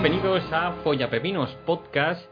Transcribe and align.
bienvenidos 0.00 0.44
a 0.52 0.74
Follapepinos 0.84 1.50
Podcast, 1.66 2.24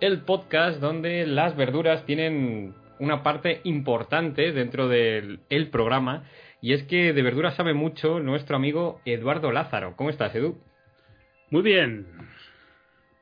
el 0.00 0.20
podcast 0.20 0.78
donde 0.78 1.26
las 1.26 1.56
verduras 1.56 2.06
tienen 2.06 2.76
una 3.00 3.24
parte 3.24 3.60
importante 3.64 4.52
dentro 4.52 4.86
del 4.86 5.40
el 5.50 5.68
programa. 5.68 6.28
Y 6.60 6.74
es 6.74 6.84
que 6.84 7.12
de 7.12 7.22
verduras 7.22 7.56
sabe 7.56 7.74
mucho 7.74 8.20
nuestro 8.20 8.54
amigo 8.54 9.00
Eduardo 9.04 9.50
Lázaro. 9.50 9.96
¿Cómo 9.96 10.10
estás, 10.10 10.32
Edu? 10.36 10.58
Muy 11.50 11.62
bien. 11.62 12.06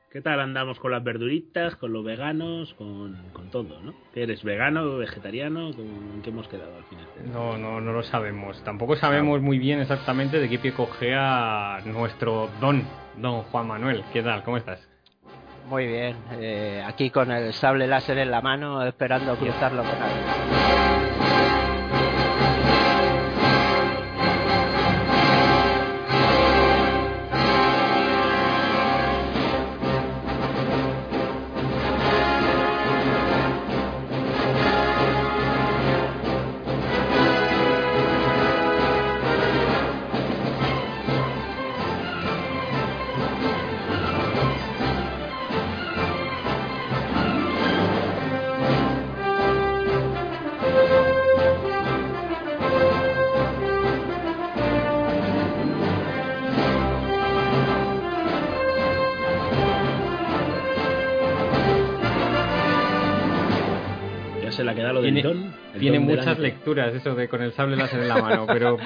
¿Qué 0.09 0.21
tal 0.21 0.39
andamos 0.39 0.79
con 0.79 0.91
las 0.91 1.03
verduritas, 1.03 1.75
con 1.75 1.91
los 1.91 2.03
veganos, 2.03 2.73
con, 2.75 3.17
con 3.33 3.49
todo, 3.51 3.81
¿no? 3.81 3.93
¿Eres 4.15 4.41
vegano, 4.41 4.97
vegetariano? 4.97 5.69
¿En 5.69 6.21
qué 6.23 6.29
hemos 6.29 6.47
quedado 6.47 6.77
al 6.77 6.83
final? 6.85 7.05
No, 7.33 7.57
no, 7.57 7.81
no 7.81 7.91
lo 7.91 8.01
sabemos. 8.03 8.63
Tampoco 8.63 8.95
sabemos 8.95 9.41
muy 9.41 9.59
bien 9.59 9.81
exactamente 9.81 10.39
de 10.39 10.47
qué 10.47 10.59
pie 10.59 10.71
cogea 10.71 11.79
nuestro 11.85 12.49
don, 12.61 12.83
don 13.17 13.43
Juan 13.43 13.67
Manuel. 13.67 14.03
¿Qué 14.13 14.23
tal? 14.23 14.43
¿Cómo 14.43 14.55
estás? 14.55 14.87
Muy 15.67 15.85
bien, 15.85 16.15
eh, 16.39 16.81
aquí 16.87 17.09
con 17.09 17.29
el 17.29 17.51
sable 17.51 17.87
láser 17.87 18.17
en 18.19 18.31
la 18.31 18.39
mano, 18.39 18.81
esperando 18.85 19.35
cruzarlo 19.35 19.83
con 19.83 20.01
algo. 20.01 20.96
Tiene, 65.13 65.21
don. 65.21 65.53
el 65.73 65.79
tiene 65.79 65.97
don 65.97 66.07
muchas 66.07 66.39
lecturas 66.39 66.93
eso 66.93 67.15
de 67.15 67.27
con 67.27 67.41
el 67.41 67.53
sable 67.53 67.75
láser 67.75 68.01
en 68.01 68.07
la 68.07 68.17
mano, 68.17 68.45
pero 68.47 68.77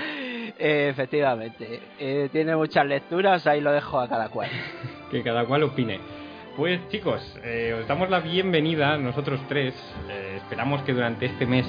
Eh, 0.59 0.89
efectivamente, 0.89 1.79
eh, 1.99 2.29
tiene 2.31 2.55
muchas 2.55 2.85
lecturas, 2.85 3.47
ahí 3.47 3.61
lo 3.61 3.71
dejo 3.71 3.99
a 3.99 4.07
cada 4.07 4.29
cual. 4.29 4.49
que 5.11 5.23
cada 5.23 5.45
cual 5.45 5.63
opine. 5.63 5.99
Pues 6.55 6.87
chicos, 6.89 7.21
eh, 7.43 7.75
os 7.79 7.87
damos 7.87 8.09
la 8.09 8.19
bienvenida, 8.19 8.97
nosotros 8.97 9.39
tres. 9.47 9.73
Eh, 10.09 10.37
esperamos 10.37 10.81
que 10.83 10.93
durante 10.93 11.25
este 11.25 11.45
mes 11.45 11.65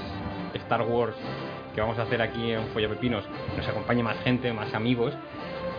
Star 0.55 0.83
Wars 0.83 1.17
que 1.75 1.81
vamos 1.81 1.99
a 1.99 2.03
hacer 2.03 2.21
aquí 2.21 2.51
en 2.51 2.67
Follapepinos 2.69 3.25
nos 3.57 3.67
acompañe 3.67 4.03
más 4.03 4.19
gente, 4.23 4.53
más 4.53 4.75
amigos. 4.75 5.15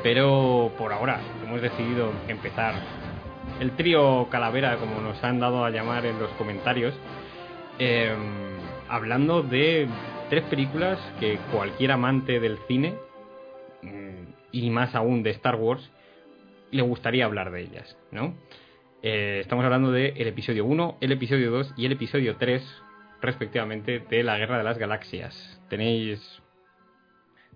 Pero 0.02 0.72
por 0.78 0.92
ahora 0.92 1.20
hemos 1.44 1.62
decidido 1.62 2.12
empezar 2.28 2.74
el 3.60 3.72
trío 3.72 4.28
Calavera, 4.30 4.78
como 4.78 5.00
nos 5.02 5.24
han 5.24 5.40
dado 5.40 5.64
a 5.64 5.70
llamar 5.70 6.06
en 6.06 6.20
los 6.20 6.30
comentarios, 6.32 6.94
eh, 7.80 8.14
hablando 8.90 9.44
de 9.44 9.88
tres 10.30 10.44
películas 10.44 11.00
que 11.20 11.38
cualquier 11.52 11.92
amante 11.92 12.40
del 12.40 12.58
cine, 12.68 12.96
mm, 13.82 14.24
y 14.52 14.70
más 14.70 14.96
aún 14.96 15.24
de 15.24 15.32
Star 15.32 15.56
Wars, 15.56 15.90
le 16.72 16.82
gustaría 16.82 17.26
hablar 17.26 17.52
de 17.52 17.62
ellas, 17.62 17.98
¿no? 18.12 18.36
Eh, 19.02 19.40
estamos 19.42 19.66
hablando 19.66 19.92
del 19.92 20.14
el 20.16 20.28
episodio 20.28 20.66
1, 20.66 20.98
el 21.02 21.12
episodio 21.12 21.52
2 21.52 21.74
y 21.78 21.86
el 21.86 21.92
episodio 21.92 22.38
3, 22.38 22.64
respectivamente, 23.22 24.00
de 24.00 24.24
la 24.24 24.38
Guerra 24.38 24.58
de 24.58 24.64
las 24.64 24.78
Galaxias. 24.78 25.62
¿Tenéis, 25.70 26.42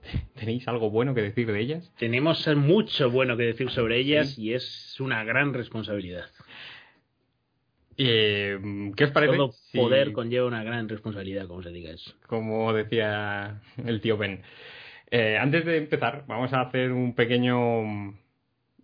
¿tenéis 0.35 0.67
algo 0.67 0.89
bueno 0.89 1.15
que 1.15 1.21
decir 1.21 1.51
de 1.51 1.59
ellas? 1.59 1.91
Tenemos 1.97 2.47
mucho 2.55 3.09
bueno 3.09 3.37
que 3.37 3.43
decir 3.43 3.69
sobre 3.69 3.97
ellas 3.97 4.37
y 4.37 4.53
es 4.53 4.99
una 4.99 5.23
gran 5.23 5.53
responsabilidad. 5.53 6.29
Eh, 7.97 8.59
¿Qué 8.95 9.03
os 9.05 9.11
parece? 9.11 9.35
Todo 9.35 9.51
si- 9.51 9.77
poder 9.77 10.13
conlleva 10.13 10.45
una 10.47 10.63
gran 10.63 10.87
responsabilidad, 10.87 11.47
como 11.47 11.63
se 11.63 11.71
diga 11.71 11.91
eso. 11.91 12.13
como 12.27 12.71
decía 12.73 13.61
el 13.85 14.01
tío 14.01 14.17
Ben. 14.17 14.41
Eh, 15.09 15.37
antes 15.39 15.65
de 15.65 15.77
empezar, 15.77 16.25
vamos 16.27 16.53
a 16.53 16.61
hacer 16.61 16.91
un 16.91 17.15
pequeño, 17.15 17.79
un 17.79 18.19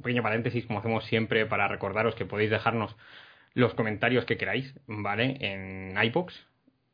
pequeño 0.02 0.24
paréntesis, 0.24 0.66
como 0.66 0.80
hacemos 0.80 1.06
siempre, 1.06 1.46
para 1.46 1.68
recordaros 1.68 2.16
que 2.16 2.26
podéis 2.26 2.50
dejarnos 2.50 2.96
los 3.54 3.74
comentarios 3.76 4.26
que 4.26 4.38
queráis, 4.38 4.74
¿vale? 4.88 5.38
En 5.42 5.94
iBox, 6.06 6.34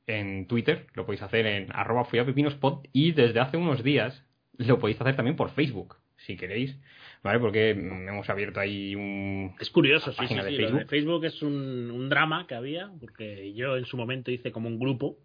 en 0.08 0.48
Twitter, 0.48 0.88
lo 0.96 1.06
podéis 1.06 1.22
hacer 1.22 1.46
en 1.46 1.68
arroba 1.72 2.04
follapepinospod 2.06 2.84
y 2.92 3.12
desde 3.14 3.40
hace 3.40 3.56
unos 3.58 3.84
días 3.84 4.26
lo 4.58 4.78
podéis 4.80 5.00
hacer 5.00 5.16
también 5.16 5.38
por 5.38 5.52
Facebook, 5.52 5.96
si 6.18 6.36
queréis, 6.36 6.76
¿vale? 7.24 7.40
Porque 7.40 7.72
hemos 7.72 8.30
abierto 8.30 8.60
ahí 8.60 8.96
un... 8.96 9.56
Es 9.60 9.70
curioso, 9.70 10.12
sí, 10.12 10.28
sí, 10.28 10.36
sí. 10.36 10.42
Facebook. 10.58 10.80
de 10.80 10.86
Facebook 10.86 11.26
es 11.26 11.42
un, 11.42 11.92
un 11.92 12.10
drama 12.10 12.46
que 12.48 12.56
había, 12.56 12.90
porque 13.00 13.54
yo 13.54 13.78
en 13.78 13.86
su 13.86 13.98
momento 13.98 14.32
hice 14.32 14.52
como 14.52 14.68
un 14.70 14.80
grupo, 14.80 15.18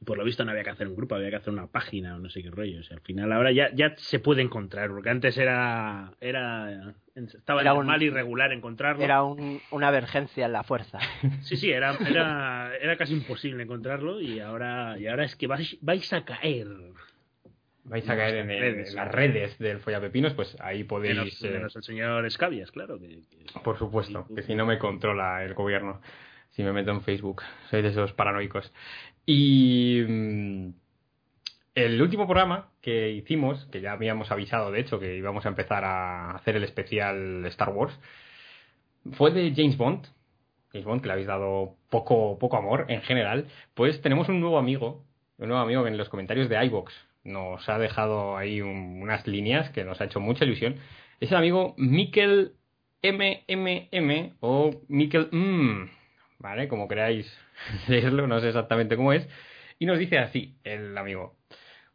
y 0.00 0.04
por 0.04 0.16
lo 0.16 0.24
visto 0.24 0.44
no 0.44 0.52
había 0.52 0.62
que 0.62 0.70
hacer 0.70 0.86
un 0.86 0.94
grupo, 0.94 1.16
había 1.16 1.30
que 1.30 1.36
hacer 1.36 1.52
una 1.52 1.66
página 1.66 2.14
o 2.14 2.18
no 2.20 2.30
sé 2.30 2.40
qué 2.42 2.50
rollo. 2.50 2.78
O 2.80 2.82
sea, 2.84 2.96
al 2.98 3.02
final 3.02 3.32
ahora 3.32 3.50
ya, 3.50 3.70
ya 3.74 3.94
se 3.96 4.20
puede 4.20 4.42
encontrar, 4.42 4.90
porque 4.90 5.10
antes 5.10 5.36
era. 5.36 6.12
era 6.20 6.94
estaba 7.16 7.62
Era 7.62 7.70
entre 7.72 7.80
un- 7.80 7.86
mal 7.88 8.00
y 8.04 8.08
regular 8.10 8.52
encontrarlo. 8.52 9.02
Era 9.02 9.24
un- 9.24 9.60
una 9.72 9.88
emergencia 9.88 10.46
en 10.46 10.52
la 10.52 10.62
fuerza. 10.62 10.98
Sí, 11.42 11.56
sí, 11.56 11.70
era, 11.72 11.96
era, 12.08 12.76
era 12.80 12.96
casi 12.96 13.12
imposible 13.14 13.60
encontrarlo, 13.64 14.20
y 14.20 14.38
ahora, 14.38 14.96
y 15.00 15.08
ahora 15.08 15.24
es 15.24 15.34
que 15.34 15.48
vais, 15.48 15.76
vais 15.80 16.12
a 16.12 16.24
caer. 16.24 16.68
Vais 17.88 18.08
a 18.08 18.16
caer 18.16 18.36
en, 18.36 18.50
el- 18.50 18.60
Redes. 18.60 18.90
en 18.90 18.96
las 18.96 19.10
redes 19.10 19.58
del 19.58 19.80
Follapepinos, 19.80 20.34
pues 20.34 20.56
ahí 20.60 20.84
podéis... 20.84 21.16
Menos, 21.16 21.42
eh, 21.44 21.50
menos 21.50 21.76
el 21.76 21.82
señor 21.82 22.26
Escabias, 22.26 22.70
claro. 22.70 22.98
Que, 22.98 23.22
que- 23.30 23.60
Por 23.64 23.78
supuesto, 23.78 24.26
que 24.34 24.42
si 24.42 24.54
no 24.54 24.66
me 24.66 24.78
controla 24.78 25.42
el 25.44 25.54
gobierno, 25.54 26.00
si 26.50 26.62
me 26.62 26.72
meto 26.72 26.90
en 26.90 27.02
Facebook, 27.02 27.42
soy 27.70 27.82
de 27.82 27.88
esos 27.88 28.12
paranoicos. 28.12 28.72
Y 29.24 30.02
mm, 30.06 30.68
el 31.74 32.02
último 32.02 32.26
programa 32.26 32.70
que 32.82 33.10
hicimos, 33.10 33.66
que 33.72 33.80
ya 33.80 33.92
habíamos 33.92 34.30
avisado 34.30 34.70
de 34.70 34.80
hecho 34.80 34.98
que 34.98 35.16
íbamos 35.16 35.46
a 35.46 35.48
empezar 35.50 35.84
a 35.84 36.32
hacer 36.32 36.56
el 36.56 36.64
especial 36.64 37.44
Star 37.46 37.70
Wars, 37.70 37.98
fue 39.12 39.30
de 39.30 39.52
James 39.54 39.76
Bond. 39.76 40.06
James 40.72 40.84
Bond, 40.84 41.00
que 41.00 41.06
le 41.06 41.12
habéis 41.12 41.28
dado 41.28 41.76
poco, 41.88 42.38
poco 42.38 42.56
amor 42.56 42.86
en 42.88 43.00
general. 43.02 43.46
Pues 43.74 44.00
tenemos 44.02 44.28
un 44.28 44.40
nuevo 44.40 44.58
amigo, 44.58 45.04
un 45.38 45.48
nuevo 45.48 45.62
amigo 45.62 45.82
que 45.84 45.88
en 45.90 45.96
los 45.96 46.08
comentarios 46.10 46.48
de 46.48 46.62
iBox 46.66 46.92
nos 47.28 47.68
ha 47.68 47.78
dejado 47.78 48.36
ahí 48.36 48.60
un- 48.60 49.00
unas 49.02 49.26
líneas 49.26 49.70
que 49.70 49.84
nos 49.84 50.00
ha 50.00 50.04
hecho 50.06 50.20
mucha 50.20 50.44
ilusión. 50.44 50.76
Es 51.20 51.30
el 51.30 51.36
amigo 51.36 51.74
Mikel 51.78 52.52
MMM 53.02 54.34
o 54.40 54.70
Mikel 54.88 55.28
M, 55.32 55.88
¿vale? 56.38 56.68
Como 56.68 56.88
queráis 56.88 57.26
leerlo, 57.88 58.26
no 58.26 58.40
sé 58.40 58.48
exactamente 58.48 58.96
cómo 58.96 59.12
es. 59.12 59.28
Y 59.78 59.86
nos 59.86 59.98
dice 59.98 60.18
así 60.18 60.56
el 60.64 60.96
amigo. 60.98 61.36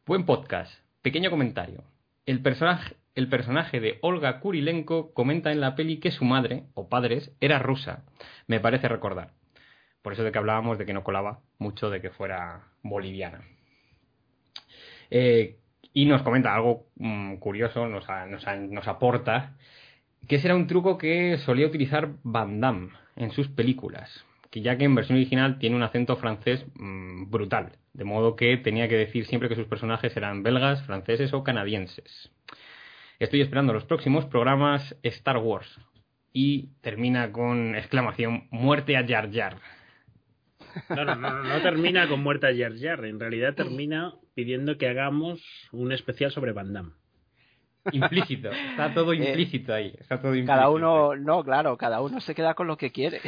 Buen 0.05 0.25
podcast. 0.25 0.73
Pequeño 1.01 1.29
comentario. 1.29 1.83
El 2.25 2.41
personaje, 2.41 2.95
el 3.15 3.27
personaje 3.27 3.79
de 3.81 3.99
Olga 4.01 4.39
Kurilenko 4.39 5.13
comenta 5.13 5.51
en 5.51 5.59
la 5.59 5.75
peli 5.75 5.97
que 5.99 6.11
su 6.11 6.23
madre, 6.25 6.63
o 6.73 6.87
padres, 6.87 7.35
era 7.41 7.59
rusa. 7.59 8.05
Me 8.47 8.59
parece 8.61 8.87
recordar. 8.87 9.31
Por 10.01 10.13
eso 10.13 10.23
de 10.23 10.31
que 10.31 10.37
hablábamos 10.37 10.77
de 10.77 10.85
que 10.85 10.93
no 10.93 11.03
colaba 11.03 11.39
mucho 11.57 11.89
de 11.89 12.01
que 12.01 12.09
fuera 12.09 12.63
boliviana. 12.81 13.41
Eh, 15.15 15.57
y 15.93 16.05
nos 16.05 16.23
comenta 16.23 16.55
algo 16.55 16.87
mm, 16.95 17.35
curioso, 17.35 17.87
nos, 17.87 18.07
nos 18.69 18.87
aporta 18.87 19.55
que 20.27 20.37
ese 20.37 20.47
era 20.47 20.55
un 20.55 20.65
truco 20.65 20.97
que 20.97 21.37
solía 21.37 21.67
utilizar 21.67 22.13
Van 22.23 22.59
Damme 22.59 22.89
en 23.15 23.29
sus 23.29 23.47
películas, 23.47 24.25
que 24.49 24.61
ya 24.61 24.75
que 24.75 24.85
en 24.85 24.95
versión 24.95 25.19
original 25.19 25.59
tiene 25.59 25.75
un 25.75 25.83
acento 25.83 26.15
francés 26.15 26.65
mm, 26.73 27.29
brutal, 27.29 27.73
de 27.93 28.05
modo 28.05 28.35
que 28.35 28.57
tenía 28.57 28.87
que 28.87 28.97
decir 28.97 29.27
siempre 29.27 29.49
que 29.49 29.55
sus 29.55 29.67
personajes 29.67 30.17
eran 30.17 30.41
belgas, 30.41 30.81
franceses 30.81 31.31
o 31.31 31.43
canadienses. 31.43 32.31
Estoy 33.19 33.41
esperando 33.41 33.71
los 33.71 33.85
próximos 33.85 34.25
programas 34.25 34.97
Star 35.03 35.37
Wars 35.37 35.79
y 36.33 36.69
termina 36.81 37.31
con 37.31 37.75
exclamación 37.75 38.47
muerte 38.49 38.97
a 38.97 39.05
Jar 39.07 39.31
Jar. 39.31 39.57
No, 40.89 41.05
no, 41.05 41.15
no, 41.15 41.43
no 41.43 41.61
termina 41.61 42.07
con 42.07 42.21
muerta 42.21 42.49
Jar 42.55 42.73
Jar. 42.77 43.05
En 43.05 43.19
realidad 43.19 43.53
termina 43.53 44.13
pidiendo 44.33 44.77
que 44.77 44.87
hagamos 44.87 45.41
un 45.71 45.91
especial 45.91 46.31
sobre 46.31 46.51
Van 46.51 46.73
Damme. 46.73 46.91
Implícito, 47.91 48.49
está 48.49 48.93
todo 48.93 49.13
implícito 49.13 49.73
ahí, 49.73 49.93
está 49.99 50.17
todo 50.17 50.33
implícito. 50.35 50.53
Cada 50.53 50.69
uno, 50.69 51.15
no, 51.17 51.43
claro, 51.43 51.75
cada 51.77 52.01
uno 52.01 52.21
se 52.21 52.33
queda 52.33 52.53
con 52.53 52.67
lo 52.67 52.77
que 52.77 52.91
quiere. 52.91 53.19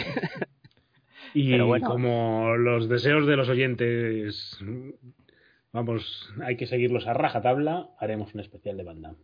Y 1.34 1.52
Pero 1.52 1.68
bueno. 1.68 1.90
como 1.90 2.56
los 2.56 2.88
deseos 2.88 3.28
de 3.28 3.36
los 3.36 3.50
oyentes, 3.50 4.58
vamos, 5.74 6.34
hay 6.42 6.56
que 6.56 6.66
seguirlos 6.66 7.08
a 7.08 7.14
rajatabla, 7.14 7.90
haremos 8.00 8.34
un 8.34 8.40
especial 8.40 8.78
de 8.78 8.84
Van 8.84 9.02
Damme. 9.02 9.18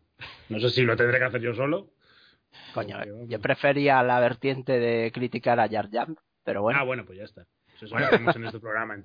No 0.50 0.60
sé 0.60 0.72
si 0.72 0.82
lo 0.82 0.98
tendré 0.98 1.20
que 1.20 1.26
hacer 1.26 1.40
yo 1.40 1.54
solo, 1.54 1.94
Coño, 2.74 2.98
yo 3.28 3.40
prefería 3.40 4.02
la 4.04 4.20
vertiente 4.20 4.80
de 4.80 5.12
criticar 5.12 5.60
a 5.60 5.68
Jar 5.68 5.90
Jar, 5.92 6.08
pero 6.44 6.62
bueno. 6.62 6.80
Ah, 6.80 6.84
bueno, 6.84 7.06
pues 7.06 7.18
ya 7.18 7.26
está. 7.26 7.46
Este. 7.88 8.18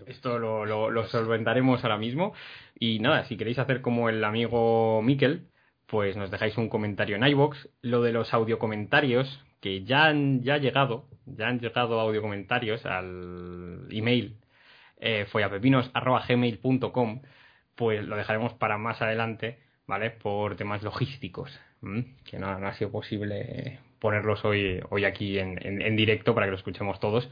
Esto 0.07 0.39
lo, 0.39 1.07
solventaremos 1.07 1.83
ahora 1.85 1.99
mismo. 1.99 2.35
Y 2.79 2.99
nada, 3.01 3.25
si 3.25 3.37
queréis 3.37 3.59
hacer 3.59 3.81
como 3.81 4.09
el 4.09 4.23
amigo 4.25 5.01
Miquel, 5.03 5.49
pues 5.87 6.17
nos 6.17 6.31
dejáis 6.31 6.57
un 6.59 6.69
comentario 6.69 7.17
en 7.17 7.25
iBox. 7.27 7.69
Lo 7.83 8.03
de 8.03 8.13
los 8.13 8.33
audiocomentarios, 8.35 9.43
que 9.61 9.85
ya 9.85 10.07
han 10.07 10.43
ya 10.43 10.59
llegado, 10.59 11.07
ya 11.27 11.49
han 11.49 11.61
llegado 11.61 11.99
audiocomentarios 12.01 12.85
al 12.87 13.87
email 13.91 14.37
eh, 14.99 15.27
follapepinos.gmail.com, 15.31 17.23
pues 17.75 18.05
lo 18.05 18.17
dejaremos 18.17 18.55
para 18.55 18.79
más 18.79 19.01
adelante, 19.03 19.59
¿vale? 19.87 20.11
Por 20.11 20.57
temas 20.57 20.83
logísticos, 20.83 21.59
que 22.25 22.39
no, 22.39 22.49
ha 22.49 22.75
sido 22.75 22.91
posible 22.91 23.81
ponerlos 24.01 24.45
hoy, 24.45 24.81
hoy 24.91 25.05
aquí 25.05 25.39
en- 25.39 25.59
en 25.83 25.97
directo 25.97 26.35
para 26.35 26.47
que 26.47 26.51
lo 26.53 26.57
escuchemos 26.57 26.99
todos. 27.01 27.29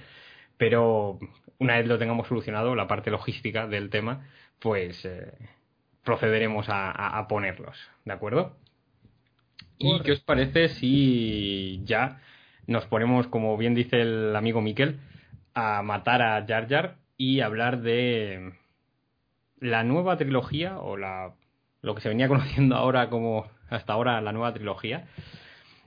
Pero 0.56 1.18
una 1.58 1.76
vez 1.76 1.86
lo 1.86 1.98
tengamos 1.98 2.28
solucionado, 2.28 2.74
la 2.74 2.86
parte 2.88 3.10
logística 3.10 3.66
del 3.66 3.90
tema, 3.90 4.26
pues 4.60 5.04
eh, 5.04 5.32
procederemos 6.04 6.68
a, 6.68 6.90
a- 6.90 7.18
a 7.18 7.28
ponerlos, 7.28 7.76
¿de 8.04 8.12
acuerdo? 8.12 8.56
¿Y 9.78 10.00
qué 10.02 10.12
os 10.12 10.20
parece 10.20 10.68
si 10.68 11.80
ya 11.84 12.20
nos 12.66 12.86
ponemos, 12.86 13.26
como 13.26 13.56
bien 13.56 13.74
dice 13.74 14.00
el 14.00 14.34
amigo 14.36 14.60
Miquel, 14.60 14.98
a 15.54 15.82
matar 15.82 16.22
a 16.22 16.44
Jar 16.46 16.68
Jar 16.68 16.96
y 17.16 17.40
hablar 17.40 17.80
de 17.82 18.52
la 19.60 19.84
nueva 19.84 20.16
trilogía 20.16 20.78
o 20.78 20.96
la 20.96 21.34
lo 21.82 21.94
que 21.94 22.00
se 22.00 22.08
venía 22.08 22.28
conociendo 22.34 22.76
ahora 22.76 23.10
como 23.10 23.46
hasta 23.68 23.92
ahora 23.92 24.20
la 24.20 24.32
nueva 24.32 24.52
trilogía 24.54 25.06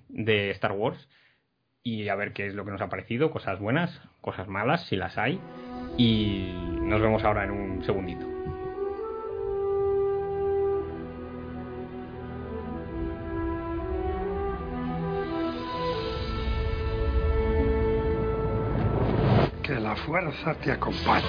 de 0.09 0.51
Star 0.51 0.71
Wars 0.73 1.07
y 1.87 2.09
a 2.09 2.15
ver 2.15 2.33
qué 2.33 2.47
es 2.47 2.53
lo 2.53 2.65
que 2.65 2.71
nos 2.71 2.81
ha 2.81 2.89
parecido, 2.89 3.31
cosas 3.31 3.59
buenas, 3.59 4.01
cosas 4.19 4.49
malas, 4.49 4.85
si 4.87 4.97
las 4.97 5.17
hay 5.17 5.39
y 5.95 6.51
nos 6.81 6.99
vemos 6.99 7.23
ahora 7.23 7.45
en 7.45 7.51
un 7.51 7.83
segundito. 7.85 8.27
Que 19.63 19.79
la 19.79 19.95
fuerza 19.95 20.55
te 20.55 20.73
acompañe. 20.73 21.23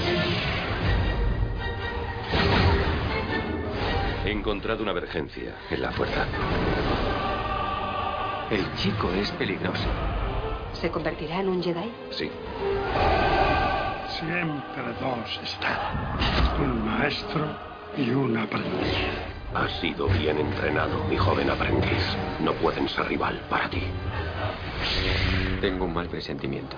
He 4.25 4.32
encontrado 4.32 4.82
una 4.82 4.90
emergencia 4.90 5.55
en 5.70 5.82
la 5.82 5.93
fuerza. 5.93 6.26
El 8.50 8.75
chico 8.75 9.12
es 9.12 9.31
peligroso. 9.32 9.88
¿Se 10.81 10.91
convertirá 10.91 11.41
en 11.41 11.49
un 11.49 11.63
Jedi? 11.63 11.91
Sí. 12.11 12.31
Siempre 14.19 14.83
dos 15.01 15.41
están. 15.43 15.77
Un 16.61 16.87
maestro 16.87 17.47
y 17.97 18.11
un 18.11 18.37
aprendiz. 18.37 18.95
Has 19.55 19.73
sido 19.81 20.07
bien 20.09 20.39
entrenado, 20.39 21.03
mi 21.05 21.17
joven 21.17 21.51
aprendiz. 21.51 22.17
No 22.41 22.53
pueden 22.55 22.89
ser 22.89 23.09
rival 23.09 23.41
para 23.51 23.69
ti. 23.69 23.83
Tengo 25.61 25.87
un 25.87 25.95
mal 25.95 26.07
presentimiento. 26.07 26.77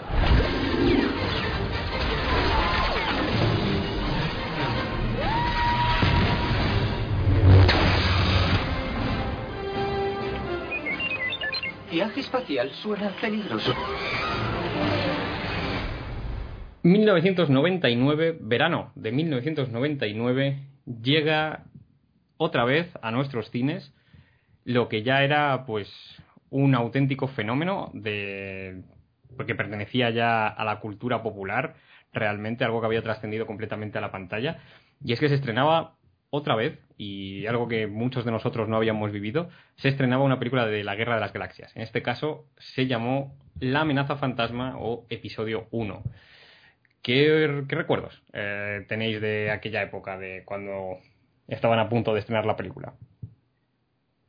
Viaje 11.90 12.20
espacial 12.20 12.70
suena 12.70 13.10
peligroso. 13.20 13.74
1999, 16.84 18.38
verano 18.40 18.92
de 18.94 19.10
1999, 19.10 20.58
llega 21.02 21.64
otra 22.36 22.64
vez 22.64 22.88
a 23.02 23.10
nuestros 23.10 23.50
cines 23.50 23.92
lo 24.64 24.88
que 24.88 25.02
ya 25.02 25.24
era 25.24 25.64
pues 25.66 25.88
un 26.50 26.76
auténtico 26.76 27.26
fenómeno 27.26 27.90
de 27.92 28.82
porque 29.36 29.56
pertenecía 29.56 30.10
ya 30.10 30.46
a 30.46 30.64
la 30.64 30.78
cultura 30.78 31.22
popular, 31.22 31.74
realmente 32.12 32.64
algo 32.64 32.80
que 32.80 32.86
había 32.86 33.02
trascendido 33.02 33.46
completamente 33.46 33.98
a 33.98 34.00
la 34.00 34.12
pantalla, 34.12 34.58
y 35.02 35.12
es 35.12 35.20
que 35.20 35.28
se 35.28 35.36
estrenaba 35.36 35.94
otra 36.30 36.54
vez, 36.54 36.78
y 36.96 37.46
algo 37.46 37.68
que 37.68 37.86
muchos 37.86 38.24
de 38.24 38.30
nosotros 38.30 38.68
no 38.68 38.76
habíamos 38.76 39.10
vivido, 39.12 39.48
se 39.76 39.88
estrenaba 39.88 40.24
una 40.24 40.38
película 40.38 40.66
de 40.66 40.84
la 40.84 40.94
Guerra 40.94 41.14
de 41.14 41.20
las 41.20 41.32
Galaxias. 41.32 41.74
En 41.76 41.82
este 41.82 42.02
caso 42.02 42.46
se 42.58 42.86
llamó 42.86 43.36
La 43.58 43.80
amenaza 43.80 44.16
fantasma 44.16 44.76
o 44.78 45.06
episodio 45.10 45.66
1. 45.70 46.02
¿Qué, 47.02 47.64
qué 47.68 47.74
recuerdos 47.74 48.22
eh, 48.32 48.84
tenéis 48.88 49.20
de 49.20 49.50
aquella 49.50 49.82
época, 49.82 50.18
de 50.18 50.44
cuando 50.44 50.98
estaban 51.48 51.78
a 51.78 51.88
punto 51.88 52.14
de 52.14 52.20
estrenar 52.20 52.46
la 52.46 52.56
película? 52.56 52.94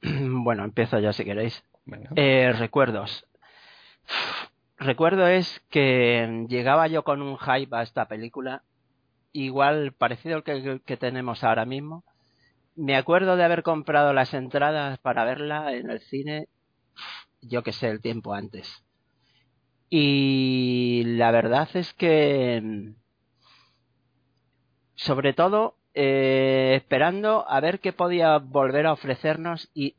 Bueno, 0.03 0.63
empiezo 0.63 0.99
yo 0.99 1.13
si 1.13 1.23
queréis. 1.23 1.63
Eh, 2.15 2.53
recuerdos. 2.57 3.27
Recuerdo 4.77 5.27
es 5.27 5.63
que 5.69 6.45
llegaba 6.49 6.87
yo 6.87 7.03
con 7.03 7.21
un 7.21 7.37
hype 7.37 7.75
a 7.75 7.83
esta 7.83 8.07
película, 8.07 8.63
igual 9.33 9.93
parecido 9.93 10.37
al 10.37 10.43
que, 10.43 10.97
tenemos 10.97 11.43
ahora 11.43 11.65
mismo. 11.65 12.03
Me 12.75 12.95
acuerdo 12.95 13.35
de 13.35 13.43
haber 13.43 13.63
comprado 13.63 14.13
las 14.13 14.33
entradas 14.33 14.99
para 14.99 15.25
verla 15.25 15.73
en 15.73 15.89
el 15.89 15.99
cine, 16.01 16.47
yo 17.41 17.63
que 17.63 17.73
sé, 17.73 17.89
el 17.89 18.01
tiempo 18.01 18.33
antes. 18.33 18.83
Y 19.89 21.03
la 21.05 21.31
verdad 21.31 21.69
es 21.73 21.93
que, 21.93 22.93
sobre 24.95 25.33
todo, 25.33 25.75
eh, 25.93 26.75
esperando 26.77 27.45
a 27.49 27.59
ver 27.59 27.81
qué 27.81 27.91
podía 27.91 28.37
volver 28.37 28.85
a 28.87 28.93
ofrecernos 28.93 29.69
y, 29.73 29.95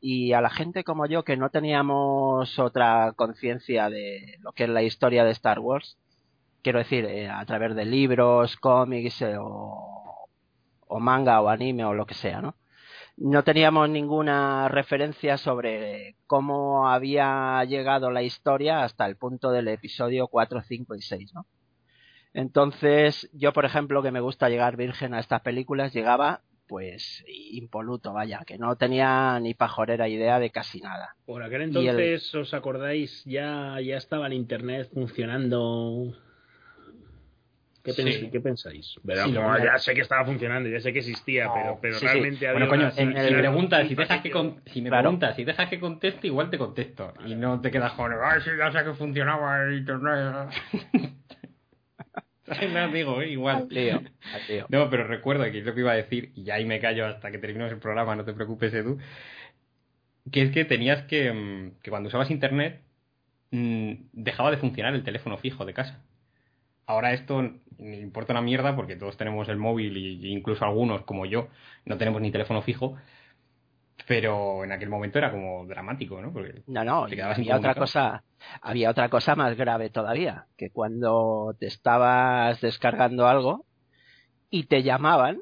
y 0.00 0.32
a 0.32 0.40
la 0.40 0.50
gente 0.50 0.84
como 0.84 1.06
yo 1.06 1.24
que 1.24 1.36
no 1.36 1.50
teníamos 1.50 2.58
otra 2.60 3.12
conciencia 3.16 3.90
de 3.90 4.36
lo 4.40 4.52
que 4.52 4.64
es 4.64 4.70
la 4.70 4.82
historia 4.84 5.24
de 5.24 5.32
Star 5.32 5.58
Wars, 5.58 5.98
quiero 6.68 6.80
decir, 6.80 7.06
eh, 7.06 7.28
a 7.30 7.42
través 7.46 7.74
de 7.74 7.86
libros, 7.86 8.56
cómics 8.58 9.22
eh, 9.22 9.36
o, 9.38 10.28
o 10.86 11.00
manga 11.00 11.40
o 11.40 11.48
anime 11.48 11.82
o 11.86 11.94
lo 11.94 12.04
que 12.04 12.12
sea, 12.12 12.42
¿no? 12.42 12.56
No 13.16 13.42
teníamos 13.42 13.88
ninguna 13.88 14.68
referencia 14.68 15.38
sobre 15.38 16.16
cómo 16.26 16.86
había 16.90 17.64
llegado 17.64 18.10
la 18.10 18.22
historia 18.22 18.84
hasta 18.84 19.06
el 19.06 19.16
punto 19.16 19.50
del 19.50 19.68
episodio 19.68 20.28
4, 20.28 20.60
5 20.60 20.94
y 20.94 21.00
6, 21.00 21.32
¿no? 21.34 21.46
Entonces, 22.34 23.30
yo, 23.32 23.54
por 23.54 23.64
ejemplo, 23.64 24.02
que 24.02 24.12
me 24.12 24.20
gusta 24.20 24.50
llegar 24.50 24.76
virgen 24.76 25.14
a 25.14 25.20
estas 25.20 25.40
películas, 25.40 25.94
llegaba 25.94 26.42
pues 26.66 27.24
impoluto, 27.26 28.12
vaya, 28.12 28.42
que 28.46 28.58
no 28.58 28.76
tenía 28.76 29.40
ni 29.40 29.54
pajorera 29.54 30.06
idea 30.06 30.38
de 30.38 30.50
casi 30.50 30.82
nada. 30.82 31.16
Por 31.24 31.42
aquel 31.42 31.62
el- 31.62 31.68
entonces, 31.68 32.34
¿os 32.34 32.52
acordáis? 32.52 33.24
Ya, 33.24 33.80
ya 33.80 33.96
estaba 33.96 34.26
el 34.26 34.34
internet 34.34 34.90
funcionando. 34.92 36.12
¿Qué, 37.94 38.02
pens- 38.02 38.20
Sí. 38.20 38.28
qué 38.30 38.40
pensáis? 38.40 38.94
Pero, 39.06 39.24
Sí, 39.24 39.32
lo 39.32 39.42
como 39.42 39.54
que- 39.56 39.64
ya 39.64 39.78
sé 39.78 39.94
que 39.94 40.00
estaba 40.02 40.24
funcionando, 40.24 40.68
ya 40.68 40.80
sé 40.80 40.92
que 40.92 40.98
existía, 41.00 41.50
pero, 41.54 41.78
pero 41.80 41.94
sí, 41.94 42.00
sí. 42.00 42.06
realmente 42.06 42.48
había. 42.48 42.66
Bueno, 42.66 42.90
coño, 42.90 42.92
en 42.96 43.12
me 43.14 43.38
preguntas, 43.38 43.88
si, 43.88 43.94
dejas 43.94 44.20
que 44.22 44.30
con- 44.30 44.60
si 44.66 44.82
me 44.82 44.88
Claro. 44.88 45.02
preguntas, 45.04 45.36
si 45.36 45.44
dejas 45.44 45.68
que 45.68 45.80
conteste, 45.80 46.26
igual 46.26 46.50
te 46.50 46.58
contesto. 46.58 47.14
Y 47.26 47.34
no 47.34 47.60
te 47.60 47.70
quedas 47.70 47.92
con, 47.92 48.12
ay, 48.12 48.40
sí, 48.42 48.50
ya 48.58 48.70
sé 48.72 48.84
que 48.84 48.94
funcionaba 48.94 49.62
el 49.64 49.78
internet. 49.78 50.50
no 52.72 52.88
digo, 52.88 53.20
eh, 53.20 53.28
igual. 53.28 53.68
Al. 53.70 54.64
No, 54.68 54.88
pero 54.90 55.04
recuerda 55.06 55.50
que 55.50 55.58
es 55.58 55.64
lo 55.64 55.74
que 55.74 55.80
iba 55.80 55.92
a 55.92 55.96
decir, 55.96 56.32
y 56.34 56.50
ahí 56.50 56.64
me 56.64 56.80
callo 56.80 57.06
hasta 57.06 57.30
que 57.30 57.38
terminemos 57.38 57.72
el 57.72 57.78
programa, 57.78 58.16
no 58.16 58.24
te 58.24 58.32
preocupes, 58.32 58.72
Edu, 58.72 58.98
que 60.32 60.42
es 60.42 60.50
que 60.50 60.64
tenías 60.64 61.02
que, 61.04 61.32
mm, 61.32 61.80
que 61.82 61.90
cuando 61.90 62.08
usabas 62.08 62.30
internet, 62.30 62.80
mm, 63.50 63.92
dejaba 64.12 64.50
de 64.50 64.56
funcionar 64.58 64.94
el 64.94 65.02
teléfono 65.04 65.36
fijo 65.38 65.64
de 65.64 65.74
casa. 65.74 66.02
Ahora 66.88 67.12
esto 67.12 67.42
me 67.76 68.00
importa 68.00 68.32
una 68.32 68.40
mierda 68.40 68.74
porque 68.74 68.96
todos 68.96 69.18
tenemos 69.18 69.46
el 69.50 69.58
móvil 69.58 69.94
y 69.98 70.26
y 70.26 70.32
incluso 70.32 70.64
algunos, 70.64 71.02
como 71.02 71.26
yo, 71.26 71.48
no 71.84 71.98
tenemos 71.98 72.22
ni 72.22 72.30
teléfono 72.30 72.62
fijo, 72.62 72.96
pero 74.06 74.64
en 74.64 74.72
aquel 74.72 74.88
momento 74.88 75.18
era 75.18 75.30
como 75.30 75.66
dramático, 75.66 76.20
¿no? 76.22 76.32
Porque 76.32 76.62
No, 76.66 76.82
no, 76.84 77.04
había 77.04 77.56
otra 77.56 77.74
cosa, 77.74 78.24
había 78.62 78.88
otra 78.88 79.10
cosa 79.10 79.36
más 79.36 79.54
grave 79.54 79.90
todavía, 79.90 80.46
que 80.56 80.70
cuando 80.70 81.54
te 81.60 81.66
estabas 81.66 82.58
descargando 82.62 83.28
algo 83.28 83.66
y 84.48 84.64
te 84.64 84.82
llamaban, 84.82 85.40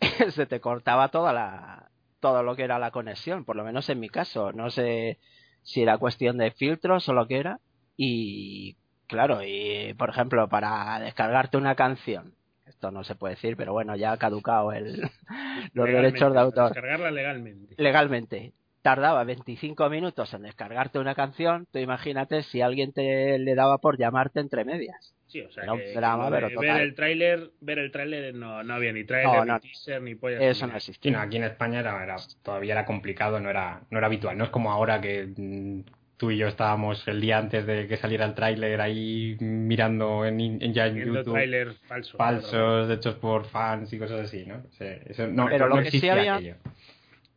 se 0.30 0.46
te 0.46 0.58
cortaba 0.58 1.10
toda 1.10 1.32
la, 1.32 1.88
todo 2.18 2.42
lo 2.42 2.56
que 2.56 2.64
era 2.64 2.80
la 2.80 2.90
conexión, 2.90 3.44
por 3.44 3.54
lo 3.54 3.62
menos 3.62 3.88
en 3.90 4.00
mi 4.00 4.08
caso, 4.08 4.52
no 4.52 4.70
sé 4.70 5.20
si 5.62 5.82
era 5.82 5.98
cuestión 5.98 6.36
de 6.36 6.50
filtros 6.50 7.08
o 7.08 7.12
lo 7.12 7.28
que 7.28 7.38
era, 7.38 7.60
y 7.96 8.76
claro, 9.08 9.40
y 9.44 9.94
por 9.94 10.10
ejemplo, 10.10 10.48
para 10.48 11.00
descargarte 11.00 11.56
una 11.56 11.74
canción, 11.74 12.34
esto 12.66 12.90
no 12.90 13.04
se 13.04 13.14
puede 13.16 13.34
decir, 13.34 13.56
pero 13.56 13.72
bueno, 13.72 13.96
ya 13.96 14.12
ha 14.12 14.16
caducado 14.18 14.72
el, 14.72 15.02
los 15.74 15.86
Legalmente, 15.86 16.02
derechos 16.02 16.32
de 16.34 16.40
autor 16.40 16.72
Descargarla 16.74 17.10
legalmente. 17.10 17.74
legalmente. 17.76 18.52
tardaba 18.82 19.24
25 19.24 19.90
minutos 19.90 20.32
en 20.34 20.42
descargarte 20.42 20.98
una 20.98 21.14
canción, 21.14 21.66
tú 21.72 21.78
imagínate 21.78 22.42
si 22.42 22.60
alguien 22.60 22.92
te 22.92 23.38
le 23.38 23.54
daba 23.54 23.78
por 23.78 23.98
llamarte 23.98 24.40
entre 24.40 24.64
medias. 24.64 25.14
Sí, 25.26 25.40
o 25.42 25.50
sea, 25.50 25.64
Era 25.64 25.74
un 25.74 25.80
que 25.80 25.94
drama, 25.94 26.24
como 26.24 26.30
pero 26.30 26.48
ver, 26.60 26.80
el 26.80 26.94
tráiler, 26.94 27.50
ver 27.60 27.78
el 27.80 27.90
tráiler 27.92 28.34
no, 28.34 28.62
no 28.62 28.74
había 28.74 28.92
ni 28.92 29.04
tráiler, 29.04 29.44
No, 29.44 29.44
ni 29.44 29.60
teaser, 29.60 30.00
ni 30.02 30.14
pollas. 30.14 30.40
Eso 30.42 30.66
ni 30.66 30.72
no 30.72 30.78
no, 31.10 31.20
aquí 31.20 31.36
en 31.36 31.44
España 31.44 31.80
era, 31.80 32.02
era- 32.02 32.16
todavía 32.42 32.72
era 32.72 32.86
complicado, 32.86 33.40
no 33.40 33.50
era, 33.50 33.82
no 33.90 33.98
era 33.98 34.06
habitual. 34.06 34.38
No 34.38 34.44
es 34.44 34.50
como 34.50 34.72
ahora 34.72 35.00
que 35.00 35.26
mm, 35.36 35.80
tú 36.18 36.30
y 36.30 36.36
yo 36.36 36.48
estábamos 36.48 37.06
el 37.08 37.20
día 37.20 37.38
antes 37.38 37.64
de 37.66 37.86
que 37.86 37.96
saliera 37.96 38.26
el 38.26 38.34
tráiler 38.34 38.80
ahí 38.80 39.36
mirando 39.40 40.26
en, 40.26 40.40
en- 40.40 40.74
ya 40.74 40.88
en 40.88 40.96
YouTube 40.98 41.74
falso. 41.86 42.18
falsos 42.18 42.90
hechos 42.90 43.14
por 43.14 43.46
fans 43.46 43.92
y 43.92 43.98
cosas 43.98 44.20
así, 44.22 44.44
¿no? 44.44 44.56
O 44.68 44.72
sea, 44.72 44.92
eso 45.06 45.26
no, 45.28 45.46
Pero 45.48 45.68
no 45.68 45.76
lo 45.76 45.82
que 45.82 45.90
sí 45.90 45.96
existía 45.98 46.12
había- 46.12 46.34
aquello. 46.34 46.54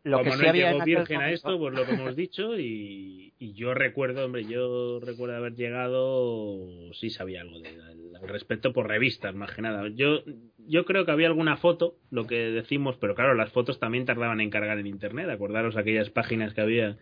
Lo 0.04 0.18
Como 0.18 0.32
que 0.32 0.38
no 0.38 0.42
sí 0.42 0.50
había 0.50 0.72
en 0.72 0.74
llegó 0.84 0.86
virgen 0.86 1.22
a 1.22 1.30
esto, 1.30 1.60
pues 1.60 1.76
lo 1.76 1.86
que 1.86 1.92
hemos 1.94 2.16
dicho, 2.16 2.58
y, 2.58 3.34
y 3.38 3.54
yo 3.54 3.76
recuerdo, 3.76 4.26
hombre, 4.26 4.46
yo 4.46 5.00
recuerdo 5.00 5.36
haber 5.36 5.54
llegado, 5.54 6.92
sí 6.94 7.12
sabía 7.12 7.42
algo 7.42 7.60
de, 7.60 7.70
al, 7.70 8.16
al 8.20 8.28
respecto 8.28 8.74
por 8.74 8.88
revistas, 8.88 9.36
más 9.36 9.52
que 9.54 9.62
nada. 9.62 9.88
Yo, 9.94 10.24
yo 10.58 10.86
creo 10.86 11.06
que 11.06 11.12
había 11.12 11.28
alguna 11.28 11.56
foto, 11.58 11.98
lo 12.10 12.26
que 12.26 12.36
decimos, 12.50 12.98
pero 13.00 13.14
claro, 13.14 13.36
las 13.36 13.52
fotos 13.52 13.80
también 13.80 14.06
tardaban 14.06 14.42
en 14.42 14.50
cargar 14.50 14.80
en 14.80 14.88
internet, 14.88 15.30
acordaros 15.30 15.78
aquellas 15.78 16.10
páginas 16.10 16.56
que 16.56 16.62
había, 16.62 16.98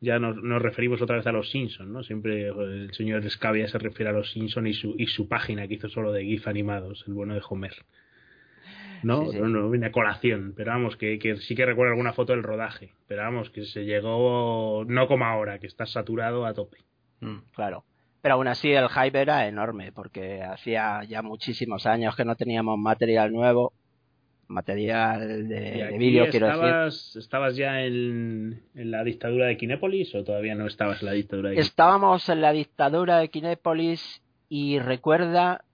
ya 0.00 0.18
nos, 0.18 0.36
nos 0.36 0.60
referimos 0.62 1.00
otra 1.02 1.16
vez 1.16 1.26
a 1.26 1.32
los 1.32 1.50
Simpsons, 1.50 1.90
¿no? 1.90 2.02
Siempre 2.02 2.48
el 2.48 2.92
señor 2.92 3.28
Scavia 3.30 3.68
se 3.68 3.78
refiere 3.78 4.10
a 4.10 4.12
los 4.12 4.30
Simpsons 4.30 4.68
y 4.68 4.72
su, 4.74 4.94
y 4.98 5.06
su 5.06 5.28
página 5.28 5.66
que 5.66 5.74
hizo 5.74 5.88
solo 5.88 6.12
de 6.12 6.24
GIF 6.24 6.46
animados, 6.48 7.04
el 7.06 7.14
bueno 7.14 7.34
de 7.34 7.42
Homer. 7.48 7.74
No, 9.02 9.26
Sí, 9.26 9.32
sí. 9.32 9.38
no, 9.40 9.48
no 9.48 9.70
viene 9.70 9.86
a 9.86 9.92
colación, 9.92 10.54
pero 10.56 10.72
vamos, 10.72 10.96
que, 10.96 11.18
que 11.18 11.36
sí 11.36 11.54
que 11.54 11.66
recuerdo 11.66 11.92
alguna 11.92 12.12
foto 12.12 12.32
del 12.32 12.42
rodaje, 12.42 12.94
pero 13.06 13.22
vamos, 13.22 13.50
que 13.50 13.64
se 13.64 13.84
llegó, 13.84 14.84
no 14.86 15.06
como 15.06 15.24
ahora, 15.26 15.58
que 15.58 15.66
está 15.66 15.86
saturado 15.86 16.46
a 16.46 16.54
tope. 16.54 16.78
Mm. 17.20 17.38
Claro. 17.54 17.84
Pero 18.22 18.34
aún 18.34 18.48
así 18.48 18.72
el 18.72 18.88
hype 18.88 19.20
era 19.20 19.46
enorme, 19.46 19.92
porque 19.92 20.42
hacía 20.42 21.04
ya 21.04 21.22
muchísimos 21.22 21.86
años 21.86 22.16
que 22.16 22.24
no 22.24 22.34
teníamos 22.34 22.78
material 22.78 23.32
nuevo, 23.32 23.72
material 24.48 25.42
¿Y 25.42 25.48
de, 25.48 25.96
vídeo, 25.98 26.28
quiero 26.30 26.46
decir. 26.46 26.64
estabas, 26.64 27.16
¿Estabas 27.16 27.56
ya 27.56 27.82
en, 27.82 28.62
en 28.74 28.90
la 28.90 29.02
dictadura 29.04 29.46
de 29.46 29.56
Kinépolis 29.56 30.14
o 30.14 30.24
todavía 30.24 30.54
no 30.54 30.66
estabas 30.66 31.00
en 31.02 31.06
la 31.06 31.12
dictadura 31.12 31.50
de 31.50 31.54
Kinépolis? 31.56 31.70
Estábamos 31.70 32.28
en 32.28 32.40
la 32.40 32.52
dictadura 32.52 33.18
de 33.18 33.28
Kinépolis 33.28 34.22
y 34.48 34.78
recuerda 34.78 35.64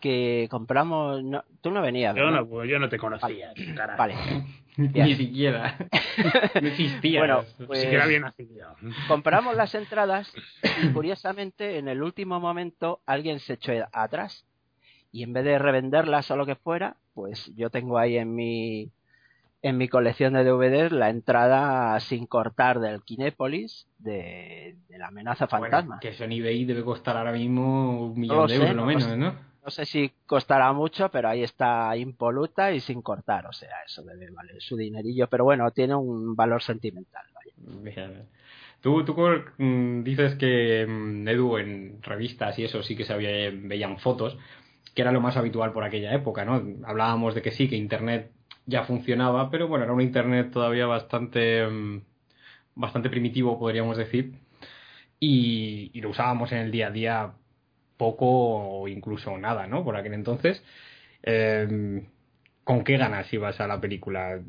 que 0.00 0.48
compramos... 0.50 1.22
no- 1.22 1.44
tú 1.60 1.70
no 1.70 1.80
venías, 1.82 2.16
Yo 2.16 2.24
¿verdad? 2.24 2.40
no, 2.40 2.48
pues 2.48 2.68
yo 2.68 2.78
no 2.78 2.88
te 2.88 2.98
conocía, 2.98 3.52
carajo. 3.76 3.98
Vale. 3.98 4.14
Ni 4.76 5.14
siquiera. 5.14 5.76
no 6.60 6.68
existía. 6.68 7.20
Bueno, 7.20 7.44
Ni 7.58 7.66
pues 7.66 7.80
siquiera 7.82 8.06
bien 8.06 8.22
nacido. 8.22 8.74
compramos 9.06 9.54
las 9.54 9.74
entradas 9.74 10.32
y 10.82 10.88
curiosamente 10.88 11.76
en 11.78 11.88
el 11.88 12.02
último 12.02 12.40
momento 12.40 13.00
alguien 13.06 13.38
se 13.38 13.52
echó 13.52 13.72
atrás 13.92 14.46
y 15.12 15.22
en 15.22 15.32
vez 15.32 15.44
de 15.44 15.58
revenderlas 15.58 16.30
o 16.30 16.36
lo 16.36 16.46
que 16.46 16.56
fuera, 16.56 16.96
pues 17.14 17.52
yo 17.54 17.70
tengo 17.70 17.98
ahí 17.98 18.16
en 18.16 18.34
mi 18.34 18.90
en 19.64 19.78
mi 19.78 19.86
colección 19.86 20.32
de 20.32 20.42
DVDs 20.42 20.90
la 20.90 21.08
entrada 21.08 22.00
sin 22.00 22.26
cortar 22.26 22.80
del 22.80 23.02
Kinépolis 23.02 23.86
de, 23.98 24.74
de 24.88 24.98
la 24.98 25.06
amenaza 25.08 25.46
Bueno, 25.46 25.66
fantasma. 25.66 26.00
que 26.00 26.08
eso 26.08 26.24
en 26.24 26.32
eBay 26.32 26.64
debe 26.64 26.82
costar 26.82 27.16
ahora 27.16 27.30
mismo 27.30 28.06
un 28.06 28.18
millón 28.18 28.36
lo 28.38 28.42
de 28.48 28.56
sé, 28.56 28.56
euros, 28.56 28.74
no 28.74 28.80
lo 28.82 28.86
menos, 28.88 29.04
sé. 29.04 29.16
¿no? 29.16 29.34
No 29.64 29.70
sé 29.70 29.86
si 29.86 30.10
costará 30.26 30.72
mucho, 30.72 31.08
pero 31.10 31.28
ahí 31.28 31.44
está 31.44 31.96
impoluta 31.96 32.72
y 32.72 32.80
sin 32.80 33.00
cortar, 33.02 33.46
o 33.46 33.52
sea, 33.52 33.70
eso 33.86 34.02
debe 34.02 34.28
valer 34.32 34.60
su 34.60 34.76
dinerillo, 34.76 35.28
pero 35.28 35.44
bueno, 35.44 35.70
tiene 35.70 35.94
un 35.94 36.34
valor 36.34 36.60
sentimental. 36.64 37.24
vaya. 37.36 38.24
Tú, 38.80 39.04
tú 39.04 39.14
mm, 39.58 40.02
dices 40.02 40.34
que 40.34 40.84
mm, 40.88 41.28
Edu 41.28 41.58
en 41.58 42.02
revistas 42.02 42.58
y 42.58 42.64
eso 42.64 42.82
sí 42.82 42.96
que 42.96 43.04
se 43.04 43.16
veían 43.16 43.98
fotos, 43.98 44.36
que 44.94 45.02
era 45.02 45.12
lo 45.12 45.20
más 45.20 45.36
habitual 45.36 45.72
por 45.72 45.84
aquella 45.84 46.12
época, 46.14 46.44
¿no? 46.44 46.62
Hablábamos 46.86 47.34
de 47.34 47.42
que 47.42 47.50
sí, 47.52 47.68
que 47.68 47.76
Internet 47.76 48.30
ya 48.66 48.84
funcionaba, 48.84 49.50
pero 49.50 49.68
bueno, 49.68 49.84
era 49.84 49.92
un 49.92 50.00
Internet 50.00 50.50
todavía 50.52 50.86
bastante, 50.86 51.66
mm, 51.66 52.02
bastante 52.74 53.10
primitivo, 53.10 53.58
podríamos 53.58 53.96
decir, 53.96 54.34
y, 55.20 55.90
y 55.94 56.00
lo 56.00 56.10
usábamos 56.10 56.52
en 56.52 56.58
el 56.58 56.70
día 56.70 56.88
a 56.88 56.90
día 56.90 57.32
poco 57.96 58.26
o 58.80 58.88
incluso 58.88 59.36
nada, 59.38 59.66
¿no? 59.66 59.84
Por 59.84 59.96
aquel 59.96 60.14
entonces. 60.14 60.62
Eh, 61.22 62.04
¿Con 62.64 62.84
qué 62.84 62.96
ganas 62.96 63.32
ibas 63.32 63.60
a 63.60 63.66
la 63.66 63.80
película? 63.80 64.40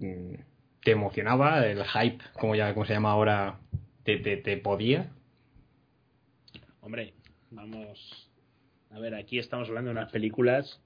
¿Te 0.83 0.91
emocionaba? 0.91 1.65
¿El 1.65 1.83
hype, 1.83 2.23
como 2.39 2.55
ya 2.55 2.73
como 2.73 2.85
se 2.85 2.93
llama 2.93 3.11
ahora, 3.11 3.59
te, 4.03 4.17
te, 4.17 4.37
te 4.37 4.57
podía? 4.57 5.11
Hombre, 6.81 7.13
vamos. 7.51 8.32
A 8.93 8.99
ver, 8.99 9.15
aquí 9.15 9.39
estamos 9.39 9.69
hablando 9.69 9.89
de 9.89 9.97
unas 9.97 10.11
películas 10.11 10.79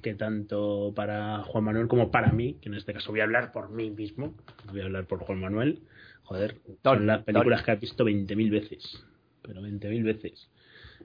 que 0.00 0.14
tanto 0.14 0.94
para 0.96 1.42
Juan 1.42 1.64
Manuel 1.64 1.86
como 1.86 2.10
para 2.10 2.32
mí, 2.32 2.56
que 2.62 2.70
en 2.70 2.74
este 2.74 2.94
caso 2.94 3.10
voy 3.10 3.20
a 3.20 3.24
hablar 3.24 3.52
por 3.52 3.68
mí 3.68 3.90
mismo, 3.90 4.34
voy 4.70 4.80
a 4.80 4.84
hablar 4.84 5.04
por 5.06 5.18
Juan 5.18 5.38
Manuel, 5.38 5.80
joder, 6.22 6.56
son 6.82 7.06
las 7.06 7.22
películas 7.24 7.62
que 7.62 7.72
has 7.72 7.80
visto 7.80 8.04
20.000 8.06 8.50
veces, 8.50 9.04
pero 9.42 9.60
20.000 9.60 10.02
veces. 10.02 10.48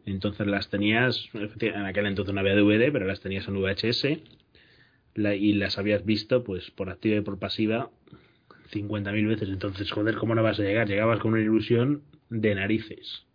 Entonces 0.05 0.47
las 0.47 0.69
tenías, 0.69 1.29
en 1.33 1.85
aquel 1.85 2.05
entonces 2.05 2.33
no 2.33 2.39
había 2.39 2.55
DVD, 2.55 2.93
pero 2.93 3.05
las 3.05 3.19
tenías 3.19 3.45
en 3.49 3.61
VHS 3.61 4.05
y 5.15 5.53
las 5.53 5.77
habías 5.77 6.05
visto 6.05 6.45
pues 6.45 6.71
por 6.71 6.89
activa 6.89 7.17
y 7.17 7.21
por 7.21 7.39
pasiva 7.39 7.89
50.000 8.71 9.27
veces. 9.27 9.49
Entonces, 9.49 9.91
joder, 9.91 10.15
¿cómo 10.15 10.33
no 10.33 10.43
vas 10.43 10.59
a 10.59 10.63
llegar? 10.63 10.87
Llegabas 10.87 11.19
con 11.19 11.33
una 11.33 11.41
ilusión 11.41 12.03
de 12.29 12.55
narices. 12.55 13.25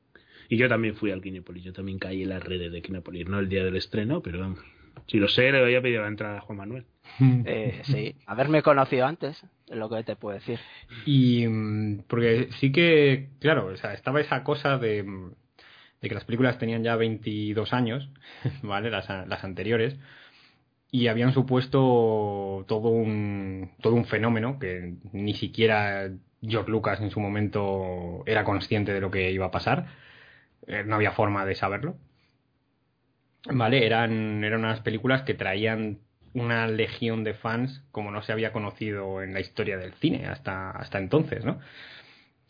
Y 0.51 0.57
yo 0.57 0.69
también 0.69 0.97
fui 0.97 1.13
al 1.13 1.23
Kinépolis, 1.23 1.63
yo 1.63 1.73
también 1.73 2.01
caí 2.01 2.25
en 2.25 2.31
las 2.31 2.43
redes 2.43 2.73
de 2.73 2.83
Kinépolis, 2.83 3.29
no 3.29 3.39
el 3.39 3.49
día 3.49 3.65
del 3.65 3.77
estreno, 3.77 4.21
pero 4.21 4.41
vamos. 4.41 4.59
Si 5.07 5.19
lo 5.19 5.29
sé, 5.29 5.53
le 5.53 5.61
había 5.61 5.81
pedido 5.81 6.03
la 6.03 6.09
entrada 6.09 6.39
a 6.39 6.41
Juan 6.41 6.59
Manuel. 6.59 6.85
Eh, 7.47 7.83
sí, 7.85 8.17
haberme 8.27 8.61
conocido 8.63 9.07
antes, 9.07 9.41
es 9.69 9.77
lo 9.77 9.89
que 9.89 10.03
te 10.03 10.17
puedo 10.17 10.35
decir. 10.35 10.59
Y 11.07 11.47
mm, 11.47 12.03
porque 12.09 12.49
sí 12.59 12.73
que, 12.73 13.29
claro, 13.39 13.67
o 13.67 13.77
sea, 13.77 13.95
estaba 13.95 14.21
esa 14.21 14.43
cosa 14.43 14.77
de, 14.77 15.05
mm, 15.05 15.33
de 16.03 16.09
que 16.09 16.15
las 16.17 16.25
películas 16.25 16.59
tenían 16.59 16.83
ya 16.83 16.97
22 16.97 17.73
años, 17.73 18.11
¿vale? 18.63 18.91
Las, 18.91 19.09
las 19.09 19.45
anteriores, 19.45 19.97
y 20.91 21.07
habían 21.07 21.33
supuesto 21.33 22.65
todo 22.67 22.89
un, 22.89 23.71
todo 23.81 23.95
un 23.95 24.07
fenómeno 24.07 24.59
que 24.59 24.95
ni 25.13 25.35
siquiera 25.35 26.11
George 26.43 26.71
Lucas 26.73 27.01
en 27.01 27.13
su 27.13 27.21
momento 27.21 28.25
era 28.27 28.43
consciente 28.43 28.93
de 28.93 29.01
lo 29.01 29.13
que 29.13 29.31
iba 29.31 29.47
a 29.47 29.51
pasar. 29.53 30.10
Eh, 30.71 30.85
no 30.87 30.95
había 30.95 31.13
forma 31.13 31.45
de 31.45 31.57
saberlo. 31.57 31.97
¿Vale? 33.47 33.85
Eran, 33.87 34.45
eran 34.45 34.61
unas 34.61 34.81
películas 34.81 35.23
que 35.23 35.35
traían 35.35 35.99
una 36.33 36.69
legión 36.69 37.25
de 37.25 37.35
fans 37.35 37.83
como 37.91 38.13
no 38.13 38.23
se 38.23 38.33
había 38.33 38.53
conocido 38.53 39.23
en 39.23 39.35
la 39.35 39.41
historia 39.41 39.77
del 39.77 39.95
cine 39.95 40.27
hasta, 40.27 40.71
hasta 40.71 40.99
entonces, 40.99 41.45
¿no? 41.45 41.59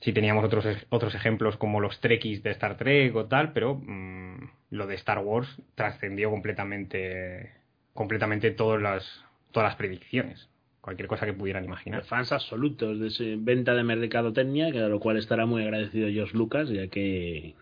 Sí 0.03 0.12
teníamos 0.12 0.45
otros, 0.45 0.67
otros 0.91 1.15
ejemplos 1.15 1.57
como 1.57 1.81
los 1.81 2.00
Trekkies 2.00 2.43
de 2.43 2.50
Star 2.50 2.77
Trek 2.77 3.15
o 3.17 3.27
tal, 3.27 3.53
pero 3.53 3.77
mm, 3.77 4.50
lo 4.71 4.87
de 4.87 4.95
Star 4.97 5.19
Wars 5.19 5.49
trascendió 5.75 6.31
completamente, 6.31 7.53
completamente 7.95 8.50
todas 8.50 8.83
las, 8.83 9.25
todas 9.50 9.71
las 9.71 9.77
predicciones. 9.77 10.49
Cualquier 10.81 11.09
cosa 11.09 11.27
que 11.27 11.35
pudieran 11.35 11.65
imaginar. 11.65 12.05
Fans 12.05 12.33
absolutos 12.33 12.99
de 12.99 13.09
ese 13.09 13.37
venta 13.39 13.75
de 13.75 13.83
mercadotecnia, 13.83 14.73
que 14.73 14.79
a 14.79 14.89
lo 14.89 15.00
cual 15.00 15.19
estará 15.19 15.45
muy 15.45 15.62
agradecido 15.62 16.09
George 16.09 16.37
Lucas, 16.37 16.71
ya 16.71 16.89
que 16.89 17.55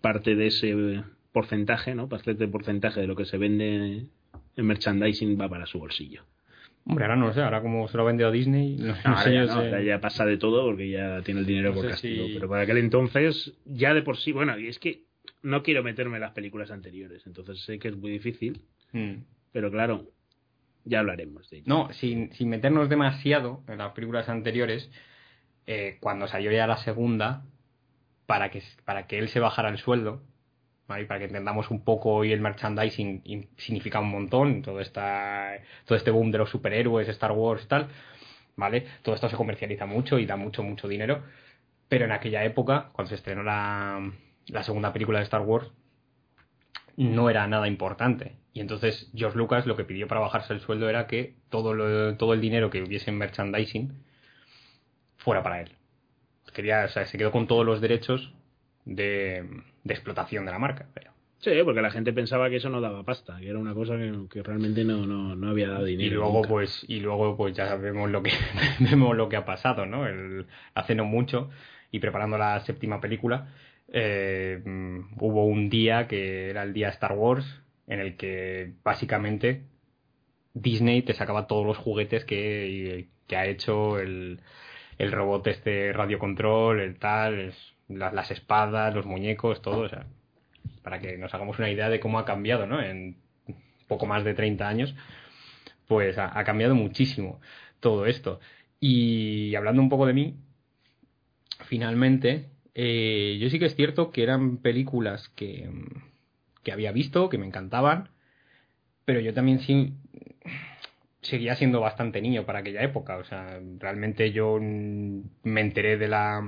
parte 0.00 0.34
de 0.34 0.46
ese 0.48 1.02
porcentaje, 1.32 1.94
¿no? 1.94 2.08
Parte 2.08 2.34
de 2.34 2.48
porcentaje 2.48 3.00
de 3.00 3.06
lo 3.06 3.16
que 3.16 3.24
se 3.24 3.38
vende 3.38 4.06
en 4.56 4.66
merchandising 4.66 5.40
va 5.40 5.48
para 5.48 5.66
su 5.66 5.78
bolsillo. 5.78 6.24
Hombre, 6.86 7.04
ahora 7.04 7.16
no 7.16 7.32
sé, 7.34 7.42
ahora 7.42 7.60
como 7.60 7.86
se 7.88 7.96
lo 7.96 8.02
ha 8.04 8.06
vendido 8.06 8.28
a 8.28 8.32
Disney, 8.32 8.76
no, 8.76 8.86
no 8.94 8.94
Ahora 9.04 9.22
sé 9.22 9.34
ya, 9.84 9.96
no, 9.96 10.00
pasa 10.00 10.24
de 10.24 10.38
todo 10.38 10.64
porque 10.64 10.88
ya 10.90 11.20
tiene 11.22 11.40
el 11.40 11.46
dinero 11.46 11.74
por 11.74 11.86
castigo. 11.86 12.26
si- 12.26 12.34
Pero 12.34 12.48
para 12.48 12.62
aquel 12.62 12.78
entonces, 12.78 13.52
ya 13.66 13.92
de 13.94 14.02
por 14.02 14.16
sí, 14.16 14.32
bueno, 14.32 14.58
y 14.58 14.68
es 14.68 14.78
que 14.78 15.02
no 15.42 15.62
quiero 15.62 15.82
meterme 15.82 16.16
en 16.16 16.22
las 16.22 16.32
películas 16.32 16.70
anteriores, 16.70 17.26
entonces 17.26 17.60
sé 17.60 17.78
que 17.78 17.88
es 17.88 17.96
muy 17.96 18.10
difícil, 18.10 18.62
Mm. 18.92 19.16
pero 19.52 19.70
claro, 19.70 20.06
ya 20.84 21.00
hablaremos 21.00 21.50
de 21.50 21.58
ello. 21.58 21.66
No, 21.68 21.92
sin, 21.92 22.32
sin 22.32 22.48
meternos 22.48 22.88
demasiado 22.88 23.62
en 23.68 23.78
las 23.78 23.92
películas 23.92 24.28
anteriores, 24.30 24.90
eh, 25.66 25.98
cuando 26.00 26.26
salió 26.26 26.50
ya 26.50 26.66
la 26.66 26.78
segunda, 26.78 27.44
para 28.28 28.50
que, 28.52 28.62
para 28.86 29.08
que 29.08 29.18
él 29.20 29.28
se 29.30 29.40
bajara 29.40 29.70
el 29.70 29.78
sueldo, 29.78 30.22
¿vale? 30.88 31.04
Y 31.04 31.06
para 31.06 31.20
que 31.20 31.26
entendamos 31.26 31.70
un 31.72 31.84
poco 31.84 32.14
hoy 32.14 32.32
el 32.32 32.40
merchandising 32.42 33.22
in- 33.24 33.50
significa 33.58 34.00
un 34.00 34.10
montón, 34.10 34.62
todo, 34.62 34.80
esta, 34.80 35.52
todo 35.86 35.96
este 35.98 36.12
boom 36.12 36.30
de 36.32 36.38
los 36.38 36.50
superhéroes, 36.50 37.08
Star 37.10 37.32
Wars, 37.32 37.68
tal, 37.68 37.88
¿vale? 38.56 38.86
Todo 39.02 39.14
esto 39.16 39.28
se 39.30 39.36
comercializa 39.36 39.86
mucho 39.86 40.18
y 40.20 40.26
da 40.26 40.36
mucho, 40.36 40.62
mucho 40.64 40.88
dinero, 40.88 41.24
pero 41.88 42.06
en 42.06 42.12
aquella 42.12 42.44
época, 42.44 42.90
cuando 42.94 43.10
se 43.10 43.16
estrenó 43.16 43.42
la, 43.44 44.12
la 44.48 44.64
segunda 44.64 44.92
película 44.94 45.18
de 45.20 45.24
Star 45.26 45.42
Wars, 45.42 45.70
no 46.98 47.30
era 47.30 47.46
nada 47.46 47.66
importante. 47.66 48.36
Y 48.52 48.60
entonces 48.60 49.10
George 49.14 49.38
Lucas 49.38 49.64
lo 49.66 49.74
que 49.76 49.84
pidió 49.86 50.06
para 50.06 50.20
bajarse 50.20 50.52
el 50.52 50.60
sueldo 50.60 50.90
era 50.90 51.06
que 51.06 51.36
todo, 51.48 51.72
lo- 51.72 52.14
todo 52.18 52.34
el 52.34 52.42
dinero 52.42 52.68
que 52.70 52.82
hubiese 52.82 53.08
en 53.10 53.16
merchandising 53.18 54.04
fuera 55.18 55.42
para 55.42 55.60
él. 55.60 55.77
Quería, 56.52 56.84
o 56.84 56.88
sea, 56.88 57.06
se 57.06 57.18
quedó 57.18 57.32
con 57.32 57.46
todos 57.46 57.64
los 57.66 57.80
derechos 57.80 58.32
de, 58.84 59.44
de 59.84 59.94
explotación 59.94 60.46
de 60.46 60.52
la 60.52 60.58
marca. 60.58 60.88
Pero, 60.94 61.12
Sí, 61.38 61.50
porque 61.64 61.82
la 61.82 61.90
gente 61.90 62.12
pensaba 62.12 62.48
que 62.50 62.56
eso 62.56 62.68
no 62.68 62.80
daba 62.80 63.04
pasta, 63.04 63.38
que 63.40 63.48
era 63.48 63.58
una 63.58 63.74
cosa 63.74 63.96
que, 63.96 64.12
que 64.30 64.42
realmente 64.42 64.84
no, 64.84 65.06
no, 65.06 65.34
no 65.36 65.48
había 65.50 65.68
dado 65.68 65.86
y 65.88 65.96
dinero. 65.96 66.16
luego 66.16 66.32
nunca. 66.32 66.48
pues 66.48 66.84
y 66.88 67.00
luego 67.00 67.36
pues 67.36 67.54
ya 67.56 67.74
vemos 67.76 68.10
lo 68.10 68.22
que 68.22 68.32
vemos 68.80 69.16
lo 69.16 69.28
que 69.28 69.36
ha 69.36 69.44
pasado 69.44 69.86
no 69.86 70.06
el, 70.06 70.46
hace 70.74 70.94
no 70.94 71.04
mucho 71.04 71.50
y 71.90 72.00
preparando 72.00 72.38
la 72.38 72.60
séptima 72.60 73.00
película 73.00 73.54
eh, 73.88 74.60
hubo 74.64 75.46
un 75.46 75.70
día 75.70 76.06
que 76.08 76.50
era 76.50 76.62
el 76.64 76.72
día 76.74 76.88
Star 76.90 77.12
Wars 77.12 77.46
en 77.86 78.00
el 78.00 78.16
que 78.16 78.74
básicamente 78.84 79.62
Disney 80.54 81.02
te 81.02 81.14
sacaba 81.14 81.46
todos 81.46 81.66
los 81.66 81.76
juguetes 81.78 82.24
que, 82.24 83.08
que 83.26 83.36
ha 83.36 83.46
hecho 83.46 83.98
el, 83.98 84.40
el 84.98 85.12
robot 85.12 85.46
este 85.46 85.92
radiocontrol 85.92 86.80
el 86.80 86.98
tal 86.98 87.54
las, 87.88 88.30
espadas 88.30 88.94
los 88.94 89.06
muñecos 89.06 89.62
todo 89.62 89.80
o 89.80 89.88
sea 89.88 90.06
para 90.82 90.98
que 90.98 91.16
nos 91.16 91.32
hagamos 91.34 91.58
una 91.58 91.70
idea 91.70 91.88
de 91.88 92.00
cómo 92.00 92.18
ha 92.18 92.24
cambiado 92.24 92.66
no 92.66 92.82
en 92.82 93.16
poco 93.86 94.06
más 94.06 94.24
de 94.24 94.34
30 94.34 94.68
años 94.68 94.94
pues 95.86 96.18
ha, 96.18 96.38
ha 96.38 96.44
cambiado 96.44 96.74
muchísimo 96.74 97.40
todo 97.80 98.06
esto. 98.06 98.40
Y 98.80 99.54
hablando 99.54 99.82
un 99.82 99.88
poco 99.88 100.06
de 100.06 100.12
mí, 100.12 100.36
finalmente, 101.64 102.50
eh, 102.74 103.38
yo 103.40 103.50
sí 103.50 103.58
que 103.58 103.66
es 103.66 103.74
cierto 103.74 104.10
que 104.10 104.22
eran 104.22 104.58
películas 104.58 105.28
que, 105.30 105.68
que 106.62 106.72
había 106.72 106.92
visto, 106.92 107.28
que 107.28 107.38
me 107.38 107.46
encantaban, 107.46 108.10
pero 109.04 109.20
yo 109.20 109.34
también 109.34 109.60
sí 109.60 109.94
seguía 111.22 111.54
siendo 111.56 111.80
bastante 111.80 112.20
niño 112.22 112.44
para 112.46 112.60
aquella 112.60 112.82
época. 112.82 113.16
O 113.18 113.24
sea, 113.24 113.60
realmente 113.78 114.32
yo 114.32 114.58
mm, 114.60 115.20
me 115.44 115.60
enteré 115.60 115.96
de 115.98 116.08
la. 116.08 116.40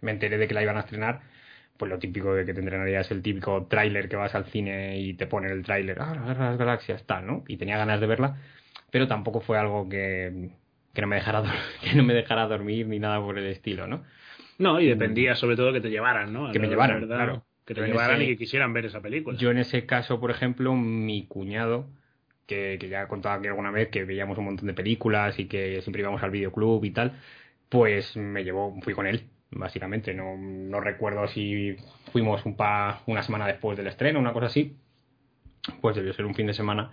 Me 0.00 0.10
enteré 0.12 0.38
de 0.38 0.48
que 0.48 0.54
la 0.54 0.62
iban 0.62 0.76
a 0.76 0.80
estrenar. 0.80 1.22
Pues 1.76 1.90
lo 1.90 1.98
típico 1.98 2.34
de 2.34 2.44
que 2.44 2.54
te 2.54 2.60
entrenarías 2.60 3.10
el 3.10 3.22
típico 3.22 3.66
tráiler 3.68 4.08
que 4.08 4.16
vas 4.16 4.34
al 4.34 4.46
cine 4.46 4.98
y 5.00 5.14
te 5.14 5.26
ponen 5.26 5.50
el 5.52 5.64
tráiler, 5.64 6.00
ah, 6.00 6.14
la 6.14 6.22
guerra 6.26 6.44
de 6.44 6.50
las 6.50 6.58
galaxias, 6.58 7.04
tal, 7.06 7.26
¿no? 7.26 7.44
Y 7.48 7.56
tenía 7.56 7.76
ganas 7.78 8.00
de 8.00 8.06
verla, 8.06 8.36
pero 8.90 9.08
tampoco 9.08 9.40
fue 9.40 9.58
algo 9.58 9.88
que, 9.88 10.50
que 10.92 11.00
no 11.00 11.08
me 11.08 11.16
dejara 11.16 11.42
que 11.82 11.94
no 11.96 12.04
me 12.04 12.14
dejara 12.14 12.46
dormir 12.46 12.86
ni 12.86 12.98
nada 12.98 13.20
por 13.20 13.38
el 13.38 13.46
estilo, 13.46 13.86
¿no? 13.86 14.04
No, 14.58 14.80
y 14.80 14.86
dependía 14.86 15.34
sobre 15.34 15.56
todo 15.56 15.72
que 15.72 15.80
te 15.80 15.90
llevaran, 15.90 16.32
¿no? 16.32 16.52
Que 16.52 16.58
me 16.60 16.68
llevaran, 16.68 17.00
verdad, 17.00 17.16
claro. 17.16 17.46
Que 17.64 17.74
te 17.74 17.82
llevaran 17.82 18.20
ese- 18.20 18.24
y 18.24 18.34
que 18.34 18.38
quisieran 18.38 18.72
ver 18.72 18.86
esa 18.86 19.00
película. 19.00 19.38
Yo 19.38 19.50
en 19.50 19.58
ese 19.58 19.86
caso, 19.86 20.20
por 20.20 20.30
ejemplo, 20.30 20.74
mi 20.74 21.26
cuñado, 21.26 21.88
que, 22.46 22.78
que 22.80 22.88
ya 22.88 23.02
he 23.02 23.08
contado 23.08 23.38
aquí 23.38 23.48
alguna 23.48 23.70
vez 23.70 23.88
que 23.88 24.04
veíamos 24.04 24.38
un 24.38 24.46
montón 24.46 24.66
de 24.66 24.74
películas 24.74 25.38
y 25.38 25.46
que 25.46 25.80
siempre 25.82 26.02
íbamos 26.02 26.22
al 26.22 26.30
videoclub 26.30 26.84
y 26.84 26.90
tal, 26.90 27.20
pues 27.68 28.16
me 28.16 28.44
llevó, 28.44 28.78
fui 28.82 28.94
con 28.94 29.06
él, 29.06 29.28
básicamente. 29.50 30.14
No, 30.14 30.36
no 30.36 30.80
recuerdo 30.80 31.26
si 31.28 31.76
fuimos 32.12 32.44
un 32.46 32.56
pa, 32.56 33.02
una 33.06 33.22
semana 33.22 33.46
después 33.46 33.76
del 33.76 33.86
estreno, 33.88 34.20
una 34.20 34.32
cosa 34.32 34.46
así. 34.46 34.76
Pues 35.80 35.96
debió 35.96 36.12
ser 36.12 36.26
un 36.26 36.34
fin 36.34 36.46
de 36.46 36.54
semana 36.54 36.90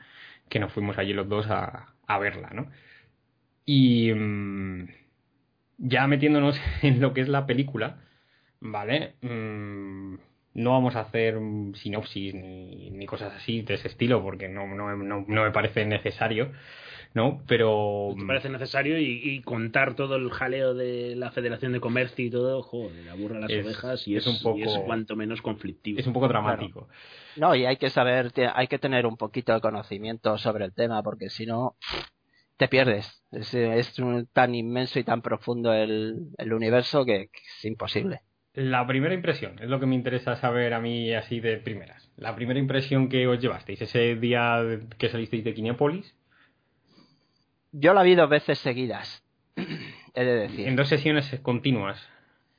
que 0.50 0.60
nos 0.60 0.72
fuimos 0.74 0.98
allí 0.98 1.14
los 1.14 1.28
dos 1.30 1.48
a, 1.50 1.94
a 2.08 2.20
verla, 2.20 2.50
¿no? 2.54 2.70
Y 3.66 4.12
mm, 4.14 4.88
ya 5.78 6.08
metiéndonos 6.08 6.60
en 6.82 7.00
lo 7.02 7.14
que 7.14 7.22
es 7.22 7.30
la 7.30 7.46
película, 7.46 7.98
¿vale? 8.60 9.16
Mm, 9.22 10.16
no 10.54 10.72
vamos 10.72 10.96
a 10.96 11.02
hacer 11.02 11.38
sinopsis 11.76 12.34
ni, 12.34 12.90
ni 12.92 13.06
cosas 13.06 13.34
así 13.36 13.62
de 13.62 13.76
ese 13.76 13.88
estilo 13.88 14.22
porque 14.24 14.50
no, 14.50 14.68
no, 14.68 14.96
no, 14.96 15.26
no 15.28 15.44
me 15.44 15.52
parece 15.52 15.86
necesario, 15.86 16.52
¿no? 17.14 17.42
Pero... 17.48 18.16
¿Te 18.18 18.26
parece 18.26 18.50
necesario? 18.50 18.98
Y, 19.00 19.22
y 19.24 19.42
contar 19.42 19.96
todo 19.96 20.16
el 20.16 20.30
jaleo 20.32 20.74
de 20.74 21.16
la 21.16 21.32
Federación 21.32 21.72
de 21.74 21.80
Comercio 21.80 22.26
y 22.26 22.30
todo, 22.30 22.62
joder, 22.64 23.10
aburra 23.10 23.40
las 23.40 23.52
Es- 23.52 23.66
ovejas 23.66 24.08
y 24.08 24.16
es 24.16 24.26
es, 24.26 24.34
un 24.34 24.44
poco- 24.44 24.58
y 24.58 24.64
es 24.64 24.80
cuanto 24.86 25.16
menos 25.16 25.42
conflictivo. 25.42 26.00
Es 26.00 26.08
un 26.08 26.14
poco 26.14 26.28
dramático. 26.28 26.88
No, 27.38 27.56
y 27.56 27.66
hay 27.66 27.78
que 27.78 27.90
saber, 27.90 28.32
hay 28.54 28.68
que 28.68 28.80
tener 28.80 29.06
un 29.06 29.18
poquito 29.18 29.54
de 29.54 29.62
conocimiento 29.62 30.38
sobre 30.38 30.66
el 30.66 30.74
tema, 30.74 31.02
porque 31.04 31.30
si 31.30 31.46
no, 31.46 31.76
te 32.58 32.68
pierdes. 32.68 33.24
Es, 33.32 33.54
es 33.54 34.00
un- 34.00 34.28
tan 34.34 34.56
inmenso 34.56 35.00
y 35.00 35.04
tan 35.04 35.22
profundo 35.22 35.74
el, 35.74 36.30
el 36.38 36.54
universo 36.54 37.06
que, 37.06 37.30
que 37.32 37.40
es 37.58 37.66
imposible. 37.66 38.22
La 38.54 38.86
primera 38.88 39.14
impresión 39.14 39.58
es 39.60 39.70
lo 39.70 39.80
que 39.80 39.86
me 39.86 39.96
interesa 39.96 40.36
saber 40.36 40.74
a 40.74 40.80
mí 40.82 41.14
así 41.14 41.40
de 41.40 41.58
primeras. 41.58 42.12
La 42.18 42.36
primera 42.36 42.60
impresión 42.60 43.08
que 43.08 43.28
os 43.28 43.40
llevasteis 43.40 43.82
ese 43.82 44.16
día 44.16 44.62
que 44.98 45.10
salisteis 45.10 45.44
de 45.44 45.54
Kinepolis, 45.54 46.16
Yo 47.72 47.94
la 47.94 48.02
vi 48.04 48.16
dos 48.16 48.30
veces 48.30 48.58
seguidas, 48.60 49.24
he 50.16 50.24
de 50.26 50.36
decir. 50.48 50.68
en 50.68 50.76
dos 50.76 50.88
sesiones 50.90 51.40
continuas. 51.42 52.06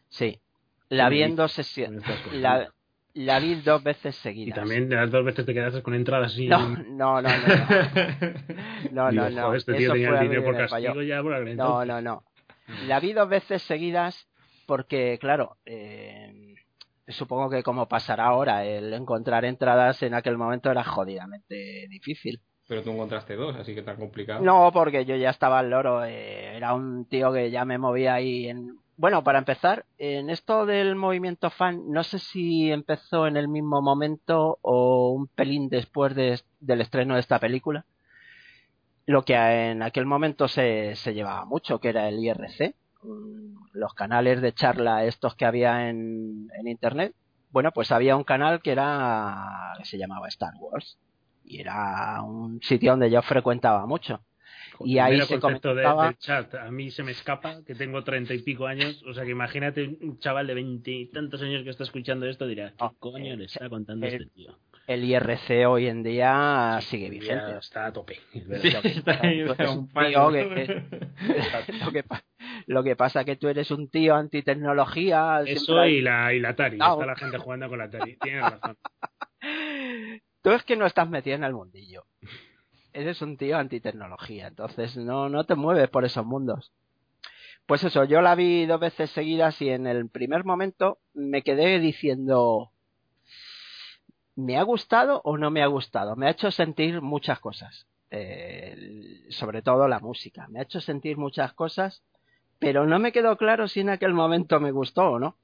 Sí, 0.09 0.41
la 0.89 1.09
vi 1.09 1.23
en 1.23 1.35
dos 1.37 1.53
sesiones. 1.53 2.03
La, 2.33 2.73
la 3.15 3.41
vi 3.41 3.57
dos 3.57 3.83
veces 3.83 4.17
Y 4.17 4.21
seguidas. 4.23 4.55
también 4.61 4.89
de 4.89 4.95
las 4.97 5.11
dos 5.11 5.25
veces 5.25 5.45
te 5.45 5.53
quedaste 5.53 5.83
con 5.83 5.95
entradas 5.95 6.33
así. 6.33 6.47
No, 6.47 6.69
no, 6.69 7.21
no, 7.21 7.23
no. 7.23 7.29
No, 8.93 9.13
no, 9.13 9.31
no. 9.31 9.43
joder, 9.47 9.59
este 9.59 9.75
tío 9.75 9.87
Eso 9.87 9.93
tenía 9.95 10.09
fue 10.09 10.17
el 10.17 10.19
a 10.19 10.23
mí 10.23 10.29
dinero 10.29 10.45
por 10.45 10.57
me 10.57 10.69
falló. 10.69 10.87
castigo 10.87 11.03
ya 11.03 11.21
por 11.23 11.35
aquel 11.35 11.57
No, 11.57 11.83
entonces. 11.83 11.89
no, 11.89 12.01
no. 12.01 12.25
La 12.87 13.01
vi 13.01 13.13
dos 13.13 13.29
veces 13.29 13.63
seguidas 13.63 14.29
porque, 14.71 15.19
claro, 15.21 15.57
eh, 15.67 16.55
supongo 17.09 17.51
que 17.51 17.65
como 17.65 17.89
pasará 17.89 18.27
ahora, 18.27 18.65
el 18.65 18.95
encontrar 18.95 19.45
entradas 19.45 20.01
en 20.05 20.15
aquel 20.15 20.39
momento 20.39 20.71
era 20.71 20.85
jodidamente 20.85 21.89
difícil. 21.89 22.41
Pero 22.69 22.85
tú 22.85 22.91
encontraste 22.93 23.35
dos, 23.35 23.57
así 23.57 23.75
que 23.75 23.83
tan 23.83 23.97
complicado. 23.97 24.45
No, 24.45 24.71
porque 24.73 25.05
yo 25.05 25.17
ya 25.17 25.31
estaba 25.31 25.59
al 25.59 25.71
loro, 25.71 26.05
eh, 26.05 26.57
era 26.57 26.73
un 26.75 27.05
tío 27.07 27.33
que 27.33 27.51
ya 27.51 27.65
me 27.65 27.79
movía 27.79 28.15
ahí 28.15 28.47
en... 28.47 28.77
Bueno, 28.97 29.25
para 29.25 29.41
empezar, 29.41 29.87
en 29.99 30.31
esto 30.31 30.67
del 30.67 30.95
movimiento 30.95 31.51
fan, 31.51 31.91
no 31.91 32.05
sé 32.05 32.21
si 32.21 32.71
empezó 32.71 33.27
en 33.27 33.37
el 33.37 33.49
mismo 33.49 33.83
momento 33.83 34.61
o 34.63 35.11
un 35.11 35.27
pelín 35.27 35.69
después 35.69 36.15
de- 36.15 36.41
del 36.61 36.81
estreno 36.81 37.15
de 37.15 37.21
esta 37.21 37.41
película. 37.41 37.87
Lo 39.07 39.25
que 39.25 39.35
en 39.35 39.83
aquel 39.83 40.07
momento 40.07 40.47
se, 40.47 40.95
se 40.95 41.13
llevaba 41.13 41.45
mucho, 41.45 41.81
que 41.81 41.89
era 41.89 42.09
el 42.09 42.21
IRC, 42.23 42.77
los 43.73 43.95
canales 43.95 44.41
de 44.43 44.53
charla 44.53 45.05
estos 45.05 45.35
que 45.35 45.45
había 45.45 45.89
en, 45.89 46.49
en 46.59 46.69
internet. 46.69 47.15
Bueno, 47.51 47.73
pues 47.73 47.91
había 47.93 48.17
un 48.17 48.25
canal 48.25 48.61
que 48.63 48.73
era 48.73 49.73
que 49.79 49.85
se 49.85 49.99
llamaba 49.99 50.29
Star 50.29 50.55
Wars 50.61 50.99
y 51.45 51.61
era 51.61 52.23
un 52.23 52.61
sitio 52.63 52.93
donde 52.93 53.11
yo 53.11 53.23
frecuentaba 53.23 53.87
mucho. 53.87 54.21
Y 54.83 54.99
ahí 54.99 55.15
Mira 55.15 55.27
se 55.27 55.35
de- 55.35 55.41
comentaba- 55.41 56.07
del 56.07 56.19
chat. 56.19 56.55
A 56.55 56.71
mí 56.71 56.91
se 56.91 57.03
me 57.03 57.11
escapa 57.13 57.63
que 57.67 57.75
tengo 57.75 58.03
treinta 58.05 58.35
y 58.35 58.39
pico 58.43 58.67
años. 58.67 59.03
O 59.07 59.13
sea 59.13 59.25
que 59.25 59.31
imagínate 59.31 59.99
un 60.01 60.19
chaval 60.19 60.47
de 60.47 60.55
veintitantos 60.55 61.43
años 61.43 61.65
que 61.65 61.71
está 61.71 61.85
escuchando 61.85 62.27
esto 62.27 62.47
dirá, 62.47 62.71
¿qué 62.71 62.77
Ah, 62.79 62.93
coño 62.99 63.35
eh, 63.35 63.37
le 63.37 63.45
está 63.47 63.69
contando 63.69 64.07
el- 64.07 64.15
este 64.15 64.27
tío? 64.35 64.57
El 64.87 65.05
IRC 65.05 65.67
hoy 65.67 65.87
en 65.87 66.03
día 66.03 66.79
sigue 66.83 67.05
Ya 67.07 67.11
vigente. 67.11 67.59
está 67.59 67.87
a 67.87 67.93
tope. 67.93 68.19
es 68.33 68.63
Sí, 68.63 68.69
está 68.69 69.11
ahí, 69.23 69.41
eres 69.41 69.71
un 69.71 69.89
tío 69.89 70.31
que- 70.31 70.85
lo, 71.85 71.93
que, 71.93 72.03
pa- 72.03 72.23
lo 72.71 72.85
que 72.85 72.95
pasa 72.95 73.25
que 73.25 73.35
tú 73.35 73.49
eres 73.49 73.73
un 73.73 73.91
tío 73.91 74.15
antitecnología. 74.15 75.41
Eso 75.45 75.77
hay- 75.81 75.97
y 75.97 76.01
la, 76.03 76.33
y 76.33 76.39
la 76.39 76.51
Atari. 76.51 76.79
No. 76.79 76.93
Está 76.93 77.07
la 77.07 77.17
gente 77.17 77.39
jugando 77.39 77.69
con 77.69 77.79
la 77.79 77.85
Atari. 77.87 78.17
Tienes 78.21 78.43
razón. 78.49 78.77
Tú 80.41 80.51
es 80.53 80.63
que 80.63 80.77
no 80.77 80.87
estás 80.87 81.11
metido 81.11 81.35
en 81.35 81.43
el 81.43 81.53
mundillo. 81.53 82.05
Eres 82.93 83.23
un 83.23 83.37
tío 83.37 83.59
antitecnología, 83.59 84.47
entonces 84.47 84.97
no, 84.97 85.29
no 85.29 85.45
te 85.45 85.57
mueves 85.57 85.89
por 85.91 86.05
esos 86.05 86.25
mundos. 86.25 86.73
Pues 87.67 87.83
eso, 87.83 88.05
yo 88.05 88.21
la 88.21 88.37
vi 88.37 88.67
dos 88.67 88.79
veces 88.79 89.11
seguidas 89.11 89.61
y 89.63 89.71
en 89.71 89.89
el 89.89 90.09
primer 90.09 90.45
momento 90.45 90.99
me 91.13 91.43
quedé 91.43 91.81
diciendo, 91.81 92.71
¿me 94.37 94.59
ha 94.59 94.63
gustado 94.63 95.21
o 95.25 95.37
no 95.39 95.51
me 95.51 95.63
ha 95.63 95.67
gustado? 95.67 96.15
Me 96.15 96.27
ha 96.27 96.31
hecho 96.31 96.51
sentir 96.53 97.01
muchas 97.01 97.41
cosas, 97.41 97.89
eh, 98.11 98.77
sobre 99.31 99.63
todo 99.63 99.89
la 99.89 99.99
música. 99.99 100.47
Me 100.49 100.61
ha 100.61 100.63
hecho 100.63 100.81
sentir 100.81 101.17
muchas 101.17 101.53
cosas, 101.53 102.03
pero 102.61 102.87
no 102.87 102.99
me 103.01 103.11
quedó 103.11 103.37
claro 103.37 103.67
si 103.67 103.81
en 103.81 103.91
aquel 103.91 104.15
momento 104.15 104.61
me 104.61 104.71
gustó 104.71 105.11
o 105.13 105.19
no. 105.19 105.37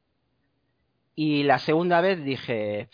Y 1.16 1.42
la 1.44 1.59
segunda 1.59 2.00
vez 2.00 2.22
dije, 2.22 2.88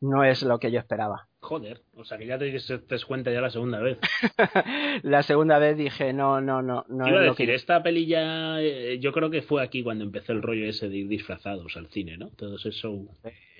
no 0.00 0.24
es 0.24 0.42
lo 0.42 0.58
que 0.58 0.70
yo 0.70 0.80
esperaba. 0.80 1.28
Joder. 1.40 1.82
O 1.94 2.04
sea 2.04 2.16
que 2.18 2.26
ya 2.26 2.38
te 2.38 2.46
diste 2.46 2.80
cuenta 3.06 3.30
ya 3.30 3.40
la 3.40 3.50
segunda 3.50 3.78
vez. 3.78 3.98
la 5.02 5.22
segunda 5.22 5.58
vez 5.58 5.76
dije, 5.76 6.12
no, 6.12 6.40
no, 6.40 6.62
no, 6.62 6.84
no 6.88 7.06
Iba 7.06 7.18
a 7.18 7.20
es 7.20 7.26
lo 7.26 7.32
decir, 7.32 7.46
que... 7.48 7.54
esta 7.54 7.82
peli 7.82 8.06
ya. 8.06 8.60
eh, 8.60 8.98
yo 8.98 9.12
creo 9.12 9.30
que 9.30 9.42
fue 9.42 9.62
aquí 9.62 9.82
cuando 9.82 10.04
empezó 10.04 10.32
el 10.32 10.42
rollo 10.42 10.64
ese 10.66 10.88
de 10.88 10.96
ir 10.96 11.08
disfrazados 11.08 11.76
al 11.76 11.88
cine, 11.88 12.16
¿no? 12.16 12.30
Todo 12.30 12.56
eso. 12.56 12.70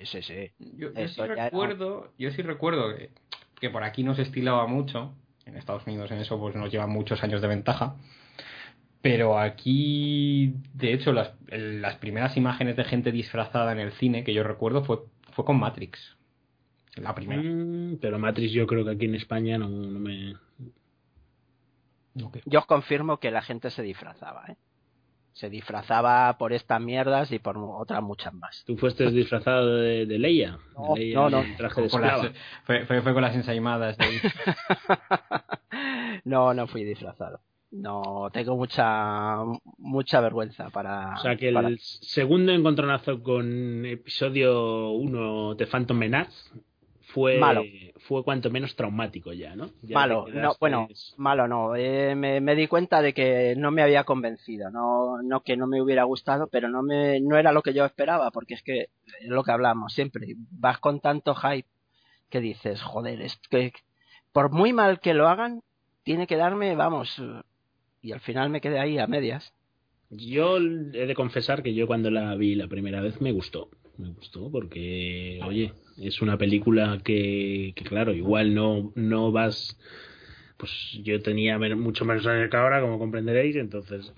Sí, 0.03 0.21
sí. 0.21 0.51
Yo, 0.59 0.91
yo 0.93 1.07
sí 1.07 1.21
era- 1.21 1.45
recuerdo, 1.45 2.11
yo 2.17 2.31
sí 2.31 2.41
recuerdo 2.41 2.95
que, 2.95 3.11
que 3.61 3.69
por 3.69 3.83
aquí 3.83 4.03
no 4.03 4.15
se 4.15 4.23
estilaba 4.23 4.65
mucho. 4.67 5.13
En 5.45 5.55
Estados 5.55 5.85
Unidos 5.85 6.09
en 6.09 6.17
eso 6.17 6.39
pues 6.39 6.55
nos 6.55 6.71
llevan 6.71 6.89
muchos 6.89 7.23
años 7.23 7.39
de 7.41 7.47
ventaja. 7.47 7.95
Pero 9.05 9.37
aquí, 9.37 10.55
de 10.73 10.93
hecho, 10.93 11.13
las, 11.13 11.29
primeras 11.99 12.35
imágenes 12.37 12.75
de 12.75 12.83
gente 12.85 13.11
disfrazada 13.11 13.71
en 13.71 13.77
el 13.77 13.91
cine 13.91 14.23
que 14.23 14.33
yo 14.33 14.41
recuerdo 14.41 14.83
fue, 14.83 14.97
fue 15.33 15.45
con 15.45 15.59
Matrix. 15.59 16.17
La 16.95 17.13
primera. 17.13 17.39
Mm, 17.39 17.99
pero 18.01 18.17
Matrix, 18.17 18.51
yo 18.51 18.65
creo 18.65 18.83
que 18.83 18.89
aquí 18.89 19.05
en 19.05 19.13
España 19.13 19.59
no, 19.59 19.69
no 19.69 19.99
me. 19.99 20.33
Yo 22.45 22.57
os 22.57 22.65
confirmo 22.65 23.19
que 23.19 23.29
la 23.29 23.43
gente 23.43 23.69
se 23.69 23.83
disfrazaba, 23.83 24.45
¿eh? 24.47 24.55
Se 25.33 25.51
disfrazaba 25.51 26.35
por 26.39 26.51
estas 26.51 26.81
mierdas 26.81 27.31
y 27.31 27.37
por 27.37 27.59
otras 27.59 28.01
muchas 28.01 28.33
más. 28.33 28.63
¿Tú 28.65 28.75
fuiste 28.75 29.11
disfrazado 29.11 29.75
de, 29.75 30.07
de 30.07 30.17
Leia? 30.17 30.57
No, 30.75 30.95
de 30.95 31.01
Leia 31.01 31.15
no, 31.15 31.29
no. 31.29 31.41
en 31.43 31.55
traje 31.57 31.83
de 31.83 31.89
Con 31.89 32.01
las- 32.01 32.31
fue, 32.63 32.87
fue 32.87 33.13
con 33.13 33.21
las 33.21 33.35
ensaimadas 33.35 33.99
de 33.99 34.05
no, 36.23 36.55
no 36.55 36.65
fui 36.65 36.83
disfrazado. 36.83 37.39
No, 37.75 38.29
tengo 38.31 38.55
mucha 38.55 39.37
mucha 39.77 40.21
vergüenza 40.21 40.69
para. 40.69 41.15
O 41.15 41.21
sea 41.21 41.35
que 41.35 41.51
para- 41.51 41.67
el 41.67 41.79
segundo 41.79 42.53
encontronazo 42.53 43.21
con 43.21 43.85
episodio 43.85 44.91
1 44.91 45.55
de 45.55 45.67
Phantom 45.67 45.97
Menace 45.97 46.31
fue, 47.07 47.37
Malo. 47.37 47.63
fue 47.97 48.23
cuanto 48.23 48.49
menos 48.49 48.75
traumático 48.75 49.33
ya, 49.33 49.55
¿no? 49.55 49.69
Ya 49.81 49.93
malo, 49.93 50.25
no, 50.33 50.55
bueno, 50.59 50.87
malo 51.17 51.47
no. 51.47 51.75
Eh, 51.75 52.15
me, 52.15 52.39
me 52.41 52.55
di 52.55 52.67
cuenta 52.67 53.01
de 53.01 53.13
que 53.13 53.55
no 53.57 53.71
me 53.71 53.81
había 53.83 54.03
convencido, 54.05 54.69
no, 54.71 55.21
no 55.21 55.41
que 55.41 55.57
no 55.57 55.67
me 55.67 55.81
hubiera 55.81 56.03
gustado, 56.03 56.47
pero 56.47 56.69
no 56.69 56.81
me, 56.81 57.19
no 57.19 57.37
era 57.37 57.51
lo 57.51 57.61
que 57.61 57.73
yo 57.73 57.85
esperaba, 57.85 58.31
porque 58.31 58.53
es 58.55 58.63
que 58.63 58.87
es 59.21 59.27
lo 59.27 59.43
que 59.43 59.51
hablamos 59.51 59.93
siempre. 59.93 60.35
Vas 60.51 60.79
con 60.79 60.99
tanto 61.01 61.35
hype 61.35 61.67
que 62.29 62.39
dices, 62.39 62.81
joder, 62.81 63.21
es 63.21 63.37
que 63.49 63.73
por 64.31 64.49
muy 64.51 64.73
mal 64.73 64.99
que 64.99 65.13
lo 65.13 65.27
hagan, 65.27 65.61
tiene 66.03 66.25
que 66.27 66.37
darme, 66.37 66.75
vamos, 66.75 67.21
y 68.05 68.11
al 68.11 68.19
final 68.19 68.51
me 68.51 68.61
quedé 68.61 68.77
ahí 68.77 68.99
a 68.99 69.07
medias. 69.07 69.51
Yo 70.11 70.57
he 70.57 71.07
de 71.07 71.15
confesar 71.15 71.63
que 71.63 71.73
yo 71.73 71.87
cuando 71.87 72.11
la 72.11 72.35
vi 72.35 72.53
la 72.53 72.67
primera 72.67 73.01
vez 73.01 73.19
me 73.19 73.31
gustó. 73.31 73.71
Me 73.97 74.09
gustó 74.09 74.51
porque, 74.51 75.39
oye, 75.43 75.73
es 75.97 76.21
una 76.21 76.37
película 76.37 76.99
que, 77.03 77.73
que 77.75 77.83
claro, 77.83 78.13
igual 78.13 78.53
no, 78.53 78.93
no 78.95 79.31
vas... 79.31 79.79
Pues 80.57 80.71
yo 81.03 81.19
tenía 81.21 81.57
mucho 81.57 82.05
menos 82.05 82.25
años 82.27 82.49
que 82.49 82.55
ahora, 82.55 82.79
como 82.79 82.99
comprenderéis, 82.99 83.55
entonces 83.57 84.13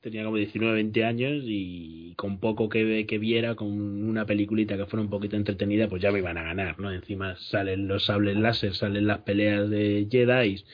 tenía 0.00 0.24
como 0.24 0.36
19, 0.36 0.74
20 0.74 1.04
años 1.04 1.42
y 1.44 2.14
con 2.16 2.38
poco 2.38 2.68
que, 2.68 3.04
que 3.06 3.18
viera, 3.18 3.54
con 3.54 3.68
una 3.68 4.24
peliculita 4.24 4.76
que 4.76 4.86
fuera 4.86 5.02
un 5.02 5.10
poquito 5.10 5.36
entretenida, 5.36 5.88
pues 5.88 6.00
ya 6.00 6.12
me 6.12 6.20
iban 6.20 6.38
a 6.38 6.44
ganar, 6.44 6.78
¿no? 6.78 6.92
Encima 6.92 7.36
salen 7.36 7.88
los 7.88 8.06
sables 8.06 8.36
láser, 8.36 8.74
salen 8.74 9.06
las 9.06 9.20
peleas 9.20 9.68
de 9.68 10.06
Jedi, 10.10 10.64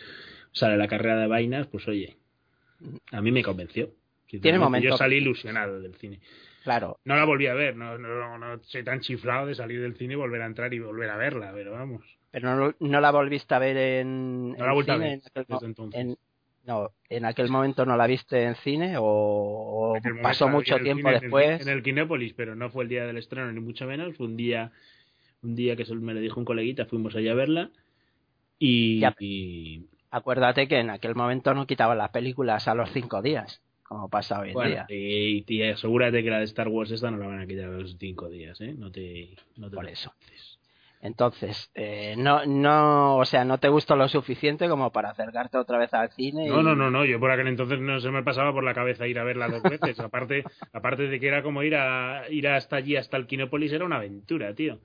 sale 0.52 0.76
la 0.76 0.88
carrera 0.88 1.20
de 1.20 1.26
vainas, 1.26 1.66
pues 1.66 1.88
oye, 1.88 2.19
a 3.12 3.20
mí 3.20 3.32
me 3.32 3.42
convenció. 3.42 3.90
Sinceramente, 4.26 4.64
momentos. 4.64 4.90
Yo 4.90 4.96
salí 4.96 5.16
ilusionado 5.16 5.80
del 5.80 5.94
cine. 5.96 6.20
Claro, 6.62 6.98
No 7.04 7.16
la 7.16 7.24
volví 7.24 7.46
a 7.46 7.54
ver, 7.54 7.74
no, 7.74 7.98
no, 7.98 8.38
no 8.38 8.62
soy 8.64 8.84
tan 8.84 9.00
chiflado 9.00 9.46
de 9.46 9.54
salir 9.54 9.80
del 9.80 9.96
cine 9.96 10.12
y 10.12 10.16
volver 10.16 10.42
a 10.42 10.46
entrar 10.46 10.72
y 10.74 10.78
volver 10.78 11.08
a 11.10 11.16
verla, 11.16 11.52
pero 11.54 11.72
vamos. 11.72 12.04
pero 12.30 12.54
no, 12.54 12.74
no 12.78 13.00
la 13.00 13.10
volviste 13.10 13.54
a 13.54 13.58
ver 13.58 13.76
en, 13.76 14.52
No 14.52 14.66
la 14.66 14.72
vuelto 14.72 14.92
a 14.92 14.96
ver 14.98 15.12
en 15.12 15.22
desde 15.48 15.66
entonces. 15.66 16.00
en- 16.00 16.18
no, 16.64 16.90
en 17.08 17.24
aquel 17.24 17.48
momento 17.48 17.86
no 17.86 17.96
la 17.96 18.06
viste 18.06 18.42
en 18.44 18.54
cine 18.56 18.94
o, 18.98 19.96
En 20.04 20.20
pasó 20.20 20.48
mucho 20.48 20.78
tiempo 20.78 21.08
cine, 21.08 21.20
después. 21.20 21.60
En 21.60 21.68
el, 21.68 21.82
Kinépolis, 21.82 22.34
pero 22.34 22.54
no 22.54 22.70
fue 22.70 22.84
el 22.84 22.90
día 22.90 23.06
del 23.06 23.16
estreno, 23.16 23.50
ni 23.50 23.60
mucho 23.60 23.86
menos. 23.86 24.14
Fue 24.16 24.26
un 24.26 24.36
día, 24.36 24.70
un 25.42 25.56
día 25.56 25.74
que 25.74 25.84
me 25.94 26.12
lo 26.12 26.20
dijo 26.20 26.38
un 26.38 26.44
coleguita, 26.44 26.84
fuimos 26.84 27.16
allá 27.16 27.32
a 27.32 27.34
verla. 27.34 27.70
Y, 28.58 29.00
Ya. 29.00 29.16
y, 29.18 29.86
Acuérdate 30.10 30.66
que 30.66 30.78
en 30.78 30.90
aquel 30.90 31.14
momento 31.14 31.54
no 31.54 31.66
quitaban 31.66 31.98
las 31.98 32.10
películas 32.10 32.66
a 32.68 32.74
los 32.74 32.90
cinco 32.90 33.22
días, 33.22 33.62
como 33.84 34.08
pasa 34.08 34.40
hoy 34.40 34.48
en 34.50 34.54
bueno, 34.54 34.70
día. 34.70 34.86
y, 34.88 35.44
y 35.46 35.62
asegúrate 35.62 36.22
que 36.22 36.30
la 36.30 36.38
de 36.38 36.44
Star 36.44 36.68
Wars 36.68 36.90
esta 36.90 37.10
no 37.10 37.18
la 37.18 37.26
van 37.28 37.40
a 37.40 37.46
quitar 37.46 37.66
a 37.66 37.78
los 37.78 37.96
cinco 37.98 38.28
días, 38.28 38.60
¿eh? 38.60 38.74
No 38.76 38.90
te, 38.90 39.30
no 39.56 39.70
te 39.70 39.76
Por 39.76 39.86
eso. 39.88 40.12
Entonces, 41.02 41.70
eh, 41.74 42.14
no, 42.18 42.44
no, 42.44 43.16
o 43.16 43.24
sea, 43.24 43.44
no 43.44 43.58
te 43.58 43.68
gustó 43.68 43.96
lo 43.96 44.06
suficiente 44.08 44.68
como 44.68 44.90
para 44.92 45.10
acercarte 45.10 45.56
otra 45.56 45.78
vez 45.78 45.94
al 45.94 46.10
cine. 46.10 46.46
No, 46.46 46.60
y- 46.60 46.64
no, 46.64 46.74
no, 46.74 46.90
no, 46.90 47.04
yo 47.06 47.18
por 47.18 47.30
aquel 47.30 47.48
entonces 47.48 47.80
no 47.80 48.00
se 48.00 48.10
me 48.10 48.22
pasaba 48.22 48.52
por 48.52 48.64
la 48.64 48.74
cabeza 48.74 49.06
ir 49.06 49.18
a 49.18 49.24
verla 49.24 49.48
dos 49.48 49.62
veces. 49.62 49.98
aparte, 50.00 50.44
aparte 50.72 51.04
de 51.08 51.18
que 51.18 51.28
era 51.28 51.42
como 51.42 51.62
ir 51.62 51.74
a 51.76 52.24
ir 52.28 52.46
hasta 52.48 52.76
allí, 52.76 52.96
hasta 52.96 53.16
el 53.16 53.26
Kinópolis, 53.26 53.72
era 53.72 53.86
una 53.86 53.96
aventura, 53.96 54.54
tío. 54.54 54.80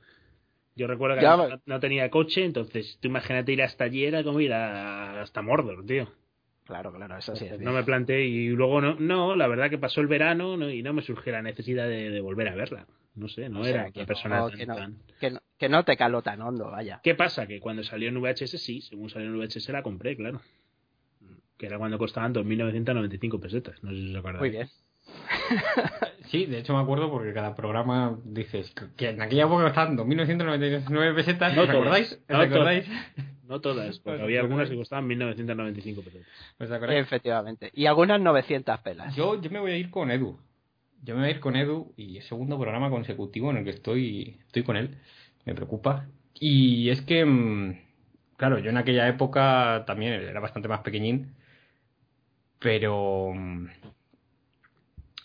Yo 0.76 0.88
recuerdo 0.88 1.16
que 1.16 1.22
Ya, 1.24 1.38
no, 1.38 1.62
no 1.66 1.80
tenía 1.80 2.10
coche, 2.10 2.44
entonces 2.44 2.98
tú 3.02 3.08
imagínate 3.08 3.54
ir 3.54 3.62
hasta 3.64 3.86
allí, 3.86 4.04
era 4.06 4.24
como 4.24 4.40
ir 4.42 4.52
a- 4.54 5.22
hasta 5.22 5.42
Mordor, 5.42 5.86
tío. 5.86 6.12
Claro, 6.66 6.92
claro, 6.92 7.18
eso 7.18 7.36
sí. 7.36 7.46
es 7.46 7.60
No 7.62 7.72
me 7.74 7.84
planteé 7.84 8.26
y 8.26 8.50
luego 8.50 8.82
no, 8.82 8.96
no, 8.96 9.36
la 9.36 9.48
verdad 9.48 9.70
que 9.70 9.78
pasó 9.78 10.02
el 10.02 10.08
verano 10.08 10.58
no, 10.58 10.70
y 10.70 10.82
no 10.82 10.94
me 10.94 11.02
surgió 11.04 11.32
la 11.32 11.42
necesidad 11.44 11.88
de, 11.88 12.10
de 12.10 12.22
volver 12.22 12.50
a 12.50 12.56
verla. 12.56 12.88
No 13.14 13.28
sé, 13.30 13.48
no 13.50 13.62
O 13.62 13.64
sea, 13.64 13.82
era 13.84 13.92
que 13.92 14.02
no, 14.02 14.06
persona 14.08 14.48
tan- 14.48 14.58
que 14.58 14.66
no. 14.66 14.76
tan- 14.76 14.98
que, 15.20 15.30
no, 15.32 15.40
que 15.58 15.70
no 15.70 15.86
te 15.86 15.96
caló 15.96 16.22
tan 16.22 16.42
hondo, 16.42 16.70
vaya. 16.72 17.00
¿Qué 17.04 17.16
pasa? 17.16 17.48
Que 17.48 17.60
cuando 17.62 17.84
salió 17.84 18.10
en 18.10 18.18
VHS, 18.18 18.58
sí, 18.58 18.82
según 18.82 19.10
salió 19.10 19.30
en 19.30 19.38
VHS 19.40 19.72
la 19.72 19.84
compré, 19.84 20.18
claro. 20.18 20.42
Que 21.58 21.68
era 21.68 21.78
cuando 21.78 21.98
costaban 21.98 22.34
2.995 22.34 23.40
pesetas, 23.40 23.82
no 23.82 23.92
sé 23.92 23.98
si 23.98 24.10
os 24.10 24.16
acordáis. 24.18 24.42
Muy 24.42 24.50
bien. 24.50 24.68
Sí, 26.26 26.46
de 26.48 26.60
hecho 26.60 26.74
me 26.74 26.82
acuerdo 26.82 27.10
porque 27.12 27.34
cada 27.34 27.56
programa 27.56 28.18
dices 28.24 28.74
que 28.98 29.10
en 29.10 29.22
aquella 29.22 29.46
época 29.46 29.68
estaban 29.68 29.98
2.999 29.98 31.16
pesetas. 31.16 31.56
No 31.56 31.62
¿Os 31.62 31.68
todas, 31.68 31.82
acordáis? 31.82 32.20
no 32.28 32.40
¿Os 32.40 32.46
acordáis? 32.46 32.90
No 33.48 33.62
todas, 33.62 34.00
porque 34.00 34.24
había 34.24 34.40
algunas 34.42 34.70
que 34.70 34.76
costaban 34.76 35.08
1.995 35.08 36.04
pesetas. 36.04 36.28
¿Os 36.60 36.72
acordáis? 36.72 37.02
Efectivamente. 37.02 37.70
Y 37.74 37.86
algunas 37.86 38.20
900 38.20 38.80
pelas. 38.80 39.16
Yo, 39.16 39.40
yo 39.40 39.52
me 39.52 39.60
voy 39.60 39.72
a 39.74 39.78
ir 39.78 39.92
con 39.92 40.10
Edu. 40.10 40.40
Yo 41.04 41.14
me 41.14 41.22
voy 41.22 41.30
a 41.30 41.32
ir 41.32 41.40
con 41.40 41.56
Edu 41.56 41.94
y 41.96 42.18
es 42.18 42.26
segundo 42.26 42.60
programa 42.60 42.90
consecutivo 42.90 43.52
en 43.52 43.58
el 43.58 43.64
que 43.64 43.70
estoy, 43.70 44.40
estoy 44.48 44.64
con 44.64 44.78
él. 44.78 44.98
Me 45.46 45.54
preocupa. 45.54 46.08
Y 46.34 46.90
es 46.90 47.02
que, 47.02 47.24
mm, 47.24 47.78
claro, 48.36 48.58
yo 48.58 48.72
en 48.72 48.78
aquella 48.78 49.08
época 49.08 49.84
también 49.86 50.14
era 50.14 50.40
bastante 50.40 50.68
más 50.68 50.80
pequeñín, 50.80 51.36
pero 52.60 53.32
mm, 53.34 53.68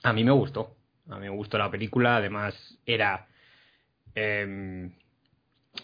a 0.03 0.13
mí 0.13 0.25
me 0.25 0.33
gustó. 0.33 0.77
A 1.09 1.17
mí 1.17 1.23
me 1.23 1.31
gustó 1.37 1.59
la 1.59 1.71
película. 1.71 2.17
Además, 2.17 2.79
era, 2.87 3.29
em, 4.15 4.93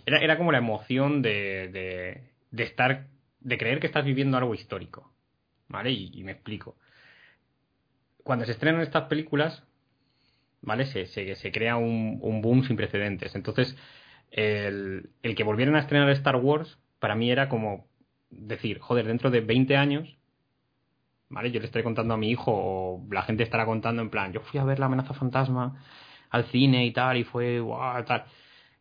era, 0.07 0.18
era 0.20 0.37
como 0.38 0.52
la 0.52 0.59
emoción 0.59 1.22
de, 1.22 1.68
de, 1.72 2.22
de 2.50 2.62
estar, 2.64 3.09
de 3.40 3.59
creer 3.59 3.81
que 3.81 3.87
estás 3.88 4.05
viviendo 4.05 4.37
algo 4.37 4.55
histórico. 4.55 5.12
¿Vale? 5.68 5.90
Y- 5.92 6.11
y 6.14 6.24
me 6.24 6.33
explico 6.33 6.76
cuando 8.22 8.44
se 8.44 8.52
estrenan 8.52 8.81
estas 8.83 9.05
películas, 9.05 9.62
¿vale? 10.62 10.87
Se, 10.87 11.07
se, 11.07 11.37
se 11.37 11.52
crea 11.52 11.76
un, 11.76 12.18
un 12.22 12.42
boom 12.42 12.64
sin 12.64 12.76
precedentes. 12.76 13.35
Entonces, 13.35 13.76
el, 14.31 15.11
el 15.22 15.35
que 15.35 15.44
volvieran 15.44 15.76
a 15.76 15.81
estrenar 15.81 16.11
Star 16.11 16.37
Wars, 16.37 16.79
para 16.98 17.14
mí 17.14 17.31
era 17.31 17.48
como 17.48 17.88
decir, 18.31 18.79
joder, 18.81 19.07
dentro 19.07 19.31
de 19.31 19.40
20 19.40 19.76
años, 19.76 20.15
¿vale? 21.29 21.51
Yo 21.51 21.61
le 21.61 21.67
estaré 21.67 21.85
contando 21.85 22.15
a 22.15 22.17
mi 22.17 22.31
hijo, 22.31 22.53
o 22.53 23.07
la 23.11 23.23
gente 23.23 23.43
estará 23.43 23.67
contando 23.67 24.03
en 24.03 24.11
plan, 24.11 24.33
yo 24.33 24.41
fui 24.41 24.61
a 24.61 24.65
ver 24.65 24.79
la 24.79 24.87
amenaza 24.87 25.15
fantasma 25.15 25.83
al 26.31 26.45
cine 26.47 26.87
y 26.87 26.93
tal, 26.93 27.17
y 27.17 27.25
fue, 27.25 27.61
guau, 27.61 28.05
tal. 28.05 28.25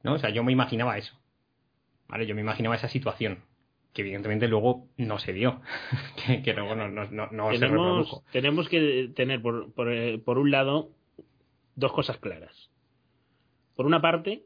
¿No? 0.04 0.14
O 0.14 0.20
sea, 0.20 0.30
yo 0.30 0.44
me 0.44 0.52
imaginaba 0.52 0.98
eso. 0.98 1.16
¿Vale? 2.08 2.28
Yo 2.28 2.36
me 2.36 2.42
imaginaba 2.42 2.76
esa 2.76 2.90
situación. 2.90 3.40
Que 3.94 4.02
evidentemente 4.02 4.48
luego 4.48 4.88
no 4.98 5.20
se 5.20 5.34
dio. 5.34 5.62
que, 6.26 6.44
que 6.44 6.54
luego 6.54 6.76
no, 6.76 6.90
no, 6.90 7.06
no, 7.06 7.28
no 7.32 7.52
se 7.52 7.60
tenemos, 7.60 7.88
reprodujo. 7.88 8.24
tenemos 8.32 8.70
que 8.70 9.12
tener, 9.16 9.42
por, 9.42 9.74
por, 9.74 9.92
eh, 9.92 10.20
por 10.20 10.38
un 10.38 10.52
lado, 10.52 10.90
dos 11.76 11.94
cosas 11.94 12.18
claras. 12.18 12.70
Por 13.76 13.86
una 13.86 14.02
parte, 14.02 14.44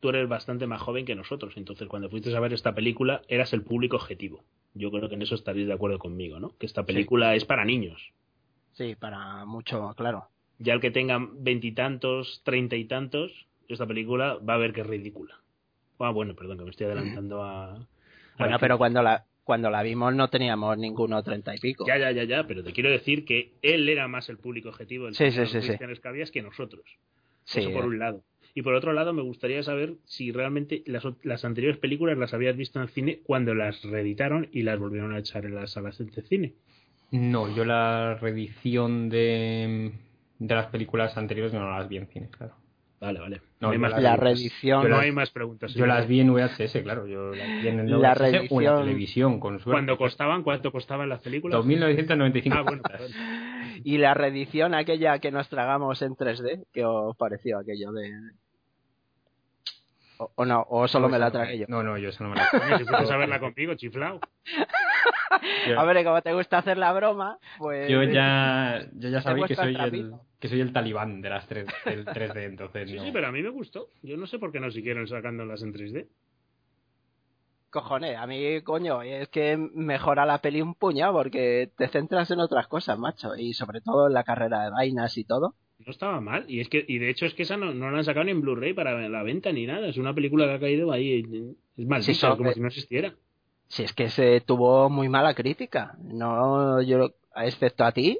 tú 0.00 0.08
eres 0.08 0.28
bastante 0.28 0.66
más 0.66 0.80
joven 0.80 1.04
que 1.04 1.14
nosotros, 1.14 1.56
entonces 1.56 1.88
cuando 1.88 2.08
fuiste 2.08 2.34
a 2.34 2.40
ver 2.40 2.52
esta 2.52 2.74
película 2.74 3.22
eras 3.28 3.52
el 3.52 3.62
público 3.62 3.96
objetivo. 3.96 4.44
Yo 4.74 4.90
creo 4.90 5.08
que 5.08 5.14
en 5.16 5.22
eso 5.22 5.34
estaréis 5.34 5.66
de 5.66 5.72
acuerdo 5.72 5.98
conmigo, 5.98 6.38
¿no? 6.38 6.56
Que 6.58 6.66
esta 6.66 6.84
película 6.84 7.34
es 7.34 7.44
para 7.44 7.64
niños. 7.64 8.12
Sí, 8.72 8.94
para 8.94 9.44
mucho, 9.44 9.94
claro. 9.96 10.28
Ya 10.58 10.74
el 10.74 10.80
que 10.80 10.90
tenga 10.90 11.18
veintitantos, 11.32 12.42
treinta 12.44 12.76
y 12.76 12.84
tantos, 12.84 13.46
esta 13.68 13.86
película 13.86 14.34
va 14.36 14.54
a 14.54 14.58
ver 14.58 14.72
que 14.72 14.82
es 14.82 14.86
ridícula. 14.86 15.40
Ah, 15.98 16.10
bueno, 16.10 16.34
perdón, 16.34 16.58
que 16.58 16.64
me 16.64 16.70
estoy 16.70 16.86
adelantando 16.86 17.42
a... 17.42 17.76
a 17.76 17.86
Bueno, 18.38 18.58
pero 18.58 18.78
cuando 18.78 19.02
la 19.02 19.24
cuando 19.42 19.68
la 19.68 19.82
vimos 19.82 20.14
no 20.14 20.28
teníamos 20.28 20.78
ninguno 20.78 21.22
treinta 21.24 21.54
y 21.54 21.58
pico. 21.58 21.84
Ya, 21.84 21.98
ya, 21.98 22.12
ya, 22.12 22.22
ya, 22.22 22.46
pero 22.46 22.62
te 22.62 22.72
quiero 22.72 22.88
decir 22.88 23.24
que 23.24 23.54
él 23.62 23.88
era 23.88 24.06
más 24.06 24.28
el 24.28 24.38
público 24.38 24.68
objetivo 24.68 25.06
del 25.06 25.14
Sí, 25.14 25.32
sí, 25.32 25.40
de 25.40 25.46
sí, 25.46 25.60
sí. 25.60 25.66
Cristian 25.66 25.90
Escabias 25.90 26.30
que 26.30 26.40
nosotros. 26.40 26.84
Sí, 27.44 27.60
Eso 27.60 27.72
por 27.72 27.86
un 27.86 27.98
lado. 27.98 28.22
Y 28.54 28.62
por 28.62 28.74
otro 28.74 28.92
lado, 28.92 29.12
me 29.12 29.22
gustaría 29.22 29.62
saber 29.62 29.94
si 30.04 30.32
realmente 30.32 30.82
las, 30.86 31.04
las 31.22 31.44
anteriores 31.44 31.78
películas 31.78 32.18
las 32.18 32.34
habías 32.34 32.56
visto 32.56 32.78
en 32.78 32.84
el 32.84 32.88
cine 32.90 33.20
cuando 33.24 33.54
las 33.54 33.82
reeditaron 33.84 34.48
y 34.52 34.62
las 34.62 34.78
volvieron 34.78 35.12
a 35.14 35.18
echar 35.18 35.44
en 35.46 35.54
las 35.54 35.70
salas 35.72 35.98
de 35.98 36.22
cine. 36.22 36.54
No, 37.12 37.54
yo 37.54 37.64
la 37.64 38.16
reedición 38.20 39.08
de, 39.08 39.92
de 40.38 40.54
las 40.54 40.66
películas 40.66 41.16
anteriores 41.16 41.52
no 41.52 41.68
las 41.70 41.88
vi 41.88 41.96
en 41.98 42.06
cine, 42.08 42.28
claro. 42.30 42.54
Vale, 43.00 43.18
vale. 43.18 43.40
No, 43.60 43.70
hay 43.70 43.78
más 43.78 43.92
la 43.92 43.96
preguntas. 43.96 44.20
reedición. 44.20 44.82
yo 44.82 44.88
No 44.90 44.96
las- 44.96 45.04
hay 45.06 45.12
más 45.12 45.30
preguntas. 45.30 45.72
Yo 45.74 45.86
las 45.86 46.06
vi 46.06 46.20
en 46.20 46.32
VHS, 46.34 46.82
claro. 46.82 47.06
Yo 47.06 47.34
las 47.34 47.48
vi 47.62 47.68
en 47.68 47.80
el 47.80 47.90
La 47.90 48.12
VHS 48.14 48.48
o 48.50 48.60
en 48.60 48.66
la 48.66 48.80
televisión, 48.82 49.40
con 49.40 49.54
suerte. 49.58 49.70
¿Cuánto 49.70 49.96
costaban? 49.96 50.42
¿Cuánto 50.42 50.70
costaban 50.70 51.08
las 51.08 51.20
películas? 51.22 51.58
2.995. 51.64 52.52
Ah, 52.54 52.60
bueno, 52.62 52.82
perdón. 52.82 53.10
Y 53.84 53.98
la 53.98 54.14
reedición 54.14 54.74
aquella 54.74 55.18
que 55.18 55.30
nos 55.30 55.48
tragamos 55.48 56.02
en 56.02 56.14
3D, 56.14 56.66
¿qué 56.72 56.84
os 56.84 57.16
pareció 57.16 57.58
aquello 57.58 57.92
de...? 57.92 58.10
O, 60.18 60.30
o 60.34 60.44
no, 60.44 60.66
o 60.68 60.86
solo 60.86 61.08
me 61.08 61.18
la 61.18 61.30
tragué 61.30 61.58
yo. 61.60 61.66
No, 61.68 61.82
no, 61.82 61.96
yo 61.96 62.10
eso 62.10 62.22
no 62.24 62.30
me 62.30 62.36
la 62.36 62.48
Coño, 62.50 62.78
si 62.78 62.84
fuiste 62.84 63.12
a 63.14 63.16
verla 63.16 63.40
conmigo, 63.40 63.74
chiflao. 63.74 64.20
Yo- 65.66 65.80
Hombre, 65.80 66.04
como 66.04 66.20
te 66.20 66.32
gusta 66.34 66.58
hacer 66.58 66.76
la 66.76 66.92
broma, 66.92 67.38
pues... 67.58 67.88
Yo 67.88 68.02
ya, 68.02 68.86
yo 68.92 69.08
ya 69.08 69.22
sabéis 69.22 69.46
que 69.46 69.54
soy 69.54 69.74
el 69.74 70.12
que 70.38 70.48
soy 70.48 70.60
el 70.60 70.72
talibán 70.72 71.20
de 71.22 71.30
las 71.30 71.46
tres, 71.46 71.66
del 71.84 72.04
3D, 72.06 72.44
entonces 72.44 72.88
Sí, 72.90 72.96
no. 72.96 73.02
sí, 73.04 73.10
pero 73.12 73.28
a 73.28 73.32
mí 73.32 73.42
me 73.42 73.48
gustó. 73.50 73.88
Yo 74.02 74.16
no 74.16 74.26
sé 74.26 74.38
por 74.38 74.52
qué 74.52 74.60
no 74.60 74.70
siguieron 74.70 75.06
sacándolas 75.06 75.62
en 75.62 75.72
3D. 75.72 76.06
Cojones, 77.70 78.16
a 78.16 78.26
mí, 78.26 78.60
coño, 78.62 79.02
es 79.02 79.28
que 79.28 79.56
mejora 79.56 80.26
la 80.26 80.38
peli 80.38 80.60
un 80.60 80.74
puñado 80.74 81.12
porque 81.12 81.70
te 81.76 81.88
centras 81.88 82.30
en 82.30 82.40
otras 82.40 82.66
cosas, 82.66 82.98
macho. 82.98 83.36
Y 83.36 83.54
sobre 83.54 83.80
todo 83.80 84.08
en 84.08 84.14
la 84.14 84.24
carrera 84.24 84.64
de 84.64 84.70
vainas 84.70 85.16
y 85.16 85.24
todo. 85.24 85.54
No 85.78 85.92
estaba 85.92 86.20
mal. 86.20 86.44
Y 86.48 86.60
es 86.60 86.68
que 86.68 86.84
y 86.86 86.98
de 86.98 87.10
hecho 87.10 87.26
es 87.26 87.34
que 87.34 87.44
esa 87.44 87.56
no, 87.56 87.72
no 87.72 87.90
la 87.90 87.98
han 87.98 88.04
sacado 88.04 88.24
ni 88.24 88.32
en 88.32 88.40
Blu-ray 88.40 88.74
para 88.74 89.08
la 89.08 89.22
venta 89.22 89.52
ni 89.52 89.66
nada. 89.66 89.86
Es 89.86 89.96
una 89.96 90.12
película 90.12 90.46
que 90.46 90.52
ha 90.52 90.60
caído 90.60 90.92
ahí. 90.92 91.22
Es 91.76 91.86
maldita, 91.86 92.12
Sí, 92.12 92.36
como 92.36 92.52
si 92.52 92.60
no 92.60 92.66
existiera. 92.66 93.14
Si 93.68 93.84
es 93.84 93.92
que 93.92 94.10
se 94.10 94.40
tuvo 94.40 94.90
muy 94.90 95.08
mala 95.08 95.34
crítica. 95.34 95.94
No, 96.02 96.82
yo, 96.82 97.14
excepto 97.36 97.84
a 97.84 97.92
ti, 97.92 98.18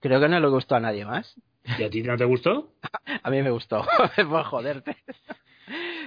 creo 0.00 0.20
que 0.20 0.28
no 0.28 0.38
le 0.38 0.48
gustó 0.48 0.76
a 0.76 0.80
nadie 0.80 1.04
más. 1.04 1.36
¿Y 1.78 1.82
a 1.82 1.90
ti 1.90 2.02
no 2.02 2.16
te 2.16 2.24
gustó? 2.24 2.72
A 3.22 3.30
mí 3.30 3.42
me 3.42 3.50
gustó, 3.50 3.84
por 4.28 4.44
joderte. 4.44 4.96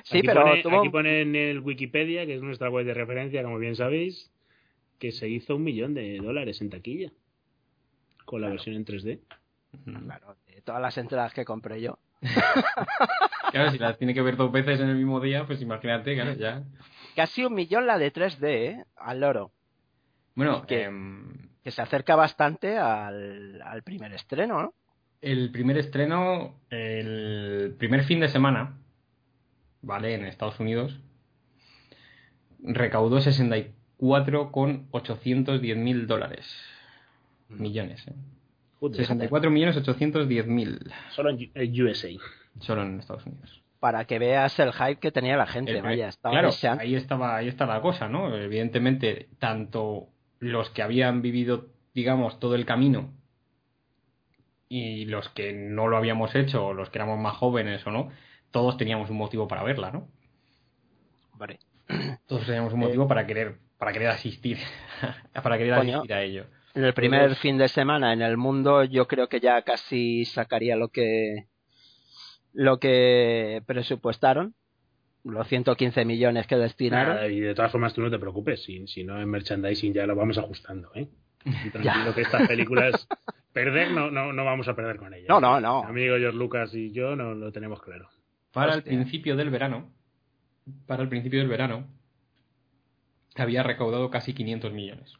Sí, 0.06 0.20
aquí 0.20 0.28
pero 0.28 0.44
pone, 0.44 0.62
tuvo... 0.64 0.80
aquí 0.80 0.90
pone 0.90 1.22
en 1.22 1.36
el 1.36 1.60
Wikipedia, 1.60 2.26
que 2.26 2.36
es 2.36 2.42
nuestra 2.42 2.70
web 2.70 2.86
de 2.86 2.94
referencia, 2.94 3.42
como 3.44 3.58
bien 3.60 3.76
sabéis, 3.76 4.32
que 5.00 5.12
se 5.12 5.28
hizo 5.28 5.56
un 5.56 5.64
millón 5.64 5.94
de 5.94 6.18
dólares 6.18 6.62
en 6.62 6.70
taquilla 6.70 7.12
con 8.26 8.42
la 8.42 8.48
Claro. 8.48 8.54
versión 8.56 8.76
en 8.76 8.86
3D. 8.86 9.20
Ujú. 9.74 10.06
Claro, 10.06 10.36
de 10.48 10.62
todas 10.62 10.82
las 10.82 10.98
entradas 10.98 11.34
que 11.34 11.44
compré 11.46 11.82
yo. 11.82 11.98
Claro, 13.52 13.72
si 13.72 13.78
las 13.78 13.98
tiene 13.98 14.14
que 14.14 14.22
ver 14.22 14.36
dos 14.36 14.52
veces 14.52 14.82
en 14.82 14.90
el 14.90 14.98
mismo 14.98 15.22
día, 15.22 15.46
pues 15.46 15.62
imagínate, 15.62 16.14
claro, 16.16 16.34
ya. 16.34 16.64
Casi 17.16 17.46
un 17.46 17.54
millón 17.54 17.88
la 17.88 17.98
de 17.98 18.12
3D, 18.12 18.44
¿eh? 18.50 18.84
Al 18.98 19.22
loro. 19.22 19.52
Bueno, 20.34 20.66
em, 20.68 21.50
Que 21.64 21.72
se 21.72 21.82
acerca 21.82 22.18
bastante 22.18 22.78
al, 22.78 23.62
al 23.62 23.82
primer 23.84 24.12
estreno, 24.14 24.62
¿no? 24.62 24.74
el 25.22 25.52
primer 25.52 25.78
estreno, 25.78 26.60
el 26.70 27.76
primer 27.80 28.04
fin 28.04 28.20
de 28.20 28.28
semana, 28.28 28.78
¿vale? 29.86 30.16
En 30.16 30.26
Estados 30.26 30.60
Unidos, 30.60 31.00
recaudó 32.62 33.22
64,810 33.22 35.78
mil 35.78 36.08
dólares. 36.08 36.46
Millones, 37.50 38.06
¿eh? 38.08 38.14
Joder, 38.80 38.98
64 38.98 39.50
millones 39.52 39.78
810 39.78 40.48
mil 40.48 40.80
Solo 41.12 41.30
en 41.30 41.50
USA. 41.84 42.10
solo 42.60 42.82
en 42.84 43.00
Estados 43.00 43.26
Unidos. 43.26 43.62
Para 43.80 44.04
que 44.06 44.20
veas 44.20 44.58
el 44.60 44.74
hype 44.74 44.98
que 45.00 45.12
tenía 45.12 45.38
la 45.38 45.46
gente, 45.48 45.72
El- 45.78 45.82
vaya. 45.84 46.10
Estaba 46.10 46.34
claro, 46.34 46.48
deseando- 46.50 46.82
ahí 46.84 46.96
estaba, 46.96 47.36
ahí 47.38 47.48
está 47.48 47.66
la 47.68 47.82
cosa, 47.82 48.10
¿no? 48.10 48.36
Evidentemente, 48.36 49.30
tanto 49.40 50.10
los 50.40 50.70
que 50.72 50.82
habían 50.82 51.22
vivido, 51.22 51.68
digamos, 51.94 52.40
todo 52.40 52.56
el 52.56 52.66
camino 52.66 53.14
y 54.68 55.06
los 55.06 55.30
que 55.30 55.54
no 55.54 55.88
lo 55.88 55.98
habíamos 55.98 56.34
hecho, 56.36 56.66
o 56.68 56.74
los 56.74 56.90
que 56.90 56.98
éramos 56.98 57.20
más 57.20 57.36
jóvenes 57.38 57.86
o 57.86 57.92
no, 57.92 58.10
todos 58.56 58.78
teníamos 58.78 59.10
un 59.10 59.18
motivo 59.18 59.50
para 59.50 59.64
verla, 59.64 59.92
¿no? 59.92 60.08
Hombre, 61.34 61.60
Todos 62.26 62.46
teníamos 62.46 62.72
un 62.72 62.80
motivo 62.80 63.06
para 63.06 63.28
querer, 63.28 63.58
para 63.78 63.92
querer 63.92 64.08
asistir, 64.08 64.60
para 65.44 65.58
querer 65.58 65.76
Coño. 65.76 65.98
asistir 65.98 66.14
a 66.14 66.24
ello. 66.24 66.46
En 66.74 66.86
el 66.86 66.94
primer 66.94 67.36
fin 67.36 67.58
de 67.58 67.68
semana 67.68 68.14
en 68.14 68.22
el 68.22 68.38
mundo 68.38 68.86
yo 68.86 69.10
creo 69.10 69.28
que 69.28 69.42
ya 69.42 69.62
casi 69.64 70.24
sacaría 70.24 70.78
lo 70.78 70.88
que 70.88 71.48
lo 72.54 72.80
que 72.80 73.62
presupuestaron, 73.66 74.56
los 75.26 75.46
115 75.50 76.06
millones 76.06 76.48
que 76.48 76.56
destinaron. 76.56 77.30
Y 77.30 77.42
de 77.42 77.56
todas 77.56 77.74
formas 77.74 77.94
tú 77.94 78.00
no 78.00 78.10
te 78.10 78.20
preocupes, 78.20 78.64
si, 78.64 78.88
si 78.88 79.04
no 79.04 79.22
en 79.22 79.30
merchandising 79.30 79.94
ya 79.94 80.08
lo 80.08 80.16
vamos 80.16 80.38
ajustando, 80.38 80.92
¿eh? 80.96 81.10
Y 81.44 81.70
tranquilo 81.72 82.16
que 82.16 82.22
estas 82.22 82.48
películas 82.48 83.06
perder 83.52 83.92
no, 83.92 84.10
no, 84.10 84.32
no 84.32 84.46
vamos 84.46 84.70
a 84.70 84.78
perder 84.78 84.96
con 84.96 85.14
ellas. 85.14 85.28
No, 85.28 85.42
no, 85.42 85.60
no. 85.60 85.84
Mi 85.84 85.90
amigo 85.90 86.16
George 86.18 86.38
Lucas 86.38 86.74
y 86.74 86.94
yo 86.94 87.18
no 87.18 87.34
lo 87.34 87.52
tenemos 87.52 87.82
claro. 87.82 88.08
Para 88.56 88.74
el 88.74 88.84
principio 88.84 89.36
del 89.36 89.50
verano, 89.52 89.92
para 90.88 91.04
el 91.04 91.10
principio 91.10 91.40
del 91.40 91.48
verano, 91.48 91.86
había 93.36 93.64
recaudado 93.64 94.10
casi 94.10 94.34
500 94.34 94.72
millones. 94.74 95.14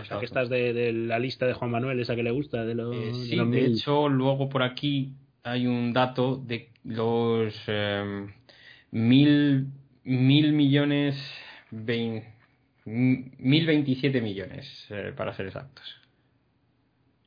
O 0.00 0.04
sea, 0.04 0.18
que 0.18 0.26
estás 0.26 0.48
de, 0.48 0.72
de 0.72 0.92
la 0.92 1.18
lista 1.18 1.46
de 1.46 1.54
Juan 1.54 1.70
Manuel, 1.70 2.00
esa 2.00 2.16
que 2.16 2.22
le 2.22 2.30
gusta, 2.30 2.64
de 2.64 2.74
los, 2.74 2.94
Eh, 2.96 3.10
de 3.12 3.14
sí, 3.28 3.36
los 3.36 3.50
de 3.50 3.66
hecho, 3.66 4.08
luego 4.08 4.48
por 4.48 4.62
aquí 4.62 5.12
hay 5.42 5.66
un 5.66 5.92
dato 5.92 6.36
de 6.36 6.70
los 6.84 7.54
eh, 7.68 8.26
mil, 8.90 9.68
mil 10.04 10.52
millones, 10.52 11.16
vein- 11.70 12.24
mil 12.86 13.66
veintisiete 13.66 14.20
millones, 14.20 14.86
eh, 14.90 15.12
para 15.16 15.32
ser 15.34 15.46
exactos. 15.46 15.84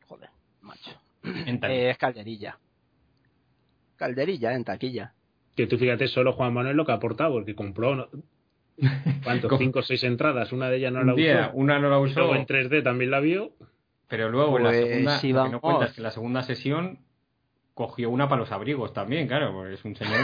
Joder, 0.08 0.30
macho. 0.62 0.92
Eh, 1.24 1.90
es 1.92 1.98
calderilla. 1.98 2.58
Calderilla 3.98 4.54
en 4.54 4.64
taquilla. 4.64 5.14
Que 5.56 5.68
tú 5.68 5.78
fíjate 5.78 6.08
solo 6.08 6.34
Juan 6.34 6.54
Manuel 6.54 6.78
lo 6.78 6.86
que 6.86 6.92
ha 6.92 6.96
aportado, 6.96 7.34
porque 7.34 7.56
compró. 7.56 8.10
¿cuántos? 9.24 9.52
Cinco 9.58 9.80
o 9.80 9.84
seis 9.84 10.04
entradas, 10.04 10.52
una 10.52 10.70
de 10.70 10.78
ellas 10.78 10.94
no 10.94 11.04
la 11.04 11.14
usó. 11.14 11.52
una 11.54 11.80
no 11.80 11.90
la 11.90 12.00
usó, 12.00 12.20
luego 12.20 12.36
en 12.36 12.46
3D 12.46 12.84
también 12.84 13.12
la 13.12 13.20
vio. 13.20 13.52
pero 14.08 14.30
luego 14.30 14.60
la 14.60 14.70
Pues, 14.70 14.86
segunda, 14.86 15.18
si 15.20 15.34
lo 15.34 15.44
que 15.46 15.50
no 15.50 15.62
cuenta 15.62 15.86
es 15.86 15.94
que 15.94 16.02
la 16.02 16.12
segunda 16.12 16.44
sesión 16.44 17.00
cogió 17.74 18.10
una 18.10 18.28
para 18.28 18.42
los 18.42 18.52
abrigos 18.52 18.94
también, 18.94 19.28
claro, 19.28 19.52
porque 19.54 19.74
es 19.76 19.86
un 19.86 19.96
señor 19.96 20.18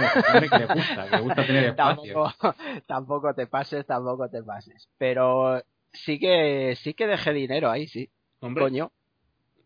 que 0.50 0.58
le 0.58 0.66
gusta, 0.66 1.06
que 1.10 1.16
le 1.18 1.22
gusta 1.22 1.46
tener 1.46 1.64
espacio. 1.70 2.14
Tampoco, 2.14 2.56
tampoco 2.88 3.34
te 3.34 3.48
pases, 3.48 3.86
tampoco 3.86 4.28
te 4.30 4.42
pases. 4.44 4.88
Pero 4.98 5.62
sí 5.92 6.18
que 6.20 6.76
sí 6.78 6.94
que 6.94 7.06
dejé 7.08 7.34
dinero 7.34 7.70
ahí, 7.70 7.88
sí. 7.88 8.10
Hombre, 8.40 8.64
Coño. 8.64 8.92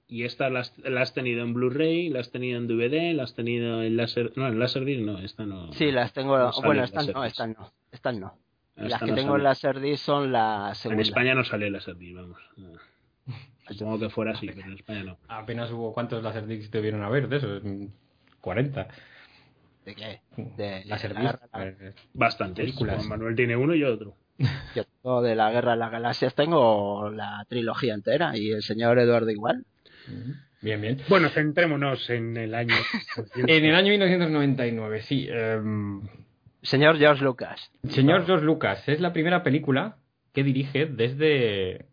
Y 0.08 0.24
esta 0.24 0.50
la 0.50 0.62
has, 0.62 0.78
la 0.80 1.02
has 1.02 1.14
tenido 1.14 1.44
en 1.44 1.54
Blu-ray, 1.54 2.10
la 2.10 2.22
has 2.22 2.32
tenido 2.32 2.58
en 2.58 2.68
DVD, 2.68 3.14
la 3.14 3.24
has 3.24 3.34
tenido 3.34 3.84
en 3.84 3.98
láser... 3.98 4.32
No, 4.38 4.48
en 4.48 4.58
Laserdisc 4.58 5.02
no, 5.02 5.20
esta 5.20 5.46
no. 5.46 5.74
Sí, 5.74 5.92
las 5.92 6.14
tengo. 6.14 6.38
No 6.38 6.52
bueno, 6.64 6.82
en 6.82 6.86
estas 6.86 7.08
no, 7.14 7.24
estas 7.26 7.50
no. 7.50 7.72
Estas 7.92 8.16
no. 8.18 8.38
Esta 8.76 8.90
las 8.90 9.00
que 9.02 9.06
no 9.08 9.16
tengo 9.16 9.32
sale. 9.32 9.38
en 9.40 9.44
Laserdisc 9.44 10.04
son 10.04 10.32
las 10.32 10.86
En. 10.86 11.00
España 11.00 11.36
no 11.36 11.44
sale 11.44 11.70
Laserdisc, 11.70 12.16
vamos. 12.16 12.38
Supongo 13.70 14.00
que 14.00 14.10
fuera 14.10 14.32
así, 14.32 14.48
pero 14.48 14.68
en 14.68 14.74
España 14.74 15.04
no. 15.04 15.18
Apenas 15.28 15.70
hubo 15.72 15.94
cuántos 15.94 16.24
Laserdiscs 16.24 16.72
debieron 16.72 17.04
haber 17.04 17.28
de 17.28 17.38
esos, 17.38 17.62
40. 18.40 18.88
¿De 19.86 19.96
qué? 19.96 20.22
De 20.38 20.86
Laserdisc. 20.86 21.22
la- 21.52 21.76
Bastantes. 22.14 22.64
Películas. 22.66 22.98
Juan 22.98 23.10
Manuel 23.10 23.36
tiene 23.36 23.58
uno 23.58 23.76
y 23.76 23.80
yo 23.80 23.94
otro. 23.94 24.16
Yo 24.76 24.84
tengo 24.86 25.22
de 25.22 25.36
la 25.36 25.52
Guerra 25.52 25.72
de 25.72 25.78
las 25.78 25.92
Galaxias 25.92 26.36
tengo 26.36 27.10
la 27.10 27.44
trilogía 27.50 27.94
entera 27.96 28.38
y 28.38 28.52
el 28.52 28.62
señor 28.62 29.00
Eduardo 29.00 29.32
igual. 29.32 29.66
Bien, 30.62 30.82
bien. 30.82 30.98
Bueno, 31.08 31.30
centrémonos 31.30 32.10
en 32.10 32.36
el 32.38 32.54
año. 32.56 32.76
En 33.36 33.66
el 33.66 33.76
año 33.76 33.90
1999, 33.92 35.02
sí. 35.04 35.28
em, 35.30 36.02
Señor 36.64 36.98
George 36.98 37.24
Lucas. 37.24 37.72
señor 37.90 38.26
George 38.26 38.44
Lucas 38.46 38.88
es 38.90 39.00
la 39.00 39.14
primera 39.14 39.44
película 39.44 39.98
que 40.34 40.44
dirige 40.44 40.86
desde 40.88 41.86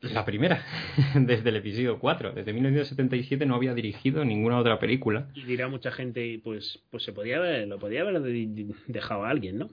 la 0.00 0.24
primera, 0.24 0.64
desde 1.14 1.48
el 1.50 1.56
episodio 1.56 1.98
4. 1.98 2.32
Desde 2.32 2.52
1977 2.52 3.44
no 3.46 3.54
había 3.56 3.74
dirigido 3.74 4.24
ninguna 4.24 4.58
otra 4.58 4.78
película. 4.78 5.28
Y 5.34 5.42
dirá 5.44 5.68
mucha 5.68 5.90
gente, 5.90 6.40
pues, 6.42 6.82
pues 6.90 7.02
se 7.02 7.12
podía 7.12 7.36
haber, 7.38 7.68
lo 7.68 7.78
podía 7.78 8.02
haber 8.02 8.20
de- 8.22 8.74
dejado 8.86 9.24
a 9.24 9.30
alguien, 9.30 9.58
¿no? 9.58 9.68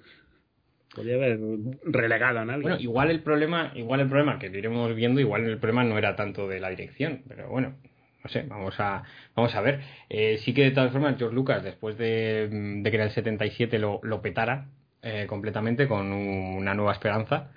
Podía 0.96 1.16
haber 1.16 1.40
relegado 1.84 2.40
a 2.40 2.42
alguien. 2.42 2.62
Bueno, 2.62 2.78
igual 2.80 3.12
el 3.12 3.20
problema, 3.22 3.72
igual 3.76 4.00
el 4.00 4.08
problema 4.08 4.40
que 4.40 4.48
iremos 4.48 4.96
viendo, 4.96 5.20
igual 5.20 5.44
el 5.46 5.58
problema 5.58 5.84
no 5.84 5.98
era 5.98 6.16
tanto 6.16 6.48
de 6.48 6.60
la 6.60 6.70
dirección, 6.70 7.22
pero 7.28 7.50
bueno, 7.50 7.76
no 8.24 8.30
sé, 8.30 8.44
vamos 8.48 8.80
a, 8.80 9.04
vamos 9.36 9.54
a 9.56 9.62
ver. 9.62 9.82
Eh, 10.10 10.38
sí 10.40 10.54
que 10.54 10.64
de 10.64 10.72
todas 10.72 10.92
formas 10.92 11.16
George 11.18 11.36
Lucas, 11.36 11.64
después 11.64 11.98
de, 11.98 12.48
de 12.50 12.90
que 12.92 12.98
en 12.98 13.04
el 13.04 13.12
77 13.12 13.78
lo, 13.78 14.00
lo 14.04 14.22
petara 14.22 14.68
eh, 15.02 15.26
completamente 15.28 15.88
con 15.88 16.12
un- 16.12 16.56
una 16.58 16.74
nueva 16.74 16.94
esperanza, 16.94 17.52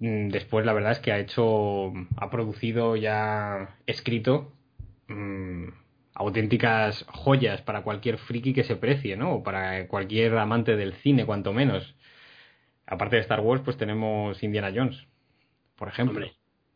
mm, 0.00 0.28
después 0.28 0.66
la 0.66 0.72
verdad 0.72 0.92
es 0.92 0.98
que 1.00 1.12
ha 1.12 1.18
hecho, 1.18 1.92
ha 2.16 2.30
producido 2.30 2.96
ya 2.96 3.76
escrito 3.86 4.52
mm, 5.08 5.68
auténticas 6.14 7.04
joyas 7.08 7.62
para 7.62 7.82
cualquier 7.82 8.18
friki 8.18 8.52
que 8.52 8.64
se 8.64 8.76
precie, 8.76 9.16
¿no? 9.16 9.34
O 9.36 9.42
para 9.42 9.86
cualquier 9.86 10.36
amante 10.36 10.76
del 10.76 10.94
cine, 10.94 11.24
cuanto 11.24 11.52
menos. 11.52 11.94
Aparte 12.90 13.16
de 13.16 13.22
Star 13.22 13.40
Wars, 13.40 13.62
pues 13.64 13.76
tenemos 13.76 14.42
Indiana 14.42 14.72
Jones, 14.74 14.96
por 15.76 15.88
ejemplo. 15.88 16.16
Hombre, 16.16 16.32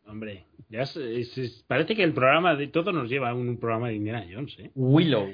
hombre. 0.07 0.45
Ya 0.69 0.85
se- 0.85 1.19
es- 1.19 1.37
es- 1.37 1.63
parece 1.67 1.95
que 1.95 2.03
el 2.03 2.13
programa 2.13 2.55
de 2.55 2.67
todo 2.67 2.91
nos 2.91 3.09
lleva 3.09 3.29
a 3.29 3.33
un, 3.33 3.57
programa 3.59 3.89
de 3.89 3.95
Indiana 3.95 4.25
Jones, 4.31 4.55
¿eh? 4.59 4.71
Willow. 4.75 5.27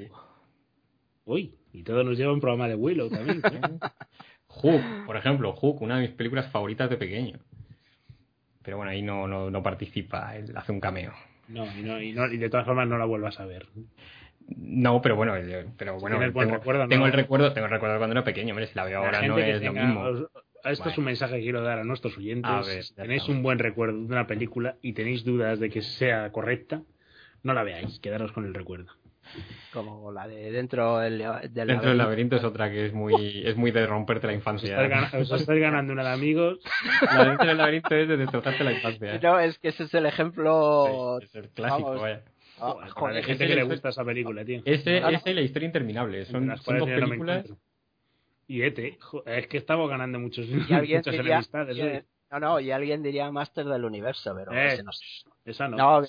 Uy, 1.24 1.54
y 1.72 1.82
todo 1.82 2.02
nos 2.02 2.16
lleva 2.18 2.30
a 2.30 2.34
un 2.34 2.40
programa 2.40 2.68
de 2.68 2.74
Willow 2.74 3.08
también. 3.10 3.40
¿eh? 3.44 3.60
Hook, 4.48 4.82
por 5.06 5.16
ejemplo, 5.16 5.52
Hook, 5.52 5.82
una 5.82 5.96
de 5.96 6.02
mis 6.08 6.10
películas 6.16 6.50
favoritas 6.50 6.90
de 6.90 6.96
pequeño. 6.96 7.38
Pero 8.62 8.76
bueno, 8.78 8.90
ahí 8.92 9.00
no, 9.02 9.26
no, 9.28 9.50
no 9.50 9.62
participa, 9.62 10.36
él 10.36 10.52
hace 10.56 10.72
un 10.72 10.80
cameo. 10.80 11.12
No, 11.48 11.64
y, 11.76 11.82
no, 11.82 12.00
y, 12.00 12.12
no, 12.12 12.26
y 12.26 12.36
de 12.36 12.50
todas 12.50 12.66
formas 12.66 12.88
no 12.88 12.98
la 12.98 13.04
vuelvas 13.04 13.38
a 13.40 13.46
ver. 13.46 13.66
No, 14.56 15.00
pero 15.00 15.14
bueno, 15.16 15.34
pero 15.76 15.98
bueno, 15.98 16.18
tengo, 16.18 16.56
recuerdo, 16.56 16.82
¿no? 16.82 16.88
tengo 16.88 17.06
el 17.06 17.12
recuerdo, 17.12 17.52
tengo 17.52 17.66
el 17.66 17.70
recuerdo 17.72 17.94
de 17.94 17.98
cuando 18.00 18.12
era 18.14 18.24
pequeño, 18.24 18.52
hombre, 18.52 18.66
si 18.66 18.74
la 18.74 18.84
veo 18.84 19.00
La 19.00 19.06
ahora 19.06 19.22
no 19.26 19.38
es 19.38 19.62
lo 19.62 19.72
mismo. 19.72 20.00
os, 20.00 20.26
esto 20.64 20.88
es 20.88 20.98
un 20.98 21.04
mensaje 21.04 21.36
que 21.36 21.42
quiero 21.42 21.62
dar 21.62 21.78
a 21.78 21.84
nuestros 21.84 22.16
oyentes. 22.18 22.50
A 22.50 22.60
ver, 22.62 22.82
si 22.82 22.94
tenéis 22.94 23.28
un 23.28 23.42
buen 23.42 23.58
recuerdo 23.58 23.98
de 23.98 24.04
una 24.06 24.26
película 24.26 24.76
y 24.82 24.92
tenéis 24.92 25.24
dudas 25.24 25.58
de 25.60 25.70
que 25.70 25.82
sea 25.82 26.30
correcta, 26.32 26.82
no 27.42 27.54
la 27.54 27.62
veáis, 27.62 27.98
quedaros 28.00 28.32
con 28.32 28.44
el 28.44 28.54
recuerdo. 28.54 28.92
Como 29.72 30.10
la 30.10 30.26
de 30.26 30.50
dentro 30.50 30.98
del, 30.98 31.18
del 31.52 31.68
Dentro 31.68 31.90
del 31.90 31.98
laberinto 31.98 32.34
es 32.36 32.42
otra 32.44 32.68
que 32.70 32.86
es 32.86 32.92
muy, 32.92 33.42
es 33.46 33.56
muy 33.56 33.70
de 33.70 33.86
romperte 33.86 34.26
la 34.26 34.32
Os 34.32 34.38
infancia. 34.38 34.70
estáis, 34.70 34.90
gana- 34.90 35.10
os 35.22 35.32
estáis 35.40 35.60
ganando 35.60 35.92
una 35.92 36.02
de 36.02 36.10
amigos. 36.10 36.58
La 37.14 37.24
dentro 37.26 37.46
del 37.46 37.56
laberinto 37.58 37.94
es 37.94 38.08
de 38.08 38.16
destrozarte 38.16 38.64
la 38.64 38.72
infancia. 38.72 39.14
¿eh? 39.14 39.20
No, 39.22 39.38
es 39.38 39.58
que 39.60 39.68
ese 39.68 39.84
es 39.84 39.94
el 39.94 40.06
ejemplo. 40.06 41.18
Sí, 41.20 41.26
es 41.26 41.34
el 41.36 41.48
clásico, 41.50 41.84
vamos, 41.90 42.02
vaya. 42.02 42.22
ah, 42.58 42.74
Joder, 42.90 43.16
hay 43.18 43.22
gente 43.22 43.46
que 43.46 43.54
le 43.54 43.62
gusta 43.62 43.90
esa 43.90 44.04
película, 44.04 44.44
tío. 44.44 44.62
Ese, 44.64 44.98
y 44.98 45.32
la 45.34 45.40
historia 45.42 45.66
interminable. 45.66 46.24
Son, 46.24 46.48
las 46.48 46.60
son 46.62 46.64
cuales 46.78 46.80
dos 46.80 47.00
no 47.00 47.06
películas. 47.08 47.44
Y 48.50 48.62
Ete, 48.62 48.98
es 49.26 49.46
que 49.46 49.58
estamos 49.58 49.88
ganando 49.88 50.18
muchos, 50.18 50.44
y 50.48 50.54
alguien 50.74 50.98
muchas 50.98 51.12
diría, 51.14 51.34
enemistades. 51.34 52.04
no, 52.32 52.40
no, 52.40 52.58
y 52.58 52.72
alguien 52.72 53.00
diría 53.00 53.30
Master 53.30 53.64
del 53.64 53.84
Universo, 53.84 54.34
pero 54.36 54.52
Eh, 54.52 54.66
ese 54.74 54.82
no 54.82 54.90
sé. 54.90 55.04
Esa 55.44 55.68
no. 55.68 55.76
No, 55.76 56.02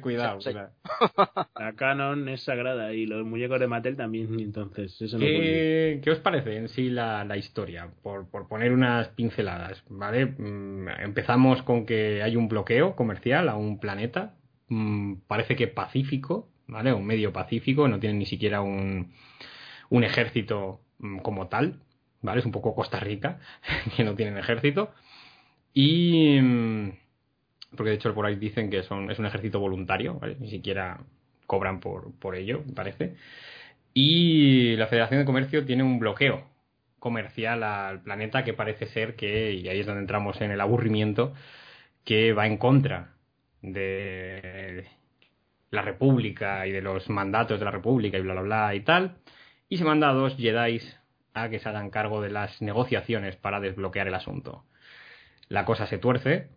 Cuidado, 0.00 0.40
Sí. 0.40 0.50
cuidado. 0.50 0.70
La 1.58 1.74
Canon 1.74 2.26
es 2.30 2.40
sagrada 2.42 2.94
y 2.94 3.04
los 3.04 3.26
muñecos 3.26 3.60
de 3.60 3.66
Mattel 3.66 3.96
también, 3.98 4.40
entonces 4.40 4.98
eso 5.02 5.18
no. 5.18 5.26
¿Qué, 5.26 6.00
qué 6.02 6.10
os 6.10 6.20
parece 6.20 6.56
en 6.56 6.68
sí 6.70 6.88
la, 6.88 7.22
la 7.26 7.36
historia? 7.36 7.90
Por, 8.02 8.30
por 8.30 8.48
poner 8.48 8.72
unas 8.72 9.08
pinceladas, 9.10 9.84
¿vale? 9.90 10.24
Mm, 10.24 10.88
empezamos 11.00 11.62
con 11.64 11.84
que 11.84 12.22
hay 12.22 12.34
un 12.36 12.48
bloqueo 12.48 12.96
comercial 12.96 13.50
a 13.50 13.56
un 13.56 13.78
planeta, 13.78 14.36
mm, 14.68 15.16
parece 15.26 15.54
que 15.54 15.68
pacífico, 15.68 16.48
¿vale? 16.66 16.94
Un 16.94 17.04
medio 17.04 17.30
pacífico, 17.30 17.88
no 17.88 18.00
tiene 18.00 18.18
ni 18.18 18.26
siquiera 18.26 18.62
un, 18.62 19.12
un 19.90 20.02
ejército 20.04 20.80
como 21.22 21.48
tal, 21.48 21.80
¿vale? 22.22 22.40
Es 22.40 22.46
un 22.46 22.52
poco 22.52 22.74
Costa 22.74 23.00
Rica, 23.00 23.38
que 23.96 24.04
no 24.04 24.14
tienen 24.14 24.38
ejército. 24.38 24.92
Y... 25.72 26.38
mm, 26.40 26.90
porque 27.76 27.90
de 27.90 27.96
hecho 27.96 28.14
por 28.14 28.26
ahí 28.26 28.36
dicen 28.36 28.70
que 28.70 28.82
son, 28.82 29.10
es 29.10 29.18
un 29.18 29.26
ejército 29.26 29.60
voluntario, 29.60 30.14
¿vale? 30.14 30.36
Ni 30.40 30.50
siquiera 30.50 31.00
cobran 31.46 31.80
por, 31.80 32.12
por 32.18 32.36
ello, 32.36 32.62
me 32.66 32.72
parece. 32.72 33.16
Y 33.92 34.76
la 34.76 34.86
Federación 34.88 35.20
de 35.20 35.26
Comercio 35.26 35.64
tiene 35.64 35.82
un 35.82 35.98
bloqueo 35.98 36.44
comercial 36.98 37.62
al 37.62 38.02
planeta 38.02 38.44
que 38.44 38.54
parece 38.54 38.86
ser 38.86 39.14
que, 39.14 39.52
y 39.52 39.68
ahí 39.68 39.80
es 39.80 39.86
donde 39.86 40.00
entramos 40.00 40.40
en 40.40 40.50
el 40.50 40.60
aburrimiento, 40.60 41.34
que 42.04 42.32
va 42.32 42.46
en 42.46 42.56
contra 42.58 43.14
de 43.62 44.86
la 45.70 45.82
República 45.82 46.66
y 46.66 46.72
de 46.72 46.82
los 46.82 47.08
mandatos 47.10 47.58
de 47.58 47.64
la 47.64 47.70
República 47.70 48.18
y 48.18 48.22
bla 48.22 48.34
bla 48.34 48.42
bla 48.42 48.74
y 48.74 48.80
tal. 48.80 49.16
Y 49.74 49.76
se 49.76 49.84
manda 49.84 50.08
a 50.08 50.12
dos 50.12 50.36
Jedi 50.36 50.80
a 51.32 51.48
que 51.48 51.58
se 51.58 51.68
hagan 51.68 51.90
cargo 51.90 52.22
de 52.22 52.30
las 52.30 52.62
negociaciones 52.62 53.34
para 53.34 53.58
desbloquear 53.58 54.06
el 54.06 54.14
asunto. 54.14 54.62
La 55.48 55.64
cosa 55.64 55.88
se 55.88 55.98
tuerce 55.98 56.50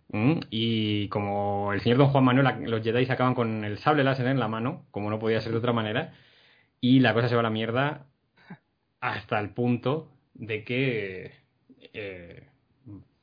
y 0.52 1.08
como 1.08 1.74
el 1.74 1.82
señor 1.82 1.98
Don 1.98 2.10
Juan 2.10 2.24
Manuel, 2.24 2.70
los 2.70 2.84
Jedi 2.84 3.10
acaban 3.10 3.34
con 3.34 3.64
el 3.64 3.80
sable 3.80 4.04
láser 4.04 4.28
en 4.28 4.40
la 4.40 4.48
mano, 4.48 4.86
como 4.92 5.10
no 5.10 5.18
podía 5.18 5.42
ser 5.42 5.52
de 5.52 5.58
otra 5.58 5.74
manera, 5.74 6.14
y 6.80 7.00
la 7.00 7.16
cosa 7.16 7.28
se 7.28 7.34
va 7.34 7.40
a 7.40 7.44
la 7.46 7.50
mierda 7.50 8.06
hasta 9.02 9.40
el 9.40 9.50
punto 9.50 10.12
de 10.36 10.64
que 10.64 11.32
eh, 11.94 12.44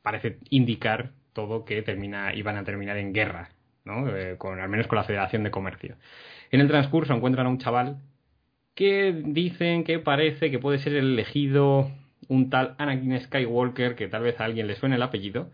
parece 0.03 0.39
indicar 0.51 1.13
todo 1.33 1.65
que 1.65 1.83
termina 1.83 2.35
iban 2.35 2.57
a 2.57 2.65
terminar 2.65 2.97
en 2.97 3.13
guerra, 3.13 3.51
¿no? 3.85 4.09
Eh, 4.09 4.39
con, 4.39 4.59
al 4.59 4.69
menos 4.69 4.89
con 4.89 4.97
la 4.97 5.05
Federación 5.05 5.45
de 5.45 5.53
Comercio. 5.53 5.95
En 6.51 6.61
el 6.61 6.67
transcurso 6.67 7.15
encuentran 7.15 7.47
a 7.47 7.51
un 7.51 7.59
chaval 7.59 8.01
que 8.75 9.13
dicen 9.25 9.85
que 9.85 9.99
parece 9.99 10.51
que 10.51 10.59
puede 10.59 10.79
ser 10.79 10.95
el 10.95 11.13
elegido 11.13 11.91
un 12.29 12.51
tal 12.51 12.75
Anakin 12.79 13.21
Skywalker, 13.21 13.95
que 13.95 14.09
tal 14.09 14.23
vez 14.23 14.41
a 14.41 14.45
alguien 14.45 14.67
le 14.67 14.75
suene 14.77 14.97
el 14.97 15.03
apellido. 15.03 15.51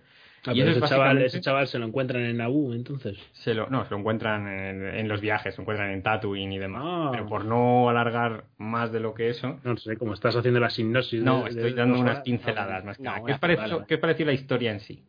Ah, 0.46 0.52
y 0.54 0.61
pero 0.61 0.70
eso 0.70 0.78
es 0.78 0.85
ese, 0.85 0.88
chaval, 0.88 1.18
ese 1.22 1.40
chaval 1.42 1.66
se 1.66 1.78
lo 1.78 1.85
encuentran 1.87 2.22
en 2.22 2.38
Naboo, 2.38 2.72
entonces. 2.72 3.18
se 3.33 3.52
lo, 3.52 3.66
no, 3.68 3.85
se 3.85 3.90
lo 3.90 3.98
encuentran 3.98 4.48
en, 4.48 4.87
en 4.87 5.06
los 5.06 5.20
viajes, 5.20 5.54
se 5.54 5.61
encuentran 5.61 5.90
en 5.90 6.02
Tatooine 6.02 6.52
y 6.54 6.59
demás. 6.59 6.83
Ah. 6.83 7.09
Pero 7.12 7.26
por 7.26 7.44
no 7.44 7.90
alargar 7.90 8.44
más 8.56 8.90
de 8.90 9.00
lo 9.00 9.12
que 9.12 9.28
eso, 9.28 9.61
No 9.64 9.76
sé, 9.76 9.98
como 9.98 10.14
estás 10.14 10.35
haciendo 10.37 10.59
la 10.59 10.70
sinopsis. 10.70 11.22
no, 11.22 11.42
de- 11.42 11.50
estoy 11.50 11.74
dando 11.74 11.98
unas 12.00 12.20
pinceladas 12.20 12.85
más 12.87 12.96
que 12.96 13.02
no, 13.02 13.11
nada. 13.11 13.26
¿Qué 13.26 13.33
os, 13.33 13.38
pareció. 13.38 13.87
¿Qué 13.87 13.94
os 13.96 14.00
pareció 14.00 14.24
la 14.24 14.33
historia 14.33 14.70
en 14.72 14.80
sí? 14.80 15.04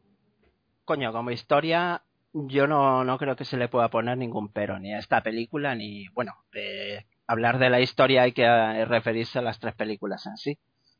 Coño, 0.83 1.13
como 1.13 1.31
historia, 1.31 2.01
yo 2.33 2.67
no, 2.67 3.05
no 3.05 3.17
creo 3.17 3.37
que 3.37 3.45
se 3.45 3.55
le 3.55 3.69
pueda 3.69 3.87
poner 3.89 4.17
ningún 4.17 4.49
pero, 4.51 4.79
ni 4.79 4.93
a 4.93 4.99
esta 4.99 5.21
película, 5.23 5.75
ni. 5.75 6.09
Bueno, 6.09 6.33
eh, 6.53 7.05
hablar 7.31 7.59
de 7.59 7.69
la 7.69 7.79
historia 7.79 8.23
hay 8.23 8.33
que 8.33 8.43
eh, 8.43 8.85
referirse 8.85 9.39
a 9.39 9.41
las 9.41 9.59
tres 9.59 9.75
películas 9.75 10.25
en 10.25 10.37
sí. 10.37 10.57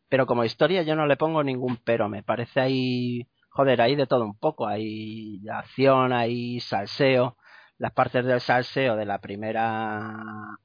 Pero 0.10 0.26
como 0.26 0.46
historia 0.46 0.84
yo 0.84 0.96
no 0.96 1.06
le 1.06 1.18
pongo 1.18 1.44
ningún 1.44 1.78
pero, 1.78 2.10
me 2.10 2.24
parece 2.24 2.62
ahí. 2.62 3.28
Joder, 3.50 3.82
hay 3.82 3.96
de 3.96 4.08
todo 4.08 4.24
un 4.26 4.38
poco. 4.38 4.68
Hay 4.68 5.42
acción, 5.50 6.14
hay 6.14 6.60
salseo. 6.60 7.38
Las 7.78 7.92
partes 7.94 8.26
del 8.26 8.42
salseo 8.42 8.96
de 8.96 9.06
la 9.06 9.20
primera. 9.20 10.58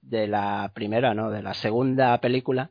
De 0.00 0.26
la 0.26 0.70
primera, 0.74 1.14
no, 1.14 1.30
de 1.30 1.42
la 1.42 1.54
segunda 1.54 2.18
película 2.20 2.70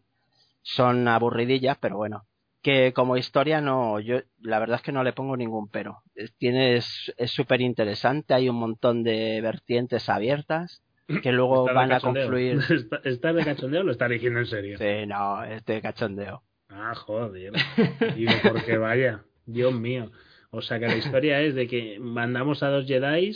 son 0.64 1.08
aburridillas, 1.08 1.78
pero 1.80 1.98
bueno, 1.98 2.26
que 2.62 2.94
como 2.94 3.18
historia 3.18 3.62
no, 3.62 4.00
yo 4.00 4.20
la 4.42 4.60
verdad 4.60 4.76
es 4.76 4.82
que 4.84 4.92
no 4.92 5.04
le 5.04 5.14
pongo 5.14 5.38
ningún 5.38 5.70
pero. 5.70 6.04
Tiene, 6.38 6.76
es 6.76 7.14
súper 7.26 7.62
interesante, 7.62 8.34
hay 8.34 8.50
un 8.50 8.58
montón 8.58 9.04
de 9.04 9.40
vertientes 9.42 10.10
abiertas 10.10 10.84
que 11.22 11.32
luego 11.32 11.68
¿Estás 11.68 11.74
de 11.74 11.74
van 11.80 11.92
a 11.92 12.00
confluir. 12.00 12.60
¿Está- 12.70 13.02
¿Estás 13.04 13.36
de 13.36 13.44
cachondeo 13.46 13.82
o 13.82 13.84
lo 13.84 13.92
estás 13.92 14.10
diciendo 14.10 14.40
en 14.40 14.46
serio? 14.46 14.78
Sí, 14.78 15.06
no, 15.08 15.44
es 15.44 15.66
de 15.66 15.82
cachondeo. 15.82 16.44
Ah, 16.70 16.94
joder. 16.96 17.54
Digo, 18.16 18.32
porque 18.48 18.78
vaya, 18.78 19.24
Dios 19.46 19.74
mío. 19.74 20.12
O 20.52 20.62
sea 20.62 20.80
que 20.80 20.88
la 20.88 20.98
historia 20.98 21.42
es 21.42 21.56
de 21.56 21.68
que 21.68 21.98
mandamos 22.00 22.62
a 22.64 22.70
dos 22.70 22.86
Jedi 22.88 23.32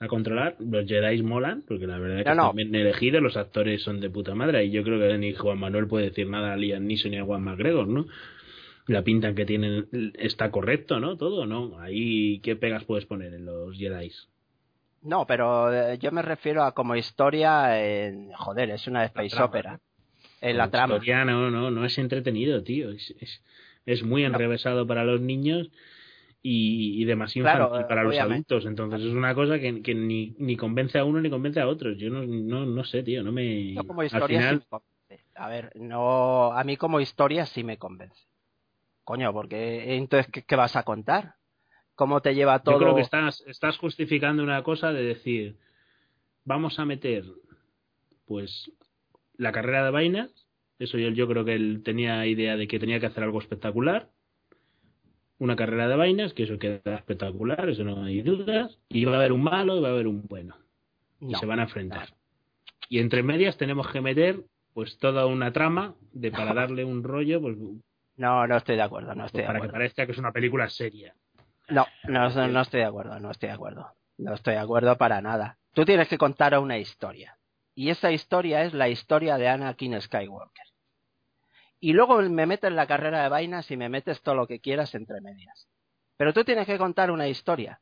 a 0.00 0.06
controlar. 0.08 0.56
Los 0.60 0.86
Jedi 0.86 1.22
molan, 1.22 1.62
porque 1.66 1.86
la 1.86 1.98
verdad 1.98 2.18
es 2.18 2.24
que 2.24 2.30
No, 2.30 2.36
no. 2.36 2.42
están 2.50 2.56
bien 2.56 2.74
elegidos, 2.74 3.22
los 3.22 3.36
actores 3.36 3.82
son 3.82 4.00
de 4.00 4.10
puta 4.10 4.34
madre. 4.34 4.64
Y 4.64 4.70
yo 4.70 4.82
creo 4.82 4.98
que 4.98 5.16
ni 5.18 5.32
Juan 5.34 5.58
Manuel 5.58 5.86
puede 5.86 6.06
decir 6.10 6.28
nada 6.28 6.52
a 6.52 6.56
Liam 6.56 6.86
Neeson 6.86 7.10
ni 7.12 7.18
a 7.18 7.24
Juan 7.24 7.42
McGregor, 7.42 7.86
¿no? 7.88 8.06
La 8.86 9.02
pinta 9.02 9.34
que 9.34 9.46
tienen 9.46 9.88
está 10.18 10.50
correcto, 10.50 11.00
¿no? 11.00 11.16
Todo, 11.16 11.46
¿no? 11.46 11.78
Ahí, 11.80 12.40
¿qué 12.40 12.54
pegas 12.56 12.84
puedes 12.84 13.06
poner 13.06 13.32
en 13.32 13.46
los 13.46 13.74
Jedi? 13.78 14.10
No, 15.04 15.26
pero 15.26 15.72
eh, 15.72 15.98
yo 15.98 16.10
me 16.12 16.22
refiero 16.22 16.64
a 16.64 16.72
como 16.72 16.96
historia, 16.96 17.78
en, 17.80 18.32
joder, 18.32 18.70
es 18.70 18.86
una 18.86 19.04
space 19.04 19.40
opera. 19.42 19.78
En 20.40 20.56
la 20.58 20.70
trama. 20.70 20.94
historia 20.94 21.24
no, 21.24 21.50
no, 21.50 21.70
no 21.70 21.84
es 21.84 21.98
entretenido, 21.98 22.62
tío. 22.62 22.90
Es, 22.90 23.14
es, 23.20 23.42
es 23.86 24.02
muy 24.02 24.22
No. 24.22 24.28
enrevesado 24.28 24.86
para 24.86 25.04
los 25.04 25.20
niños 25.20 25.70
y, 26.42 27.02
y 27.02 27.04
demasiado 27.04 27.48
Claro, 27.48 27.64
infantil 27.66 27.86
para 27.86 28.02
los 28.04 28.18
adultos. 28.18 28.66
Entonces 28.66 29.00
es 29.02 29.12
una 29.12 29.34
cosa 29.34 29.58
que, 29.58 29.82
que 29.82 29.94
ni, 29.94 30.34
ni 30.38 30.56
convence 30.56 30.98
a 30.98 31.04
uno 31.04 31.20
ni 31.20 31.30
convence 31.30 31.60
a 31.60 31.68
otros. 31.68 31.96
Yo 31.98 32.10
no, 32.10 32.24
no, 32.24 32.66
no 32.66 32.84
sé, 32.84 33.02
tío. 33.02 33.22
No 33.22 33.32
me. 33.32 33.74
Yo 33.74 33.86
como 33.86 34.02
Al 34.02 34.06
historia 34.08 34.38
final, 34.38 34.58
sí 34.58 34.66
me 34.70 34.78
convence. 34.78 35.24
A 35.36 35.48
ver, 35.48 35.72
no, 35.76 36.52
a 36.52 36.64
mí 36.64 36.76
como 36.76 37.00
historia 37.00 37.46
sí 37.46 37.62
me 37.64 37.78
convence. 37.78 38.22
Coño, 39.04 39.32
porque 39.32 39.96
entonces 39.96 40.30
¿qué, 40.32 40.42
qué 40.42 40.56
vas 40.56 40.76
a 40.76 40.82
contar? 40.82 41.34
¿Cómo 41.94 42.20
te 42.20 42.34
lleva 42.34 42.58
todo? 42.60 42.74
yo 42.74 42.80
creo 42.80 42.94
que 42.96 43.02
estás, 43.02 43.44
estás 43.46 43.78
justificando 43.78 44.42
una 44.42 44.62
cosa 44.62 44.92
de 44.92 45.02
decir, 45.02 45.56
vamos 46.44 46.78
a 46.78 46.84
meter, 46.84 47.24
pues, 48.26 48.70
la 49.36 49.52
carrera 49.52 49.84
de 49.84 49.90
vainas. 49.90 50.48
Eso 50.78 50.98
yo, 50.98 51.10
yo 51.10 51.28
creo 51.28 51.44
que 51.44 51.54
él 51.54 51.82
tenía 51.84 52.26
idea 52.26 52.56
de 52.56 52.66
que 52.66 52.78
tenía 52.78 53.00
que 53.00 53.06
hacer 53.06 53.22
algo 53.22 53.38
espectacular. 53.38 54.10
Una 55.38 55.56
carrera 55.56 55.88
de 55.88 55.96
vainas, 55.96 56.32
que 56.32 56.44
eso 56.44 56.58
queda 56.58 56.96
espectacular, 56.96 57.68
eso 57.68 57.84
no 57.84 58.04
hay 58.04 58.22
dudas. 58.22 58.78
Y 58.88 59.04
va 59.04 59.12
a 59.12 59.16
haber 59.16 59.32
un 59.32 59.42
malo 59.42 59.76
y 59.76 59.80
va 59.80 59.88
a 59.88 59.92
haber 59.92 60.06
un 60.06 60.22
bueno. 60.26 60.56
Y 61.20 61.32
No, 61.32 61.38
se 61.38 61.46
van 61.46 61.60
a 61.60 61.64
enfrentar. 61.64 62.14
Y 62.88 62.98
entre 62.98 63.22
medias 63.22 63.56
tenemos 63.56 63.88
que 63.88 64.00
meter, 64.00 64.44
pues, 64.72 64.98
toda 64.98 65.26
una 65.26 65.52
trama 65.52 65.94
de 66.12 66.30
para 66.30 66.54
darle 66.54 66.84
un 66.84 67.02
rollo, 67.02 67.40
pues, 67.40 67.56
no, 68.16 68.46
no 68.46 68.56
estoy 68.56 68.76
de 68.76 68.82
acuerdo, 68.82 69.14
no 69.14 69.26
estoy 69.26 69.42
de 69.42 69.46
para 69.46 69.60
que 69.60 69.68
parezca 69.68 70.06
que 70.06 70.12
es 70.12 70.18
una 70.18 70.32
película 70.32 70.68
seria. 70.68 71.14
No, 71.68 71.86
no, 72.04 72.28
no, 72.28 72.48
no 72.48 72.60
estoy 72.60 72.80
de 72.80 72.86
acuerdo, 72.86 73.18
no 73.20 73.30
estoy 73.30 73.48
de 73.48 73.54
acuerdo. 73.54 73.94
No 74.16 74.34
estoy 74.34 74.54
de 74.54 74.60
acuerdo 74.60 74.96
para 74.96 75.20
nada. 75.20 75.58
Tú 75.72 75.84
tienes 75.84 76.08
que 76.08 76.18
contar 76.18 76.56
una 76.58 76.78
historia. 76.78 77.36
Y 77.74 77.90
esa 77.90 78.12
historia 78.12 78.62
es 78.62 78.74
la 78.74 78.88
historia 78.88 79.36
de 79.36 79.48
Anakin 79.48 80.00
Skywalker. 80.00 80.66
Y 81.80 81.92
luego 81.92 82.22
me 82.22 82.46
metes 82.46 82.72
la 82.72 82.86
carrera 82.86 83.22
de 83.24 83.28
vainas 83.28 83.70
y 83.70 83.76
me 83.76 83.88
metes 83.88 84.22
todo 84.22 84.36
lo 84.36 84.46
que 84.46 84.60
quieras 84.60 84.94
entre 84.94 85.20
medias. 85.20 85.68
Pero 86.16 86.32
tú 86.32 86.44
tienes 86.44 86.66
que 86.66 86.78
contar 86.78 87.10
una 87.10 87.26
historia. 87.26 87.80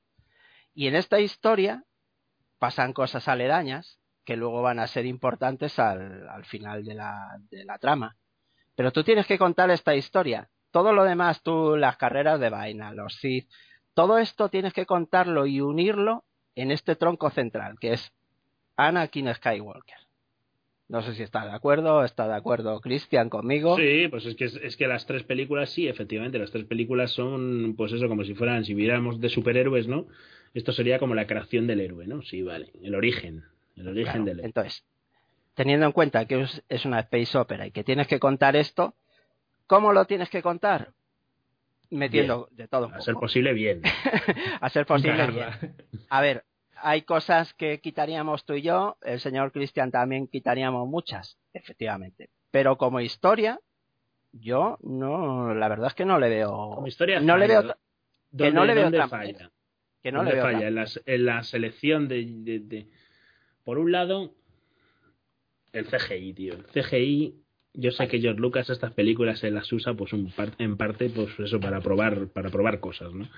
Y 0.75 0.87
en 0.87 0.97
esta 0.97 1.21
historia 1.21 1.85
pasan 2.59 2.95
cosas 2.95 3.29
aledañas 3.29 3.99
que 4.25 4.37
luego 4.37 4.63
van 4.63 4.79
a 4.79 4.87
ser 4.87 5.05
importantes 5.05 5.79
al, 5.79 6.29
al 6.29 6.45
final 6.47 6.85
de 6.85 6.95
la, 6.95 7.37
de 7.51 7.65
la 7.65 7.79
trama. 7.79 8.17
Pero 8.75 8.91
tú 8.91 9.05
tienes 9.05 9.27
que 9.27 9.39
contar 9.39 9.71
esta 9.71 9.95
historia. 9.95 10.49
Todo 10.71 10.93
lo 10.95 11.05
demás, 11.05 11.43
tú, 11.43 11.77
las 11.77 11.99
carreras 11.99 12.41
de 12.41 12.49
vaina, 12.49 12.93
los 12.93 13.15
Sith, 13.17 13.51
todo 13.95 14.19
esto 14.19 14.49
tienes 14.49 14.73
que 14.73 14.87
contarlo 14.87 15.47
y 15.47 15.61
unirlo 15.61 16.25
en 16.55 16.71
este 16.71 16.97
tronco 16.97 17.31
central, 17.31 17.79
que 17.81 17.95
es 17.95 18.13
Anakin 18.77 19.33
Skywalker. 19.35 19.97
No 20.89 21.01
sé 21.01 21.15
si 21.15 21.23
está 21.23 21.47
de 21.47 21.53
acuerdo, 21.53 22.05
está 22.05 22.29
de 22.29 22.35
acuerdo 22.35 22.79
Cristian 22.81 23.31
conmigo. 23.31 23.77
Sí, 23.77 24.09
pues 24.09 24.27
es 24.27 24.37
que, 24.37 24.45
es 24.45 24.77
que 24.77 24.87
las 24.87 25.07
tres 25.07 25.23
películas, 25.23 25.71
sí, 25.71 25.89
efectivamente, 25.89 26.39
las 26.39 26.51
tres 26.51 26.67
películas 26.67 27.13
son, 27.13 27.75
pues 27.77 27.93
eso, 27.93 28.09
como 28.09 28.25
si 28.25 28.35
fueran, 28.35 28.65
si 28.65 28.75
viéramos 28.75 29.19
de 29.19 29.31
superhéroes, 29.31 29.89
¿no? 29.89 30.07
Esto 30.53 30.73
sería 30.73 30.99
como 30.99 31.15
la 31.15 31.27
creación 31.27 31.67
del 31.67 31.81
héroe, 31.81 32.07
¿no? 32.07 32.21
Sí, 32.23 32.43
vale, 32.43 32.73
el 32.83 32.95
origen, 32.95 33.45
el 33.77 33.89
origen 33.89 34.13
Claro, 34.13 34.25
del 34.25 34.39
héroe. 34.41 34.47
Entonces, 34.47 34.85
teniendo 35.55 35.87
en 35.87 35.93
cuenta 35.93 36.27
que 36.27 36.43
es, 36.43 36.63
es 36.69 36.85
una 36.85 37.01
space 37.01 37.39
opera 37.39 37.67
y 37.67 37.71
que 37.71 37.85
tienes 37.85 38.07
que 38.07 38.21
contar 38.21 38.55
esto, 38.55 38.95
¿cómo 39.67 39.95
lo 39.95 40.05
tienes 40.05 40.29
que 40.29 40.43
contar? 40.43 40.93
Metiendo 41.93 42.49
de 42.53 42.69
todo 42.69 42.87
un 42.89 42.95
A 42.95 43.01
ser 43.01 43.15
posible, 43.15 43.53
bien. 43.53 43.83
a 44.61 44.69
ser 44.71 44.87
posible 44.87 45.27
bien. 45.29 45.77
A 46.09 46.21
ver, 46.21 46.45
hay 46.77 47.03
cosas 47.03 47.53
que 47.55 47.81
quitaríamos 47.81 48.45
tú 48.45 48.55
y 48.55 48.63
yo, 48.63 48.97
el 49.03 49.21
señor 49.21 49.53
Cristian 49.53 49.91
también 49.91 50.27
quitaríamos 50.27 50.89
muchas, 50.89 51.39
efectivamente. 51.53 52.31
Pero 52.51 52.77
como 52.77 53.01
historia, 53.01 53.61
yo 54.33 54.79
no, 54.83 55.55
la 55.55 55.69
verdad 55.69 55.89
es 55.89 55.95
que 55.95 56.05
no 56.07 56.19
le 56.19 56.29
veo. 56.29 56.51
Como 56.75 56.87
historia 56.87 57.21
no 57.21 57.37
le 57.37 57.47
veo, 57.47 57.63
que 58.37 58.51
no 58.51 58.65
le 58.65 58.75
veo 58.75 58.85
dónde 58.85 59.07
falla? 59.09 59.51
que 60.03 60.11
no 60.11 60.19
¿Dónde 60.19 60.33
le 60.33 60.37
veo. 60.37 60.45
falla? 60.45 60.69
En 60.69 60.75
la, 60.75 60.87
en 61.07 61.25
la 61.27 61.43
selección 61.45 62.09
de, 62.09 62.25
de- 62.27 62.59
de- 62.61 62.89
Por 63.65 63.79
un 63.79 63.93
lado, 63.93 64.35
el 65.73 65.87
CGI, 65.87 66.33
tío. 66.35 66.55
El 66.55 66.65
CGI, 66.67 67.37
yo 67.75 67.91
sé 67.91 68.09
que 68.09 68.21
George 68.21 68.41
Lucas 68.41 68.69
estas 68.71 68.93
películas 68.93 69.39
se 69.39 69.51
las 69.51 69.73
usa 69.73 69.95
pues 69.95 70.13
un 70.13 70.31
par- 70.33 70.53
en 70.59 70.77
parte 70.77 71.09
pues 71.09 71.31
eso 71.39 71.59
para 71.61 71.81
probar 71.81 72.29
para 72.29 72.51
probar 72.51 72.81
cosas, 72.81 73.13
¿no? 73.13 73.29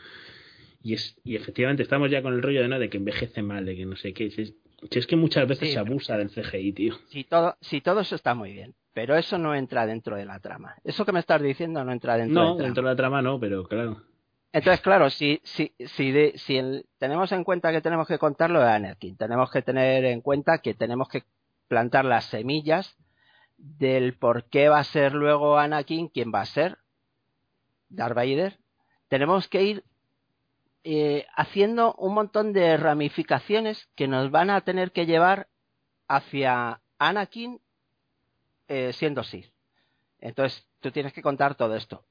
Y 0.82 0.94
es 0.94 1.16
y 1.24 1.36
efectivamente 1.36 1.82
estamos 1.82 2.10
ya 2.10 2.22
con 2.22 2.34
el 2.34 2.42
rollo 2.42 2.60
de 2.62 2.68
no 2.68 2.78
de 2.78 2.90
que 2.90 2.98
envejece 2.98 3.42
mal, 3.42 3.64
de 3.64 3.76
que 3.76 3.86
no 3.86 3.96
sé 3.96 4.12
qué. 4.12 4.30
Si 4.30 4.42
es, 4.42 4.54
si 4.90 4.98
es 4.98 5.06
que 5.06 5.16
muchas 5.16 5.48
veces 5.48 5.68
Sí, 5.68 5.72
se 5.74 5.78
abusa 5.78 6.18
del 6.18 6.30
CGI, 6.30 6.72
tío. 6.72 6.94
Si 7.08 7.24
todo, 7.24 7.56
si 7.60 7.80
todo 7.80 8.00
eso 8.00 8.14
está 8.16 8.34
muy 8.34 8.52
bien, 8.52 8.74
pero 8.92 9.16
eso 9.16 9.38
no 9.38 9.54
entra 9.54 9.86
dentro 9.86 10.16
de 10.16 10.26
la 10.26 10.40
trama. 10.40 10.76
Eso 10.84 11.06
que 11.06 11.12
me 11.12 11.20
estás 11.20 11.40
diciendo 11.40 11.82
no 11.84 11.92
entra 11.92 12.16
dentro 12.18 12.34
No, 12.34 12.40
de 12.42 12.50
la 12.50 12.54
trama. 12.56 12.66
dentro 12.66 12.82
de 12.84 12.88
la 12.90 12.96
trama 12.96 13.22
no, 13.22 13.40
pero 13.40 13.64
claro. 13.64 14.02
Entonces, 14.52 14.82
claro, 14.82 15.10
si, 15.10 15.40
si, 15.42 15.72
si, 15.78 16.12
de- 16.12 16.34
si 16.36 16.56
el- 16.58 16.84
tenemos 16.98 17.32
en 17.32 17.44
cuenta 17.44 17.72
que 17.72 17.80
tenemos 17.80 18.06
que 18.06 18.18
contar 18.18 18.50
lo 18.50 18.60
de 18.60 18.68
Anakin, 18.70 19.16
tenemos 19.16 19.50
que 19.50 19.62
tener 19.62 20.04
en 20.04 20.20
cuenta 20.20 20.58
que 20.58 20.74
tenemos 20.74 21.08
que 21.08 21.22
plantar 21.66 22.04
las 22.04 22.26
semillas 22.26 22.96
del 23.64 24.16
por 24.16 24.48
qué 24.48 24.68
va 24.68 24.78
a 24.78 24.84
ser 24.84 25.14
luego 25.14 25.58
Anakin, 25.58 26.08
quién 26.08 26.32
va 26.32 26.42
a 26.42 26.46
ser 26.46 26.78
Darth 27.88 28.14
Vader, 28.14 28.58
tenemos 29.08 29.48
que 29.48 29.62
ir 29.62 29.84
eh, 30.84 31.26
haciendo 31.36 31.94
un 31.94 32.14
montón 32.14 32.52
de 32.52 32.76
ramificaciones 32.76 33.88
que 33.94 34.08
nos 34.08 34.30
van 34.30 34.50
a 34.50 34.60
tener 34.62 34.92
que 34.92 35.06
llevar 35.06 35.48
hacia 36.08 36.80
Anakin 36.98 37.60
eh, 38.68 38.92
siendo 38.92 39.22
Sith. 39.22 39.52
Entonces, 40.18 40.66
tú 40.80 40.90
tienes 40.90 41.12
que 41.12 41.22
contar 41.22 41.54
todo 41.54 41.74
esto 41.76 42.04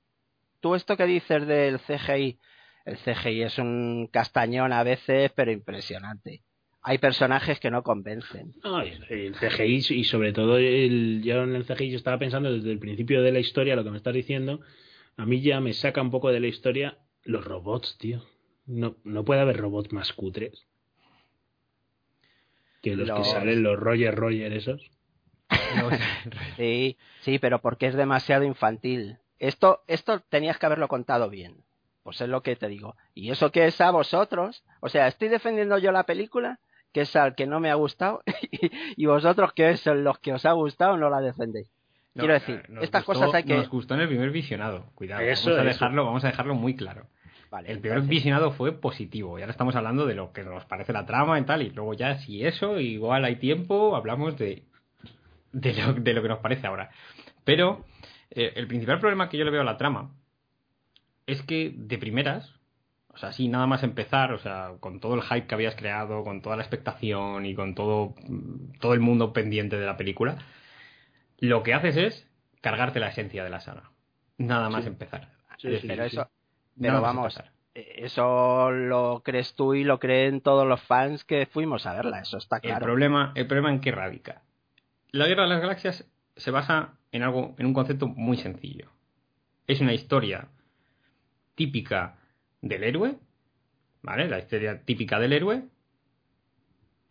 tú 0.63 0.75
esto 0.75 0.95
que 0.95 1.05
dices 1.05 1.45
del 1.45 1.77
CGI, 1.81 2.39
el 2.85 2.97
CGI 2.97 3.43
es 3.43 3.59
un 3.59 4.07
castañón 4.07 4.71
a 4.71 4.81
veces, 4.83 5.29
pero 5.35 5.51
impresionante. 5.51 6.41
Hay 6.83 6.97
personajes 6.97 7.59
que 7.59 7.71
no 7.71 7.81
convencen. 7.81 8.53
No, 8.63 8.81
el 8.81 9.35
CGI 9.35 9.95
y 9.95 10.03
sobre 10.03 10.33
todo 10.33 10.57
el, 10.57 11.21
yo 11.23 11.43
en 11.43 11.55
el 11.55 11.65
CGI 11.65 11.91
yo 11.91 11.97
estaba 11.97 12.19
pensando 12.19 12.51
desde 12.51 12.71
el 12.71 12.79
principio 12.79 13.21
de 13.21 13.31
la 13.31 13.39
historia, 13.39 13.75
lo 13.75 13.83
que 13.83 13.91
me 13.91 13.97
estás 13.97 14.13
diciendo, 14.13 14.59
a 15.15 15.25
mí 15.25 15.41
ya 15.41 15.61
me 15.61 15.73
saca 15.73 16.01
un 16.01 16.11
poco 16.11 16.31
de 16.31 16.41
la 16.41 16.47
historia 16.47 16.97
los 17.23 17.45
robots, 17.45 17.97
tío. 17.97 18.21
No, 18.65 18.97
no 19.03 19.23
puede 19.23 19.41
haber 19.41 19.57
robots 19.57 19.91
más 19.93 20.13
cutres 20.13 20.65
que 22.83 22.97
los, 22.97 23.09
que 23.09 23.23
salen 23.23 23.63
los 23.63 23.79
Roger 23.79 24.13
Roger 24.13 24.53
esos. 24.53 24.91
Sí, 26.57 26.97
sí, 27.21 27.39
pero 27.39 27.59
porque 27.59 27.87
es 27.87 27.95
demasiado 27.95 28.43
infantil. 28.43 29.17
Esto, 29.39 29.83
esto 29.87 30.19
tenías 30.29 30.59
que 30.59 30.65
haberlo 30.65 30.87
contado 30.87 31.29
bien. 31.29 31.63
Pues 32.03 32.19
es 32.19 32.27
lo 32.27 32.43
que 32.43 32.55
te 32.55 32.67
digo. 32.67 32.95
Y 33.13 33.31
eso 33.31 33.51
que 33.51 33.65
es 33.65 33.79
a 33.79 33.91
vosotros, 33.91 34.63
o 34.81 34.89
sea, 34.89 35.07
estoy 35.07 35.29
defendiendo 35.29 35.77
yo 35.77 35.91
la 35.91 36.03
película, 36.03 36.59
que 36.93 37.01
es 37.01 37.15
al 37.15 37.35
que 37.35 37.45
no 37.47 37.59
me 37.59 37.69
ha 37.71 37.75
gustado, 37.75 38.21
y, 38.51 38.71
y 39.03 39.05
vosotros 39.05 39.51
que 39.53 39.71
es 39.71 39.85
los 39.87 40.19
que 40.19 40.33
os 40.33 40.45
ha 40.45 40.51
gustado 40.53 40.95
no 40.97 41.09
la 41.09 41.19
defendéis. 41.19 41.69
No, 42.15 42.21
Quiero 42.21 42.33
decir, 42.35 42.55
eh, 42.63 42.65
nos 42.69 42.83
estas 42.83 43.03
gustó- 43.05 43.19
cosas 43.21 43.33
hay 43.35 43.43
que... 43.43 43.55
Nos 43.57 43.69
gustó 43.69 43.95
en 43.95 44.01
el 44.01 44.07
primer 44.07 44.29
visionado. 44.29 44.85
Cuidado, 44.93 45.21
Eso, 45.23 45.49
vamos, 45.49 45.57
a 45.57 45.61
eso. 45.63 45.73
dejarlo, 45.79 46.05
vamos 46.05 46.23
a 46.23 46.27
dejarlo 46.27 46.53
muy 46.53 46.75
claro. 46.75 47.07
Vale, 47.49 47.71
El 47.71 47.79
primer 47.79 47.97
entonces- 47.97 48.09
visionado 48.17 48.51
fue 48.51 48.71
positivo. 48.71 49.39
Y 49.39 49.41
ahora 49.41 49.51
estamos 49.51 49.75
hablando 49.75 50.05
de 50.05 50.13
lo 50.13 50.31
que 50.31 50.43
nos 50.43 50.63
parece 50.65 50.93
la 50.93 51.07
trama 51.07 51.39
y 51.39 51.43
tal. 51.43 51.63
Y 51.63 51.71
luego 51.71 51.95
ya, 51.95 52.19
si 52.19 52.45
eso, 52.45 52.79
igual 52.79 53.25
hay 53.25 53.37
tiempo, 53.37 53.95
hablamos 53.95 54.37
de, 54.37 54.61
de, 55.53 55.73
lo, 55.73 55.93
de 55.93 56.13
lo 56.13 56.21
que 56.21 56.27
nos 56.29 56.37
parece 56.39 56.67
ahora. 56.67 56.91
Pero 57.43 57.83
eh, 58.29 58.53
el 58.57 58.67
principal 58.67 58.99
problema 58.99 59.27
que 59.27 59.37
yo 59.39 59.43
le 59.45 59.49
veo 59.51 59.61
a 59.61 59.65
la 59.65 59.77
trama 59.77 60.11
es 61.25 61.41
que 61.43 61.73
de 61.75 61.97
primeras, 61.97 62.53
o 63.13 63.17
sea, 63.17 63.31
sí, 63.31 63.47
nada 63.47 63.67
más 63.67 63.83
empezar, 63.83 64.33
o 64.33 64.39
sea, 64.39 64.71
con 64.79 64.99
todo 64.99 65.13
el 65.15 65.21
hype 65.21 65.45
que 65.47 65.55
habías 65.55 65.75
creado, 65.75 66.23
con 66.23 66.41
toda 66.41 66.55
la 66.57 66.63
expectación 66.63 67.45
y 67.45 67.53
con 67.55 67.75
todo, 67.75 68.15
mm, 68.27 68.79
todo 68.79 68.93
el 68.93 68.99
mundo 68.99 69.33
pendiente 69.33 69.77
de 69.77 69.85
la 69.85 69.97
película, 69.97 70.37
lo 71.39 71.61
que 71.63 71.73
haces 71.73 71.95
es 71.97 72.27
cargarte 72.61 72.99
la 72.99 73.09
esencia 73.09 73.43
de 73.43 73.49
la 73.49 73.59
saga. 73.59 73.91
Nada 74.37 74.69
más 74.69 74.83
Sí. 74.83 74.87
empezar. 74.87 75.29
Sí, 75.57 75.77
sí, 75.79 75.87
pero 75.87 76.03
eso, 76.05 76.29
pero 76.79 77.01
vamos, 77.01 77.39
eh, 77.75 77.93
eso 77.99 78.71
lo 78.71 79.21
crees 79.23 79.53
tú 79.53 79.75
y 79.75 79.83
lo 79.83 79.99
creen 79.99 80.41
todos 80.41 80.67
los 80.67 80.81
fans 80.81 81.23
que 81.23 81.45
fuimos 81.45 81.85
a 81.85 81.93
verla, 81.93 82.19
eso 82.19 82.37
está 82.37 82.57
El 82.57 82.61
claro. 82.61 82.85
problema, 82.85 83.31
el 83.35 83.45
problema 83.45 83.69
en 83.69 83.79
qué 83.79 83.91
radica. 83.91 84.41
La 85.11 85.27
Guerra 85.27 85.43
de 85.43 85.49
las 85.49 85.61
Galaxias 85.61 86.09
se 86.35 86.49
basa 86.51 86.95
en 87.11 87.21
algo, 87.21 87.53
en 87.59 87.67
un 87.67 87.73
concepto 87.73 88.07
muy 88.07 88.37
sencillo. 88.37 88.89
Es 89.67 89.79
una 89.81 89.93
historia 89.93 90.47
típica 91.55 92.15
del 92.63 92.83
héroe, 92.83 93.15
¿vale? 94.01 94.27
La 94.27 94.39
historia 94.39 94.81
típica 94.83 95.19
del 95.19 95.33
héroe 95.33 95.63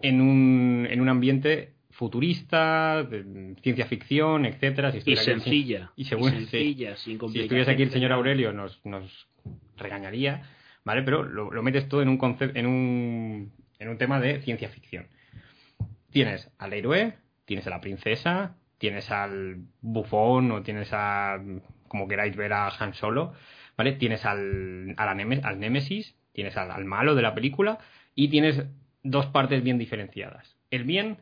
en 0.00 0.20
un, 0.20 0.88
en 0.90 1.00
un 1.00 1.08
ambiente 1.08 1.74
futurista, 1.90 3.02
de 3.04 3.54
ciencia 3.62 3.86
ficción, 3.86 4.46
etcétera. 4.46 4.90
Si 4.92 4.98
Y 4.98 5.00
aquí 5.00 5.16
sencilla. 5.16 5.92
Y 5.94 6.04
según- 6.06 6.30
sí. 6.30 6.36
sencilla, 6.38 6.96
sin 6.96 7.20
si 7.30 7.40
estuviese 7.40 7.70
aquí 7.70 7.82
el 7.82 7.90
señor. 7.90 8.12
Aurelio 8.12 8.52
nos, 8.52 8.84
nos 8.86 9.28
regañaría, 9.76 10.42
¿vale? 10.84 11.02
Pero 11.02 11.22
lo, 11.22 11.50
lo 11.52 11.62
metes 11.62 11.86
todo 11.88 12.00
en 12.02 12.08
un 12.08 12.16
concepto, 12.16 12.58
en 12.58 12.66
un, 12.66 13.52
en 13.78 13.88
un 13.88 13.98
tema 13.98 14.18
de 14.20 14.40
ciencia 14.40 14.70
ficción. 14.70 15.06
Tienes 16.10 16.50
al 16.58 16.72
héroe, 16.72 17.14
tienes 17.44 17.66
a 17.66 17.70
la 17.70 17.80
princesa, 17.80 18.56
tienes 18.78 19.10
al 19.10 19.58
bufón 19.82 20.50
o 20.50 20.62
tienes 20.62 20.88
a, 20.92 21.38
como 21.88 22.08
queráis 22.08 22.34
ver 22.36 22.54
a 22.54 22.68
Han 22.68 22.94
Solo, 22.94 23.34
¿vale? 23.82 23.96
Tienes 23.96 24.24
al, 24.24 24.94
Némesis, 25.58 26.14
tienes 26.32 26.56
al, 26.56 26.70
al 26.70 26.84
malo 26.84 27.16
de 27.16 27.22
la 27.22 27.34
película 27.34 27.78
y 28.14 28.28
tienes 28.28 28.62
dos 29.02 29.26
partes 29.26 29.62
bien 29.64 29.76
diferenciadas. 29.76 30.56
El 30.70 30.84
bien, 30.84 31.18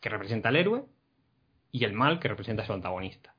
que 0.00 0.08
representa 0.08 0.48
al 0.48 0.56
héroe, 0.56 0.84
y 1.70 1.84
el 1.84 1.92
mal, 1.92 2.18
que 2.18 2.28
representa 2.28 2.62
a 2.62 2.66
su 2.66 2.72
antagonista. 2.72 3.34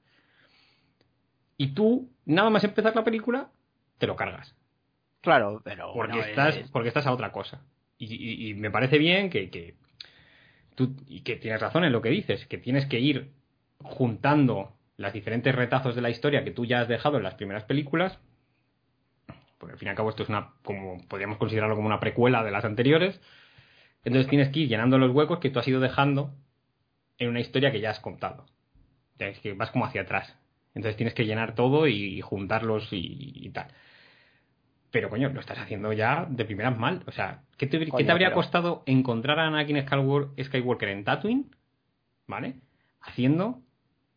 Y 1.58 1.70
tú, 1.74 2.12
nada 2.26 2.52
más 2.52 2.64
empezar 2.64 2.96
la 2.96 3.04
película, 3.04 3.50
te 3.98 4.06
lo 4.06 4.16
cargas. 4.16 4.56
Claro, 5.22 5.62
pero 5.64 5.92
Porque, 5.94 6.20
estás, 6.20 6.56
es- 6.58 6.70
porque 6.70 6.90
estás 6.90 7.08
a 7.08 7.12
otra 7.12 7.32
cosa. 7.32 7.64
Y, 7.98 8.06
y- 8.14 8.50
y 8.50 8.54
me 8.54 8.70
parece 8.70 9.00
bien 9.00 9.32
que, 9.32 9.50
que 9.50 9.74
tú, 10.76 10.96
y 11.08 11.22
que 11.22 11.38
tienes 11.38 11.60
razón 11.60 11.84
en 11.86 11.92
lo 11.92 12.04
que 12.04 12.10
dices, 12.10 12.46
que 12.46 12.60
tienes 12.60 12.86
que 12.86 13.00
ir 13.00 13.32
juntando 13.80 14.76
las 15.00 15.14
diferentes 15.14 15.56
retazos 15.56 15.96
de 15.96 16.02
la 16.02 16.10
historia 16.10 16.44
que 16.44 16.52
tú 16.52 16.66
ya 16.66 16.82
has 16.82 16.88
dejado 16.90 17.18
en 17.18 17.24
las 17.24 17.36
primeras 17.36 17.64
películas. 17.64 18.20
Porque 19.58 19.74
al 19.74 19.80
fin 19.80 19.88
y 19.88 19.90
al 19.92 19.96
cabo 19.96 20.10
esto 20.10 20.24
es 20.24 20.30
una, 20.30 20.52
como 20.64 20.98
podríamos 21.08 21.38
considerarlo 21.38 21.76
como 21.76 21.88
una 21.88 22.00
precuela 22.02 22.44
de 22.44 22.52
las 22.52 22.66
anteriores. 22.66 23.20
Entonces 24.04 24.30
tienes 24.30 24.50
que 24.50 24.60
ir 24.60 24.70
llenando 24.70 24.98
los 24.98 25.12
huecos 25.12 25.40
que 25.40 25.50
tú 25.50 25.60
has 25.60 25.68
ido 25.68 25.80
dejando 25.80 26.34
en 27.18 27.30
una 27.30 27.40
historia 27.40 27.72
que 27.72 27.80
ya 27.80 27.92
has 27.92 28.00
contado. 28.00 28.46
Ya 29.18 29.28
es 29.28 29.40
que 29.40 29.54
vas 29.54 29.72
como 29.72 29.86
hacia 29.86 30.02
atrás. 30.02 30.36
Entonces 30.76 30.98
tienes 30.98 31.14
que 31.14 31.26
llenar 31.26 31.56
todo 31.56 31.88
y, 31.88 32.20
juntarlos 32.22 32.92
y, 32.92 33.32
y 33.46 33.50
tal. 33.52 33.68
Pero 34.92 35.10
coño, 35.10 35.30
lo 35.30 35.40
estás 35.40 35.60
haciendo 35.60 35.94
ya 35.94 36.26
de 36.30 36.46
primeras 36.46 36.78
mal. 36.78 37.04
O 37.08 37.12
sea, 37.12 37.44
¿qué 37.58 37.68
te, 37.68 37.80
qué 37.80 37.88
Coño, 37.88 38.06
te 38.06 38.12
habría 38.12 38.28
pero- 38.28 38.36
costado 38.38 38.84
encontrar 38.86 39.40
a 39.40 39.48
Anakin 39.48 39.82
Skywalker, 39.86 40.46
Skywalker 40.46 40.90
en 40.90 41.04
Tatooine? 41.06 41.46
¿Vale? 42.28 42.56
Haciendo, 43.02 43.62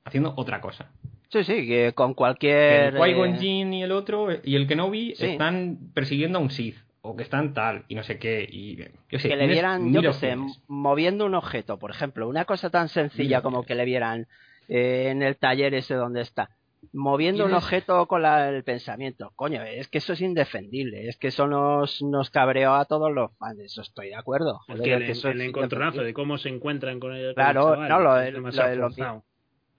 haciendo 0.04 0.34
otra 0.36 0.60
cosa. 0.60 0.90
Sí, 1.28 1.44
sí, 1.44 1.66
que 1.66 1.92
con 1.94 2.10
Que 2.12 2.16
cualquier... 2.16 2.94
el 2.94 3.00
Qui-Gon 3.00 3.34
eh, 3.34 3.38
Jinn 3.38 3.72
y 3.74 3.82
el 3.82 3.92
otro, 3.92 4.28
y 4.44 4.54
el 4.56 4.66
Kenobi, 4.66 5.14
Sí. 5.16 5.26
están 5.26 5.78
persiguiendo 5.94 6.38
a 6.38 6.42
un 6.42 6.50
Sith. 6.50 6.76
O 7.04 7.16
que 7.16 7.24
están 7.24 7.52
tal, 7.52 7.82
y 7.88 7.96
no 7.96 8.04
sé 8.04 8.20
qué. 8.20 8.46
Y, 8.48 8.76
yo 9.10 9.18
sé, 9.18 9.28
que 9.28 9.34
le 9.34 9.48
vieran, 9.48 9.92
yo 9.92 10.02
qué 10.02 10.12
sé, 10.12 10.36
moviendo 10.68 11.26
un 11.26 11.34
objeto, 11.34 11.76
por 11.76 11.90
ejemplo, 11.90 12.28
una 12.28 12.44
cosa 12.44 12.70
tan 12.70 12.88
sencilla 12.88 13.42
como 13.42 13.64
que 13.64 13.74
le 13.74 13.84
vieran 13.84 14.28
eh, 14.68 15.08
en 15.10 15.20
el 15.22 15.34
taller 15.36 15.74
ese 15.74 15.94
donde 15.94 16.20
está. 16.20 16.50
moviendo 16.92 17.44
un 17.44 17.54
objeto 17.54 18.06
con 18.06 18.22
la- 18.22 18.48
el 18.50 18.62
pensamiento. 18.62 19.32
Coño, 19.34 19.62
es 19.62 19.88
que 19.88 19.98
eso 19.98 20.12
es 20.12 20.20
indefendible. 20.20 21.08
Es 21.08 21.16
que 21.16 21.28
eso 21.28 21.46
nos, 21.48 22.02
nos 22.02 22.30
cabreó 22.30 22.74
a 22.74 22.84
todos 22.84 23.10
los 23.12 23.36
fans. 23.36 23.58
Eso 23.58 23.82
estoy 23.82 24.08
de 24.10 24.16
acuerdo. 24.16 24.60
Es 24.68 24.80
que 24.80 24.90
es 24.90 24.96
el, 25.00 25.06
que 25.06 25.12
eso 25.12 25.28
el 25.30 25.40
es 25.40 25.48
encontronazo 25.48 26.02
de 26.02 26.12
cómo 26.14 26.38
se 26.38 26.50
encuentran 26.50 27.00
con 27.00 27.12
el, 27.14 27.20
con 27.20 27.28
el 27.30 27.34
Claro, 27.34 27.62
chaval, 27.74 27.88
no, 27.88 27.98
lo 28.00 28.14
lo. 28.14 29.24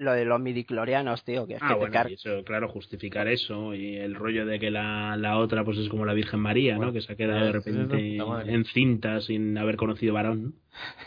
Lo 0.04 0.14
de 0.14 0.26
los 0.26 0.40
midiclorianos, 0.40 1.24
tío, 1.24 1.48
que 1.48 1.56
es 1.56 1.60
Ah, 1.64 1.70
que 1.70 1.74
te 1.74 1.80
bueno, 1.80 1.94
car- 1.94 2.10
y 2.12 2.14
eso, 2.14 2.44
claro, 2.44 2.68
justificar 2.70 3.28
eso 3.28 3.74
y 3.74 3.96
el 3.96 4.16
rollo 4.16 4.46
de 4.46 4.60
que 4.60 4.70
la, 4.70 5.16
la 5.18 5.38
otra 5.38 5.64
pues 5.64 5.78
es 5.78 5.90
como 5.90 6.06
la 6.06 6.14
Virgen 6.14 6.40
María, 6.40 6.76
Bueno, 6.76 6.92
¿no? 6.92 6.94
Que 6.94 7.02
se 7.02 7.14
ha 7.14 7.16
quedado 7.16 7.46
de 7.46 7.50
es- 7.52 7.56
es 7.56 7.66
de 7.66 7.82
repente 7.82 8.24
madre. 8.26 8.54
encinta 8.54 9.22
sin 9.22 9.58
haber 9.58 9.76
conocido 9.78 10.14
varón, 10.14 10.44
¿no? 10.44 10.52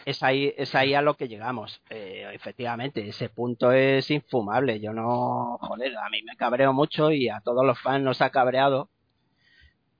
es 0.04 0.22
ahí, 0.22 0.54
es 0.56 0.74
ahí 0.74 0.94
a 0.94 1.02
lo 1.02 1.14
que 1.14 1.28
llegamos. 1.28 1.80
Eh, 1.90 2.24
efectivamente, 2.32 3.06
ese 3.08 3.28
punto 3.28 3.72
es 3.72 4.10
infumable. 4.10 4.78
Yo 4.80 4.92
no, 4.92 5.58
joder, 5.60 5.96
a 5.96 6.08
mí 6.08 6.22
me 6.22 6.36
cabreo 6.36 6.72
mucho 6.72 7.10
y 7.12 7.28
a 7.28 7.40
todos 7.40 7.66
los 7.66 7.78
fans 7.80 8.04
nos 8.04 8.22
ha 8.22 8.30
cabreado. 8.30 8.88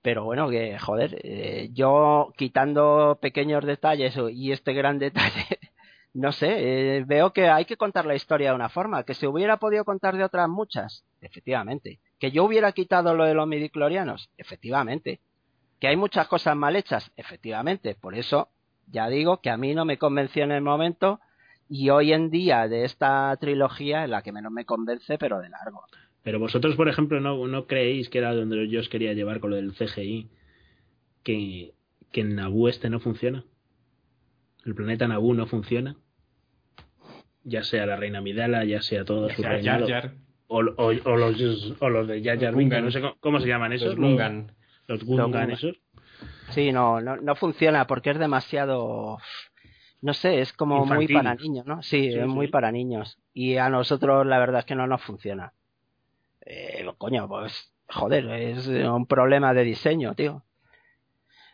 Pero 0.02 0.22
bueno, 0.24 0.48
que 0.48 0.78
joder, 0.78 1.18
eh, 1.24 1.70
yo 1.72 2.32
quitando 2.36 3.18
pequeños 3.20 3.64
detalles 3.64 4.16
y 4.32 4.52
este 4.52 4.72
gran 4.72 4.98
detalle, 5.00 5.44
no 6.16 6.32
sé, 6.32 6.96
eh, 6.96 7.04
veo 7.06 7.34
que 7.34 7.48
hay 7.48 7.66
que 7.66 7.76
contar 7.76 8.06
la 8.06 8.14
historia 8.14 8.48
de 8.48 8.56
una 8.56 8.70
forma, 8.70 9.04
que 9.04 9.12
se 9.12 9.28
hubiera 9.28 9.58
podido 9.58 9.84
contar 9.84 10.16
de 10.16 10.24
otras 10.24 10.48
muchas, 10.48 11.04
efectivamente. 11.20 12.00
Que 12.18 12.30
yo 12.30 12.44
hubiera 12.44 12.72
quitado 12.72 13.14
lo 13.14 13.24
de 13.24 13.34
los 13.34 13.46
midiclorianos, 13.46 14.30
efectivamente. 14.38 15.20
Que 15.78 15.88
hay 15.88 15.96
muchas 15.96 16.26
cosas 16.26 16.56
mal 16.56 16.74
hechas, 16.74 17.12
efectivamente. 17.16 17.94
Por 17.94 18.14
eso 18.14 18.48
ya 18.86 19.08
digo 19.08 19.42
que 19.42 19.50
a 19.50 19.58
mí 19.58 19.74
no 19.74 19.84
me 19.84 19.98
convenció 19.98 20.44
en 20.44 20.52
el 20.52 20.62
momento 20.62 21.20
y 21.68 21.90
hoy 21.90 22.14
en 22.14 22.30
día 22.30 22.66
de 22.66 22.86
esta 22.86 23.36
trilogía 23.38 24.04
es 24.04 24.10
la 24.10 24.22
que 24.22 24.32
menos 24.32 24.52
me 24.52 24.64
convence, 24.64 25.18
pero 25.18 25.40
de 25.40 25.50
largo. 25.50 25.84
Pero 26.22 26.38
vosotros, 26.38 26.76
por 26.76 26.88
ejemplo, 26.88 27.20
no, 27.20 27.46
no 27.46 27.66
creéis 27.66 28.08
que 28.08 28.18
era 28.18 28.34
donde 28.34 28.68
yo 28.70 28.80
os 28.80 28.88
quería 28.88 29.12
llevar 29.12 29.38
con 29.38 29.50
lo 29.50 29.56
del 29.56 29.74
CGI, 29.74 30.30
que, 31.22 31.74
que 32.10 32.20
en 32.22 32.38
este 32.68 32.88
no 32.88 33.00
funciona. 33.00 33.44
El 34.64 34.74
planeta 34.74 35.06
Naboo 35.06 35.34
no 35.34 35.46
funciona. 35.46 35.96
Ya 37.48 37.62
sea 37.62 37.86
la 37.86 37.94
reina 37.96 38.20
Midala, 38.20 38.64
ya 38.64 38.82
sea 38.82 39.04
todo 39.04 39.30
su 39.30 39.42
Jar 39.42 39.52
reinado. 39.52 39.86
Jar, 39.88 40.12
O, 40.48 40.58
o- 40.58 40.62
o 41.04 41.16
los, 41.16 41.74
o 41.80 41.88
los 41.88 42.08
de 42.08 42.22
Jar 42.22 42.38
Jar 42.40 42.54
Binks, 42.56 42.82
no 42.82 42.90
sé 42.90 43.00
cómo, 43.00 43.16
cómo 43.20 43.40
se 43.40 43.46
llaman 43.46 43.72
esos. 43.72 43.96
los 43.96 43.96
Gungan. 43.96 44.52
Los 44.88 45.04
Gungan, 45.04 45.26
Gungan. 45.26 45.50
esos. 45.52 45.76
Sí, 46.50 46.72
no, 46.72 47.00
no, 47.00 47.16
no 47.16 47.34
funciona 47.36 47.86
porque 47.86 48.10
es 48.10 48.18
demasiado, 48.18 49.18
no 50.00 50.14
sé, 50.14 50.40
es 50.40 50.52
como 50.52 50.84
muy 50.86 51.06
para 51.08 51.34
niños, 51.34 51.66
¿no? 51.66 51.82
Sí, 51.82 52.10
Sí, 52.12 52.18
es 52.18 52.26
muy 52.26 52.46
sí. 52.46 52.52
para 52.52 52.70
niños. 52.72 53.18
Y 53.32 53.56
a 53.56 53.68
nosotros 53.68 54.26
la 54.26 54.38
verdad 54.38 54.60
es 54.60 54.64
que 54.66 54.74
no 54.74 54.86
nos 54.86 55.02
funciona. 55.02 55.52
Eh, 56.44 56.84
coño, 56.98 57.28
pues 57.28 57.72
joder, 57.88 58.26
es 58.30 58.66
un 58.68 59.06
problema 59.06 59.52
de 59.54 59.64
diseño, 59.64 60.14
tío. 60.14 60.42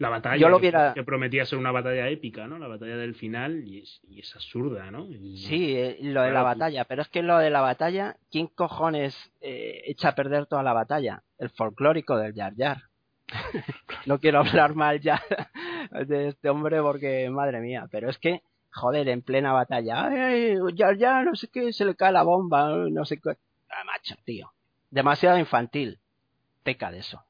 La 0.02 0.08
batalla 0.08 0.36
Yo 0.36 0.48
lo 0.48 0.56
que- 0.56 0.62
hubiera- 0.68 0.94
que 0.94 1.04
prometía 1.04 1.46
ser 1.46 1.58
una 1.58 1.70
batalla 1.70 2.08
épica, 2.08 2.46
¿no? 2.48 2.58
La 2.58 2.66
batalla 2.66 2.96
del 2.96 3.14
final 3.14 3.66
y 3.66 3.78
es, 3.82 4.00
y 4.08 4.20
es 4.20 4.34
absurda, 4.34 4.90
¿no? 4.90 5.06
Y- 5.08 5.38
Sí, 5.38 5.76
eh, 5.76 5.96
lo 6.00 6.22
de 6.22 6.32
la 6.32 6.42
batalla, 6.42 6.84
pero 6.84 7.02
es 7.02 7.08
que 7.08 7.22
lo 7.22 7.38
de 7.38 7.50
la 7.50 7.60
batalla, 7.60 8.16
¿quién 8.30 8.48
cojones 8.48 9.16
eh, 9.40 9.82
echa 9.86 10.08
a 10.08 10.14
perder 10.14 10.46
toda 10.46 10.62
la 10.62 10.72
batalla? 10.72 11.22
El 11.38 11.50
folclórico 11.50 12.16
del 12.18 12.34
Jar 12.34 12.54
Jar. 12.56 12.82
no 14.06 14.18
quiero 14.18 14.40
hablar 14.40 14.74
mal 14.74 15.00
ya 15.00 15.22
de 16.06 16.28
este 16.28 16.50
hombre 16.50 16.80
porque, 16.82 17.30
madre 17.30 17.60
mía, 17.60 17.86
pero 17.90 18.10
es 18.10 18.18
que, 18.18 18.42
joder, 18.72 19.08
en 19.08 19.22
plena 19.22 19.52
batalla, 19.52 20.06
ay, 20.06 20.56
Jar 20.76 20.98
Jar, 20.98 21.24
no 21.26 21.34
sé 21.36 21.48
qué, 21.48 21.72
se 21.72 21.84
le 21.84 21.94
cae 21.94 22.12
la 22.12 22.24
bomba, 22.24 22.70
no 22.90 23.04
sé 23.04 23.18
qué. 23.20 23.30
Ah, 23.70 23.84
macho, 23.86 24.16
tío. 24.24 24.52
Demasiado 24.90 25.38
infantil. 25.38 25.98
Peca 26.64 26.90
de 26.90 26.98
eso. 26.98 27.22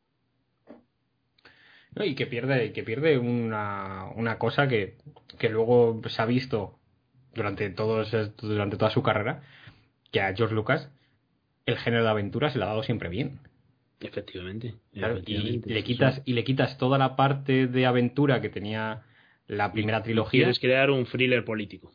No, 1.95 2.05
y 2.05 2.15
que 2.15 2.27
pierde, 2.27 2.73
que 2.73 2.83
pierde 2.83 3.19
una, 3.19 4.07
una 4.17 4.39
cosa 4.39 4.67
que, 4.69 4.97
que 5.39 5.49
luego 5.49 6.01
se 6.09 6.23
ha 6.23 6.27
visto 6.27 6.79
durante, 7.35 7.69
todos, 7.71 8.11
durante 8.39 8.77
toda 8.77 8.91
su 8.91 9.03
carrera, 9.03 9.43
que 10.11 10.21
a 10.21 10.35
George 10.35 10.55
Lucas 10.55 10.91
el 11.67 11.77
género 11.77 12.05
de 12.05 12.11
aventura 12.11 12.51
se 12.51 12.59
le 12.59 12.65
ha 12.65 12.69
dado 12.69 12.83
siempre 12.83 13.09
bien. 13.09 13.39
Efectivamente. 14.01 14.75
Claro, 14.93 15.21
y 15.25 15.61
le 15.65 15.85
quitas 15.85 16.23
y 16.25 16.33
le 16.33 16.45
quitas 16.45 16.77
toda 16.77 16.99
la 16.99 17.15
parte 17.15 17.69
de 17.69 17.87
aventura 17.87 18.41
que 18.41 18.49
tenía 18.49 19.03
la 19.47 19.73
primera 19.73 20.03
trilogía 20.03 20.41
Quieres 20.41 20.59
crear 20.59 20.91
un 20.91 21.05
thriller 21.05 21.45
político. 21.45 21.93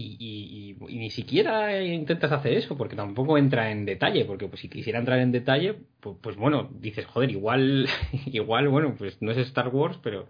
Y, 0.00 0.16
y- 0.18 0.76
y- 0.88 0.94
y 0.94 0.98
ni 0.98 1.10
siquiera 1.10 1.82
intentas 1.82 2.32
hacer 2.32 2.52
eso 2.54 2.76
porque 2.76 2.96
tampoco 2.96 3.38
entra 3.38 3.70
en 3.72 3.84
detalle 3.84 4.24
porque 4.24 4.48
pues, 4.48 4.60
si 4.60 4.68
quisiera 4.68 4.98
entrar 4.98 5.18
en 5.20 5.32
detalle 5.32 5.74
pues, 6.00 6.16
pues 6.22 6.36
bueno 6.36 6.70
dices 6.80 7.06
joder 7.06 7.30
igual 7.30 7.88
igual 8.26 8.68
bueno 8.68 8.94
pues 8.96 9.20
no 9.22 9.30
es 9.32 9.38
Star 9.38 9.68
Wars 9.68 9.98
pero 10.02 10.28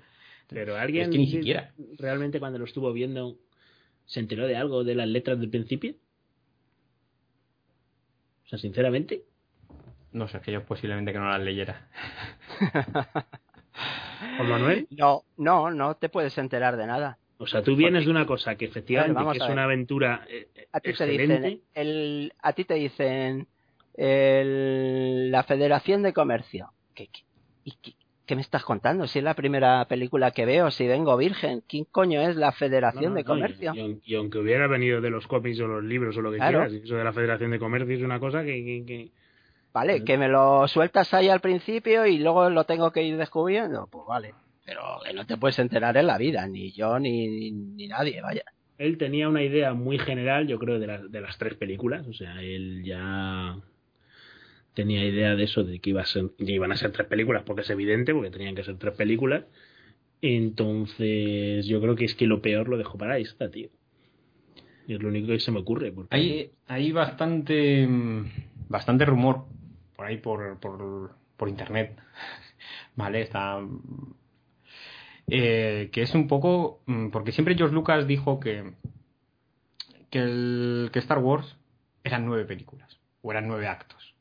Pero 0.49 0.77
alguien 0.77 1.03
es 1.05 1.09
que 1.11 1.19
ni 1.19 1.27
siquiera 1.29 1.73
realmente 1.99 2.41
cuando 2.41 2.59
lo 2.59 2.65
estuvo 2.65 2.93
viendo 2.93 3.37
se 4.07 4.21
enteró 4.21 4.47
de 4.47 4.57
algo 4.57 4.85
de 4.85 4.95
las 4.95 5.09
letras 5.09 5.39
del 5.41 5.51
principio. 5.51 5.95
O 8.45 8.49
sea, 8.49 8.59
sinceramente, 8.59 9.25
no 10.13 10.27
sé 10.29 10.41
que 10.41 10.53
yo 10.53 10.65
posiblemente 10.65 11.13
que 11.13 11.19
no 11.19 11.29
las 11.31 11.41
leyera 11.41 11.89
Juan 14.37 14.49
Manuel, 14.49 14.89
No, 14.91 15.25
no, 15.37 15.71
no 15.71 15.97
te 15.97 16.09
puedes 16.09 16.37
enterar 16.39 16.77
de 16.77 16.87
nada. 16.87 17.19
O 17.39 17.47
sea, 17.47 17.63
tú 17.63 17.77
vienes 17.77 18.05
de 18.05 18.11
una 18.11 18.27
cosa 18.27 18.57
que 18.57 18.65
efectivamente 18.67 19.23
que 19.33 19.39
es 19.39 19.49
una 19.49 19.65
aventura 19.65 20.27
eh, 20.29 20.49
eh, 20.55 20.69
a 20.73 20.81
ti 20.81 20.93
te 20.93 21.07
dicen 21.07 21.63
el, 21.75 22.33
a 22.43 22.53
ti 22.53 22.65
te 22.65 22.75
dicen 22.75 23.47
el- 23.95 25.31
la 25.31 25.43
Federación 25.45 26.03
de 26.03 26.13
Comercio 26.13 26.73
¿Qué, 26.95 27.09
qué, 27.09 27.23
qué- 27.83 27.95
qué 28.27 28.35
me 28.35 28.43
estás 28.43 28.65
contando? 28.65 29.07
Si 29.07 29.19
es 29.21 29.25
la 29.25 29.35
primera 29.35 29.85
película 29.87 30.33
que 30.33 30.45
veo, 30.45 30.71
si 30.71 30.87
vengo 30.87 31.17
virgen, 31.17 31.63
¿quién 31.67 31.85
coño 31.85 32.21
es 32.21 32.37
la 32.37 32.53
Federación 32.53 33.05
No, 33.05 33.11
no, 33.11 33.15
de 33.17 33.25
Comercio? 33.25 33.73
Y, 33.75 33.79
y 33.79 33.81
aun- 33.81 34.03
y 34.05 34.15
aunque 34.17 34.39
hubiera 34.39 34.67
venido 34.67 35.01
de 35.01 35.11
los 35.11 35.27
cómics 35.27 35.61
o 35.61 35.67
los 35.67 35.85
libros 35.85 36.17
o 36.17 36.21
lo 36.21 36.31
que 36.33 36.39
Claro. 36.39 36.67
quieras, 36.67 36.85
eso 36.85 36.97
de 36.97 37.05
la 37.05 37.13
Federación 37.13 37.51
de 37.53 37.59
Comercio 37.59 37.97
es 37.97 38.03
una 38.03 38.19
cosa 38.21 38.43
que, 38.45 38.53
que- 38.65 38.85
que- 38.87 39.11
Vale, 39.73 40.03
que 40.05 40.19
me 40.19 40.29
lo 40.29 40.67
sueltas 40.67 41.13
ahí 41.15 41.29
al 41.29 41.41
principio 41.41 42.05
y 42.07 42.19
luego 42.19 42.51
lo 42.51 42.65
tengo 42.65 42.91
que 42.91 43.03
ir 43.03 43.17
descubriendo, 43.17 43.87
pues 43.87 44.05
vale. 44.07 44.35
Pero 44.69 44.83
que 45.03 45.15
no 45.15 45.25
te 45.25 45.39
puedes 45.39 45.59
enterar 45.59 45.97
en 45.97 46.07
la 46.07 46.19
vida, 46.19 46.47
ni 46.47 46.73
yo 46.73 46.99
ni, 46.99 47.51
ni 47.51 47.89
nadie, 47.89 48.21
vaya. 48.21 48.43
él 48.77 48.99
tenía 48.99 49.27
una 49.27 49.43
idea 49.43 49.73
muy 49.73 49.99
general, 49.99 50.47
yo 50.47 50.59
creo, 50.59 50.79
de, 50.79 50.87
las 50.87 51.11
de 51.11 51.21
las 51.23 51.39
tres 51.39 51.55
películas. 51.55 52.07
O 52.07 52.13
sea, 52.13 52.43
él 52.43 52.83
ya 52.85 53.57
tenía 54.75 55.03
idea 55.07 55.37
de 55.37 55.45
eso, 55.45 55.65
de 55.65 55.79
que 55.79 55.89
iba 55.89 56.03
a 56.03 56.05
ser, 56.05 56.33
que 56.37 56.53
iban 56.53 56.71
a 56.71 56.77
ser 56.77 56.93
tres 56.93 57.07
películas, 57.07 57.45
porque 57.47 57.63
es 57.63 57.71
evidente, 57.71 58.13
porque 58.13 58.31
tenían 58.31 58.55
que 58.55 58.63
ser 58.63 58.77
tres 58.77 58.95
películas. 58.95 59.45
Entonces, 60.21 61.65
yo 61.67 61.81
creo 61.81 61.97
que 61.97 62.05
es 62.05 62.15
que 62.15 62.27
lo 62.27 62.43
peor 62.43 62.69
lo 62.69 62.77
dejó 62.77 62.99
para 62.99 63.17
esta, 63.17 63.51
tío. 63.51 63.71
Y 64.87 64.97
es 64.97 65.03
lo 65.03 65.09
único 65.09 65.29
que 65.29 65.41
se 65.41 65.51
me 65.51 65.61
ocurre. 65.61 65.93
Porque 65.93 66.15
hay 66.15 66.51
hay 66.67 66.93
bastante 66.93 67.89
bastante 68.69 69.07
rumor 69.07 69.47
por 69.97 70.05
ahí 70.05 70.19
por 70.19 70.61
por, 70.61 71.13
por 71.39 71.49
internet 71.49 71.99
vale 72.97 73.23
está 73.23 73.61
eh, 75.31 75.91
que 75.93 76.03
es 76.03 76.15
un 76.15 76.29
poco 76.29 76.81
mm, 76.87 77.09
porque 77.09 77.33
siempre 77.33 77.57
George 77.57 77.75
Lucas 77.75 78.07
dijo 78.07 78.41
que 78.41 78.75
que 80.11 80.21
el 80.21 80.91
que 80.93 80.99
Star 81.01 81.19
Wars 81.19 81.57
eran 82.03 82.25
nueve 82.25 82.45
películas 82.45 82.99
o 83.23 83.31
eran 83.31 83.47
nueve 83.47 83.69
actos 83.69 84.15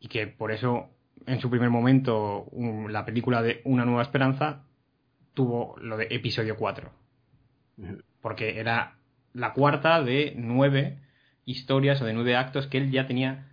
y 0.00 0.08
que 0.08 0.26
por 0.26 0.50
eso 0.50 0.88
en 1.26 1.40
su 1.40 1.50
primer 1.50 1.70
momento 1.70 2.46
la 2.88 3.04
película 3.04 3.42
de 3.42 3.60
Una 3.64 3.84
nueva 3.84 4.02
esperanza 4.02 4.64
tuvo 5.34 5.76
lo 5.78 5.96
de 5.96 6.08
episodio 6.10 6.56
4 6.56 6.90
porque 8.20 8.58
era 8.58 8.96
la 9.32 9.52
cuarta 9.52 10.02
de 10.02 10.32
nueve 10.36 10.98
historias 11.44 12.00
o 12.02 12.04
de 12.04 12.12
nueve 12.12 12.36
actos 12.36 12.66
que 12.66 12.78
él 12.78 12.90
ya 12.90 13.06
tenía 13.06 13.46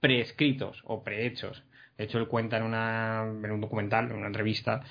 preescritos 0.00 0.82
o 0.84 1.02
prehechos. 1.02 1.64
De 1.96 2.04
hecho, 2.04 2.18
él 2.18 2.28
cuenta 2.28 2.58
en, 2.58 2.64
una, 2.64 3.24
en 3.24 3.50
un 3.50 3.60
documental, 3.60 4.10
en 4.10 4.16
una 4.16 4.26
entrevista, 4.26 4.82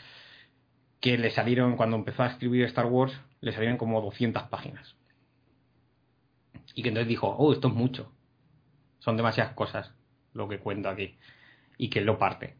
que 1.05 1.19
le 1.19 1.29
salieron, 1.29 1.77
cuando 1.77 1.97
empezó 1.97 2.23
a 2.23 2.27
escribir 2.29 2.65
Star 2.65 2.87
Wars, 2.87 3.13
le 3.39 3.51
salieron 3.51 3.77
como 3.77 4.01
200 4.01 4.41
páginas. 4.49 4.95
Y 6.73 6.81
que 6.81 6.89
entonces 6.89 7.07
dijo, 7.07 7.27
oh, 7.27 7.53
esto 7.53 7.67
es 7.67 7.75
mucho. 7.75 8.11
Son 8.97 9.15
demasiadas 9.15 9.53
cosas 9.53 9.93
lo 10.33 10.47
que 10.47 10.57
cuento 10.57 10.89
aquí. 10.89 11.15
Y 11.77 11.91
que 11.91 12.01
lo 12.01 12.17
parte. 12.17 12.55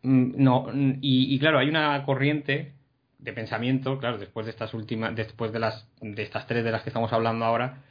Mm, 0.00 0.42
No, 0.42 0.62
mm, 0.72 0.92
y, 1.02 1.34
y 1.34 1.38
claro, 1.38 1.58
hay 1.58 1.68
una 1.68 2.02
corriente 2.06 2.72
de 3.18 3.32
pensamiento, 3.34 3.98
claro, 3.98 4.16
después 4.16 4.46
de 4.46 4.52
estas 4.52 4.72
últimas, 4.72 5.14
después 5.14 5.52
de 5.52 5.58
las, 5.58 5.86
de 6.00 6.22
estas 6.22 6.46
tres 6.46 6.64
de 6.64 6.72
las 6.72 6.82
que 6.82 6.88
estamos 6.88 7.12
hablando 7.12 7.44
ahora, 7.44 7.82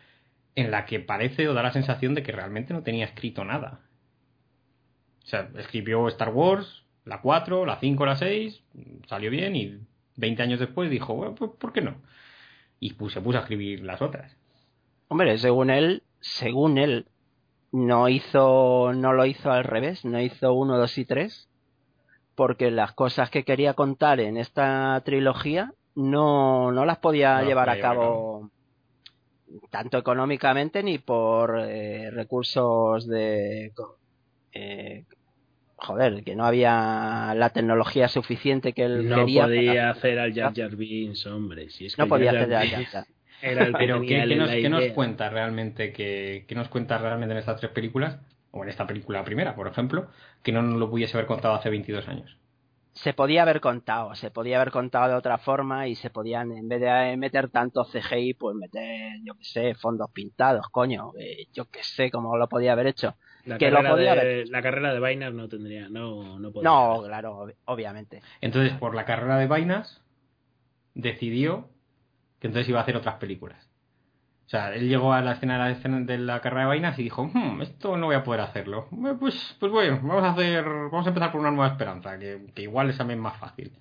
en 0.56 0.72
la 0.72 0.88
que 0.88 1.00
parece 1.00 1.48
o 1.48 1.54
da 1.54 1.62
la 1.62 1.72
sensación 1.72 2.16
de 2.16 2.24
que 2.24 2.32
realmente 2.32 2.74
no 2.74 2.82
tenía 2.82 3.06
escrito 3.06 3.46
nada. 3.46 3.82
O 5.24 5.28
sea, 5.28 5.52
escribió 5.60 6.08
Star 6.08 6.30
Wars, 6.30 6.84
la 7.06 7.22
4, 7.22 7.66
la 7.66 7.80
5, 7.80 8.06
la 8.06 8.16
6, 8.16 8.64
salió 9.08 9.32
bien 9.32 9.56
y 9.56 9.80
20 10.18 10.44
años 10.44 10.60
después 10.60 10.90
dijo, 10.90 11.16
bueno, 11.16 11.36
pues 11.36 11.52
¿por 11.58 11.74
qué 11.74 11.82
no? 11.82 11.96
Y 12.80 12.94
pues, 12.94 13.14
se 13.14 13.22
puso 13.22 13.38
a 13.38 13.42
escribir 13.42 13.84
las 13.84 14.02
otras. 14.02 14.36
Hombre, 15.08 15.38
según 15.38 15.70
él, 15.70 16.04
según 16.20 16.78
él, 16.78 17.08
no 17.72 18.10
hizo, 18.10 18.92
no 18.94 19.14
lo 19.14 19.26
hizo 19.26 19.52
al 19.52 19.64
revés, 19.64 20.04
no 20.06 20.20
hizo 20.20 20.54
uno, 20.54 20.78
dos 20.78 20.98
y 20.98 21.06
tres, 21.06 21.50
porque 22.36 22.72
las 22.72 22.94
cosas 22.94 23.30
que 23.30 23.44
quería 23.44 23.74
contar 23.74 24.20
en 24.20 24.38
esta 24.38 25.02
trilogía 25.06 25.74
no, 25.96 26.72
no 26.72 26.86
las 26.86 26.98
podía 26.98 27.42
No 27.42 27.48
llevar 27.48 27.70
a 27.70 27.80
cabo 27.80 28.50
tanto 29.70 29.98
económicamente 29.98 30.84
ni 30.84 30.98
por 30.98 31.60
eh, 31.60 32.10
recursos 32.12 33.08
de 33.08 33.74
eh, 34.54 35.06
joder 35.82 36.24
que 36.24 36.36
no 36.36 36.46
había 36.46 37.34
la 37.36 37.50
tecnología 37.50 38.08
suficiente 38.08 38.72
que 38.74 38.84
él 38.86 39.10
No 39.10 39.18
quería 39.18 39.44
podía 39.46 39.72
para- 39.74 39.90
hacer 39.90 40.20
al 40.20 40.34
Jar 40.34 40.54
Jar 40.56 40.76
Binks, 40.76 41.26
hombre. 41.26 41.70
Si 41.70 41.88
es 41.88 41.96
que 41.96 42.02
no 42.04 42.08
podía 42.08 42.32
Jar 42.32 42.44
hacer 42.44 42.54
Jar 42.54 42.66
ya, 42.68 42.78
Binks 42.78 42.94
ya, 42.94 43.00
ya. 43.02 43.08
Era 43.42 43.64
el 43.66 43.72
que 43.74 43.78
Pero 43.80 44.02
¿qué, 44.02 44.08
qué 44.28 44.36
nos, 44.36 44.50
qué 44.52 44.70
nos 44.70 44.86
cuenta 44.94 45.30
realmente 45.30 45.92
que, 45.92 46.46
qué 46.48 46.54
nos 46.54 46.68
cuenta 46.70 47.00
realmente 47.00 47.34
en 47.34 47.40
estas 47.40 47.60
tres 47.60 47.72
películas? 47.72 48.20
O 48.52 48.64
en 48.64 48.70
esta 48.70 48.86
película 48.86 49.24
primera, 49.24 49.56
por 49.56 49.68
ejemplo, 49.68 50.10
que 50.44 50.52
no 50.52 50.62
nos 50.62 50.78
lo 50.78 50.90
pudiese 50.90 51.18
haber 51.18 51.26
contado 51.26 51.56
hace 51.56 51.70
22 51.70 52.08
años. 52.08 52.38
se 52.94 53.14
podía 53.14 53.42
haber 53.44 53.62
contado, 53.62 54.14
se 54.16 54.30
podía 54.30 54.58
haber 54.58 54.70
contado 54.72 55.08
de 55.10 55.16
otra 55.16 55.38
forma 55.38 55.88
y 55.88 55.96
se 55.96 56.10
podían, 56.10 56.52
en 56.52 56.68
vez 56.68 56.82
de 56.82 57.16
meter 57.18 57.48
tanto 57.50 57.86
CGI, 57.86 58.34
pues 58.34 58.56
meter, 58.58 59.14
yo 59.24 59.34
que 59.36 59.46
sé, 59.46 59.74
fondos 59.76 60.12
pintados, 60.12 60.68
coño, 60.70 61.14
eh, 61.18 61.46
yo 61.54 61.66
que 61.66 61.82
sé 61.84 62.12
cómo 62.12 62.36
lo 62.38 62.50
podía 62.50 62.74
haber 62.74 62.88
hecho. 62.88 63.16
La 63.46 63.58
que 63.58 63.70
lo 63.72 63.78
carrera, 63.78 63.94
podía 63.96 64.16
de, 64.16 64.22
haber- 64.22 64.50
la 64.50 64.62
carrera 64.62 64.94
de 64.94 65.00
Vainas 65.00 65.34
no 65.34 65.48
tendría, 65.50 65.90
no, 65.90 66.40
no 66.40 66.52
podría. 66.52 66.70
No, 66.70 67.04
claro, 67.06 67.38
ob- 67.48 67.56
obviamente. 67.66 68.22
Entonces, 68.42 68.74
por 68.78 68.94
la 68.96 69.06
carrera 69.06 69.38
de 69.38 69.48
vainas, 69.48 70.02
decidió 70.94 71.70
que 72.40 72.48
entonces 72.48 72.70
iba 72.70 72.80
a 72.80 72.84
hacer 72.84 72.96
otras 72.98 73.16
películas. 73.16 73.68
O 74.46 74.50
sea, 74.52 74.74
él 74.76 74.90
llegó 74.90 75.14
a 75.14 75.22
la 75.22 75.34
escena 75.34 75.54
de 75.54 75.60
la, 75.60 75.72
escena 75.72 76.00
de 76.02 76.18
la 76.18 76.42
carrera 76.42 76.64
de 76.64 76.68
vainas 76.68 77.00
y 77.00 77.04
dijo, 77.04 77.24
"Hmm, 77.34 77.62
esto 77.62 77.96
no 77.98 78.08
voy 78.08 78.16
a 78.16 78.24
poder 78.24 78.42
hacerlo. 78.42 78.88
Eh, 78.92 79.16
Pues, 79.20 79.56
pues 79.60 79.72
bueno, 79.72 80.00
vamos 80.04 80.24
a 80.24 80.32
hacer, 80.32 80.66
vamos 80.66 81.06
a 81.06 81.10
empezar 81.10 81.32
por 81.32 81.40
una 81.40 81.52
nueva 81.52 81.72
esperanza, 81.72 82.18
que, 82.20 82.48
que 82.54 82.64
igual 82.64 82.90
es 82.90 82.98
también 82.98 83.20
más 83.20 83.38
fácil. 83.38 83.72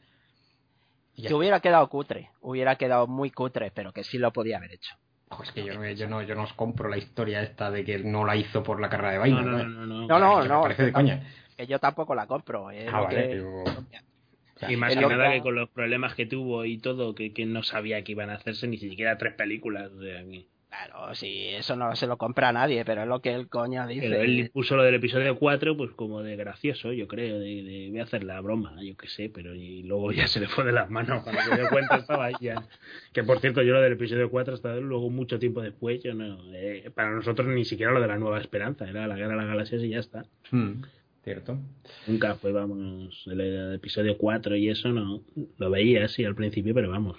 Que 1.17 1.35
hubiera 1.35 1.61
quedado 1.61 1.87
cutre, 1.89 2.31
hubiera 2.41 2.77
quedado 2.77 3.07
muy 3.07 3.31
cutre, 3.31 3.71
pero 3.73 3.93
que 3.93 4.05
sí 4.05 4.17
lo 4.17 4.33
podía 4.33 4.57
haber 4.59 4.73
hecho. 4.73 4.95
Ojo, 5.33 5.43
es 5.45 5.53
que 5.53 5.65
yo 5.65 5.75
no, 5.75 5.89
yo 5.89 6.09
no, 6.09 6.23
yo 6.23 6.35
no 6.35 6.43
os 6.43 6.53
compro 6.55 6.89
la 6.89 6.99
historia 6.99 7.43
esta 7.43 7.71
de 7.71 7.85
que 7.85 7.99
no 8.01 8.25
la 8.25 8.35
hizo 8.37 8.63
por 8.63 8.81
la 8.81 8.89
carrera 8.89 9.13
de 9.13 9.31
No, 9.31 9.37
vainas. 9.37 9.45
no, 9.47 9.51
¿no? 9.53 9.65
no, 9.65 9.87
no, 9.87 9.87
no. 9.87 10.07
No, 10.09 10.19
no, 10.37 10.43
Que 10.43 10.49
no. 10.49 10.57
Me 10.57 10.63
parece 10.63 10.83
de 10.87 10.93
coña. 10.93 11.23
Que 11.57 11.67
yo 11.67 11.79
tampoco 11.79 12.15
la 12.15 12.27
compro. 12.27 12.71
eh, 12.71 12.87
Ah, 12.91 13.01
vale, 13.03 13.29
que- 13.29 14.73
Y 14.73 14.77
más 14.77 14.95
que 14.95 15.01
nada 15.07 15.29
que- 15.31 15.37
que 15.37 15.43
con 15.43 15.55
los 15.55 15.71
problemas 15.71 16.15
que 16.15 16.27
tuvo 16.27 16.65
y 16.65 16.79
todo, 16.79 17.15
que, 17.15 17.33
que 17.33 17.47
no 17.47 17.63
sabía 17.63 18.03
que 18.05 18.13
iban 18.13 18.29
a 18.29 18.35
hacerse 18.35 18.67
ni 18.67 18.77
siquiera 18.77 19.17
tres 19.17 19.35
películas. 19.35 19.91
O 19.93 20.03
sea, 20.03 20.23
que- 20.25 20.47
Claro, 20.71 21.13
sí, 21.17 21.49
eso 21.49 21.75
no 21.75 21.97
se 21.97 22.07
lo 22.07 22.17
compra 22.17 22.51
a 22.51 22.53
nadie, 22.53 22.85
pero 22.85 23.03
es 23.03 23.09
lo 23.09 23.21
que 23.21 23.35
el 23.35 23.49
coño 23.49 23.89
dice. 23.89 24.09
Pero 24.09 24.23
él 24.23 24.51
puso 24.53 24.77
lo 24.77 24.85
del 24.85 24.95
episodio 24.95 25.37
4 25.37 25.77
pues 25.77 25.91
como 25.97 26.23
de 26.23 26.37
gracioso, 26.37 26.93
yo 26.93 27.09
creo, 27.09 27.41
de, 27.41 27.65
de 27.65 27.89
voy 27.91 27.99
a 27.99 28.05
hacer 28.05 28.23
la 28.23 28.41
broma, 28.41 28.77
yo 28.81 28.97
qué 28.97 29.09
sé, 29.09 29.33
pero 29.35 29.53
y 29.53 29.83
luego 29.83 30.13
ya 30.13 30.29
se 30.29 30.39
le 30.39 30.47
fue 30.47 30.65
de 30.65 30.71
las 30.71 30.89
manos 30.89 31.25
cuando 31.25 31.43
se 31.43 31.57
dio 31.57 31.69
cuenta 31.71 31.97
estaba 31.97 32.27
ahí 32.27 32.35
ya. 32.41 32.69
Que 33.13 33.25
por 33.25 33.41
cierto, 33.41 33.63
yo 33.63 33.75
lo 33.75 33.81
del 33.81 33.95
episodio 33.95 34.31
4 34.31 34.55
hasta 34.55 34.77
luego 34.77 35.11
mucho 35.11 35.41
tiempo 35.41 35.61
después, 35.61 36.05
yo 36.05 36.15
no, 36.15 36.39
eh, 36.55 36.89
para 36.95 37.11
nosotros 37.11 37.49
ni 37.49 37.65
siquiera 37.65 37.91
lo 37.91 38.01
de 38.01 38.07
la 38.07 38.19
Nueva 38.19 38.39
Esperanza, 38.39 38.89
era 38.89 39.09
la 39.09 39.17
Guerra 39.17 39.31
de 39.31 39.37
las 39.39 39.47
Galaxias 39.49 39.83
y 39.83 39.89
ya 39.89 39.99
está. 39.99 40.25
Hmm, 40.53 40.83
cierto. 41.25 41.59
Nunca 42.07 42.37
fue, 42.37 42.53
vamos, 42.53 43.25
el, 43.27 43.41
el 43.41 43.75
episodio 43.75 44.17
4 44.17 44.55
y 44.55 44.69
eso 44.69 44.91
no, 44.91 45.25
lo 45.59 45.71
veía 45.71 46.05
así 46.05 46.25
al 46.25 46.37
principio, 46.37 46.75
pero 46.75 46.91
vamos. 46.91 47.19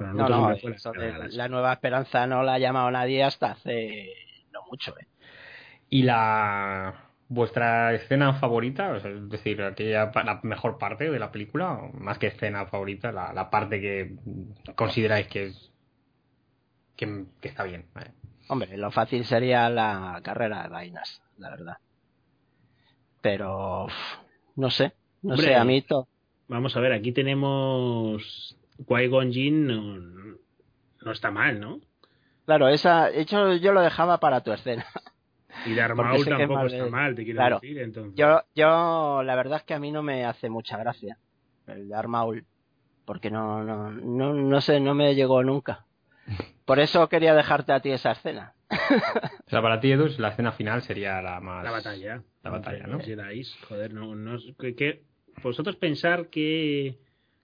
Para 0.00 0.14
No, 0.14 0.28
no, 0.30 0.56
fue 0.56 0.70
la 0.70 0.76
eso 0.76 0.92
de 0.92 1.48
nueva 1.50 1.74
esperanza 1.74 2.26
no 2.26 2.42
la 2.42 2.54
ha 2.54 2.58
llamado 2.58 2.90
nadie 2.90 3.22
hasta 3.22 3.50
hace 3.50 4.06
no 4.50 4.60
mucho, 4.70 4.98
¿eh? 4.98 5.06
¿Y 5.90 6.04
la 6.04 6.94
vuestra 7.28 7.92
escena 7.92 8.32
favorita? 8.32 8.96
Es 8.96 9.28
decir, 9.28 9.60
aquella 9.60 10.10
la 10.24 10.40
mejor 10.42 10.78
parte 10.78 11.10
de 11.10 11.18
la 11.18 11.30
película, 11.30 11.78
más 11.92 12.16
que 12.18 12.28
escena 12.28 12.64
favorita, 12.64 13.12
la, 13.12 13.34
la 13.34 13.50
parte 13.50 13.78
que 13.78 14.14
consideráis 14.74 15.26
que 15.28 15.44
es 15.48 15.70
que, 16.96 17.26
que 17.42 17.48
está 17.48 17.64
bien. 17.64 17.84
vale. 17.92 18.12
Hombre, 18.48 18.78
lo 18.78 18.90
fácil 18.90 19.26
sería 19.26 19.68
la 19.68 20.18
carrera 20.24 20.62
de 20.62 20.68
vainas, 20.70 21.20
la 21.36 21.50
verdad. 21.50 21.76
Pero 23.20 23.84
uf, 23.84 23.92
no 24.56 24.70
sé, 24.70 24.94
no 25.20 25.34
Hombre. 25.34 25.48
sé, 25.48 25.54
a 25.54 25.64
mí 25.64 25.82
to- 25.82 26.08
Vamos 26.48 26.74
a 26.74 26.80
ver, 26.80 26.92
aquí 26.92 27.12
tenemos 27.12 28.56
Qui-Gon 28.86 29.32
Jinn, 29.32 29.66
no, 29.66 30.36
no 31.02 31.12
está 31.12 31.30
mal, 31.30 31.60
¿no? 31.60 31.80
Claro, 32.46 32.68
esa, 32.68 33.10
de 33.10 33.20
hecho 33.20 33.54
yo 33.56 33.72
lo 33.72 33.80
dejaba 33.82 34.18
para 34.18 34.42
tu 34.42 34.52
escena. 34.52 34.84
Y 35.66 35.74
Darth 35.74 35.94
Maul 35.96 36.24
tampoco 36.24 36.54
más 36.54 36.72
está 36.72 36.86
mal, 36.86 37.14
te 37.14 37.24
quiero 37.24 37.38
Claro. 37.38 37.60
decir, 37.60 37.78
entonces. 37.78 38.14
Yo, 38.16 38.42
yo, 38.54 39.22
la 39.22 39.34
verdad 39.34 39.58
es 39.58 39.64
que 39.64 39.74
a 39.74 39.78
mí 39.78 39.92
no 39.92 40.02
me 40.02 40.24
hace 40.24 40.48
mucha 40.48 40.76
gracia 40.78 41.18
el 41.66 41.88
de 41.88 41.94
Armaul, 41.94 42.46
porque 43.04 43.30
no, 43.30 43.62
no, 43.62 43.90
no, 43.90 44.32
no 44.34 44.60
sé, 44.60 44.80
no 44.80 44.94
me 44.94 45.14
llegó 45.14 45.42
nunca. 45.44 45.86
Por 46.64 46.78
eso 46.80 47.08
quería 47.08 47.34
dejarte 47.34 47.72
a 47.72 47.80
ti 47.80 47.90
esa 47.90 48.12
escena. 48.12 48.54
O 49.46 49.50
sea, 49.50 49.62
para 49.62 49.80
ti, 49.80 49.90
Edu, 49.90 50.06
la 50.18 50.28
escena 50.28 50.52
final 50.52 50.82
sería 50.82 51.20
la 51.20 51.40
más... 51.40 51.64
La 51.64 51.72
batalla. 51.72 52.22
La 52.44 52.50
batalla, 52.50 52.86
¿no? 52.86 52.98
Joder, 53.68 53.92
no, 53.92 54.14
no, 54.14 54.38
que, 54.58 54.76
que- 54.76 55.02
vosotros 55.42 55.74
pensar 55.76 56.28
que, 56.28 57.00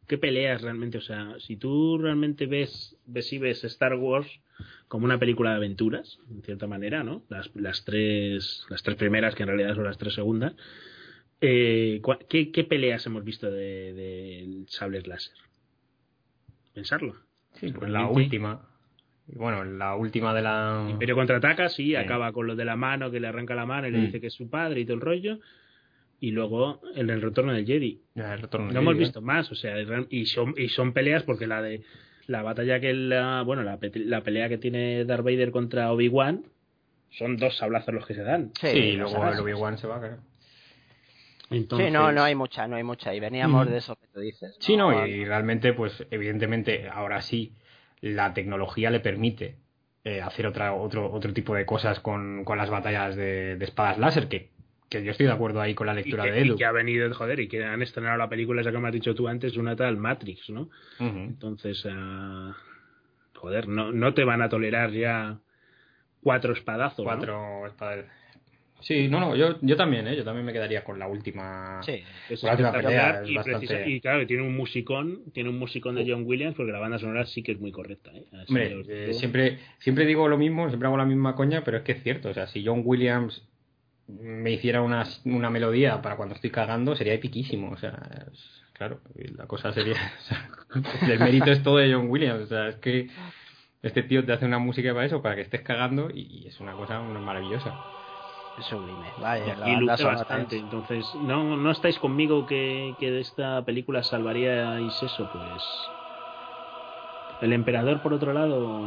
qué 0.07 0.19
peleas 0.19 0.63
realmente, 0.63 0.99
o 0.99 1.01
sea, 1.03 1.35
si 1.39 1.57
tú 1.57 1.99
realmente 1.99 2.47
ves, 2.47 2.97
ves 3.07 3.33
y 3.33 3.39
ves 3.39 3.65
Star 3.65 3.95
Wars 3.95 4.29
como 4.89 5.05
una 5.05 5.19
película 5.19 5.51
de 5.51 5.57
aventuras, 5.57 6.19
en 6.31 6.43
cierta 6.43 6.67
manera, 6.67 7.03
¿no? 7.03 7.23
Las, 7.29 7.51
las 7.55 7.85
tres, 7.85 8.65
las 8.71 8.83
tres 8.83 8.97
primeras, 8.97 9.35
que 9.35 9.43
en 9.43 9.49
realidad 9.49 9.75
son 9.75 9.85
las 9.85 9.99
tres 9.99 10.15
segundas, 10.15 10.55
eh, 11.41 12.01
¿qué, 12.29 12.51
qué 12.51 12.65
peleas 12.65 13.05
hemos 13.07 13.25
visto 13.25 13.51
de, 13.51 13.93
de 13.93 14.65
sables 14.69 15.07
láser? 15.07 15.35
Pensarlo. 16.75 17.17
Sí, 17.55 17.73
pues 17.73 17.91
la 17.91 18.07
última. 18.07 18.69
Y 19.29 19.37
bueno, 19.37 19.65
la 19.65 19.97
última 19.97 20.33
de 20.35 20.43
la... 20.43 20.87
Imperio 20.89 21.15
contraataca, 21.17 21.69
sí, 21.69 21.89
Sí. 21.89 21.97
acaba 21.97 22.33
con 22.33 22.47
lo 22.47 22.55
de 22.55 22.65
la 22.65 22.77
mano, 22.77 23.11
que 23.11 23.19
le 23.19 23.27
arranca 23.27 23.55
la 23.55 23.67
mano 23.67 23.89
y 23.89 23.91
le 23.91 23.99
Mm. 23.99 24.05
dice 24.07 24.21
que 24.21 24.29
es 24.29 24.35
su 24.35 24.49
padre 24.49 24.81
y 24.81 24.85
todo 24.85 24.95
el 24.95 25.01
rollo. 25.01 25.39
Y 26.21 26.31
luego 26.31 26.81
en 26.95 27.11
el 27.11 27.21
retorno 27.21 27.53
del 27.53 27.67
Jedi. 27.67 28.01
Ya, 28.15 28.33
el 28.35 28.41
retorno 28.43 28.67
No 28.69 28.73
del 28.73 28.83
hemos 28.83 28.95
Jedi, 28.95 29.03
¿eh? 29.03 29.07
visto 29.07 29.21
más, 29.21 29.51
o 29.53 29.55
sea, 29.55 29.75
y 30.11 30.27
son, 30.27 30.55
y 30.57 30.69
son 30.69 30.93
peleas 30.93 31.23
porque 31.25 31.47
la 31.47 31.61
de 31.63 31.83
la 32.27 32.43
batalla 32.43 32.81
que 32.81 32.93
la, 32.95 33.43
bueno, 33.43 33.63
la, 33.63 33.77
pe- 33.79 33.93
la 33.95 34.23
pelea 34.23 34.49
que 34.49 34.59
tiene 34.59 35.05
Darth 35.05 35.23
Vader 35.25 35.51
contra 35.51 35.93
Obi-Wan 35.93 36.45
son 37.11 37.37
dos 37.37 37.57
sablazos 37.57 37.95
los 37.95 38.07
que 38.07 38.15
se 38.15 38.23
dan. 38.23 38.51
Sí, 38.61 38.67
y 38.69 38.93
luego 38.97 39.13
sabes. 39.13 39.35
el 39.35 39.41
Obi-Wan 39.45 39.79
se 39.79 39.87
va, 39.87 39.99
claro. 40.01 40.19
Entonces, 41.51 41.87
Sí, 41.89 41.93
no, 41.93 42.11
no 42.11 42.23
hay 42.25 42.35
mucha, 42.35 42.67
no 42.67 42.77
hay 42.77 42.83
mucha. 42.83 43.15
Y 43.15 43.21
veníamos 43.21 43.67
Mm. 43.67 43.71
de 43.71 43.77
eso 43.79 43.97
que 43.97 44.07
tú 44.09 44.21
dices. 44.21 44.57
Sí, 44.59 44.77
no, 44.77 45.07
y 45.07 45.25
realmente, 45.25 45.73
pues 45.75 46.05
evidentemente, 46.11 46.89
ahora 46.89 47.23
sí, 47.23 47.53
la 48.01 48.35
tecnología 48.35 48.91
le 48.91 49.01
permite 49.01 49.57
eh, 50.05 50.21
hacer 50.21 50.47
otra, 50.47 50.73
otro, 50.75 51.13
otro 51.13 51.33
tipo 51.33 51.55
de 51.55 51.65
cosas 51.65 52.01
con, 52.01 52.45
con 52.45 52.59
las 52.59 52.71
batallas 52.71 53.15
de, 53.17 53.57
de 53.57 53.65
espadas 53.65 53.99
láser, 53.99 54.29
que, 54.29 54.51
que 54.89 55.03
yo 55.05 55.11
estoy 55.11 55.27
de 55.27 55.33
acuerdo 55.33 55.61
ahí 55.61 55.75
con 55.75 55.87
la 55.87 55.93
y 55.95 55.97
lectura 55.97 56.25
que, 56.25 56.31
de 56.33 56.41
y 56.45 56.49
Edu. 56.49 56.57
que 56.57 56.65
ha 56.65 56.73
venido, 56.73 57.13
joder, 57.15 57.41
y 57.41 57.49
que 57.49 57.65
han 57.65 57.83
estrenado 57.83 58.17
la 58.19 58.29
película 58.29 58.61
esa 58.61 58.71
que 58.73 58.79
me 58.79 58.89
has 58.89 58.95
dicho 58.95 59.15
tú 59.15 59.27
antes, 59.29 59.57
una 59.57 59.75
tal 59.77 59.97
Matrix, 59.97 60.49
¿no? 60.51 60.69
Entonces, 61.01 61.85
ah, 61.91 62.55
joder, 63.35 63.69
no, 63.69 63.93
no 63.93 64.15
te 64.15 64.25
van 64.25 64.43
a 64.43 64.49
tolerar 64.49 64.91
ya 64.93 65.39
cuatro 66.23 66.53
espadazos. 66.53 66.99
¿no? 66.99 67.05
Cuatro 67.05 67.67
espadas. 67.67 68.07
Sí, 68.81 69.09
no, 69.09 69.19
no, 69.19 69.35
yo, 69.35 69.59
yo 69.63 69.75
también, 69.77 70.07
¿eh? 70.07 70.15
Yo 70.17 70.23
también 70.23 70.45
me 70.45 70.53
quedaría 70.53 70.85
con 70.85 70.99
la 70.99 71.09
última. 71.09 71.83
Sí, 71.83 72.05
Es 72.29 72.43
La 72.43 72.53
última 72.53 72.73
pelea 72.73 73.23
y, 73.27 73.35
bastante- 73.35 73.67
precisa- 73.67 73.89
y 73.89 74.01
claro, 74.01 74.27
tiene 74.27 74.43
un 74.43 74.55
musicón, 74.55 75.23
tiene 75.33 75.49
un 75.49 75.59
musicón 75.59 75.95
de 75.95 76.05
John 76.09 76.25
Williams 76.27 76.55
porque 76.55 76.73
la 76.73 76.79
banda 76.79 76.99
sonora 76.99 77.25
sí 77.25 77.43
que 77.43 77.53
es 77.53 77.59
muy 77.61 77.73
correcta. 77.73 78.11
¿eh? 78.15 78.25
Hombre, 78.49 78.85
eh, 78.89 79.15
siempre, 79.15 79.59
siempre 79.79 80.05
digo 80.05 80.29
lo 80.29 80.37
mismo, 80.37 80.69
siempre 80.69 80.87
hago 80.89 80.99
la 80.99 81.07
misma 81.07 81.35
coña, 81.35 81.65
pero 81.65 81.79
es 81.79 81.85
que 81.85 81.93
es 81.93 82.03
cierto. 82.03 82.29
O 82.29 82.35
sea, 82.35 82.47
si 82.49 82.65
John 82.65 82.83
Williams 82.85 83.49
me 84.09 84.53
hiciera 84.53 84.83
una, 84.83 85.07
una 85.25 85.51
melodía 85.51 86.01
para 86.03 86.17
cuando 86.17 86.35
estoy 86.35 86.51
cagando, 86.51 86.97
sería 86.97 87.15
epiquísimo. 87.15 87.71
O 87.73 87.77
sea, 87.77 88.27
es- 88.33 88.63
claro, 88.73 89.01
y 89.15 89.29
la 89.29 89.47
cosa 89.47 89.73
sería. 89.73 89.95
o 90.21 90.23
sea, 90.23 90.51
el 91.15 91.21
mérito 91.21 91.51
es 91.51 91.63
todo 91.63 91.79
de 91.79 91.93
John 91.93 92.09
Williams. 92.11 92.43
O 92.45 92.47
sea, 92.47 92.69
es 92.69 92.77
que 92.77 93.09
este 93.83 94.03
tío 94.03 94.25
te 94.25 94.33
hace 94.33 94.47
una 94.47 94.59
música 94.59 94.93
para 94.95 95.07
eso, 95.07 95.23
para 95.23 95.37
que 95.37 95.43
estés 95.43 95.63
cagando, 95.63 96.11
y, 96.13 96.23
y 96.45 96.47
es 96.49 96.61
una 96.61 96.75
cosa 96.77 97.01
maravillosa. 97.03 97.79
es 98.57 98.67
sublime. 98.67 99.15
Y 99.17 99.19
Vaya, 99.21 99.55
la 99.57 99.67
aquí 99.67 99.77
luce 99.77 100.03
sonora 100.03 100.21
bastante. 100.21 100.57
es- 100.57 100.63
Entonces, 100.63 101.15
no, 101.15 101.57
no 101.57 101.71
estáis 101.71 101.99
conmigo 101.99 102.45
que, 102.47 102.97
que 102.99 103.11
de 103.11 103.21
esta 103.21 103.65
película 103.65 104.03
salvaríais 104.03 105.03
eso, 105.03 105.29
pues. 105.29 105.95
El 107.41 107.53
emperador, 107.53 108.01
por 108.03 108.13
otro 108.15 108.33
lado, 108.33 108.87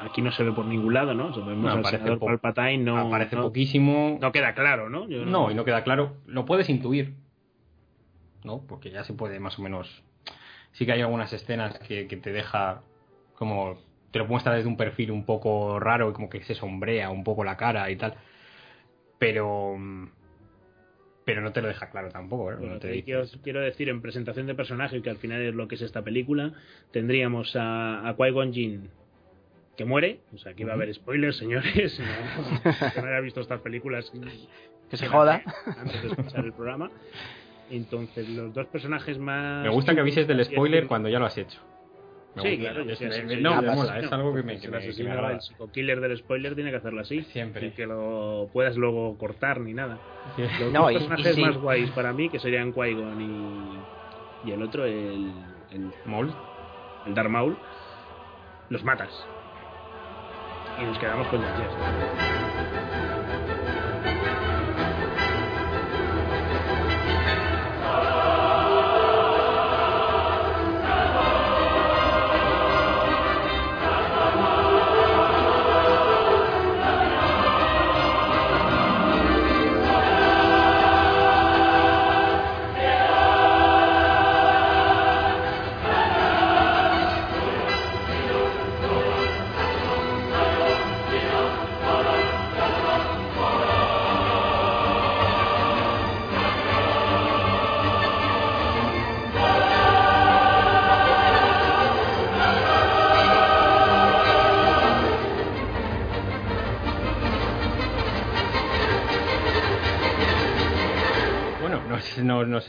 aquí 0.00 0.22
no 0.22 0.32
se 0.32 0.42
ve 0.44 0.52
por 0.52 0.64
ningún 0.66 0.94
lado, 0.94 1.14
¿no? 1.14 1.32
Se 1.34 1.40
vemos 1.40 1.64
No, 1.64 1.70
al 1.72 1.78
aparece 1.80 1.98
senador 1.98 2.18
po- 2.18 2.26
Palpatine, 2.26 2.78
no, 2.78 2.98
Aparece 2.98 3.36
no, 3.36 3.42
poquísimo. 3.42 4.18
no 4.20 4.32
queda 4.32 4.54
claro, 4.54 4.88
¿no? 4.90 5.08
Yo 5.08 5.24
No, 5.24 5.50
y 5.50 5.54
no 5.54 5.64
queda 5.64 5.82
claro. 5.84 6.16
Lo 6.26 6.44
puedes 6.44 6.68
intuir, 6.68 7.14
¿no? 8.44 8.62
Porque 8.66 8.90
ya 8.90 9.04
se 9.04 9.12
puede 9.14 9.38
más 9.40 9.58
o 9.58 9.62
menos. 9.62 10.02
Sí 10.72 10.86
que 10.86 10.92
hay 10.92 11.00
algunas 11.00 11.32
escenas 11.32 11.78
que, 11.80 12.06
que 12.06 12.16
te 12.16 12.32
deja 12.32 12.82
como 13.34 13.78
te 14.10 14.18
lo 14.18 14.26
muestra 14.26 14.54
desde 14.54 14.68
un 14.68 14.76
perfil 14.76 15.10
un 15.12 15.24
poco 15.24 15.78
raro, 15.78 16.12
como 16.12 16.28
que 16.28 16.42
se 16.42 16.54
sombrea 16.54 17.10
un 17.10 17.22
poco 17.24 17.44
la 17.44 17.56
cara 17.56 17.90
y 17.90 17.96
tal. 17.96 18.14
Pero. 19.18 19.76
Pero 21.24 21.42
no 21.42 21.52
te 21.52 21.60
lo 21.62 21.68
deja 21.68 21.90
claro 21.90 22.08
tampoco, 22.08 22.50
¿eh? 22.50 22.56
Bueno, 22.56 22.74
No 22.74 22.80
te 22.80 23.04
quiero, 23.04 23.60
decir, 23.60 23.88
en 23.88 24.00
presentación 24.00 24.46
de 24.46 24.54
personaje, 24.54 25.00
que 25.02 25.10
al 25.10 25.18
final 25.18 25.40
es 25.42 25.54
lo 25.54 25.68
que 25.68 25.76
es 25.76 25.82
esta 25.82 26.02
película, 26.02 26.54
tendríamos 26.90 27.54
a, 27.54 28.08
a 28.08 28.16
Qui-Gon 28.16 28.52
Jinn, 28.52 28.90
que 29.80 29.86
muere. 29.86 30.20
O 30.34 30.36
sea, 30.36 30.52
aquí 30.52 30.62
va 30.62 30.72
a 30.72 30.74
haber 30.74 30.92
spoilers, 30.92 31.38
señores. 31.38 31.98
No, 32.00 32.60
que 32.94 33.00
no 33.00 33.08
haya 33.08 33.20
visto 33.20 33.40
estas 33.40 33.60
películas. 33.62 34.12
Que 34.90 34.96
se 34.98 35.06
joda. 35.06 35.42
Antes 35.78 36.02
de 36.02 36.08
escuchar 36.08 36.44
el 36.44 36.52
programa. 36.52 36.90
Entonces, 37.70 38.28
los 38.28 38.52
dos 38.52 38.66
personajes 38.66 39.18
más. 39.18 39.62
Me 39.64 39.70
gusta 39.70 39.94
que 39.94 40.00
avises 40.00 40.26
del 40.28 40.44
spoiler 40.44 40.86
cuando 40.86 41.08
ya 41.08 41.18
lo 41.18 41.24
has 41.24 41.38
hecho. 41.38 41.60
Me 42.34 42.42
Sí, 42.42 42.56
gusta. 42.56 42.72
claro, 42.74 42.90
Es- 42.90 42.98
sí, 42.98 43.04
me- 43.06 43.12
sí, 43.12 43.22
me- 43.22 43.34
sí, 43.36 43.40
no, 43.40 43.62
me 43.62 43.70
mola, 43.74 43.98
es 43.98 44.12
algo 44.12 44.34
que 44.34 44.42
me, 44.42 44.58
que 44.60 44.66
el 44.66 44.70
me- 44.70 44.78
que 44.78 44.84
me 44.84 44.88
asesino, 44.90 45.12
agrada. 45.12 45.32
el 45.32 45.40
psico-killer 45.40 46.00
del 46.00 46.18
spoiler 46.18 46.54
tiene 46.54 46.70
que 46.70 46.76
hacerlo 46.76 47.00
así. 47.00 47.22
Siempre. 47.22 47.60
Sin 47.62 47.70
que 47.72 47.86
lo 47.86 48.50
puedas 48.52 48.76
luego 48.76 49.16
cortar 49.16 49.60
ni 49.60 49.72
nada. 49.72 49.98
Sí. 50.36 50.42
Los 50.60 50.72
No, 50.74 50.82
dos 50.82 50.92
y- 50.92 50.94
y 50.96 50.98
personajes 50.98 51.34
sí. 51.36 51.40
más 51.40 51.56
guays 51.56 51.90
para 51.92 52.12
mí, 52.12 52.28
que 52.28 52.38
serían 52.38 52.72
Qui-Gon 52.74 53.20
y, 54.44 54.48
y 54.48 54.52
el 54.52 54.60
otro, 54.62 54.84
el, 54.84 55.32
el, 55.72 55.90
Maul. 56.04 56.32
el 57.06 57.14
Darth 57.14 57.30
Maul, 57.30 57.56
los 58.68 58.84
matas. 58.84 59.26
Y 60.78 60.84
nos 60.84 60.98
quedamos 60.98 61.26
con 61.28 61.42
el 61.42 61.48
Jess. 61.56 63.09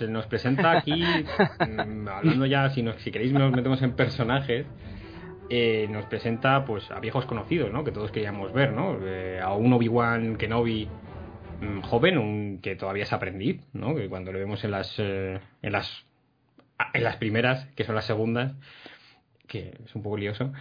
Nos, 0.02 0.10
nos, 0.10 0.26
presenta 0.28 0.72
aquí, 0.72 1.04
mm, 1.04 2.08
hablando 2.08 2.45
ya, 2.45 2.70
si, 2.70 2.84
queréis 3.12 3.34
nos 3.34 3.52
metemos 3.52 3.82
en 3.82 3.93
personajes, 3.93 4.66
eh, 5.49 5.88
nos 5.89 6.06
presenta 6.06 6.66
pues 6.66 6.89
a 6.91 6.99
viejos 6.99 7.26
conocidos, 7.26 7.72
¿no? 7.72 7.84
Que 7.84 7.91
todos 7.91 8.12
queríamos 8.12 8.54
ver, 8.54 8.74
¿no? 8.74 8.97
Eh, 9.06 9.39
a 9.41 9.54
un 9.54 9.74
Obi-Wan 9.74 10.38
Kenobi 10.38 10.88
mm, 11.62 11.82
joven, 11.82 12.18
un 12.18 12.60
que 12.62 12.76
todavía 12.76 13.04
es 13.04 13.14
aprendiz, 13.14 13.62
¿no? 13.74 13.95
Que 13.95 14.08
cuando 14.08 14.32
lo 14.32 14.39
vemos 14.39 14.64
en 14.64 14.72
las, 14.72 14.95
eh, 14.97 15.39
en 15.62 15.72
las 15.72 16.06
en 16.93 17.04
las 17.04 17.18
primeras, 17.18 17.68
que 17.76 17.84
son 17.84 17.93
las 17.93 18.06
segundas, 18.06 18.54
que 19.47 19.78
es 19.86 19.95
un 19.95 20.02
poco 20.02 20.18
lioso, 20.18 20.52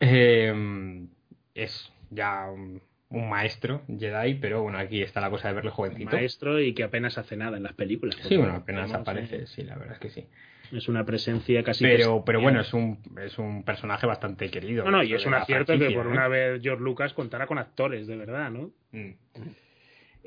es 0.00 1.92
ya 2.10 2.48
un, 2.50 2.80
un 3.08 3.28
maestro 3.28 3.82
Jedi, 3.86 4.34
pero 4.34 4.62
bueno, 4.62 4.78
aquí 4.78 5.02
está 5.02 5.20
la 5.20 5.30
cosa 5.30 5.48
de 5.48 5.54
verle 5.54 5.70
jovencito. 5.70 6.16
Maestro 6.16 6.60
y 6.60 6.74
que 6.74 6.82
apenas 6.82 7.18
hace 7.18 7.36
nada 7.36 7.56
en 7.56 7.62
las 7.62 7.74
películas. 7.74 8.16
Sí, 8.22 8.36
bueno, 8.36 8.54
apenas 8.54 8.92
aparece, 8.92 9.42
eh, 9.42 9.46
sí, 9.46 9.62
la 9.62 9.76
verdad 9.76 9.94
es 9.94 10.00
que 10.00 10.10
sí. 10.10 10.26
Es 10.72 10.88
una 10.88 11.04
presencia 11.04 11.62
casi. 11.62 11.84
Pero, 11.84 12.24
pero 12.24 12.40
bueno, 12.40 12.60
es 12.60 12.74
un, 12.74 12.98
es 13.24 13.38
un 13.38 13.62
personaje 13.62 14.06
bastante 14.06 14.50
querido. 14.50 14.84
No, 14.84 14.90
no, 14.90 15.02
y 15.04 15.14
es 15.14 15.24
un 15.24 15.34
acierto 15.34 15.78
que 15.78 15.90
por 15.92 16.06
¿eh? 16.06 16.10
una 16.10 16.26
vez 16.26 16.60
George 16.60 16.82
Lucas 16.82 17.12
contara 17.12 17.46
con 17.46 17.58
actores, 17.58 18.06
de 18.06 18.16
verdad, 18.16 18.50
¿no? 18.50 18.72
Mm. 18.90 19.12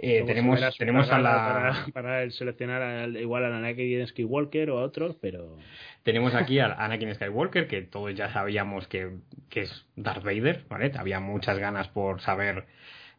Eh, 0.01 0.23
tenemos 0.25 0.77
tenemos 0.77 1.09
a 1.11 1.19
la 1.19 1.31
Para, 1.31 1.85
para 1.93 2.23
el 2.23 2.31
seleccionar 2.31 2.81
al- 2.81 3.17
igual 3.17 3.43
a 3.43 3.57
Anakin 3.57 4.07
Skywalker 4.07 4.69
o 4.71 4.79
a 4.79 4.83
otros, 4.83 5.17
pero. 5.19 5.57
tenemos 6.03 6.33
aquí 6.35 6.59
a 6.59 6.67
Anakin 6.85 7.13
Skywalker 7.15 7.67
que 7.67 7.81
todos 7.81 8.15
ya 8.15 8.31
sabíamos 8.31 8.87
que, 8.87 9.17
que 9.49 9.61
es 9.61 9.85
Darth 9.97 10.23
Vader, 10.23 10.63
¿vale? 10.69 10.91
Había 10.97 11.19
muchas 11.19 11.59
ganas 11.59 11.89
por 11.89 12.21
saber 12.21 12.65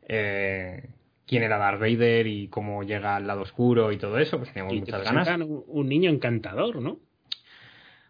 eh, 0.09 0.89
quién 1.27 1.43
era 1.43 1.59
Darth 1.59 1.81
Vader 1.81 2.27
y 2.27 2.49
cómo 2.49 2.83
llega 2.83 3.17
al 3.17 3.27
lado 3.27 3.43
oscuro 3.43 3.93
y 3.93 3.99
todo 3.99 4.19
eso, 4.19 4.39
pues 4.39 4.51
teníamos 4.53 4.73
Y 4.73 4.77
te 4.81 4.87
muchas 4.93 5.05
ganas. 5.05 5.29
presentan 5.29 5.43
un, 5.51 5.63
un 5.67 5.87
niño 5.89 6.11
encantador, 6.11 6.77
¿no? 6.81 6.99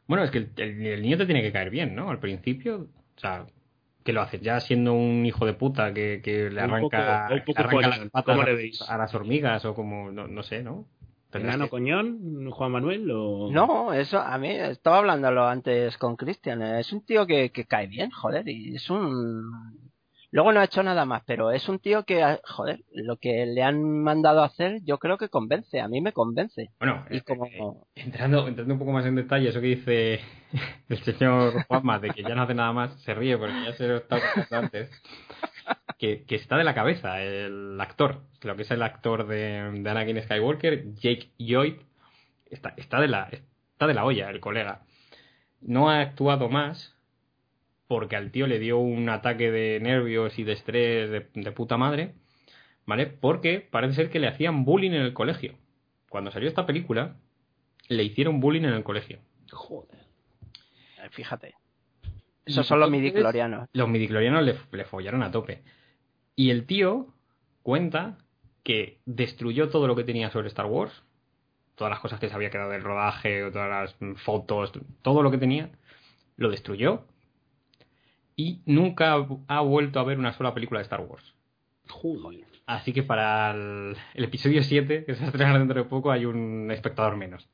Bueno, 0.07 0.23
es 0.25 0.31
que 0.31 0.39
el, 0.39 0.51
el- 0.57 0.87
el 0.87 1.03
niño 1.03 1.19
te 1.19 1.27
tiene 1.27 1.43
que 1.43 1.51
caer 1.53 1.71
bien, 1.71 1.95
¿no? 1.97 2.09
Al 2.11 2.21
principio, 2.21 2.89
o 3.17 3.21
sea, 3.21 3.47
¿qué 4.05 4.13
lo 4.13 4.23
haces? 4.23 4.41
Ya 4.41 4.61
siendo 4.61 4.93
un 4.95 5.25
hijo 5.27 5.47
de 5.47 5.55
puta 5.55 5.93
que, 5.93 6.21
que 6.23 6.51
le 6.51 6.61
arranca, 6.61 7.29
poco- 7.29 7.45
que 7.45 7.53
le 7.53 7.59
arranca 7.59 7.89
las 7.89 8.11
patas 8.11 8.35
¿cómo 8.37 8.45
le 8.45 8.53
a- 8.53 8.55
veis? 8.55 8.83
a 8.89 8.97
las 8.99 9.15
hormigas 9.15 9.65
o 9.65 9.75
como, 9.75 10.11
no, 10.11 10.27
no 10.27 10.43
sé, 10.43 10.63
¿no? 10.63 10.87
¿Enano 11.33 11.65
que- 11.65 11.71
Coñón, 11.71 12.51
Juan 12.51 12.73
Manuel? 12.73 13.09
O... 13.13 13.51
No, 13.53 13.93
eso 13.93 14.19
a 14.19 14.37
mí, 14.39 14.49
estaba 14.51 14.99
hablándolo 14.99 15.47
antes 15.47 15.97
con 15.97 16.17
Cristian, 16.17 16.61
es 16.63 16.93
un 16.93 17.05
tío 17.05 17.25
que, 17.27 17.51
que 17.51 17.67
cae 17.67 17.87
bien, 17.87 18.11
joder, 18.11 18.49
y 18.49 18.75
es 18.75 18.91
un... 18.91 19.90
Luego 20.33 20.53
no 20.53 20.61
ha 20.61 20.65
hecho 20.65 20.83
nada 20.83 21.05
más, 21.05 21.23
pero 21.27 21.51
es 21.51 21.69
un 21.69 21.81
tío 21.81 22.05
que, 22.05 22.39
joder, 22.45 22.85
lo 22.93 23.17
que 23.17 23.47
le 23.47 23.63
han 23.65 23.83
mandado 24.03 24.43
a 24.43 24.47
hacer 24.47 24.81
yo 24.85 24.99
creo 24.99 25.19
que 25.19 25.29
convence, 25.29 25.81
a 25.81 25.89
mí 25.89 26.01
me 26.01 26.13
convence. 26.13 26.71
Bueno, 26.79 27.05
Y 27.11 27.17
eh, 27.17 27.23
como... 27.23 27.47
eh, 27.47 27.61
entrando, 27.97 28.47
entrando 28.47 28.75
un 28.75 28.79
poco 28.79 28.93
más 28.93 29.05
en 29.07 29.17
detalle, 29.17 29.49
eso 29.49 29.61
que 29.61 29.67
dice 29.67 30.21
el 30.89 30.99
señor 30.99 31.65
Juanma, 31.67 31.99
de 31.99 32.11
que 32.11 32.23
ya 32.23 32.35
no 32.37 32.43
hace 32.43 32.55
nada 32.55 32.73
más, 32.73 32.93
se 33.03 33.13
ríe 33.15 33.37
porque 33.39 33.65
ya 33.65 33.73
se 33.73 33.89
lo 33.89 33.97
estaba 33.97 34.23
contando 34.35 34.67
antes, 34.67 35.03
que, 35.99 36.25
que 36.25 36.37
está 36.37 36.57
de 36.57 36.65
la 36.65 36.75
cabeza 36.75 37.21
el 37.21 37.81
actor, 37.81 38.23
lo 38.43 38.55
que 38.57 38.63
es 38.63 38.71
el 38.71 38.83
actor 38.83 39.27
de, 39.27 39.71
de 39.81 39.91
Anakin 39.91 40.23
Skywalker, 40.23 40.95
Jake 40.95 41.31
Lloyd, 41.39 41.75
está, 42.51 42.73
está, 42.77 43.01
de 43.01 43.09
la, 43.09 43.29
está 43.73 43.87
de 43.89 43.95
la 43.95 44.05
olla, 44.05 44.31
el 44.31 44.41
colega. 44.41 44.83
No 45.61 45.91
ha 45.91 46.01
actuado 46.01 46.49
más 46.49 46.97
porque 47.91 48.15
al 48.15 48.31
tío 48.31 48.47
le 48.47 48.61
dio 48.61 48.79
un 48.79 49.09
ataque 49.09 49.51
de 49.51 49.81
nervios 49.81 50.39
y 50.39 50.45
de 50.45 50.53
estrés 50.53 51.11
de, 51.11 51.27
de 51.35 51.51
puta 51.51 51.77
madre, 51.77 52.15
¿vale? 52.87 53.09
Porque 53.09 53.67
parece 53.69 53.95
ser 53.95 54.11
que 54.11 54.21
le 54.21 54.29
hacían 54.29 54.65
bullying 54.65 54.93
en 54.93 55.03
el 55.03 55.13
colegio. 55.13 55.57
Cuando 56.09 56.31
salió 56.31 56.49
esta 56.49 56.67
película, 56.67 57.17
le 57.89 58.05
hicieron 58.05 58.39
bullying 58.39 58.63
en 58.63 58.75
el 58.75 58.85
colegio. 58.85 59.19
Joder. 59.51 59.99
eh, 61.03 61.09
Fíjate. 61.11 61.57
Esos 62.47 62.65
son 62.65 62.79
los 62.79 62.89
midiclorianos. 62.93 63.69
Los 63.73 63.89
midiclorianos 63.89 64.45
le, 64.45 64.55
le 64.71 64.85
follaron 64.85 65.25
a 65.25 65.33
tope. 65.33 65.65
Y 66.37 66.51
el 66.51 66.67
tío 66.67 67.09
cuenta 67.65 68.19
que 68.63 69.01
destruyó 69.05 69.69
todo 69.69 69.89
lo 69.89 69.97
que 69.97 70.05
tenía 70.05 70.31
sobre 70.31 70.47
Star 70.47 70.67
Wars, 70.67 70.93
todas 71.75 71.91
las 71.91 71.99
cosas 71.99 72.21
que 72.21 72.29
se 72.29 72.37
había 72.37 72.51
quedado 72.51 72.71
del 72.71 72.85
rodaje, 72.85 73.51
todas 73.51 73.69
las 73.69 74.21
fotos, 74.23 74.71
todo 75.03 75.25
lo 75.25 75.33
que 75.33 75.39
tenía, 75.39 75.71
lo 76.37 76.51
destruyó 76.51 77.10
y 78.43 78.61
nunca 78.67 79.15
ha- 79.49 79.61
vuelto 79.61 80.01
a 80.01 80.05
ver 80.05 80.19
una 80.19 80.33
sola 80.33 80.55
película 80.55 80.81
de 80.81 80.85
Star 80.85 81.01
Wars. 81.01 81.35
Joder. 81.89 82.45
Así 82.67 82.93
que 82.93 83.03
para 83.03 83.51
el, 83.51 83.97
el 84.15 84.25
episodio 84.25 84.63
7, 84.63 85.05
que 85.05 85.15
se 85.15 85.21
va 85.21 85.27
a 85.27 85.31
estrenar 85.31 85.59
dentro 85.59 85.83
de 85.83 85.89
poco, 85.89 86.13
hay 86.13 86.25
un 86.25 86.71
espectador 86.71 87.17
menos. 87.17 87.49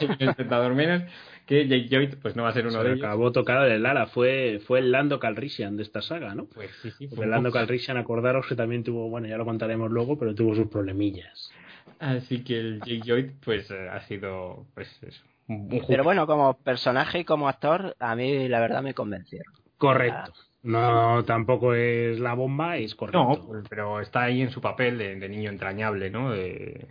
Hay 0.00 0.08
un 0.20 0.28
espectador 0.28 0.74
menos 0.74 1.04
que 1.46 1.68
Jake 1.68 1.86
Lloyd 1.88 2.14
pues 2.20 2.34
no 2.34 2.42
va 2.42 2.48
a 2.48 2.52
ser 2.52 2.66
uno 2.66 2.78
Se 2.82 2.88
de 2.88 2.94
ellos. 2.94 3.04
acabó 3.04 3.30
tocado 3.30 3.62
de 3.64 3.78
Lara. 3.78 4.06
Fue, 4.08 4.60
fue 4.66 4.80
el 4.80 4.90
Lando 4.90 5.20
Calrissian 5.20 5.76
de 5.76 5.84
esta 5.84 6.02
saga, 6.02 6.34
¿no? 6.34 6.46
Pues 6.46 6.70
sí, 6.82 6.90
sí. 6.90 7.06
fue 7.06 7.10
Porque 7.10 7.24
un 7.26 7.30
Lando 7.30 7.50
poco- 7.50 7.58
Calrissian, 7.60 7.96
acordaros 7.98 8.46
que 8.48 8.56
también 8.56 8.82
tuvo, 8.82 9.08
bueno, 9.08 9.28
ya 9.28 9.36
lo 9.36 9.44
contaremos 9.44 9.92
luego, 9.92 10.18
pero 10.18 10.34
tuvo 10.34 10.56
sus 10.56 10.66
problemillas. 10.66 11.52
Así 12.00 12.42
que 12.42 12.58
el 12.58 12.80
Jake 12.80 13.02
Lloyd 13.04 13.30
pues 13.44 13.70
eh, 13.70 13.88
ha 13.92 14.00
sido 14.00 14.66
pues 14.74 14.88
eso, 15.04 15.22
un, 15.46 15.68
Pero 15.86 16.02
bueno, 16.02 16.26
como 16.26 16.54
personaje 16.58 17.20
y 17.20 17.24
como 17.24 17.48
actor, 17.48 17.94
a 18.00 18.16
mí 18.16 18.48
la 18.48 18.58
verdad 18.58 18.82
me 18.82 18.92
convencieron. 18.92 19.54
Correcto. 19.78 20.32
No, 20.62 21.24
tampoco 21.24 21.74
es 21.74 22.18
la 22.18 22.34
bomba, 22.34 22.76
es 22.76 22.94
correcto. 22.94 23.46
No, 23.52 23.62
pero 23.68 24.00
está 24.00 24.22
ahí 24.24 24.42
en 24.42 24.50
su 24.50 24.60
papel 24.60 24.98
de, 24.98 25.14
de 25.16 25.28
niño 25.28 25.50
entrañable, 25.50 26.10
¿no? 26.10 26.32
De- 26.32 26.86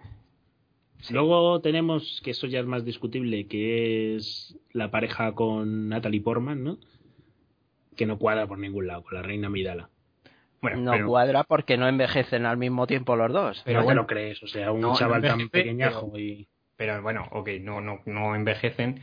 Luego 1.10 1.62
tenemos, 1.62 2.22
que 2.24 2.32
eso 2.32 2.48
ya 2.48 2.60
es 2.60 2.66
más 2.66 2.84
discutible, 2.84 3.48
que 3.48 4.16
es 4.16 4.58
la 4.72 4.90
pareja 4.90 5.34
con 5.34 5.90
Natalie 5.90 6.22
Portman, 6.22 6.64
¿no? 6.64 6.78
Que 7.96 8.06
no 8.06 8.18
cuadra 8.18 8.48
por 8.48 8.58
ningún 8.58 8.88
lado, 8.88 9.04
con 9.04 9.14
la 9.14 9.22
reina 9.22 9.50
Midala. 9.50 9.90
Bueno, 10.62 10.78
No 10.82 10.92
pero, 10.94 11.08
cuadra 11.08 11.44
porque 11.44 11.78
no 11.78 11.88
envejecen 11.88 12.46
al 12.46 12.58
mismo 12.58 12.88
tiempo 12.88 13.16
los 13.16 13.32
dos. 13.32 13.62
Pero 13.66 13.80
no 13.80 13.82
te 13.84 13.86
bueno. 13.86 14.02
lo 14.02 14.08
crees, 14.08 14.42
o 14.42 14.48
sea, 14.48 14.72
un 14.72 14.82
No, 14.82 14.90
no 14.90 14.98
chaval 14.98 15.22
tan 15.22 15.50
pequeñajo 15.50 16.18
y... 16.18 16.48
pero 16.76 17.02
bueno, 17.04 17.28
ok, 17.32 17.50
no, 17.62 17.82
no, 17.82 18.00
no 18.06 18.36
envejecen. 18.36 19.02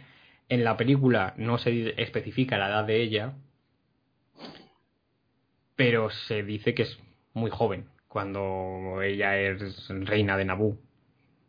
En 0.49 0.65
la 0.65 0.77
película 0.77 1.35
no 1.37 1.59
se 1.59 2.01
especifica 2.03 2.59
la 2.59 2.69
edad 2.69 2.85
de 2.85 3.01
ella, 3.01 3.35
pero 5.83 6.11
se 6.11 6.43
dice 6.43 6.75
que 6.75 6.83
es 6.85 6.99
muy 7.35 7.51
joven 7.51 7.89
cuando 8.09 9.03
ella 9.03 9.37
es 9.39 9.89
reina 9.91 10.37
de 10.37 10.45
Naboo. 10.45 10.79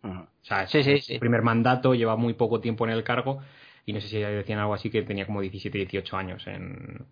Ujú. 0.04 0.20
O 0.22 0.46
sea, 0.46 0.64
Sí, 0.66 0.84
sí, 0.84 1.00
es 1.00 1.02
sí. 1.02 1.20
primer 1.20 1.42
mandato, 1.42 1.94
lleva 1.96 2.16
muy 2.18 2.34
poco 2.34 2.60
tiempo 2.62 2.86
en 2.86 2.92
el 2.92 3.04
cargo 3.04 3.40
y 3.86 3.94
no 3.94 4.02
sé 4.02 4.08
si 4.10 4.20
decían 4.20 4.60
algo 4.60 4.74
así 4.74 4.90
que 4.90 5.04
tenía 5.04 5.26
como 5.26 5.42
17, 5.42 5.78
18 5.80 6.18
años 6.18 6.46
en, 6.48 7.08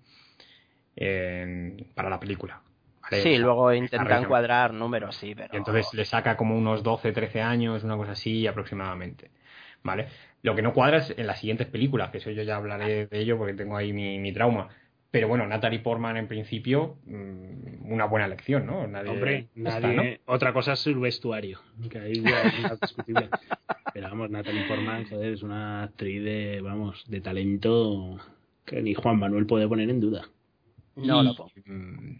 en- 0.95 1.91
para 1.95 2.09
la 2.09 2.19
película. 2.19 2.61
¿vale? 3.01 3.27
O 3.27 3.29
Sí, 3.29 3.37
sea, 3.37 3.45
luego 3.45 3.71
intentan 3.73 4.25
cuadrar 4.25 4.73
números, 4.73 5.15
sí, 5.15 5.35
pero... 5.35 5.51
y 5.51 5.57
entonces 5.57 5.93
le 5.93 6.05
saca 6.05 6.37
como 6.37 6.57
unos 6.57 6.83
12, 6.83 7.11
13 7.11 7.41
años, 7.41 7.83
una 7.83 7.97
cosa 7.97 8.13
así 8.13 8.47
aproximadamente. 8.47 9.31
¿Vale? 9.83 10.07
Lo 10.43 10.55
que 10.55 10.61
no 10.61 10.73
cuadra 10.73 10.97
es 10.99 11.11
en 11.17 11.25
las 11.27 11.39
siguientes 11.39 11.67
películas, 11.67 12.11
que 12.11 12.19
eso 12.19 12.29
yo 12.31 12.43
ya 12.43 12.55
hablaré 12.57 13.07
de 13.07 13.19
ello 13.19 13.37
porque 13.37 13.53
tengo 13.55 13.75
ahí 13.77 13.93
mi, 13.93 14.19
mi 14.19 14.31
trauma. 14.33 14.69
Pero 15.11 15.27
bueno, 15.27 15.45
Natalie 15.45 15.79
Portman 15.79 16.15
en 16.15 16.27
principio, 16.27 16.97
mm, 17.05 17.91
una 17.91 18.05
buena 18.05 18.25
elección, 18.25 18.65
¿no? 18.65 18.87
Nadie, 18.87 19.09
Hombre, 19.09 19.47
está, 19.55 19.79
nadie. 19.81 20.21
Otra 20.25 20.53
cosa 20.53 20.73
es 20.73 20.87
el 20.87 20.95
vestuario, 20.95 21.59
que 21.89 21.99
ahí 21.99 22.21
ya 22.21 22.43
es 22.43 22.61
más 22.61 22.79
discutible. 22.79 23.29
Pero 23.93 24.07
vamos, 24.09 24.29
Natalie 24.29 24.63
Portman, 24.67 25.05
joder, 25.05 25.33
es 25.33 25.43
una 25.43 25.83
actriz 25.83 26.23
de, 26.23 26.61
vamos, 26.61 27.03
de 27.09 27.19
talento 27.19 28.19
que 28.65 28.81
ni 28.81 28.93
Juan 28.93 29.19
Manuel 29.19 29.45
puede 29.45 29.67
poner 29.67 29.89
en 29.89 29.99
duda. 29.99 30.29
No 30.95 31.21
y, 31.21 31.25
lo 31.25 31.35
pongo. 31.35 31.51
mm, 31.65 32.15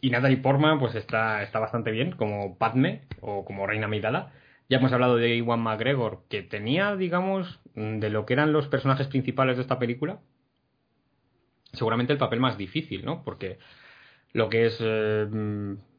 y 0.00 0.10
Natalie 0.10 0.36
Portman 0.36 0.78
pues 0.78 0.94
está, 0.94 1.42
está 1.42 1.58
bastante 1.58 1.90
bien 1.90 2.12
como 2.12 2.56
Padme 2.56 3.02
o 3.20 3.44
como 3.44 3.66
Reina 3.66 3.86
Amidala. 3.86 4.32
Ya 4.68 4.78
hemos 4.78 4.92
hablado 4.92 5.16
de 5.16 5.34
Iwan 5.36 5.60
McGregor, 5.60 6.22
que 6.28 6.42
tenía, 6.42 6.94
digamos, 6.94 7.58
de 7.74 8.10
lo 8.10 8.26
que 8.26 8.34
eran 8.34 8.52
los 8.52 8.68
personajes 8.68 9.06
principales 9.06 9.56
de 9.56 9.62
esta 9.62 9.78
película, 9.78 10.20
seguramente 11.72 12.12
el 12.12 12.18
papel 12.18 12.40
más 12.40 12.56
difícil, 12.58 13.04
¿no? 13.04 13.22
Porque 13.24 13.58
lo 14.32 14.48
que 14.48 14.66
es 14.66 14.78
eh, 14.80 15.26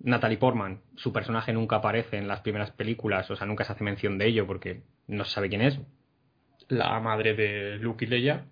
Natalie 0.01 0.37
Portman, 0.37 0.81
su 0.95 1.11
personaje 1.11 1.53
nunca 1.53 1.77
aparece 1.77 2.17
en 2.17 2.27
las 2.27 2.41
primeras 2.41 2.71
películas, 2.71 3.29
o 3.31 3.35
sea, 3.35 3.47
nunca 3.47 3.63
se 3.63 3.73
hace 3.73 3.83
mención 3.83 4.17
de 4.17 4.27
ello 4.27 4.45
porque 4.45 4.83
no 5.07 5.25
se 5.25 5.31
sabe 5.31 5.49
quién 5.49 5.61
es. 5.61 5.79
La 6.67 6.99
madre 6.99 7.33
de 7.33 7.77
Luke 7.77 8.05
y 8.05 8.07
Leia. 8.07 8.45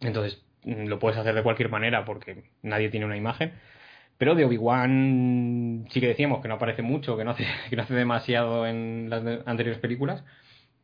Entonces, 0.00 0.42
mm, 0.64 0.86
lo 0.86 0.98
puedes 0.98 1.18
hacer 1.18 1.34
de 1.34 1.42
cualquier 1.42 1.68
manera 1.68 2.04
porque 2.04 2.44
nadie 2.62 2.88
tiene 2.88 3.06
una 3.06 3.16
imagen. 3.16 3.52
Pero 4.18 4.34
de 4.34 4.44
Obi-Wan 4.44 5.86
sí 5.90 6.00
que 6.00 6.08
decíamos 6.08 6.42
que 6.42 6.48
no 6.48 6.54
aparece 6.54 6.82
mucho, 6.82 7.16
que 7.16 7.24
no 7.24 7.32
hace, 7.32 7.46
que 7.70 7.76
no 7.76 7.82
hace 7.82 7.94
demasiado 7.94 8.66
en 8.66 9.08
las 9.10 9.22
anteriores 9.46 9.80
películas. 9.80 10.24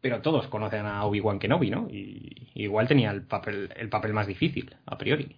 Pero 0.09 0.23
todos 0.23 0.47
conocen 0.47 0.87
a 0.87 1.05
Obi-Wan 1.05 1.41
Kenobi, 1.41 1.69
¿no? 1.69 1.89
Y 1.91 2.49
igual 2.55 2.87
tenía 2.87 3.11
el 3.11 3.23
papel, 3.23 3.73
el 3.75 3.89
papel 3.89 4.13
más 4.13 4.29
difícil, 4.29 4.73
a 4.87 4.97
priori. 4.97 5.35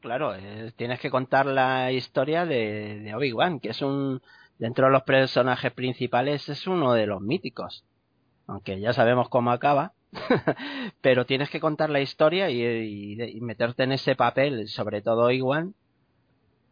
Claro, 0.00 0.34
eh, 0.34 0.72
tienes 0.76 1.00
que 1.00 1.08
contar 1.08 1.46
la 1.46 1.90
historia 1.90 2.44
de, 2.44 3.00
de 3.00 3.14
Obi-Wan, 3.14 3.60
que 3.60 3.70
es 3.70 3.80
un, 3.80 4.20
dentro 4.58 4.84
de 4.84 4.92
los 4.92 5.04
personajes 5.04 5.72
principales, 5.72 6.50
es 6.50 6.66
uno 6.66 6.92
de 6.92 7.06
los 7.06 7.22
míticos. 7.22 7.86
Aunque 8.46 8.78
ya 8.78 8.92
sabemos 8.92 9.30
cómo 9.30 9.50
acaba. 9.52 9.94
pero 11.00 11.24
tienes 11.24 11.48
que 11.48 11.60
contar 11.60 11.88
la 11.88 12.02
historia 12.02 12.50
y, 12.50 12.62
y- 12.62 13.22
y 13.22 13.40
meterte 13.40 13.84
en 13.84 13.92
ese 13.92 14.14
papel, 14.16 14.68
sobre 14.68 15.00
todo 15.00 15.24
Obi-Wan, 15.28 15.74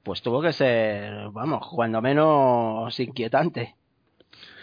pues 0.02 0.20
tuvo 0.20 0.42
que 0.42 0.52
ser, 0.52 1.30
vamos, 1.30 1.66
cuando 1.74 2.02
menos 2.02 3.00
inquietante. 3.00 3.74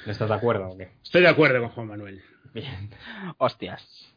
¿No 0.06 0.12
estás 0.12 0.30
de 0.30 0.36
acuerdo 0.36 0.70
o 0.70 0.78
qué? 0.78 0.92
Estoy 1.04 1.22
de 1.24 1.28
acuerdo 1.30 1.60
con 1.62 1.70
Juan 1.70 1.88
Manuel. 1.88 2.22
Bien. 2.54 2.90
Hostias. 3.38 4.16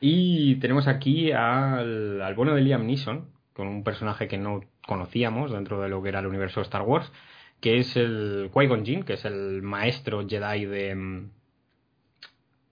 Y 0.00 0.56
tenemos 0.56 0.88
aquí 0.88 1.30
al, 1.32 2.20
al 2.20 2.34
bueno 2.34 2.54
de 2.54 2.60
Liam 2.62 2.86
Neeson, 2.86 3.28
con 3.52 3.68
un 3.68 3.84
personaje 3.84 4.26
que 4.28 4.38
no 4.38 4.60
conocíamos 4.86 5.52
dentro 5.52 5.80
de 5.80 5.88
lo 5.88 6.02
que 6.02 6.08
era 6.08 6.20
el 6.20 6.26
universo 6.26 6.60
de 6.60 6.64
Star 6.64 6.82
Wars, 6.82 7.10
que 7.60 7.78
es 7.78 7.96
el 7.96 8.50
Qui-Gon 8.52 8.84
Jinn, 8.84 9.04
que 9.04 9.12
es 9.12 9.24
el 9.24 9.62
maestro 9.62 10.26
Jedi 10.28 10.64
de, 10.64 11.26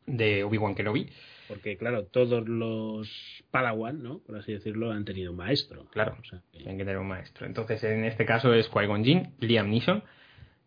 de 0.06 0.44
Obi-Wan 0.44 0.74
Kenobi. 0.74 1.08
Porque, 1.46 1.76
claro, 1.76 2.04
todos 2.06 2.48
los 2.48 3.08
Padawan, 3.50 4.02
¿no? 4.02 4.18
Por 4.20 4.36
así 4.36 4.52
decirlo, 4.52 4.92
han 4.92 5.04
tenido 5.04 5.30
un 5.32 5.36
maestro. 5.36 5.86
Claro. 5.90 6.16
O 6.20 6.24
sea, 6.24 6.40
que- 6.52 6.58
Tienen 6.58 6.78
que 6.78 6.84
tener 6.84 6.98
un 6.98 7.08
maestro. 7.08 7.46
Entonces, 7.46 7.82
en 7.84 8.04
este 8.04 8.24
caso 8.24 8.54
es 8.54 8.70
Qui-Gon 8.70 9.04
Jinn, 9.04 9.34
Liam 9.40 9.68
Neeson, 9.70 10.02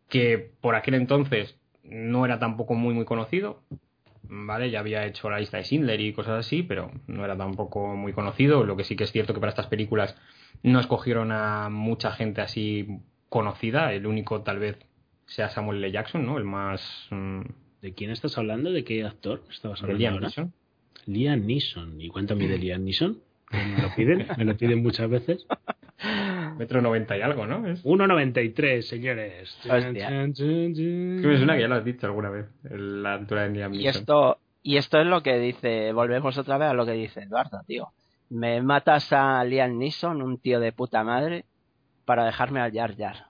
que 0.09 0.51
por 0.61 0.75
aquel 0.75 0.93
entonces 0.95 1.57
no 1.83 2.25
era 2.25 2.39
tampoco 2.39 2.73
muy 2.75 2.93
muy 2.93 3.05
conocido, 3.05 3.61
¿vale? 4.23 4.69
Ya 4.71 4.79
había 4.79 5.05
hecho 5.05 5.29
la 5.29 5.39
lista 5.39 5.57
de 5.57 5.63
Schindler 5.63 5.99
y 6.01 6.13
cosas 6.13 6.45
así, 6.45 6.63
pero 6.63 6.91
no 7.07 7.23
era 7.25 7.37
tampoco 7.37 7.95
muy 7.95 8.13
conocido. 8.13 8.63
Lo 8.63 8.75
que 8.75 8.83
sí 8.83 8.95
que 8.95 9.03
es 9.03 9.11
cierto 9.11 9.33
que 9.33 9.39
para 9.39 9.51
estas 9.51 9.67
películas 9.67 10.15
no 10.63 10.79
escogieron 10.79 11.31
a 11.31 11.69
mucha 11.69 12.11
gente 12.11 12.41
así 12.41 12.99
conocida. 13.29 13.93
El 13.93 14.05
único 14.05 14.41
tal 14.41 14.59
vez 14.59 14.77
sea 15.25 15.49
Samuel 15.49 15.77
L. 15.83 15.91
Jackson, 15.91 16.25
¿no? 16.25 16.37
El 16.37 16.43
más... 16.45 17.07
mm, 17.11 17.41
¿De 17.81 17.93
quién 17.93 18.11
estás 18.11 18.37
hablando? 18.37 18.71
¿De 18.71 18.85
qué 18.85 19.03
actor 19.03 19.43
estabas 19.51 19.81
de 19.81 19.85
hablando? 19.85 19.99
Liam 19.99 20.13
ahora? 20.13 20.27
Neeson. 20.27 20.53
Liam 21.05 21.45
Neeson. 21.45 22.01
¿Y 22.01 22.07
cuéntame 22.07 22.47
de 22.47 22.57
Liam 22.59 22.83
Neeson? 22.83 23.19
Me 23.51 23.81
lo 23.81 23.93
piden, 23.95 24.27
me 24.37 24.45
lo 24.45 24.55
piden 24.57 24.81
muchas 24.83 25.09
veces. 25.09 25.45
Metro 26.57 26.81
90 26.81 27.17
y 27.17 27.21
algo, 27.21 27.45
¿no? 27.45 27.65
Es... 27.67 27.83
1,93, 27.83 28.81
señores. 28.81 29.57
Hostia. 29.69 30.09
Que 30.09 31.27
me 31.27 31.37
suena 31.37 31.55
que 31.55 31.61
ya 31.61 31.67
lo 31.67 31.75
has 31.75 31.85
dicho 31.85 32.05
alguna 32.05 32.29
vez, 32.29 32.47
la 32.63 33.13
altura 33.13 33.43
de 33.43 33.49
Liam 33.49 33.73
Y 33.73 33.87
esto, 33.87 34.37
y 34.61 34.77
esto 34.77 34.99
es 34.99 35.07
lo 35.07 35.21
que 35.21 35.39
dice, 35.39 35.91
volvemos 35.91 36.37
otra 36.37 36.57
vez 36.57 36.69
a 36.69 36.73
lo 36.73 36.85
que 36.85 36.93
dice 36.93 37.21
Eduardo, 37.23 37.61
tío. 37.67 37.89
Me 38.29 38.61
matas 38.61 39.11
a 39.13 39.43
Liam 39.43 39.77
Neeson, 39.77 40.21
un 40.21 40.37
tío 40.37 40.59
de 40.59 40.71
puta 40.71 41.03
madre, 41.03 41.45
para 42.05 42.25
dejarme 42.25 42.61
al 42.61 42.71
Jar 42.71 42.95
Jar. 42.95 43.27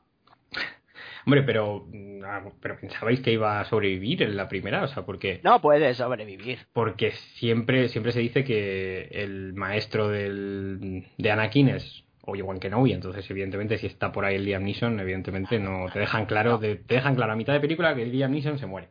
Hombre, 1.26 1.44
pero, 1.44 1.88
mm, 1.92 2.24
ah, 2.26 2.44
pero 2.62 2.78
pensabais 2.80 3.22
que 3.22 3.32
iba 3.32 3.60
a 3.60 3.66
sobrevivir 3.66 4.24
en 4.24 4.36
la 4.36 4.48
primera, 4.48 4.84
o 4.84 4.88
sea, 4.88 5.04
porque, 5.06 5.42
No 5.44 5.62
puede 5.62 5.94
sobrevivir. 5.94 6.60
porque 6.74 7.12
siempre, 7.12 7.90
siempre 7.90 8.12
se 8.12 8.20
dice 8.20 8.44
que 8.44 9.10
el 9.12 9.54
maestro 9.54 10.10
del, 10.10 11.06
de 11.18 11.32
Anakin 11.32 11.70
es 11.70 12.03
Obi-Wan 12.26 12.60
Kenobi, 12.60 12.94
entonces 12.94 13.30
evidentemente 13.30 13.78
si 13.78 13.88
está 13.88 14.12
por 14.12 14.24
ahí 14.26 14.36
el 14.36 14.46
Liam 14.46 14.64
Neeson, 14.64 15.00
evidentemente 15.00 15.60
no 15.60 15.88
te 15.92 16.00
dejan 16.00 16.26
claro, 16.26 16.58
de- 16.58 16.78
te 16.78 16.96
dejan 16.96 17.16
claro 17.16 17.34
a 17.34 17.36
mitad 17.36 17.54
de 17.54 17.60
película 17.60 17.94
que 17.96 18.04
el 18.04 18.12
Liam 18.12 18.32
Neeson 18.32 18.58
se 18.58 18.66
muere. 18.66 18.90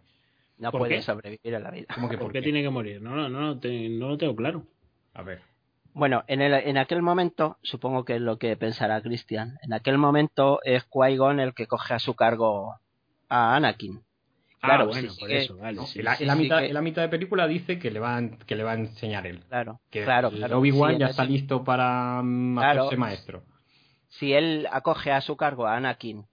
No 0.58 0.70
¿Por 0.70 0.80
puede 0.82 0.96
qué? 0.96 1.02
sobrevivir 1.02 1.54
en 1.54 1.62
la 1.62 1.70
vida. 1.70 1.86
¿Cómo 1.94 2.08
que 2.08 2.16
¿Por 2.18 2.26
por 2.26 2.32
qué 2.32 2.38
qué? 2.40 2.44
tiene 2.44 2.62
que 2.62 2.68
morir? 2.70 3.00
No, 3.02 3.16
no, 3.16 3.28
no, 3.28 3.58
te- 3.58 3.88
no 3.88 4.08
lo 4.10 4.18
tengo 4.18 4.36
claro. 4.36 4.64
A 5.14 5.22
ver. 5.22 5.40
Bueno, 5.94 6.24
en, 6.26 6.40
el, 6.40 6.54
en 6.54 6.78
aquel 6.78 7.02
momento, 7.02 7.58
supongo 7.62 8.04
que 8.04 8.14
es 8.16 8.20
lo 8.20 8.38
que 8.38 8.56
pensará 8.56 9.00
Christian, 9.02 9.58
en 9.62 9.72
aquel 9.74 9.98
momento 9.98 10.60
es 10.62 10.84
Qui-Gon 10.88 11.40
el 11.40 11.52
que 11.54 11.66
coge 11.66 11.94
a 11.94 11.98
su 11.98 12.14
cargo 12.14 12.76
a 13.28 13.56
Anakin. 13.56 14.02
Claro, 14.62 14.84
ah, 14.84 14.86
bueno, 14.86 15.10
sí, 15.10 15.20
por 15.20 15.32
eso, 15.32 15.56
vale. 15.56 15.76
¿no? 15.76 15.86
sí. 15.86 15.98
en, 15.98 16.04
la, 16.04 16.14
sí, 16.14 16.22
en 16.22 16.26
la 16.28 16.34
sí 16.36 16.42
mitad, 16.42 16.58
que- 16.60 16.66
en 16.68 16.74
la 16.74 16.82
mitad 16.82 17.02
de 17.02 17.08
película 17.08 17.46
dice 17.48 17.78
que 17.78 17.90
le 17.90 17.98
va, 18.00 18.16
a- 18.16 18.30
que 18.46 18.54
le 18.56 18.62
va 18.62 18.72
a 18.72 18.74
enseñar 18.76 19.26
él. 19.26 19.40
Claro, 19.48 19.80
Que 19.90 20.04
claro, 20.04 20.30
claro. 20.30 20.58
Obi-Wan 20.58 20.92
Sí, 20.94 20.98
ya 21.00 21.06
está 21.06 21.24
listo 21.24 21.64
para 21.64 22.20
mm, 22.22 22.56
Claro. 22.58 22.80
hacerse 22.82 22.96
maestro. 22.96 23.42
si 24.08 24.32
él 24.34 24.68
acoge 24.70 25.10
a 25.10 25.20
su 25.20 25.36
cargo 25.36 25.66
a 25.66 25.76
Anakin 25.76 26.26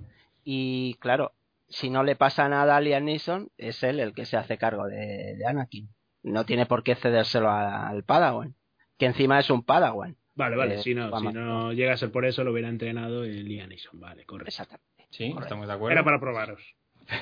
y 0.44 0.96
claro, 1.00 1.34
si 1.68 1.90
no 1.90 2.04
le 2.04 2.16
pasa 2.16 2.48
nada 2.50 2.76
a 2.78 2.82
Liam 2.82 3.06
Neeson, 3.06 3.50
es 3.58 3.82
él 3.84 4.00
el 4.00 4.14
que 4.14 4.26
se 4.26 4.38
hace 4.38 4.58
cargo 4.58 4.86
de, 4.88 5.36
de 5.36 5.46
Anakin. 5.48 5.90
No 6.24 6.46
tiene 6.46 6.66
por 6.66 6.84
qué 6.84 6.96
cedérselo 6.96 7.50
a- 7.50 7.88
al 7.88 8.04
Padawan, 8.04 8.54
que 8.98 9.06
encima 9.06 9.40
es 9.40 9.50
un 9.50 9.64
Padawan. 9.64 10.18
Vale, 10.36 10.56
vale, 10.56 10.76
Eh, 10.76 10.84
si 10.84 10.94
no, 10.94 11.18
si 11.20 11.28
no 11.28 11.74
llega 11.74 11.94
a 11.94 11.98
ser 11.98 12.12
por 12.12 12.26
eso, 12.26 12.44
lo 12.44 12.52
hubiera 12.52 12.70
entrenado 12.70 13.24
el 13.24 13.46
Liam 13.48 13.70
Neeson. 13.70 14.00
Vale, 14.00 14.26
correcto. 14.26 14.50
Exactamente. 14.50 14.86
Sí, 15.12 15.30
Correcto. 15.32 15.46
estamos 15.46 15.68
de 15.68 15.74
acuerdo. 15.74 15.94
Era 15.94 16.04
para 16.04 16.20
probaros. 16.20 16.62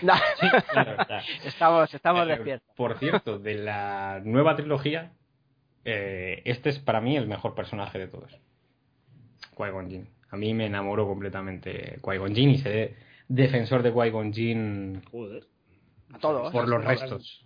No, 0.01 0.13
Sí, 0.39 0.47
claro, 0.71 1.01
está. 1.01 1.19
estamos 1.45 1.93
estamos 1.93 2.23
Eh, 2.27 2.31
despiertos. 2.31 2.75
Por 2.75 2.97
cierto, 2.99 3.39
de 3.39 3.55
la 3.55 4.21
nueva 4.23 4.55
trilogía, 4.55 5.11
eh, 5.85 6.41
este 6.45 6.69
es 6.69 6.79
para 6.79 7.01
mí 7.01 7.15
el 7.17 7.27
mejor 7.27 7.55
personaje 7.55 7.97
de 7.99 8.07
todos. 8.07 8.31
Qui-Gon 9.55 9.89
Jinn. 9.89 10.09
A 10.29 10.37
mí 10.37 10.53
me 10.53 10.65
enamoró 10.65 11.07
completamente 11.07 11.99
Qui-Gon 12.01 12.35
Jinn 12.35 12.49
y 12.51 12.57
seré 12.57 12.95
defensor 13.27 13.81
de 13.83 13.93
Qui-Gon 13.93 14.33
Jinn 14.33 15.01
Joder. 15.11 15.43
A 16.13 16.19
todos. 16.19 16.51
por 16.51 16.67
los 16.67 16.83
restos. 16.83 17.43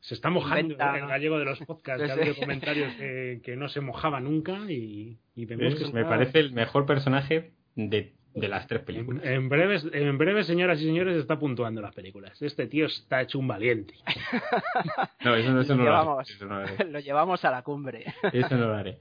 Se 0.00 0.14
está 0.14 0.30
mojando 0.30 0.60
Inventa- 0.74 0.96
el 0.98 1.06
gallego 1.06 1.38
de 1.38 1.44
los 1.44 1.58
podcasts. 1.60 2.02
Sí, 2.04 2.10
Ha 2.10 2.14
habido 2.14 2.34
comentarios 2.36 2.94
que, 2.94 3.40
que 3.44 3.54
no 3.56 3.68
se 3.68 3.80
mojaba 3.82 4.18
nunca 4.20 4.58
y, 4.70 5.18
y 5.36 5.44
vemos 5.44 5.74
que 5.74 5.92
me 5.92 6.04
parece 6.04 6.38
el 6.40 6.52
mejor 6.52 6.86
personaje 6.86 7.52
de, 7.74 8.14
de 8.34 8.48
las 8.48 8.66
tres 8.66 8.80
En, 8.80 8.86
películas. 8.86 9.24
en 9.24 9.48
breves, 9.48 9.86
en 9.92 10.16
breves, 10.18 10.46
señoras 10.46 10.80
y 10.80 10.84
señores, 10.86 11.16
está 11.16 11.38
puntuando 11.38 11.80
las 11.80 11.94
películas. 11.94 12.40
Este 12.40 12.66
tío 12.66 12.86
está 12.86 13.20
hecho 13.22 13.38
un 13.38 13.48
valiente. 13.48 13.94
No, 15.24 15.34
eso, 15.34 15.52
no- 15.52 15.60
eso 15.60 15.74
no 15.76 15.84
lo, 15.84 15.90
lo 15.90 15.96
haré. 15.96 16.24
llevamos, 16.24 16.30
Eso 16.30 16.46
no 16.46 16.58
lo 16.60 16.64
haré. 16.66 16.84
lo 16.90 16.98
llevamos 17.00 17.44
a 17.44 17.50
la 17.50 17.62
cumbre. 17.62 18.04
Eso 18.32 18.56
no 18.56 18.68
lo 18.68 18.74
haré. 18.74 18.98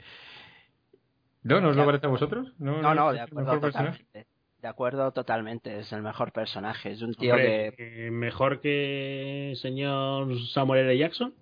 ¿No? 1.43 1.61
¿No 1.61 1.69
os 1.69 1.75
lo 1.75 1.85
parece 1.85 2.05
a 2.05 2.09
vosotros? 2.09 2.53
No, 2.59 2.81
No, 2.81 3.13
de 3.13 3.21
acuerdo 3.21 3.59
totalmente. 3.61 4.27
De 4.61 4.67
acuerdo 4.67 5.11
totalmente, 5.13 5.79
es 5.79 5.93
el 5.93 6.01
mejor 6.01 6.33
personaje. 6.33 6.91
Es 6.91 7.01
un 7.01 7.13
tío 7.13 7.33
Hombre, 7.33 7.73
que 7.77 8.07
eh, 8.07 8.11
mejor 8.11 8.59
que 8.59 9.53
señor 9.61 10.27
Samuel 10.49 10.81
L. 10.85 10.97
Jackson. 10.97 11.33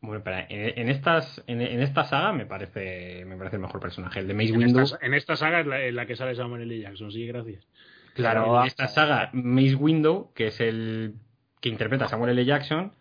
Bueno, 0.00 0.18
espera, 0.18 0.46
en, 0.48 0.78
en 0.78 0.88
estas, 0.88 1.42
en, 1.46 1.60
en 1.60 1.80
esta 1.82 2.04
saga 2.04 2.32
me 2.32 2.46
parece, 2.46 3.24
me 3.26 3.36
parece 3.36 3.56
el 3.56 3.62
mejor 3.62 3.80
personaje. 3.80 4.20
El 4.20 4.28
de 4.28 4.34
Mace 4.34 4.50
En 4.50 4.56
Windu. 4.58 4.80
esta, 4.80 4.98
en 5.04 5.14
esta 5.14 5.36
saga 5.36 5.60
es 5.60 5.66
la, 5.66 5.84
en 5.84 5.96
la 5.96 6.06
que 6.06 6.14
sale 6.16 6.34
Samuel 6.36 6.62
L. 6.62 6.78
Jackson, 6.80 7.10
sí, 7.10 7.26
gracias. 7.26 7.66
Claro, 8.14 8.42
Pero, 8.44 8.60
en 8.60 8.66
esta 8.68 8.86
saga, 8.88 9.30
Mace 9.32 9.74
Windu, 9.74 10.32
que 10.34 10.48
es 10.48 10.60
el 10.60 11.14
que 11.60 11.68
interpreta 11.68 12.04
a 12.04 12.08
Samuel 12.08 12.30
L. 12.30 12.44
Jackson, 12.44 12.92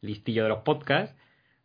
listillo 0.00 0.44
de 0.44 0.48
los 0.50 0.58
podcasts, 0.60 1.16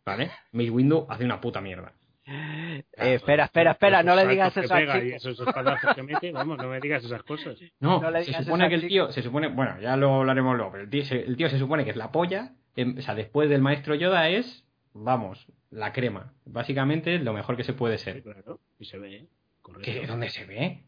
¿vale? 0.05 0.31
Mace 0.53 0.71
Windu 0.71 1.05
hace 1.09 1.23
una 1.25 1.39
puta 1.39 1.61
mierda. 1.61 1.93
Eh, 2.25 2.83
espera, 3.15 3.45
espera, 3.45 3.71
espera, 3.71 4.03
no 4.03 4.15
le 4.15 4.27
digas 4.27 4.55
eso 4.55 4.73
al 4.73 4.87
esos 5.01 5.39
espadazos 5.39 5.95
que 5.95 6.03
mete, 6.03 6.31
vamos, 6.31 6.57
no 6.57 6.67
me 6.67 6.79
digas 6.79 7.03
esas 7.03 7.23
cosas. 7.23 7.57
No, 7.79 7.99
No 8.01 8.23
se 8.23 8.33
supone 8.43 8.69
que 8.69 8.75
el 8.75 8.87
tío, 8.87 9.11
se 9.11 9.21
supone, 9.23 9.47
bueno, 9.47 9.79
ya 9.81 9.95
lo 9.97 10.15
hablaremos 10.19 10.55
luego, 10.55 10.71
pero 10.71 10.83
el 10.83 10.89
tío, 10.89 11.03
se- 11.05 11.21
el 11.23 11.35
tío 11.37 11.49
se 11.49 11.57
supone 11.57 11.83
que 11.83 11.89
es 11.91 11.95
la 11.95 12.11
polla, 12.11 12.53
em, 12.75 12.97
o 12.97 13.01
sea, 13.01 13.15
después 13.15 13.49
del 13.49 13.61
maestro 13.61 13.95
Yoda 13.95 14.29
es, 14.29 14.63
vamos, 14.93 15.47
la 15.71 15.91
crema. 15.93 16.33
Básicamente 16.45 17.19
lo 17.19 17.33
mejor 17.33 17.55
que 17.57 17.63
se 17.63 17.73
puede 17.73 17.97
Sí, 17.97 18.05
ser. 18.05 18.23
claro, 18.23 18.59
y 18.79 18.85
se 18.85 18.97
ve, 18.97 19.15
¿eh? 19.17 19.27
correcto. 19.61 19.91
¿Qué? 19.91 20.05
¿Dónde 20.07 20.29
se 20.29 20.45
ve? 20.45 20.83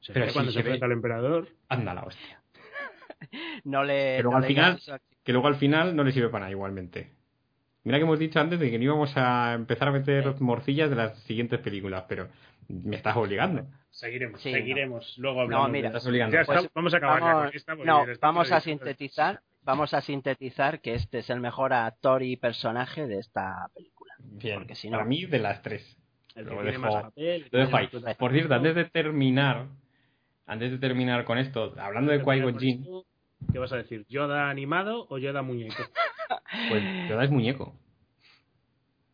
Se 0.00 0.12
Pero 0.12 0.24
ve 0.26 0.30
sí, 0.30 0.34
cuando 0.34 0.52
se 0.52 0.58
enfrenta 0.60 0.86
al 0.86 0.92
emperador. 0.92 1.48
Anda 1.68 1.94
la 1.94 2.02
hostia. 2.04 2.40
No 3.64 3.84
le, 3.84 4.16
Pero 4.16 4.30
no 4.30 4.36
al 4.36 4.42
le 4.42 4.48
final-. 4.48 4.78
Que 5.22 5.32
luego 5.32 5.46
al 5.48 5.56
final 5.56 5.94
no 5.94 6.02
le 6.04 6.12
sirve 6.12 6.28
para 6.30 6.40
nada 6.44 6.52
igualmente. 6.52 7.10
Mira 7.84 7.98
que 7.98 8.04
hemos 8.04 8.18
dicho 8.18 8.40
antes 8.40 8.58
de 8.58 8.70
que 8.70 8.78
no 8.78 8.84
íbamos 8.84 9.12
a 9.16 9.52
empezar 9.54 9.88
a 9.88 9.92
meter 9.92 10.40
morcillas 10.40 10.88
de 10.90 10.96
las 10.96 11.18
siguientes 11.20 11.60
películas, 11.60 12.04
pero 12.08 12.28
me 12.68 12.96
estás 12.96 13.16
obligando. 13.16 13.66
Seguiremos, 13.90 14.40
Sí, 14.40 14.52
seguiremos. 14.52 15.16
Luego 15.18 15.40
No, 15.40 15.42
hablamos. 15.42 15.70
mira, 15.70 15.88
de- 15.88 15.92
Me 15.92 15.96
estás 15.98 16.06
obligando. 16.08 16.34
Ya 16.34 16.40
está, 16.42 16.54
Pues 16.54 16.70
vamos 16.74 16.94
a 16.94 16.96
acabar 16.96 17.20
ya 17.20 17.26
Vamos, 17.26 17.46
con 17.50 17.56
esta. 17.56 17.72
porque 17.76 17.86
no, 17.86 18.06
ya 18.06 18.12
está 18.12 18.26
vamos 18.26 18.52
a 18.52 18.60
sintetizar, 18.60 19.40
vamos 19.62 19.94
a 19.94 20.00
sintetizar 20.00 20.80
que 20.80 20.94
este 20.94 21.18
es 21.18 21.30
el 21.30 21.40
mejor 21.40 21.72
actor 21.72 22.22
y 22.22 22.36
personaje 22.36 23.06
de 23.06 23.18
esta 23.18 23.68
película. 23.74 24.14
Bien, 24.18 24.56
Porque 24.58 24.74
si 24.74 24.88
no- 24.90 24.98
para 24.98 25.08
mí 25.08 25.24
de 25.26 25.38
las 25.38 25.62
tres. 25.62 25.96
El 26.34 26.44
que 26.44 26.50
Lo 26.54 26.62
tiene 26.62 26.70
dejo- 26.78 26.80
más 26.82 27.02
papel, 27.04 27.24
el 27.26 27.50
que 27.50 27.56
Lo 27.56 27.58
dejo 27.66 27.78
tiene 27.90 28.08
ahí. 28.08 28.14
Por 28.14 28.32
cierto, 28.32 28.54
antes 28.54 28.74
de 28.74 28.84
terminar, 28.86 29.66
antes 30.46 30.70
de 30.70 30.78
terminar 30.78 31.24
con 31.24 31.38
esto, 31.38 31.74
hablando 31.78 32.12
de 32.12 32.22
Qui-Gon 32.22 32.58
Jinn, 32.58 32.86
¿Qué 33.52 33.58
vas 33.58 33.72
a 33.72 33.76
decir? 33.76 34.04
¿Yoda 34.06 34.50
animado 34.50 35.06
o 35.08 35.16
Yoda 35.16 35.40
muñeco? 35.40 35.74
pues 36.68 37.08
Yoda 37.08 37.24
es 37.24 37.30
muñeco. 37.30 37.74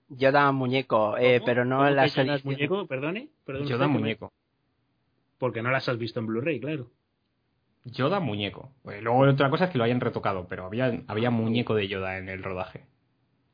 Yoda 0.09 0.51
muñeco, 0.53 1.17
eh, 1.17 1.41
pero 1.45 1.65
no 1.65 1.77
¿Cómo 1.77 1.89
en 1.89 1.97
la 1.97 2.07
Yoda 2.07 2.15
serie. 2.15 2.35
es 2.35 2.45
muñeco? 2.45 2.87
Perdone. 2.87 3.29
Perdone 3.45 3.69
Yoda 3.69 3.87
muñeco. 3.89 4.33
Porque 5.39 5.63
no 5.63 5.71
las 5.71 5.89
has 5.89 5.97
visto 5.99 6.21
en 6.21 6.27
Blu-ray, 6.27 6.59
claro. 6.61 6.91
Yoda 7.87 8.21
muñeco. 8.21 8.73
Pues 8.83 9.03
luego 9.03 9.21
otra 9.21 9.51
cosa 9.51 9.67
es 9.67 9.71
que 9.71 9.79
lo 9.79 9.85
hayan 9.85 10.01
retocado, 10.01 10.47
pero 10.49 10.67
había, 10.67 11.01
había 11.07 11.31
muñeco 11.31 11.75
de 11.75 11.89
Yoda 11.89 12.19
en 12.19 12.29
el 12.29 12.43
rodaje. 12.43 12.85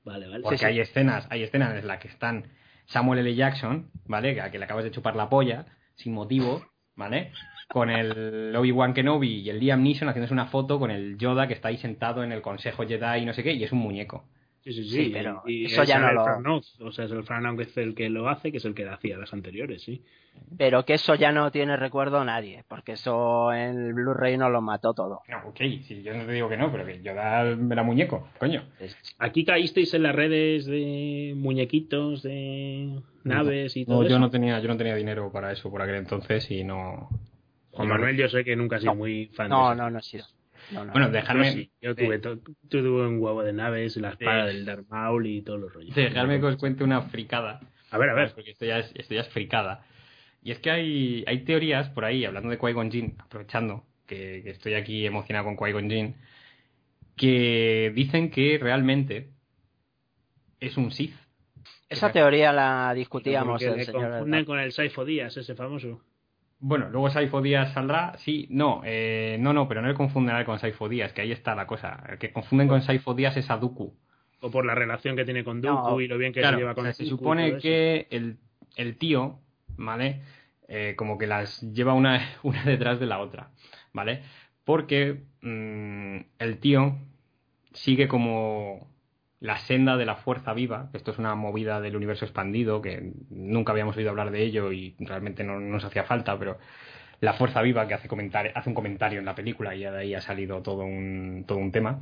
Vale, 0.04 0.26
vale. 0.28 0.42
Porque 0.42 0.58
Sí, 0.58 0.64
sí. 0.64 0.66
hay 0.66 0.80
escenas, 0.80 1.26
hay 1.30 1.42
escenas 1.42 1.76
en 1.76 1.86
las 1.86 1.98
que 1.98 2.08
están 2.08 2.46
Samuel 2.86 3.20
L. 3.20 3.34
Jackson, 3.34 3.90
¿vale? 4.06 4.34
Que 4.34 4.40
a 4.40 4.50
que 4.50 4.58
le 4.58 4.64
acabas 4.64 4.84
de 4.84 4.90
chupar 4.90 5.14
la 5.16 5.28
polla, 5.28 5.66
sin 5.94 6.12
motivo, 6.12 6.64
¿vale? 6.96 7.32
Con 7.68 7.88
el 7.90 8.54
Obi-Wan 8.56 8.94
Kenobi 8.94 9.40
y 9.40 9.50
el 9.50 9.60
Liam 9.60 9.82
Neeson 9.82 10.08
haciéndose 10.08 10.34
una 10.34 10.46
foto 10.46 10.78
con 10.78 10.90
el 10.90 11.16
Yoda 11.18 11.46
que 11.46 11.54
está 11.54 11.68
ahí 11.68 11.76
sentado 11.78 12.24
en 12.24 12.32
el 12.32 12.42
Consejo 12.42 12.86
Jedi 12.86 13.20
y 13.22 13.26
no 13.26 13.32
sé 13.32 13.42
qué, 13.42 13.52
y 13.52 13.64
es 13.64 13.72
un 13.72 13.78
muñeco. 13.78 14.24
Sí, 14.64 14.72
sí, 14.72 14.84
sí. 14.84 14.90
Sí, 15.06 15.10
pero 15.12 15.42
y 15.46 15.64
eso 15.64 15.82
es 15.82 15.88
ya 15.88 15.98
no 15.98 16.08
el 16.08 16.14
lo- 16.14 16.24
Fran 16.24 16.46
Oz, 16.46 16.80
O 16.80 16.92
sea, 16.92 17.04
es 17.06 17.10
el 17.10 17.24
Fran 17.24 17.44
Oz 17.46 17.76
el 17.76 17.94
que 17.96 18.08
lo 18.08 18.28
hace, 18.28 18.52
que 18.52 18.58
es 18.58 18.64
el 18.64 18.74
que 18.74 18.88
hacía 18.88 19.18
las 19.18 19.32
anteriores, 19.32 19.82
sí. 19.82 20.04
Pero 20.56 20.84
que 20.84 20.94
eso 20.94 21.14
ya 21.16 21.32
no 21.32 21.50
tiene 21.50 21.76
recuerdo 21.76 22.24
nadie, 22.24 22.64
porque 22.68 22.92
eso 22.92 23.52
en 23.52 23.86
el 23.88 23.92
Blu-ray 23.94 24.36
no 24.38 24.48
lo 24.50 24.62
mató 24.62 24.94
todo. 24.94 25.22
No, 25.28 25.48
ok, 25.48 25.56
sí, 25.82 26.02
yo 26.04 26.14
no 26.14 26.24
te 26.26 26.32
digo 26.32 26.48
que 26.48 26.56
no, 26.56 26.70
pero 26.70 26.86
que 26.86 27.02
Yoda 27.02 27.42
era 27.42 27.82
muñeco, 27.82 28.28
coño. 28.38 28.62
Es- 28.78 28.96
Aquí 29.18 29.44
caísteis 29.44 29.92
en 29.94 30.04
las 30.04 30.14
redes 30.14 30.64
de 30.66 31.34
muñequitos, 31.36 32.22
de 32.22 33.00
naves 33.24 33.76
y 33.76 33.84
todo 33.84 33.96
No, 33.96 34.02
eso. 34.02 34.10
yo 34.10 34.18
no 34.20 34.30
tenía, 34.30 34.60
yo 34.60 34.68
no 34.68 34.76
tenía 34.76 34.94
dinero 34.94 35.30
para 35.32 35.50
eso 35.52 35.70
por 35.70 35.82
aquel 35.82 35.96
entonces 35.96 36.48
y 36.52 36.62
no. 36.64 37.08
Juan 37.72 37.88
Manuel, 37.88 38.16
yo 38.16 38.28
sé 38.28 38.44
que 38.44 38.54
nunca 38.54 38.76
has 38.76 38.82
sido 38.82 38.92
No. 38.94 38.98
muy 38.98 39.26
fan 39.34 39.48
de 39.48 39.54
No, 39.56 39.72
eso. 39.72 39.82
no, 39.82 39.90
no 39.90 39.98
ha 39.98 40.02
sido. 40.02 40.24
No, 40.72 40.84
no. 40.84 40.92
Bueno, 40.92 41.10
dejarme, 41.10 41.52
sí, 41.52 41.70
yo 41.80 41.94
tuve, 41.94 42.18
to- 42.18 42.38
tuve 42.68 43.06
un 43.06 43.18
huevo 43.20 43.42
de 43.42 43.52
naves, 43.52 43.96
la 43.96 44.10
espada 44.10 44.46
del 44.46 44.64
Darth 44.64 44.88
Maul 44.88 45.26
y 45.26 45.42
todos 45.42 45.60
los 45.60 45.72
rollos. 45.72 45.94
dejarme 45.94 46.40
que 46.40 46.46
os 46.46 46.56
cuente 46.56 46.82
una 46.84 47.02
fricada. 47.02 47.60
A 47.90 47.98
ver, 47.98 48.10
a 48.10 48.14
ver. 48.14 48.32
Porque 48.34 48.50
esto 48.52 48.64
ya 48.64 48.78
es, 48.78 48.90
esto 48.94 49.14
ya 49.14 49.20
es 49.22 49.28
fricada. 49.28 49.84
Y 50.42 50.50
es 50.50 50.58
que 50.58 50.70
hay, 50.70 51.24
hay 51.26 51.44
teorías 51.44 51.88
por 51.90 52.04
ahí, 52.04 52.24
hablando 52.24 52.48
de 52.48 52.58
Qui-Gon 52.58 52.90
Jinn, 52.90 53.14
aprovechando 53.18 53.84
que, 54.06 54.40
que 54.42 54.50
estoy 54.50 54.74
aquí 54.74 55.06
emocionado 55.06 55.44
con 55.44 55.56
Qui-Gon 55.56 55.88
Jinn, 55.90 56.16
que 57.16 57.92
dicen 57.94 58.30
que 58.30 58.58
realmente 58.58 59.30
es 60.60 60.76
un 60.76 60.90
Sith. 60.90 61.14
Esa 61.88 62.10
teoría 62.10 62.52
la 62.52 62.92
discutíamos 62.94 63.60
el 63.62 63.84
señor. 63.84 64.10
confunden 64.10 64.44
con 64.46 64.58
el 64.58 64.72
Saifo 64.72 65.04
Díaz, 65.04 65.36
ese 65.36 65.54
famoso. 65.54 66.00
Bueno, 66.64 66.88
luego 66.90 67.10
Saifo 67.10 67.42
Díaz 67.42 67.72
saldrá. 67.72 68.16
Sí, 68.18 68.46
no, 68.48 68.82
eh, 68.84 69.36
no, 69.40 69.52
no, 69.52 69.66
pero 69.66 69.82
no 69.82 69.88
le 69.88 69.94
confundan 69.94 70.44
con 70.44 70.60
Saifo 70.60 70.88
Díaz, 70.88 71.12
que 71.12 71.20
ahí 71.20 71.32
está 71.32 71.56
la 71.56 71.66
cosa. 71.66 72.04
El 72.08 72.18
que 72.18 72.32
confunden 72.32 72.68
con 72.68 72.82
Saifo 72.82 73.14
Díaz 73.14 73.36
es 73.36 73.50
a 73.50 73.56
Dooku. 73.56 73.92
O 74.40 74.50
por 74.50 74.64
la 74.64 74.76
relación 74.76 75.16
que 75.16 75.24
tiene 75.24 75.42
con 75.42 75.60
Dooku 75.60 75.90
No, 75.90 76.00
y 76.00 76.06
lo 76.06 76.18
bien 76.18 76.32
que 76.32 76.38
Claro, 76.38 76.56
se 76.56 76.60
lleva 76.60 76.70
o 76.70 76.74
con 76.76 76.84
sea, 76.84 76.92
se 76.92 77.06
supone 77.06 77.58
que 77.58 78.06
el, 78.10 78.38
el 78.76 78.96
tío, 78.96 79.40
¿vale? 79.76 80.20
Eh, 80.68 80.94
como 80.96 81.18
que 81.18 81.26
las 81.26 81.60
lleva 81.62 81.94
una, 81.94 82.20
una 82.44 82.62
detrás 82.62 83.00
de 83.00 83.06
la 83.06 83.18
otra, 83.18 83.50
¿vale? 83.92 84.22
Porque 84.64 85.24
mm, 85.40 86.18
el 86.38 86.58
tío 86.58 86.96
sigue 87.72 88.06
como 88.06 88.86
la 89.42 89.58
senda 89.58 89.96
de 89.96 90.06
la 90.06 90.14
fuerza 90.14 90.54
viva. 90.54 90.88
Esto 90.92 91.10
es 91.10 91.18
una 91.18 91.34
movida 91.34 91.80
del 91.80 91.96
universo 91.96 92.24
expandido 92.24 92.80
que 92.80 93.12
nunca 93.28 93.72
habíamos 93.72 93.96
oído 93.96 94.10
hablar 94.10 94.30
de 94.30 94.44
ello 94.44 94.70
y 94.70 94.94
realmente 95.00 95.42
no 95.42 95.58
nos 95.58 95.84
hacía 95.84 96.04
falta, 96.04 96.38
pero 96.38 96.58
la 97.20 97.32
fuerza 97.32 97.60
viva 97.60 97.88
que 97.88 97.94
hace, 97.94 98.08
un 98.08 98.74
comentario 98.74 99.18
en 99.18 99.24
la 99.24 99.34
película 99.34 99.74
y 99.74 99.80
de 99.80 99.98
ahí 99.98 100.14
ha 100.14 100.20
salido 100.20 100.62
todo 100.62 100.84
un, 100.84 101.44
todo 101.44 101.58
un 101.58 101.72
tema. 101.72 102.00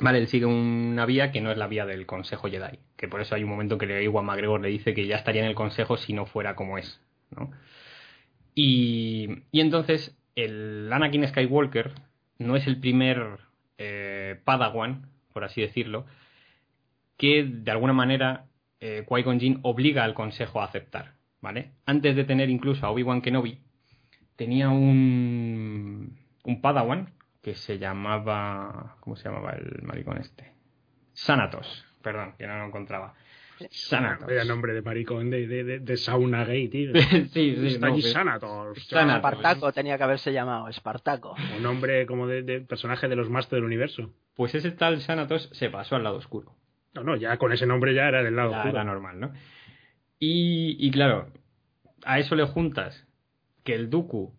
Vale, 0.00 0.18
él 0.18 0.26
sigue 0.26 0.44
una 0.44 1.06
vía 1.06 1.30
que 1.30 1.40
no 1.40 1.52
es 1.52 1.56
la 1.56 1.68
vía 1.68 1.86
del 1.86 2.04
Consejo 2.04 2.48
Jedi, 2.48 2.80
que 2.96 3.06
por 3.06 3.20
eso 3.20 3.36
hay 3.36 3.44
un 3.44 3.50
momento 3.50 3.78
que 3.78 4.02
Iwan 4.02 4.24
McGregor 4.24 4.60
le 4.60 4.70
dice 4.70 4.94
que 4.94 5.06
ya 5.06 5.14
estaría 5.14 5.42
en 5.42 5.48
el 5.48 5.54
Consejo 5.54 5.96
si 5.96 6.14
no 6.14 6.26
fuera 6.26 6.56
como 6.56 6.78
es, 6.78 7.00
¿no? 7.30 7.52
Y, 8.56 9.44
y 9.52 9.60
entonces 9.60 10.18
el 10.34 10.92
Anakin 10.92 11.28
Skywalker 11.28 11.92
no 12.38 12.56
es 12.56 12.66
el 12.66 12.80
primer 12.80 13.38
eh, 13.78 14.40
Padawan, 14.44 15.11
por 15.32 15.44
así 15.44 15.60
decirlo, 15.60 16.06
que 17.16 17.44
de 17.44 17.70
alguna 17.70 17.92
manera 17.92 18.46
eh, 18.80 19.04
Qui-Gon 19.08 19.60
obliga 19.62 20.04
al 20.04 20.14
Consejo 20.14 20.60
a 20.60 20.64
aceptar, 20.64 21.14
¿vale? 21.40 21.72
Antes 21.86 22.16
de 22.16 22.24
tener 22.24 22.50
incluso 22.50 22.86
a 22.86 22.90
Obi-Wan 22.90 23.22
Kenobi, 23.22 23.60
tenía 24.36 24.70
un, 24.70 26.18
un 26.44 26.60
Padawan 26.60 27.12
que 27.42 27.54
se 27.54 27.78
llamaba... 27.78 28.96
¿Cómo 29.00 29.16
se 29.16 29.28
llamaba 29.28 29.52
el 29.52 29.82
maricón 29.82 30.18
este? 30.18 30.52
Sanatos, 31.12 31.84
perdón, 32.02 32.34
que 32.38 32.46
no 32.46 32.58
lo 32.58 32.66
encontraba. 32.66 33.14
Sanatos. 33.70 34.26
Vaya 34.26 34.44
nombre 34.44 34.72
de 34.74 34.82
maricón 34.82 35.30
de, 35.30 35.46
de, 35.46 35.64
de, 35.64 35.78
de 35.80 35.96
sauna 35.96 36.44
gay, 36.44 36.68
tío. 36.68 36.92
sí, 37.32 37.56
sí, 37.56 37.66
Está 37.66 37.86
no, 37.88 37.92
allí 37.94 38.02
pero- 38.02 38.12
Sanatos. 38.14 38.78
Sanatos. 38.86 39.16
Espartaco 39.32 39.72
tenía 39.72 39.96
que 39.98 40.04
haberse 40.04 40.32
llamado, 40.32 40.68
Espartaco. 40.68 41.34
Un 41.56 41.62
nombre 41.62 42.06
como 42.06 42.26
de, 42.26 42.42
de 42.42 42.60
personaje 42.60 43.08
de 43.08 43.16
los 43.16 43.28
Masters 43.30 43.58
del 43.58 43.64
Universo. 43.64 44.10
Pues 44.34 44.54
ese 44.54 44.70
tal 44.72 45.00
Sanatos 45.00 45.48
se 45.52 45.70
pasó 45.70 45.96
al 45.96 46.04
lado 46.04 46.16
oscuro. 46.16 46.54
No, 46.94 47.02
no, 47.04 47.16
ya 47.16 47.36
con 47.38 47.52
ese 47.52 47.66
nombre 47.66 47.94
ya 47.94 48.08
era 48.08 48.22
del 48.22 48.36
lado 48.36 48.50
Ya 48.50 48.56
oscuro. 48.58 48.74
era 48.74 48.84
normal, 48.84 49.18
¿no? 49.20 49.32
Y, 50.18 50.76
y 50.78 50.90
claro, 50.90 51.28
a 52.04 52.18
eso 52.18 52.34
le 52.34 52.44
juntas 52.44 53.06
que 53.64 53.74
el 53.74 53.90
Dooku, 53.90 54.34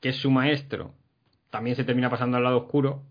que 0.00 0.10
es 0.10 0.16
su 0.16 0.30
maestro, 0.30 0.94
también 1.50 1.76
se 1.76 1.84
termina 1.84 2.10
pasando 2.10 2.36
al 2.36 2.44
lado 2.44 2.58
oscuro. 2.58 3.02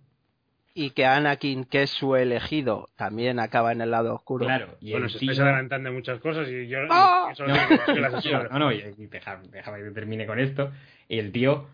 Y 0.78 0.89
que 0.89 1.05
Anakin, 1.05 1.63
que 1.63 1.84
es 1.84 1.89
su 1.89 2.17
elegido, 2.17 2.89
también 2.97 3.39
acaba 3.39 3.71
en 3.71 3.80
el 3.80 3.91
lado 3.91 4.13
oscuro. 4.13 4.45
Claro, 4.45 4.76
y 4.82 4.91
Bueno, 4.91 5.05
el 5.05 5.11
se 5.13 5.19
tío- 5.19 5.32
estáis 5.32 5.39
adelantando 5.47 5.89
muchas 5.93 6.19
cosas 6.19 6.49
y 6.49 6.67
yo 6.67 6.80
¡Ah! 6.89 7.30
eso 7.32 7.47
No, 7.47 7.55
las 7.55 8.26
no, 8.51 8.59
no, 8.59 8.71
y- 8.73 8.82
deja- 9.09 9.41
que 9.41 9.91
termine 9.93 10.26
con 10.26 10.38
esto. 10.38 10.71
Y 11.07 11.19
el 11.19 11.32
tío, 11.32 11.67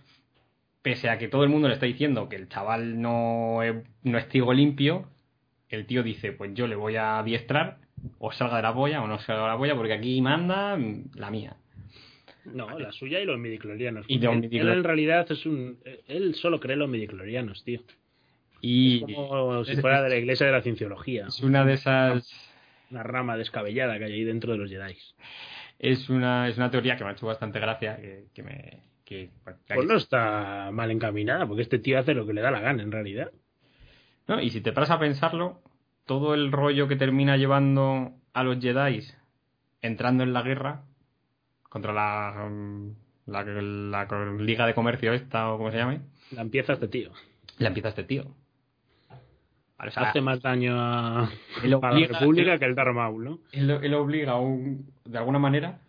pese 0.84 1.10
a 1.10 1.18
que 1.18 1.28
todo 1.28 1.44
el 1.44 1.50
mundo 1.50 1.68
le 1.68 1.74
está 1.74 1.88
diciendo 1.88 2.30
que 2.30 2.36
el 2.36 2.48
chaval 2.48 3.02
no 3.02 3.64
es, 3.64 3.76
no 4.04 4.20
es 4.20 4.30
trigo 4.30 4.54
limpio, 4.54 5.08
el 5.70 5.88
tío 5.88 6.04
dice, 6.04 6.32
pues 6.32 6.54
yo 6.54 6.68
le 6.68 6.76
voy 6.76 6.96
a 6.98 7.18
adiestrar, 7.18 7.78
o 8.20 8.32
salga 8.32 8.58
de 8.58 8.62
la 8.64 8.74
polla 8.74 9.02
o 9.02 9.08
no 9.08 9.18
salga 9.20 9.42
de 9.44 9.48
la 9.50 9.58
polla, 9.58 9.76
porque 9.76 9.94
aquí 9.94 10.22
manda 10.22 10.78
la 11.16 11.32
mía. 11.32 11.56
No, 12.46 12.78
la 12.78 12.92
suya 12.92 13.20
y 13.20 13.26
los 13.26 13.40
midiclorianos. 13.40 14.06
Y 14.08 14.20
los 14.20 14.36
Él- 14.36 14.50
Él 14.52 14.70
en 14.70 14.84
realidad 14.84 15.26
es 15.32 15.46
un... 15.48 15.80
Él 16.08 16.36
solo 16.36 16.60
cree 16.60 16.76
los 16.76 16.90
midiclorianos, 16.90 17.64
tío. 17.64 17.82
Y 18.62 19.02
Como 19.02 19.64
si 19.66 19.76
fuera 19.82 20.02
de 20.02 20.10
la 20.10 20.16
iglesia 20.18 20.46
de 20.46 20.52
la 20.52 20.62
cienciología. 20.62 21.28
es 21.28 21.42
una 21.42 21.66
de 21.66 21.74
esas... 21.74 22.32
Una 22.90 23.04
rama 23.04 23.38
descabellada 23.38 23.98
que 23.98 24.06
hay 24.06 24.14
ahí 24.14 24.24
dentro 24.24 24.52
de 24.52 24.58
los 24.58 24.70
Jedi. 24.70 24.98
Es 25.80 26.10
una, 26.10 26.48
es 26.50 26.58
una 26.58 26.70
teoría 26.70 26.98
que 26.98 27.04
me 27.04 27.10
ha 27.10 27.14
hecho 27.14 27.26
bastante 27.26 27.60
gracia, 27.60 27.98
que, 27.98 28.26
que 28.34 28.44
me... 28.44 28.80
Que, 29.06 29.30
Pues 29.74 29.88
no 29.88 29.98
está 29.98 30.70
mal 30.72 30.92
encaminada, 30.92 31.46
porque 31.48 31.64
este 31.64 31.80
tío 31.80 32.00
hace 32.00 32.14
lo 32.14 32.26
que 32.26 32.34
le 32.34 32.42
da 32.42 32.52
la 32.52 32.60
gana, 32.62 32.84
en 32.84 32.92
realidad. 32.92 33.32
¿no? 34.28 34.42
Y 34.42 34.50
si 34.52 34.62
te 34.62 34.72
paras 34.74 34.92
a 34.92 35.00
pensarlo, 35.00 35.62
todo 36.06 36.34
el 36.34 36.52
rollo 36.52 36.88
que 36.88 36.96
termina 36.96 37.38
llevando 37.38 38.14
a 38.34 38.44
los 38.44 38.60
Jedi 38.60 39.04
entrando 39.82 40.24
en 40.24 40.34
la 40.34 40.42
guerra 40.44 40.84
contra 41.64 41.94
la, 41.94 42.48
mm, 42.50 42.96
la, 43.28 43.44
la 43.44 44.34
Liga 44.38 44.66
de 44.68 44.74
Comercio 44.74 45.14
esta 45.14 45.52
o 45.52 45.58
como 45.58 45.72
se 45.72 45.78
llame, 45.78 46.02
La 46.32 46.42
empieza 46.42 46.74
este 46.74 46.88
tío. 46.88 47.12
la 47.58 47.70
empieza 47.70 47.90
este 47.90 48.04
tío. 48.04 48.36
Vale, 49.82 49.90
o 49.90 49.94
sea, 49.94 50.10
Hace 50.10 50.22
más 50.22 50.42
daño 50.42 50.80
a, 50.80 51.24
a 51.64 51.68
la 51.68 52.08
República 52.20 52.58
que 52.60 52.66
el 52.66 52.76
Darth 52.76 52.94
Maul, 52.94 53.24
¿no? 53.24 53.40
él, 53.52 53.70
él 53.82 53.94
obliga 53.96 54.34
a 54.34 54.40
un- 54.40 54.86
de 55.06 55.18
alguna 55.18 55.40
manera 55.40 55.80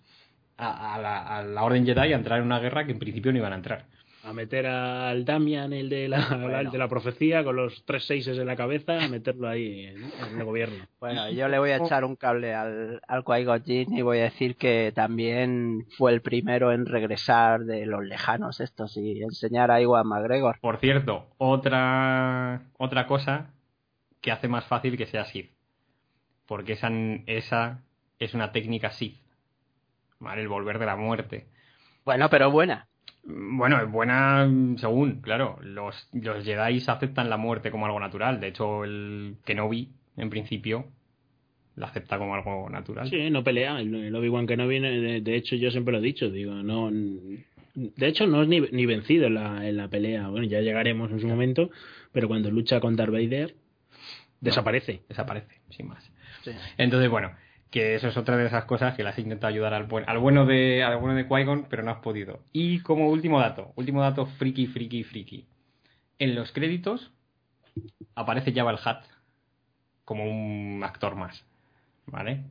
a, 0.57 0.95
a 0.95 0.99
la, 1.01 1.19
a 1.39 1.43
la 1.43 1.63
Orden 1.63 1.85
Jedi 1.85 2.13
a 2.13 2.17
entrar 2.17 2.39
en 2.39 2.47
una 2.47 2.59
guerra 2.59 2.85
que 2.87 2.93
en 2.93 2.99
principio 2.99 3.33
no 3.33 3.39
iban 3.39 3.53
a 3.53 3.57
entrar. 3.57 3.85
A 4.25 4.33
meter 4.33 4.67
al 4.69 5.25
Damian, 5.25 5.73
el 5.73 5.89
de 5.89 6.09
la, 6.09 6.19
el 6.61 6.71
de 6.71 6.79
la 6.79 6.87
profecía, 6.89 7.43
con 7.43 7.57
los 7.57 7.85
tres 7.85 8.05
seises 8.07 8.39
en 8.39 8.47
la 8.47 8.55
cabeza, 8.55 9.03
a 9.05 9.09
meterlo 9.09 9.49
ahí 9.49 9.87
en, 9.87 9.97
en 9.97 10.39
el 10.39 10.45
gobierno. 10.45 10.85
Bueno, 11.01 11.29
yo 11.31 11.49
le 11.49 11.59
voy 11.59 11.71
a 11.71 11.79
echar 11.79 12.05
un 12.05 12.15
cable 12.15 12.55
al, 12.55 13.01
al 13.09 13.25
Qui-Gon 13.25 13.65
Jinn 13.65 13.93
y 13.99 14.03
voy 14.03 14.19
a 14.19 14.25
decir 14.25 14.55
que 14.57 14.93
también 14.95 15.87
fue 15.99 16.13
el 16.13 16.23
primero 16.23 16.71
en 16.71 16.87
regresar 16.87 17.63
de 17.65 17.85
los 17.85 18.05
lejanos 18.05 18.61
estos 18.61 18.97
y 18.97 19.23
enseñar 19.25 19.73
a 19.73 19.81
Iwan 19.83 20.07
McGregor. 20.07 20.57
Por 20.61 20.77
cierto, 20.77 21.27
otra, 21.39 22.63
otra 22.79 23.07
cosa 23.09 23.51
que 24.23 24.33
hace 24.33 24.49
más 24.49 24.65
fácil 24.65 24.97
que 24.97 25.07
sea 25.07 25.27
Sith. 25.27 25.51
Porque 26.47 26.73
esa, 26.73 26.91
esa 27.27 27.83
es 28.19 28.33
una 28.33 28.53
técnica 28.53 28.91
Sith. 28.91 29.21
¿Vale? 30.19 30.41
El 30.41 30.49
volver 30.49 30.79
de 30.79 30.87
la 30.87 30.97
muerte. 30.97 31.49
Bueno, 32.05 32.31
pero 32.31 32.51
buena. 32.51 32.89
Bueno, 33.25 33.81
es 33.81 33.91
buena 33.91 34.49
según, 34.77 35.21
claro. 35.21 35.59
Los, 35.63 36.09
los 36.13 36.45
Jedi 36.45 36.83
aceptan 36.87 37.29
la 37.29 37.37
muerte 37.37 37.71
como 37.71 37.87
algo 37.87 38.01
natural. 38.01 38.41
De 38.41 38.49
hecho, 38.49 38.85
el 38.85 39.37
Kenobi, 39.45 39.91
en 40.17 40.31
principio, 40.31 40.87
la 41.77 41.87
acepta 41.87 42.19
como 42.19 42.35
algo 42.35 42.69
natural. 42.71 43.09
Sí, 43.09 43.31
no 43.31 43.45
pelea. 43.45 43.81
El, 43.81 43.95
el 43.95 44.15
Obi-Wan 44.15 44.47
de, 44.47 45.21
de 45.23 45.37
hecho, 45.37 45.57
yo 45.57 45.71
siempre 45.71 45.93
lo 45.93 45.99
he 45.99 46.03
dicho, 46.03 46.31
digo, 46.31 46.55
no. 46.55 46.91
De 47.75 48.07
hecho, 48.07 48.27
no 48.27 48.43
es 48.43 48.49
ni, 48.49 48.61
ni 48.61 48.87
vencido 48.87 49.27
en 49.27 49.35
la, 49.35 49.69
en 49.69 49.77
la 49.77 49.89
pelea. 49.89 50.29
Bueno, 50.29 50.47
ya 50.47 50.61
llegaremos 50.61 51.11
en 51.11 51.21
su 51.21 51.27
momento, 51.27 51.71
pero 52.13 52.29
cuando 52.29 52.51
lucha 52.51 52.81
con 52.81 52.97
Darth 52.97 53.13
Vader, 53.13 53.55
desaparece. 54.43 55.03
Desaparece, 55.09 55.61
sin 55.71 55.89
más. 55.89 56.05
Sí. 56.45 56.51
Entonces, 56.77 57.09
bueno, 57.11 57.33
que 57.71 57.95
eso 57.95 58.09
es 58.09 58.17
otra 58.17 58.37
de 58.37 58.47
esas 58.47 58.67
cosas 58.67 58.95
que 58.95 59.03
las 59.03 59.19
intenta 59.19 59.47
ayudar 59.47 59.73
al, 59.73 59.85
buen, 59.85 60.09
al 60.09 60.19
bueno 60.19 60.45
de 60.45 60.83
al 60.83 60.99
bueno 60.99 61.15
de 61.17 61.27
Qui-Gon, 61.27 61.67
pero 61.71 61.83
no 61.83 61.91
has 61.91 61.99
podido. 61.99 62.41
Y 62.53 62.81
como 62.81 63.09
último 63.09 63.41
dato, 63.41 63.73
último 63.77 64.03
dato 64.03 64.27
friki, 64.27 64.67
friki, 64.67 65.05
friki. 65.05 65.47
En 66.19 66.35
los 66.35 66.53
créditos 66.53 67.11
aparece 68.15 68.53
Jabba 68.53 68.73
el 68.73 68.77
Hutt 68.77 69.05
como 70.05 70.25
un 70.25 70.83
actor 70.85 71.15
más, 71.17 71.47
¿vale? 72.07 72.43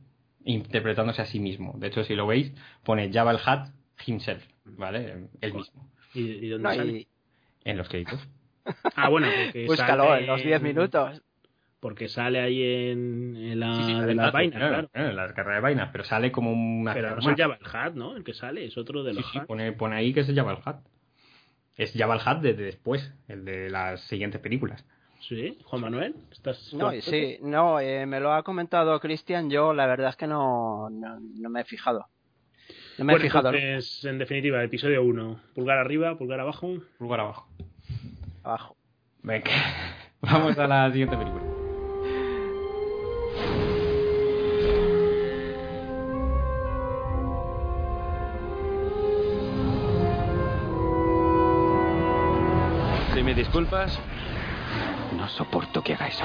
Interpretándose 0.44 1.22
a 1.22 1.26
sí 1.26 1.38
mismo. 1.38 1.74
De 1.76 1.86
hecho, 1.86 2.02
si 2.02 2.14
lo 2.14 2.26
veis, 2.26 2.52
pone 2.82 3.12
Jabba 3.12 3.30
el 3.30 3.36
Hutt 3.36 3.68
himself, 4.06 4.44
¿vale? 4.64 5.28
Él 5.40 5.54
mismo, 5.54 5.88
¿Y, 6.14 6.20
y 6.20 6.48
dónde 6.48 6.68
No, 6.68 6.74
sale? 6.74 6.92
y 6.98 7.08
en 7.64 7.76
los 7.78 7.88
créditos. 7.88 8.18
Ah, 8.96 9.08
bueno, 9.08 9.28
porque 9.44 9.66
búscalo 9.68 10.04
sale 10.04 10.20
en 10.22 10.26
los 10.26 10.42
10 10.42 10.62
minutos. 10.62 11.22
Porque 11.82 12.08
sale 12.08 12.38
ahí 12.38 12.62
en, 12.62 13.34
en 13.34 13.58
la, 13.58 13.74
Sí, 13.74 13.92
de 13.92 14.14
las 14.14 14.30
vainas, 14.32 14.56
claro, 14.56 14.88
claro. 14.88 15.08
en 15.10 15.16
las 15.16 15.32
carreras 15.32 15.56
de 15.56 15.62
vainas, 15.62 15.88
pero 15.90 16.04
sale 16.04 16.30
como 16.30 16.52
un 16.52 16.86
actor 16.86 17.02
Pero 17.02 17.14
no 17.16 17.18
es 17.18 17.26
más. 17.26 17.58
el 17.60 17.66
Hutt, 17.90 17.94
¿no? 17.96 18.16
El 18.16 18.22
que 18.22 18.34
sale, 18.34 18.64
es 18.66 18.78
otro 18.78 19.02
de 19.02 19.14
los 19.14 19.26
sí, 19.32 19.40
pone, 19.48 19.72
pone 19.72 19.96
ahí 19.96 20.14
que 20.14 20.20
es 20.20 20.28
el 20.28 20.38
Hutt. 20.40 20.76
Es 21.76 21.92
Jabba 21.92 22.14
el 22.14 22.20
Hutt 22.20 22.40
desde 22.40 22.62
después, 22.62 23.12
el 23.26 23.44
de 23.44 23.68
las 23.68 24.00
siguientes 24.02 24.40
películas. 24.40 24.86
Sí, 25.28 25.58
Juan 25.64 25.82
Manuel, 25.82 26.14
¿estás 26.30 26.72
No, 26.72 26.92
sí, 27.00 27.38
no, 27.42 27.80
eh, 27.80 28.06
me 28.06 28.20
lo 28.20 28.32
ha 28.32 28.44
comentado 28.44 29.00
Cristian, 29.00 29.50
yo 29.50 29.74
la 29.74 29.86
verdad 29.88 30.10
es 30.10 30.16
que 30.16 30.28
no, 30.28 30.88
no, 30.88 31.18
no 31.18 31.50
me 31.50 31.62
he 31.62 31.64
fijado. 31.64 32.06
No 32.96 33.04
me 33.04 33.14
Bueno, 33.14 33.18
he 33.18 33.28
fijado 33.28 33.48
entonces, 33.52 34.04
en 34.04 34.18
definitiva, 34.18 34.62
episodio 34.62 35.02
1. 35.02 35.40
Pulgar 35.52 35.78
arriba, 35.78 36.16
pulgar 36.16 36.38
abajo. 36.38 36.74
Pulgar 36.98 37.18
abajo. 37.18 37.48
abajo. 38.44 38.76
Venga, 39.24 39.50
vamos 40.20 40.56
a 40.58 40.68
la 40.68 40.88
siguiente 40.92 41.16
película. 41.16 41.51
Me 53.32 53.36
disculpas, 53.36 53.98
no 55.16 55.26
soporto 55.26 55.82
que 55.82 55.94
haga 55.94 56.08
eso. 56.08 56.24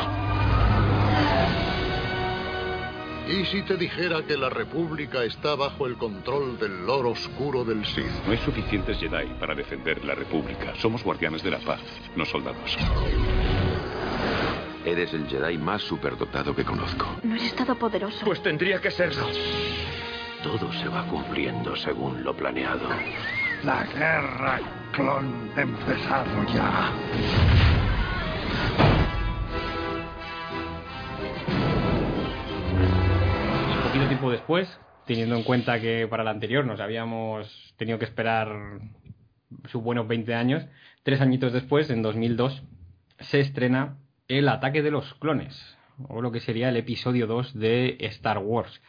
¿Y 3.30 3.46
si 3.46 3.62
te 3.62 3.78
dijera 3.78 4.24
que 4.24 4.36
la 4.36 4.50
República 4.50 5.24
está 5.24 5.56
bajo 5.56 5.88
el 5.88 5.96
control 5.96 6.60
del 6.60 6.86
Lord 6.86 7.06
Oscuro 7.06 7.64
del 7.64 7.86
Sith? 7.86 8.12
No 8.26 8.34
hay 8.34 8.38
suficientes 8.40 9.00
Jedi 9.00 9.26
para 9.40 9.56
defender 9.56 10.04
la 10.04 10.16
República. 10.16 10.74
Somos 10.82 11.02
guardianes 11.02 11.44
de 11.44 11.52
la 11.52 11.60
paz, 11.60 11.80
no 12.18 12.26
soldados. 12.26 12.78
Eres 14.84 15.14
el 15.14 15.30
Jedi 15.30 15.58
más 15.58 15.84
superdotado 15.84 16.54
que 16.54 16.66
conozco. 16.66 17.08
No 17.24 17.36
eres 17.36 17.56
todopoderoso. 17.56 18.26
Pues 18.26 18.44
tendría 18.44 18.82
que 18.82 18.92
serlo. 18.92 19.30
Todo 20.44 20.74
se 20.74 20.90
va 20.90 21.06
cumpliendo 21.06 21.74
según 21.78 22.22
lo 22.22 22.36
planeado. 22.36 22.90
La 23.64 23.84
guerra 23.86 24.60
clon 24.92 25.50
empezado 25.58 26.44
ya. 26.54 26.94
Poquito 33.84 34.08
tiempo 34.08 34.30
después, 34.30 34.80
teniendo 35.08 35.36
en 35.36 35.44
cuenta 35.44 35.80
que 35.80 36.08
para 36.08 36.24
la 36.24 36.30
anterior 36.30 36.66
nos 36.66 36.80
habíamos 36.80 37.74
tenido 37.78 37.98
que 37.98 38.06
esperar 38.06 38.80
sus 39.70 39.82
buenos 39.82 40.08
20 40.08 40.36
años, 40.36 40.64
tres 41.02 41.20
añitos 41.20 41.52
después, 41.52 41.90
en 41.90 42.04
2002, 42.04 42.64
se 43.20 43.40
estrena 43.40 43.98
El 44.28 44.50
ataque 44.50 44.84
de 44.84 44.92
los 44.92 45.16
clones, 45.16 45.78
o 46.08 46.22
lo 46.22 46.32
que 46.32 46.42
sería 46.42 46.70
el 46.70 46.78
episodio 46.78 47.26
2 47.26 47.58
de 47.58 47.98
Star 48.02 48.38
Wars. 48.38 48.82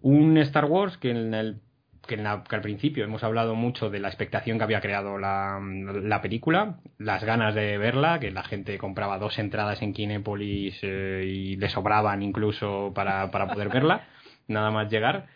Un 0.00 0.38
Star 0.38 0.64
Wars 0.64 0.96
que 0.96 1.10
en 1.10 1.34
el 1.34 1.60
que, 2.06 2.14
en 2.14 2.24
la- 2.24 2.42
que 2.48 2.54
al 2.56 2.62
principio 2.62 3.04
hemos 3.04 3.22
hablado 3.24 3.54
mucho 3.54 3.90
de 3.90 3.98
la 4.00 4.08
expectación 4.08 4.58
que 4.58 4.64
había 4.64 4.80
creado 4.80 5.18
la, 5.18 5.60
la 5.60 6.20
película, 6.22 6.78
las 6.98 7.24
ganas 7.24 7.54
de 7.54 7.78
verla, 7.78 8.18
que 8.20 8.30
la 8.30 8.42
gente 8.44 8.78
compraba 8.78 9.18
dos 9.18 9.38
entradas 9.38 9.82
en 9.82 9.92
Kinépolis 9.92 10.78
eh, 10.82 11.24
y 11.26 11.56
le 11.56 11.68
sobraban 11.68 12.22
incluso 12.22 12.92
para, 12.94 13.30
para 13.30 13.48
poder 13.48 13.68
verla, 13.68 14.06
nada 14.48 14.70
más 14.70 14.90
llegar. 14.90 15.26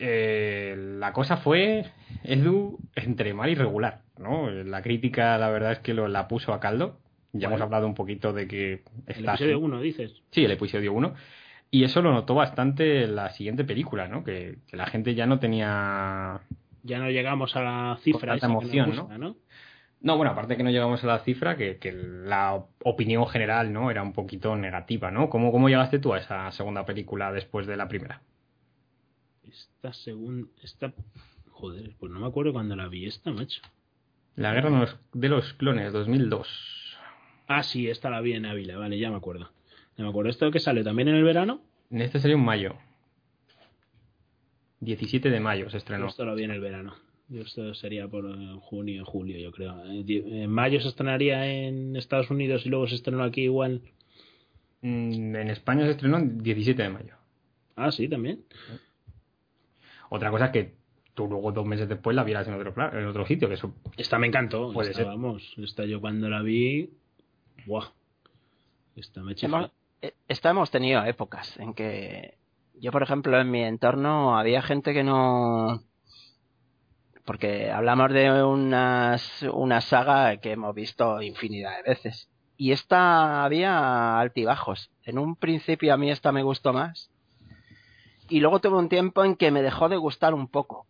Eh, 0.00 0.76
la 0.98 1.12
cosa 1.12 1.38
fue, 1.38 1.84
Edu, 2.22 2.78
entre 2.94 3.34
mal 3.34 3.50
y 3.50 3.54
regular, 3.56 4.02
¿no? 4.16 4.48
La 4.50 4.80
crítica, 4.80 5.36
la 5.38 5.50
verdad 5.50 5.72
es 5.72 5.78
que 5.80 5.92
lo, 5.92 6.06
la 6.06 6.28
puso 6.28 6.52
a 6.52 6.60
caldo. 6.60 7.00
Ya 7.32 7.48
hemos 7.48 7.60
hablado 7.60 7.86
un 7.86 7.94
poquito 7.94 8.32
de 8.32 8.46
que 8.48 8.72
El 8.74 8.82
está 9.06 9.32
episodio 9.32 9.56
así. 9.56 9.64
1, 9.64 9.80
dices. 9.80 10.12
Sí, 10.30 10.44
el 10.44 10.52
episodio 10.52 10.92
1. 10.92 11.14
Y 11.70 11.84
eso 11.84 12.00
lo 12.00 12.12
notó 12.12 12.34
bastante 12.34 13.06
la 13.06 13.30
siguiente 13.30 13.64
película, 13.64 14.08
¿no? 14.08 14.24
Que, 14.24 14.58
que 14.66 14.76
la 14.76 14.86
gente 14.86 15.14
ya 15.14 15.26
no 15.26 15.38
tenía... 15.38 16.40
Ya 16.82 16.98
no 16.98 17.10
llegamos 17.10 17.56
a 17.56 17.62
la 17.62 17.98
cifra 18.00 18.38
tanta 18.38 18.46
emoción, 18.46 18.90
gusta, 18.90 19.18
¿no? 19.18 19.36
No, 20.00 20.16
bueno, 20.16 20.32
aparte 20.32 20.56
que 20.56 20.62
no 20.62 20.70
llegamos 20.70 21.02
a 21.02 21.08
la 21.08 21.18
cifra, 21.18 21.56
que, 21.56 21.76
que 21.78 21.92
la 21.92 22.64
opinión 22.84 23.26
general, 23.26 23.72
¿no? 23.72 23.90
Era 23.90 24.02
un 24.02 24.12
poquito 24.12 24.56
negativa, 24.56 25.10
¿no? 25.10 25.28
¿Cómo, 25.28 25.52
¿Cómo 25.52 25.68
llegaste 25.68 25.98
tú 25.98 26.14
a 26.14 26.18
esa 26.18 26.50
segunda 26.52 26.86
película 26.86 27.32
después 27.32 27.66
de 27.66 27.76
la 27.76 27.88
primera? 27.88 28.22
Esta 29.42 29.92
segunda... 29.92 30.48
Esta... 30.62 30.92
Joder, 31.50 31.96
pues 31.98 32.12
no 32.12 32.20
me 32.20 32.28
acuerdo 32.28 32.52
cuando 32.52 32.76
la 32.76 32.88
vi 32.88 33.06
esta, 33.06 33.32
macho. 33.32 33.60
La 34.36 34.54
guerra 34.54 34.70
de 34.70 34.78
los, 34.78 34.96
de 35.12 35.28
los 35.28 35.52
clones, 35.54 35.92
2002. 35.92 36.96
Ah, 37.48 37.64
sí, 37.64 37.90
esta 37.90 38.08
la 38.08 38.20
vi 38.20 38.34
en 38.34 38.46
Ávila, 38.46 38.78
vale, 38.78 38.98
ya 38.98 39.10
me 39.10 39.16
acuerdo. 39.16 39.50
Ya 39.98 40.04
me 40.04 40.10
acuerdo. 40.10 40.30
¿Esto 40.30 40.50
que 40.50 40.60
sale 40.60 40.82
también 40.82 41.08
en 41.08 41.16
el 41.16 41.24
verano? 41.24 41.60
En 41.90 42.00
este 42.00 42.18
salió 42.20 42.36
en 42.36 42.44
mayo. 42.44 42.74
17 44.80 45.28
de 45.30 45.40
mayo 45.40 45.68
se 45.70 45.78
estrenó. 45.78 46.06
Esto 46.06 46.24
lo 46.24 46.34
vi 46.34 46.44
en 46.44 46.52
el 46.52 46.60
verano. 46.60 46.94
Yo 47.28 47.42
Esto 47.42 47.74
sería 47.74 48.08
por 48.08 48.24
eh, 48.30 48.56
junio, 48.62 49.04
julio, 49.04 49.36
yo 49.38 49.50
creo. 49.50 49.84
Eh, 49.86 50.02
di- 50.04 50.22
En 50.24 50.50
mayo 50.50 50.80
se 50.80 50.88
estrenaría 50.88 51.46
en 51.46 51.96
Estados 51.96 52.30
Unidos 52.30 52.64
y 52.64 52.68
luego 52.70 52.86
se 52.86 52.94
estrenó 52.94 53.22
aquí 53.24 53.42
igual. 53.42 53.82
Mm, 54.82 55.34
En 55.36 55.50
España 55.50 55.84
se 55.84 55.90
estrenó 55.90 56.18
el 56.18 56.38
17 56.42 56.82
de 56.82 56.88
mayo. 56.90 57.14
Ah, 57.76 57.90
sí, 57.92 58.08
también. 58.08 58.44
Otra 60.10 60.30
cosa 60.30 60.46
es 60.46 60.50
que 60.52 60.74
tú 61.14 61.26
luego 61.26 61.52
dos 61.52 61.66
meses 61.66 61.88
después 61.88 62.14
la 62.16 62.24
vieras 62.24 62.46
en 62.48 62.54
otro, 62.54 62.72
en 62.98 63.04
otro 63.06 63.26
sitio, 63.26 63.48
que 63.48 63.54
eso 63.54 63.74
Esta 63.96 64.18
me 64.18 64.28
encantó. 64.28 64.72
Puede 64.72 64.90
esta, 64.90 65.02
ser. 65.02 65.06
Vamos, 65.08 65.54
esta 65.58 65.84
yo 65.84 66.00
cuando 66.00 66.30
la 66.30 66.40
vi. 66.42 66.90
¡Buah! 67.66 67.88
Esta 68.96 69.22
me 69.22 69.34
chifló. 69.34 69.70
Eh, 70.02 70.14
esta 70.28 70.50
hemos 70.50 70.70
tenido 70.70 71.04
épocas 71.04 71.56
en 71.58 71.74
que 71.74 72.38
yo, 72.80 72.92
por 72.92 73.02
ejemplo, 73.02 73.40
en 73.40 73.50
mi 73.50 73.62
entorno 73.62 74.38
había 74.38 74.62
gente 74.62 74.92
que 74.94 75.02
no... 75.04 75.82
Porque 77.24 77.70
hablamos 77.70 78.12
de 78.12 78.42
unas, 78.42 79.42
una 79.52 79.80
saga 79.82 80.38
que 80.38 80.52
hemos 80.52 80.74
visto 80.74 81.20
infinidad 81.20 81.76
de 81.76 81.82
veces. 81.82 82.30
y 82.56 82.72
esta 82.72 83.44
había 83.44 84.18
altibajos. 84.18 84.90
En 85.04 85.18
un 85.18 85.36
principio 85.36 85.94
a 85.94 85.96
mí 85.96 86.10
esta 86.10 86.32
me 86.32 86.42
gustó 86.42 86.72
más. 86.72 87.10
Y 88.28 88.40
luego 88.40 88.60
tuve 88.60 88.78
un 88.78 88.88
tiempo 88.88 89.24
en 89.24 89.36
que 89.36 89.50
me 89.50 89.62
dejó 89.62 89.88
de 89.88 89.96
gustar 89.96 90.34
un 90.34 90.48
poco. 90.48 90.86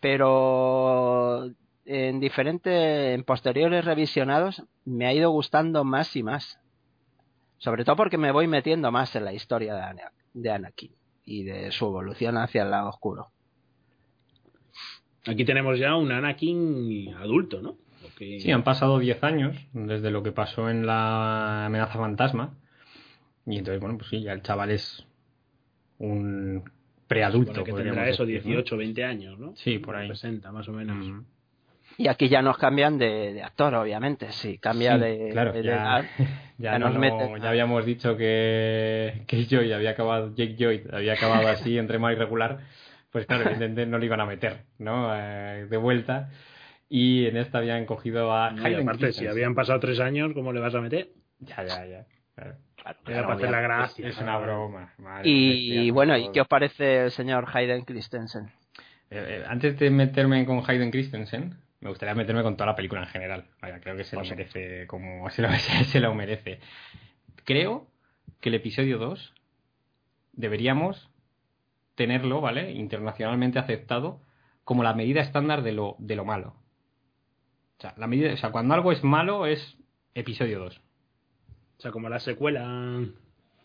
Pero 0.00 1.50
en 1.84 2.20
diferentes, 2.20 3.14
en 3.14 3.24
posteriores 3.24 3.84
revisionados, 3.84 4.62
me 4.84 5.06
ha 5.06 5.12
ido 5.12 5.30
gustando 5.30 5.84
más 5.84 6.14
y 6.16 6.22
más. 6.22 6.60
Sobre 7.58 7.84
todo 7.84 7.96
porque 7.96 8.18
me 8.18 8.30
voy 8.32 8.46
metiendo 8.46 8.90
más 8.92 9.14
en 9.16 9.24
la 9.24 9.32
historia 9.32 9.74
de, 9.74 9.82
Ana- 9.82 10.12
de 10.32 10.50
Anakin 10.50 10.92
y 11.24 11.42
de 11.44 11.70
su 11.72 11.86
evolución 11.86 12.36
hacia 12.38 12.62
el 12.62 12.70
lado 12.70 12.88
oscuro. 12.88 13.28
Aquí 15.26 15.44
tenemos 15.44 15.78
ya 15.78 15.94
un 15.96 16.10
Anakin 16.12 17.14
adulto, 17.20 17.60
¿no? 17.60 17.76
Porque- 18.02 18.40
Sí, 18.40 18.50
han 18.50 18.62
pasado 18.64 18.98
10 18.98 19.22
años 19.24 19.56
desde 19.72 20.10
lo 20.10 20.22
que 20.22 20.32
pasó 20.32 20.70
en 20.70 20.86
la 20.86 21.66
amenaza 21.66 21.98
fantasma. 21.98 22.54
Y 23.46 23.58
entonces, 23.58 23.80
bueno, 23.80 23.98
pues 23.98 24.08
sí, 24.10 24.22
ya 24.22 24.32
el 24.32 24.42
chaval 24.42 24.70
es 24.70 25.06
un 25.98 26.62
preadulto. 27.06 27.52
supone 27.54 27.64
que 27.64 27.82
tendrá 27.82 28.08
eso, 28.08 28.24
decir, 28.24 28.42
¿no? 28.44 28.50
18, 28.50 28.76
20 28.76 29.04
años, 29.04 29.38
¿no? 29.38 29.56
Sí, 29.56 29.78
por 29.78 29.96
ahí. 29.96 30.08
60, 30.08 30.52
más 30.52 30.68
o 30.68 30.72
menos. 30.72 30.96
Mm. 30.96 31.24
Y 31.98 32.06
aquí 32.08 32.28
ya 32.28 32.40
nos 32.42 32.56
cambian 32.58 32.96
de, 32.96 33.34
de 33.34 33.42
actor, 33.42 33.74
obviamente. 33.74 34.30
Sí, 34.32 34.58
cambia 34.58 34.94
Sí, 34.94 35.00
de, 35.00 35.30
claro, 35.32 35.52
de 35.52 35.64
ya, 35.64 36.02
ya, 36.58 36.72
ya 36.72 36.78
no- 36.78 36.86
nos 36.86 36.94
no- 36.94 37.00
meten 37.00 37.42
ya 37.42 37.48
habíamos 37.50 37.84
dicho 37.84 38.16
que, 38.16 39.24
que 39.26 39.44
Joy 39.46 39.72
había 39.72 39.90
acabado, 39.90 40.32
Jake 40.34 40.56
Joy 40.58 40.84
había 40.92 41.14
acabado 41.14 41.48
así 41.48 41.76
entre 41.76 41.98
mal 41.98 42.12
y 42.14 42.16
regular, 42.16 42.60
pues 43.10 43.26
claro, 43.26 43.42
evidentemente 43.42 43.84
no 43.86 43.98
le 43.98 44.06
iban 44.06 44.20
a 44.20 44.26
meter, 44.26 44.62
¿no? 44.78 45.10
Eh, 45.14 45.66
de 45.68 45.76
vuelta. 45.76 46.30
Y 46.88 47.26
en 47.26 47.36
esta 47.36 47.58
habían 47.58 47.84
cogido 47.84 48.32
a 48.32 48.54
Y 48.56 48.64
Hayden 48.64 48.82
aparte, 48.82 49.12
si 49.12 49.26
habían 49.26 49.54
pasado 49.56 49.80
tres 49.80 49.98
años, 50.00 50.32
¿cómo 50.34 50.52
le 50.52 50.60
vas 50.60 50.74
a 50.74 50.80
meter? 50.80 51.08
Ya, 51.40 51.56
ya, 51.64 51.84
ya. 51.84 52.06
claro. 52.34 52.56
Claro, 52.76 52.98
Era 53.00 53.02
claro, 53.04 53.22
para 53.26 53.34
hacer 53.36 53.50
la 53.50 53.60
gracia. 53.60 54.08
Es 54.08 54.18
una 54.18 54.38
broma. 54.38 54.94
madre 54.98 55.28
Y 55.28 55.90
bueno, 55.90 56.16
¿y 56.16 56.30
qué 56.30 56.40
os 56.42 56.48
parece 56.48 57.04
el 57.06 57.10
señor 57.10 57.44
Hayden 57.52 57.82
Christensen? 57.84 58.46
Eh, 59.10 59.40
eh, 59.40 59.44
antes 59.48 59.78
de 59.78 59.90
meterme 59.90 60.44
con 60.46 60.62
Hayden 60.66 60.90
Christensen, 60.90 61.56
me 61.80 61.90
gustaría 61.90 62.14
meterme 62.14 62.42
con 62.42 62.56
toda 62.56 62.66
la 62.66 62.76
película 62.76 63.02
en 63.02 63.08
general. 63.08 63.46
Vaya, 63.60 63.80
creo 63.80 63.96
que 63.96 64.04
se 64.04 64.16
lo 64.16 64.24
merece 64.24 64.86
como 64.86 65.30
se 65.30 65.42
lo, 65.42 65.48
se 65.52 66.00
lo 66.00 66.14
merece. 66.14 66.60
Creo 67.44 67.88
que 68.40 68.48
el 68.48 68.56
episodio 68.56 68.98
2 68.98 69.34
deberíamos 70.32 71.10
tenerlo, 71.94 72.40
¿vale? 72.40 72.72
Internacionalmente 72.72 73.58
aceptado 73.58 74.20
como 74.64 74.82
la 74.82 74.94
medida 74.94 75.20
estándar 75.20 75.62
de 75.62 75.72
lo, 75.72 75.96
de 75.98 76.14
lo 76.14 76.24
malo. 76.24 76.54
O 77.78 77.80
sea, 77.80 77.94
la 77.96 78.06
medida, 78.06 78.32
o 78.32 78.36
sea, 78.36 78.50
cuando 78.50 78.74
algo 78.74 78.92
es 78.92 79.02
malo 79.02 79.46
es 79.46 79.76
episodio 80.14 80.58
2. 80.58 80.78
O 81.78 81.80
sea, 81.80 81.90
como 81.92 82.08
la 82.08 82.18
secuela, 82.18 83.00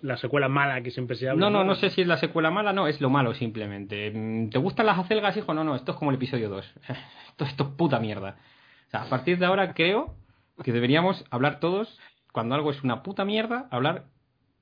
la 0.03 0.17
secuela 0.17 0.49
mala 0.49 0.81
que 0.83 0.91
siempre 0.91 1.15
se 1.15 1.29
habla. 1.29 1.39
No, 1.39 1.49
no, 1.49 1.63
no 1.63 1.75
sé 1.75 1.89
si 1.89 2.01
es 2.01 2.07
la 2.07 2.17
secuela 2.17 2.51
mala, 2.51 2.73
no, 2.73 2.87
es 2.87 2.99
lo 2.99 3.09
malo 3.09 3.33
simplemente. 3.33 4.11
Mm, 4.13 4.49
¿Te 4.49 4.57
gustan 4.57 4.85
las 4.85 4.99
acelgas, 4.99 5.35
hijo? 5.37 5.53
No, 5.53 5.63
no, 5.63 5.75
esto 5.75 5.93
es 5.93 5.97
como 5.97 6.11
el 6.11 6.17
episodio 6.17 6.49
2. 6.49 6.73
Esto, 7.29 7.45
esto 7.45 7.63
es 7.63 7.69
puta 7.71 7.99
mierda. 7.99 8.35
O 8.87 8.91
sea, 8.91 9.01
a 9.01 9.05
partir 9.05 9.39
de 9.39 9.47
ahora 9.47 9.73
creo 9.73 10.13
que 10.63 10.71
deberíamos 10.71 11.25
hablar 11.31 11.59
todos, 11.59 11.99
cuando 12.31 12.53
algo 12.53 12.69
es 12.69 12.83
una 12.83 13.01
puta 13.01 13.25
mierda, 13.25 13.67
hablar 13.71 14.03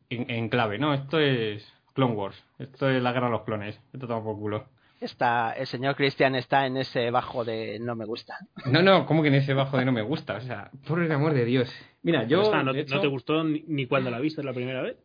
en, 0.09 0.29
en 0.29 0.47
clave. 0.47 0.79
No, 0.79 0.93
esto 0.93 1.19
es 1.19 1.67
Clone 1.93 2.13
Wars. 2.13 2.41
Esto 2.57 2.89
es 2.89 3.03
la 3.03 3.11
guerra 3.11 3.25
de 3.25 3.31
los 3.33 3.41
clones. 3.41 3.77
Esto 3.91 4.07
toma 4.07 4.23
por 4.23 4.37
culo. 4.37 4.65
Está, 5.01 5.51
el 5.53 5.65
señor 5.65 5.95
Christian 5.95 6.35
está 6.35 6.65
en 6.67 6.77
ese 6.77 7.09
bajo 7.09 7.43
de 7.43 7.79
no 7.79 7.95
me 7.95 8.05
gusta. 8.05 8.37
No, 8.67 8.81
no, 8.81 9.05
¿cómo 9.07 9.23
que 9.23 9.29
en 9.29 9.35
ese 9.35 9.53
bajo 9.53 9.77
de 9.77 9.83
no 9.83 9.91
me 9.91 10.03
gusta? 10.03 10.35
O 10.35 10.41
sea, 10.41 10.69
por 10.87 11.01
el 11.01 11.11
amor 11.11 11.33
de 11.33 11.43
Dios. 11.43 11.69
Mira, 12.03 12.23
yo. 12.25 12.43
Está, 12.43 12.63
¿no, 12.63 12.73
hecho, 12.73 12.95
no 12.95 13.01
te 13.01 13.07
gustó 13.07 13.43
ni, 13.43 13.63
ni 13.67 13.87
cuando 13.87 14.11
la 14.11 14.19
viste 14.19 14.43
la 14.43 14.53
primera 14.53 14.81
vez? 14.81 14.97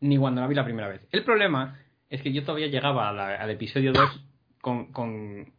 Ni 0.00 0.16
cuando 0.18 0.40
la 0.40 0.46
vi 0.46 0.54
la 0.54 0.64
primera 0.64 0.88
vez. 0.88 1.06
El 1.10 1.24
problema 1.24 1.78
es 2.10 2.22
que 2.22 2.32
yo 2.32 2.42
todavía 2.44 2.68
llegaba 2.68 3.12
la- 3.12 3.34
al 3.36 3.50
episodio 3.50 3.92
2 3.92 4.24
con, 4.60 4.92
con, 4.92 5.52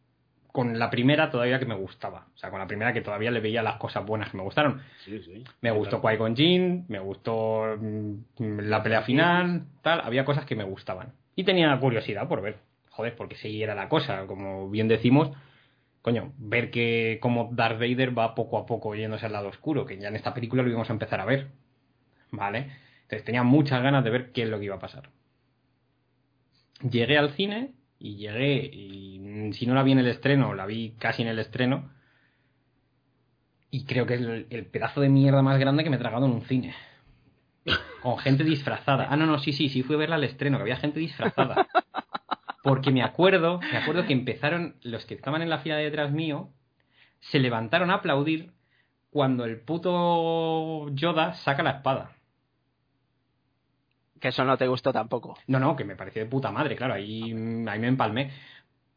con 0.51 0.79
la 0.79 0.89
primera 0.89 1.29
todavía 1.29 1.59
que 1.59 1.65
me 1.65 1.75
gustaba. 1.75 2.27
O 2.33 2.37
sea, 2.37 2.49
con 2.49 2.59
la 2.59 2.67
primera 2.67 2.91
que 2.93 3.01
todavía 3.01 3.31
le 3.31 3.39
veía 3.39 3.61
las 3.63 3.77
cosas 3.77 4.05
buenas 4.05 4.29
que 4.31 4.37
me 4.37 4.43
gustaron. 4.43 4.81
Sí, 5.05 5.21
sí. 5.23 5.43
Me 5.61 5.71
gustó 5.71 6.01
Qui-Gon 6.01 6.35
Jinn, 6.35 6.85
me 6.87 6.99
gustó 6.99 7.75
mm, 7.79 8.59
la 8.61 8.81
pelea 8.83 9.01
final, 9.03 9.65
tal. 9.83 10.01
Había 10.01 10.25
cosas 10.25 10.45
que 10.45 10.55
me 10.55 10.63
gustaban. 10.63 11.13
Y 11.35 11.43
tenía 11.43 11.77
curiosidad 11.79 12.27
por 12.27 12.41
ver. 12.41 12.57
Joder, 12.89 13.15
porque 13.15 13.35
si 13.35 13.61
era 13.63 13.75
la 13.75 13.87
cosa. 13.89 14.25
Como 14.27 14.69
bien 14.69 14.87
decimos, 14.87 15.31
coño, 16.01 16.33
ver 16.37 16.71
que 16.71 17.19
como 17.21 17.49
Darth 17.53 17.79
Vader 17.79 18.17
va 18.17 18.35
poco 18.35 18.57
a 18.57 18.65
poco 18.65 18.95
yéndose 18.95 19.25
al 19.27 19.33
lado 19.33 19.49
oscuro, 19.49 19.85
que 19.85 19.97
ya 19.97 20.07
en 20.09 20.15
esta 20.15 20.33
película 20.33 20.63
lo 20.63 20.69
íbamos 20.69 20.89
a 20.89 20.93
empezar 20.93 21.19
a 21.21 21.25
ver. 21.25 21.47
¿Vale? 22.31 22.71
Tenía 23.09 23.43
muchas 23.43 23.81
ganas 23.81 24.03
de 24.03 24.09
ver 24.09 24.31
qué 24.31 24.43
es 24.43 24.49
lo 24.49 24.59
que 24.59 24.65
iba 24.65 24.75
a 24.75 24.79
pasar. 24.79 25.09
Llegué 26.89 27.17
al 27.17 27.31
cine 27.31 27.73
y 27.97 28.15
llegué, 28.15 28.69
y 28.71 29.19
mm, 29.19 29.53
si 29.53 29.65
no 29.65 29.73
la 29.73 29.83
vi 29.83 29.91
en 29.91 29.99
el 29.99 30.07
estreno, 30.07 30.53
la 30.53 30.65
vi 30.65 30.95
casi 30.99 31.23
en 31.23 31.27
el 31.27 31.39
estreno. 31.39 31.91
Y 33.71 33.85
creo 33.85 34.05
que 34.05 34.15
es 34.15 34.21
el, 34.21 34.47
el 34.49 34.65
pedazo 34.67 35.01
de 35.01 35.09
mierda 35.09 35.41
más 35.41 35.59
grande 35.59 35.83
que 35.83 35.89
me 35.89 35.97
he 35.97 35.99
tragado 35.99 36.25
en 36.25 36.31
un 36.31 36.45
cine. 36.45 36.73
Con 38.01 38.17
gente 38.19 38.43
disfrazada. 38.43 39.07
Ah, 39.09 39.17
no, 39.17 39.25
no, 39.25 39.39
sí, 39.39 39.53
sí, 39.53 39.69
sí, 39.69 39.83
fui 39.83 39.95
a 39.95 39.99
verla 39.99 40.15
al 40.15 40.23
estreno, 40.23 40.57
que 40.57 40.63
había 40.63 40.77
gente 40.77 40.99
disfrazada. 40.99 41.67
Porque 42.63 42.91
me 42.91 43.03
acuerdo, 43.03 43.59
me 43.59 43.77
acuerdo 43.77 44.05
que 44.05 44.13
empezaron, 44.13 44.75
los 44.81 45.05
que 45.05 45.15
estaban 45.15 45.41
en 45.41 45.49
la 45.49 45.59
fila 45.59 45.77
de 45.77 45.85
detrás 45.85 46.11
mío, 46.11 46.49
se 47.19 47.39
levantaron 47.39 47.91
a 47.91 47.95
aplaudir 47.95 48.53
cuando 49.09 49.45
el 49.45 49.59
puto 49.61 50.89
Yoda 50.93 51.33
saca 51.33 51.63
la 51.63 51.71
espada. 51.71 52.18
Que 54.19 54.29
eso 54.29 54.43
no 54.43 54.57
te 54.57 54.67
gustó 54.67 54.91
tampoco. 54.91 55.37
No, 55.47 55.59
no, 55.59 55.75
que 55.75 55.85
me 55.85 55.95
pareció 55.95 56.23
de 56.23 56.29
puta 56.29 56.51
madre, 56.51 56.75
claro, 56.75 56.93
ahí, 56.95 57.23
ahí 57.23 57.79
me 57.79 57.87
empalmé. 57.87 58.31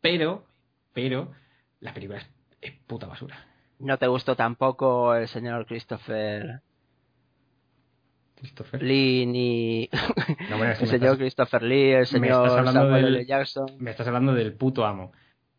Pero, 0.01 0.44
pero, 0.93 1.31
la 1.81 1.94
película 1.94 2.19
es, 2.19 2.28
es 2.61 2.73
puta 2.86 3.07
basura. 3.07 3.36
No 3.78 3.99
te 3.99 4.07
gustó 4.09 4.35
tampoco 4.36 5.15
el 5.15 5.28
señor 5.28 5.66
Christopher 5.66 6.61
Christopher. 8.36 8.82
Lee 8.82 9.27
ni 9.27 9.89
No, 10.51 10.59
bueno, 10.59 10.73
el 10.73 10.77
señor 10.89 10.94
estás- 10.94 11.16
Christopher 11.19 11.62
Lee, 11.62 11.93
el 11.93 12.07
señor 12.07 12.65
Samuel 12.73 13.05
del- 13.05 13.15
L. 13.16 13.27
Jackson. 13.27 13.66
Me 13.78 13.90
estás 13.93 14.07
hablando 14.09 14.35
del 14.35 14.55
puto 14.55 14.85
amo. 14.85 15.12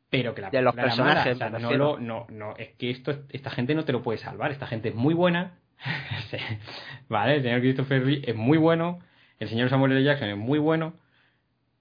Pero 0.09 0.35
que 0.35 0.41
la 0.41 0.49
De 0.51 0.61
los 0.61 0.75
mala, 0.75 0.87
personajes, 0.87 1.35
o 1.35 1.37
sea, 1.37 1.49
me 1.49 1.59
no, 1.59 1.71
lo, 1.73 1.99
no, 1.99 2.27
no, 2.29 2.53
es 2.57 2.75
que 2.75 2.91
esto, 2.91 3.23
esta 3.29 3.49
gente 3.49 3.73
no 3.73 3.83
te 3.83 3.93
lo 3.93 4.03
puede 4.03 4.19
salvar. 4.19 4.51
Esta 4.51 4.67
gente 4.67 4.89
es 4.89 4.95
muy 4.95 5.13
buena. 5.13 5.57
Vale, 7.09 7.35
el 7.37 7.43
señor 7.43 7.61
Christopher 7.61 8.05
Lee 8.05 8.21
es 8.25 8.35
muy 8.35 8.57
bueno. 8.57 8.99
El 9.43 9.49
señor 9.49 9.69
Samuel 9.69 9.91
L. 9.91 10.03
Jackson 10.03 10.29
es 10.29 10.37
muy 10.37 10.57
bueno. 10.59 10.93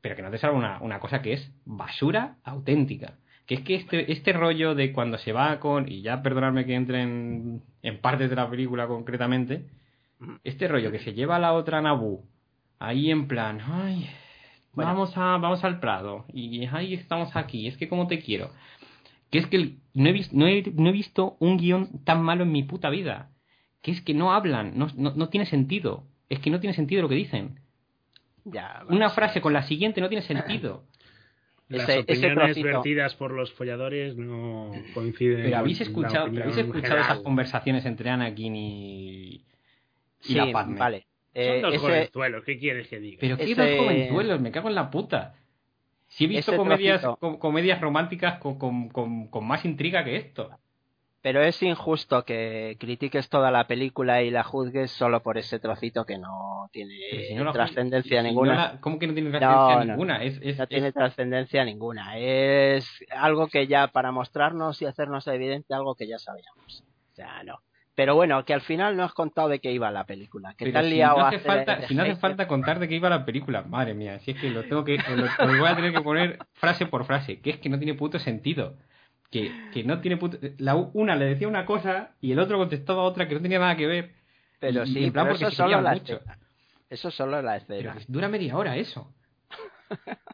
Pero 0.01 0.17
que 0.17 0.23
no 0.23 0.31
te 0.31 0.39
salva 0.39 0.57
una, 0.59 0.81
una 0.81 0.99
cosa 0.99 1.23
que 1.23 1.33
es 1.35 1.53
basura 1.65 2.37
auténtica. 2.45 3.15
Que 3.47 3.55
es 3.55 3.61
que 3.63 3.75
este, 3.77 4.11
este 4.13 4.33
rollo 4.33 4.75
de 4.75 4.93
cuando 4.93 5.17
se 5.19 5.33
va 5.33 5.59
con. 5.61 5.91
Y 5.91 6.03
ya 6.03 6.23
perdonadme 6.23 6.67
que 6.67 6.75
entre 6.75 7.03
en, 7.03 7.63
en 7.83 8.01
partes 8.01 8.29
de 8.31 8.37
la 8.37 8.51
película 8.51 8.87
concretamente. 8.89 9.67
Este 10.45 10.69
rollo 10.69 10.91
que 10.91 10.99
se 11.01 11.15
lleva 11.15 11.37
a 11.37 11.39
la 11.41 11.53
otra 11.53 11.81
Naboo. 11.81 12.25
Ahí 12.79 13.11
en 13.11 13.29
plan. 13.29 13.61
Ay, 13.65 14.09
Bueno. 14.73 14.91
Vamos, 14.93 15.17
a, 15.17 15.37
vamos 15.39 15.63
al 15.65 15.79
Prado. 15.81 16.25
Y 16.33 16.67
ahí 16.67 16.95
estamos 16.95 17.35
aquí. 17.37 17.69
Es 17.69 17.77
que 17.77 17.89
como 17.89 18.07
te 18.09 18.21
quiero. 18.21 18.51
Que 19.31 19.39
es 19.39 19.47
que 19.47 19.57
el- 19.57 19.79
no 19.95 20.09
he, 20.09 20.13
vis- 20.13 20.33
no 20.33 20.47
he, 20.49 20.63
no 20.75 20.89
he 20.89 20.93
visto 20.93 21.37
un 21.39 21.59
guion 21.59 22.03
tan 22.05 22.23
malo 22.23 22.43
en 22.43 22.51
mi 22.53 22.65
puta 22.65 22.91
vida. 22.91 23.31
Que 23.83 23.93
es 23.93 24.01
que 24.01 24.15
no 24.15 24.33
hablan. 24.33 24.77
No, 24.77 24.89
no, 24.97 25.13
no 25.15 25.29
tiene 25.29 25.47
sentido. 25.47 26.05
Es 26.33 26.41
que 26.41 26.49
no 26.51 26.61
tiene 26.61 26.73
sentido 26.75 27.03
lo 27.03 27.09
que 27.11 27.15
dicen. 27.15 27.61
Ya, 28.45 28.85
Una 28.89 29.11
frase 29.11 29.41
con 29.43 29.53
la 29.53 29.63
siguiente 29.65 30.01
no 30.01 30.09
tiene 30.09 30.23
sentido. 30.23 30.85
Las 31.69 31.89
Ese- 31.89 31.99
opiniones 32.01 32.63
vertidas 32.63 33.15
por 33.15 33.33
los 33.33 33.53
folladores 33.53 34.17
no 34.17 34.73
coinciden. 34.95 35.43
Pero 35.45 35.57
habéis 35.59 35.81
escuchado, 35.81 36.29
pero 36.31 36.43
habéis 36.45 36.59
escuchado 36.59 36.99
esas 37.01 37.19
conversaciones 37.21 37.85
entre 37.87 38.11
Anakin 38.11 38.57
y, 38.57 39.35
y 39.37 39.45
sí, 40.21 40.35
la 40.35 40.51
Padme. 40.53 40.79
vale. 40.79 41.07
Son 41.35 41.43
Eh, 41.43 41.61
dos 41.63 41.75
ese- 41.75 41.87
jovenzuelos, 41.87 42.45
¿qué 42.45 42.59
quieres 42.59 42.89
que 42.89 42.99
diga? 43.01 43.19
Pero 43.21 43.37
qué 43.39 43.45
Ese- 43.45 43.55
dos 43.55 43.87
jovenzuelos, 43.87 44.41
me 44.41 44.51
cago 44.51 44.69
en 44.69 44.75
la 44.75 44.91
puta. 44.91 45.35
Si 46.09 46.25
he 46.25 46.27
visto 46.27 46.55
comedias, 46.57 47.01
trocito. 47.01 47.19
com- 47.21 47.39
comedias 47.39 47.81
románticas 47.81 48.39
con, 48.39 48.59
con- 48.59 48.89
con- 48.91 49.29
con 49.29 49.47
más 49.47 49.65
intriga 49.65 50.05
que 50.05 50.17
esto. 50.17 50.51
Pero 51.23 51.41
es 51.41 51.63
injusto 51.63 52.25
que 52.25 52.77
critiques 52.81 53.29
toda 53.29 53.53
la 53.53 53.69
película 53.69 54.23
y 54.23 54.31
la 54.31 54.43
juzgues 54.43 54.91
solo 54.91 55.23
por 55.23 55.39
ese 55.39 55.61
trocito 55.61 56.05
que 56.05 56.19
no 56.19 56.69
tiene 56.73 56.95
si 57.29 57.35
no 57.35 57.53
trascendencia 57.53 58.21
si 58.21 58.25
no 58.25 58.29
ninguna. 58.29 58.55
la- 58.57 58.81
¿Cómo 58.81 58.99
que 58.99 59.07
no 59.07 59.15
tiene 59.15 59.31
trascendencia 59.31 59.75
No, 59.77 59.85
no, 59.85 59.93
ninguna? 59.93 60.25
Es, 60.25 60.41
es- 60.43 60.59
no 60.59 60.67
tiene 60.67 60.91
trascendencia 60.93 61.65
ninguna. 61.65 62.19
Es 62.19 62.87
algo 63.11 63.47
que 63.47 63.69
ya 63.69 63.87
para 63.87 64.11
mostrarnos 64.11 64.83
y 64.83 64.87
hacernos 64.87 65.27
evidente 65.29 65.75
algo 65.75 65.95
que 65.95 66.09
ya 66.09 66.19
sabíamos. 66.19 66.85
O 67.13 67.15
sea, 67.15 67.45
no. 67.45 67.61
Pero 67.95 68.15
bueno, 68.17 68.45
que 68.45 68.55
al 68.55 68.63
final 68.63 68.97
no 68.97 69.05
has 69.05 69.13
contado 69.13 69.49
de 69.49 69.61
qué 69.61 69.71
iba 69.71 69.91
la 69.93 70.05
película. 70.05 70.55
Que 70.55 70.65
pero 70.65 70.73
te 70.73 70.79
has 70.79 70.85
si 70.87 70.95
liado 70.95 71.19
no 71.19 71.27
hace 71.27 71.39
falta, 71.39 71.77
de 71.77 71.87
si 71.87 71.95
no 71.95 72.03
hace 72.03 72.17
falta 72.17 72.49
contar 72.49 72.79
de 72.81 72.89
qué 72.89 72.97
iba 72.97 73.11
la 73.11 73.25
película, 73.25 73.63
madre 73.63 73.95
mía, 73.95 74.19
si 74.21 74.33
es 74.33 74.41
que 74.41 74.51
lo 74.51 74.65
tengo 74.65 74.83
que, 74.83 74.97
lo, 74.97 75.27
os 75.27 75.59
voy 75.59 75.69
a 75.69 75.77
tener 75.77 75.93
que 75.93 76.01
poner 76.01 76.39
frase 76.55 76.87
por 76.87 77.05
frase, 77.05 77.41
que 77.41 77.51
es 77.51 77.59
que 77.59 77.69
no 77.69 77.79
tiene 77.79 77.95
puto 77.95 78.19
sentido. 78.19 78.77
Que, 79.33 79.51
que 79.73 79.83
no 79.83 80.01
tiene 80.01 80.19
puto, 80.19 80.37
la 80.59 80.75
una 80.77 81.17
le 81.17 81.25
decía 81.25 81.49
una 81.49 81.65
cosa 81.67 82.11
y 82.21 82.31
el 82.33 82.39
otro 82.39 82.59
contestaba 82.59 83.03
otra 83.03 83.27
que 83.27 83.35
no 83.35 83.41
tenía 83.41 83.59
nada 83.59 83.77
que 83.77 83.87
ver. 83.87 84.11
Pero 84.61 84.85
Y- 84.85 84.91
y 84.91 84.93
sí, 84.93 85.05
en 85.05 85.13
plan 85.13 85.25
pero 85.27 85.33
porque 85.35 85.45
eso 85.47 85.51
se 85.51 85.57
solo 85.57 85.81
la 85.81 85.93
mucho. 85.95 86.13
escena. 86.15 86.39
Eso 86.91 87.11
solo 87.11 87.43
la 87.43 87.57
escena. 87.57 87.97
dura 88.09 88.29
media 88.29 88.57
hora 88.57 88.77
eso. 88.77 89.13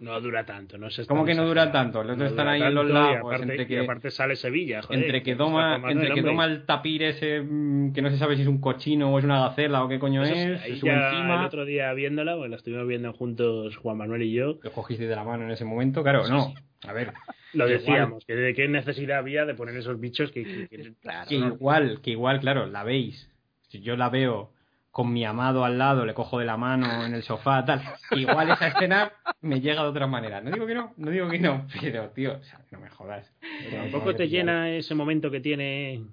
No 0.00 0.20
dura 0.20 0.44
tanto, 0.44 0.78
no 0.78 0.88
sé. 0.90 1.04
¿Cómo 1.06 1.24
que 1.24 1.34
no 1.34 1.44
dura 1.44 1.72
tanto? 1.72 2.02
Los 2.04 2.14
otros 2.14 2.30
están 2.30 2.46
ahí 2.46 2.62
en 2.62 2.74
los 2.74 2.88
lagos, 2.88 3.12
Y 3.12 3.16
aparte, 3.36 3.42
entre 3.42 3.62
y 3.62 3.66
que- 3.66 3.78
aparte 3.80 4.10
sale 4.12 4.36
Sevilla, 4.36 4.82
joder. 4.82 5.00
entre 5.02 5.22
que 5.24 5.34
toma, 5.34 5.80
entre 5.88 6.14
que 6.14 6.22
toma 6.22 6.44
el 6.44 6.64
tapir 6.64 7.02
ese 7.02 7.40
mm, 7.42 7.92
que 7.92 8.00
no 8.02 8.10
se 8.10 8.18
sabe 8.18 8.36
si 8.36 8.42
es 8.42 8.48
un 8.48 8.60
cochino 8.60 9.12
o 9.12 9.18
es 9.18 9.24
una 9.24 9.40
gacela 9.40 9.82
o 9.82 9.88
qué 9.88 9.98
coño 9.98 10.22
Eso 10.22 10.32
es, 10.34 10.62
ahí 10.62 10.74
se 10.74 10.78
sube 10.80 10.90
ya 10.90 11.10
encima, 11.10 11.40
el 11.40 11.46
otro 11.46 11.64
día 11.64 11.92
viéndola, 11.92 12.36
pues 12.36 12.50
la 12.50 12.56
estuvimos 12.56 12.86
viendo 12.86 13.12
juntos 13.12 13.76
Juan 13.78 13.96
Manuel 13.96 14.22
y 14.22 14.32
yo, 14.32 14.58
lo 14.62 14.70
cogiste 14.72 15.08
de 15.08 15.16
la 15.16 15.24
mano 15.24 15.44
en 15.44 15.50
ese 15.50 15.64
momento, 15.64 16.02
claro, 16.04 16.24
Sí, 16.24 16.30
no. 16.32 16.54
A 16.86 16.92
ver, 16.92 17.12
lo 17.54 17.66
decíamos, 17.66 18.24
que 18.24 18.34
de 18.36 18.54
qué 18.54 18.68
necesidad 18.68 19.18
había 19.18 19.44
de 19.44 19.54
poner 19.54 19.76
esos 19.76 19.98
bichos 19.98 20.30
que... 20.30 20.44
que- 20.44 20.68
que- 20.68 20.94
Claro. 21.00 21.28
que 21.28 21.34
igual, 21.36 22.00
que 22.02 22.10
igual, 22.12 22.40
claro, 22.40 22.66
la 22.66 22.84
veis. 22.84 23.30
Si 23.68 23.80
yo 23.80 23.96
la 23.96 24.08
veo 24.10 24.52
con 24.90 25.12
mi 25.12 25.24
amado 25.24 25.64
al 25.64 25.76
lado, 25.78 26.06
le 26.06 26.14
cojo 26.14 26.38
de 26.38 26.44
la 26.44 26.56
mano 26.56 27.04
en 27.04 27.14
el 27.14 27.22
sofá, 27.22 27.64
tal, 27.64 27.82
igual 28.12 28.50
esa 28.50 28.68
escena 28.68 29.12
me 29.40 29.60
llega 29.60 29.82
de 29.82 29.88
otra 29.88 30.06
manera. 30.06 30.40
No 30.40 30.50
digo 30.50 30.66
que 30.66 30.74
no, 30.74 30.94
no 30.96 31.10
digo 31.10 31.28
que 31.28 31.38
no, 31.38 31.66
pero 31.80 32.10
tío, 32.10 32.36
o 32.38 32.42
sea, 32.42 32.60
no 32.70 32.80
me 32.80 32.90
jodas. 32.90 33.32
Tampoco 33.70 34.14
te 34.14 34.28
llena 34.28 34.70
ese 34.70 34.94
momento 34.94 35.30
que 35.30 35.40
tiene 35.40 36.04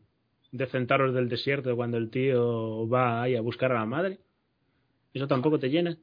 de 0.51 0.65
Centauros 0.67 1.13
del 1.13 1.29
Desierto 1.29 1.75
cuando 1.75 1.97
el 1.97 2.09
tío 2.09 2.87
va 2.89 3.21
ahí 3.23 3.35
a 3.35 3.41
buscar 3.41 3.71
a 3.71 3.75
la 3.75 3.85
madre. 3.85 4.19
Eso 5.13 5.27
tampoco 5.27 5.57
te 5.59 5.69
llena. 5.69 5.97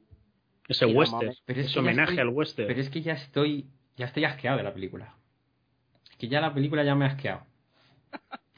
Ese 0.67 0.85
Sí, 0.87 0.93
western, 0.93 1.33
es 1.47 1.57
ese 1.57 1.79
homenaje 1.79 2.11
estoy- 2.13 2.19
al 2.21 2.29
western. 2.29 2.67
Pero 2.67 2.79
es 2.79 2.89
que 2.89 3.01
ya 3.01 3.13
estoy, 3.13 3.67
ya 3.97 4.05
estoy 4.05 4.25
asqueado 4.25 4.57
de 4.57 4.63
la 4.63 4.73
película. 4.73 5.15
Es 6.11 6.17
que 6.17 6.27
ya 6.27 6.41
la 6.41 6.53
película 6.53 6.83
ya 6.83 6.95
me 6.95 7.05
ha 7.05 7.09
asqueado. 7.09 7.41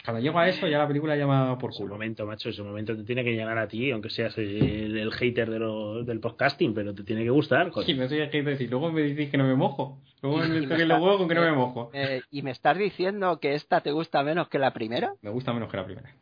Cuando 0.03 0.22
llego 0.22 0.38
a 0.38 0.48
eso, 0.48 0.68
ya 0.68 0.78
la 0.78 0.88
película 0.88 1.16
ya 1.16 1.26
me 1.26 1.34
ha 1.34 1.40
dado 1.40 1.57
por 1.57 1.72
Ese 1.72 1.80
culo. 1.82 1.95
momento, 1.95 2.28
macho, 2.28 2.49
ese 2.49 2.62
momento 2.62 2.95
te 2.95 3.03
tiene 3.03 3.24
que 3.24 3.32
llenar 3.34 3.57
a 3.57 3.68
ti, 3.68 3.90
aunque 3.90 4.12
seas 4.12 4.38
el, 4.38 4.95
el 4.95 5.12
hater 5.12 5.49
de 5.49 5.57
lo- 5.57 6.03
del 6.03 6.20
podcasting, 6.20 6.76
pero 6.76 6.94
te 6.94 7.03
tiene 7.03 7.24
que 7.24 7.32
gustar. 7.32 7.72
joder. 7.72 7.90
Y 7.90 7.94
no 7.95 8.07
soy 8.07 8.20
el 8.20 8.30
hater, 8.30 8.62
y 8.62 8.68
luego 8.68 8.91
me 8.91 9.02
decís 9.02 9.32
que 9.32 9.38
no 9.38 9.45
me 9.45 9.56
mojo. 9.56 9.99
Luego 10.22 10.38
me 10.38 10.62
toqué 10.68 10.86
los 10.86 10.99
huevos 11.02 11.18
con 11.18 11.28
que 11.28 11.34
no 11.36 11.41
me 11.41 11.52
mojo. 11.53 11.90
Eh, 11.95 12.22
¿Y 12.30 12.44
me 12.44 12.52
estás 12.52 12.78
diciendo 12.78 13.40
que 13.40 13.56
esta 13.56 13.82
te 13.82 13.91
gusta 13.91 14.22
menos 14.22 14.48
que 14.48 14.60
la 14.60 14.74
primera? 14.74 15.14
Me 15.24 15.32
gusta 15.32 15.53
menos 15.53 15.72
que 15.72 15.78
la 15.78 15.86
primera. 15.86 16.14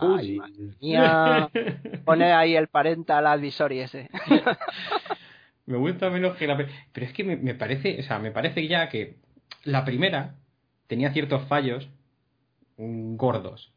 Ay, 0.00 0.36
madre 0.38 0.52
mía. 0.80 1.50
Pone 2.04 2.32
ahí 2.32 2.56
el 2.56 2.66
parental 2.68 3.24
advisory 3.26 3.80
ese. 3.80 4.08
Me 5.68 5.76
gusta 5.76 6.08
menos 6.10 6.36
que 6.36 6.46
la 6.46 6.56
Pero 6.92 7.06
es 7.06 7.12
que 7.12 7.24
me, 7.24 7.36
me 7.36 7.54
parece, 7.54 8.00
o 8.00 8.02
sea, 8.02 8.18
me 8.18 8.30
parece 8.30 8.66
ya 8.66 8.88
que 8.88 9.16
la 9.64 9.84
primera 9.84 10.34
tenía 10.86 11.12
ciertos 11.12 11.46
fallos 11.46 11.88
mm, 12.78 13.16
gordos 13.16 13.72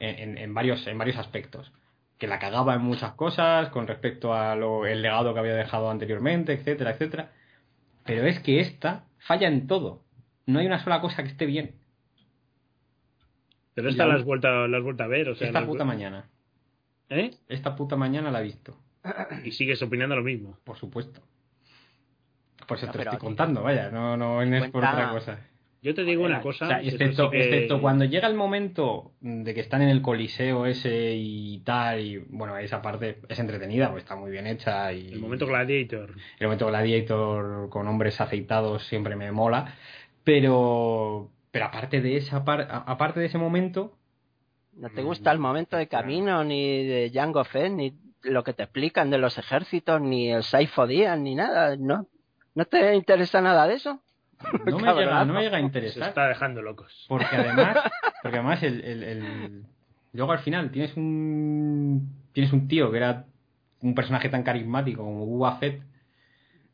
en, 0.00 0.18
en- 0.18 0.38
en 0.38 0.52
varios, 0.54 0.86
en 0.86 0.98
varios 0.98 1.16
aspectos. 1.18 1.72
Que 2.18 2.26
la 2.26 2.38
cagaba 2.38 2.74
en 2.74 2.82
muchas 2.82 3.12
cosas 3.14 3.68
con 3.70 3.86
respecto 3.86 4.34
a 4.34 4.54
lo, 4.56 4.84
el 4.86 5.02
legado 5.02 5.32
que 5.32 5.40
había 5.40 5.54
dejado 5.54 5.90
anteriormente, 5.90 6.52
etcétera, 6.52 6.90
etcétera. 6.90 7.30
Pero 8.04 8.26
es 8.26 8.40
que 8.40 8.58
esta 8.60 9.04
falla 9.18 9.48
en 9.48 9.66
todo. 9.68 10.02
No 10.46 10.58
hay 10.58 10.66
una 10.66 10.82
sola 10.82 11.00
cosa 11.00 11.22
que 11.22 11.28
esté 11.30 11.46
bien. 11.46 11.76
Pero 13.74 13.88
esta 13.90 14.06
La- 14.06 14.14
has 14.14 14.24
vuelto, 14.24 14.66
la 14.68 14.76
has 14.78 14.82
vuelto 14.82 15.02
a 15.04 15.06
ver, 15.06 15.28
o 15.28 15.34
sea, 15.36 15.46
Esta 15.46 15.60
has 15.60 15.66
puta 15.66 15.84
mañana. 15.84 16.28
¿Eh? 17.08 17.30
Esta 17.48 17.76
puta 17.76 17.96
mañana 17.96 18.30
la 18.30 18.40
he 18.40 18.44
visto. 18.44 18.76
Y 19.44 19.50
sigues 19.52 19.82
opinando 19.82 20.14
lo 20.16 20.22
mismo. 20.22 20.56
Por 20.64 20.76
supuesto. 20.76 21.20
Por 22.66 22.76
eso 22.76 22.86
No, 22.86 22.92
te 22.92 23.02
estoy 23.02 23.18
contando, 23.18 23.62
vaya. 23.62 23.90
No, 23.90 24.16
no 24.16 24.40
es 24.42 24.70
por 24.70 24.84
otra 24.84 25.10
cosa. 25.10 25.38
Yo 25.82 25.94
te 25.96 26.04
digo 26.04 26.24
una 26.24 26.40
cosa. 26.40 26.66
O 26.66 26.68
sea, 26.68 26.80
excepto, 26.80 27.24
sí 27.24 27.30
que- 27.32 27.38
excepto 27.44 27.80
cuando 27.80 28.04
llega 28.04 28.28
el 28.28 28.34
momento 28.36 29.10
de 29.20 29.52
que 29.52 29.60
están 29.60 29.82
en 29.82 29.88
el 29.88 30.00
coliseo 30.00 30.64
ese 30.66 31.14
y 31.16 31.58
tal, 31.64 32.00
y 32.00 32.18
bueno, 32.18 32.56
esa 32.58 32.80
parte 32.80 33.18
es 33.28 33.38
entretenida, 33.40 33.90
pues 33.90 34.04
está 34.04 34.14
muy 34.14 34.30
bien 34.30 34.46
hecha. 34.46 34.92
Y 34.92 35.08
El 35.12 35.18
momento 35.18 35.44
Gladiator. 35.48 36.14
el 36.38 36.46
momento 36.46 36.68
Gladiator 36.68 37.68
con 37.68 37.88
hombres 37.88 38.20
aceitados 38.20 38.86
siempre 38.86 39.16
me 39.16 39.32
mola. 39.32 39.74
Pero, 40.22 41.30
pero 41.50 41.64
aparte 41.64 42.00
de 42.00 42.16
esa 42.16 42.44
par- 42.44 42.68
aparte 42.70 43.18
de 43.18 43.26
ese 43.26 43.38
momento, 43.38 43.96
¿No 44.74 44.88
te 44.88 45.02
gusta 45.02 45.32
el 45.32 45.38
momento 45.40 45.76
de 45.76 45.86
camino, 45.88 46.44
ni 46.44 46.84
de 46.86 47.10
Django 47.10 47.42
Fett, 47.44 47.72
ni 47.72 47.92
lo 48.22 48.44
que 48.44 48.52
te 48.52 48.62
explican 48.64 49.10
de 49.10 49.18
los 49.18 49.38
ejércitos, 49.38 50.00
ni 50.00 50.30
el 50.30 50.42
Saifo 50.42 50.86
Díaz, 50.86 51.18
ni 51.18 51.34
nada? 51.34 51.76
¿No? 51.76 52.06
¿No 52.54 52.64
te 52.66 52.94
interesa 52.94 53.40
nada 53.40 53.66
de 53.66 53.74
eso? 53.74 54.00
no 54.66 54.78
me, 54.78 54.92
llega, 54.94 55.24
no 55.24 55.32
me 55.34 55.42
llega 55.42 55.56
a 55.56 55.60
Se 55.60 55.66
interesar. 55.66 56.08
está 56.08 56.28
dejando 56.28 56.62
locos. 56.62 57.06
Porque 57.08 57.34
además, 57.36 57.78
porque 58.22 58.38
además 58.38 58.62
el, 58.62 58.80
el- 58.84 59.02
el- 59.02 59.62
luego 60.12 60.32
al 60.32 60.40
final 60.40 60.70
tienes 60.70 60.96
un 60.96 62.10
tienes 62.32 62.52
un 62.52 62.66
tío 62.68 62.90
que 62.90 62.96
era 62.98 63.24
un 63.80 63.94
personaje 63.94 64.28
tan 64.28 64.42
carismático 64.42 65.02
como 65.02 65.26
Boba 65.26 65.56
Fett 65.58 65.82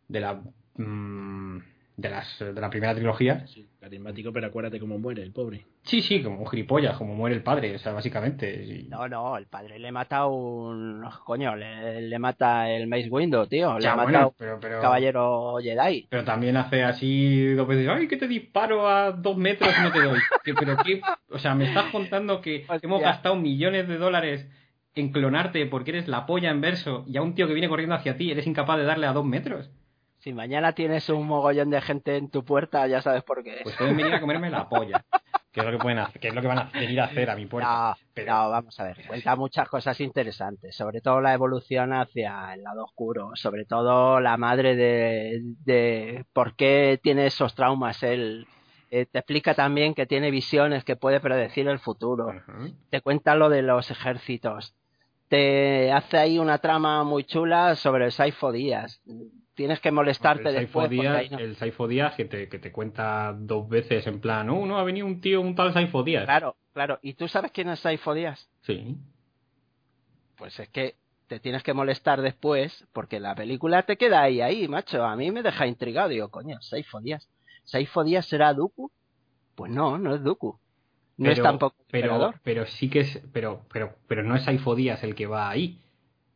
de 0.08 0.20
la 0.20 0.40
mm, 0.76 1.58
de 1.98 2.10
las 2.10 2.38
de 2.38 2.52
la 2.60 2.70
primera 2.70 2.94
trilogía. 2.94 3.44
Sí, 3.48 3.68
carismático, 3.80 4.32
pero 4.32 4.46
acuérdate 4.46 4.78
cómo 4.78 4.98
muere 5.00 5.20
el 5.24 5.32
pobre. 5.32 5.66
Sí, 5.82 6.00
sí, 6.00 6.22
como 6.22 6.38
un 6.38 6.46
gilipollas, 6.46 6.96
como 6.96 7.14
muere 7.16 7.34
el 7.34 7.42
padre, 7.42 7.74
o 7.74 7.78
sea, 7.80 7.92
básicamente. 7.92 8.64
y- 8.64 8.88
No, 8.88 9.08
no, 9.08 9.36
el 9.36 9.46
padre 9.46 9.80
le 9.80 9.90
mata 9.90 10.26
un... 10.26 11.04
Coño, 11.24 11.56
le, 11.56 12.02
le 12.02 12.18
mata 12.20 12.70
el 12.70 12.86
Mace 12.86 13.08
Window, 13.10 13.46
tío. 13.48 13.78
Le 13.78 13.82
Ya, 13.84 13.96
mata 13.96 14.04
bueno, 14.04 14.28
un 14.28 14.60
pero, 14.60 14.80
caballero 14.80 15.56
Jedi. 15.60 16.06
pero 16.08 16.22
también 16.24 16.56
hace 16.56 16.84
así 16.84 17.52
dos 17.54 17.66
veces, 17.66 17.88
ay, 17.88 18.06
que 18.06 18.16
te 18.16 18.28
disparo 18.28 18.88
a 18.88 19.10
dos 19.10 19.36
metros 19.36 19.68
y 19.76 19.82
no 19.82 19.90
te 19.92 20.00
doy. 20.00 20.18
Que, 20.44 20.54
pero 20.54 20.76
qué, 20.84 21.00
o 21.30 21.38
sea, 21.40 21.56
me 21.56 21.64
estás 21.66 21.90
contando 21.90 22.40
que 22.40 22.60
Hostia. 22.68 22.78
hemos 22.82 23.02
gastado 23.02 23.34
millones 23.34 23.88
de 23.88 23.98
dólares 23.98 24.48
en 24.94 25.10
clonarte 25.10 25.66
porque 25.66 25.90
eres 25.90 26.06
la 26.06 26.26
polla 26.26 26.50
en 26.50 26.60
verso 26.60 27.04
y 27.08 27.16
a 27.16 27.22
un 27.22 27.34
tío 27.34 27.48
que 27.48 27.54
viene 27.54 27.68
corriendo 27.68 27.96
hacia 27.96 28.16
ti 28.16 28.30
eres 28.30 28.46
incapaz 28.46 28.78
de 28.78 28.84
darle 28.84 29.06
a 29.08 29.12
dos 29.12 29.24
metros. 29.24 29.68
Si 30.18 30.32
mañana 30.32 30.72
tienes 30.72 31.08
un 31.08 31.26
mogollón 31.26 31.70
de 31.70 31.80
gente 31.80 32.16
en 32.16 32.30
tu 32.30 32.44
puerta, 32.44 32.86
ya 32.86 33.00
sabes 33.02 33.22
por 33.22 33.42
qué. 33.44 33.60
Pues 33.62 33.76
pueden 33.76 33.96
venir 33.96 34.14
a 34.14 34.20
comerme 34.20 34.50
la 34.50 34.68
polla. 34.68 35.04
Que 35.52 35.60
es 35.60 35.66
lo 35.66 35.72
que 35.72 35.78
pueden 35.78 35.98
hacer, 35.98 36.20
que 36.20 36.28
es 36.28 36.34
lo 36.34 36.40
que 36.42 36.46
van 36.48 36.58
a 36.58 36.64
venir 36.72 37.00
a 37.00 37.04
hacer 37.04 37.30
a 37.30 37.36
mi 37.36 37.46
puerta. 37.46 37.90
No, 37.90 37.96
Pero- 38.14 38.32
no, 38.32 38.50
vamos 38.50 38.78
a 38.80 38.84
ver, 38.84 39.06
cuenta 39.06 39.34
muchas 39.36 39.68
cosas 39.68 39.98
interesantes, 40.00 40.76
sobre 40.76 41.00
todo 41.00 41.20
la 41.20 41.32
evolución 41.32 41.92
hacia 41.94 42.52
el 42.54 42.62
lado 42.62 42.84
oscuro, 42.84 43.30
sobre 43.34 43.64
todo 43.64 44.20
la 44.20 44.36
madre 44.36 44.76
de, 44.76 45.40
de 45.64 46.24
por 46.32 46.54
qué 46.54 47.00
tiene 47.02 47.26
esos 47.26 47.54
traumas 47.54 48.02
él. 48.02 48.46
Eh, 48.90 49.06
te 49.06 49.18
explica 49.20 49.54
también 49.54 49.94
que 49.94 50.06
tiene 50.06 50.30
visiones, 50.30 50.84
que 50.84 50.96
puede 50.96 51.20
predecir 51.20 51.66
el 51.68 51.78
futuro. 51.78 52.32
Te 52.90 53.00
cuenta 53.00 53.34
lo 53.34 53.48
de 53.48 53.62
los 53.62 53.90
ejércitos. 53.90 54.74
Te 55.28 55.92
hace 55.92 56.18
ahí 56.18 56.38
una 56.38 56.58
trama 56.58 57.04
muy 57.04 57.24
chula 57.24 57.74
sobre 57.76 58.06
el 58.06 58.12
Saifo 58.12 58.50
Díaz. 58.52 59.00
Tienes 59.58 59.80
que 59.80 59.90
molestarte 59.90 60.50
el 60.50 60.54
después. 60.54 60.88
no- 61.32 61.38
el 61.40 61.56
Saifo 61.56 61.88
Díaz 61.88 62.14
que 62.14 62.26
te, 62.26 62.48
que 62.48 62.60
te 62.60 62.70
cuenta 62.70 63.34
dos 63.36 63.68
veces 63.68 64.06
en 64.06 64.20
plan, 64.20 64.48
oh, 64.50 64.64
no, 64.64 64.78
ha 64.78 64.84
venido 64.84 65.04
un 65.04 65.20
tío, 65.20 65.40
un 65.40 65.56
tal 65.56 65.72
Saifo 65.72 66.04
Díaz. 66.04 66.26
Claro, 66.26 66.54
claro. 66.72 67.00
¿Y 67.02 67.14
tú 67.14 67.26
sabes 67.26 67.50
quién 67.50 67.68
es 67.68 67.80
Saifo 67.80 68.14
Díaz? 68.14 68.48
Sí. 68.60 68.96
Pues 70.36 70.60
es 70.60 70.68
que 70.68 70.94
te 71.26 71.40
tienes 71.40 71.64
que 71.64 71.74
molestar 71.74 72.22
después 72.22 72.86
porque 72.92 73.18
la 73.18 73.34
película 73.34 73.82
te 73.82 73.96
queda 73.96 74.22
ahí, 74.22 74.40
ahí, 74.40 74.68
macho. 74.68 75.04
A 75.04 75.16
mí 75.16 75.32
me 75.32 75.42
deja 75.42 75.66
intrigado. 75.66 76.08
Digo, 76.10 76.28
coño, 76.30 76.60
Saifo 76.60 77.00
Díaz. 77.00 77.28
¿Saifo 77.64 78.04
Díaz 78.04 78.26
será 78.26 78.54
Dooku? 78.54 78.92
Pues 79.56 79.72
no, 79.72 79.98
no 79.98 80.14
es 80.14 80.22
Dooku. 80.22 80.56
No 81.16 81.32
es 81.32 81.42
tampoco 81.42 81.74
pero, 81.90 82.32
pero 82.44 82.64
sí 82.66 82.88
que 82.88 83.00
es, 83.00 83.20
pero, 83.32 83.62
pero, 83.72 83.96
pero 84.06 84.22
no 84.22 84.36
es 84.36 84.44
Saifo 84.44 84.76
Díaz 84.76 85.02
el 85.02 85.16
que 85.16 85.26
va 85.26 85.50
ahí. 85.50 85.80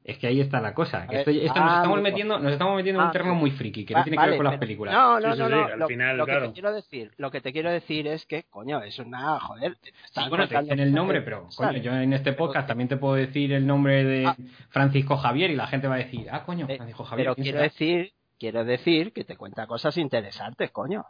Es 0.05 0.19
que 0.19 0.27
ahí 0.27 0.41
está 0.41 0.61
la 0.61 0.75
cosa. 0.75 1.07
que 1.07 1.19
esto, 1.21 1.31
esto 1.31 1.53
ah, 1.57 1.65
nos 1.65 1.77
estamos 1.77 2.03
metiendo, 2.03 2.39
nos 2.41 2.53
estamos 2.53 2.75
metiendo 2.77 3.01
en 3.01 3.05
Ah, 3.05 3.07
un 3.07 3.13
terreno 3.13 3.35
muy 3.37 3.53
friki, 3.53 3.85
que 3.85 3.95
Va- 3.95 4.01
no 4.01 4.05
tiene 4.05 4.17
que 4.17 4.21
vale, 4.21 4.31
ver 4.33 4.39
con 4.39 4.47
las 4.47 4.59
películas. 4.59 4.93
No, 4.95 5.21
no, 5.21 5.33
Sí, 5.33 5.39
no, 5.39 5.45
al 5.45 5.79
lo, 5.79 5.87
final, 5.87 6.17
lo 6.17 6.27
que 6.27 6.33
claro. 6.33 6.47
te 6.49 6.53
quiero 6.55 6.73
decir, 6.73 7.13
lo 7.19 7.31
que 7.31 7.41
te 7.41 7.53
quiero 7.53 7.71
decir 7.71 8.07
es 8.09 8.27
que, 8.27 8.43
coño, 8.51 8.83
es 8.83 8.99
una, 8.99 9.39
joder, 9.39 9.77
Sí, 10.11 10.21
bueno, 10.29 10.49
te 10.49 10.59
dicen 10.61 10.81
el 10.81 10.93
nombre, 10.93 11.23
pero 11.23 11.47
coño, 11.57 11.79
yo 11.79 11.93
en 11.95 12.13
este 12.15 12.33
podcast 12.33 12.67
también 12.67 12.89
te 12.89 12.97
puedo 12.97 13.15
decir 13.15 13.53
el 13.53 13.65
nombre 13.65 14.03
de 14.05 14.27
Ah. 14.27 14.37
Francisco 14.71 15.17
Javier 15.17 15.51
y 15.53 15.57
la 15.57 15.69
gente 15.69 15.87
va 15.87 15.95
a 15.95 15.99
decir, 15.99 16.27
ah, 16.33 16.43
coño, 16.45 16.67
Eh, 16.69 16.77
Francisco 16.77 17.05
Javier. 17.05 17.25
Pero 17.27 17.35
¿quién 17.37 17.45
quiero 17.45 17.59
será? 17.59 17.69
decir, 17.69 18.13
quiero 18.41 18.65
decir 18.65 19.13
que 19.13 19.23
te 19.23 19.37
cuenta 19.37 19.69
cosas 19.69 19.97
interesantes, 19.99 20.73
coño. 20.73 21.05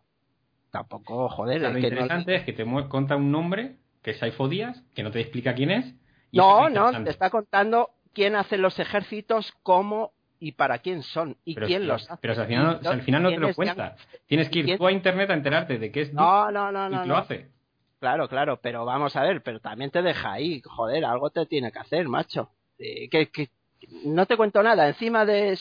Tampoco, 0.71 1.25
O 1.25 1.29
joder, 1.29 1.61
sea, 1.61 1.69
es 1.69 1.75
lo 1.75 1.81
que 1.81 1.83
no- 1.83 1.89
interesante 1.95 2.35
es 2.35 2.43
que 2.45 2.53
te 2.53 2.65
cuenta 2.89 3.17
un 3.17 3.31
nombre, 3.31 3.77
que 4.03 4.11
es 4.13 4.19
Saifo 4.19 4.49
Díaz, 4.49 4.83
que 4.95 5.03
no 5.03 5.11
te 5.11 5.21
explica 5.21 5.55
quién 5.55 5.71
es. 5.71 5.95
y 6.31 6.39
No, 6.39 6.61
no, 6.63 6.67
interesante. 6.69 7.05
te 7.05 7.11
está 7.11 7.31
contando 7.31 7.91
quién 8.13 8.37
hace 8.37 8.59
los 8.59 8.79
ejércitos, 8.79 9.53
cómo 9.63 10.13
y 10.41 10.53
para 10.53 10.79
quién 10.79 11.03
son 11.03 11.37
y 11.45 11.55
Pero 11.55 11.67
quién 11.67 11.83
si- 11.83 11.89
los 11.89 12.11
hace. 12.11 12.21
Pero 12.21 12.35
si 12.35 12.41
al 12.41 12.47
final, 12.49 12.79
si 12.83 12.87
al 12.89 13.03
final 13.03 13.23
no 13.23 13.29
te 13.31 13.39
lo 13.39 13.55
cuenta. 13.55 13.97
Tienes 14.27 14.49
que 14.51 14.59
ir 14.61 14.65
quién- 14.67 14.79
tú 14.79 14.87
a 14.87 14.93
internet 14.93 15.31
a 15.31 15.35
enterarte 15.35 15.79
de 15.79 15.93
qué 15.93 16.01
es 16.03 16.13
No, 16.13 16.51
no, 16.51 16.73
no, 16.73 16.85
Duke 16.85 16.97
no, 16.97 17.05
y 17.05 17.09
lo 17.09 17.17
hace. 17.17 17.49
Claro, 18.01 18.29
claro, 18.29 18.59
pero 18.61 18.85
vamos 18.85 19.15
a 19.15 19.23
ver, 19.23 19.43
pero 19.43 19.61
también 19.61 19.91
te 19.93 20.03
deja 20.03 20.33
ahí, 20.33 20.61
joder, 20.65 21.05
algo 21.05 21.31
te 21.31 21.47
tiene 21.47 21.71
que 21.71 21.79
hacer, 21.79 22.09
macho. 22.09 22.51
Eh, 22.79 23.09
que, 23.09 23.31
que 23.31 23.49
no 24.05 24.27
te 24.27 24.37
cuento 24.37 24.61
nada, 24.63 24.89
encima 24.89 25.25
de 25.25 25.57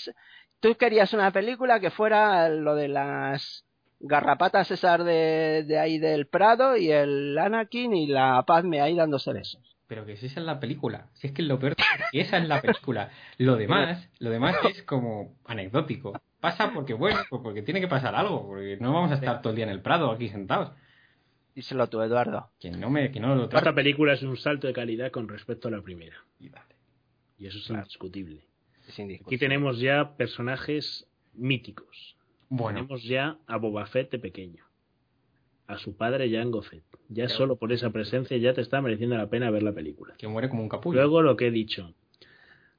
tú 0.59 0.75
querías 0.75 1.13
una 1.13 1.29
película 1.31 1.79
que 1.79 1.91
fuera 1.91 2.49
lo 2.49 2.73
de 2.73 2.87
las 2.87 3.63
garrapatas 3.99 4.71
esas 4.71 5.05
de, 5.05 5.63
de 5.67 5.77
ahí 5.77 5.99
del 5.99 6.25
Prado 6.25 6.75
y 6.77 6.91
el 6.91 7.37
Anakin 7.37 7.93
y 7.93 8.07
la 8.07 8.41
Padme 8.47 8.81
ahí 8.81 8.95
dándose 8.95 9.31
besos. 9.33 9.70
Pero 9.91 10.05
que 10.05 10.15
si 10.15 10.27
esa 10.27 10.39
es 10.39 10.45
la 10.45 10.61
película. 10.61 11.09
Si 11.15 11.27
es 11.27 11.33
que 11.33 11.41
lo 11.41 11.59
peor 11.59 11.75
que 11.75 12.21
esa 12.21 12.37
es 12.37 12.47
la 12.47 12.61
película. 12.61 13.09
Lo 13.37 13.57
demás, 13.57 14.09
lo 14.19 14.29
demás 14.29 14.55
es 14.63 14.83
como 14.83 15.35
anecdótico. 15.43 16.13
Pasa 16.39 16.71
porque, 16.73 16.93
bueno, 16.93 17.19
pues 17.29 17.41
porque 17.41 17.61
tiene 17.61 17.81
que 17.81 17.89
pasar 17.89 18.15
algo. 18.15 18.47
Porque 18.47 18.77
no 18.79 18.93
vamos 18.93 19.11
a 19.11 19.15
estar 19.15 19.41
todo 19.41 19.49
el 19.49 19.57
día 19.57 19.65
en 19.65 19.71
el 19.71 19.81
Prado 19.81 20.09
aquí 20.09 20.29
sentados. 20.29 20.71
Díselo 21.53 21.89
tú, 21.89 22.01
Eduardo. 22.01 22.51
Que 22.57 22.71
no, 22.71 22.89
me, 22.89 23.11
que 23.11 23.19
no 23.19 23.35
lo 23.35 23.49
Esta 23.49 23.75
película 23.75 24.13
es 24.13 24.23
un 24.23 24.37
salto 24.37 24.65
de 24.65 24.71
calidad 24.71 25.11
con 25.11 25.27
respecto 25.27 25.67
a 25.67 25.71
la 25.71 25.81
primera. 25.81 26.15
Y 26.39 26.47
dale. 26.47 26.73
Y 27.37 27.47
eso 27.47 27.57
es 27.57 27.69
indiscutible. 27.69 28.45
Es 28.87 28.97
indiscutible. 28.97 29.35
Aquí 29.35 29.37
tenemos 29.37 29.77
ya 29.81 30.15
personajes 30.15 31.05
míticos. 31.33 32.15
Bueno, 32.47 32.79
Tenemos 32.79 33.03
ya 33.03 33.39
a 33.45 33.57
Boba 33.57 33.85
Fett 33.87 34.09
de 34.09 34.19
pequeño. 34.19 34.63
A 35.71 35.77
su 35.77 35.95
padre 35.95 36.29
Jango 36.29 36.61
Fett. 36.61 36.83
Ya 37.09 37.29
solo 37.29 37.55
por 37.55 37.71
esa 37.71 37.89
presencia 37.91 38.37
ya 38.37 38.53
te 38.53 38.61
está 38.61 38.81
mereciendo 38.81 39.15
la 39.17 39.29
pena 39.29 39.49
ver 39.51 39.63
la 39.63 39.71
película. 39.73 40.15
que 40.17 40.27
muere 40.27 40.49
como 40.49 40.63
un 40.63 40.69
capullo. 40.69 40.99
Luego 40.99 41.21
lo 41.21 41.35
que 41.37 41.47
he 41.47 41.51
dicho. 41.51 41.93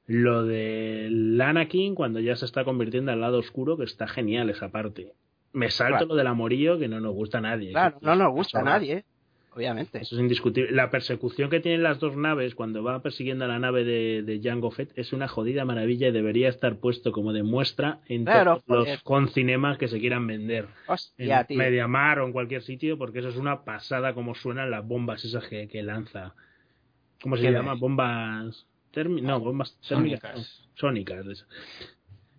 Lo 0.05 0.43
del 0.43 1.39
Anakin 1.41 1.95
cuando 1.95 2.19
ya 2.19 2.35
se 2.35 2.45
está 2.45 2.63
convirtiendo 2.65 3.11
al 3.11 3.21
lado 3.21 3.39
oscuro, 3.39 3.77
que 3.77 3.85
está 3.85 4.07
genial 4.07 4.49
esa 4.49 4.69
parte. 4.69 5.13
Me 5.53 5.69
salto 5.71 5.91
Claro. 5.97 6.05
lo 6.07 6.15
del 6.15 6.27
amorillo 6.27 6.77
que 6.77 6.87
no 6.87 6.99
nos 6.99 7.13
gusta 7.13 7.37
a 7.37 7.41
nadie. 7.41 7.71
Claro, 7.71 7.97
no 8.01 8.15
nos 8.15 8.31
gusta 8.33 8.59
a 8.59 8.63
nadie. 8.63 9.05
Obviamente. 9.55 9.99
Eso 10.01 10.15
es 10.15 10.21
indiscutible. 10.21 10.71
La 10.71 10.89
persecución 10.89 11.49
que 11.49 11.59
tienen 11.59 11.83
las 11.83 11.99
dos 11.99 12.15
naves 12.17 12.55
cuando 12.55 12.83
va 12.83 13.01
persiguiendo 13.01 13.45
a 13.45 13.47
la 13.47 13.59
nave 13.59 13.83
de, 13.83 14.23
de 14.23 14.41
Jango 14.41 14.71
Fett 14.71 14.91
es 14.97 15.13
una 15.13 15.27
jodida 15.27 15.65
maravilla 15.65 16.07
y 16.07 16.11
debería 16.11 16.49
estar 16.49 16.77
puesto 16.77 17.11
como 17.11 17.33
de 17.33 17.43
muestra 17.43 17.99
en 18.07 18.25
Claro, 18.25 18.55
todos 18.55 18.63
los 18.67 18.85
joder. 18.85 18.99
con 19.03 19.29
cinemas 19.29 19.77
que 19.77 19.87
se 19.87 19.99
quieran 19.99 20.25
vender. 20.27 20.65
En 20.65 20.91
Hostia, 20.93 21.43
tío. 21.45 21.57
Mediamar 21.57 22.19
o 22.19 22.25
en 22.25 22.31
cualquier 22.33 22.61
sitio, 22.63 22.97
porque 22.97 23.19
eso 23.19 23.29
es 23.29 23.37
una 23.37 23.63
pasada 23.63 24.13
como 24.13 24.35
suenan 24.35 24.71
las 24.71 24.85
bombas 24.87 25.23
esas 25.25 25.45
que, 25.47 25.67
que 25.67 25.83
lanza. 25.83 26.33
¿Cómo 27.21 27.37
se 27.37 27.43
¿Qué 27.43 27.51
llama? 27.51 27.75
Bombas 27.75 28.65
térmi- 28.93 29.21
no, 29.21 29.39
bombas 29.39 29.77
térmicas. 29.87 30.67
Sónicas. 30.75 31.25
sónicas. 31.25 31.45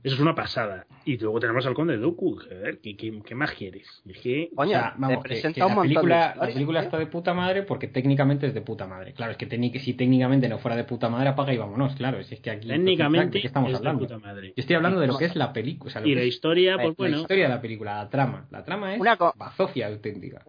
Eso. 0.04 0.14
Es 0.16 0.20
una 0.20 0.34
pasada. 0.34 0.86
Y 1.06 1.16
luego 1.18 1.40
tenemos 1.40 1.64
al 1.66 1.74
conde 1.74 1.96
Dooku. 1.96 2.36
Joder, 2.36 2.78
¿qué, 2.80 2.94
qué, 2.96 3.20
qué 3.24 3.34
más 3.34 3.52
quieres? 3.52 3.86
Es 4.06 4.18
que 4.20 4.50
Coño, 4.54 4.70
O 4.70 4.80
sea, 4.80 4.94
vamos, 4.98 5.24
que- 5.24 5.40
que 5.52 5.60
la 5.60 5.82
película, 5.82 6.34
de 6.34 6.40
la 6.40 6.46
tío. 6.52 6.78
está 6.78 6.98
de 6.98 7.06
puta 7.06 7.32
madre 7.34 7.62
porque 7.62 7.88
técnicamente 7.88 8.46
es 8.46 8.54
de 8.54 8.60
puta 8.60 8.86
madre. 8.86 9.14
Claro, 9.14 9.32
es 9.32 9.38
que 9.38 9.46
si 9.80 9.94
técnicamente 9.94 10.48
no 10.48 10.58
fuera 10.58 10.76
de 10.76 10.84
puta 10.84 11.08
madre, 11.08 11.30
apaga 11.30 11.52
y 11.52 11.56
vámonos. 11.56 11.94
Claro, 11.96 12.22
si 12.22 12.34
es 12.34 12.40
que 12.40 12.50
aquí. 12.50 12.68
técnicamente 12.68 13.38
¿de 13.38 13.40
qué 13.40 13.46
estamos 13.46 13.68
es 13.70 13.72
de 13.72 13.78
hablando? 13.78 14.00
puta 14.06 14.18
madre. 14.18 14.48
Yo 14.48 14.54
estoy 14.56 14.76
hablando 14.76 15.00
de 15.00 15.06
lo 15.06 15.16
que 15.18 15.24
es 15.24 15.34
la 15.36 15.52
película. 15.52 15.88
o 15.88 15.92
sea, 15.92 16.00
lo 16.02 16.06
Y 16.06 16.14
la 16.14 16.20
es 16.20 16.28
historia, 16.28 16.72
la, 16.72 16.82
pues 16.82 16.88
la 16.90 16.94
bueno. 16.98 17.16
historia 17.20 17.44
de 17.44 17.50
la 17.54 17.60
película, 17.60 17.94
la 17.96 18.08
trama. 18.10 18.46
La 18.50 18.62
trama 18.62 18.94
es 18.94 19.00
Una 19.00 19.16
co- 19.16 19.32
bazofia 19.36 19.86
auténtica. 19.88 20.44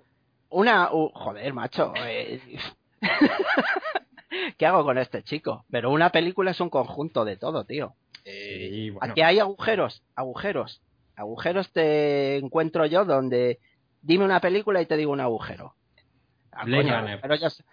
Una. 0.49 0.87
joder, 0.87 1.53
macho. 1.53 1.93
eh, 2.05 2.41
¿Qué 4.57 4.65
hago 4.65 4.83
con 4.83 4.97
este 4.97 5.23
chico? 5.23 5.65
Pero 5.69 5.91
una 5.91 6.09
película 6.09 6.51
es 6.51 6.59
un 6.59 6.69
conjunto 6.69 7.23
de 7.25 7.37
todo, 7.37 7.63
tío. 7.63 7.93
Bueno, 8.25 8.99
Aquí 9.01 9.21
hay 9.21 9.39
agujeros, 9.39 10.01
agujeros. 10.15 10.81
Agujeros 11.15 11.71
te 11.71 12.37
encuentro 12.37 12.85
yo 12.85 13.05
donde 13.05 13.59
dime 14.01 14.25
una 14.25 14.39
película 14.41 14.81
y 14.81 14.85
te 14.85 14.97
digo 14.97 15.11
un 15.11 15.21
agujero. 15.21 15.75
Ah, 16.51 16.65
Blade 16.65 16.83
coño, 16.83 16.99
Runner. 17.01 17.19
pero 17.21 17.35
ya 17.35 17.49
sé- 17.49 17.63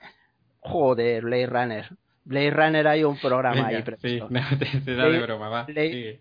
Joder, 0.60 1.22
Blade 1.24 1.46
Runner. 1.46 1.88
Blade 2.24 2.50
Runner 2.50 2.86
hay 2.86 3.02
un 3.04 3.18
programa 3.18 3.54
venga, 3.56 3.68
ahí 3.68 3.76
sí, 3.78 3.82
previsto. 3.82 4.28
no, 4.30 4.40
te, 4.58 4.66
te 4.80 4.94
da 4.94 5.04
de 5.04 5.10
Blade- 5.10 5.22
broma, 5.22 5.48
va. 5.48 5.66
Blade- 5.66 5.90
sigue. 5.90 6.20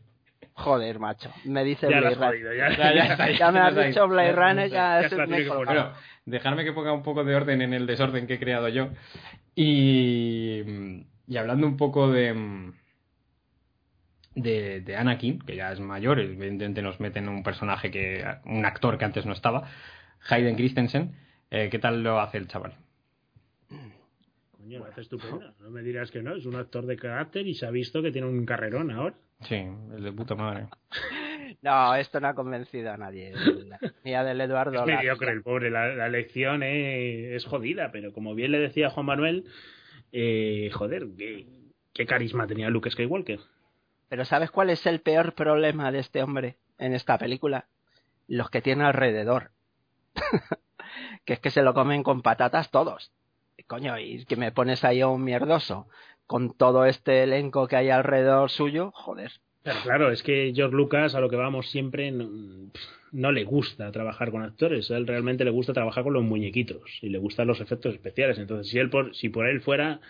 Joder, 0.54 1.00
macho. 1.00 1.32
Me 1.46 1.64
dice 1.64 1.88
Ya 1.90 2.02
lo 2.02 2.16
Blade 2.16 2.38
Runner. 2.44 2.58
ya, 2.58 3.16
Ya, 3.18 3.32
ya 3.38 3.52
me 3.52 3.60
has 3.60 3.76
dicho 3.76 4.08
Blade 4.08 4.30
Ya- 4.30 4.36
Runner, 4.36 4.70
ya, 4.70 5.02
ya 5.02 5.08
es 5.08 5.14
me. 5.30 5.48
Bueno, 5.48 5.92
dejarme 6.26 6.64
que 6.64 6.74
ponga 6.74 6.92
un 6.94 7.04
poco 7.04 7.24
de 7.24 7.36
orden 7.36 7.62
en 7.62 7.74
el 7.74 7.86
desorden 7.88 8.28
que 8.28 8.36
he 8.36 8.40
creado 8.40 8.68
yo. 8.70 8.90
Y, 9.56 10.64
y 11.28 11.38
hablando 11.38 11.68
un 11.68 11.78
poco 11.78 12.10
de, 12.12 12.34
de, 14.36 14.82
de 14.82 14.96
Anakin, 14.96 15.40
que 15.40 15.56
ya 15.56 15.72
es 15.72 15.80
mayor, 15.80 16.20
evidentemente 16.20 16.82
nos 16.82 17.00
meten 17.00 17.28
un 17.30 17.44
personaje 17.44 17.92
que, 17.92 18.24
un 18.46 18.66
actor 18.66 18.98
que 18.98 19.06
antes 19.06 19.26
no 19.26 19.34
estaba, 19.34 19.68
Hayden 20.30 20.56
Christensen, 20.56 21.16
eh, 21.50 21.70
¿qué 21.72 21.80
tal 21.80 22.04
lo 22.04 22.20
hace 22.20 22.38
el 22.38 22.48
chaval? 22.48 22.74
Coño, 24.58 24.80
lo 24.80 24.86
hace 24.86 25.02
estupendo. 25.02 25.54
No 25.60 25.70
me 25.70 25.82
dirás 25.82 26.12
que 26.12 26.22
no. 26.22 26.36
Es 26.36 26.46
un 26.46 26.56
actor 26.56 26.86
de 26.86 26.96
carácter 26.96 27.48
y 27.48 27.56
se 27.56 27.66
ha 27.66 27.72
visto 27.72 28.02
que 28.02 28.12
tiene 28.12 28.28
un 28.28 28.46
carrerón 28.46 28.92
ahora. 28.92 29.16
Sí, 29.42 29.56
el 29.56 30.04
de 30.04 30.12
puta 30.12 30.36
madre. 30.36 30.68
No, 31.64 31.94
esto 31.96 32.20
no 32.22 32.30
ha 32.30 32.34
convencido 32.34 32.92
a 32.92 32.98
nadie. 32.98 33.34
La- 33.68 33.78
Ni 34.06 34.16
a 34.16 34.24
del 34.24 34.40
Eduardo. 34.40 34.80
Es 34.80 34.86
mediocre 34.86 35.32
el 35.32 35.44
pobre. 35.44 35.70
La, 35.70 35.94
la 35.94 36.08
elección 36.08 36.64
eh, 36.64 37.36
es 37.36 37.44
jodida, 37.46 37.92
pero 37.92 38.14
como 38.14 38.34
bien 38.34 38.52
le 38.54 38.58
decía 38.60 38.90
Juan 38.90 39.06
Manuel, 39.06 39.44
eh, 40.14 40.70
joder, 40.74 41.08
qué, 41.18 41.46
qué 41.94 42.06
carisma 42.06 42.48
tenía 42.48 42.70
Luke 42.70 42.90
Skywalker. 42.90 43.40
Pero 44.12 44.26
¿sabes 44.26 44.52
cuál 44.52 44.70
es 44.70 44.86
el 44.88 45.00
peor 45.00 45.36
problema 45.36 45.90
de 45.90 46.00
este 46.00 46.22
hombre 46.22 46.58
en 46.78 46.94
esta 46.94 47.18
película? 47.18 47.68
Los 48.28 48.50
que 48.50 48.62
tiene 48.62 48.84
alrededor. 48.84 49.52
que 51.26 51.32
es 51.32 51.40
que 51.40 51.50
se 51.50 51.62
lo 51.62 51.74
comen 51.74 52.04
con 52.04 52.22
patatas 52.22 52.72
todos. 52.72 53.14
Coño, 53.68 53.98
y 53.98 54.26
que 54.26 54.36
me 54.36 54.52
pones 54.52 54.84
ahí 54.84 55.00
a 55.00 55.08
un 55.08 55.24
mierdoso 55.24 55.88
con 56.28 56.54
todo 56.54 56.86
este 56.86 57.24
elenco 57.24 57.70
que 57.70 57.78
hay 57.78 57.90
alrededor 57.90 58.50
suyo, 58.50 58.92
joder. 58.94 59.32
Pero 59.64 59.80
claro, 59.82 60.12
es 60.12 60.24
que 60.24 60.52
George 60.54 60.76
Lucas, 60.76 61.16
a 61.16 61.22
lo 61.22 61.30
que 61.30 61.38
vamos 61.38 61.72
siempre, 61.72 62.12
no, 62.12 63.32
le 63.32 63.44
gusta 63.46 63.94
trabajar 63.94 64.30
con 64.30 64.44
actores. 64.44 64.92
A 64.92 64.98
él 64.98 65.08
realmente 65.08 65.46
le 65.46 65.52
gusta 65.52 65.72
trabajar 65.72 66.04
con 66.04 66.12
los 66.12 66.24
muñequitos 66.24 67.00
y 67.02 67.08
le 67.08 67.18
gustan 67.18 67.48
los 67.48 67.62
efectos 67.62 67.94
especiales. 67.94 68.38
Entonces, 68.40 68.70
si 68.70 68.78
él 68.78 68.90
por, 68.90 69.16
si 69.16 69.30
por 69.30 69.48
él 69.48 69.62
fuera, 69.62 70.02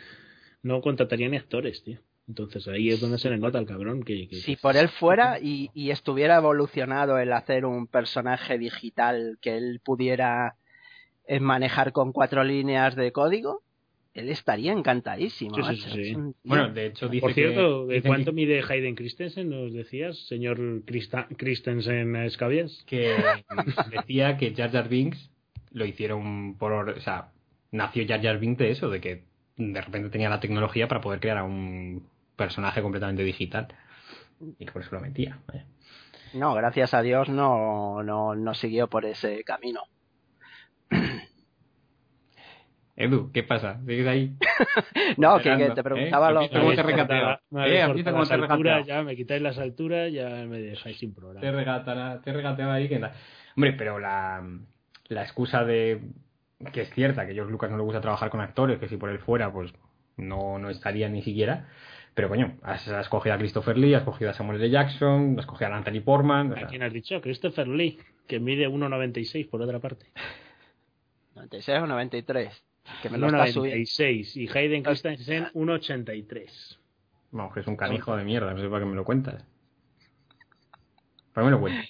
no 0.64 0.82
contrataría 0.82 1.30
ni 1.30 1.38
actores, 1.38 1.84
tío. 1.84 1.99
Entonces 2.31 2.65
ahí 2.69 2.89
es 2.91 3.01
donde 3.01 3.17
se 3.17 3.29
le 3.29 3.37
nota 3.37 3.57
al 3.57 3.65
cabrón 3.65 4.03
que, 4.03 4.29
que- 4.29 4.37
Si 4.37 4.55
por 4.55 4.77
él 4.77 4.87
fuera 4.87 5.37
y, 5.41 5.69
y 5.73 5.91
estuviera 5.91 6.37
evolucionado 6.37 7.19
el 7.19 7.33
hacer 7.33 7.65
un 7.65 7.87
personaje 7.87 8.57
digital 8.57 9.37
que 9.41 9.57
él 9.57 9.81
pudiera 9.83 10.55
eh, 11.27 11.41
manejar 11.41 11.91
con 11.91 12.13
cuatro 12.13 12.45
líneas 12.45 12.95
de 12.95 13.11
código, 13.11 13.63
él 14.13 14.29
estaría 14.29 14.71
encantadísimo. 14.71 15.55
Sí, 15.55 15.75
sí, 15.75 15.89
sí, 15.91 16.15
un 16.15 16.33
Bueno, 16.45 16.69
de 16.69 16.85
hecho 16.85 17.09
dice 17.09 17.19
Por 17.21 17.33
cierto, 17.33 17.87
que, 17.87 17.95
¿de 17.95 18.01
cuánto 18.01 18.31
mide 18.31 18.63
Hayden 18.63 18.95
Christensen? 18.95 19.49
¿Nos 19.49 19.73
decías, 19.73 20.17
señor 20.27 20.57
Christa- 20.85 21.27
Christensen 21.35 22.15
Escabias? 22.15 22.81
que 22.87 23.13
decía 23.91 24.37
que 24.37 24.55
Jar 24.55 24.71
Jar 24.71 24.87
Binks 24.87 25.29
lo 25.71 25.83
hicieron 25.85 26.55
por... 26.57 26.71
O 26.91 27.01
sea, 27.01 27.31
nació 27.71 28.07
Jar 28.07 28.21
Jar 28.21 28.39
Binks 28.39 28.57
de 28.59 28.71
eso, 28.71 28.89
de 28.89 29.01
que 29.01 29.23
de 29.57 29.81
repente 29.81 30.09
tenía 30.09 30.29
la 30.29 30.39
tecnología 30.39 30.87
para 30.87 31.01
poder 31.01 31.19
crear 31.19 31.37
a 31.37 31.43
un 31.43 32.09
personaje 32.45 32.81
completamente 32.81 33.23
digital. 33.23 33.68
Y 34.59 34.65
que 34.65 34.72
por 34.72 34.81
eso 34.81 34.95
lo 34.95 35.01
metía. 35.01 35.39
vaya. 35.47 35.65
No, 36.34 36.53
gracias 36.55 36.93
a 36.93 37.01
Dios 37.01 37.30
no, 37.30 38.01
no, 38.03 38.35
no 38.35 38.53
siguió 38.53 38.88
por 38.88 39.05
ese 39.05 39.43
camino. 39.43 39.81
Edu, 42.95 43.31
¿qué 43.31 43.43
pasa? 43.43 43.80
¿Sigues 43.85 44.07
ahí? 44.07 44.35
No, 45.18 45.39
que, 45.39 45.72
te 45.73 45.84
preguntaba 45.84 46.30
¿eh? 46.30 46.34
lo 46.34 46.39
¿Has 46.41 46.49
visto 46.49 46.59
cómo 46.59 46.69
te 46.72 46.76
que- 46.77 46.84
regatea? 46.84 47.39
Me 47.49 47.61
habéis 47.61 47.76
Eh, 47.76 47.81
¿has 47.81 47.88
cortado 47.88 47.95
visto 47.95 48.11
cómo 48.11 48.19
las 48.22 48.30
te 48.30 48.38
ya 48.88 49.03
me 49.03 49.15
quitáis 49.15 49.41
las 49.41 49.57
alturas, 49.57 50.11
ya 50.11 50.30
me 50.47 50.59
dejáis 50.59 50.97
sin 50.99 51.13
Te 51.13 51.19
programa. 51.22 51.41
te 52.22 52.30
he 52.30 52.34
regateado 52.34 52.72
ahí. 52.72 52.88
que 52.89 52.99
tal. 52.99 53.11
Hombre, 53.55 53.73
pero 53.73 53.97
la, 53.99 54.43
la 55.07 55.23
excusa 55.23 55.63
de 55.63 56.01
que 56.73 56.81
es 56.81 56.89
cierta, 56.93 57.26
que 57.26 57.34
George 57.34 57.51
Lucas 57.51 57.72
no 57.72 57.77
le 57.77 57.84
gusta 57.84 58.01
trabajar 58.01 58.30
con 58.30 58.39
actores, 58.41 58.77
que 58.80 58.88
si 58.88 58.97
por 58.97 59.09
él 59.09 59.19
fuera, 59.19 59.51
pues 59.51 59.73
no, 60.18 60.59
no 60.59 60.69
estaría 60.69 61.09
ni 61.09 61.22
siquiera. 61.23 61.68
Pero 62.13 62.27
coño, 62.27 62.57
has, 62.63 62.88
has 62.89 63.07
cogido 63.09 63.35
a 63.35 63.38
Christopher 63.38 63.77
Lee, 63.77 63.93
has 63.93 64.03
cogido 64.03 64.31
a 64.31 64.33
Samuel 64.33 64.61
L. 64.61 64.69
Jackson, 64.69 65.38
has 65.39 65.45
cogido 65.45 65.71
a 65.71 65.77
Anthony 65.77 66.01
Portman. 66.03 66.51
o 66.51 66.55
sea, 66.55 66.65
¿A 66.65 66.67
quién 66.67 66.83
has 66.83 66.91
dicho? 66.91 67.21
Christopher 67.21 67.67
Lee, 67.67 67.97
que 68.27 68.39
mide 68.39 68.67
1,96 68.67 69.49
por 69.49 69.61
otra 69.61 69.79
parte. 69.79 70.07
96 71.35 71.79
o 71.79 71.88
93. 71.88 72.63
Que 73.01 73.09
me 73.09 73.17
lo 73.17 73.27
está 73.27 73.47
subiendo. 73.47 73.85
1,96 73.85 74.35
y 74.35 74.57
Hayden 74.57 74.83
Christensen 74.83 75.45
1,83. 75.53 76.77
Vamos, 77.31 77.53
que 77.53 77.61
es 77.61 77.67
un 77.67 77.77
canijo 77.77 78.15
de 78.17 78.25
mierda, 78.25 78.53
no 78.53 78.59
sé 78.59 78.67
para 78.67 78.81
qué 78.81 78.85
me 78.89 78.95
lo 78.95 79.05
cuentas. 79.05 79.45
¿Para 81.33 81.45
qué 81.45 81.45
me 81.45 81.51
lo 81.51 81.61
cuentas? 81.61 81.89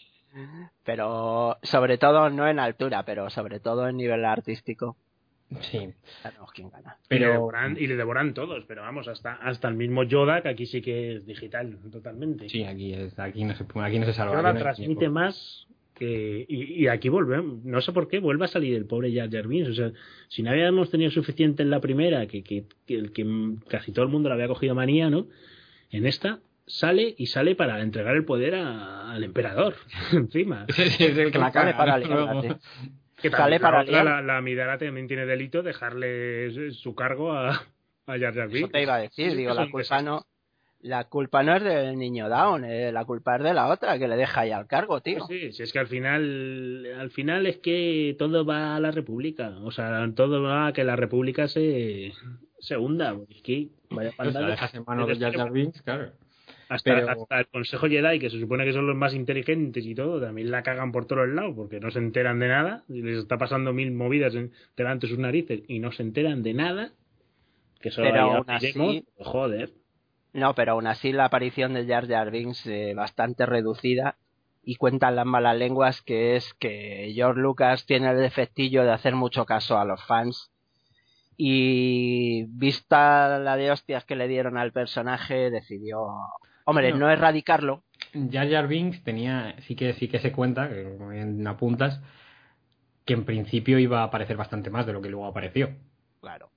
Pero 0.84 1.58
sobre 1.64 1.98
todo 1.98 2.30
no 2.30 2.48
en 2.48 2.60
altura, 2.60 3.04
pero 3.04 3.30
sobre 3.30 3.60
todo 3.60 3.88
en 3.88 3.98
nivel 3.98 4.24
artístico. 4.24 4.96
Sí, 5.60 5.90
Sabemos 6.24 6.52
quién 6.54 6.70
gana. 6.70 6.98
Y, 7.10 7.16
le 7.16 7.20
pero... 7.20 7.32
devoran, 7.34 7.78
y 7.78 7.88
le 7.88 7.96
devoran 7.98 8.34
todos, 8.34 8.64
pero 8.66 8.82
vamos, 8.84 9.08
hasta, 9.10 9.34
hasta 9.34 9.68
el 9.68 9.76
mismo 9.76 10.04
Yoda, 10.04 10.42
que 10.42 10.50
aquí 10.50 10.66
sí 10.66 10.82
que 10.82 11.18
es 11.18 11.26
digital, 11.26 11.78
totalmente. 11.92 12.48
Sí, 12.48 12.64
aquí, 12.64 12.94
es, 12.94 13.18
aquí, 13.20 13.44
no 13.44 13.54
se, 13.56 13.66
aquí 13.82 14.00
no 14.00 14.06
se 14.06 14.14
salva. 14.14 14.36
Yoda 14.36 14.54
no 14.54 14.60
transmite 14.60 14.96
tiempo. 15.00 15.14
más 15.20 15.68
que... 15.94 16.46
Y, 16.48 16.84
y 16.84 16.88
aquí 16.88 17.10
volvemos, 17.10 17.64
no 17.66 17.82
sé 17.82 17.92
por 17.92 18.08
qué, 18.08 18.20
vuelve 18.20 18.46
a 18.46 18.48
salir 18.48 18.76
el 18.76 18.86
pobre 18.86 19.14
Jar 19.14 19.30
Jar 19.30 19.48
Binks. 19.48 19.70
O 19.70 19.74
sea, 19.74 19.92
si 20.30 20.42
no 20.42 20.52
habíamos 20.52 20.90
tenido 20.90 21.12
suficiente 21.12 21.64
en 21.64 21.70
la 21.70 21.82
primera, 21.82 22.26
que, 22.28 22.44
que, 22.44 22.64
que, 22.88 22.96
el 22.96 23.12
que 23.12 23.26
casi 23.68 23.92
todo 23.92 24.06
el 24.06 24.12
mundo 24.12 24.30
le 24.30 24.36
había 24.36 24.48
cogido 24.48 24.74
manía, 24.74 25.10
¿no? 25.10 25.28
En 25.92 26.06
esta 26.08 26.40
sale 26.66 27.14
y 27.18 27.26
sale 27.26 27.56
para 27.56 27.82
entregar 27.82 28.16
el 28.16 28.24
poder 28.24 28.56
a- 28.56 29.12
al 29.12 29.24
emperador, 29.26 29.76
encima. 30.14 30.66
es 30.78 31.00
el 31.02 31.32
que 31.32 31.38
la 31.38 31.52
caga, 31.52 31.76
para 31.76 32.00
¿no? 32.00 32.42
Que 33.22 33.30
Sale 33.30 33.60
también 33.60 33.62
para 33.62 33.84
la, 33.84 34.04
la, 34.04 34.22
la 34.22 34.42
Midara 34.42 34.78
también 34.78 35.08
tiene 35.08 35.26
delito 35.26 35.62
dejarle 35.64 36.72
su 36.72 36.96
cargo 36.96 37.32
a, 37.34 37.50
a 38.08 38.20
Jar 38.20 38.34
Jar 38.34 38.50
Eso 38.56 38.68
te 38.70 38.82
iba 38.82 38.96
a 38.96 39.00
decir, 39.00 39.32
Sí, 39.32 39.38
digo, 39.38 39.54
la 39.54 39.70
culpa 39.70 40.02
no, 40.02 40.26
la 40.82 41.04
culpa 41.06 41.44
no 41.44 41.56
es 41.56 41.64
del 41.64 41.98
niño 41.98 42.28
Down, 42.28 42.66
eh, 42.66 42.92
la 42.92 43.06
culpa 43.06 43.36
es 43.38 43.44
de 43.44 43.54
la 43.54 43.68
otra 43.68 44.00
que 44.00 44.08
le 44.08 44.18
deja 44.18 44.42
ahí 44.42 44.52
al 44.52 44.66
cargo, 44.68 45.02
tío. 45.02 45.26
Sí, 45.28 45.52
si 45.52 45.64
es 45.64 45.72
que 45.72 45.80
al 45.80 45.88
final, 45.88 46.88
al 47.00 47.12
final 47.12 47.46
es 47.46 47.58
que 47.58 48.16
todo 48.18 48.46
va 48.46 48.76
a 48.76 48.80
la 48.80 48.92
República. 48.92 49.50
O 49.64 49.72
sea, 49.72 50.10
todo 50.16 50.42
va 50.42 50.68
a 50.68 50.74
que 50.74 50.84
la 50.84 50.96
República 50.96 51.48
se, 51.48 52.14
se 52.60 52.78
hunda. 52.78 53.16
Es 53.30 53.42
que 53.44 53.68
vaya 53.92 54.10
O 54.10 54.14
sea, 54.14 54.24
pandada. 54.26 54.48
dejas 54.48 54.74
en 54.74 54.84
manos 54.88 55.08
de 55.08 55.18
Jar 55.18 55.36
Jar 55.36 55.52
Binks, 55.52 55.82
claro. 55.84 56.12
Hasta, 56.74 56.96
Pero- 56.96 57.10
hasta 57.10 57.40
el 57.40 57.48
Consejo 57.48 57.88
Jedi, 57.88 58.18
que 58.20 58.30
se 58.30 58.40
supone 58.40 58.64
que 58.64 58.72
son 58.72 58.88
los 58.88 58.96
más 58.96 59.14
inteligentes 59.14 59.86
y 59.86 59.94
todo, 59.94 60.22
también 60.22 60.50
la 60.52 60.64
cagan 60.64 60.92
por 60.94 61.06
todos 61.06 61.28
lados 61.28 61.54
porque 61.56 61.80
no 61.82 61.92
se 61.92 62.00
enteran 62.00 62.40
de 62.40 62.48
nada. 62.48 62.84
Y 62.88 63.02
les 63.02 63.18
está 63.18 63.38
pasando 63.38 63.74
mil 63.74 63.92
movidas 63.92 64.34
en- 64.36 64.52
delante 64.78 65.06
de 65.08 65.10
sus 65.12 65.20
narices 65.20 65.62
y 65.68 65.80
no 65.80 65.92
se 65.92 66.04
enteran 66.04 66.44
de 66.44 66.54
nada. 66.54 66.92
Que 67.82 67.90
eso 67.90 68.02
Pero 68.04 68.22
aún 68.22 68.46
así- 68.48 69.06
joder. 69.18 69.72
No, 70.34 70.56
pero 70.56 70.72
aún 70.72 70.88
así 70.88 71.12
la 71.12 71.26
aparición 71.26 71.74
de 71.74 71.86
Jar 71.86 72.08
Jar 72.08 72.32
Binks 72.32 72.66
eh, 72.68 72.94
bastante 72.96 73.46
reducida 73.46 74.16
y 74.64 74.76
cuentan 74.76 75.18
las 75.18 75.26
malas 75.26 75.58
lenguas 75.58 76.02
que 76.02 76.38
es 76.38 76.54
que 76.54 77.12
George 77.14 77.42
Lucas 77.42 77.86
tiene 77.86 78.12
el 78.12 78.18
defectillo 78.18 78.84
de 78.84 78.92
hacer 78.92 79.14
mucho 79.16 79.46
caso 79.46 79.78
a 79.78 79.84
los 79.84 80.02
fans 80.06 80.52
y 81.38 82.44
vista 82.50 83.40
la 83.40 83.58
de 83.58 83.72
hostias 83.72 84.06
que 84.06 84.16
le 84.16 84.28
dieron 84.28 84.58
al 84.58 84.72
personaje 84.72 85.50
decidió, 85.50 86.06
hombre, 86.66 86.92
No. 86.92 86.98
no 87.00 87.10
erradicarlo, 87.10 87.84
Jar 88.32 88.50
Jar 88.50 88.68
Binks 88.68 89.04
tenía, 89.04 89.56
sí 89.68 89.76
que 89.76 89.94
sí 89.94 90.08
que 90.08 90.20
se 90.20 90.32
cuenta, 90.32 90.68
que 90.70 90.84
bien 91.12 91.46
apuntas, 91.48 92.02
que 93.06 93.14
en 93.14 93.26
principio 93.26 93.80
iba 93.80 94.02
a 94.02 94.04
aparecer 94.06 94.36
bastante 94.38 94.70
más 94.70 94.86
de 94.86 94.94
lo 94.94 95.02
que 95.02 95.10
luego 95.10 95.26
apareció. 95.28 95.70
claro. 96.20 96.50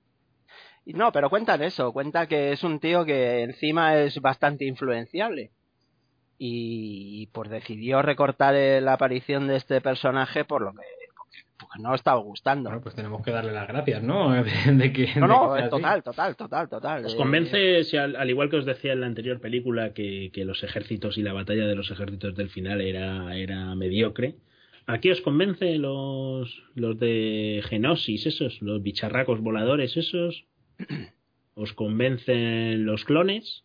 No, 0.87 1.11
pero 1.11 1.31
cuentan 1.31 1.63
eso, 1.63 1.91
cuenta 1.91 2.27
que 2.27 2.51
es 2.51 2.63
un 2.63 2.79
tío 2.79 3.05
que 3.05 3.41
encima 3.41 3.97
es 3.97 4.21
bastante 4.21 4.65
influenciable. 4.65 5.49
Y 6.37 7.27
pues 7.33 7.49
decidió 7.49 8.01
recortar 8.03 8.53
la 8.53 8.93
aparición 8.93 9.47
de 9.47 9.55
este 9.55 9.81
personaje 9.81 10.45
por 10.45 10.61
lo 10.61 10.73
que 10.73 10.83
porque, 11.57 11.81
no 11.81 11.95
estaba 11.95 12.19
gustando. 12.19 12.69
Bueno, 12.69 12.83
pues 12.83 12.95
tenemos 12.95 13.23
que 13.23 13.31
darle 13.31 13.51
las 13.51 13.67
gracias, 13.67 14.03
¿no? 14.03 14.31
De, 14.43 14.73
de 14.73 14.93
que, 14.93 15.07
no, 15.19 15.21
de 15.21 15.27
no, 15.27 15.55
que 15.55 15.69
total, 15.69 16.03
total, 16.03 16.35
total, 16.35 16.69
total. 16.69 17.05
¿Os 17.05 17.15
convence, 17.15 17.83
si 17.83 17.97
al, 17.97 18.15
al 18.15 18.29
igual 18.29 18.49
que 18.49 18.57
os 18.57 18.65
decía 18.65 18.93
en 18.93 19.01
la 19.01 19.07
anterior 19.07 19.39
película, 19.39 19.93
que, 19.93 20.31
que 20.33 20.45
los 20.45 20.63
ejércitos 20.63 21.17
y 21.17 21.23
la 21.23 21.33
batalla 21.33 21.65
de 21.65 21.75
los 21.75 21.91
ejércitos 21.91 22.35
del 22.35 22.49
final 22.49 22.81
era, 22.81 23.35
era 23.35 23.75
mediocre? 23.75 24.35
¿Aquí 24.87 25.09
os 25.09 25.21
convence 25.21 25.77
los, 25.77 26.63
los 26.75 26.99
de 26.99 27.63
Genosis, 27.67 28.27
esos, 28.27 28.61
los 28.61 28.83
bicharracos 28.83 29.41
voladores, 29.41 29.97
esos? 29.97 30.45
¿Os 31.55 31.73
convencen 31.73 32.85
los 32.85 33.03
clones? 33.03 33.64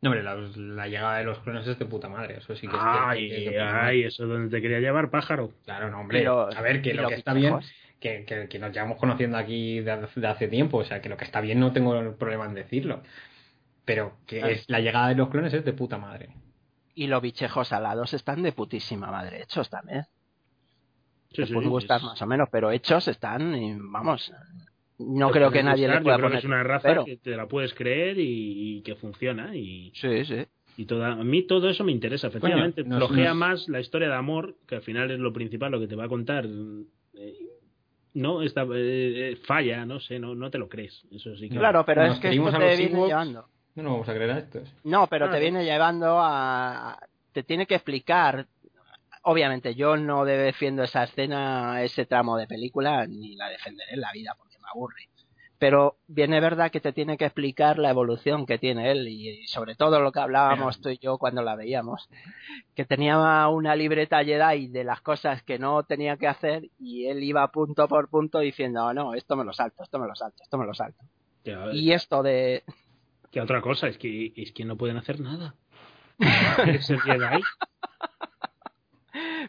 No, 0.00 0.10
hombre, 0.10 0.22
la, 0.22 0.36
la 0.36 0.86
llegada 0.86 1.18
de 1.18 1.24
los 1.24 1.40
clones 1.40 1.66
es 1.66 1.78
de 1.78 1.84
puta 1.84 2.08
madre, 2.08 2.38
eso 2.38 2.54
sí 2.54 2.68
que 2.68 2.76
es, 2.76 2.82
Ay, 2.84 3.30
es 3.32 3.44
de 3.44 3.50
puta 3.50 3.64
madre. 3.64 3.86
ay, 3.88 4.02
eso 4.04 4.22
es 4.22 4.28
donde 4.28 4.48
te 4.56 4.62
quería 4.62 4.78
llevar, 4.78 5.10
pájaro. 5.10 5.52
Claro, 5.64 5.90
no, 5.90 6.00
hombre. 6.00 6.20
Pero- 6.20 6.48
a 6.56 6.60
ver, 6.60 6.80
que 6.82 6.90
y 6.90 6.92
lo 6.92 7.02
los 7.02 7.10
que 7.10 7.16
está 7.16 7.32
bien, 7.32 7.56
bichejos. 7.56 7.72
que, 7.98 8.24
que, 8.24 8.48
que 8.48 8.58
nos 8.60 8.72
llevamos 8.72 8.98
conociendo 8.98 9.36
aquí 9.38 9.80
de, 9.80 10.06
de 10.14 10.26
hace 10.28 10.46
tiempo, 10.46 10.78
o 10.78 10.84
sea, 10.84 11.00
que 11.02 11.08
lo 11.08 11.16
que 11.16 11.24
está 11.24 11.40
bien 11.40 11.58
no 11.58 11.72
tengo 11.72 12.14
problema 12.16 12.46
en 12.46 12.54
decirlo. 12.54 13.02
Pero 13.84 14.18
que 14.26 14.38
es 14.52 14.68
la 14.68 14.78
llegada 14.80 15.08
de 15.08 15.14
los 15.16 15.30
clones 15.30 15.52
es 15.54 15.64
de 15.64 15.72
puta 15.72 15.98
madre. 15.98 16.28
Y 16.94 17.06
los 17.08 17.20
bichejos 17.22 17.72
alados 17.72 18.12
están 18.14 18.42
de 18.42 18.52
putísima 18.52 19.10
madre 19.10 19.42
hechos 19.42 19.68
también. 19.70 20.04
Sí, 21.30 21.36
Te 21.42 21.46
sí, 21.46 21.52
pueden 21.54 21.68
sí, 21.70 21.72
gustar 21.72 22.00
sí. 22.00 22.06
más 22.06 22.22
o 22.22 22.26
menos, 22.26 22.48
pero 22.52 22.70
hechos 22.70 23.08
están, 23.08 23.54
y, 23.54 23.76
vamos, 23.80 24.32
no 24.98 25.28
Te 25.28 25.32
creo 25.34 25.50
que 25.50 25.62
nadie 25.62 25.86
gustar, 25.86 26.00
le 26.00 26.04
pueda 26.04 26.16
yo 26.16 26.18
creo 26.18 26.28
que 26.28 26.32
poner 26.32 26.38
es 26.38 26.44
una 26.44 26.62
raza 26.64 26.88
pero 26.88 27.04
que 27.04 27.16
te 27.18 27.36
la 27.36 27.46
puedes 27.46 27.72
creer 27.74 28.18
y, 28.18 28.78
y 28.78 28.82
que 28.82 28.94
funciona 28.96 29.54
y, 29.56 29.92
Sí, 29.94 30.24
sí. 30.24 30.44
y 30.76 30.84
toda, 30.86 31.12
a 31.12 31.24
mí 31.24 31.42
todo 31.44 31.68
eso 31.68 31.84
me 31.84 31.92
interesa 31.92 32.26
efectivamente 32.28 32.82
nos- 32.84 32.98
flojea 32.98 33.28
nos- 33.28 33.36
más 33.36 33.68
la 33.68 33.80
historia 33.80 34.08
de 34.08 34.14
amor 34.14 34.56
que 34.66 34.76
al 34.76 34.82
final 34.82 35.10
es 35.10 35.18
lo 35.20 35.32
principal 35.32 35.70
lo 35.72 35.80
que 35.80 35.86
te 35.88 35.94
va 35.96 36.04
a 36.04 36.08
contar 36.08 36.46
eh, 36.46 37.34
no 38.14 38.42
esta 38.42 38.62
eh, 38.62 39.32
eh, 39.32 39.36
falla 39.44 39.84
no 39.86 40.00
sé 40.00 40.18
no 40.18 40.34
no 40.34 40.50
te 40.50 40.58
lo 40.58 40.68
crees 40.68 41.04
eso 41.12 41.36
sí 41.36 41.48
que 41.48 41.56
Claro, 41.58 41.84
pero 41.84 42.02
Nos 42.04 42.14
es 42.16 42.20
que 42.20 42.28
esto 42.30 42.50
te 42.58 42.76
viene 42.76 42.94
Ewoks. 42.94 43.08
llevando. 43.08 43.48
No 43.76 43.82
nos 43.84 43.92
vamos 43.92 44.08
a 44.08 44.14
creer 44.14 44.30
a 44.32 44.38
estos. 44.38 44.74
No, 44.82 45.06
pero 45.06 45.30
te 45.30 45.38
viene 45.38 45.64
llevando 45.64 46.18
a... 46.20 46.98
Te 47.32 47.44
tiene 47.44 47.64
que 47.66 47.76
explicar... 47.76 48.48
Obviamente 49.22 49.74
yo 49.76 49.96
no 49.96 50.24
defiendo 50.24 50.82
esa 50.82 51.04
escena, 51.04 51.82
ese 51.84 52.04
tramo 52.06 52.36
de 52.36 52.48
película, 52.48 53.06
ni 53.06 53.36
la 53.36 53.48
defenderé 53.50 53.92
en 53.94 54.00
la 54.00 54.10
vida 54.12 54.34
aburre. 54.72 55.08
Pero 55.58 55.96
viene 56.06 56.40
verdad 56.40 56.70
que 56.70 56.80
te 56.80 56.92
tiene 56.92 57.18
que 57.18 57.24
explicar 57.24 57.78
la 57.78 57.90
evolución 57.90 58.46
que 58.46 58.58
tiene 58.58 58.92
él 58.92 59.08
y, 59.08 59.44
sobre 59.48 59.74
todo 59.74 60.00
lo 60.00 60.12
que 60.12 60.20
hablábamos 60.20 60.80
tú 60.80 60.88
y 60.88 60.98
yo 60.98 61.18
cuando 61.18 61.42
la 61.42 61.56
veíamos. 61.56 62.08
Que 62.76 62.84
tenía 62.84 63.48
una 63.48 63.74
libreta 63.74 64.24
Jedi 64.24 64.68
de 64.68 64.84
las 64.84 65.00
cosas 65.00 65.42
que 65.42 65.58
no 65.58 65.82
tenía 65.82 66.16
que 66.16 66.28
hacer 66.28 66.70
y 66.78 67.06
él 67.06 67.24
iba 67.24 67.50
punto 67.50 67.88
por 67.88 68.08
punto 68.08 68.38
diciendo, 68.38 68.94
no, 68.94 69.14
esto 69.14 69.34
me 69.34 69.44
lo 69.44 69.52
salto, 69.52 69.82
esto 69.82 69.98
me 69.98 70.06
lo 70.06 70.14
salto, 70.14 70.44
esto 70.44 70.58
me 70.58 70.66
lo 70.66 70.74
salto. 70.74 71.04
Y 71.72 71.92
esto 71.92 72.22
de... 72.22 72.62
que 73.32 73.40
otra 73.40 73.60
cosa 73.60 73.88
es 73.88 73.98
que 73.98 74.32
es 74.36 74.52
que 74.52 74.64
no 74.64 74.76
pueden 74.76 74.96
hacer 74.96 75.18
nada 75.18 75.54
Es 76.66 76.86
Jedi. 76.86 77.42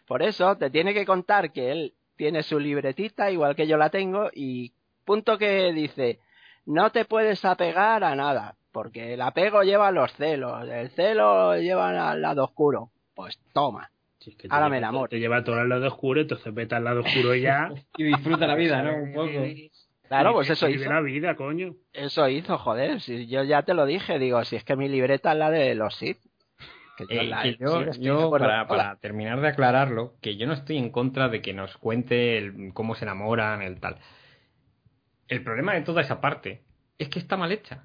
Por 0.06 0.22
eso 0.22 0.56
te 0.56 0.70
tiene 0.70 0.94
que 0.94 1.06
contar 1.06 1.52
que 1.52 1.70
él 1.70 1.94
tiene 2.16 2.42
su 2.42 2.58
libretita 2.58 3.30
igual 3.30 3.54
que 3.56 3.66
yo 3.66 3.76
la 3.76 3.90
tengo 3.90 4.30
y 4.34 4.72
punto 5.10 5.38
que 5.38 5.72
dice 5.72 6.20
no 6.66 6.90
te 6.92 7.04
puedes 7.04 7.44
apegar 7.44 8.04
a 8.04 8.14
nada 8.14 8.54
porque 8.70 9.14
el 9.14 9.22
apego 9.22 9.62
lleva 9.64 9.88
a 9.88 9.92
los 9.92 10.12
celos, 10.14 10.68
el 10.68 10.90
celo 10.90 11.56
lleva 11.56 12.10
al 12.12 12.22
lado 12.22 12.44
oscuro. 12.44 12.90
Pues 13.14 13.40
toma. 13.52 13.90
Si 14.20 14.30
es 14.30 14.36
que 14.36 14.46
Ahora 14.50 14.68
me 14.68 14.76
lleva- 14.76 14.88
enamoro. 14.88 15.08
te 15.08 15.18
lleva 15.18 15.42
todo 15.42 15.56
al 15.58 15.68
lado 15.68 15.88
oscuro 15.88 16.20
entonces 16.20 16.54
vete 16.54 16.76
al 16.76 16.84
lado 16.84 17.00
oscuro 17.00 17.34
ya 17.34 17.70
Y 17.96 18.04
disfruta 18.04 18.46
la 18.46 18.54
vida, 18.54 18.82
¿no? 18.82 18.94
Un 19.02 19.12
poco. 19.12 19.44
Claro, 20.06 20.32
pues 20.34 20.48
eso 20.50 20.68
hizo. 20.68 20.88
la 20.88 21.00
vida 21.00 21.34
coño 21.34 21.74
Eso 21.92 22.28
hizo, 22.28 22.56
joder. 22.58 23.00
Si 23.00 23.26
yo 23.26 23.42
ya 23.42 23.62
te 23.62 23.74
lo 23.74 23.86
dije, 23.86 24.18
digo, 24.20 24.44
si 24.44 24.54
es 24.56 24.62
que 24.64 24.76
mi 24.76 24.88
libreta 24.88 25.32
es 25.32 25.38
la 25.38 25.50
de 25.50 25.74
los 25.74 25.96
Sith. 25.96 26.18
Que 26.96 27.06
yo 27.12 27.20
Eh, 27.22 27.24
la- 27.24 27.42
que 27.42 27.52
sí, 27.52 27.58
yo, 27.60 27.90
yo, 27.98 28.30
para, 28.30 28.68
para 28.68 28.96
terminar 28.96 29.40
de 29.40 29.48
aclararlo, 29.48 30.12
que 30.20 30.36
yo 30.36 30.46
no 30.46 30.52
estoy 30.52 30.76
en 30.78 30.90
contra 30.90 31.28
de 31.28 31.40
que 31.42 31.52
nos 31.54 31.76
cuente 31.78 32.38
el- 32.38 32.72
cómo 32.74 32.94
se 32.94 33.04
enamoran, 33.06 33.62
el 33.62 33.80
tal. 33.80 33.96
El 35.30 35.42
problema 35.42 35.74
de 35.74 35.82
toda 35.82 36.02
esa 36.02 36.20
parte 36.20 36.60
es 36.98 37.08
que 37.08 37.18
está 37.20 37.36
mal 37.36 37.52
hecha. 37.52 37.84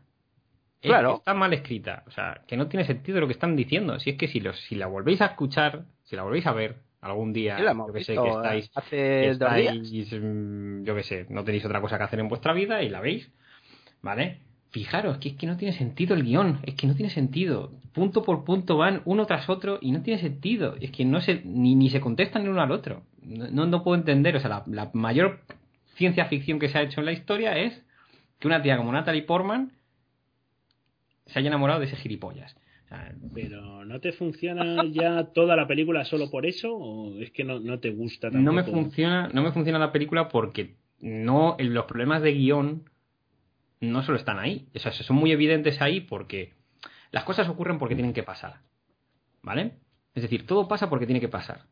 Es 0.82 0.90
Claro. 0.90 1.12
que 1.14 1.18
Está 1.20 1.34
mal 1.34 1.54
escrita. 1.54 2.04
O 2.08 2.12
sea, 2.12 2.42
que 2.48 2.58
no 2.58 2.68
tiene 2.68 2.86
sentido 2.86 3.20
lo 3.22 3.28
que 3.28 3.34
están 3.34 3.56
diciendo. 3.56 3.98
Si 4.00 4.10
es 4.10 4.18
que 4.18 4.28
si, 4.28 4.40
los, 4.40 4.60
si 4.62 4.76
la 4.76 4.88
volvéis 4.88 5.22
a 5.22 5.28
escuchar, 5.28 5.86
si 6.04 6.16
la 6.16 6.24
volvéis 6.24 6.46
a 6.48 6.54
ver 6.54 6.78
algún 7.02 7.34
día, 7.34 7.58
yo 7.88 7.94
que 7.94 8.04
sé, 8.04 8.16
que 8.16 8.28
estáis, 8.30 8.72
hace 8.76 8.98
que 8.98 9.30
estáis, 9.30 10.14
mm, 10.14 10.84
yo 10.84 10.96
que 10.96 11.04
sé, 11.04 11.28
no 11.30 11.44
tenéis 11.44 11.64
otra 11.66 11.80
cosa 11.80 11.98
que 12.00 12.04
hacer 12.04 12.20
en 12.20 12.28
vuestra 12.28 12.52
vida 12.54 12.82
y 12.82 12.90
la 12.90 13.00
veis, 13.00 13.32
¿vale? 14.02 14.40
Fijaros, 14.72 15.20
que 15.20 15.30
es 15.30 15.36
que 15.36 15.46
no 15.46 15.56
tiene 15.56 15.74
sentido 15.74 16.16
el 16.16 16.24
guion, 16.24 16.60
es 16.64 16.74
que 16.74 16.88
no 16.88 16.96
tiene 16.96 17.12
sentido. 17.12 17.72
Punto 17.94 18.24
por 18.24 18.44
punto 18.44 18.76
van 18.76 19.02
uno 19.06 19.26
tras 19.28 19.48
otro 19.50 19.78
y 19.82 19.92
no 19.92 20.02
tiene 20.02 20.20
sentido. 20.20 20.76
Es 20.82 20.92
que 20.92 21.06
no 21.06 21.22
se, 21.22 21.42
ni, 21.46 21.76
ni 21.76 21.90
se 21.90 22.02
contestan 22.02 22.42
el 22.42 22.50
uno 22.50 22.62
al 22.62 22.72
otro. 22.72 23.04
No, 23.24 23.66
no 23.68 23.84
puedo 23.84 23.96
entender, 23.98 24.36
o 24.36 24.40
sea, 24.40 24.50
la, 24.50 24.64
la 24.68 24.90
mayor 24.94 25.42
ciencia 25.96 26.26
ficción 26.26 26.60
que 26.60 26.70
se 26.70 26.78
ha 26.78 26.82
hecho 26.82 27.00
en 27.00 27.06
la 27.06 27.12
historia 27.12 27.58
es 27.58 27.84
que 28.40 28.48
una 28.48 28.62
tía 28.62 28.78
como 28.78 28.92
Natalie 28.92 29.24
Portman 29.24 29.72
se 31.26 31.40
haya 31.40 31.48
enamorado 31.48 31.80
de 31.80 31.88
ese 31.88 31.96
gilipollas. 31.96 32.56
O 32.86 32.88
sea, 32.88 33.16
pero 33.34 33.84
no 33.84 34.00
te 34.00 34.12
funciona 34.12 34.84
ya 34.92 35.26
toda 35.34 35.56
la 35.56 35.68
película 35.68 36.06
solo 36.06 36.30
por 36.30 36.46
eso 36.46 36.76
o 36.76 37.20
es 37.20 37.32
que 37.32 37.44
no, 37.44 37.60
no 37.60 37.80
te 37.80 37.90
gusta 37.90 38.30
tampoco 38.30 38.44
no 38.44 38.54
me 38.54 38.64
funciona 38.64 39.28
no 39.34 39.42
me 39.42 39.52
funciona 39.52 39.80
la 39.80 39.92
película 39.92 40.30
porque 40.30 40.76
no 41.00 41.58
los 41.60 41.86
problemas 41.86 42.22
de 42.22 42.34
guion 42.34 42.90
no 43.82 44.04
solo 44.04 44.18
están 44.18 44.40
ahí. 44.40 44.68
O 44.76 44.80
sea, 44.80 44.92
son 44.92 45.18
muy 45.18 45.32
evidentes 45.32 45.82
ahí 45.82 46.02
porque 46.02 46.54
las 47.12 47.24
cosas 47.24 47.50
ocurren 47.50 47.80
porque 47.80 47.96
tienen 47.96 48.14
que 48.14 48.24
pasar 48.24 48.60
vale 49.42 49.80
es 50.14 50.22
decir 50.22 50.46
todo 50.46 50.68
pasa 50.68 50.90
porque 50.90 51.06
tiene 51.06 51.20
que 51.22 51.28
pasar. 51.28 51.64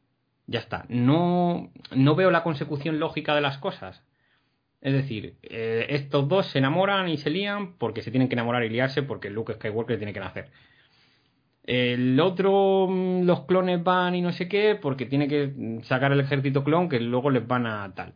Ya 0.45 0.59
está. 0.59 0.85
No 0.89 1.71
no 1.95 2.15
veo 2.15 2.31
la 2.31 2.43
consecución 2.43 2.99
lógica 2.99 3.33
de 3.35 3.41
las 3.41 3.59
cosas 3.59 4.03
es 4.83 4.93
decir 4.93 5.35
eh, 5.41 5.87
estos 5.89 6.27
dos 6.27 6.45
se 6.47 6.59
enamoran 6.59 7.09
y 7.09 7.17
se 7.17 7.31
lían 7.31 7.77
porque 7.79 8.01
se 8.03 8.11
tienen 8.11 8.27
que 8.29 8.35
enamorar 8.35 8.63
y 8.63 8.69
liarse 8.69 9.01
porque 9.01 9.31
Luke 9.31 9.53
Skywalker 9.55 9.97
tiene 9.97 10.13
que 10.13 10.19
nacer 10.19 10.51
el 11.65 12.19
otro, 12.19 12.87
mm, 12.89 13.23
los 13.23 13.45
clones 13.45 13.81
van 13.83 14.15
y 14.15 14.21
no 14.21 14.33
sé 14.33 14.49
qué, 14.49 14.75
porque 14.75 15.05
tiene 15.05 15.27
que 15.29 15.79
sacar 15.83 16.11
el 16.11 16.19
ejército 16.19 16.63
clon 16.63 16.89
que 16.89 16.99
luego 16.99 17.29
les 17.29 17.47
van 17.47 17.65
a 17.65 17.93
tal. 17.95 18.13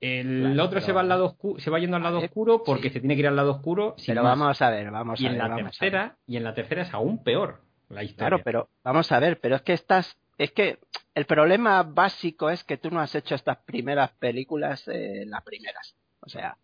El 0.00 0.40
Claro, 0.52 0.64
otro 0.64 0.80
se 0.82 0.92
va 0.92 1.00
al 1.00 1.08
lado 1.08 1.34
oscu- 1.34 1.58
se 1.58 1.70
va 1.70 1.78
yendo 1.80 1.96
al 1.96 2.02
lado 2.02 2.18
oscuro 2.18 2.62
porque 2.64 2.88
sí. 2.88 2.94
se 2.94 3.00
tiene 3.00 3.14
que 3.14 3.20
ir 3.20 3.26
al 3.26 3.36
lado 3.36 3.52
oscuro. 3.52 3.96
Pero 4.06 4.22
más. 4.22 4.38
vamos 4.38 4.62
a 4.62 4.70
ver, 4.70 4.90
vamos 4.90 5.20
y 5.20 5.24
a 5.24 5.28
en 5.28 5.32
ver. 5.32 5.42
la 5.42 5.48
vamos 5.48 5.60
a 5.60 5.64
ver. 5.64 5.70
tercera, 5.72 6.16
y 6.26 6.36
en 6.36 6.44
la 6.44 6.54
tercera 6.54 6.82
es 6.82 6.92
aún 6.94 7.24
peor 7.24 7.62
la 7.88 8.04
historia. 8.04 8.28
Claro, 8.28 8.42
pero 8.44 8.68
vamos 8.84 9.10
a 9.12 9.18
ver, 9.18 9.40
pero 9.40 9.56
es 9.56 9.62
que 9.62 9.72
estás, 9.72 10.16
es 10.38 10.52
que 10.52 10.78
el 11.14 11.26
problema 11.26 11.82
básico 11.82 12.48
es 12.48 12.64
que 12.64 12.78
tú 12.78 12.90
no 12.90 13.00
has 13.00 13.14
hecho 13.14 13.34
estas 13.34 13.58
primeras 13.58 14.12
películas, 14.12 14.86
eh, 14.88 15.24
las 15.26 15.42
primeras. 15.42 15.96
O 16.20 16.28
sea, 16.28 16.56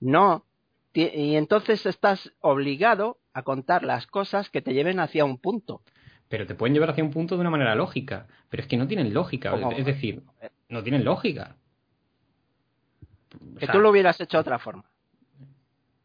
no 0.00 0.44
y 0.94 1.36
entonces 1.36 1.86
estás 1.86 2.32
obligado 2.40 3.18
a 3.32 3.42
contar 3.42 3.82
las 3.82 4.06
cosas 4.06 4.50
que 4.50 4.60
te 4.60 4.74
lleven 4.74 5.00
hacia 5.00 5.24
un 5.24 5.38
punto. 5.38 5.80
Pero 6.28 6.46
te 6.46 6.54
pueden 6.54 6.74
llevar 6.74 6.90
hacia 6.90 7.04
un 7.04 7.10
punto 7.10 7.34
de 7.34 7.40
una 7.40 7.50
manera 7.50 7.74
lógica. 7.74 8.26
Pero 8.50 8.62
es 8.62 8.68
que 8.68 8.76
no 8.76 8.86
tienen 8.86 9.14
lógica. 9.14 9.50
¿Cómo? 9.50 9.72
Es 9.72 9.86
decir, 9.86 10.22
no 10.68 10.82
tienen 10.82 11.04
lógica. 11.04 11.56
O 13.34 13.58
Que 13.58 13.66
sea, 13.66 13.72
tú 13.72 13.80
lo 13.80 13.90
hubieras 13.90 14.20
hecho 14.20 14.36
de 14.36 14.42
otra 14.42 14.58
forma. 14.58 14.84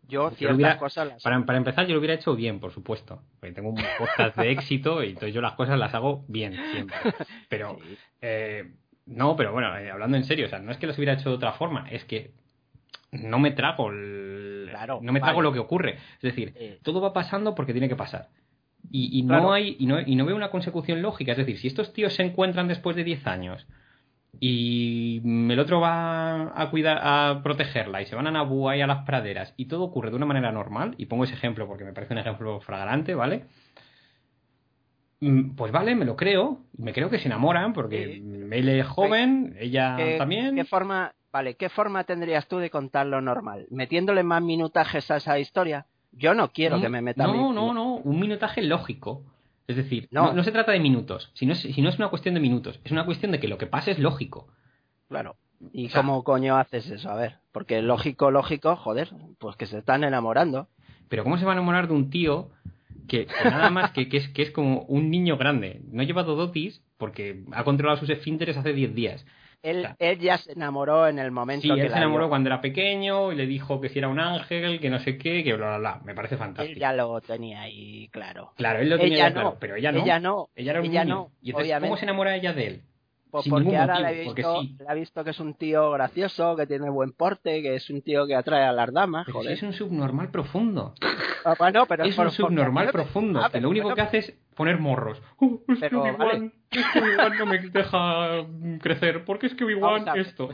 Yo 0.08 0.30
ciertas 0.32 0.56
hubiera- 0.56 0.78
cosas 0.78 1.08
las 1.08 1.24
para, 1.24 1.46
para 1.46 1.58
empezar, 1.58 1.86
yo 1.86 1.94
lo 1.94 2.00
hubiera 2.00 2.14
hecho 2.16 2.36
bien, 2.36 2.60
por 2.60 2.72
supuesto. 2.72 3.22
Porque 3.40 3.54
tengo 3.54 3.70
un 3.70 3.82
podcast 3.98 4.38
de 4.38 4.52
éxito 4.52 5.04
y 5.04 5.10
entonces 5.10 5.34
yo 5.34 5.42
las 5.42 5.54
cosas 5.54 5.78
las 5.78 5.94
hago 5.94 6.24
bien 6.28 6.54
siempre. 6.72 6.96
Pero, 7.50 7.78
Sí. 7.84 7.98
eh, 8.22 8.72
no, 9.06 9.36
pero 9.38 9.54
bueno, 9.54 9.78
eh, 9.78 9.90
hablando 9.90 10.18
en 10.18 10.24
serio, 10.26 10.48
o 10.48 10.50
sea, 10.50 10.60
no 10.60 10.72
es 10.72 10.78
que 10.78 10.88
las 10.88 10.98
hubiera 10.98 11.14
hecho 11.14 11.30
de 11.30 11.36
otra 11.36 11.54
forma, 11.54 11.88
es 11.90 12.04
que 12.06 12.32
no 13.12 13.40
me 13.40 13.52
trago 13.52 13.90
el- 13.90 14.68
Claro, 14.70 15.00
no 15.02 15.14
me 15.14 15.20
trago 15.22 15.38
vale. 15.38 15.48
lo 15.50 15.54
que 15.54 15.60
ocurre. 15.60 15.96
Es 16.16 16.22
decir, 16.22 16.54
Eh. 16.58 16.80
todo 16.84 17.00
va 17.02 17.14
pasando 17.14 17.56
porque 17.56 17.72
tiene 17.72 17.88
que 17.88 17.96
pasar. 17.96 18.28
Y, 18.92 19.20
y 19.20 19.24
no 19.24 19.52
hay, 19.54 19.76
y 19.80 19.86
no, 19.86 20.00
y 20.00 20.16
no 20.16 20.26
veo 20.26 20.36
una 20.36 20.50
consecución 20.52 21.02
lógica. 21.02 21.32
Es 21.32 21.38
decir, 21.38 21.58
si 21.58 21.68
estos 21.68 21.94
tíos 21.94 22.14
se 22.16 22.24
encuentran 22.24 22.68
después 22.68 22.96
de 22.96 23.04
10 23.04 23.26
años 23.28 23.66
y 24.40 25.22
el 25.52 25.60
otro 25.60 25.80
va 25.80 26.54
a 26.62 26.70
cuidar, 26.70 27.00
a 27.02 27.42
protegerla 27.44 28.02
y 28.02 28.06
se 28.06 28.16
van 28.16 28.28
a 28.28 28.32
Naboo 28.32 28.74
y 28.74 28.82
a 28.82 28.88
las 28.88 29.06
praderas 29.06 29.54
y 29.58 29.66
todo 29.66 29.84
ocurre 29.84 30.10
de 30.10 30.16
una 30.16 30.26
manera 30.26 30.52
normal, 30.52 30.96
y 30.98 31.06
pongo 31.08 31.24
ese 31.24 31.34
ejemplo 31.34 31.68
porque 31.68 31.84
me 31.84 31.94
parece 31.94 32.14
un 32.14 32.20
ejemplo 32.20 32.60
flagrante, 32.62 33.16
¿vale? 33.16 33.46
Mm, 35.20 35.56
Pues 35.56 35.72
vale, 35.72 35.96
me 35.96 36.06
lo 36.06 36.16
creo, 36.16 36.60
me 36.78 36.94
creo 36.94 37.10
que 37.10 37.20
se 37.20 37.28
enamoran 37.28 37.74
porque 37.74 38.22
Sí. 38.22 38.48
él 38.52 38.70
es 38.70 38.86
joven, 38.88 39.56
ella 39.60 39.96
¿Qué, 39.98 40.16
también. 40.18 40.56
qué 40.56 40.66
forma, 40.66 41.14
vale, 41.32 41.56
¿qué 41.56 41.70
forma 41.70 42.04
tendrías 42.04 42.48
tú 42.48 42.58
de 42.60 42.70
contar 42.70 43.08
lo 43.08 43.20
normal? 43.22 43.66
¿Metiéndole 43.72 44.24
más 44.24 44.42
minutajes 44.44 45.10
a 45.10 45.18
esa 45.18 45.40
historia? 45.40 45.86
Yo 46.12 46.34
no 46.34 46.52
quiero 46.52 46.80
que 46.80 46.90
me 46.90 47.02
metan... 47.02 47.28
No, 47.28 47.34
mi- 47.34 47.56
no, 47.56 47.74
no, 47.74 47.96
un 47.96 48.20
minutaje 48.20 48.62
lógico. 48.62 49.24
Es 49.68 49.76
decir, 49.76 50.08
No. 50.12 50.28
no, 50.28 50.34
no 50.34 50.44
se 50.44 50.52
trata 50.52 50.72
de 50.72 50.80
minutos, 50.80 51.30
si 51.34 51.46
no, 51.46 51.54
es, 51.54 51.60
si 51.60 51.82
no 51.82 51.90
es 51.90 51.98
una 51.98 52.08
cuestión 52.10 52.34
de 52.34 52.40
minutos, 52.40 52.80
es 52.84 52.92
una 52.92 53.06
cuestión 53.06 53.32
de 53.34 53.40
que 53.40 53.48
lo 53.50 53.58
que 53.58 53.68
pase 53.68 53.92
es 53.92 54.00
lógico. 54.00 54.48
Claro. 55.10 55.36
¿Y 55.74 55.88
O 55.88 55.90
sea- 55.90 56.02
cómo 56.02 56.24
coño 56.24 56.56
haces 56.58 56.90
eso? 56.90 57.10
A 57.10 57.16
ver, 57.16 57.38
porque 57.52 57.82
lógico, 57.82 58.32
lógico, 58.32 58.76
joder, 58.76 59.10
pues 59.40 59.56
que 59.58 59.66
se 59.66 59.80
están 59.80 60.04
enamorando. 60.04 60.68
Pero 61.10 61.24
¿cómo 61.24 61.38
se 61.38 61.46
va 61.46 61.52
a 61.52 61.56
enamorar 61.56 61.88
de 61.88 61.94
un 61.96 62.10
tío 62.10 62.50
que, 63.08 63.26
que 63.26 63.50
nada 63.50 63.70
más 63.70 63.92
que, 63.92 64.08
que 64.10 64.18
es, 64.18 64.30
que 64.30 64.42
es 64.44 64.52
como 64.52 64.82
un 64.84 65.10
niño 65.10 65.38
grande? 65.38 65.82
No 65.92 66.02
ha 66.02 66.06
llevado 66.06 66.36
dotis 66.36 66.82
porque 66.98 67.44
ha 67.54 67.64
controlado 67.64 68.00
sus 68.00 68.10
esfínteres 68.10 68.56
hace 68.58 68.74
10 68.74 68.94
días. 68.96 69.26
Él, 69.64 69.82
Claro. 69.82 69.96
él 70.00 70.20
ya 70.20 70.38
se 70.38 70.52
enamoró 70.54 71.08
en 71.08 71.20
el 71.20 71.32
momento 71.32 71.64
Sí, 71.64 71.68
que 71.70 71.82
él 71.82 71.88
la 71.88 71.94
se 71.94 71.98
enamoró 71.98 72.30
cuando 72.30 72.48
era 72.50 72.62
pequeño 72.62 73.32
y 73.32 73.36
le 73.36 73.46
dijo 73.48 73.82
que 73.82 73.90
si 73.90 74.00
era 74.00 74.08
un 74.08 74.20
ángel, 74.20 74.80
que 74.80 74.90
no 74.90 75.00
sé 75.00 75.18
qué, 75.18 75.44
que 75.44 75.54
bla, 75.56 75.68
bla, 75.68 75.78
bla. 75.80 76.02
Me 76.06 76.14
parece 76.14 76.36
Él 76.36 76.40
fantástico. 76.40 76.80
ya 76.80 76.94
lo 76.94 77.20
tenía 77.22 77.62
ahí 77.62 78.08
claro. 78.10 78.52
Claro, 78.56 78.80
él 78.80 78.90
lo 78.90 78.98
tenía 78.98 79.16
ella 79.16 79.30
no, 79.30 79.34
claro, 79.34 79.58
pero 79.60 79.76
ella 79.76 79.92
no. 79.92 80.04
Ella 80.04 80.20
no, 80.20 80.50
Ella 80.56 80.72
era 80.72 80.80
un 80.82 80.86
ella 80.88 81.04
niño. 81.04 81.16
no, 81.16 81.32
y 81.42 81.50
entonces, 81.50 81.66
obviamente. 81.68 81.88
¿cómo 81.90 81.98
se 81.98 82.06
enamora 82.06 82.36
ella 82.36 82.54
de 82.54 82.68
él? 82.68 82.82
Pues 83.30 83.44
Sin 83.44 83.52
porque 83.52 83.76
ahora 83.76 83.96
motivo, 84.00 84.10
le, 84.10 84.22
ha 84.22 84.24
visto, 84.34 84.62
sí. 84.62 84.76
le 84.80 84.86
ha 84.88 84.94
visto 84.94 85.24
que 85.26 85.30
es 85.32 85.40
un 85.42 85.54
tío 85.56 85.92
gracioso, 85.92 86.56
que 86.56 86.66
tiene 86.66 86.90
buen 86.90 87.12
porte, 87.12 87.62
que 87.62 87.76
es 87.76 87.90
un 87.90 88.02
tío 88.02 88.26
que 88.26 88.36
atrae 88.36 88.64
a 88.64 88.72
las 88.72 88.94
damas, 88.94 89.26
Pero 89.26 89.40
si 89.40 89.44
joder. 89.48 89.58
es 89.58 89.64
un 89.64 89.74
subnormal 89.74 90.32
profundo. 90.32 90.94
Ah, 91.44 91.56
bueno, 91.60 91.86
pero 91.88 92.06
es 92.06 92.18
un 92.18 92.32
subnormal 92.32 92.90
profundo. 92.92 93.42
Ah, 93.44 93.50
que 93.52 93.60
lo 93.60 93.70
único 93.70 93.88
bueno, 93.90 93.96
que 93.96 94.02
hace 94.02 94.18
es 94.20 94.34
poner 94.58 94.80
morros. 94.80 95.22
Es 95.70 95.80
Pero, 95.80 96.04
que 96.04 96.10
Obi-Wan, 96.10 96.52
vale. 97.18 97.38
no 97.38 97.46
me 97.46 97.60
deja 97.60 98.46
crecer. 98.82 99.24
porque 99.24 99.48
es 99.48 99.56
que 99.56 99.64
Obi-Wan 99.64 100.06
esto? 100.18 100.50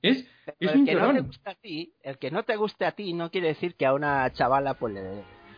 Es, 0.00 0.26
es 0.58 0.72
el 0.74 0.84
que 0.84 0.94
no 0.94 1.12
te 1.12 1.20
guste 1.20 1.50
a 1.50 1.54
ti, 1.54 1.94
el 2.02 2.18
que 2.18 2.30
no 2.30 2.42
te 2.42 2.56
guste 2.56 2.84
a 2.86 2.92
ti 2.92 3.12
no 3.12 3.30
quiere 3.30 3.48
decir 3.48 3.76
que 3.76 3.86
a 3.86 3.92
una 3.94 4.32
chavala 4.32 4.74
pues 4.74 4.94
le 4.94 5.02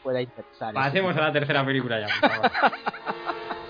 pueda 0.03 0.21
interesar. 0.21 0.75
Pasemos 0.75 1.17
a 1.17 1.21
la 1.21 1.33
tercera 1.33 1.65
película 1.65 2.01
ya, 2.01 2.07
por 2.21 2.31
favor. 2.31 2.51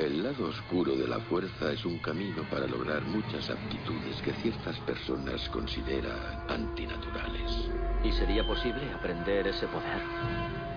El 0.00 0.22
lado 0.22 0.46
oscuro 0.46 0.96
de 0.96 1.06
la 1.06 1.20
fuerza 1.20 1.72
es 1.72 1.84
un 1.84 1.98
camino 1.98 2.42
para 2.50 2.66
lograr 2.66 3.02
muchas 3.02 3.50
aptitudes 3.50 4.16
que 4.24 4.32
ciertas 4.32 4.78
personas 4.78 5.46
consideran 5.50 6.42
antinaturales. 6.48 7.68
¿Y 8.02 8.10
sería 8.12 8.46
posible 8.46 8.80
aprender 8.94 9.46
ese 9.48 9.66
poder? 9.66 10.00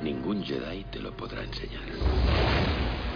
Ningún 0.01 0.43
Jedi 0.43 0.83
te 0.91 0.99
lo 0.99 1.15
podrá 1.15 1.41
enseñar. 1.41 1.83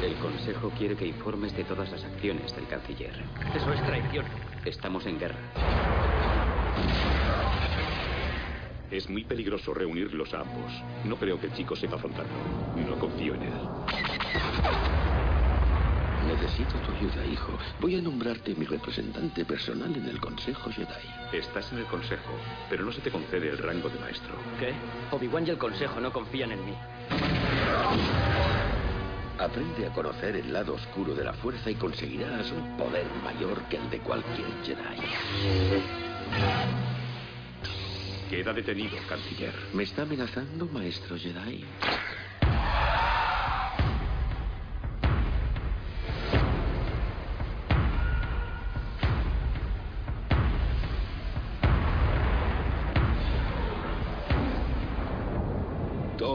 El 0.01 0.13
Consejo 0.15 0.71
quiere 0.77 0.95
que 0.95 1.05
informes 1.05 1.53
de 1.57 1.65
todas 1.65 1.91
las 1.91 2.01
acciones 2.05 2.55
del 2.55 2.67
canciller. 2.67 3.25
Eso 3.53 3.73
es 3.73 3.85
traición. 3.85 4.25
Estamos 4.63 5.05
en 5.07 5.19
guerra. 5.19 5.39
Es 8.89 9.09
muy 9.09 9.25
peligroso 9.25 9.73
reunirlos 9.73 10.33
a 10.33 10.39
ambos. 10.39 10.71
No 11.03 11.17
creo 11.17 11.37
que 11.37 11.47
el 11.47 11.53
chico 11.53 11.75
sepa 11.75 11.97
afrontarlo. 11.97 12.31
No 12.77 12.97
confío 12.97 13.35
en 13.35 13.41
él. 13.43 15.16
Necesito 16.27 16.77
tu 16.79 16.91
ayuda, 16.91 17.25
hijo. 17.25 17.57
Voy 17.79 17.95
a 17.95 18.01
nombrarte 18.01 18.53
mi 18.53 18.65
representante 18.65 19.45
personal 19.45 19.95
en 19.95 20.09
el 20.09 20.19
Consejo 20.19 20.69
Jedi. 20.69 20.87
Estás 21.31 21.71
en 21.71 21.79
el 21.79 21.85
consejo, 21.85 22.31
pero 22.69 22.83
no 22.83 22.91
se 22.91 22.99
te 22.99 23.09
concede 23.09 23.47
el 23.49 23.57
rango 23.57 23.87
de 23.87 23.97
maestro. 23.99 24.35
¿Qué? 24.59 24.73
Obi-Wan 25.11 25.47
y 25.47 25.51
el 25.51 25.57
Consejo 25.57 26.01
no 26.01 26.11
confían 26.11 26.51
en 26.51 26.65
mí. 26.65 26.73
Aprende 29.39 29.87
a 29.87 29.93
conocer 29.93 30.35
el 30.35 30.51
lado 30.51 30.73
oscuro 30.73 31.15
de 31.15 31.23
la 31.23 31.33
fuerza 31.33 31.71
y 31.71 31.75
conseguirás 31.75 32.51
un 32.51 32.75
poder 32.75 33.05
mayor 33.23 33.61
que 33.69 33.77
el 33.77 33.89
de 33.89 33.99
cualquier 33.99 34.49
Jedi. 34.65 34.99
Queda 38.29 38.51
detenido, 38.51 38.97
canciller. 39.07 39.53
¿Me 39.73 39.83
está 39.83 40.01
amenazando, 40.01 40.65
maestro 40.65 41.17
Jedi? 41.17 41.63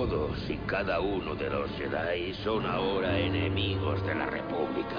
Todos 0.08 0.50
y 0.50 0.56
cada 0.66 0.98
uno 0.98 1.36
de 1.36 1.48
los 1.48 1.70
Jedi 1.76 2.34
son 2.42 2.66
ahora 2.66 3.16
enemigos 3.16 4.04
de 4.04 4.16
la 4.16 4.26
República. 4.26 4.96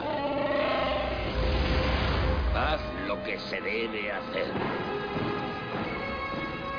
Haz 2.55 2.79
lo 3.05 3.21
que 3.23 3.37
se 3.37 3.59
debe 3.59 4.13
hacer. 4.13 4.47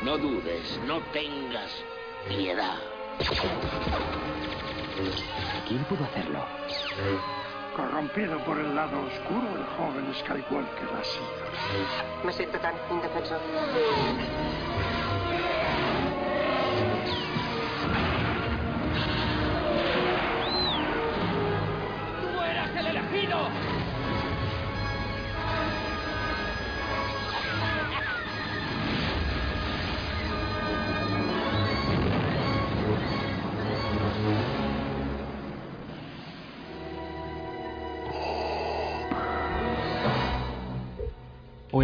No 0.05 0.17
dudes, 0.17 0.81
no 0.87 1.01
tengas 1.13 1.71
piedad. 2.27 2.79
¿Quién 5.69 5.85
pudo 5.85 6.05
hacerlo? 6.05 6.47
Corrompido 7.77 8.39
por 8.47 8.59
el 8.59 8.75
lado 8.75 9.03
oscuro, 9.03 9.49
el 9.55 9.67
joven 9.77 10.15
Skywalker 10.15 10.89
ha 10.99 11.05
sido. 11.05 12.25
Me 12.25 12.33
siento 12.33 12.59
tan 12.59 12.75
indefenso. 12.91 13.37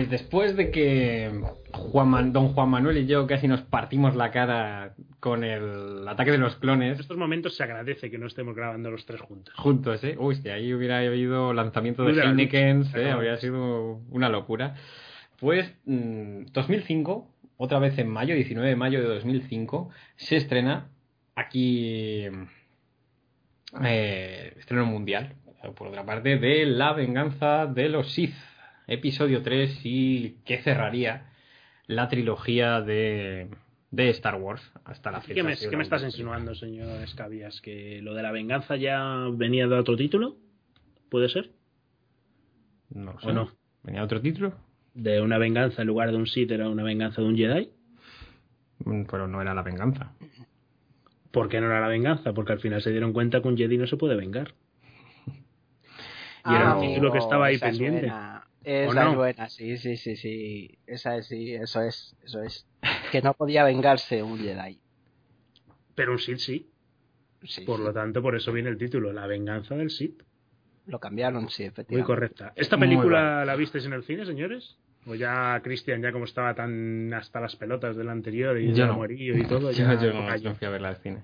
Pues 0.01 0.09
después 0.09 0.57
de 0.57 0.71
que 0.71 1.31
Juan 1.73 2.33
don 2.33 2.55
Juan 2.55 2.71
Manuel 2.71 2.97
y 2.97 3.07
yo 3.07 3.27
casi 3.27 3.47
nos 3.47 3.61
partimos 3.61 4.17
la 4.17 4.31
cara 4.31 4.95
con 5.19 5.45
el 5.45 6.09
ataque 6.09 6.31
de 6.31 6.39
los 6.39 6.55
En 6.55 6.61
clones 6.61 6.99
estos 6.99 7.19
momentos 7.19 7.55
se 7.55 7.65
agradece 7.65 8.11
que 8.11 8.17
no 8.17 8.27
estemos 8.27 8.57
grabando 8.57 8.91
los 8.91 9.05
tres 9.05 9.21
juntos. 9.21 9.53
juntos, 9.59 10.03
¿eh? 10.03 10.17
Uy, 10.19 10.37
si 10.37 10.49
ahí 10.49 10.73
hubiera 10.73 11.01
habido 11.01 11.53
lanzamiento 11.53 12.03
de 12.05 12.19
Heineken. 12.19 12.87
¿eh? 12.95 13.11
Habría 13.11 13.37
sido 13.37 14.01
una 14.09 14.31
locura. 14.31 14.75
Pues 15.39 15.71
mm, 15.85 16.45
2005, 16.51 17.29
otra 17.59 17.79
vez 17.79 17.99
en 17.99 18.09
mayo, 18.09 18.35
19 18.35 18.71
de 18.71 18.77
mayo 18.77 19.03
de 19.03 19.07
2005, 19.07 19.91
se 20.17 20.37
estrena 20.37 20.89
aquí 21.35 22.25
eh, 23.85 24.55
estreno 24.59 24.87
mundial, 24.87 25.35
por 25.77 25.89
otra 25.89 26.07
parte, 26.07 26.39
de 26.39 26.65
La 26.65 26.95
venganza 26.95 27.67
de 27.67 27.91
los 27.91 28.11
Sith, 28.15 28.33
episodio 28.91 29.43
3 29.43 29.81
y 29.85 30.37
que 30.45 30.59
cerraría 30.59 31.31
la 31.87 32.09
trilogía 32.09 32.81
de, 32.83 33.49
de 33.91 34.11
Star 34.11 34.35
Wars 34.37 34.63
hasta 34.85 35.11
la 35.11 35.21
fecha. 35.21 35.35
¿Qué 35.35 35.43
me, 35.43 35.57
qué 35.57 35.77
me 35.77 35.83
estás 35.83 36.03
insinuando, 36.03 36.55
señor 36.55 37.01
Escabias? 37.03 37.61
¿Que 37.61 38.01
lo 38.03 38.15
de 38.15 38.23
la 38.23 38.33
venganza 38.33 38.77
ya 38.77 39.27
venía 39.33 39.67
de 39.67 39.77
otro 39.79 39.97
título? 39.97 40.37
¿Puede 41.09 41.29
ser? 41.29 41.51
No 42.91 43.13
¿O 43.13 43.21
sé. 43.21 43.33
no? 43.33 43.51
¿Venía 43.83 44.05
otro 44.05 44.21
título? 44.21 44.53
de 44.93 45.21
una 45.21 45.39
venganza 45.39 45.83
en 45.83 45.89
lugar 45.89 46.11
de 46.11 46.17
un 46.17 46.27
Sith 46.27 46.51
era 46.51 46.69
una 46.69 46.83
venganza 46.83 47.23
de 47.23 47.29
un 47.29 47.37
Jedi. 47.37 47.71
Mm, 48.85 49.05
Pero 49.05 49.29
no 49.29 49.41
era 49.41 49.55
la 49.55 49.63
venganza. 49.63 50.13
¿Por 51.31 51.49
qué 51.49 51.61
no 51.61 51.69
era 51.69 51.81
la 51.81 51.87
venganza? 51.87 52.33
Porque 52.33 52.53
al 52.53 52.59
final 52.59 52.83
se 52.83 52.91
dieron 52.91 53.13
cuenta 53.13 53.41
que 53.41 53.47
un 53.47 53.57
Jedi 53.57 53.79
no 53.79 53.87
se 53.87 53.97
puede 53.97 54.17
vengar. 54.17 54.53
Y 56.45 56.55
era 56.55 56.75
un 56.75 56.81
título 56.89 57.13
que 57.13 57.19
estaba 57.19 57.47
ahí 57.47 57.59
pendiente. 57.59 58.11
¿O 58.63 58.69
Esa 58.69 59.05
no? 59.05 59.11
es 59.13 59.17
buena, 59.17 59.49
sí, 59.49 59.77
sí, 59.79 59.97
sí, 59.97 60.17
sí. 60.17 60.79
Esa 60.87 61.17
es, 61.17 61.27
sí, 61.29 61.55
eso 61.55 61.83
es, 61.83 62.15
eso 62.23 62.43
es. 62.43 62.67
Que 63.11 63.23
no 63.23 63.33
podía 63.35 63.65
vengarse 63.65 64.23
un 64.23 64.39
Jedi. 64.39 64.81
Pero 65.95 66.13
un 66.13 66.19
Sith 66.19 66.39
sí. 66.39 66.71
Sí, 67.43 67.63
Por 67.63 67.79
sí. 67.79 67.85
lo 67.85 67.93
tanto, 67.93 68.21
por 68.21 68.37
eso 68.37 68.53
viene 68.53 68.69
el 68.69 68.77
título, 68.77 69.13
La 69.15 69.27
venganza 69.27 69.75
del 69.77 69.91
Sith. 69.91 70.23
Lo 70.87 70.99
cambiaron, 70.99 71.49
sí, 71.49 71.63
Muy 71.63 71.69
efectivamente. 71.69 72.07
correcta. 72.07 72.53
¿Esta 72.57 72.77
Muy 72.77 72.87
película 72.89 73.45
la 73.47 73.57
visteis 73.57 73.87
en 73.87 73.95
el 73.95 74.03
cine, 74.05 74.27
señores? 74.27 74.77
¿O 75.07 75.15
ya 75.15 75.59
Christian, 75.65 76.03
ya 76.03 76.13
como 76.13 76.27
estaba 76.27 76.55
tan 76.55 77.13
hasta 77.15 77.41
las 77.41 77.57
pelotas 77.57 77.97
del 77.97 78.11
anterior 78.11 78.59
y 78.61 78.69
Yo 78.69 78.75
ya 78.75 78.87
no. 78.89 78.95
morío 78.97 79.39
y 79.39 79.45
todo? 79.47 79.71
Ya 79.73 79.95
yo 79.95 80.13
no 80.13 80.55
fui 80.55 80.67
a 80.67 80.71
verla 80.71 80.89
al 80.91 80.97
cine. 80.99 81.23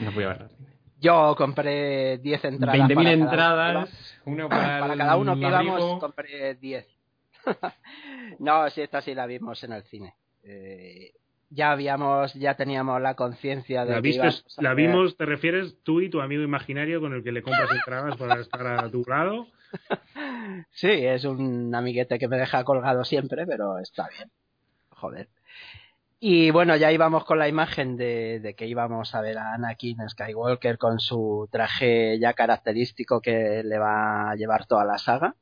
No 0.00 0.12
fui 0.12 0.24
a 0.24 0.28
verla 0.28 0.44
al 0.44 0.50
cine. 0.56 0.68
Yo 1.00 1.34
compré 1.36 2.18
10 2.18 2.44
entradas. 2.44 2.88
20.000 2.88 2.94
para 2.94 3.04
cada 3.04 3.12
entradas, 3.12 4.18
una 4.26 4.48
para, 4.48 4.96
cada 4.96 5.16
uno 5.16 5.34
que 5.34 5.40
íbamos 5.48 6.00
compré 6.00 6.54
10. 6.56 6.86
no, 8.38 8.68
sí, 8.70 8.82
esta 8.82 9.00
sí 9.00 9.14
la 9.14 9.26
vimos 9.26 9.62
en 9.64 9.72
el 9.72 9.82
cine. 9.84 10.14
Eh, 10.42 11.12
ya 11.48 11.72
habíamos, 11.72 12.34
ya 12.34 12.54
teníamos 12.54 13.00
la 13.00 13.14
conciencia 13.14 13.84
de 13.84 13.90
La, 13.94 14.02
que 14.02 14.08
vistes- 14.10 14.40
íbamos 14.44 14.58
a 14.58 14.62
la 14.62 14.74
vimos, 14.74 15.16
te 15.16 15.26
refieres 15.26 15.76
tú 15.82 16.00
y 16.00 16.10
tu 16.10 16.20
amigo 16.20 16.42
imaginario 16.42 17.00
con 17.00 17.12
el 17.14 17.24
que 17.24 17.32
le 17.32 17.42
compras 17.42 17.70
entradas 17.72 18.16
para 18.16 18.40
estar 18.40 18.66
a 18.66 18.90
tu 18.90 19.02
lado. 19.06 19.46
Sí, 20.72 20.88
es 20.90 21.24
un 21.24 21.72
amiguete 21.74 22.18
que 22.18 22.26
me 22.28 22.36
deja 22.36 22.64
colgado 22.64 23.04
siempre, 23.04 23.46
pero 23.46 23.78
está 23.78 24.08
bien. 24.08 24.30
Joder. 24.90 25.28
Y 26.22 26.50
bueno, 26.50 26.76
ya 26.76 26.92
íbamos 26.92 27.24
con 27.24 27.38
la 27.38 27.48
imagen 27.48 27.96
de, 27.96 28.40
de 28.40 28.54
que 28.54 28.66
íbamos 28.66 29.14
a 29.14 29.22
ver 29.22 29.38
a 29.38 29.54
Anakin 29.54 30.06
Skywalker 30.06 30.76
con 30.76 31.00
su 31.00 31.48
traje 31.50 32.18
ya 32.18 32.34
característico 32.34 33.22
que 33.22 33.62
le 33.64 33.78
va 33.78 34.30
a 34.30 34.36
llevar 34.36 34.66
toda 34.66 34.84
la 34.84 34.98
saga. 34.98 35.34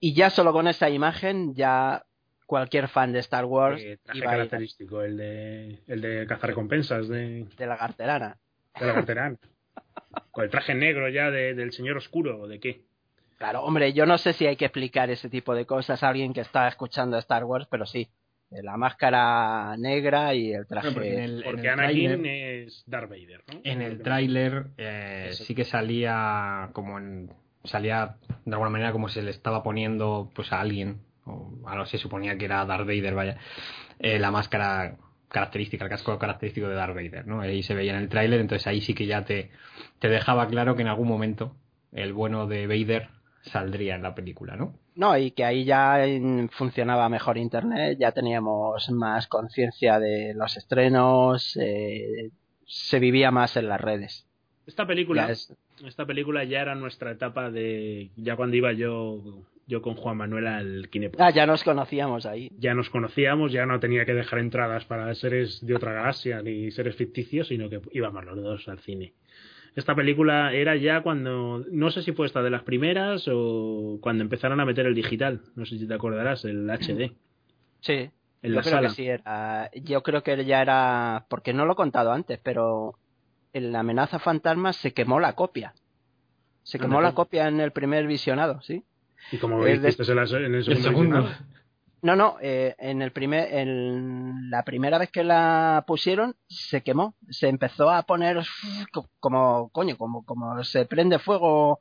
Y 0.00 0.12
ya 0.14 0.28
solo 0.28 0.52
con 0.52 0.68
esa 0.68 0.90
imagen, 0.90 1.54
ya 1.54 2.04
cualquier 2.44 2.88
fan 2.88 3.12
de 3.14 3.20
Star 3.20 3.46
Wars 3.46 3.80
Eh, 3.82 3.98
traje 4.02 4.18
iba 4.18 4.30
a 4.30 4.34
ir 4.34 4.36
característico, 4.40 5.00
el 5.02 5.16
de, 5.16 5.78
el 5.86 6.00
de 6.02 6.26
cazarrecompensas 6.26 7.08
de, 7.08 7.46
de 7.56 7.66
la 7.66 7.78
carterana. 7.78 8.36
de 8.78 8.86
la 8.86 8.92
cartera. 8.94 9.34
Con 10.30 10.44
el 10.44 10.50
traje 10.50 10.74
negro 10.74 11.08
ya 11.08 11.30
de- 11.30 11.54
del 11.54 11.72
señor 11.72 11.96
oscuro, 11.96 12.38
¿o 12.42 12.48
de 12.48 12.60
qué? 12.60 12.82
Claro, 13.38 13.62
hombre, 13.62 13.94
yo 13.94 14.04
no 14.04 14.18
sé 14.18 14.34
si 14.34 14.46
hay 14.46 14.56
que 14.56 14.66
explicar 14.66 15.08
ese 15.08 15.30
tipo 15.30 15.54
de 15.54 15.64
cosas 15.64 16.02
a 16.02 16.08
alguien 16.08 16.34
que 16.34 16.42
está 16.42 16.68
escuchando 16.68 17.16
Star 17.16 17.44
Wars, 17.44 17.66
pero 17.70 17.86
sí. 17.86 18.10
Eh, 18.50 18.62
La 18.62 18.76
máscara 18.76 19.76
negra 19.76 20.34
y 20.34 20.52
el 20.52 20.66
traje. 20.66 20.88
Bueno, 20.90 20.94
porque 21.00 21.14
en 21.14 21.22
el, 21.22 21.38
en 21.38 21.44
Porque 21.44 21.60
el 21.68 21.68
Anakin 21.80 22.10
tráiler- 22.22 22.26
es 22.66 22.84
Darth 22.86 23.10
Vader, 23.10 23.42
¿no? 23.52 23.60
En 23.64 23.82
el 23.82 24.02
tráiler 24.02 24.66
eh, 24.78 25.30
sí 25.32 25.54
que 25.54 25.64
salía 25.64 26.70
como 26.72 26.98
en 26.98 27.30
salía 27.64 28.16
de 28.44 28.52
alguna 28.52 28.70
manera 28.70 28.92
como 28.92 29.08
se 29.08 29.22
le 29.22 29.30
estaba 29.30 29.62
poniendo 29.62 30.30
pues 30.34 30.52
a 30.52 30.60
alguien 30.60 31.00
o 31.24 31.50
algo 31.66 31.86
se 31.86 31.96
suponía 31.96 32.36
que 32.36 32.44
era 32.44 32.62
Darth 32.66 32.86
Vader 32.86 33.14
vaya 33.14 33.38
eh, 33.98 34.18
la 34.18 34.30
máscara 34.30 34.96
característica 35.28 35.84
el 35.84 35.90
casco 35.90 36.18
característico 36.18 36.68
de 36.68 36.74
Darth 36.74 36.94
Vader 36.94 37.26
no 37.26 37.40
ahí 37.40 37.62
se 37.62 37.74
veía 37.74 37.92
en 37.96 38.00
el 38.02 38.10
tráiler 38.10 38.40
entonces 38.40 38.66
ahí 38.66 38.82
sí 38.82 38.92
que 38.92 39.06
ya 39.06 39.24
te 39.24 39.50
te 39.98 40.08
dejaba 40.10 40.46
claro 40.48 40.76
que 40.76 40.82
en 40.82 40.88
algún 40.88 41.08
momento 41.08 41.56
el 41.92 42.12
bueno 42.12 42.46
de 42.46 42.66
Vader 42.66 43.08
saldría 43.40 43.94
en 43.94 44.02
la 44.02 44.14
película 44.14 44.56
no 44.56 44.74
No, 44.96 45.16
y 45.18 45.32
que 45.32 45.44
ahí 45.44 45.64
ya 45.64 45.98
funcionaba 46.52 47.08
mejor 47.08 47.36
Internet, 47.36 47.98
ya 47.98 48.12
teníamos 48.12 48.88
más 48.90 49.26
conciencia 49.26 49.98
de 49.98 50.34
los 50.34 50.56
estrenos, 50.56 51.56
eh, 51.60 52.30
se 52.66 52.98
vivía 53.00 53.30
más 53.30 53.56
en 53.56 53.68
las 53.68 53.80
redes. 53.80 54.26
Esta 54.66 54.86
película, 54.86 55.30
es- 55.30 55.52
esta 55.84 56.06
película 56.06 56.44
ya 56.44 56.60
era 56.62 56.74
nuestra 56.74 57.10
etapa 57.10 57.50
de 57.50 58.10
ya 58.16 58.36
cuando 58.36 58.56
iba 58.56 58.72
yo 58.72 59.20
yo 59.66 59.80
con 59.80 59.94
Juan 59.94 60.18
Manuel 60.18 60.46
al 60.46 60.88
Kinepo. 60.90 61.16
Ah, 61.22 61.30
ya 61.30 61.46
nos 61.46 61.64
conocíamos 61.64 62.26
ahí. 62.26 62.50
Ya 62.58 62.74
nos 62.74 62.90
conocíamos, 62.90 63.50
ya 63.50 63.64
no 63.64 63.80
tenía 63.80 64.04
que 64.04 64.12
dejar 64.12 64.40
entradas 64.40 64.84
para 64.84 65.14
seres 65.14 65.64
de 65.64 65.74
otra 65.74 65.94
galaxia 65.94 66.42
ni 66.42 66.70
seres 66.70 66.96
ficticios, 66.96 67.48
sino 67.48 67.70
que 67.70 67.80
íbamos 67.92 68.26
los 68.26 68.36
dos 68.42 68.68
al 68.68 68.78
cine. 68.80 69.14
Esta 69.76 69.94
película 69.94 70.52
era 70.52 70.76
ya 70.76 71.02
cuando, 71.02 71.64
no 71.70 71.90
sé 71.90 72.02
si 72.02 72.12
fue 72.12 72.26
esta 72.26 72.42
de 72.42 72.50
las 72.50 72.62
primeras 72.62 73.26
o 73.32 73.98
cuando 74.00 74.22
empezaron 74.22 74.60
a 74.60 74.64
meter 74.64 74.86
el 74.86 74.94
digital, 74.94 75.40
no 75.56 75.66
sé 75.66 75.78
si 75.78 75.86
te 75.88 75.94
acordarás, 75.94 76.44
el 76.44 76.68
HD. 76.70 77.12
Sí, 77.80 77.92
En 78.42 78.50
yo 78.50 78.54
la 78.56 78.62
creo 78.62 78.74
sala. 78.74 78.88
que 78.88 78.94
sí 78.94 79.06
era. 79.08 79.70
Yo 79.74 80.02
creo 80.02 80.22
que 80.22 80.44
ya 80.44 80.62
era, 80.62 81.26
porque 81.28 81.52
no 81.52 81.66
lo 81.66 81.72
he 81.72 81.76
contado 81.76 82.12
antes, 82.12 82.38
pero 82.42 82.94
en 83.52 83.72
la 83.72 83.80
amenaza 83.80 84.18
fantasma 84.20 84.72
se 84.72 84.92
quemó 84.92 85.18
la 85.18 85.32
copia. 85.34 85.74
Se 86.62 86.78
quemó 86.78 86.98
Anda, 86.98 87.10
la 87.10 87.14
copia 87.14 87.48
en 87.48 87.60
el 87.60 87.72
primer 87.72 88.06
visionado, 88.06 88.60
¿sí? 88.62 88.84
Y 89.32 89.38
como 89.38 89.66
Es 89.66 89.82
de- 89.82 89.88
hiciste 89.88 90.10
en, 90.12 90.18
el 90.18 90.54
el 90.54 90.64
segundo. 90.82 91.28
No, 92.04 92.16
no, 92.16 92.36
eh, 92.42 92.74
en 92.78 93.00
el 93.00 93.12
primer, 93.12 93.52
en 93.54 94.50
la 94.50 94.62
primera 94.62 94.98
vez 94.98 95.10
que 95.10 95.24
la 95.24 95.84
pusieron 95.86 96.36
se 96.48 96.82
quemó, 96.82 97.14
se 97.30 97.48
empezó 97.48 97.88
a 97.90 98.02
poner 98.02 98.42
co- 98.92 99.08
como 99.20 99.70
coño, 99.70 99.96
como 99.96 100.22
como 100.24 100.62
se 100.64 100.84
prende 100.84 101.18
fuego 101.18 101.80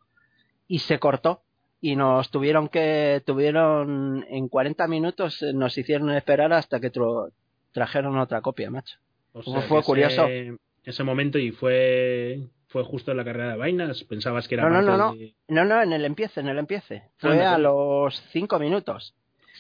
y 0.68 0.80
se 0.80 0.98
cortó 0.98 1.42
y 1.82 1.98
nos 1.98 2.32
tuvieron 2.32 2.70
que 2.70 3.22
tuvieron 3.26 4.26
en 4.30 4.48
40 4.48 4.88
minutos 4.88 5.44
eh, 5.44 5.52
nos 5.54 5.78
hicieron 5.78 6.10
esperar 6.12 6.54
hasta 6.54 6.80
que 6.80 6.90
trajeron 7.74 8.18
otra 8.18 8.40
copia, 8.40 8.72
macho. 8.72 8.98
O 9.34 9.44
sea, 9.44 9.60
fue 9.64 9.84
curioso. 9.84 10.26
Ese, 10.28 10.58
ese 10.86 11.04
momento 11.04 11.38
y 11.38 11.52
fue 11.52 12.48
fue 12.68 12.84
justo 12.86 13.12
en 13.12 13.18
la 13.18 13.26
carrera 13.26 13.52
de 13.52 13.58
vainas. 13.58 14.04
Pensabas 14.06 14.48
que 14.48 14.56
era 14.56 14.64
No, 14.70 14.82
no, 14.82 14.82
no, 14.82 14.98
no. 14.98 15.16
de- 15.16 15.36
No, 15.50 15.66
no, 15.66 15.82
en 15.82 15.92
el 15.92 16.06
empiece, 16.06 16.40
en 16.40 16.48
el 16.48 16.60
empiece. 16.60 17.10
Fue 17.18 17.32
Anda, 17.32 17.52
a 17.52 17.56
coño. 17.56 17.64
los 17.64 18.22
cinco 18.32 18.58
minutos. 18.58 19.14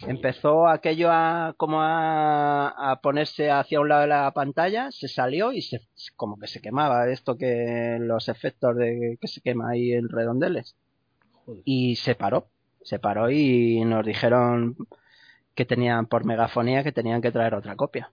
Empezó 0.05 0.67
aquello 0.67 1.11
a 1.11 1.53
como 1.55 1.81
a, 1.81 2.91
a 2.91 2.99
ponerse 3.01 3.49
hacia 3.51 3.79
un 3.79 3.87
lado 3.87 4.01
de 4.01 4.07
la 4.07 4.31
pantalla, 4.31 4.91
se 4.91 5.07
salió 5.07 5.53
y 5.53 5.61
se 5.61 5.81
como 6.17 6.37
que 6.37 6.47
se 6.47 6.61
quemaba 6.61 7.09
esto 7.09 7.37
que 7.37 7.97
los 7.99 8.27
efectos 8.27 8.75
de 8.75 9.17
que 9.19 9.27
se 9.27 9.41
quema 9.41 9.69
ahí 9.69 9.93
en 9.93 10.09
redondeles 10.09 10.75
Joder. 11.45 11.61
y 11.65 11.95
se 11.95 12.15
paró, 12.15 12.49
se 12.81 12.99
paró 12.99 13.29
y 13.31 13.83
nos 13.85 14.05
dijeron 14.05 14.75
que 15.55 15.65
tenían 15.65 16.07
por 16.07 16.25
megafonía 16.25 16.83
que 16.83 16.91
tenían 16.91 17.21
que 17.21 17.31
traer 17.31 17.55
otra 17.55 17.75
copia. 17.75 18.11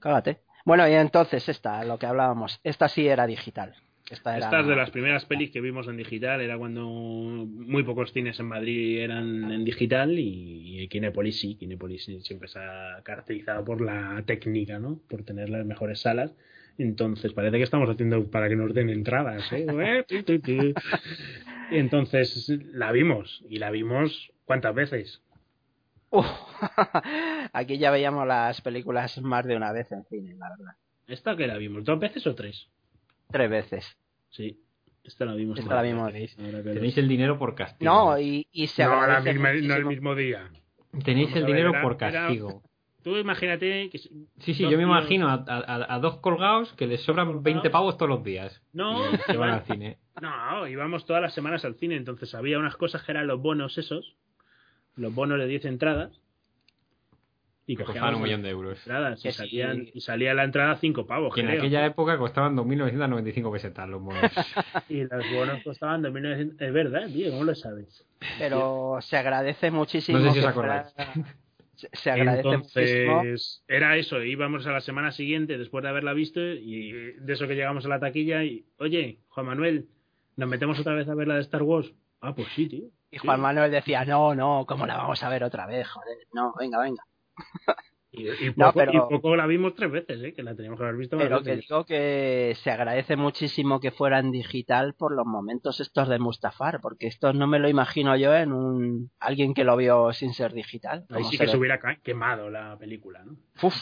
Cágate. 0.00 0.40
Bueno, 0.64 0.86
y 0.88 0.92
entonces 0.92 1.48
esta, 1.48 1.84
lo 1.84 1.98
que 1.98 2.06
hablábamos, 2.06 2.60
esta 2.62 2.88
sí 2.88 3.08
era 3.08 3.26
digital. 3.26 3.74
Esta 4.10 4.36
era 4.36 4.46
Estas 4.46 4.66
de 4.66 4.76
las 4.76 4.90
primeras 4.90 5.24
pelis 5.24 5.50
que 5.50 5.60
vimos 5.60 5.88
en 5.88 5.96
digital 5.96 6.40
era 6.40 6.58
cuando 6.58 6.84
muy 6.86 7.82
pocos 7.82 8.12
cines 8.12 8.38
en 8.40 8.46
Madrid 8.46 8.98
eran 8.98 9.50
en 9.50 9.64
digital 9.64 10.18
y, 10.18 10.82
y 10.82 10.88
Kinépolis 10.88 11.40
sí, 11.40 11.54
Kinépolis 11.54 12.04
sí, 12.04 12.20
siempre 12.20 12.48
se 12.48 12.58
ha 12.58 13.00
caracterizado 13.02 13.64
por 13.64 13.80
la 13.80 14.22
técnica, 14.26 14.78
¿no? 14.78 15.00
Por 15.08 15.24
tener 15.24 15.48
las 15.48 15.64
mejores 15.64 16.00
salas. 16.00 16.34
Entonces 16.78 17.32
parece 17.32 17.58
que 17.58 17.64
estamos 17.64 17.88
haciendo 17.88 18.30
para 18.30 18.48
que 18.48 18.56
nos 18.56 18.74
den 18.74 18.90
entradas, 18.90 19.50
¿eh? 19.52 19.66
Entonces 21.70 22.48
la 22.72 22.92
vimos 22.92 23.44
y 23.48 23.58
la 23.58 23.70
vimos 23.70 24.32
¿cuántas 24.44 24.74
veces? 24.74 25.22
Aquí 27.52 27.78
ya 27.78 27.90
veíamos 27.90 28.26
las 28.26 28.60
películas 28.60 29.20
más 29.22 29.46
de 29.46 29.56
una 29.56 29.72
vez 29.72 29.90
en 29.92 30.04
cine, 30.04 30.34
la 30.34 30.50
verdad. 30.50 30.74
¿Esta 31.06 31.36
que 31.36 31.46
la 31.46 31.56
vimos? 31.56 31.84
¿Dos 31.84 31.98
veces 31.98 32.26
o 32.26 32.34
tres? 32.34 32.68
Tres 33.32 33.50
veces. 33.50 33.98
Sí, 34.30 34.60
esta 35.04 35.24
la 35.24 35.34
vimos. 35.34 35.58
Esta 35.58 35.74
la 35.74 35.82
vimos. 35.82 36.02
Ahora 36.02 36.62
que 36.62 36.70
tenéis 36.74 36.96
el 36.98 37.08
dinero 37.08 37.38
por 37.38 37.54
castigo 37.54 37.92
No, 37.92 38.18
y, 38.18 38.46
y 38.52 38.66
se 38.68 38.84
No, 38.84 38.90
la 38.90 39.02
agradece 39.02 39.32
misma- 39.34 39.52
no 39.68 39.74
el 39.74 39.84
mismo 39.86 40.14
día. 40.14 40.48
tenéis 41.04 41.28
Vamos 41.28 41.36
el 41.38 41.42
ver, 41.44 41.46
dinero 41.52 41.70
era- 41.70 41.82
por 41.82 41.92
era- 41.94 42.10
castigo 42.12 42.62
Tú 43.02 43.16
imagínate 43.16 43.90
que... 43.90 43.98
Sí, 43.98 44.54
sí, 44.54 44.62
yo 44.62 44.76
me 44.76 44.84
imagino 44.84 45.28
a, 45.28 45.44
a- 45.48 45.94
a 45.94 45.98
dos 45.98 46.18
colgados 46.18 46.72
que 46.74 46.86
les 46.86 47.02
sobran 47.02 47.42
20 47.42 47.68
pavos 47.68 47.96
todos 47.96 48.08
los 48.08 48.22
días. 48.22 48.62
No, 48.72 49.12
Y 49.12 49.16
se 49.26 49.36
van 49.36 49.50
al 49.50 49.64
cine. 49.64 49.98
No, 50.20 50.68
íbamos 50.68 51.04
todas 51.04 51.20
las 51.20 51.34
semanas 51.34 51.64
al 51.64 51.74
cine, 51.74 51.96
entonces 51.96 52.32
había 52.36 52.60
unas 52.60 52.76
cosas 52.76 53.02
que 53.02 53.10
eran 53.10 53.26
los 53.26 53.40
bonos 53.42 53.76
esos, 53.76 54.14
los 54.94 55.12
bonos 55.12 55.36
de 55.40 55.48
10 55.48 55.64
entradas, 55.64 56.20
y 57.66 57.76
costaban 57.76 58.16
un 58.16 58.22
millón 58.22 58.42
de 58.42 58.50
euros. 58.50 58.78
entradas 58.78 59.24
y, 59.24 59.32
salían, 59.32 59.88
y 59.92 60.00
salía 60.00 60.34
la 60.34 60.44
entrada 60.44 60.76
5 60.76 61.06
pavos, 61.06 61.34
Que 61.34 61.42
en 61.42 61.50
aquella 61.50 61.86
época 61.86 62.18
costaban 62.18 62.56
2.995 62.56 63.52
pesetas 63.52 63.88
los 63.88 64.02
bonos. 64.02 64.22
Y 64.88 65.04
los 65.04 65.24
bonos 65.32 65.62
costaban 65.62 66.02
2.900... 66.02 66.56
Es 66.58 66.72
verdad, 66.72 67.06
tío, 67.06 67.30
¿cómo 67.30 67.44
lo 67.44 67.54
sabes? 67.54 68.04
Pero 68.38 68.98
se 69.00 69.16
agradece 69.16 69.70
muchísimo. 69.70 70.18
No 70.18 70.24
sé 70.26 70.32
si 70.32 70.38
os 70.40 70.46
acordáis. 70.46 70.88
Se, 71.92 72.10
agradece 72.10 72.48
Entonces, 72.48 73.08
muchísimo. 73.08 73.62
era 73.66 73.96
eso, 73.96 74.22
íbamos 74.22 74.66
a 74.66 74.72
la 74.72 74.80
semana 74.80 75.10
siguiente 75.10 75.58
después 75.58 75.82
de 75.82 75.88
haberla 75.88 76.12
visto 76.12 76.40
y 76.40 76.92
de 76.92 77.32
eso 77.32 77.48
que 77.48 77.54
llegamos 77.54 77.84
a 77.86 77.88
la 77.88 77.98
taquilla 77.98 78.44
y, 78.44 78.66
oye, 78.78 79.20
Juan 79.28 79.46
Manuel, 79.46 79.88
¿nos 80.36 80.48
metemos 80.48 80.78
otra 80.78 80.94
vez 80.94 81.08
a 81.08 81.14
ver 81.14 81.28
la 81.28 81.36
de 81.36 81.40
Star 81.40 81.62
Wars? 81.62 81.92
Ah, 82.20 82.34
pues 82.34 82.48
sí, 82.54 82.68
tío. 82.68 82.84
Y 83.10 83.18
Juan 83.18 83.40
Manuel 83.40 83.70
decía, 83.70 84.04
no, 84.04 84.34
no, 84.34 84.64
¿cómo 84.66 84.86
la 84.86 84.96
vamos 84.96 85.22
a 85.22 85.28
ver 85.28 85.42
otra 85.44 85.66
vez? 85.66 85.88
Joder, 85.88 86.18
no, 86.32 86.54
venga, 86.58 86.80
venga. 86.80 87.02
Y, 88.14 88.28
y 88.28 88.50
poco, 88.50 88.60
No, 88.66 88.72
pero- 88.74 88.92
y 88.92 88.98
poco 89.08 89.34
la 89.36 89.46
vimos 89.46 89.74
tres 89.74 89.90
veces, 89.90 90.22
¿eh? 90.22 90.34
que 90.34 90.42
la 90.42 90.54
teníamos 90.54 90.78
que 90.78 90.84
haber 90.84 90.98
visto 90.98 91.16
más 91.16 91.24
Pero 91.24 91.42
que 91.42 91.52
veces. 91.52 91.66
digo 91.66 91.86
que 91.86 92.54
se 92.62 92.70
agradece 92.70 93.16
muchísimo 93.16 93.80
que 93.80 93.90
fuera 93.90 94.18
en 94.18 94.30
digital 94.30 94.92
por 94.92 95.16
los 95.16 95.24
momentos 95.24 95.80
estos 95.80 96.10
de 96.10 96.18
Mustafar, 96.18 96.80
porque 96.82 97.06
esto 97.06 97.32
no 97.32 97.46
me 97.46 97.58
lo 97.58 97.70
imagino 97.70 98.14
yo 98.18 98.34
en 98.34 98.52
un 98.52 99.10
alguien 99.18 99.54
que 99.54 99.64
lo 99.64 99.78
vio 99.78 100.12
sin 100.12 100.34
ser 100.34 100.52
digital. 100.52 101.06
Ahí 101.08 101.24
sí 101.24 101.38
se 101.38 101.44
que 101.46 101.50
se 101.50 101.56
hubiera 101.56 101.80
quemado 102.02 102.50
la 102.50 102.76
película, 102.76 103.24
¿no? 103.24 103.34
Uf, 103.62 103.76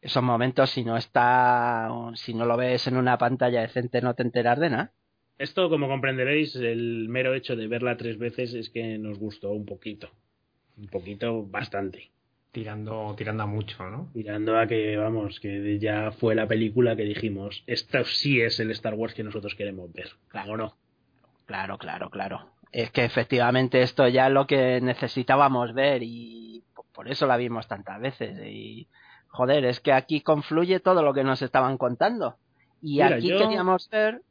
esos 0.00 0.22
momentos 0.22 0.70
si 0.70 0.82
no 0.82 0.96
está, 0.96 1.90
si 2.14 2.32
no 2.32 2.46
lo 2.46 2.56
ves 2.56 2.86
en 2.86 2.96
una 2.96 3.18
pantalla 3.18 3.60
decente 3.60 4.00
no 4.00 4.14
te 4.14 4.22
enteras 4.22 4.58
de 4.58 4.70
nada. 4.70 4.92
Esto, 5.36 5.68
como 5.68 5.86
comprenderéis, 5.86 6.56
el 6.56 7.10
mero 7.10 7.34
hecho 7.34 7.56
de 7.56 7.66
verla 7.68 7.98
tres 7.98 8.16
veces 8.16 8.54
es 8.54 8.70
que 8.70 8.96
nos 8.96 9.18
gustó 9.18 9.50
un 9.50 9.66
poquito. 9.66 10.08
Un 10.78 10.86
poquito, 10.86 11.42
bastante. 11.44 12.10
Tirando, 12.56 13.14
tirando 13.18 13.42
a 13.42 13.46
mucho, 13.46 13.84
¿no? 13.90 14.08
Mirando 14.14 14.58
a 14.58 14.66
que, 14.66 14.96
vamos, 14.96 15.40
que 15.40 15.78
ya 15.78 16.10
fue 16.10 16.34
la 16.34 16.46
película 16.46 16.96
que 16.96 17.02
dijimos, 17.02 17.62
esto 17.66 18.02
sí 18.06 18.40
es 18.40 18.58
el 18.60 18.70
Star 18.70 18.94
Wars 18.94 19.12
que 19.12 19.22
nosotros 19.22 19.54
queremos 19.54 19.92
ver. 19.92 20.08
Claro. 20.28 20.54
¿O 20.54 20.56
no? 20.56 20.74
Claro, 21.44 21.76
claro, 21.76 22.08
claro. 22.08 22.52
Es 22.72 22.90
que 22.92 23.04
efectivamente 23.04 23.82
esto 23.82 24.08
ya 24.08 24.28
es 24.28 24.32
lo 24.32 24.46
que 24.46 24.80
necesitábamos 24.80 25.74
ver 25.74 26.02
y 26.02 26.64
por 26.94 27.08
eso 27.10 27.26
la 27.26 27.36
vimos 27.36 27.68
tantas 27.68 28.00
veces. 28.00 28.38
Y 28.46 28.88
joder, 29.28 29.66
es 29.66 29.80
que 29.80 29.92
aquí 29.92 30.22
confluye 30.22 30.80
todo 30.80 31.02
lo 31.02 31.12
que 31.12 31.24
nos 31.24 31.42
estaban 31.42 31.76
contando. 31.76 32.38
Y 32.80 33.02
Mira, 33.02 33.16
aquí 33.16 33.28
yo- 33.28 33.36
queríamos 33.38 33.86
ver, 33.90 34.22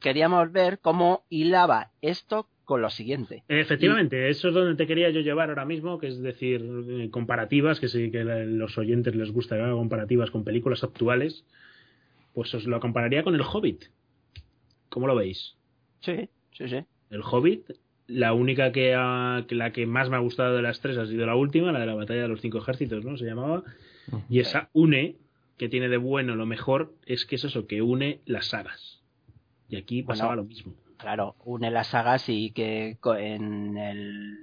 queríamos 0.00 0.52
ver 0.52 0.80
cómo 0.80 1.24
hilaba 1.30 1.92
esto 2.02 2.46
con 2.70 2.82
lo 2.82 2.88
siguiente. 2.90 3.42
Efectivamente, 3.48 4.28
eso 4.28 4.46
es 4.48 4.54
donde 4.54 4.76
te 4.76 4.86
quería 4.86 5.10
yo 5.10 5.20
llevar 5.22 5.48
ahora 5.48 5.64
mismo, 5.64 5.98
que 5.98 6.06
es 6.06 6.22
decir, 6.22 6.64
eh, 6.88 7.10
comparativas, 7.10 7.80
que 7.80 7.88
sí 7.88 8.12
que 8.12 8.20
a 8.20 8.24
los 8.44 8.78
oyentes 8.78 9.14
les 9.16 9.32
gusta 9.32 9.56
que 9.56 9.62
haga 9.62 9.72
comparativas 9.72 10.30
con 10.30 10.44
películas 10.44 10.84
actuales, 10.84 11.44
pues 12.32 12.54
os 12.54 12.66
lo 12.66 12.78
compararía 12.78 13.24
con 13.24 13.34
El 13.34 13.40
Hobbit. 13.42 13.86
¿Cómo 14.88 15.08
lo 15.08 15.16
veis? 15.16 15.56
Sí, 16.00 16.28
sí, 16.52 16.68
sí. 16.68 16.84
El 17.10 17.22
Hobbit, 17.24 17.70
la 18.06 18.32
única 18.34 18.70
que, 18.70 18.94
ha- 18.96 19.44
que 19.48 19.56
la 19.56 19.72
que 19.72 19.86
más 19.86 20.08
me 20.08 20.14
ha 20.16 20.20
gustado 20.20 20.54
de 20.54 20.62
las 20.62 20.80
tres 20.80 20.96
ha 20.96 21.06
sido 21.06 21.26
la 21.26 21.34
última, 21.34 21.72
la 21.72 21.80
de 21.80 21.86
la 21.86 21.94
batalla 21.94 22.22
de 22.22 22.28
los 22.28 22.40
cinco 22.40 22.58
ejércitos, 22.58 23.04
¿no? 23.04 23.16
Se 23.16 23.24
llamaba. 23.24 23.64
Y 24.28 24.38
esa 24.38 24.70
une, 24.72 25.16
que 25.56 25.68
tiene 25.68 25.88
de 25.88 25.96
bueno 25.96 26.36
lo 26.36 26.46
mejor, 26.46 26.94
es 27.04 27.26
que 27.26 27.34
es 27.34 27.42
eso, 27.44 27.66
que 27.66 27.82
une 27.82 28.20
las 28.26 28.46
sagas. 28.46 29.02
Y 29.68 29.74
aquí 29.76 30.02
Bueno, 30.02 30.08
pasaba 30.08 30.36
lo 30.36 30.44
mismo. 30.44 30.72
Claro, 31.00 31.34
une 31.44 31.70
las 31.70 31.88
sagas 31.88 32.28
y 32.28 32.50
que 32.52 32.98
en 33.18 33.76
el, 33.78 34.36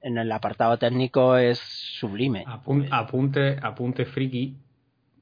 en 0.00 0.18
el 0.18 0.32
apartado 0.32 0.76
técnico 0.78 1.36
es 1.36 1.58
sublime. 1.58 2.44
Apun- 2.46 2.88
apunte, 2.90 3.56
apunte 3.62 4.04
friki. 4.04 4.56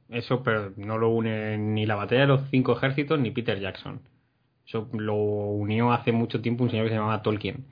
Eso, 0.08 0.42
pero 0.42 0.72
no 0.76 0.98
lo 0.98 1.10
une 1.10 1.56
ni 1.58 1.86
la 1.86 1.94
batalla 1.94 2.22
de 2.22 2.26
los 2.26 2.42
cinco 2.50 2.76
ejércitos 2.76 3.18
ni 3.18 3.30
Peter 3.30 3.58
Jackson. 3.58 4.00
Eso 4.66 4.88
lo 4.92 5.14
unió 5.16 5.92
hace 5.92 6.12
mucho 6.12 6.40
tiempo 6.40 6.64
un 6.64 6.70
señor 6.70 6.86
que 6.86 6.90
se 6.90 6.96
llamaba 6.96 7.22
Tolkien. 7.22 7.64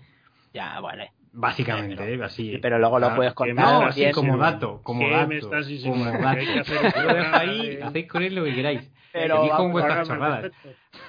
Ya, 0.52 0.80
vale. 0.80 1.12
Básicamente, 1.32 1.96
Pero- 1.96 2.22
¿eh? 2.22 2.26
así. 2.26 2.50
Sí, 2.52 2.58
pero 2.58 2.78
luego 2.78 2.98
lo 2.98 3.14
puedes 3.14 3.34
contar 3.34 3.64
No, 3.64 3.82
así 3.86 4.10
como 4.10 4.36
dato, 4.36 4.80
como 4.82 5.00
¿Qué 5.00 5.10
dato. 5.10 5.28
me 5.28 5.38
estás 5.38 5.66
como 5.84 6.04
dato. 6.04 7.02
Lo 7.02 7.14
dejo 7.14 7.36
ahí, 7.36 7.78
hacéis 7.82 8.08
con 8.08 8.22
él 8.24 8.34
lo 8.34 8.44
que 8.44 8.54
queráis. 8.54 8.90
Pero 9.12 9.36
vamos, 9.40 9.56
con 9.56 9.72
vuestras 9.72 10.08
chorradas. 10.08 10.50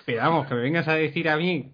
Pero 0.06 0.22
vamos, 0.22 0.48
que 0.48 0.54
me 0.56 0.62
vengas 0.62 0.88
a 0.88 0.94
decir 0.96 1.28
a 1.30 1.38
mí 1.38 1.72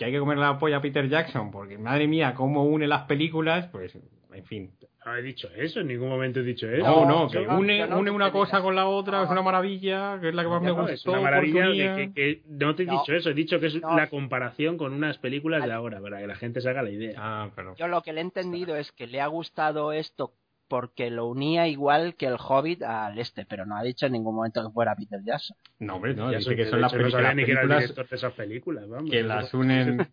que 0.00 0.06
hay 0.06 0.12
que 0.12 0.18
comer 0.18 0.38
la 0.38 0.58
polla 0.58 0.78
a 0.78 0.80
Peter 0.80 1.06
Jackson, 1.10 1.50
porque 1.50 1.76
madre 1.76 2.08
mía, 2.08 2.32
cómo 2.34 2.64
une 2.64 2.86
las 2.88 3.02
películas, 3.02 3.66
pues, 3.70 3.94
en 4.32 4.44
fin. 4.46 4.70
No 5.04 5.14
he 5.14 5.20
dicho 5.20 5.48
eso, 5.54 5.80
en 5.80 5.88
ningún 5.88 6.08
momento 6.08 6.40
he 6.40 6.42
dicho 6.42 6.66
eso. 6.70 6.86
No, 6.86 7.04
no, 7.04 7.28
que 7.28 7.44
no- 7.44 7.58
une, 7.58 7.86
no 7.86 7.98
une 7.98 8.10
una 8.10 8.32
cosa 8.32 8.62
con 8.62 8.74
la 8.74 8.86
otra, 8.86 9.24
es 9.24 9.30
una 9.30 9.42
maravilla, 9.42 10.18
que 10.20 10.30
es 10.30 10.34
la 10.34 10.42
que 10.42 10.48
más 10.48 10.62
me 10.62 10.68
No, 10.68 10.74
gustó. 10.76 10.92
es 10.92 11.06
una 11.06 11.20
maravilla 11.20 11.64
que, 11.96 11.96
que- 11.96 12.12
que 12.14 12.42
no 12.48 12.74
te 12.74 12.84
he 12.84 12.86
No. 12.86 12.92
dicho 13.00 13.12
eso, 13.12 13.28
he 13.28 13.34
dicho 13.34 13.60
que 13.60 13.66
es 13.66 13.74
No. 13.80 13.94
la 13.94 14.08
comparación 14.08 14.78
con 14.78 14.94
unas 14.94 15.18
películas 15.18 15.64
de 15.66 15.72
ahora, 15.72 16.00
para 16.00 16.18
que 16.20 16.26
la 16.26 16.36
gente 16.36 16.62
se 16.62 16.68
haga 16.70 16.82
la 16.82 16.90
idea. 16.90 17.14
Ah, 17.18 17.50
pero... 17.54 17.74
Yo 17.76 17.86
lo 17.86 18.00
que 18.02 18.14
le 18.14 18.20
he 18.20 18.24
entendido 18.24 18.74
es 18.76 18.90
que 18.92 19.06
le 19.06 19.20
ha 19.20 19.26
gustado 19.26 19.92
esto 19.92 20.32
porque 20.70 21.10
lo 21.10 21.26
unía 21.26 21.66
igual 21.66 22.14
que 22.14 22.26
el 22.26 22.36
Hobbit 22.38 22.82
al 22.84 23.18
este, 23.18 23.44
pero 23.44 23.66
no 23.66 23.76
ha 23.76 23.82
dicho 23.82 24.06
en 24.06 24.12
ningún 24.12 24.36
momento 24.36 24.64
que 24.64 24.72
fuera 24.72 24.94
Peter 24.94 25.20
Jackson. 25.22 25.56
No, 25.80 25.96
hombre, 25.96 26.14
no, 26.14 26.30
Ya 26.30 26.38
dice 26.38 26.50
sé 26.50 26.56
que 26.56 26.64
de 26.64 26.70
son 26.70 26.80
las 26.80 26.92
no 26.92 26.98
películas, 26.98 27.34
que 27.34 27.42
era 27.42 27.50
el 27.50 27.56
películas 27.56 27.80
director 27.82 28.08
de 28.08 28.16
esas 28.16 28.32
películas, 28.34 28.88
vamos. 28.88 29.10
que 29.10 29.18
Eso 29.18 29.28
las 29.28 29.52
unen- 29.54 30.08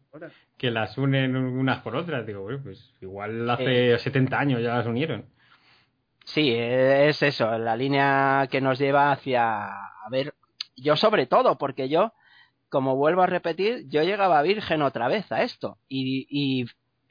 que 0.57 0.71
las 0.71 0.97
unen 0.97 1.35
unas 1.35 1.81
con 1.83 1.95
otras. 1.95 2.25
Digo, 2.25 2.41
bueno, 2.41 2.59
pues 2.63 2.93
igual 2.99 3.47
hace 3.49 3.97
70 3.99 4.39
años 4.39 4.61
ya 4.61 4.75
las 4.77 4.87
unieron. 4.87 5.25
Sí, 6.25 6.53
es 6.53 7.21
eso, 7.23 7.57
la 7.57 7.75
línea 7.77 8.47
que 8.51 8.59
nos 8.59 8.79
lleva 8.79 9.11
hacia, 9.13 9.67
a 9.67 10.09
ver, 10.11 10.33
yo 10.75 10.97
sobre 10.97 11.25
todo, 11.27 11.57
porque 11.57 11.87
yo, 11.87 12.13
como 12.69 12.97
vuelvo 12.97 13.21
a 13.21 13.27
repetir, 13.27 13.85
yo 13.87 14.03
llegaba 14.03 14.41
virgen 14.41 14.81
otra 14.81 15.07
vez 15.07 15.31
a 15.31 15.43
esto. 15.43 15.77
Y, 15.87 16.27
y 16.29 16.65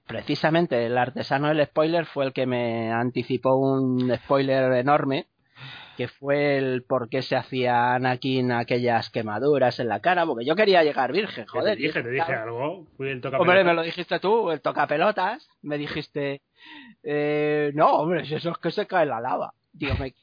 precisamente 0.06 0.86
el 0.86 0.96
artesano 0.96 1.48
del 1.48 1.66
spoiler 1.66 2.06
fue 2.06 2.26
el 2.26 2.32
que 2.32 2.46
me 2.46 2.92
anticipó 2.92 3.56
un 3.56 4.14
spoiler 4.16 4.72
enorme, 4.72 5.26
que 5.96 6.08
fue 6.08 6.58
el 6.58 6.82
por 6.82 7.08
qué 7.08 7.22
se 7.22 7.36
hacía 7.36 7.94
Anakin 7.94 8.52
aquellas 8.52 9.10
quemaduras 9.10 9.80
en 9.80 9.88
la 9.88 10.00
cara, 10.00 10.26
porque 10.26 10.44
yo 10.44 10.54
quería 10.54 10.84
llegar 10.84 11.12
virgen, 11.12 11.46
joder. 11.46 11.76
Te 11.76 11.82
dije, 11.82 12.02
te 12.02 12.10
dije 12.10 12.32
algo. 12.34 12.86
Fui 12.96 13.08
el 13.08 13.22
Hombre, 13.38 13.64
me 13.64 13.74
lo 13.74 13.82
dijiste 13.82 14.20
tú, 14.20 14.50
el 14.50 14.60
tocapelotas. 14.60 15.48
Me 15.62 15.78
dijiste, 15.78 16.42
eh, 17.02 17.72
no, 17.74 17.92
hombre, 17.96 18.26
si 18.26 18.34
eso 18.34 18.50
es 18.50 18.58
que 18.58 18.70
se 18.70 18.86
cae 18.86 19.04
en 19.04 19.10
la 19.10 19.20
lava. 19.20 19.54
Digo, 19.72 19.94
me 19.98 20.14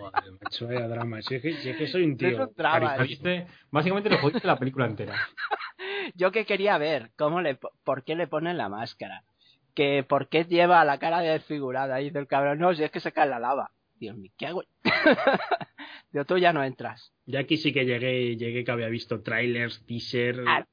Joder, 0.00 0.32
macho, 0.42 0.66
vaya 0.66 0.88
drama. 0.88 1.22
Si 1.22 1.34
es 1.36 1.42
que, 1.42 1.52
si 1.54 1.68
es 1.70 1.76
que 1.76 1.86
soy 1.86 2.04
un 2.04 2.16
tío. 2.16 2.28
Es 2.28 2.38
un 2.38 2.54
drama. 2.56 2.96
Jodiste- 2.98 3.46
básicamente 3.70 4.10
le 4.10 4.18
jodiste 4.18 4.46
la 4.46 4.58
película 4.58 4.86
entera. 4.86 5.14
Yo 6.14 6.30
que 6.30 6.44
quería 6.46 6.78
ver 6.78 7.10
cómo 7.16 7.40
le, 7.40 7.56
po- 7.56 7.72
por 7.84 8.04
qué 8.04 8.14
le 8.14 8.26
ponen 8.26 8.56
la 8.58 8.68
máscara. 8.68 9.22
Que 9.74 10.04
por 10.08 10.28
qué 10.28 10.44
lleva 10.44 10.84
la 10.84 10.98
cara 10.98 11.20
desfigurada. 11.20 12.00
Y 12.00 12.04
dice 12.06 12.18
el 12.18 12.26
cabrón, 12.26 12.58
no, 12.58 12.74
si 12.74 12.82
es 12.84 12.90
que 12.90 13.00
se 13.00 13.12
cae 13.12 13.24
en 13.24 13.30
la 13.30 13.38
lava. 13.38 13.70
Dios 13.98 14.16
mío, 14.16 14.30
¿qué 14.36 14.46
hago? 14.46 14.62
Digo, 16.12 16.24
tú 16.24 16.38
ya 16.38 16.52
no 16.52 16.62
entras. 16.64 17.12
Ya 17.26 17.40
aquí 17.40 17.56
sí 17.56 17.72
que 17.72 17.84
llegué, 17.84 18.36
llegué 18.36 18.64
que 18.64 18.70
había 18.70 18.88
visto 18.88 19.22
trailers, 19.22 19.84
teaser, 19.86 20.40
Ah. 20.46 20.66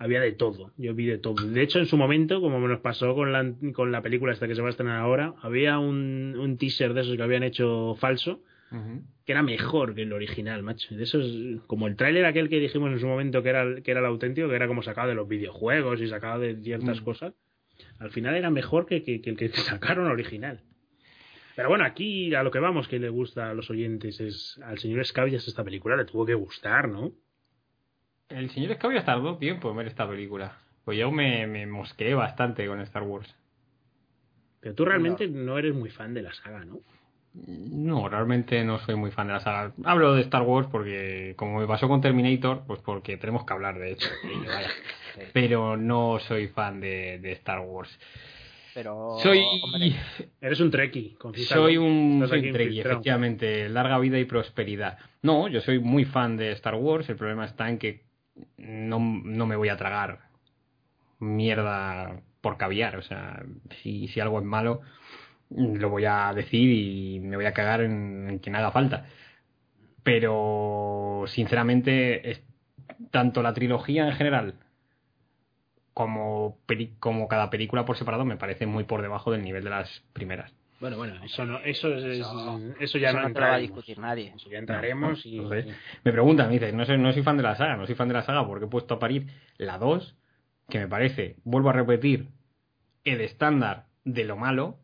Había 0.00 0.20
de 0.20 0.32
todo, 0.32 0.72
yo 0.78 0.94
vi 0.94 1.04
de 1.06 1.18
todo. 1.18 1.46
De 1.46 1.62
hecho, 1.62 1.78
en 1.78 1.86
su 1.86 1.96
momento, 1.96 2.40
como 2.40 2.58
me 2.58 2.68
nos 2.68 2.80
pasó 2.80 3.14
con 3.14 3.32
la, 3.32 3.52
con 3.74 3.92
la 3.92 4.00
película 4.02 4.32
esta 4.32 4.48
que 4.48 4.54
se 4.54 4.62
va 4.62 4.68
a 4.68 4.70
estrenar 4.70 4.98
ahora, 4.98 5.34
había 5.42 5.78
un, 5.78 6.34
un 6.38 6.56
teaser 6.56 6.94
de 6.94 7.02
esos 7.02 7.16
que 7.16 7.22
habían 7.22 7.42
hecho 7.42 7.94
falso, 7.96 8.42
que 9.26 9.32
era 9.32 9.42
mejor 9.42 9.94
que 9.94 10.02
el 10.02 10.12
original, 10.12 10.62
macho. 10.62 10.94
De 10.96 11.02
esos, 11.02 11.26
como 11.66 11.86
el 11.86 11.96
tráiler 11.96 12.24
aquel 12.24 12.48
que 12.48 12.58
dijimos 12.58 12.90
en 12.92 12.98
su 12.98 13.06
momento 13.06 13.42
que 13.42 13.50
era, 13.50 13.62
el- 13.62 13.82
que 13.82 13.90
era 13.90 14.00
el 14.00 14.06
auténtico, 14.06 14.48
que 14.48 14.54
era 14.56 14.66
como 14.68 14.82
sacado 14.82 15.08
de 15.08 15.14
los 15.14 15.28
videojuegos 15.28 16.00
y 16.00 16.08
sacado 16.08 16.40
de 16.40 16.56
ciertas 16.62 17.00
Mm. 17.00 17.04
cosas, 17.04 17.34
al 17.98 18.10
final 18.10 18.34
era 18.36 18.48
mejor 18.50 18.86
que, 18.86 19.02
que, 19.02 19.20
que 19.20 19.30
el 19.30 19.36
que 19.36 19.48
sacaron 19.98 20.06
original. 20.06 20.62
Pero 21.56 21.68
bueno, 21.68 21.84
aquí 21.84 22.34
a 22.34 22.42
lo 22.42 22.50
que 22.50 22.58
vamos 22.58 22.88
que 22.88 22.98
le 22.98 23.10
gusta 23.10 23.50
a 23.50 23.54
los 23.54 23.68
oyentes 23.68 24.18
es 24.20 24.58
al 24.64 24.78
señor 24.78 25.04
Scabias 25.04 25.46
esta 25.46 25.62
película 25.62 25.94
le 25.96 26.06
tuvo 26.06 26.24
que 26.24 26.32
gustar, 26.34 26.88
¿no? 26.88 27.12
El 28.30 28.50
señor 28.50 28.74
Scabia 28.74 29.04
tardó 29.04 29.36
tiempo 29.38 29.70
en 29.70 29.76
ver 29.76 29.86
esta 29.88 30.08
película. 30.08 30.56
Pues 30.84 30.98
yo 30.98 31.10
me, 31.10 31.46
me 31.46 31.66
mosqueé 31.66 32.14
bastante 32.14 32.66
con 32.66 32.80
Star 32.80 33.02
Wars. 33.02 33.34
Pero 34.60 34.74
tú 34.74 34.84
realmente 34.84 35.26
no 35.28 35.58
eres 35.58 35.74
muy 35.74 35.90
fan 35.90 36.14
de 36.14 36.22
la 36.22 36.32
saga, 36.34 36.64
¿no? 36.64 36.78
No, 37.32 38.08
realmente 38.08 38.64
no 38.64 38.78
soy 38.80 38.96
muy 38.96 39.10
fan 39.10 39.28
de 39.28 39.32
la 39.34 39.40
saga. 39.40 39.72
Hablo 39.84 40.14
de 40.14 40.22
Star 40.22 40.42
Wars 40.42 40.68
porque, 40.70 41.34
como 41.36 41.60
me 41.60 41.66
pasó 41.66 41.88
con 41.88 42.00
Terminator, 42.00 42.64
pues 42.66 42.80
porque 42.80 43.16
tenemos 43.16 43.44
que 43.46 43.52
hablar 43.52 43.78
de 43.78 43.92
hecho. 43.92 44.08
Pero 45.32 45.76
no 45.76 46.18
soy 46.20 46.48
fan 46.48 46.80
de, 46.80 47.18
de 47.20 47.32
Star 47.32 47.60
Wars. 47.60 47.90
Pero. 48.74 49.16
Soy, 49.22 49.40
hombre, 49.62 49.94
Eres 50.40 50.60
un 50.60 50.70
Trekkie, 50.70 51.14
confiésalo. 51.16 51.62
soy 51.62 51.76
un, 51.76 52.20
un 52.22 52.28
Trekkie, 52.28 52.48
infiltrado. 52.48 52.90
efectivamente. 52.96 53.68
Larga 53.68 53.98
vida 53.98 54.18
y 54.18 54.24
prosperidad. 54.24 54.98
No, 55.22 55.48
yo 55.48 55.60
soy 55.60 55.78
muy 55.78 56.04
fan 56.04 56.36
de 56.36 56.52
Star 56.52 56.74
Wars. 56.76 57.08
El 57.08 57.16
problema 57.16 57.44
está 57.44 57.68
en 57.68 57.78
que 57.78 58.02
no, 58.58 58.98
no 58.98 59.46
me 59.46 59.56
voy 59.56 59.68
a 59.68 59.76
tragar 59.76 60.20
mierda 61.18 62.20
por 62.40 62.56
caviar. 62.56 62.96
O 62.96 63.02
sea, 63.02 63.42
si, 63.82 64.08
si 64.08 64.20
algo 64.20 64.38
es 64.38 64.44
malo, 64.44 64.80
lo 65.50 65.90
voy 65.90 66.04
a 66.06 66.32
decir 66.34 66.70
y 66.70 67.20
me 67.20 67.36
voy 67.36 67.46
a 67.46 67.54
cagar 67.54 67.82
en, 67.82 68.28
en 68.28 68.38
quien 68.38 68.56
haga 68.56 68.70
falta. 68.72 69.06
Pero, 70.02 71.24
sinceramente, 71.26 72.42
tanto 73.10 73.42
la 73.42 73.54
trilogía 73.54 74.06
en 74.06 74.14
general 74.14 74.54
como, 75.94 76.58
como 76.98 77.28
cada 77.28 77.50
película 77.50 77.84
por 77.84 77.98
separado 77.98 78.24
me 78.24 78.36
parece 78.36 78.66
muy 78.66 78.84
por 78.84 79.02
debajo 79.02 79.30
del 79.32 79.42
nivel 79.42 79.64
de 79.64 79.70
las 79.70 80.02
primeras. 80.12 80.52
Bueno, 80.80 80.96
bueno, 80.96 81.14
eso 81.22 81.44
no, 81.44 81.58
eso 81.58 81.94
es, 81.94 82.04
Eso- 82.04 82.60
eso 82.80 82.98
ya 82.98 83.10
eso 83.10 83.18
no, 83.18 83.20
no 83.20 83.20
va 83.20 83.24
a 83.24 83.28
entraremos. 83.28 83.60
discutir 83.60 83.98
nadie. 83.98 84.32
Eso 84.34 84.48
ya 84.50 84.58
entraremos 84.58 85.26
y 85.26 85.36
Entonces, 85.38 85.66
me 86.04 86.12
preguntan, 86.12 86.46
me 86.48 86.54
dicen, 86.54 86.76
no 86.76 86.86
soy, 86.86 86.96
no 86.98 87.12
soy 87.12 87.22
fan 87.22 87.36
de 87.36 87.42
la 87.42 87.54
saga, 87.56 87.76
no 87.76 87.86
soy 87.86 87.94
fan 87.94 88.08
de 88.08 88.14
la 88.14 88.22
saga 88.22 88.46
porque 88.46 88.64
he 88.64 88.68
puesto 88.68 88.94
a 88.94 88.98
parir 88.98 89.26
la 89.58 89.76
2 89.78 90.16
que 90.68 90.78
me 90.78 90.88
parece, 90.88 91.36
vuelvo 91.44 91.68
a 91.70 91.72
repetir, 91.74 92.28
el 93.04 93.20
estándar 93.20 93.86
de 94.04 94.24
lo 94.24 94.36
malo. 94.36 94.78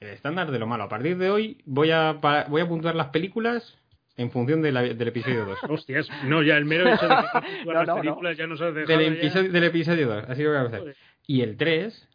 El 0.00 0.08
estándar 0.08 0.50
de 0.50 0.58
lo 0.58 0.66
malo. 0.66 0.84
A 0.84 0.88
partir 0.88 1.16
de 1.18 1.30
hoy 1.30 1.60
voy 1.66 1.90
a, 1.90 2.12
voy 2.48 2.60
a 2.60 2.66
puntuar 2.68 2.94
las 2.94 3.08
películas 3.08 3.78
en 4.16 4.30
función 4.30 4.62
de 4.62 4.72
la- 4.72 4.82
del 4.82 5.08
episodio 5.08 5.44
2. 5.44 5.58
Hostias, 5.68 6.08
no, 6.24 6.42
ya 6.42 6.56
el 6.56 6.64
mero 6.64 6.88
hecho 6.92 7.06
de 7.08 7.14
que 7.16 7.64
No, 7.66 7.72
las 7.72 7.86
no, 7.86 7.94
no. 7.96 8.00
películas 8.02 8.36
ya 8.36 8.46
nos 8.46 8.60
has 8.60 8.74
dejado 8.74 8.98
del, 8.98 9.14
ya- 9.14 9.20
episodio, 9.20 9.52
del 9.52 9.64
episodio 9.64 10.08
2. 10.08 10.24
Así 10.28 10.42
lo 10.42 10.48
voy 10.50 10.58
a 10.58 10.62
hacer. 10.62 10.96
Y 11.26 11.42
el 11.42 11.56
3 11.56 12.08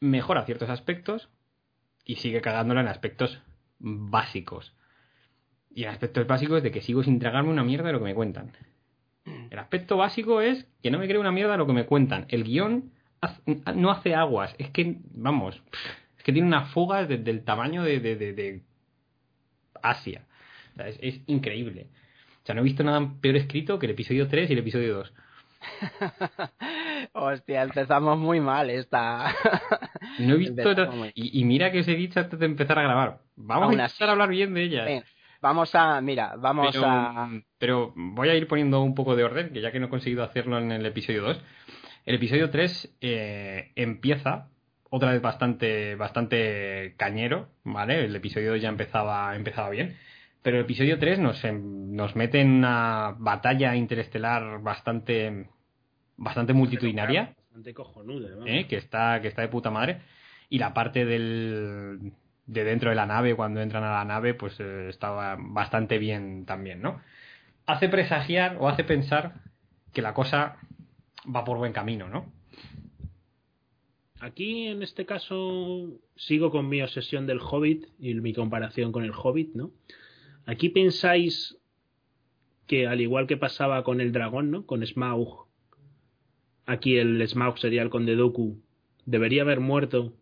mejora 0.00 0.44
ciertos 0.44 0.68
aspectos 0.70 1.28
y 2.04 2.16
sigue 2.16 2.40
cagándola 2.40 2.80
en 2.82 2.88
aspectos 2.88 3.40
básicos. 3.78 4.74
Y 5.74 5.84
en 5.84 5.90
aspectos 5.90 6.26
básicos 6.26 6.62
de 6.62 6.70
que 6.70 6.80
sigo 6.82 7.02
sin 7.02 7.18
tragarme 7.18 7.50
una 7.50 7.64
mierda 7.64 7.86
de 7.88 7.92
lo 7.94 7.98
que 7.98 8.04
me 8.06 8.14
cuentan. 8.14 8.52
El 9.50 9.58
aspecto 9.58 9.96
básico 9.96 10.40
es 10.40 10.66
que 10.82 10.90
no 10.90 10.98
me 10.98 11.08
creo 11.08 11.20
una 11.20 11.32
mierda 11.32 11.52
de 11.52 11.58
lo 11.58 11.66
que 11.66 11.72
me 11.72 11.86
cuentan. 11.86 12.26
El 12.28 12.44
guion 12.44 12.92
no 13.74 13.90
hace 13.90 14.14
aguas. 14.14 14.54
Es 14.58 14.70
que, 14.70 14.98
vamos, 15.12 15.62
es 16.18 16.22
que 16.24 16.32
tiene 16.32 16.46
unas 16.46 16.70
fugas 16.72 17.08
de- 17.08 17.18
del 17.18 17.42
tamaño 17.44 17.82
de, 17.82 18.00
de- 18.00 18.16
de- 18.16 18.32
de 18.34 18.62
Asia. 19.82 20.26
O 20.74 20.76
sea, 20.76 20.88
es, 20.88 20.98
es 21.00 21.20
increíble. 21.26 21.88
O 22.42 22.46
sea, 22.46 22.54
no 22.54 22.60
he 22.60 22.64
visto 22.64 22.84
nada 22.84 23.14
peor 23.20 23.36
escrito 23.36 23.78
que 23.78 23.86
el 23.86 23.92
episodio 23.92 24.28
3 24.28 24.50
y 24.50 24.52
el 24.52 24.58
episodio 24.58 24.94
2. 24.96 25.14
Hostia, 27.12 27.62
empezamos 27.62 28.18
muy 28.18 28.40
mal 28.40 28.70
esta. 28.70 29.34
No 30.18 30.34
he 30.34 30.36
visto. 30.36 30.74
No- 30.74 31.06
Y, 31.14 31.40
y 31.40 31.44
mira 31.44 31.70
que 31.72 31.80
os 31.80 31.88
he 31.88 31.94
dicho 31.94 32.20
antes 32.20 32.38
de 32.38 32.46
empezar 32.46 32.78
a 32.78 32.82
grabar. 32.82 33.18
Vamos 33.36 33.68
Aún 33.70 33.80
a 33.80 33.84
empezar 33.84 34.08
a 34.08 34.12
hablar 34.12 34.28
bien 34.28 34.54
de. 34.54 34.68
Venga, 34.68 35.04
vamos 35.40 35.74
a, 35.74 36.00
mira, 36.00 36.34
vamos 36.38 36.68
pero, 36.72 36.86
a. 36.86 37.30
pero 37.58 37.92
voy 37.96 38.28
a 38.28 38.34
ir 38.34 38.46
poniendo 38.46 38.80
un 38.82 38.94
poco 38.94 39.16
de 39.16 39.24
orden, 39.24 39.50
que 39.52 39.60
ya 39.60 39.72
que 39.72 39.80
no 39.80 39.86
he 39.86 39.90
conseguido 39.90 40.22
hacerlo 40.24 40.58
en 40.58 40.72
el 40.72 40.84
episodio 40.86 41.22
2. 41.22 41.42
El 42.06 42.14
episodio 42.16 42.50
3 42.50 42.96
eh, 43.00 43.72
empieza 43.76 44.48
otra 44.90 45.10
vez 45.12 45.22
bastante, 45.22 45.96
bastante 45.96 46.94
cañero, 46.96 47.48
¿vale? 47.64 48.04
El 48.04 48.14
episodio 48.14 48.52
2 48.52 48.60
ya 48.62 48.68
empezaba, 48.68 49.34
empezaba 49.34 49.70
bien. 49.70 49.96
Pero 50.42 50.58
el 50.58 50.64
episodio 50.64 50.98
3 50.98 51.18
nos, 51.18 51.42
nos 51.52 52.14
mete 52.14 52.40
en 52.42 52.50
una 52.50 53.14
batalla 53.18 53.74
interestelar 53.76 54.60
bastante, 54.62 55.46
bastante 56.16 56.52
multitudinaria. 56.52 57.34
Bastante 57.36 57.74
cojonuda, 57.74 58.30
vamos. 58.30 58.46
¿eh? 58.48 58.66
que 58.68 58.76
está 58.76 59.20
que 59.20 59.28
está 59.28 59.42
de 59.42 59.48
puta 59.48 59.70
madre 59.70 60.00
y 60.48 60.58
la 60.58 60.74
parte 60.74 61.04
del 61.04 62.12
de 62.46 62.64
dentro 62.64 62.90
de 62.90 62.96
la 62.96 63.06
nave 63.06 63.34
cuando 63.34 63.60
entran 63.60 63.84
a 63.84 63.92
la 63.92 64.04
nave 64.04 64.34
pues 64.34 64.58
eh, 64.60 64.88
estaba 64.88 65.36
bastante 65.38 65.98
bien 65.98 66.44
también 66.44 66.82
no 66.82 67.00
hace 67.64 67.88
presagiar 67.88 68.58
o 68.60 68.68
hace 68.68 68.84
pensar 68.84 69.36
que 69.92 70.02
la 70.02 70.12
cosa 70.12 70.58
va 71.34 71.44
por 71.44 71.56
buen 71.56 71.72
camino 71.72 72.08
no 72.08 72.30
Aquí, 74.24 74.68
en 74.68 74.82
este 74.82 75.04
caso, 75.04 76.00
sigo 76.16 76.50
con 76.50 76.66
mi 76.66 76.80
obsesión 76.80 77.26
del 77.26 77.40
Hobbit 77.40 77.88
y 77.98 78.14
mi 78.14 78.32
comparación 78.32 78.90
con 78.90 79.04
el 79.04 79.12
Hobbit, 79.12 79.54
¿no? 79.54 79.70
Aquí 80.46 80.70
pensáis 80.70 81.58
que, 82.66 82.86
al 82.86 83.02
igual 83.02 83.26
que 83.26 83.36
pasaba 83.36 83.84
con 83.84 84.00
el 84.00 84.12
dragón, 84.12 84.50
¿no? 84.50 84.64
Con 84.64 84.82
Smaug, 84.86 85.43
aquí 86.66 86.96
el 86.98 87.26
Smaug 87.26 87.58
sería 87.58 87.82
el 87.82 87.90
conde 87.90 88.16
Dooku, 88.16 88.60
debería 89.06 89.42
haber 89.42 89.60
muerto. 89.60 90.12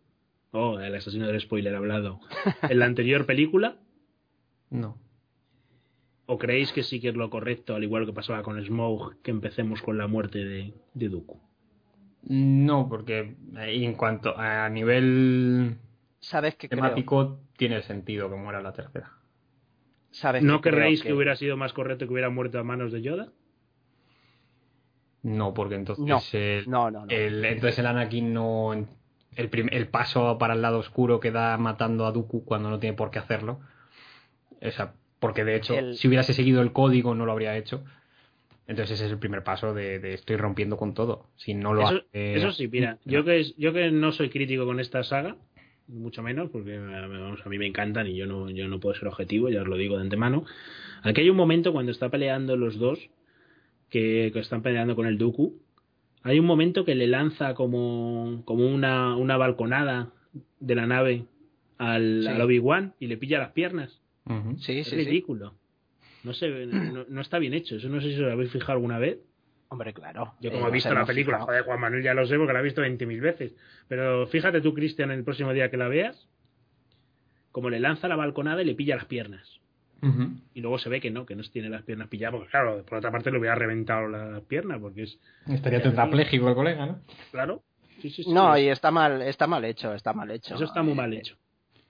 Oh, 0.51 0.79
el 0.79 0.93
asesino 0.95 1.27
del 1.27 1.41
spoiler 1.41 1.73
ha 1.73 1.77
hablado. 1.79 2.19
En 2.69 2.79
la 2.79 2.85
anterior 2.85 3.25
película, 3.25 3.77
no 4.69 4.97
¿o 6.25 6.37
creéis 6.37 6.71
que 6.71 6.83
sí 6.83 7.01
que 7.01 7.09
es 7.09 7.15
lo 7.15 7.29
correcto, 7.29 7.75
al 7.75 7.83
igual 7.83 8.05
que 8.05 8.13
pasaba 8.13 8.43
con 8.43 8.63
Smaug, 8.63 9.21
que 9.21 9.31
empecemos 9.31 9.81
con 9.81 9.97
la 9.97 10.07
muerte 10.07 10.39
de, 10.45 10.73
de 10.93 11.09
Dooku? 11.09 11.39
no 12.25 12.87
porque 12.87 13.35
eh, 13.57 13.83
en 13.83 13.95
cuanto 13.95 14.33
a 14.37 14.69
nivel 14.69 15.77
¿Sabes 16.21 16.55
qué 16.55 16.69
creo? 16.69 16.81
temático 16.81 17.39
tiene 17.57 17.81
sentido 17.81 18.29
que 18.29 18.35
muera 18.37 18.61
la 18.61 18.71
tercera 18.71 19.11
¿Sabes 20.11 20.41
¿No 20.43 20.61
qué 20.61 20.69
creo 20.69 20.75
querréis 20.75 21.03
que... 21.03 21.11
hubiera 21.13 21.35
sido 21.35 21.57
más 21.57 21.73
correcto 21.73 22.05
que 22.07 22.13
hubiera 22.13 22.29
muerto 22.29 22.59
a 22.59 22.63
manos 22.63 22.91
de 22.93 23.01
Yoda? 23.01 23.33
No 25.23 25.53
porque 25.53 25.75
entonces 25.75 26.05
No, 26.07 26.19
el, 26.33 26.69
no, 26.69 26.91
no, 26.91 27.05
no. 27.05 27.11
el- 27.11 27.45
entonces 27.45 27.79
el 27.79 27.85
Anakin 27.87 28.33
no 28.33 28.73
el, 29.35 29.49
prim- 29.49 29.69
el 29.71 29.87
paso 29.87 30.37
para 30.37 30.53
el 30.53 30.61
lado 30.61 30.79
oscuro 30.79 31.19
que 31.19 31.31
da 31.31 31.57
matando 31.57 32.05
a 32.05 32.11
Dooku 32.11 32.43
cuando 32.45 32.69
no 32.69 32.79
tiene 32.79 32.95
por 32.95 33.09
qué 33.11 33.19
hacerlo. 33.19 33.59
O 34.61 34.71
sea 34.71 34.93
porque 35.19 35.43
de 35.45 35.55
hecho 35.55 35.75
si 35.93 36.07
hubiese 36.07 36.33
seguido 36.33 36.61
el 36.61 36.71
código 36.73 37.15
no 37.15 37.25
lo 37.25 37.31
habría 37.31 37.57
hecho. 37.57 37.83
Entonces 38.67 38.95
ese 38.95 39.05
es 39.07 39.11
el 39.11 39.19
primer 39.19 39.43
paso 39.43 39.73
de, 39.73 39.99
de 39.99 40.13
estoy 40.13 40.37
rompiendo 40.37 40.77
con 40.77 40.93
todo. 40.93 41.25
Si 41.35 41.53
no 41.53 41.73
lo 41.73 41.81
Eso, 41.87 41.95
hace 41.95 42.37
eso 42.37 42.51
sí, 42.51 42.67
mira, 42.67 42.97
yo 43.05 43.25
que, 43.25 43.43
yo 43.57 43.73
que 43.73 43.91
no 43.91 44.11
soy 44.11 44.29
crítico 44.29 44.65
con 44.65 44.79
esta 44.79 45.03
saga, 45.03 45.35
mucho 45.87 46.23
menos, 46.23 46.49
porque 46.49 46.77
vamos, 46.77 47.41
a 47.45 47.49
mí 47.49 47.57
me 47.57 47.67
encantan 47.67 48.07
y 48.07 48.15
yo 48.15 48.25
no, 48.25 48.49
yo 48.49 48.67
no 48.67 48.79
puedo 48.79 48.95
ser 48.95 49.07
objetivo, 49.09 49.49
ya 49.49 49.61
os 49.61 49.67
lo 49.67 49.75
digo 49.75 49.97
de 49.97 50.03
antemano. 50.03 50.45
Aquí 51.03 51.21
hay 51.21 51.29
un 51.29 51.35
momento 51.37 51.73
cuando 51.73 51.91
está 51.91 52.09
peleando 52.09 52.55
los 52.55 52.79
dos, 52.79 53.09
que, 53.93 54.31
que 54.33 54.39
están 54.39 54.63
peleando 54.63 54.95
con 54.95 55.05
el 55.05 55.19
Dooku, 55.19 55.53
hay 56.23 56.39
un 56.39 56.45
momento 56.47 56.83
que 56.83 56.95
le 56.95 57.05
lanza 57.05 57.53
como, 57.53 58.41
como 58.45 58.65
una, 58.67 59.15
una 59.15 59.37
balconada 59.37 60.09
de 60.59 60.73
la 60.75 60.87
nave 60.87 61.25
al, 61.77 62.21
Sí. 62.23 62.27
al 62.27 62.41
Obi-Wan 62.41 62.95
y 62.99 63.05
le 63.07 63.17
pilla 63.17 63.37
las 63.37 63.51
piernas. 63.51 64.01
Sí, 64.57 64.79
es 64.79 64.87
sí, 64.87 64.95
sí. 64.95 65.05
ridículo. 65.05 65.53
No 66.23 66.33
sé, 66.33 66.49
no, 66.65 67.05
no 67.07 67.21
está 67.21 67.37
bien 67.37 67.53
hecho. 67.53 67.75
Eso 67.75 67.87
no 67.87 68.01
sé 68.01 68.07
si 68.07 68.13
os 68.15 68.21
lo 68.21 68.31
habéis 68.31 68.51
fijado 68.51 68.73
alguna 68.73 68.97
vez. 68.97 69.19
Hombre, 69.69 69.93
claro. 69.93 70.33
Yo 70.41 70.49
Eh, 70.49 70.53
como 70.53 70.69
he 70.69 70.71
visto 70.71 70.91
la 70.93 71.05
película, 71.05 71.37
fijado. 71.37 71.45
joder, 71.47 71.63
Juan 71.65 71.79
Manuel 71.79 72.03
ya 72.03 72.13
lo 72.15 72.25
sé 72.25 72.35
porque 72.37 72.53
la 72.53 72.59
he 72.61 72.63
visto 72.63 72.81
20.000 72.81 73.21
veces. 73.21 73.53
Pero 73.87 74.25
fíjate 74.27 74.59
tú, 74.61 74.73
Cristian, 74.73 75.11
el 75.11 75.23
próximo 75.23 75.53
día 75.53 75.69
que 75.69 75.77
la 75.77 75.87
veas, 75.87 76.27
como 77.51 77.69
le 77.69 77.79
lanza 77.79 78.07
la 78.07 78.15
balconada 78.15 78.61
y 78.61 78.65
le 78.65 78.73
pilla 78.75 78.95
las 78.95 79.05
piernas. 79.05 79.59
Y 80.53 80.61
luego 80.61 80.77
se 80.77 80.89
ve 80.89 80.99
que 80.99 81.09
no, 81.09 81.25
que 81.25 81.35
no 81.35 81.43
tiene 81.43 81.69
las 81.69 81.83
piernas 81.83 82.09
pilladas, 82.09 82.35
porque 82.35 82.51
claro, 82.51 82.83
por 82.85 82.97
otra 82.97 83.11
parte 83.11 83.31
le 83.31 83.39
hubiera 83.39 83.55
reventado 83.55 84.07
las 84.07 84.41
piernas, 84.43 84.79
porque 84.81 85.03
es, 85.03 85.17
estaría 85.47 85.81
tetrapléjico 85.81 86.49
el 86.49 86.55
colega 86.55 86.85
no 86.85 87.01
claro. 87.31 87.63
Sí, 88.01 88.09
sí, 88.09 88.23
sí, 88.23 88.33
No, 88.33 88.57
y 88.57 88.67
está 88.67 88.91
mal, 88.91 89.21
está 89.21 89.47
mal 89.47 89.63
hecho, 89.63 89.93
está 89.93 90.11
mal 90.13 90.29
hecho. 90.31 90.55
eso 90.55 90.65
está 90.65 90.83
muy 90.83 90.91
Eh, 90.93 90.95
mal 90.95 91.13
hecho. 91.13 91.37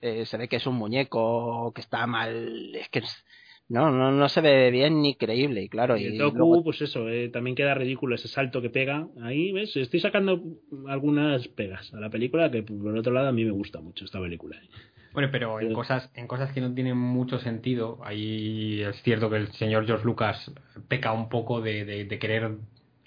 eh, 0.00 0.24
se 0.26 0.36
ve 0.36 0.48
que 0.48 0.56
es 0.56 0.66
un 0.66 0.76
muñeco, 0.76 1.72
que 1.74 1.80
está 1.80 2.06
mal, 2.06 2.74
es 2.74 2.88
que 2.90 3.00
es- 3.00 3.23
no, 3.68 3.90
no, 3.90 4.12
no 4.12 4.28
se 4.28 4.40
ve 4.40 4.70
bien 4.70 5.02
ni 5.02 5.14
creíble, 5.16 5.62
y 5.62 5.68
claro. 5.68 5.96
Y 5.96 6.04
el 6.04 6.18
Doku, 6.18 6.36
luego- 6.38 6.64
pues 6.64 6.80
eso, 6.82 7.08
eh, 7.08 7.28
también 7.30 7.56
queda 7.56 7.74
ridículo 7.74 8.14
ese 8.14 8.28
salto 8.28 8.60
que 8.62 8.70
pega. 8.70 9.08
Ahí, 9.22 9.52
¿ves? 9.52 9.76
Estoy 9.76 10.00
sacando 10.00 10.42
algunas 10.86 11.48
pegas 11.48 11.92
a 11.94 12.00
la 12.00 12.10
película, 12.10 12.50
que 12.50 12.62
por 12.62 12.96
otro 12.96 13.12
lado 13.12 13.28
a 13.28 13.32
mí 13.32 13.44
me 13.44 13.50
gusta 13.50 13.80
mucho 13.80 14.04
esta 14.04 14.20
película. 14.20 14.56
eh. 14.56 14.68
Bueno, 15.12 15.28
pero 15.30 15.60
en 15.60 15.72
cosas, 15.72 16.10
en 16.14 16.26
cosas 16.26 16.52
que 16.52 16.60
no 16.60 16.74
tienen 16.74 16.96
mucho 16.96 17.38
sentido, 17.38 18.00
ahí 18.04 18.82
es 18.82 19.00
cierto 19.02 19.30
que 19.30 19.36
el 19.36 19.52
señor 19.52 19.86
George 19.86 20.04
Lucas 20.04 20.52
peca 20.88 21.12
un 21.12 21.28
poco 21.28 21.60
de, 21.60 21.84
de- 21.84 22.04
de 22.04 22.18
querer 22.18 22.56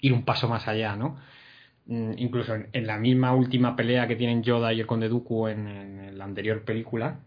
ir 0.00 0.12
un 0.14 0.24
paso 0.24 0.48
más 0.48 0.66
allá, 0.68 0.96
¿no? 0.96 1.18
Mm, 1.86 2.12
Incluso 2.18 2.54
en, 2.54 2.68
en 2.72 2.86
la 2.86 2.98
misma 2.98 3.34
última 3.34 3.76
pelea 3.76 4.08
que 4.08 4.16
tienen 4.16 4.42
Yoda 4.42 4.72
y 4.72 4.80
el 4.80 4.86
Conde 4.86 5.08
Dooku 5.08 5.48
en, 5.48 5.66
en 5.68 6.18
la 6.18 6.24
anterior 6.24 6.62
película, 6.64 7.20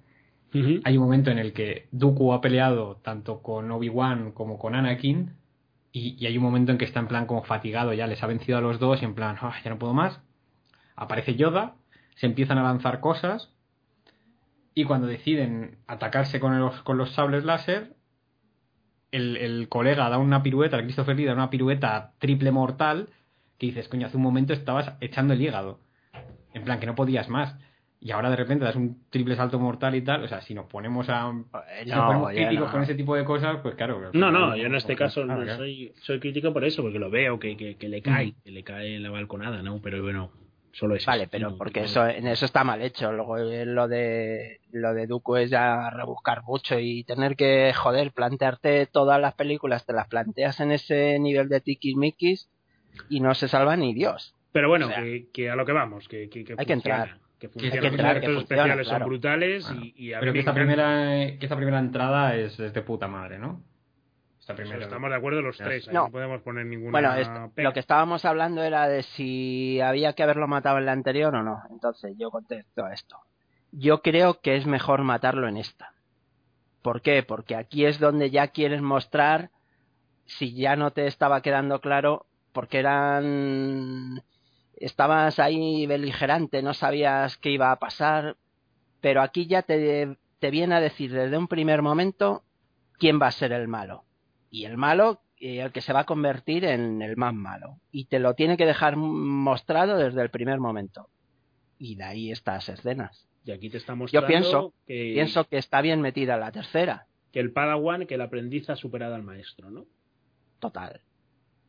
Hay 0.84 0.98
un 0.98 1.04
momento 1.04 1.32
en 1.32 1.40
el 1.40 1.54
que 1.54 1.88
Dooku 1.92 2.34
ha 2.34 2.42
peleado 2.42 2.98
tanto 2.98 3.42
con 3.42 3.72
Obi-Wan 3.72 4.32
como 4.34 4.60
con 4.60 4.76
Anakin 4.76 5.34
y, 5.94 6.16
y 6.20 6.26
hay 6.26 6.38
un 6.38 6.44
momento 6.44 6.72
en 6.72 6.78
que 6.78 6.86
está 6.86 7.00
en 7.00 7.08
plan 7.08 7.26
como 7.26 7.44
fatigado, 7.44 7.94
ya 7.94 8.08
les 8.08 8.22
ha 8.22 8.28
vencido 8.28 8.58
a 8.58 8.62
los 8.62 8.80
dos 8.80 9.02
y 9.02 9.06
en 9.06 9.16
plan, 9.16 9.38
"Ah, 9.42 9.56
ya 9.64 9.70
no 9.70 9.80
puedo 9.80 9.94
más. 9.94 10.22
Aparece 10.96 11.36
Yoda, 11.36 11.76
se 12.16 12.26
empiezan 12.26 12.58
a 12.58 12.64
lanzar 12.64 13.00
cosas 13.00 13.50
y 14.74 14.84
cuando 14.86 15.08
deciden 15.08 15.78
atacarse 15.88 16.40
con 16.40 16.58
los, 16.60 16.82
con 16.84 16.98
los 16.98 17.12
sables 17.12 17.44
láser, 17.44 17.94
el, 19.12 19.36
el 19.38 19.68
colega 19.70 20.10
da 20.10 20.18
una 20.18 20.44
pirueta, 20.44 20.78
el 20.78 20.84
Christopher 20.84 21.16
Lee 21.16 21.26
da 21.26 21.34
una 21.34 21.50
pirueta 21.50 22.14
triple 22.20 22.52
mortal 22.52 23.10
que 23.58 23.68
dices, 23.68 23.88
coño, 23.88 24.08
hace 24.08 24.18
un 24.18 24.24
momento 24.24 24.54
estabas 24.54 24.94
echando 25.02 25.34
el 25.34 25.42
hígado. 25.42 25.80
En 26.54 26.64
plan, 26.64 26.80
que 26.80 26.88
no 26.88 26.96
podías 26.96 27.30
más. 27.30 27.56
Y 28.04 28.10
ahora 28.10 28.32
de 28.32 28.36
repente 28.36 28.66
das 28.66 28.76
un 28.76 29.06
triple 29.12 29.36
salto 29.36 29.60
mortal 29.60 29.94
y 29.94 30.02
tal. 30.02 30.24
O 30.24 30.28
sea, 30.28 30.42
si 30.42 30.56
nos 30.56 30.66
ponemos 30.66 31.08
a. 31.10 31.32
Si 31.84 31.90
nos 31.90 32.06
ponemos 32.08 32.34
ya 32.34 32.48
críticos 32.48 32.66
no. 32.68 32.72
con 32.72 32.82
ese 32.82 32.96
tipo 32.96 33.16
de 33.16 33.24
cosas, 33.24 33.58
pues 33.62 33.76
claro. 33.76 34.10
No, 34.14 34.32
no, 34.32 34.56
yo 34.56 34.66
en 34.66 34.74
este 34.76 34.96
caso 34.96 35.24
no 35.24 35.36
claro. 35.40 35.58
soy, 35.58 35.94
soy 36.02 36.20
crítico 36.20 36.52
por 36.52 36.64
eso, 36.66 36.82
porque 36.82 36.98
lo 36.98 37.12
veo 37.12 37.38
que, 37.40 37.56
que, 37.56 37.76
que 37.76 37.88
le 37.90 38.02
cae, 38.02 38.34
que 38.44 38.52
le 38.52 38.64
cae 38.64 38.96
en 38.96 39.04
la 39.04 39.12
balconada, 39.12 39.62
¿no? 39.62 39.80
Pero 39.84 40.02
bueno, 40.02 40.32
solo 40.72 40.96
es 40.96 41.06
Vale, 41.06 41.24
eso. 41.24 41.32
pero 41.32 41.52
No, 41.52 41.58
porque 41.58 41.82
no. 41.82 41.86
eso 41.86 42.08
en 42.08 42.26
eso 42.26 42.46
está 42.46 42.64
mal 42.64 42.82
hecho. 42.82 43.12
Luego 43.12 43.38
eh, 43.38 43.68
lo 43.68 43.88
de 43.88 44.62
lo 44.72 44.96
de 44.96 45.06
Dooku 45.06 45.36
es 45.36 45.52
ya 45.52 45.92
rebuscar 45.92 46.42
mucho 46.42 46.80
y 46.80 47.04
tener 47.04 47.36
que 47.36 47.72
joder, 47.76 48.12
plantearte 48.14 48.88
todas 48.88 49.22
las 49.22 49.36
películas, 49.36 49.86
te 49.86 49.94
las 49.94 50.08
planteas 50.08 50.60
en 50.60 50.72
ese 50.72 51.20
nivel 51.20 51.50
de 51.50 51.62
tiquismiquis 51.62 52.50
y 53.10 53.20
no 53.20 53.36
se 53.36 53.48
salva 53.48 53.78
ni 53.78 53.94
Dios. 53.94 54.34
Pero 54.54 54.70
bueno, 54.70 54.88
o 54.88 54.90
sea, 54.90 55.04
que, 55.04 55.28
que 55.32 55.52
a 55.52 55.56
lo 55.56 55.68
que 55.68 55.72
vamos, 55.72 56.08
que, 56.08 56.30
que, 56.30 56.44
que 56.44 56.56
hay 56.58 56.66
que 56.66 56.74
entrar. 56.74 57.20
Que 57.42 57.48
que 57.48 57.54
funciona, 57.54 57.74
hay 57.76 57.80
que 57.82 57.82
los 57.88 57.92
entrar, 57.94 58.18
efectos 58.18 58.30
que 58.30 58.36
funciona, 58.40 58.62
especiales 58.62 58.88
claro. 58.88 59.00
son 59.04 59.10
brutales 59.10 59.66
Bueno, 59.66 59.82
y, 59.84 59.94
y 60.06 60.14
a 60.14 60.20
Pero 60.20 60.32
mí 60.32 60.34
que 60.36 60.40
esta, 60.42 60.54
primera, 60.54 61.38
que 61.40 61.40
esta 61.42 61.56
primera 61.56 61.80
entrada 61.80 62.36
es, 62.36 62.60
es 62.60 62.72
de 62.74 62.82
puta 62.84 63.08
madre, 63.08 63.40
¿no? 63.40 63.64
Esta 64.40 64.56
primera. 64.56 64.84
Estamos 64.84 65.10
de 65.10 65.16
acuerdo 65.16 65.42
los 65.42 65.58
tres, 65.58 65.88
No. 65.88 66.06
no. 66.06 66.12
podemos 66.12 66.42
poner 66.44 66.66
ninguna 66.68 66.92
Bueno, 66.92 67.50
lo 67.58 67.74
que 67.74 67.80
estábamos 67.80 68.26
hablando 68.26 68.62
era 68.64 68.88
de 68.88 69.02
si 69.04 69.82
había 69.82 70.14
que 70.14 70.22
haberlo 70.24 70.48
matado 70.48 70.78
en 70.78 70.86
la 70.86 70.92
anterior 70.92 71.34
o 71.36 71.42
no. 71.42 71.64
Entonces 71.72 72.16
yo 72.18 72.30
contesto 72.30 72.86
a 72.86 72.94
esto. 72.94 73.18
Yo 73.72 74.02
creo 74.04 74.40
que 74.40 74.56
es 74.58 74.68
mejor 74.68 75.02
matarlo 75.04 75.48
en 75.48 75.58
esta. 75.58 75.94
¿Por 76.84 77.02
qué? 77.02 77.24
Porque 77.24 77.56
aquí 77.56 77.86
es 77.86 78.00
donde 78.00 78.30
ya 78.30 78.50
quieres 78.50 78.82
mostrar 78.82 79.50
si 80.26 80.54
ya 80.54 80.76
no 80.76 80.92
te 80.92 81.08
estaba 81.08 81.42
quedando 81.42 81.82
claro 81.82 82.26
porque 82.54 82.80
eran 82.80 84.22
estabas 84.86 85.40
ahí 85.40 85.86
beligerante, 85.86 86.62
no 86.62 86.74
sabías 86.74 87.38
qué 87.38 87.52
iba 87.52 87.72
a 87.72 87.80
pasar, 87.80 88.38
pero 89.00 89.22
aquí 89.22 89.48
ya 89.48 89.62
te, 89.64 90.18
te 90.40 90.52
viene 90.52 90.76
a 90.76 90.82
decir 90.82 91.12
desde 91.12 91.38
un 91.38 91.48
primer 91.48 91.82
momento 91.82 92.44
quién 92.98 93.20
va 93.22 93.28
a 93.28 93.32
ser 93.32 93.52
el 93.52 93.68
malo. 93.68 94.04
Y 94.50 94.66
el 94.66 94.78
malo, 94.78 95.22
eh, 95.40 95.62
el 95.62 95.72
que 95.72 95.82
se 95.82 95.94
va 95.94 96.02
a 96.02 96.06
convertir 96.06 96.66
en 96.66 97.02
el 97.02 97.16
más 97.18 97.34
malo. 97.34 97.80
Y 97.92 98.06
te 98.06 98.20
lo 98.20 98.36
tiene 98.36 98.58
que 98.58 98.66
dejar 98.66 98.96
mostrado 98.98 99.98
desde 99.98 100.22
el 100.22 100.30
primer 100.30 100.60
momento. 100.60 101.10
Y 101.80 101.96
de 101.96 102.04
ahí 102.04 102.32
estas 102.32 102.70
escenas. 102.70 103.28
Y 103.46 103.52
aquí 103.52 103.70
te 103.70 103.78
está 103.78 103.94
Yo 103.94 103.98
mostrando 103.98 104.28
pienso, 104.28 104.74
que, 104.86 105.12
pienso 105.14 105.46
que 105.46 105.58
está 105.58 105.82
bien 105.82 106.02
metida 106.02 106.38
la 106.38 106.52
tercera. 106.52 107.08
que 107.32 107.40
el 107.40 107.52
Padawan, 107.54 108.06
que 108.06 108.16
el 108.16 108.22
aprendiz 108.22 108.70
ha 108.70 108.76
superado 108.76 109.16
al 109.16 109.24
maestro, 109.24 109.72
¿no? 109.72 109.86
Total. 110.60 111.02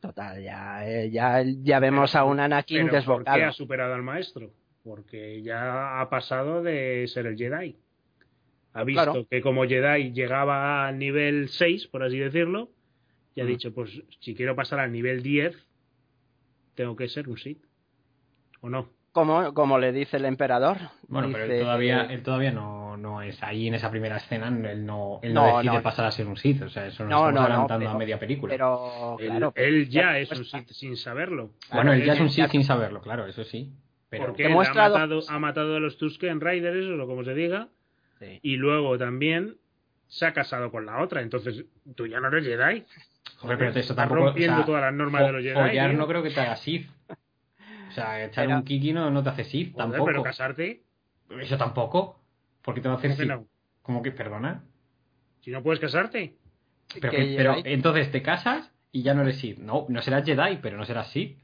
Total, 0.02 0.42
ya, 0.42 0.84
eh, 0.84 1.10
ya, 1.12 1.42
ya 1.62 1.78
vemos 1.78 2.16
a 2.16 2.24
un 2.24 2.40
Anakin 2.40 2.76
Pero 2.78 2.86
¿por 2.86 2.90
qué 2.90 2.96
desbocado. 2.96 3.44
ha 3.46 3.52
superado 3.52 3.94
al 3.94 4.02
maestro? 4.02 4.50
Porque 4.82 5.40
ya 5.42 6.00
ha 6.00 6.10
pasado 6.10 6.60
de 6.60 7.06
ser 7.06 7.26
el 7.26 7.36
Jedi. 7.36 7.78
Ha 8.74 8.82
visto 8.82 9.04
Claro. 9.04 9.26
que 9.30 9.40
como 9.40 9.64
Jedi 9.64 10.12
llegaba 10.12 10.88
al 10.88 10.98
nivel 10.98 11.48
6, 11.50 11.86
por 11.86 12.02
así 12.02 12.18
decirlo, 12.18 12.70
y 13.36 13.42
ha 13.42 13.44
Mm. 13.44 13.46
dicho, 13.46 13.72
pues 13.72 14.02
si 14.18 14.34
quiero 14.34 14.56
pasar 14.56 14.80
al 14.80 14.90
nivel 14.90 15.22
10, 15.22 15.54
tengo 16.74 16.96
que 16.96 17.08
ser 17.08 17.28
un 17.28 17.38
Sith. 17.38 17.62
¿O 18.60 18.68
no? 18.68 18.88
Como, 19.12 19.54
como 19.54 19.78
le 19.78 19.92
dice 19.92 20.16
el 20.16 20.24
emperador. 20.24 20.78
Bueno, 21.06 21.28
pero 21.30 21.44
él 21.44 21.60
todavía, 21.60 22.02
él 22.10 22.22
todavía 22.24 22.50
no, 22.50 22.81
no 23.02 23.20
es 23.20 23.42
ahí 23.42 23.68
en 23.68 23.74
esa 23.74 23.90
primera 23.90 24.16
escena, 24.16 24.48
él 24.48 24.86
no, 24.86 25.18
él 25.22 25.34
No, 25.34 25.50
no 25.50 25.56
decide 25.58 25.74
no. 25.76 25.82
pasar 25.82 26.06
a 26.06 26.10
ser 26.12 26.26
un 26.26 26.36
Sith, 26.36 26.62
o 26.62 26.68
sea, 26.70 26.86
eso 26.86 27.02
nos 27.04 27.10
No, 27.10 27.16
estamos 27.28 27.34
no, 27.34 27.40
no, 27.40 27.46
adelantando 27.46 27.78
pero- 27.84 27.90
a 27.90 27.98
media 27.98 28.18
película. 28.18 28.52
Pero, 28.54 29.16
Él- 29.18 29.26
claro. 29.28 29.52
él, 29.56 29.88
ya 29.88 30.02
ya 30.02 30.18
es 30.18 30.30
un 30.30 30.38
muestra- 30.38 30.60
Sith 30.60 30.70
sin 30.70 30.96
saberlo. 30.96 31.50
bueno, 31.72 31.92
él 31.92 32.04
ya 32.04 32.12
es 32.14 32.20
un 32.20 32.30
Sith 32.30 32.48
sin 32.50 32.64
saberlo, 32.64 33.02
claro, 33.02 33.26
eso 33.26 33.44
sí. 33.44 33.72
Pero 34.08 34.26
Porque 34.26 34.44
él 34.46 34.52
ha, 34.52 34.56
matado, 34.56 35.20
ha 35.28 35.38
matado 35.38 35.76
a 35.76 35.80
los 35.80 35.96
Tusken 35.98 36.40
Riders, 36.40 36.86
o 37.00 37.06
como 37.06 37.24
se 37.24 37.34
diga, 37.34 37.68
Sí. 38.20 38.38
y 38.42 38.56
luego 38.56 38.96
también 38.98 39.56
se 40.06 40.26
ha 40.26 40.32
casado 40.32 40.70
con 40.70 40.84
la 40.86 41.02
otra. 41.02 41.22
Entonces, 41.22 41.64
tú 41.96 42.06
ya 42.06 42.20
no 42.20 42.28
eres 42.28 42.44
Jedi. 42.44 42.84
Joder, 43.38 43.56
pero 43.58 43.70
eso 43.70 43.94
tampoco. 43.94 44.26
rompiendo 44.26 44.54
o 44.54 44.56
sea, 44.58 44.66
todas 44.66 44.82
las 44.82 44.92
normas 44.94 45.26
de 45.26 45.32
los 45.32 45.42
Jedi. 45.42 45.54
follar 45.54 45.90
tío. 45.90 45.98
no 45.98 46.06
creo 46.06 46.22
que 46.22 46.30
te 46.30 46.40
haga 46.40 46.56
Sith. 46.56 46.88
O 47.88 47.92
sea, 47.94 48.24
echar 48.24 48.46
Pero- 48.46 48.58
un 48.58 48.64
kiki 48.64 48.92
no, 48.92 49.10
no 49.10 49.22
te 49.22 49.30
hace 49.30 49.44
Sith, 49.44 49.72
Joder, 49.72 49.88
tampoco. 49.90 50.04
pero 50.06 50.22
casarte, 50.22 50.82
Eso 51.40 51.56
tampoco. 51.56 52.20
¿Por 52.62 52.74
qué 52.74 52.80
te 52.80 52.88
va 52.88 52.94
a 52.94 52.98
hacer 52.98 53.10
¿cómo 53.10 53.16
que 53.18 53.22
Sith? 53.24 53.32
no? 53.32 53.46
¿Cómo 53.82 54.02
que, 54.02 54.12
perdona? 54.12 54.62
Si 55.40 55.50
no 55.50 55.62
puedes 55.62 55.80
casarte. 55.80 56.36
Pero, 57.00 57.10
Que 57.62 57.72
entonces 57.72 58.10
te 58.10 58.22
casas 58.22 58.70
y 58.92 59.02
ya 59.02 59.14
no 59.14 59.22
eres 59.22 59.38
Sith. 59.38 59.58
No, 59.58 59.86
no 59.88 60.02
serás 60.02 60.24
Jedi, 60.24 60.58
pero 60.62 60.76
no 60.76 60.84
serás 60.84 61.08
Sith. 61.10 61.38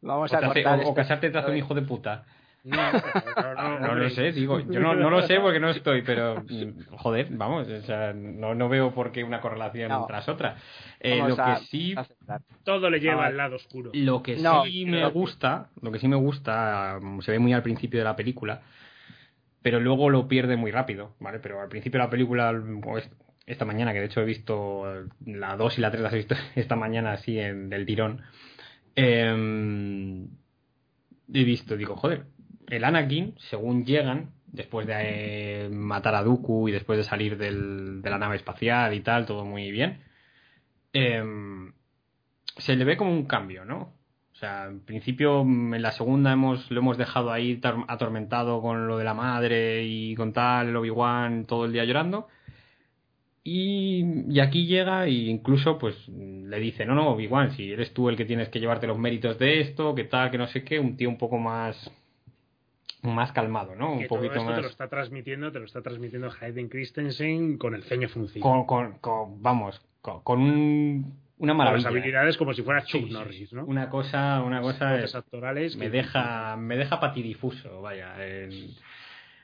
Vamos 0.00 0.32
O, 0.32 0.36
a 0.36 0.38
hace- 0.38 0.66
o- 0.66 0.88
o 0.90 0.94
casarte 0.94 1.30
te 1.30 1.38
hace 1.38 1.50
un 1.50 1.56
hijo 1.56 1.74
de 1.74 1.82
puta. 1.82 2.24
No, 2.64 2.76
no, 2.92 3.54
No, 3.54 3.78
lo 3.86 3.92
hombre. 3.92 4.10
sé, 4.10 4.32
digo, 4.32 4.58
yo 4.60 4.80
no, 4.80 4.94
no 4.94 5.10
lo 5.10 5.22
sé 5.22 5.38
porque 5.40 5.60
no 5.60 5.70
estoy, 5.70 6.02
pero 6.02 6.42
mm, 6.42 6.96
joder, 6.96 7.28
vamos, 7.30 7.68
o 7.68 7.82
sea, 7.82 8.12
no, 8.12 8.54
no 8.54 8.68
veo 8.68 8.92
por 8.92 9.12
qué 9.12 9.22
una 9.24 9.40
correlación 9.40 9.88
No. 9.90 10.06
tras 10.06 10.28
otra. 10.28 10.56
Eh, 11.00 11.16
lo 11.18 11.36
que 11.36 11.56
sí, 11.70 11.94
aceptar. 11.96 12.42
Todo 12.64 12.90
le 12.90 13.00
lleva 13.00 13.24
Ah, 13.24 13.28
al 13.28 13.36
lado 13.36 13.56
oscuro. 13.56 13.90
lo 13.94 14.22
que 14.22 14.36
No, 14.36 14.64
sí 14.64 14.84
me 14.84 15.06
gusta, 15.08 15.70
lo 15.80 15.90
que 15.92 15.98
sí 15.98 16.08
me 16.08 16.16
gusta, 16.16 16.98
mm, 17.00 17.20
se 17.22 17.30
ve 17.32 17.38
muy 17.38 17.52
al 17.52 17.62
principio 17.62 18.00
de 18.00 18.04
la 18.04 18.16
película, 18.16 18.60
pero 19.62 19.80
luego 19.80 20.10
lo 20.10 20.28
pierde 20.28 20.56
muy 20.56 20.70
rápido, 20.70 21.14
¿vale? 21.20 21.38
Pero 21.40 21.60
al 21.60 21.68
principio 21.68 21.98
de 22.00 22.06
la 22.06 22.10
película, 22.10 22.52
esta 23.46 23.64
mañana, 23.64 23.92
que 23.92 24.00
de 24.00 24.06
hecho 24.06 24.20
he 24.20 24.24
visto 24.24 24.84
la 25.26 25.56
2 25.56 25.78
y 25.78 25.80
la 25.80 25.90
3 25.90 26.02
las 26.02 26.12
he 26.12 26.16
visto 26.18 26.34
esta 26.54 26.76
mañana 26.76 27.12
así 27.12 27.38
en, 27.38 27.68
del 27.70 27.86
tirón, 27.86 28.22
eh, 28.96 30.26
he 31.32 31.44
visto, 31.44 31.76
digo, 31.76 31.96
joder, 31.96 32.26
el 32.68 32.84
Anakin, 32.84 33.34
según 33.38 33.84
llegan, 33.84 34.30
después 34.46 34.86
de 34.86 35.66
eh, 35.66 35.68
matar 35.70 36.14
a 36.14 36.22
Dooku 36.22 36.68
y 36.68 36.72
después 36.72 36.98
de 36.98 37.04
salir 37.04 37.36
del- 37.36 38.00
de 38.02 38.10
la 38.10 38.18
nave 38.18 38.36
espacial 38.36 38.94
y 38.94 39.00
tal, 39.00 39.26
todo 39.26 39.44
muy 39.44 39.70
bien, 39.70 40.00
em, 40.94 41.72
se 42.58 42.76
le 42.76 42.84
ve 42.84 42.96
como 42.98 43.12
un 43.12 43.26
cambio, 43.26 43.64
¿no? 43.64 43.94
O 44.38 44.40
sea, 44.40 44.66
en 44.66 44.78
principio 44.84 45.42
mm, 45.44 45.74
en 45.74 45.82
la 45.82 45.90
segunda 45.90 46.30
hemos, 46.32 46.70
lo 46.70 46.78
hemos 46.78 46.96
dejado 46.96 47.32
ahí 47.32 47.56
tor- 47.60 47.84
atormentado 47.88 48.62
con 48.62 48.86
lo 48.86 48.96
de 48.96 49.02
la 49.02 49.12
madre 49.12 49.82
y 49.84 50.14
con 50.14 50.32
tal, 50.32 50.68
el 50.68 50.76
Obi-Wan 50.76 51.44
todo 51.46 51.64
el 51.64 51.72
día 51.72 51.84
llorando. 51.84 52.28
Y, 53.42 54.04
y 54.32 54.38
aquí 54.40 54.66
llega 54.66 55.06
e 55.06 55.10
incluso 55.10 55.76
pues 55.78 56.06
le 56.08 56.60
dice, 56.60 56.86
no, 56.86 56.94
no, 56.94 57.08
Obi-Wan, 57.10 57.50
si 57.56 57.72
eres 57.72 57.92
tú 57.92 58.08
el 58.08 58.16
que 58.16 58.26
tienes 58.26 58.48
que 58.48 58.60
llevarte 58.60 58.86
los 58.86 58.96
méritos 58.98 59.38
de 59.40 59.60
esto, 59.60 59.92
que 59.96 60.04
tal, 60.04 60.30
que 60.30 60.38
no 60.38 60.46
sé 60.46 60.62
qué, 60.62 60.78
un 60.78 60.96
tío 60.96 61.08
un 61.08 61.18
poco 61.18 61.38
más 61.38 61.90
más 63.02 63.32
calmado, 63.32 63.74
¿no? 63.74 63.92
Un 63.94 63.98
Que 64.00 64.06
todo 64.08 64.18
poquito 64.18 64.34
esto 64.34 64.46
te 64.46 64.52
más 64.52 64.62
lo 64.62 64.68
está 64.68 64.88
transmitiendo, 64.88 65.50
te 65.50 65.58
lo 65.60 65.64
está 65.64 65.82
transmitiendo 65.82 66.30
Hayden 66.40 66.68
Christensen 66.68 67.56
con 67.58 67.74
el 67.74 67.82
ceño 67.84 68.08
fruncido. 68.08 68.42
con, 68.42 68.66
con, 68.66 68.98
con- 68.98 69.42
vamos, 69.42 69.80
con, 70.00 70.20
con 70.22 70.40
un, 70.40 71.12
una 71.38 71.52
Con 71.52 71.56
maravilla. 71.58 71.82
las 71.84 71.86
habilidades 71.92 72.36
como 72.36 72.52
si 72.54 72.62
fuera 72.62 72.84
Chuck 72.84 73.06
sí. 73.06 73.10
Norris, 73.12 73.52
¿no? 73.52 73.64
Una 73.64 73.88
cosa, 73.90 74.42
una 74.42 74.60
cosa 74.60 74.98
es- 74.98 75.14
actorales 75.14 75.76
me 75.76 75.86
que- 75.86 75.90
deja, 75.90 76.56
me 76.56 76.76
deja 76.76 76.98
patidifuso, 77.00 77.80
vaya, 77.80 78.14
en- 78.26 78.70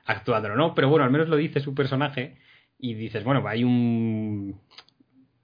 actuándolo, 0.07 0.57
¿no? 0.57 0.75
Pero 0.75 0.89
bueno, 0.89 1.05
al 1.05 1.11
menos 1.11 1.29
lo 1.29 1.37
dice 1.37 1.61
su 1.61 1.75
personaje 1.75 2.37
y 2.79 2.95
dices, 2.95 3.25
bueno, 3.25 3.47
hay 3.47 3.65
un, 3.65 4.61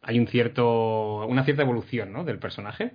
hay 0.02 0.18
un 0.18 0.26
cierto, 0.26 1.26
una 1.26 1.44
cierta 1.44 1.62
evolución, 1.62 2.12
¿no? 2.12 2.24
Del 2.24 2.38
personaje. 2.38 2.94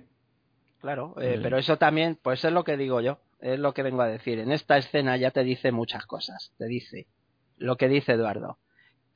Claro, 0.80 1.14
eh, 1.20 1.36
Mm. 1.38 1.42
pero 1.42 1.58
eso 1.58 1.78
también, 1.78 2.18
pues 2.22 2.44
es 2.44 2.52
lo 2.52 2.62
que 2.62 2.76
digo 2.76 3.00
yo, 3.00 3.18
es 3.40 3.58
lo 3.58 3.72
que 3.74 3.82
vengo 3.82 4.02
a 4.02 4.06
decir. 4.06 4.38
En 4.38 4.52
esta 4.52 4.76
escena 4.76 5.16
ya 5.16 5.30
te 5.30 5.42
dice 5.44 5.72
muchas 5.72 6.06
cosas. 6.06 6.52
Te 6.58 6.66
dice 6.66 7.06
lo 7.56 7.76
que 7.76 7.88
dice 7.88 8.12
Eduardo. 8.12 8.58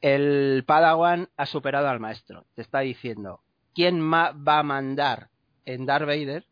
El 0.00 0.64
Padawan 0.66 1.28
ha 1.36 1.44
superado 1.46 1.88
al 1.88 2.00
maestro. 2.00 2.46
Te 2.54 2.62
está 2.62 2.80
diciendo, 2.80 3.42
¿quién 3.74 4.00
ma- 4.00 4.32
va 4.32 4.58
a 4.58 4.62
mandar 4.62 5.28
en 5.64 5.86
Darth 5.86 6.06
Vader? 6.06 6.44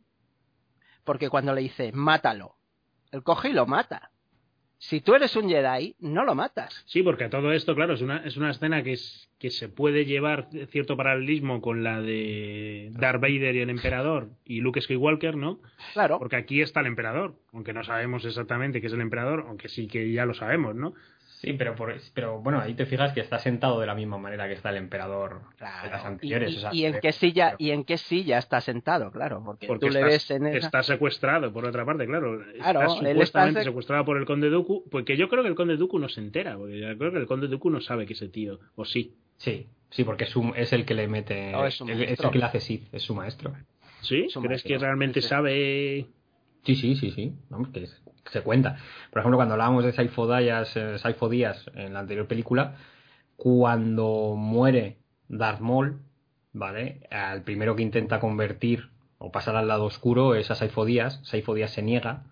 Porque 1.04 1.30
cuando 1.30 1.54
le 1.54 1.62
dice, 1.62 1.92
mátalo, 1.92 2.56
él 3.12 3.22
coge 3.22 3.50
y 3.50 3.52
lo 3.52 3.66
mata. 3.66 4.10
Si 4.80 5.00
tú 5.00 5.16
eres 5.16 5.34
un 5.34 5.48
Jedi, 5.48 5.96
no 5.98 6.24
lo 6.24 6.36
matas. 6.36 6.84
Sí, 6.86 7.02
porque 7.02 7.28
todo 7.28 7.52
esto, 7.52 7.74
claro, 7.74 7.94
es 7.94 8.00
una, 8.00 8.18
es 8.18 8.36
una 8.36 8.50
escena 8.50 8.84
que, 8.84 8.92
es, 8.92 9.28
que 9.38 9.50
se 9.50 9.68
puede 9.68 10.04
llevar 10.04 10.50
cierto 10.70 10.96
paralelismo 10.96 11.60
con 11.60 11.82
la 11.82 12.00
de 12.00 12.90
Darth 12.92 13.20
Vader 13.20 13.56
y 13.56 13.60
el 13.60 13.70
emperador 13.70 14.30
y 14.44 14.60
Luke 14.60 14.80
Skywalker, 14.80 15.36
¿no? 15.36 15.58
Claro. 15.94 16.20
Porque 16.20 16.36
aquí 16.36 16.60
está 16.62 16.78
el 16.80 16.86
emperador, 16.86 17.34
aunque 17.52 17.72
no 17.72 17.82
sabemos 17.82 18.24
exactamente 18.24 18.80
qué 18.80 18.86
es 18.86 18.92
el 18.92 19.00
emperador, 19.00 19.46
aunque 19.48 19.68
sí 19.68 19.88
que 19.88 20.12
ya 20.12 20.24
lo 20.26 20.34
sabemos, 20.34 20.76
¿no? 20.76 20.94
Sí, 21.40 21.52
pero, 21.52 21.76
por, 21.76 21.94
pero 22.14 22.40
bueno, 22.40 22.60
ahí 22.60 22.74
te 22.74 22.84
fijas 22.84 23.12
que 23.12 23.20
está 23.20 23.38
sentado 23.38 23.78
de 23.78 23.86
la 23.86 23.94
misma 23.94 24.18
manera 24.18 24.48
que 24.48 24.54
está 24.54 24.70
el 24.70 24.76
emperador 24.76 25.40
de 25.60 25.64
las. 25.90 26.02
Y, 26.02 26.06
anteriores. 26.06 26.52
y- 26.52 26.56
o 26.56 26.60
sea, 26.60 26.74
y 26.74 26.84
en 26.84 26.92
que- 26.94 27.00
qué 27.00 27.12
silla 27.12 27.54
y 27.58 27.70
en 27.70 27.84
qué 27.84 27.96
silla 27.96 28.38
está 28.38 28.60
sentado, 28.60 29.12
claro, 29.12 29.40
porque, 29.44 29.68
Porque 29.68 29.86
tú 29.86 29.92
le 29.92 30.00
está, 30.00 30.06
ves 30.08 30.30
en 30.32 30.46
esa... 30.48 30.66
está 30.66 30.82
secuestrado, 30.82 31.52
por 31.52 31.64
otra 31.64 31.84
parte, 31.84 32.06
claro. 32.06 32.40
Claro, 32.56 32.80
está 32.82 32.82
él 32.82 32.82
está 32.82 33.12
supuestamente 33.12 33.60
sec- 33.60 33.64
secuestrado 33.64 34.04
por 34.04 34.16
el 34.18 34.26
conde 34.26 34.50
Dooku, 34.50 34.88
porque 34.90 35.16
yo 35.16 35.28
creo 35.28 35.44
que 35.44 35.48
el 35.50 35.54
conde 35.54 35.76
Dooku 35.76 36.00
no 36.00 36.08
se 36.08 36.20
entera, 36.20 36.56
porque 36.58 36.76
yo 36.80 36.98
creo 36.98 37.12
que 37.12 37.18
el 37.18 37.26
conde 37.26 37.46
Dooku 37.46 37.70
no 37.70 37.80
sabe 37.80 38.04
que 38.04 38.14
ese 38.14 38.28
tío, 38.28 38.58
o 38.74 38.84
sí. 38.84 39.14
Sí, 39.36 39.68
sí, 39.90 40.02
porque 40.02 40.24
es, 40.24 40.30
su- 40.30 40.52
es 40.56 40.72
el 40.72 40.84
que 40.84 40.94
le 40.94 41.06
mete, 41.06 41.52
No, 41.52 41.64
es 41.66 41.80
el- 41.80 41.90
es 41.90 41.96
maestro. 41.98 42.26
el 42.28 42.32
que 42.32 42.38
le 42.40 42.44
hace 42.46 42.58
Sith, 42.60 42.88
es 42.92 43.02
su 43.04 43.14
maestro. 43.14 43.52
¿Sí? 44.00 44.26
Su 44.28 44.40
¿Crees 44.40 44.64
maestro. 44.64 44.68
que 44.68 44.78
realmente 44.78 45.22
Sí. 45.22 45.28
sabe...? 45.28 46.06
Sí, 46.64 46.74
sí, 46.74 46.96
sí, 46.96 47.12
sí. 47.12 47.32
Vamos, 47.48 47.68
que 47.68 47.84
es- 47.84 47.94
que 48.04 48.07
se 48.30 48.42
cuenta. 48.42 48.78
Por 49.10 49.20
ejemplo, 49.20 49.36
cuando 49.38 49.54
hablábamos 49.54 49.84
de 49.84 49.92
Saifo 49.92 50.26
Díaz, 50.26 50.76
eh, 50.76 50.98
Saifo 50.98 51.28
Díaz 51.28 51.70
en 51.74 51.94
la 51.94 52.00
anterior 52.00 52.26
película, 52.26 52.76
cuando 53.36 54.34
muere 54.36 54.98
Darth 55.28 55.60
Maul, 55.60 56.00
¿vale? 56.52 57.06
Al 57.10 57.42
primero 57.42 57.76
que 57.76 57.82
intenta 57.82 58.20
convertir 58.20 58.90
o 59.18 59.30
pasar 59.30 59.56
al 59.56 59.68
lado 59.68 59.84
oscuro 59.84 60.34
es 60.34 60.50
a 60.50 60.54
Saifo 60.54 60.84
Díaz. 60.84 61.20
Saifo 61.24 61.54
Díaz 61.54 61.72
se 61.72 61.82
niega 61.82 62.24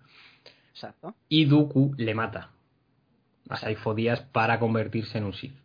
Exacto. 0.71 1.15
y 1.29 1.45
Dooku 1.45 1.93
le 1.97 2.13
mata 2.13 2.51
a 3.49 3.57
Saifo 3.57 3.93
Díaz 3.93 4.21
para 4.31 4.59
convertirse 4.59 5.17
en 5.17 5.25
un 5.25 5.33
Sith. 5.33 5.55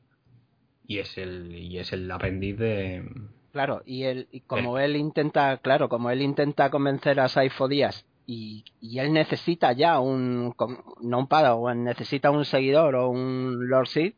Y 0.86 0.98
es 0.98 1.16
el, 1.16 1.54
y 1.54 1.78
es 1.78 1.92
el 1.92 2.10
aprendiz 2.10 2.58
de... 2.58 3.08
Claro, 3.52 3.82
y 3.84 4.04
él, 4.04 4.28
y 4.32 4.40
como 4.40 4.78
él 4.78 4.96
intenta, 4.96 5.58
claro, 5.58 5.88
como 5.88 6.10
él 6.10 6.22
intenta 6.22 6.70
convencer 6.70 7.20
a 7.20 7.28
Saifo 7.28 7.68
Díaz 7.68 8.06
y, 8.26 8.64
y 8.80 8.98
él 8.98 9.12
necesita 9.12 9.72
ya 9.72 10.00
un, 10.00 10.54
no 11.02 11.18
un 11.18 11.26
Padawan, 11.26 11.84
necesita 11.84 12.30
un 12.30 12.44
seguidor 12.44 12.94
o 12.94 13.08
un 13.10 13.68
Lord 13.68 13.88
Sith, 13.88 14.16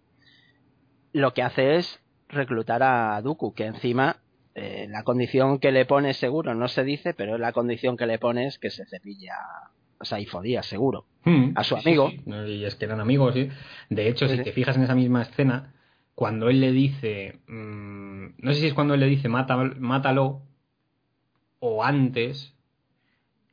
lo 1.12 1.32
que 1.32 1.42
hace 1.42 1.76
es 1.76 2.00
reclutar 2.28 2.82
a 2.82 3.20
Dooku, 3.22 3.54
que 3.54 3.66
encima 3.66 4.16
eh, 4.54 4.86
la 4.88 5.02
condición 5.04 5.58
que 5.58 5.72
le 5.72 5.84
pone 5.86 6.14
seguro, 6.14 6.54
no 6.54 6.68
se 6.68 6.84
dice, 6.84 7.14
pero 7.14 7.38
la 7.38 7.52
condición 7.52 7.96
que 7.96 8.06
le 8.06 8.18
pone 8.18 8.46
es 8.46 8.58
que 8.58 8.70
se 8.70 8.84
cepilla 8.86 9.34
o 9.98 10.04
sea, 10.04 10.18
seguro. 10.62 11.06
Hmm, 11.24 11.52
A 11.54 11.64
su 11.64 11.76
sí, 11.76 11.82
amigo. 11.88 12.10
sí. 12.10 12.20
No, 12.26 12.46
Y 12.46 12.64
es 12.64 12.74
que 12.74 12.84
eran 12.84 13.00
amigos, 13.00 13.34
sí. 13.34 13.48
De 13.88 14.08
hecho, 14.08 14.28
si 14.28 14.36
te 14.42 14.52
fijas 14.52 14.76
en 14.76 14.82
esa 14.82 14.94
misma 14.94 15.22
escena, 15.22 15.72
cuando 16.14 16.48
él 16.50 16.60
le 16.60 16.72
dice. 16.72 17.40
mm, 17.46 18.34
no 18.38 18.52
sé 18.52 18.60
si 18.60 18.66
es 18.66 18.74
cuando 18.74 18.94
él 18.94 19.00
le 19.00 19.06
dice 19.06 19.28
"Mata- 19.28 19.56
mátalo. 19.56 20.42
O 21.58 21.82
antes. 21.82 22.54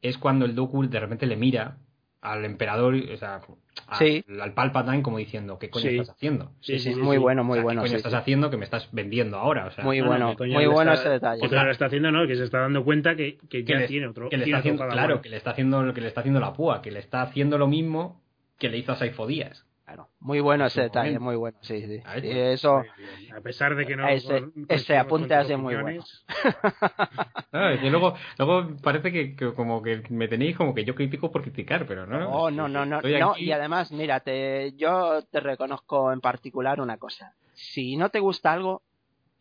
Es 0.01 0.17
cuando 0.17 0.45
el 0.45 0.55
Doku 0.55 0.87
de 0.87 0.99
repente 0.99 1.25
le 1.25 1.35
mira 1.37 1.77
al 2.21 2.45
emperador, 2.45 2.93
o 2.95 3.17
sea, 3.17 3.41
a- 3.87 3.97
Sí. 3.97 4.23
al 4.39 4.53
Palpatine 4.53 5.01
como 5.01 5.17
diciendo, 5.17 5.57
¿qué 5.57 5.71
coño 5.71 5.89
Sí. 5.89 5.97
estás 5.97 6.11
haciendo? 6.15 6.51
Sí, 6.59 6.77
sí, 6.77 6.93
muy 6.93 7.17
bueno, 7.17 7.43
muy 7.43 7.53
O 7.53 7.55
sea, 7.55 7.63
bueno. 7.63 7.81
¿Qué 7.81 7.87
coño 7.87 7.89
sí, 7.89 7.95
estás 7.97 8.11
sí. 8.11 8.17
haciendo 8.17 8.49
que 8.51 8.57
me 8.57 8.63
estás 8.65 8.89
vendiendo 8.91 9.37
ahora? 9.37 9.65
O 9.65 9.71
sea, 9.71 9.83
Muy 9.83 9.97
No, 9.99 10.03
no, 10.05 10.09
bueno, 10.11 10.35
muy 10.37 10.65
bueno 10.67 10.91
está- 10.93 11.03
ese 11.05 11.09
detalle. 11.13 11.41
Que 11.41 11.49
claro, 11.49 11.65
le 11.65 11.71
está 11.71 11.85
haciendo, 11.87 12.11
¿no? 12.11 12.27
Que 12.27 12.35
se 12.35 12.43
está 12.43 12.59
dando 12.59 12.83
cuenta 12.83 13.15
que, 13.15 13.37
que 13.37 13.63
que 13.65 13.73
ya 13.73 13.79
le- 13.79 13.87
tiene 13.87 14.07
otro. 14.07 14.29
que 14.29 14.37
le 14.37 14.43
está 14.45 14.57
haciendo, 14.57 14.87
claro, 14.87 15.21
que 15.21 15.29
le 15.29 15.37
está 15.37 15.49
haciendo 15.51 15.93
que 15.95 16.01
le 16.01 16.07
está 16.07 16.19
haciendo 16.21 16.39
la 16.39 16.53
púa, 16.53 16.81
que 16.83 16.91
le 16.91 16.99
está 16.99 17.23
haciendo 17.23 17.57
lo 17.57 17.67
mismo 17.67 18.21
que 18.59 18.69
le 18.69 18.77
hizo 18.77 18.91
a 18.91 18.95
Saifo 18.97 19.25
Díaz. 19.25 19.65
Claro, 19.91 20.09
muy 20.21 20.39
bueno 20.39 20.65
ese 20.65 20.83
detalle, 20.83 21.19
muy 21.19 21.35
bueno, 21.35 21.57
sí, 21.61 21.81
sí. 21.85 22.01
Eso, 22.23 22.85
bien. 22.97 23.35
A 23.35 23.41
pesar 23.41 23.75
de 23.75 23.85
que 23.85 23.97
no. 23.97 24.07
Ese- 24.07 24.45
ese 24.69 24.97
apunte 24.97 25.27
con 25.27 25.37
ha 25.37 25.39
tus 25.41 25.47
sido 25.47 25.57
muy 25.59 25.75
opiniones, 25.75 26.25
Ah, 27.51 27.73
que 27.81 27.89
luego, 27.89 28.13
luego 28.37 28.77
parece 28.81 29.11
que, 29.11 29.35
que 29.35 29.53
como 29.53 29.81
que 29.83 30.01
me 30.09 30.29
tenéis 30.29 30.55
como 30.55 30.73
que 30.73 30.85
yo 30.85 30.95
critico 30.95 31.29
por 31.29 31.41
criticar, 31.41 31.85
pero 31.85 32.05
no. 32.07 32.43
Oh, 32.43 32.49
no, 32.51 32.69
no, 32.69 32.85
no, 32.85 33.01
y 33.37 33.51
además, 33.51 33.91
mira, 33.91 34.21
te, 34.21 34.71
yo 34.77 35.23
te 35.29 35.41
reconozco 35.41 36.13
en 36.13 36.21
particular 36.21 36.79
una 36.79 36.95
cosa. 36.97 37.35
Si 37.53 37.97
no 37.97 38.07
te 38.07 38.21
gusta 38.21 38.53
algo, 38.53 38.83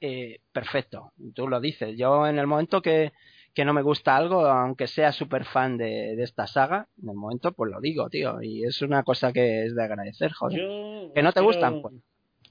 eh, 0.01 0.41
perfecto, 0.51 1.13
tú 1.33 1.47
lo 1.47 1.61
dices. 1.61 1.97
Yo 1.97 2.27
en 2.27 2.41
el 2.41 2.49
momento 2.49 2.83
que, 2.83 3.13
que 3.55 3.65
no 3.65 3.73
me 3.75 3.83
gusta 3.83 4.17
algo, 4.17 4.47
aunque 4.47 4.87
sea 4.87 5.13
súper 5.13 5.45
fan 5.45 5.77
de, 5.77 6.15
de 6.17 6.23
esta 6.23 6.47
saga, 6.47 6.89
en 7.03 7.09
el 7.11 7.17
momento 7.17 7.53
pues 7.53 7.71
lo 7.71 7.81
digo, 7.81 8.09
tío, 8.09 8.41
y 8.43 8.65
es 8.65 8.81
una 8.83 9.03
cosa 9.03 9.33
que 9.33 9.65
es 9.65 9.75
de 9.75 9.83
agradecer, 9.83 10.33
joder. 10.33 10.61
Yo 10.61 11.13
Que 11.15 11.23
no 11.23 11.31
te 11.33 11.41
quiero- 11.41 11.47
gustan, 11.47 11.83
pues. 11.83 11.95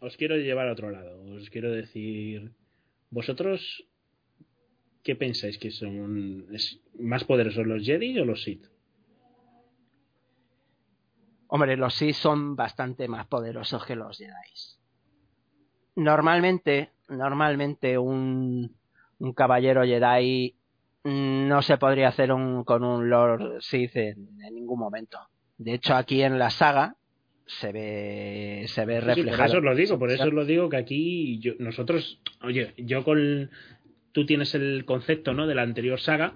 Os 0.01 0.15
quiero 0.17 0.37
llevar 0.37 0.67
a 0.69 0.71
otro 0.73 0.91
lado. 0.91 1.21
Os 1.35 1.49
quiero 1.49 1.71
decir. 1.71 2.53
¿Vosotros 3.11 3.85
qué 5.03 5.15
pensáis 5.15 5.57
que 5.57 5.71
son 5.71 6.45
es 6.53 6.79
más 6.99 7.23
poderosos 7.25 7.65
los 7.65 7.83
Jedi 7.85 8.17
o 8.19 8.23
los 8.25 8.43
Sith? 8.43 8.65
Hombre, 11.47 11.75
los 11.77 11.95
Sith 11.95 12.15
son 12.15 12.55
bastante 12.55 13.07
más 13.07 13.25
poderosos 13.27 13.85
que 13.85 13.95
los 13.95 14.17
Jedi. 14.17 14.31
Normalmente, 15.95 16.91
normalmente 17.09 17.97
un, 17.97 18.75
un 19.17 19.33
caballero 19.33 19.83
Jedi 19.83 20.55
no 21.03 21.61
se 21.61 21.77
podría 21.77 22.09
hacer 22.09 22.31
un, 22.31 22.63
con 22.63 22.83
un 22.83 23.09
Lord 23.09 23.61
Sith 23.61 23.95
en, 23.95 24.27
en 24.45 24.55
ningún 24.55 24.79
momento. 24.79 25.17
De 25.57 25.73
hecho, 25.73 25.95
aquí 25.95 26.21
en 26.21 26.37
la 26.39 26.49
saga 26.49 26.95
se 27.45 27.71
ve, 27.71 28.65
se 28.67 28.85
ve 28.85 28.95
sí, 28.99 29.05
por 29.05 29.15
reflejado. 29.15 29.45
eso 29.45 29.57
os 29.57 29.63
lo 29.63 29.75
digo, 29.75 29.99
por 29.99 30.11
eso 30.11 30.23
os 30.23 30.33
lo 30.33 30.45
digo 30.45 30.69
que 30.69 30.77
aquí 30.77 31.39
yo- 31.39 31.53
nosotros, 31.59 32.21
oye, 32.41 32.73
yo 32.77 33.03
con 33.03 33.49
tú 34.11 34.25
tienes 34.25 34.53
el 34.55 34.85
concepto, 34.85 35.33
¿no? 35.33 35.47
De 35.47 35.55
la 35.55 35.63
anterior 35.63 35.99
saga. 35.99 36.33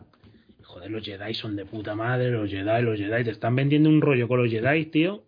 Joder, 0.63 0.89
los 0.91 1.05
Jedi 1.05 1.33
son 1.33 1.55
de 1.55 1.65
puta 1.65 1.93
madre, 1.95 2.31
los 2.31 2.49
Jedi, 2.49 2.81
los 2.81 2.97
Jedi, 2.97 3.23
te 3.23 3.31
están 3.31 3.55
vendiendo 3.55 3.89
un 3.89 4.01
rollo 4.01 4.27
con 4.27 4.41
los 4.41 4.49
Jedi, 4.51 4.85
tío. 4.87 5.23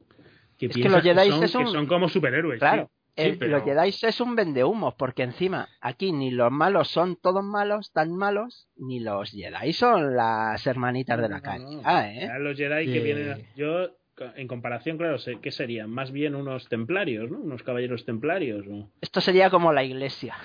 Que 0.57 0.67
Es 0.67 0.75
que 0.75 0.89
los 0.89 1.01
Jedi 1.03 1.29
son, 1.29 1.41
que 1.41 1.47
son 1.71 1.85
como 1.85 2.07
superhéroes. 2.09 2.59
Claro, 2.59 2.83
tío. 2.85 2.94
El- 3.15 3.33
Sí, 3.33 3.37
pero- 3.39 3.51
los 3.57 3.63
Jedi 3.63 3.89
es 3.89 4.21
un 4.21 4.35
vendehumos, 4.35 4.93
porque 4.95 5.23
encima 5.23 5.67
aquí 5.81 6.11
ni 6.11 6.31
los 6.31 6.51
malos 6.51 6.89
son 6.89 7.15
todos 7.15 7.43
malos, 7.43 7.91
tan 7.93 8.15
malos, 8.15 8.67
ni 8.77 8.99
los 8.99 9.31
Jedi 9.31 9.73
son 9.73 10.15
las 10.15 10.65
hermanitas 10.67 11.17
de 11.21 11.29
la 11.29 11.39
No, 11.39 11.59
no, 11.59 11.81
caridad, 11.81 12.11
¿eh? 12.11 12.27
Ya 12.27 12.37
Los 12.39 12.57
Jedi 12.57 12.85
que 12.85 12.93
Sí. 12.93 12.99
vienen. 12.99 13.31
a- 13.31 13.37
Yo, 13.55 13.89
en 14.37 14.47
comparación, 14.47 14.97
claro, 14.97 15.17
sé 15.17 15.39
¿qué 15.41 15.51
serían? 15.51 15.89
Más 15.89 16.11
bien 16.11 16.35
unos 16.35 16.69
templarios, 16.69 17.29
¿no? 17.29 17.39
Unos 17.39 17.63
caballeros 17.63 18.05
templarios. 18.05 18.65
¿no? 18.65 18.89
Esto 19.01 19.19
sería 19.21 19.49
como 19.49 19.73
la 19.73 19.83
iglesia. 19.83 20.35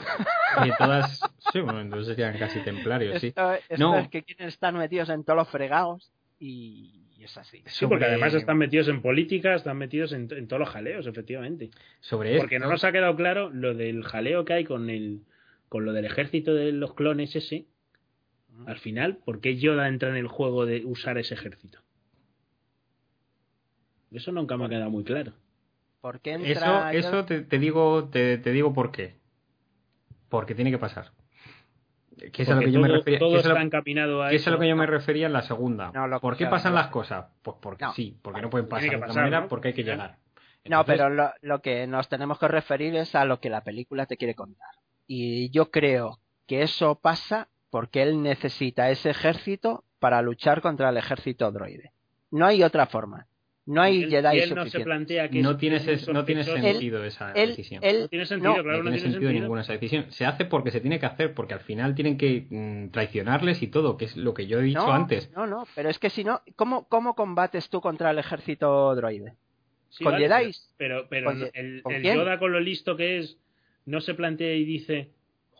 Y 0.64 0.70
todas, 0.78 1.20
sí, 1.52 1.60
bueno, 1.60 1.80
entonces 1.80 2.09
serían 2.16 2.36
casi 2.38 2.59
templarios, 2.60 3.20
sí. 3.20 3.28
Esto, 3.28 3.52
esto 3.52 3.76
No. 3.78 3.97
es 3.98 4.09
que 4.09 4.22
quieren 4.24 4.48
estar 4.48 4.72
metidos 4.74 5.09
en 5.10 5.22
todos 5.24 5.36
los 5.38 5.48
fregados 5.48 6.10
y 6.40 6.99
es 7.24 7.36
así. 7.36 7.62
Sí, 7.66 7.86
porque 7.86 8.06
además 8.06 8.34
están 8.34 8.59
metidos 8.59 8.88
en 8.88 9.02
política, 9.02 9.55
están 9.55 9.78
metidos 9.78 10.12
en, 10.12 10.28
en 10.30 10.48
todos 10.48 10.60
los 10.60 10.68
jaleos, 10.70 11.06
efectivamente. 11.06 11.70
Sobre 12.01 12.38
Porque 12.38 12.59
no 12.59 12.68
nos 12.68 12.84
ha 12.84 12.92
quedado 12.92 13.14
claro 13.16 13.51
lo 13.51 13.74
del 13.74 14.02
jaleo 14.05 14.44
que 14.44 14.55
hay 14.55 14.64
con 14.64 14.90
el 14.90 15.22
con 15.68 15.84
lo 15.84 15.92
del 15.92 16.05
ejército 16.05 16.55
de 16.55 16.72
los 16.72 16.94
clones 16.94 17.36
ese. 17.36 17.66
Al 18.66 18.78
final, 18.78 19.18
¿por 19.24 19.40
qué 19.40 19.56
Yoda 19.56 19.88
entra 19.88 20.10
en 20.10 20.16
el 20.16 20.26
juego 20.26 20.66
de 20.66 20.84
usar 20.84 21.16
ese 21.16 21.34
ejército? 21.34 21.78
Eso 24.10 24.32
nunca 24.32 24.56
me 24.56 24.66
ha 24.66 24.68
quedado 24.68 24.90
muy 24.90 25.05
claro. 25.05 25.32
¿Por 26.01 26.20
qué 26.20 26.34
Eso, 26.34 26.42
entra 26.42 26.92
eso 26.92 27.24
te, 27.24 27.42
te 27.42 27.59
digo, 27.59 28.09
te, 28.10 28.38
te 28.38 28.52
digo 28.52 28.74
por 28.74 28.90
qué. 28.90 29.14
Porque 30.28 30.55
tiene 30.55 30.70
que 30.70 30.78
pasar. 30.78 31.12
Que 32.32 32.42
es 32.42 32.48
a 32.51 32.55
lo 32.55 32.60
que 32.60 32.72
yo 32.72 32.80
me 32.80 32.88
refería. 32.88 33.18
todo 33.18 33.30
que 33.30 33.48
lo- 33.48 33.55
está 33.55 33.62
encaminado 33.62 34.22
a 34.22 34.30
que 34.30 34.36
es 34.36 34.47
a 34.47 34.51
lo 34.51 34.59
que 34.59 34.68
yo 34.68 34.76
me 34.76 34.86
refería 34.86 35.26
en 35.26 35.32
la 35.32 35.42
segunda. 35.42 35.90
No, 35.94 36.06
lo- 36.06 36.20
¿Por 36.20 36.34
qué 36.34 36.44
claro, 36.44 36.56
pasan 36.56 36.72
no. 36.72 36.78
las 36.78 36.88
cosas? 36.88 37.26
Pues 37.42 37.56
porque 37.60 37.84
No. 37.84 37.92
sí, 37.94 38.16
porque 38.20 38.42
no 38.42 38.51
pueden 38.51 38.68
pasar 38.68 38.90
de 38.90 38.97
otra 38.97 39.06
pasar, 39.09 39.22
manera, 39.22 39.40
¿no? 39.42 39.48
porque 39.48 39.68
hay 39.68 39.74
que 39.74 39.84
llegar. 39.84 40.16
No, 40.66 40.84
pero 40.84 41.09
lo, 41.09 41.32
lo 41.40 41.62
que 41.62 41.86
nos 41.86 42.09
tenemos 42.09 42.38
que 42.38 42.47
referir 42.48 42.94
es 42.97 43.14
a 43.14 43.24
lo 43.24 43.40
que 43.40 43.48
la 43.48 43.62
película 43.62 44.05
te 44.06 44.16
quiere 44.18 44.34
contar. 44.34 44.68
Y 45.06 45.48
yo 45.51 45.70
creo 45.70 46.18
que 46.47 46.62
eso 46.62 46.97
pasa 46.97 47.48
porque 47.70 48.02
él 48.02 48.22
necesita 48.22 48.90
ese 48.90 49.10
ejército 49.10 49.84
para 49.98 50.20
luchar 50.22 50.60
contra 50.60 50.90
el 50.90 50.97
ejército 50.98 51.51
droide. 51.51 51.92
No 52.30 52.47
hay 52.47 52.62
otra 52.62 52.86
forma. 52.86 53.26
No 53.70 53.82
hay 53.82 54.02
él- 54.02 54.10
Jedi 54.10 54.36
y 54.36 54.40
él 54.40 54.55
no 54.55 54.66
se 54.66 54.80
plantea 54.80 55.28
que 55.28 55.42
no 55.42 55.56
tiene, 55.56 55.76
no 55.78 55.84
sentido 56.44 57.05
esa 57.05 57.32
Él, 57.32 57.51
decisión. 57.51 57.84
él- 57.84 58.01
No 58.02 58.09
tiene 58.09 58.26
sentido, 58.26 58.56
no, 58.56 58.62
claro, 58.62 58.78
no 58.78 58.84
no 58.84 58.90
tiene 58.97 59.10
sentido 59.12 59.32
ninguna 59.32 59.60
esa 59.60 59.72
decisión. 59.74 60.06
Se 60.10 60.26
hace 60.26 60.44
porque 60.44 60.70
se 60.70 60.80
tiene 60.80 60.98
que 60.98 61.06
hacer, 61.06 61.34
porque 61.34 61.55
al 61.55 61.60
final 61.60 61.94
tienen 61.94 62.18
que 62.18 62.47
mm, 62.51 62.88
traicionarles 62.90 63.62
y 63.62 63.68
todo, 63.68 63.97
que 63.97 64.06
es 64.06 64.16
lo 64.16 64.34
que 64.34 64.47
yo 64.47 64.59
he 64.59 64.62
dicho 64.62 64.84
no, 64.86 64.92
antes. 64.92 65.30
No, 65.32 65.47
no, 65.47 65.66
pero 65.74 65.88
es 65.88 65.98
que 65.98 66.10
si 66.10 66.24
no, 66.24 66.40
¿cómo, 66.56 66.88
cómo 66.88 67.14
combates 67.14 67.68
tú 67.68 67.80
contra 67.80 68.10
el 68.10 68.18
ejército 68.18 68.94
droide? 68.97 69.34
Sí, 69.88 70.05
¿Con 70.05 70.14
vale, 70.14 70.28
Jedi? 70.28 70.52
Pero, 70.76 71.06
pero 71.09 71.26
¿Con 71.26 71.38
no- 71.40 71.47
Ye- 71.47 71.51
el, 71.55 71.82
con 71.82 71.92
el? 71.94 72.02
Yoda 72.02 72.38
con 72.38 72.52
lo 72.52 72.60
listo 72.60 72.97
que 72.97 73.18
es, 73.18 73.38
no 73.86 74.01
se 74.01 74.14
plantea 74.14 74.55
y 74.55 74.64
dice, 74.64 75.10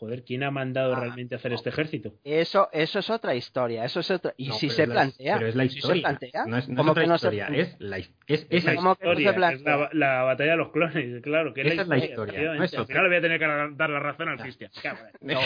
joder, 0.01 0.25
¿quién 0.25 0.43
ha 0.43 0.51
mandado 0.51 0.95
Ah, 0.95 1.01
realmente 1.01 1.35
a 1.35 1.39
hacer 1.39 1.51
no. 1.53 1.57
este 1.59 1.69
ejército? 1.69 2.15
Eso, 2.25 2.69
eso 2.73 2.99
es 2.99 3.11
otra 3.11 3.35
historia. 3.35 3.85
Eso 3.85 4.01
es 4.01 4.11
otra... 4.11 4.33
Y 4.39 4.49
No, 4.49 4.55
si 4.55 4.71
se 4.71 4.87
la- 4.87 4.95
plantea. 4.95 5.35
pero 5.37 5.47
es 5.47 5.55
la 5.55 5.69
si 5.69 5.77
historia. 5.79 6.03
plantea, 6.03 6.47
no 6.47 6.57
es, 6.57 6.69
no 6.69 6.73
es 6.73 6.77
¿cómo 6.79 6.91
otra 6.93 7.03
que 7.05 7.09
no 7.09 7.19
se 7.19 7.27
historia, 7.27 7.47
es, 7.49 7.77
la, 7.79 7.99
his- 7.99 8.11
es 8.27 8.41
Es 8.41 8.47
esa 8.51 8.71
la 8.71 8.77
¿Cómo 8.77 8.97
que 8.97 9.05
no 9.05 9.15
se 9.15 9.21
historia, 9.23 9.49
que 9.51 9.55
es 9.57 9.63
la, 9.63 9.91
la 9.93 10.23
batalla 10.23 10.51
de 10.53 10.57
los 10.57 10.71
clones, 10.73 11.23
claro, 11.23 11.53
que 11.55 11.61
es 11.61 11.73
Esa 11.73 11.83
es 11.83 11.89
la 11.89 11.99
historia, 11.99 12.41
es 12.41 12.49
Al 12.49 12.81
otra. 12.81 12.85
final 12.87 13.03
le 13.05 13.09
voy 13.11 13.17
a 13.19 13.21
tener 13.21 13.39
que 13.39 13.47
dar 13.77 13.91
la 13.91 14.01
razón 14.01 14.29
al 14.31 14.39
Cristian. 14.39 14.71
En- 15.21 15.29
No, 15.35 15.41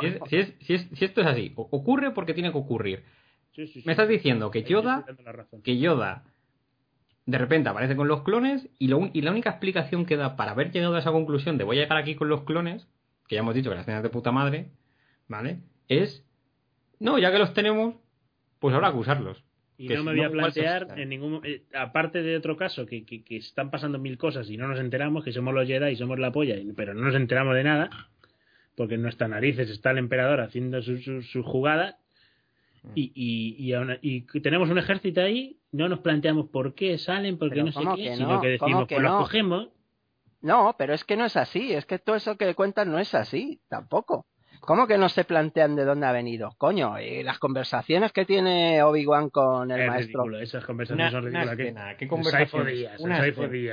Si, 0.00 0.06
es- 0.06 0.18
si 0.28 0.36
es- 0.36 0.54
si 0.62 0.74
es- 0.74 0.88
si 0.94 1.04
esto 1.04 1.20
es 1.20 1.26
así, 1.26 1.52
ocurre 1.54 2.10
porque 2.12 2.34
tiene 2.34 2.50
que 2.50 2.58
ocurrir. 2.58 3.04
Sí, 3.52 3.66
sí, 3.66 3.80
sí. 3.80 3.86
Me 3.86 3.92
estás 3.92 4.08
diciendo 4.08 4.50
que 4.50 4.62
Yoda, 4.62 5.04
la 5.24 5.46
que 5.62 5.78
Yoda 5.78 6.24
de 7.26 7.36
repente 7.36 7.68
aparece 7.68 7.94
con 7.94 8.08
los 8.08 8.22
clones 8.22 8.66
y, 8.78 8.88
lo 8.88 9.10
y 9.12 9.20
la 9.20 9.30
única 9.32 9.50
explicación 9.50 10.06
que 10.06 10.16
da 10.16 10.34
para 10.36 10.52
haber 10.52 10.70
llegado 10.72 10.96
a 10.96 11.00
esa 11.00 11.12
conclusión 11.12 11.58
de 11.58 11.64
voy 11.64 11.76
a 11.78 11.82
llegar 11.82 11.98
aquí 11.98 12.14
con 12.14 12.28
los 12.30 12.44
clones, 12.44 12.88
que 13.28 13.34
ya 13.36 13.40
hemos 13.42 13.54
dicho 13.54 13.68
que 13.70 13.76
las 13.76 13.82
escenas 13.84 14.02
de 14.02 14.10
puta 14.10 14.32
madre, 14.32 14.70
¿vale? 15.28 15.58
Es, 15.88 16.24
no, 16.98 17.18
ya 17.18 17.30
que 17.30 17.38
los 17.38 17.52
tenemos, 17.54 17.94
pues 18.58 18.74
habrá 18.74 18.90
que 18.90 18.98
usarlos. 18.98 19.44
Y 19.80 19.86
que 19.86 19.94
no 19.94 20.02
me 20.02 20.10
voy 20.12 20.24
a 20.24 20.30
plantear 20.30 20.88
en 20.96 21.08
ningún 21.08 21.40
eh, 21.44 21.62
aparte 21.72 22.20
de 22.22 22.36
otro 22.36 22.56
caso 22.56 22.84
que, 22.84 23.04
que, 23.04 23.22
que 23.22 23.36
están 23.36 23.70
pasando 23.70 24.00
mil 24.00 24.18
cosas 24.18 24.50
y 24.50 24.56
no 24.56 24.66
nos 24.66 24.80
enteramos 24.80 25.22
que 25.22 25.32
somos 25.32 25.54
los 25.54 25.68
Jedi 25.68 25.92
y 25.92 25.96
somos 25.96 26.18
la 26.18 26.32
polla 26.32 26.56
pero 26.74 26.94
no 26.94 27.02
nos 27.02 27.14
enteramos 27.14 27.54
de 27.54 27.62
nada 27.62 27.88
porque 28.74 28.94
en 28.96 29.02
nuestras 29.02 29.30
narices 29.30 29.70
está 29.70 29.92
el 29.92 29.98
emperador 29.98 30.40
haciendo 30.40 30.82
sus 30.82 31.04
su, 31.04 31.22
su 31.22 31.44
jugadas 31.44 31.94
y, 32.96 33.12
y, 33.14 33.54
y, 33.64 33.72
aún- 33.74 33.98
y 34.02 34.22
tenemos 34.40 34.68
un 34.68 34.78
ejército 34.78 35.20
ahí 35.20 35.58
no 35.70 35.88
nos 35.88 36.00
planteamos 36.00 36.48
por 36.48 36.74
qué 36.74 36.98
salen 36.98 37.38
por 37.38 37.50
qué 37.50 37.54
Pero 37.62 37.66
no 37.66 37.72
sé 37.72 37.78
¿cómo 37.78 37.94
qué 37.96 38.02
que 38.02 38.16
sino 38.16 38.28
no? 38.32 38.40
que 38.40 38.58
¿Cómo 38.58 38.68
decimos 38.68 38.88
que 38.88 38.94
pues 38.96 39.04
no? 39.04 39.10
los 39.10 39.18
cogemos 39.28 39.68
No, 40.40 40.74
pero 40.78 40.94
es 40.94 41.04
que 41.04 41.16
no 41.16 41.24
es 41.24 41.36
así. 41.36 41.72
Es 41.72 41.84
que 41.86 41.98
todo 41.98 42.16
eso 42.16 42.36
que 42.36 42.54
cuentan 42.54 42.90
no 42.90 42.98
es 42.98 43.14
así, 43.14 43.60
tampoco. 43.68 44.26
¿Cómo 44.60 44.86
que 44.86 44.98
no 44.98 45.08
se 45.08 45.24
plantean 45.24 45.76
de 45.76 45.84
dónde 45.84 46.06
ha 46.06 46.12
venido? 46.12 46.50
Coño, 46.58 47.00
y 47.00 47.22
las 47.22 47.38
conversaciones 47.38 48.12
que 48.12 48.24
tiene 48.24 48.82
Obi-Wan 48.82 49.30
con 49.30 49.70
el 49.70 49.80
es 49.80 49.86
maestro. 49.86 50.22
ridículo 50.24 50.40
esas 50.40 50.62
Una, 50.64 50.66
conversaciones 50.66 51.12
son 51.12 51.20
una 51.20 51.30
ridículas 51.30 51.56
¿qué? 51.56 51.62
escena, 51.62 51.96
¿qué. 51.96 52.06
Díaz, 52.72 53.00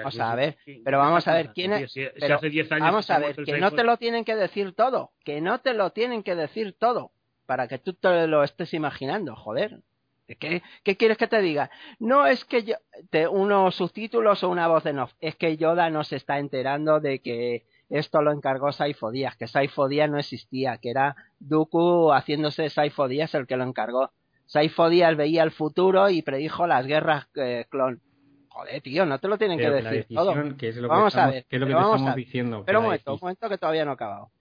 Vamos 0.04 0.20
a 0.20 0.36
ver, 0.36 0.58
pero 0.84 1.00
vamos 1.00 1.28
a 1.28 1.34
ver, 1.34 1.50
¿quién 1.54 1.74
es- 1.74 1.92
si- 1.92 2.04
si 2.06 2.10
pero 2.20 2.36
hace 2.36 2.50
10 2.50 2.72
años 2.72 2.86
Vamos 2.86 3.10
a 3.10 3.20
ver, 3.20 3.36
que 3.36 3.60
no 3.60 3.72
te 3.72 3.84
lo 3.84 3.98
tienen 3.98 4.26
que 4.26 4.36
decir 4.36 4.74
todo, 4.76 5.12
que 5.24 5.42
no 5.42 5.60
te 5.62 5.74
lo 5.74 5.90
tienen 5.92 6.22
que 6.24 6.36
decir 6.36 6.76
todo, 6.78 7.12
para 7.46 7.68
que 7.68 7.80
tú 7.80 7.94
te 7.94 8.28
lo 8.28 8.44
estés 8.44 8.74
imaginando, 8.74 9.36
joder. 9.36 9.80
¿Qué, 10.28 10.64
qué 10.84 10.98
quieres 10.98 11.18
que 11.18 11.28
te 11.28 11.40
diga? 11.42 11.70
No 12.00 12.26
es 12.26 12.46
que 12.46 12.64
yo, 12.64 12.76
te, 13.12 13.28
unos 13.28 13.76
subtítulos 13.76 14.44
o 14.44 14.50
una 14.50 14.68
voz 14.68 14.86
en 14.88 15.00
off, 15.00 15.14
es 15.20 15.36
que 15.36 15.56
Yoda 15.58 15.90
no 15.92 16.04
se 16.04 16.16
está 16.16 16.40
enterando 16.40 17.00
de 17.00 17.20
que 17.20 17.66
esto 17.90 18.22
lo 18.24 18.32
encargó 18.32 18.72
Saifo 18.72 19.12
Díaz, 19.12 19.36
que 19.38 19.48
Saifo 19.48 19.88
Díaz 19.88 20.10
no 20.10 20.18
existía, 20.18 20.78
que 20.80 20.90
era 20.90 21.16
Dooku 21.40 22.12
haciéndose 22.12 22.70
Saifo 22.72 23.08
Díaz 23.08 23.36
el 23.36 23.46
que 23.46 23.56
lo 23.58 23.64
encargó. 23.64 24.12
Saifo 24.48 24.90
Díaz 24.90 25.16
veía 25.16 25.44
el 25.44 25.52
futuro 25.52 26.10
y 26.10 26.22
predijo 26.24 26.66
las 26.66 26.88
guerras 26.88 27.28
eh, 27.36 27.66
clon. 27.70 28.02
Joder, 28.50 28.82
tío, 28.82 29.06
no 29.06 29.20
te 29.20 29.28
lo 29.28 29.38
tienen 29.38 29.58
Pero 29.58 29.76
que 29.78 29.84
decir 29.84 30.08
todo. 30.16 30.32
decisión, 30.32 30.58
que 30.58 30.70
es 30.70 30.76
lo 30.78 30.84
que 30.84 30.96
Vamos 30.96 31.08
estamos- 31.14 31.30
a 31.30 31.34
ver, 31.34 31.46
que 31.46 31.56
es 31.56 31.60
lo 31.60 31.68
que 31.68 31.74
pero 31.74 31.80
te 31.90 31.96
estamos 31.96 32.16
diciendo, 32.16 32.66
un 32.68 32.74
momento, 32.84 33.14
un 33.14 33.20
momento 33.22 33.50
que 33.50 33.58
todavía 33.58 33.86
no 33.86 33.92
he 33.92 33.94
acabado. 33.96 34.32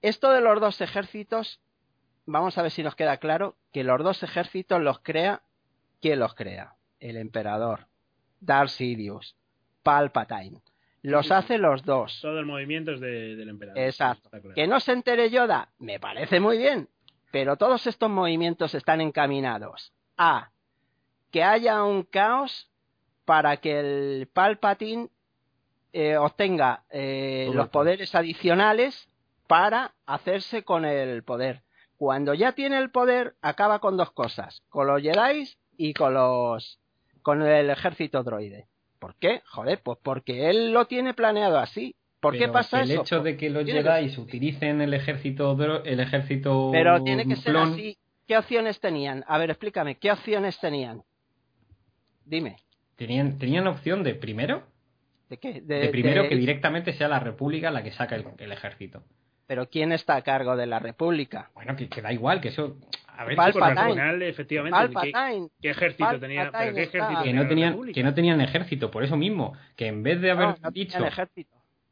Esto 0.00 0.32
de 0.32 0.40
los 0.40 0.60
dos 0.60 0.80
ejércitos, 0.80 1.60
vamos 2.26 2.56
a 2.58 2.62
ver 2.62 2.70
si 2.70 2.82
nos 2.82 2.94
queda 2.94 3.16
claro 3.18 3.56
que 3.72 3.84
los 3.84 4.02
dos 4.02 4.22
ejércitos 4.22 4.80
los 4.80 5.00
crea, 5.00 5.42
¿quién 6.00 6.18
los 6.18 6.34
crea? 6.34 6.74
El 7.00 7.16
emperador, 7.16 7.86
Darth 8.40 8.70
Sidious, 8.70 9.36
Palpatine. 9.82 10.60
Los 11.02 11.26
Sí, 11.26 11.32
hace 11.32 11.58
los 11.58 11.84
dos. 11.84 12.20
Todo 12.22 12.38
el 12.38 12.46
movimiento 12.46 12.92
es 12.92 13.00
de- 13.00 13.34
del 13.34 13.48
emperador. 13.48 13.82
Exacto. 13.82 14.30
Claro. 14.30 14.54
Que 14.54 14.66
no 14.68 14.78
se 14.78 14.92
entere 14.92 15.30
Yoda, 15.30 15.68
me 15.78 15.98
parece 15.98 16.38
muy 16.38 16.58
bien, 16.58 16.88
pero 17.32 17.56
todos 17.56 17.86
estos 17.88 18.08
movimientos 18.08 18.72
están 18.76 19.00
encaminados 19.00 19.92
a 20.16 20.50
que 21.32 21.42
haya 21.42 21.82
un 21.82 22.04
caos 22.04 22.70
para 23.24 23.56
que 23.56 23.80
el 23.80 24.28
Palpatine 24.32 25.08
eh, 25.92 26.16
obtenga 26.16 26.84
eh, 26.90 27.50
los 27.52 27.68
poderes 27.68 28.14
adicionales 28.14 29.08
para 29.46 29.92
hacerse 30.06 30.62
con 30.62 30.84
el 30.84 31.22
poder. 31.24 31.62
Cuando 32.02 32.34
ya 32.34 32.50
tiene 32.50 32.78
el 32.78 32.90
poder, 32.90 33.36
acaba 33.42 33.78
con 33.78 33.96
dos 33.96 34.10
cosas, 34.10 34.64
con 34.70 34.88
los 34.88 35.00
Jedi 35.00 35.48
y 35.76 35.94
con 35.94 36.14
los 36.14 36.80
con 37.22 37.40
el 37.42 37.70
ejército 37.70 38.24
droide. 38.24 38.66
¿Por 38.98 39.14
qué? 39.14 39.40
Joder, 39.46 39.80
pues 39.84 40.00
porque 40.02 40.50
él 40.50 40.72
lo 40.72 40.86
tiene 40.88 41.14
planeado 41.14 41.58
así. 41.58 41.94
¿Por 42.18 42.36
qué 42.36 42.48
pasa 42.48 42.82
eso? 42.82 42.92
El 42.94 42.98
hecho 43.02 43.20
de 43.22 43.36
que 43.36 43.50
los 43.50 43.64
Tiene 43.64 43.84
que 43.84 43.88
Jedi 43.88 44.18
utilicen 44.20 44.80
el 44.80 44.94
ejército 44.94 45.56
dro- 45.56 45.82
el 45.84 46.00
ejército 46.00 46.70
Pero 46.72 47.04
tiene 47.04 47.24
que 47.24 47.36
ser 47.36 47.52
clon, 47.52 47.74
así. 47.74 47.96
¿Qué 48.26 48.36
opciones 48.36 48.80
tenían? 48.80 49.24
A 49.28 49.38
ver, 49.38 49.50
explícame, 49.50 49.98
¿qué 49.98 50.10
opciones 50.10 50.58
tenían? 50.58 51.04
Dime. 52.24 52.56
tenían 52.96 53.38
tenían 53.38 53.68
opción 53.68 54.02
de 54.02 54.16
primero 54.16 54.64
¿De 55.28 55.36
qué? 55.36 55.60
de, 55.60 55.88
primero 55.90 56.28
que 56.28 56.34
directamente 56.34 56.94
sea 56.94 57.06
la 57.06 57.20
República 57.20 57.70
la 57.70 57.84
que 57.84 57.92
saca 57.92 58.16
el, 58.16 58.26
el 58.38 58.50
ejército. 58.50 59.04
Pero 59.52 59.68
¿quién 59.68 59.92
está 59.92 60.16
a 60.16 60.22
cargo 60.22 60.56
de 60.56 60.64
la 60.64 60.78
República? 60.78 61.50
Bueno, 61.52 61.76
que, 61.76 61.86
que 61.86 62.00
da 62.00 62.10
igual, 62.10 62.40
que 62.40 62.48
eso 62.48 62.78
a 63.06 63.26
ver, 63.26 63.36
Palpatine. 63.36 63.90
final, 63.90 64.22
efectivamente, 64.22 64.78
¿qué, 64.80 64.88
Palpatine. 64.94 65.48
qué 65.60 65.68
ejército 65.68 66.18
tenía? 66.18 66.50
Palpatine 66.50 66.72
¿Pero 66.72 66.74
qué 66.74 66.82
ejército 66.84 67.22
que 67.22 67.24
tenía 67.24 67.34
no 67.34 67.42
la 67.42 67.48
tenían 67.50 67.92
que 67.92 68.02
no 68.02 68.14
tenían 68.14 68.40
ejército, 68.40 68.90
por 68.90 69.04
eso 69.04 69.18
mismo, 69.18 69.52
que 69.76 69.88
en 69.88 70.02
vez 70.02 70.22
de 70.22 70.30
haber 70.30 70.46
No, 70.48 70.56
no 70.62 70.70
dicho 70.70 70.96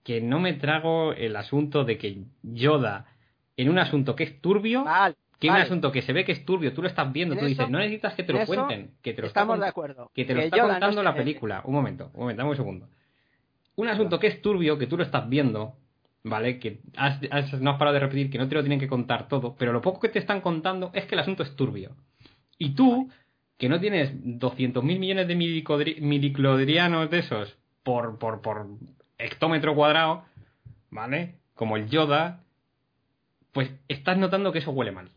que 0.03 0.23
no 0.23 0.41
me 0.41 0.55
trago 0.55 1.13
el 1.13 1.37
asunto 1.37 1.85
de 1.85 1.99
que 1.99 2.23
Yoda 2.43 3.05
en 3.59 3.69
un 3.69 3.79
asunto 3.79 4.17
que 4.17 4.25
es 4.25 4.41
turbio, 4.41 4.83
Vale, 4.85 5.17
que 5.39 5.49
vale. 5.49 5.61
un 5.61 5.67
asunto 5.67 5.93
que 5.93 6.01
se 6.01 6.15
ve 6.15 6.25
que 6.25 6.33
es 6.33 6.47
turbio, 6.47 6.73
tú 6.73 6.81
lo 6.81 6.89
estás 6.89 7.13
viendo, 7.13 7.35
En 7.35 7.41
tú 7.41 7.45
dices, 7.47 7.69
no 7.69 7.77
necesitas 7.77 8.15
que 8.15 8.23
te 8.23 8.33
lo 8.33 8.47
cuenten, 8.47 8.93
que 9.03 9.13
te 9.13 9.21
lo 9.21 9.29
Estamos 9.29 9.61
de 9.61 9.67
acuerdo. 9.67 10.11
que 10.15 10.25
te 10.25 10.33
lo 10.33 10.41
está 10.41 10.57
Yoda 10.57 10.67
no 10.69 10.73
contando 10.77 11.03
la 11.03 11.15
película. 11.15 11.61
Un 11.67 11.75
momento, 11.75 12.11
un 12.15 12.21
momento, 12.21 12.39
dame 12.41 12.51
un 12.53 12.57
segundo. 12.57 12.89
Un 13.77 13.89
asunto 13.89 14.19
que 14.19 14.29
es 14.29 14.41
turbio, 14.41 14.79
que 14.79 14.87
tú 14.87 14.97
lo 14.97 15.03
estás 15.03 15.29
viendo, 15.29 15.77
¿vale? 16.23 16.59
Que 16.59 16.81
has, 16.97 17.21
no 17.61 17.71
has 17.71 17.79
parado 17.79 17.95
de 17.95 18.01
repetir 18.01 18.31
que 18.31 18.39
no 18.39 18.49
te 18.49 18.55
lo 18.55 18.63
tienen 18.63 18.81
que 18.81 18.89
contar 18.89 19.29
todo, 19.29 19.57
pero 19.59 19.73
lo 19.73 19.81
poco 19.81 20.01
que 20.01 20.09
te 20.09 20.19
están 20.19 20.41
contando 20.41 20.91
es 20.95 21.07
que 21.07 21.15
el 21.15 21.21
asunto 21.21 21.43
es 21.43 21.55
turbio. 21.57 21.97
Y 22.59 22.75
tú, 22.75 23.11
que 23.57 23.69
no 23.69 23.81
tienes 23.81 24.15
200.000 24.15 24.83
millones 24.83 25.29
de 25.29 25.35
miliclodrianos 25.35 27.11
de 27.11 27.19
esos 27.19 27.57
por, 27.83 28.19
por, 28.19 28.43
por 28.43 28.67
hectómetro 29.19 29.75
cuadrado, 29.75 30.25
¿vale? 30.91 31.37
Como 31.55 31.77
el 31.77 31.89
Yoda, 31.89 32.43
pues 33.53 33.71
estás 33.89 34.19
notando 34.19 34.53
que 34.53 34.59
eso 34.59 34.71
huele 34.71 34.93
mal. 34.93 35.11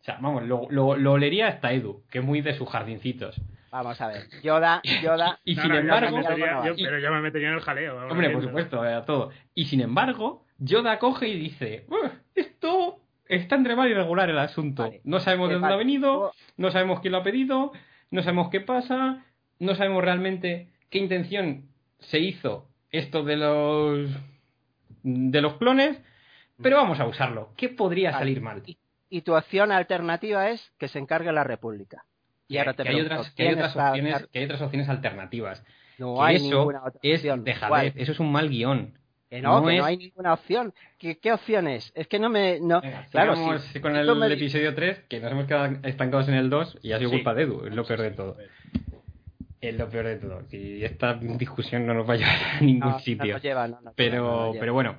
O 0.00 0.04
sea, 0.04 0.18
vamos, 0.20 0.42
lo, 0.44 0.66
lo, 0.70 0.96
lo 0.96 1.12
olería 1.12 1.48
hasta 1.48 1.72
Edu, 1.72 2.02
que 2.10 2.18
es 2.18 2.24
muy 2.24 2.42
de 2.42 2.54
sus 2.54 2.68
jardincitos. 2.68 3.40
Vamos 3.74 4.00
a 4.00 4.06
ver. 4.06 4.22
Yoda, 4.42 4.80
Yoda. 5.02 5.40
Y 5.44 5.56
No, 5.56 5.62
sin 5.62 5.68
no, 5.70 5.74
ya 5.74 5.80
me 5.82 5.88
embargo, 5.88 6.16
metería- 6.18 6.46
algo 6.50 6.60
no 6.60 6.66
yo- 6.68 6.74
y- 6.76 6.84
pero 6.84 6.98
ya 7.00 7.10
me 7.10 7.20
metería 7.20 7.48
en 7.48 7.54
el 7.54 7.60
jaleo. 7.60 8.06
Hombre, 8.08 8.30
por 8.30 8.42
supuesto, 8.42 8.80
a 8.80 9.04
todo. 9.04 9.30
Y 9.52 9.64
sin 9.64 9.80
embargo, 9.80 10.44
Yoda 10.58 11.00
coge 11.00 11.26
y 11.26 11.36
dice, 11.38 11.84
"Uf, 11.88 12.12
esto 12.36 13.00
está 13.26 13.56
entre 13.56 13.74
mal 13.74 13.90
y 13.90 13.94
regular 13.94 14.30
el 14.30 14.38
asunto. 14.38 14.84
Vale. 14.84 15.00
No 15.02 15.18
sabemos 15.18 15.48
de 15.48 15.56
Eh, 15.56 15.58
dónde 15.58 15.74
ha 15.74 15.76
venido, 15.76 16.32
no 16.56 16.70
sabemos 16.70 17.00
quién 17.00 17.10
lo 17.12 17.18
ha 17.18 17.22
pedido, 17.24 17.72
no 18.12 18.22
sabemos 18.22 18.48
qué 18.50 18.60
pasa, 18.60 19.24
no 19.58 19.74
sabemos 19.74 20.04
realmente 20.04 20.68
qué 20.90 20.98
intención 20.98 21.64
se 21.98 22.20
hizo 22.20 22.68
esto 22.92 23.24
de 23.24 23.36
los 23.36 24.08
de 25.02 25.40
los 25.40 25.54
clones, 25.54 26.00
pero 26.62 26.76
vamos 26.76 27.00
a 27.00 27.06
usarlo. 27.06 27.50
¿Qué 27.56 27.68
podría 27.70 28.12
Vale. 28.12 28.20
salir 28.22 28.40
mal? 28.40 28.62
Y, 28.66 28.78
y 29.10 29.22
tu 29.22 29.34
opción 29.34 29.72
alternativa 29.72 30.48
es 30.50 30.72
que 30.78 30.86
se 30.86 31.00
encargue 31.00 31.32
la 31.32 31.42
República. 31.44 32.04
Y 32.48 32.58
ahora 32.58 32.74
te 32.74 32.82
que 32.82 32.88
hay 32.90 33.00
otras, 33.00 33.30
que 33.30 33.42
hay 33.42 33.48
¿quién 33.48 33.58
otras 33.58 33.76
a 33.76 33.88
opciones, 33.90 34.26
que 34.32 34.38
hay 34.38 34.44
otras 34.44 34.62
opciones 34.62 34.88
alternativas. 34.88 35.64
No 35.98 36.16
que 36.16 36.22
hay 36.22 36.36
eso 36.36 36.44
ninguna 36.44 36.80
otra 36.84 37.00
es 37.02 37.18
opción. 37.20 37.44
dejadez, 37.44 37.68
¿Cuál? 37.68 37.92
eso 38.02 38.12
es 38.12 38.20
un 38.20 38.32
mal 38.32 38.48
guion. 38.48 38.98
Que 39.30 39.40
no, 39.42 39.60
no 39.60 39.66
que 39.66 39.74
es- 39.74 39.78
no 39.80 39.84
hay 39.86 39.96
ninguna 39.96 40.32
opción. 40.34 40.74
¿Qué, 40.98 41.18
qué 41.18 41.32
opción 41.32 41.66
es? 41.68 41.90
Es 41.96 42.06
que 42.06 42.18
no 42.18 42.28
me... 42.30 42.60
No... 42.60 42.80
Venga, 42.82 43.06
claro, 43.10 43.58
si- 43.58 43.80
con 43.80 43.96
el 43.96 44.14
me- 44.14 44.32
episodio 44.32 44.74
3, 44.74 45.00
que 45.08 45.20
nos 45.20 45.32
hemos 45.32 45.46
quedado 45.46 45.76
estancados 45.82 46.28
en 46.28 46.34
el 46.34 46.50
2 46.50 46.78
y 46.82 46.92
ha 46.92 46.98
sido 46.98 47.10
Sí. 47.10 47.16
culpa 47.16 47.34
de 47.34 47.42
Edu, 47.44 47.66
es 47.66 47.74
lo 47.74 47.84
peor 47.84 48.00
de 48.02 48.10
todo. 48.12 48.36
Es 49.60 49.76
lo 49.78 49.88
peor 49.88 50.04
de 50.06 50.16
todo. 50.16 50.42
Y 50.52 50.84
esta 50.84 51.14
discusión 51.14 51.86
no 51.86 51.94
nos 51.94 52.08
va 52.08 52.14
a 52.14 52.16
llevar 52.18 52.36
a 52.58 52.60
ningún 52.60 52.90
no, 52.90 52.98
sitio. 53.00 53.38
lleva, 53.38 53.66
pero, 53.96 54.52
pero 54.60 54.74
bueno, 54.74 54.96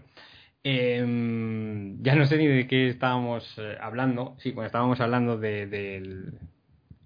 em, 0.64 2.02
ya 2.02 2.16
no 2.16 2.26
sé 2.26 2.38
ni 2.38 2.48
de 2.48 2.68
qué 2.68 2.88
estábamos 2.90 3.54
eh, 3.58 3.78
hablando. 3.80 4.36
Sí, 4.40 4.52
bueno, 4.52 4.66
estábamos 4.66 5.00
hablando 5.00 5.38
de, 5.38 5.68
del- 5.68 6.34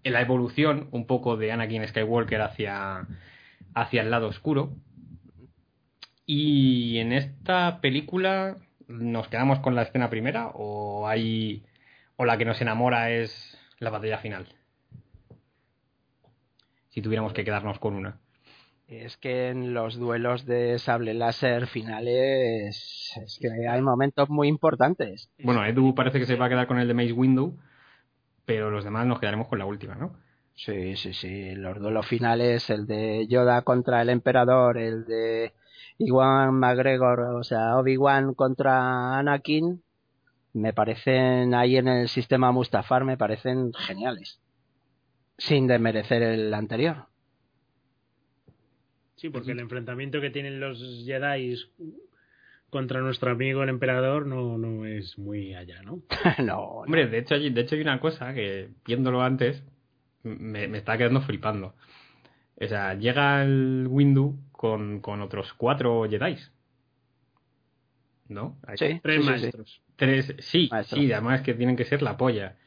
de 0.03 0.09
la 0.09 0.21
evolución 0.21 0.87
un 0.91 1.05
poco 1.05 1.37
de 1.37 1.51
Anakin 1.51 1.87
Skywalker 1.87 2.41
hacia, 2.41 3.07
hacia 3.73 4.01
el 4.01 4.11
lado 4.11 4.27
oscuro. 4.27 4.73
Y 6.25 6.99
en 6.99 7.11
esta 7.11 7.81
película 7.81 8.55
nos 8.87 9.27
quedamos 9.27 9.59
con 9.59 9.75
la 9.75 9.83
escena 9.83 10.09
primera 10.09 10.51
o 10.53 11.07
hay 11.07 11.63
o 12.17 12.25
la 12.25 12.37
que 12.37 12.45
nos 12.45 12.61
enamora 12.61 13.11
es 13.11 13.57
la 13.79 13.89
batalla 13.89 14.17
final. 14.17 14.47
Si 16.89 17.01
tuviéramos 17.01 17.33
que 17.33 17.43
quedarnos 17.43 17.79
con 17.79 17.95
una. 17.95 18.19
Es 18.87 19.17
que 19.17 19.49
en 19.49 19.75
los 19.75 19.97
duelos 19.97 20.45
de 20.45 20.79
sable 20.79 21.13
láser 21.13 21.67
finales 21.67 23.11
es 23.23 23.39
que 23.39 23.67
hay 23.67 23.81
momentos 23.81 24.29
muy 24.29 24.47
importantes. 24.47 25.29
Bueno, 25.43 25.63
Edu 25.63 25.93
parece 25.93 26.19
que 26.19 26.25
se 26.25 26.35
va 26.35 26.47
a 26.47 26.49
quedar 26.49 26.65
con 26.65 26.79
el 26.79 26.87
de 26.87 26.95
Maze 26.95 27.13
Window, 27.13 27.55
pero 28.49 28.71
los 28.71 28.83
demás 28.83 29.05
nos 29.05 29.19
quedaremos 29.19 29.47
con 29.47 29.59
la 29.59 29.67
última, 29.67 29.93
¿no? 29.93 30.17
Sí, 30.55 30.95
sí, 30.95 31.13
sí. 31.13 31.53
Los 31.53 31.79
duelos 31.79 32.07
finales, 32.07 32.67
el 32.71 32.87
de 32.87 33.27
Yoda 33.27 33.61
contra 33.61 34.01
el 34.01 34.09
emperador, 34.09 34.79
el 34.79 35.05
de 35.05 35.53
Iwan 35.99 36.55
McGregor, 36.55 37.19
o 37.19 37.43
sea, 37.43 37.77
Obi-Wan 37.77 38.33
contra 38.33 39.19
Anakin, 39.19 39.83
me 40.53 40.73
parecen 40.73 41.53
ahí 41.53 41.77
en 41.77 41.89
el 41.89 42.07
sistema 42.07 42.51
Mustafar, 42.51 43.05
me 43.05 43.17
parecen 43.17 43.71
geniales. 43.71 44.41
Sin 45.37 45.67
desmerecer 45.67 46.23
el 46.23 46.51
anterior. 46.51 47.05
Sí, 49.17 49.29
porque 49.29 49.51
el 49.51 49.59
enfrentamiento 49.59 50.21
que 50.21 50.31
tienen 50.31 50.59
los 50.59 51.03
Jedi 51.05 51.55
contra 52.69 53.01
nuestro 53.01 53.31
amigo 53.31 53.63
el 53.63 53.69
emperador 53.69 54.25
no, 54.25 54.57
no 54.57 54.85
es 54.85 55.17
muy 55.17 55.55
allá, 55.55 55.81
¿no? 55.83 56.01
no, 56.39 56.43
no. 56.45 56.59
Hombre, 56.59 57.07
de 57.07 57.19
hecho, 57.19 57.35
hay, 57.35 57.49
de 57.49 57.61
hecho 57.61 57.75
hay 57.75 57.81
una 57.81 57.99
cosa 57.99 58.33
que, 58.33 58.69
viéndolo 58.85 59.21
antes, 59.21 59.63
me, 60.23 60.67
me 60.67 60.77
está 60.77 60.97
quedando 60.97 61.21
flipando. 61.21 61.73
O 62.61 62.67
sea, 62.67 62.93
llega 62.95 63.41
el 63.43 63.87
Windu 63.89 64.37
con, 64.51 64.99
con 65.01 65.21
otros 65.21 65.53
cuatro 65.53 66.05
Jedi. 66.09 66.37
¿No? 68.27 68.57
Hay 68.67 68.77
Sí, 68.77 68.99
Tres 69.01 69.17
sí, 69.17 69.21
sí, 69.21 69.37
sí. 69.37 69.41
maestros. 69.41 69.81
Tres, 69.95 70.35
sí, 70.39 70.67
Maestro. 70.71 70.97
sí, 70.99 71.11
además 71.11 71.41
que 71.41 71.53
tienen 71.55 71.75
que 71.75 71.85
ser 71.85 72.01
la 72.01 72.15
polla. 72.17 72.57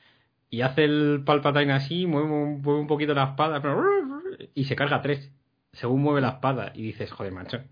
Y 0.51 0.63
hace 0.63 0.85
el 0.85 1.23
Palpatine 1.25 1.73
así, 1.73 2.07
mueve 2.07 2.29
un, 2.29 2.61
mueve 2.63 2.81
un 2.81 2.87
poquito 2.87 3.15
la 3.15 3.25
espada, 3.25 3.63
pero- 3.63 3.83
y 4.55 4.65
se 4.65 4.77
carga 4.77 5.01
tres, 5.03 5.31
según 5.73 6.03
mueve 6.03 6.21
la 6.21 6.31
espada. 6.31 6.73
Y 6.75 6.83
dices, 6.83 7.11
joder, 7.13 7.33
macho, 7.33 7.63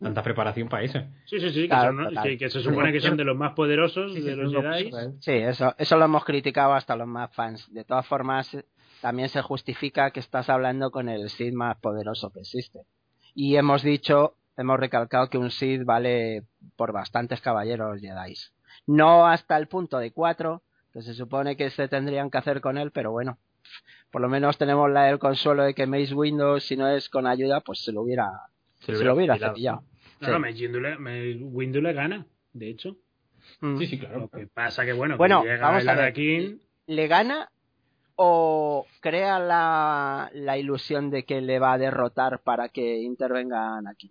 tanta 0.00 0.22
preparación 0.22 0.68
para 0.68 0.84
eso. 0.84 0.98
Sí, 1.26 1.40
sí, 1.40 1.50
sí, 1.50 1.62
que, 1.62 1.68
Claro, 1.68 1.88
son, 1.88 1.96
¿no? 1.96 2.08
total. 2.08 2.24
que, 2.24 2.38
que 2.38 2.50
se 2.50 2.60
supone 2.60 2.92
que 2.92 3.00
son 3.00 3.16
de 3.16 3.24
los 3.24 3.36
más 3.36 3.52
poderosos 3.54 4.12
Sí, 4.14 4.20
de 4.20 4.36
los 4.36 4.52
Jedi. 4.52 4.90
Sí, 5.20 5.32
eso, 5.32 5.74
eso 5.78 5.96
lo 5.98 6.04
hemos 6.04 6.24
criticado 6.24 6.74
hasta 6.74 6.94
los 6.96 7.08
más 7.08 7.34
fans. 7.34 7.72
De 7.72 7.84
todas 7.84 8.06
formas, 8.06 8.56
también 9.00 9.28
se 9.28 9.42
justifica 9.42 10.10
que 10.10 10.20
estás 10.20 10.48
hablando 10.50 10.90
con 10.90 11.08
el 11.08 11.28
Sith 11.30 11.52
más 11.54 11.76
poderoso 11.78 12.30
que 12.30 12.40
existe. 12.40 12.80
Y 13.34 13.56
hemos 13.56 13.82
dicho, 13.82 14.34
hemos 14.56 14.78
recalcado 14.80 15.28
que 15.30 15.38
un 15.38 15.50
Sith 15.50 15.84
vale 15.84 16.44
por 16.76 16.92
bastantes 16.92 17.40
caballeros 17.40 18.00
Jedi. 18.00 18.34
No 18.86 19.26
hasta 19.26 19.56
el 19.56 19.68
punto 19.68 19.98
de 19.98 20.12
cuatro, 20.12 20.62
que 20.92 21.02
se 21.02 21.14
supone 21.14 21.56
que 21.56 21.70
se 21.70 21.88
tendrían 21.88 22.30
que 22.30 22.38
hacer 22.38 22.60
con 22.60 22.78
él, 22.78 22.90
pero 22.90 23.10
bueno, 23.12 23.38
por 24.10 24.22
lo 24.22 24.28
menos 24.28 24.56
tenemos 24.58 24.90
la, 24.90 25.10
el 25.10 25.18
consuelo 25.18 25.62
de 25.64 25.74
que 25.74 25.86
Mace 25.86 26.14
Windows, 26.14 26.64
si 26.64 26.76
no 26.76 26.88
es 26.88 27.08
con 27.08 27.26
ayuda, 27.26 27.60
pues 27.60 27.80
se 27.84 27.92
lo 27.92 28.02
hubiera, 28.02 28.30
se 28.80 29.04
lo 29.04 29.14
hubiera 29.14 29.34
cepillado. 29.34 29.54
cepillado. 29.54 29.80
No, 30.20 30.26
Sí. 30.26 30.32
no, 30.32 30.40
gana, 31.92 32.26
de 32.52 32.70
hecho. 32.70 32.96
Mm. 33.60 33.78
Sí, 33.78 33.86
sí, 33.86 33.98
claro. 33.98 34.20
Lo 34.20 34.28
que 34.28 34.46
pasa 34.48 34.84
que, 34.84 34.92
bueno, 34.92 35.14
que 35.14 35.18
Bueno, 35.18 35.42
llega 35.42 35.66
vamos 35.66 35.82
el 35.82 35.88
a 35.88 35.92
ver. 35.94 36.02
Anakin... 36.04 36.60
¿Le 36.86 37.06
gana 37.06 37.50
o 38.16 38.86
crea 39.00 39.38
la, 39.38 40.30
la 40.34 40.58
ilusión 40.58 41.10
de 41.10 41.24
que 41.24 41.40
le 41.40 41.58
va 41.58 41.74
a 41.74 41.78
derrotar 41.78 42.40
para 42.40 42.68
que 42.68 42.98
intervenga 42.98 43.76
Anakin? 43.76 44.10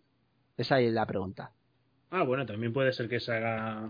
Esa 0.56 0.80
es 0.80 0.94
la 0.94 1.06
pregunta. 1.06 1.52
Ah, 2.10 2.24
bueno, 2.24 2.46
también 2.46 2.72
puede 2.74 2.94
ser 2.94 3.10
que 3.10 3.20
se 3.20 3.34
haga... 3.34 3.90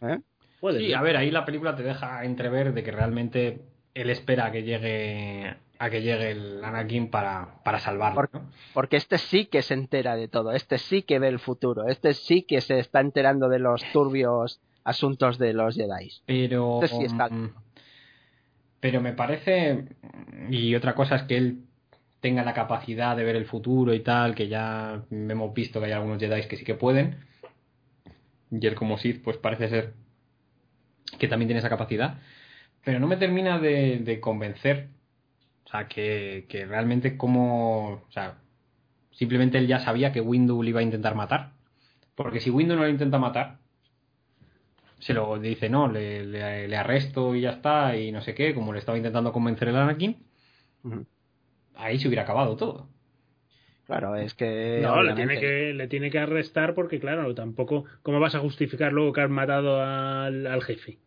¿Eh? 0.00 0.20
Puede 0.60 0.78
Sí, 0.78 0.86
ser. 0.86 0.96
a 0.96 1.02
ver, 1.02 1.16
ahí 1.16 1.30
la 1.32 1.44
película 1.44 1.74
te 1.74 1.82
deja 1.82 2.24
entrever 2.24 2.72
de 2.72 2.84
que 2.84 2.92
realmente 2.92 3.62
él 3.94 4.10
espera 4.10 4.46
a 4.46 4.52
que 4.52 4.62
llegue 4.62 5.56
a 5.82 5.90
que 5.90 6.00
llegue 6.00 6.30
el 6.30 6.62
Anakin 6.62 7.10
para, 7.10 7.60
para 7.64 7.80
salvarlo. 7.80 8.28
Porque 8.72 8.96
este 8.96 9.18
sí 9.18 9.46
que 9.46 9.62
se 9.62 9.74
entera 9.74 10.14
de 10.14 10.28
todo, 10.28 10.52
este 10.52 10.78
sí 10.78 11.02
que 11.02 11.18
ve 11.18 11.26
el 11.26 11.40
futuro, 11.40 11.88
este 11.88 12.14
sí 12.14 12.42
que 12.42 12.60
se 12.60 12.78
está 12.78 13.00
enterando 13.00 13.48
de 13.48 13.58
los 13.58 13.82
turbios 13.92 14.60
asuntos 14.84 15.38
de 15.38 15.52
los 15.54 15.74
Jedi. 15.74 16.12
Pero 16.24 16.80
Este 16.84 16.96
sí 16.96 17.04
está. 17.04 17.28
mm, 17.28 17.52
pero 18.78 19.00
me 19.00 19.12
parece 19.12 19.86
y 20.50 20.72
otra 20.76 20.94
cosa 20.94 21.16
es 21.16 21.22
que 21.24 21.36
él 21.36 21.64
tenga 22.20 22.44
la 22.44 22.54
capacidad 22.54 23.16
de 23.16 23.24
ver 23.24 23.34
el 23.34 23.46
futuro 23.46 23.92
y 23.92 24.00
tal, 24.00 24.36
que 24.36 24.46
ya 24.46 25.02
hemos 25.10 25.52
visto 25.52 25.80
que 25.80 25.86
hay 25.86 25.92
algunos 25.92 26.20
Jedi 26.20 26.46
que 26.46 26.56
sí 26.56 26.64
que 26.64 26.76
pueden. 26.76 27.16
Y 28.52 28.64
él 28.68 28.76
como 28.76 28.98
Sith 28.98 29.20
pues 29.24 29.36
parece 29.36 29.68
ser 29.68 29.94
que 31.18 31.26
también 31.26 31.48
tiene 31.48 31.58
esa 31.58 31.68
capacidad, 31.68 32.18
pero 32.84 33.00
no 33.00 33.08
me 33.08 33.16
termina 33.16 33.58
de, 33.58 33.98
de 33.98 34.20
convencer. 34.20 34.90
Sea, 35.72 35.88
que, 35.88 36.46
que 36.48 36.66
realmente 36.66 37.16
como... 37.16 38.04
O 38.06 38.10
sea, 38.10 38.38
simplemente 39.10 39.58
él 39.58 39.66
ya 39.66 39.78
sabía 39.80 40.12
que 40.12 40.20
Windu 40.20 40.62
le 40.62 40.70
iba 40.70 40.80
a 40.80 40.84
intentar 40.84 41.14
matar. 41.14 41.52
Porque 42.14 42.40
si 42.40 42.50
Windu 42.50 42.76
no 42.76 42.82
lo 42.82 42.88
intenta 42.88 43.18
matar, 43.18 43.58
se 44.98 45.14
lo 45.14 45.38
dice, 45.38 45.70
no, 45.70 45.88
le, 45.88 46.24
le, 46.26 46.68
le 46.68 46.76
arresto 46.76 47.34
y 47.34 47.40
ya 47.40 47.50
está, 47.50 47.96
y 47.96 48.12
no 48.12 48.20
sé 48.20 48.34
qué, 48.34 48.54
como 48.54 48.72
le 48.72 48.80
estaba 48.80 48.98
intentando 48.98 49.32
convencer 49.32 49.68
el 49.68 49.76
Anakin, 49.76 50.18
ahí 51.74 51.98
se 51.98 52.06
hubiera 52.06 52.24
acabado 52.24 52.54
todo. 52.56 52.88
Claro, 53.86 54.14
es 54.14 54.34
que. 54.34 54.80
No, 54.82 55.02
le 55.02 55.14
tiene, 55.14 55.40
que, 55.40 55.72
le 55.72 55.88
tiene 55.88 56.10
que 56.10 56.18
arrestar 56.18 56.74
porque, 56.74 57.00
claro, 57.00 57.34
tampoco... 57.34 57.84
¿Cómo 58.02 58.20
vas 58.20 58.34
a 58.34 58.40
justificar 58.40 58.92
luego 58.92 59.12
que 59.12 59.22
has 59.22 59.30
matado 59.30 59.82
al, 59.82 60.46
al 60.46 60.62
jefe? 60.62 60.98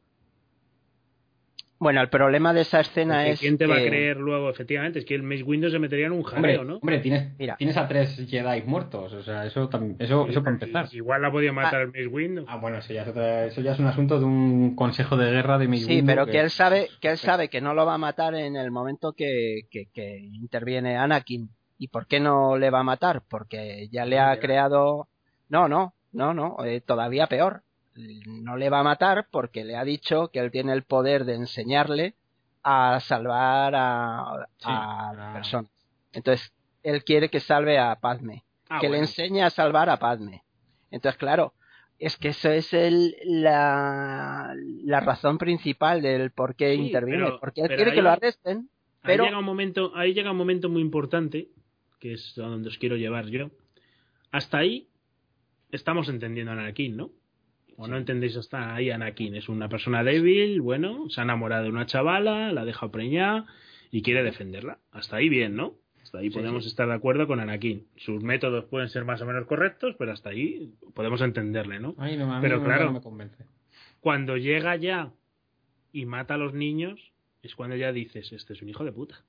Bueno, 1.77 2.02
el 2.02 2.10
problema 2.10 2.53
de 2.53 2.61
esa 2.61 2.80
escena 2.80 3.15
Porque 3.15 3.31
es. 3.31 3.39
¿Quién 3.39 3.57
te 3.57 3.68
va 3.68 3.76
a 3.77 3.81
creer 3.84 4.18
luego? 4.18 4.49
Efectivamente, 4.49 4.99
es 4.99 5.06
que 5.06 5.14
el 5.15 5.23
Mace 5.23 5.43
Windu 5.43 5.69
se 5.69 5.77
metería 5.77 6.06
en 6.07 6.14
un 6.14 6.19
Hombre, 6.19 6.34
jaleo, 6.53 6.64
¿no? 6.64 6.76
hombre 6.77 6.99
tienes, 6.99 7.38
Mira. 7.38 7.57
tienes 7.57 7.76
a 7.77 7.88
tres 7.88 8.15
Jedi 8.30 8.61
muertos, 8.64 9.11
o 9.14 9.22
sea, 9.23 9.45
eso, 9.45 9.69
eso, 9.99 10.27
eso 10.27 10.43
para 10.43 10.53
empezar. 10.56 10.88
Igual 10.93 11.22
la 11.22 11.31
podía 11.31 11.52
matar 11.52 11.81
el 11.81 11.88
Mace 11.88 12.07
Windu. 12.07 12.45
Ah, 12.47 12.56
bueno, 12.57 12.77
eso 12.77 12.93
ya, 12.93 13.02
es 13.03 13.07
otra- 13.10 13.45
eso 13.45 13.61
ya 13.61 13.73
es 13.73 13.80
un 13.80 13.88
asunto 13.88 14.19
de 14.19 14.26
un 14.26 14.76
consejo 14.76 15.18
de 15.18 15.31
guerra 15.31 15.57
de 15.57 15.68
mi 15.68 15.77
Sí, 15.80 16.02
pero 16.06 16.26
que 16.26 16.39
él 16.39 16.49
sabe 16.49 16.89
que 17.02 17.10
él 17.11 17.18
sabe 17.18 17.49
que 17.49 17.60
no 17.61 17.73
lo 17.73 17.85
va 17.85 17.95
a 17.95 17.99
matar 17.99 18.35
en 18.35 18.56
el 18.56 18.72
momento 18.72 19.14
que, 19.14 19.61
que, 19.69 19.88
que 19.93 20.18
interviene 20.19 20.95
Anakin. 20.97 21.49
¿Y 21.77 21.89
por 21.89 22.07
qué 22.07 22.22
no 22.22 22.57
le 22.57 22.69
va 22.69 22.80
a 22.80 22.84
matar? 22.84 23.23
Porque 23.30 23.89
ya 23.91 24.06
le 24.06 24.18
ha 24.18 24.39
creado. 24.39 25.10
No, 25.49 25.68
no, 25.68 25.93
no, 26.14 26.34
no, 26.34 26.56
eh, 26.64 26.80
todavía 26.80 27.27
peor. 27.27 27.64
No 28.26 28.58
le 28.58 28.70
va 28.70 28.80
a 28.80 28.84
matar 28.84 29.28
porque 29.32 29.64
le 29.64 29.76
ha 29.78 29.84
dicho 29.84 30.30
que 30.30 30.40
él 30.40 30.52
tiene 30.52 30.74
el 30.74 30.84
poder 30.84 31.24
de 31.26 31.36
enseñarle 31.36 32.16
a 32.64 33.00
salvar 33.00 33.74
a, 33.76 34.48
Sí, 34.58 34.66
a 34.68 35.10
a- 35.10 35.44
Ah, 38.70 38.80
que 38.82 38.90
le 38.90 38.98
enseñe 39.00 39.42
a 39.44 39.50
salvar 39.50 39.90
a 39.90 39.98
Padme. 39.98 40.44
Entonces, 40.92 41.18
claro, 41.20 41.54
es 42.00 42.18
que 42.18 42.30
eso 42.30 42.50
es 42.50 42.74
el, 42.74 43.16
la, 43.24 44.54
la 44.84 45.00
razón 45.00 45.38
principal 45.38 46.02
del 46.02 46.32
por 46.32 46.56
qué 46.56 46.76
Sí, 46.76 46.82
interviene. 46.88 47.24
pero- 47.26 47.40
porque 47.40 47.62
él 47.62 47.68
quiere 47.68 47.92
ahí- 47.92 47.96
que 47.96 48.02
lo 48.02 48.10
arresten, 48.10 48.70
pero 49.04 49.24
Ahí 49.24 49.30
llega 49.30 49.40
un 49.40 49.46
momento, 49.46 49.92
ahí 49.96 50.14
llega 50.14 50.32
un 50.32 50.38
momento 50.38 50.68
muy 50.70 50.82
importante, 50.82 51.50
que 52.00 52.14
es 52.14 52.38
a 52.40 52.42
donde 52.44 52.70
os 52.70 52.78
quiero 52.78 52.96
llevar 52.98 53.28
yo. 53.28 53.52
Hasta 54.32 54.58
ahí 54.58 54.90
estamos 55.72 56.10
entendiendo 56.10 56.52
a 56.52 56.56
Anakin, 56.56 56.98
¿no? 56.98 57.12
O 57.77 57.88
no 57.88 57.97
entendéis 57.97 58.38
hasta 58.38 58.73
ahí 58.76 58.89
Anakin. 58.89 59.35
Es 59.35 59.49
una 59.49 59.68
persona 59.69 60.03
débil, 60.03 60.61
bueno, 60.61 61.10
se 61.10 61.19
ha 61.19 61.23
enamorado 61.23 61.64
de 61.64 61.69
una 61.69 61.85
chavala, 61.85 62.52
la 62.53 62.64
deja 62.65 62.89
preñada 62.91 63.45
y 63.91 64.02
quiere 64.02 64.23
defenderla. 64.23 64.80
Hasta 64.91 65.18
ahí 65.18 65.27
bien, 65.30 65.56
¿no? 65.56 65.73
Hasta 66.02 66.19
ahí 66.19 66.30
Sí, 66.30 66.38
podemos 66.38 66.64
sí. 66.64 66.69
estar 66.69 66.88
de 66.88 66.93
acuerdo 66.93 67.27
con 67.27 67.39
Anakin. 67.39 67.88
Sus 67.97 68.23
métodos 68.23 68.65
pueden 68.65 68.89
ser 68.89 69.03
más 69.06 69.22
o 69.22 69.26
menos 69.26 69.45
correctos, 69.47 69.95
pero 69.99 70.11
hasta 70.14 70.30
ahí 70.30 70.73
podemos 70.93 71.19
entenderle, 71.22 71.80
¿no? 71.80 71.95
Ay, 71.97 72.15
no, 72.15 72.31
a 72.31 72.38
mí 72.38 72.41
Pero 72.41 72.60
no- 72.60 72.65
claro. 72.65 72.85
no 72.85 72.93
me 72.93 73.02
convence. 73.02 73.43
Cuando 73.99 74.38
llega 74.38 74.76
ya 74.76 75.11
y 75.91 76.06
mata 76.06 76.35
a 76.35 76.38
los 76.38 76.53
niños, 76.53 77.11
es 77.41 77.56
cuando 77.56 77.76
ya 77.76 77.91
dices, 77.91 78.31
este 78.31 78.53
es 78.53 78.61
un 78.61 78.69
hijo 78.69 78.84
de 78.85 78.91
puta. 78.91 79.23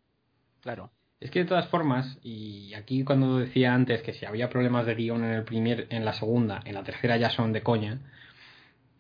claro. 0.61 0.91
Es 1.19 1.31
que 1.31 1.39
de 1.39 1.45
todas 1.47 1.67
formas, 1.69 2.19
y 2.23 2.75
aquí 2.75 3.03
cuando 3.03 3.39
decía 3.39 3.73
antes 3.75 4.03
que 4.03 4.13
si 4.13 4.27
había 4.27 4.51
problemas 4.51 4.85
de 4.85 4.95
guion 4.95 5.25
en 5.25 5.31
el 5.31 5.45
primer, 5.45 5.87
en 5.89 6.05
la 6.05 6.13
segunda, 6.13 6.61
en 6.67 6.75
la 6.75 6.83
tercera 6.85 7.17
ya 7.17 7.31
son 7.31 7.55
de 7.55 7.63
coña, 7.63 8.01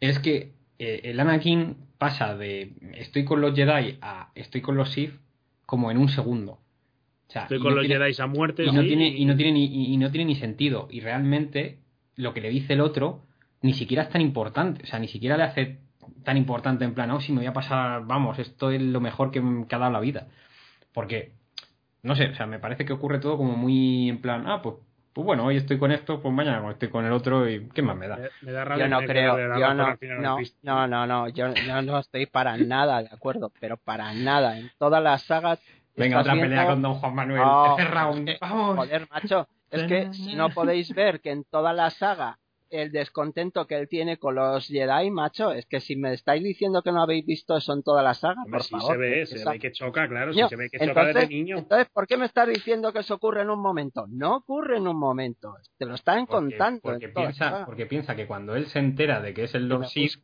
es 0.00 0.18
que 0.18 0.52
eh, 0.78 1.00
el 1.04 1.18
Anakin 1.20 1.76
pasa 1.98 2.36
de 2.36 2.72
estoy 2.94 3.24
con 3.24 3.40
los 3.40 3.54
Jedi 3.54 3.98
a 4.02 4.30
estoy 4.34 4.60
con 4.60 4.76
los 4.76 4.90
Sith 4.92 5.12
como 5.64 5.90
en 5.90 5.98
un 5.98 6.08
segundo. 6.08 6.52
O 7.28 7.32
sea, 7.32 7.42
Estoy 7.42 7.58
con 7.58 7.70
no 7.70 7.76
los 7.76 7.86
tiene- 7.86 8.04
Jedi 8.04 8.22
a 8.22 8.26
muerte. 8.26 8.64
y 8.64 8.70
no 8.70 8.82
tiene 8.82 9.08
y 9.08 9.24
no 9.24 9.36
tiene 9.36 9.52
ni 9.52 9.92
y- 9.92 9.96
no 9.96 10.10
tiene 10.10 10.26
ni 10.26 10.34
sentido 10.36 10.86
y 10.90 11.00
realmente 11.00 11.78
lo 12.14 12.32
que 12.34 12.40
le 12.40 12.50
dice 12.50 12.74
el 12.74 12.80
otro 12.80 13.22
ni 13.62 13.72
siquiera 13.74 14.04
es 14.04 14.10
tan 14.10 14.20
importante 14.20 14.82
o 14.84 14.86
sea 14.86 14.98
ni 14.98 15.08
siquiera 15.08 15.36
le 15.36 15.42
hace 15.42 15.78
tan 16.22 16.36
importante 16.36 16.84
en 16.84 16.94
plan 16.94 17.10
oh 17.10 17.20
si 17.20 17.32
me 17.32 17.38
voy 17.38 17.46
a 17.46 17.52
pasar 17.52 18.06
vamos 18.06 18.38
esto 18.38 18.70
es 18.70 18.80
lo 18.80 19.00
mejor 19.00 19.30
que, 19.32 19.40
me- 19.40 19.66
que 19.66 19.74
ha 19.74 19.78
dado 19.78 19.92
la 19.92 20.00
vida 20.00 20.28
porque 20.92 21.32
no 22.02 22.14
sé 22.14 22.28
o 22.28 22.34
sea 22.34 22.46
me 22.46 22.58
parece 22.60 22.84
que 22.84 22.92
ocurre 22.92 23.18
todo 23.18 23.36
como 23.36 23.56
muy 23.56 24.08
en 24.08 24.20
plan 24.20 24.44
ah 24.46 24.62
pues 24.62 24.76
pues 25.16 25.24
bueno 25.24 25.46
hoy 25.46 25.56
estoy 25.56 25.78
con 25.78 25.92
esto 25.92 26.20
pues 26.20 26.34
mañana 26.34 26.70
estoy 26.70 26.90
con 26.90 27.06
el 27.06 27.12
otro 27.12 27.48
y 27.48 27.70
qué 27.70 27.80
más 27.80 27.96
me 27.96 28.06
da 28.06 28.18
Me, 28.18 28.28
me 28.42 28.52
da 28.52 28.66
rabia 28.66 28.84
Yo 28.84 28.90
no 28.90 29.00
que 29.00 29.06
creo, 29.06 29.58
yo 29.58 29.72
no, 29.72 29.86
al 29.86 29.96
final 29.96 30.20
no, 30.20 30.38
no, 30.62 30.86
no, 30.86 31.06
no, 31.06 31.28
yo, 31.28 31.54
yo 31.54 31.80
no 31.80 31.98
estoy 32.00 32.26
para 32.26 32.58
nada 32.58 33.02
de 33.02 33.08
acuerdo, 33.10 33.50
pero 33.58 33.78
para 33.78 34.12
nada. 34.12 34.58
En 34.58 34.70
todas 34.76 35.02
las 35.02 35.22
sagas. 35.22 35.58
venga 35.96 36.20
otra 36.20 36.34
pelea 36.34 36.66
con 36.66 36.82
Don 36.82 36.96
Juan 36.96 37.14
Manuel 37.14 37.40
round 37.40 38.28
es 38.28 38.38
que, 38.38 38.46
vamos 38.46 38.76
Joder, 38.76 39.08
macho, 39.10 39.48
es 39.70 39.84
que 39.84 40.12
si 40.12 40.34
no 40.34 40.50
podéis 40.50 40.94
ver 40.94 41.22
que 41.22 41.30
en 41.30 41.44
toda 41.44 41.72
la 41.72 41.88
saga 41.88 42.36
el 42.70 42.90
descontento 42.92 43.66
que 43.66 43.76
él 43.76 43.88
tiene 43.88 44.16
con 44.18 44.34
los 44.34 44.66
Jedi, 44.66 45.10
macho, 45.10 45.52
es 45.52 45.66
que 45.66 45.80
si 45.80 45.96
me 45.96 46.12
estáis 46.12 46.42
diciendo 46.42 46.82
que 46.82 46.92
no 46.92 47.02
habéis 47.02 47.24
visto 47.24 47.56
eso 47.56 47.72
en 47.72 47.82
toda 47.82 48.02
la 48.02 48.14
saga, 48.14 48.42
Hombre, 48.44 48.58
por 48.58 48.62
sí 48.62 48.70
favor. 48.72 48.92
se 48.92 48.96
ve, 48.98 49.26
se 49.26 49.48
ve 49.48 49.58
que 49.58 49.72
choca, 49.72 50.08
claro, 50.08 50.32
Coño, 50.32 50.48
se 50.48 50.56
ve 50.56 50.68
que 50.70 50.78
choca 50.86 51.04
desde 51.06 51.28
niño. 51.28 51.58
entonces, 51.58 51.88
¿por 51.92 52.06
qué 52.06 52.16
me 52.16 52.26
estás 52.26 52.48
diciendo 52.48 52.92
que 52.92 52.98
eso 53.00 53.14
ocurre 53.14 53.42
en 53.42 53.50
un 53.50 53.60
momento? 53.60 54.06
No 54.08 54.36
ocurre 54.36 54.78
en 54.78 54.88
un 54.88 54.98
momento. 54.98 55.54
Te 55.78 55.86
lo 55.86 55.94
están 55.94 56.26
porque, 56.26 56.56
contando. 56.56 56.80
porque 56.82 57.08
piensa 57.08 57.64
porque 57.66 57.86
piensa 57.86 58.16
que 58.16 58.26
cuando 58.26 58.56
él 58.56 58.66
se 58.66 58.78
entera 58.78 59.20
de 59.20 59.32
que 59.32 59.44
es 59.44 59.54
el 59.54 59.68
Lord 59.68 59.86
Sith 59.86 60.14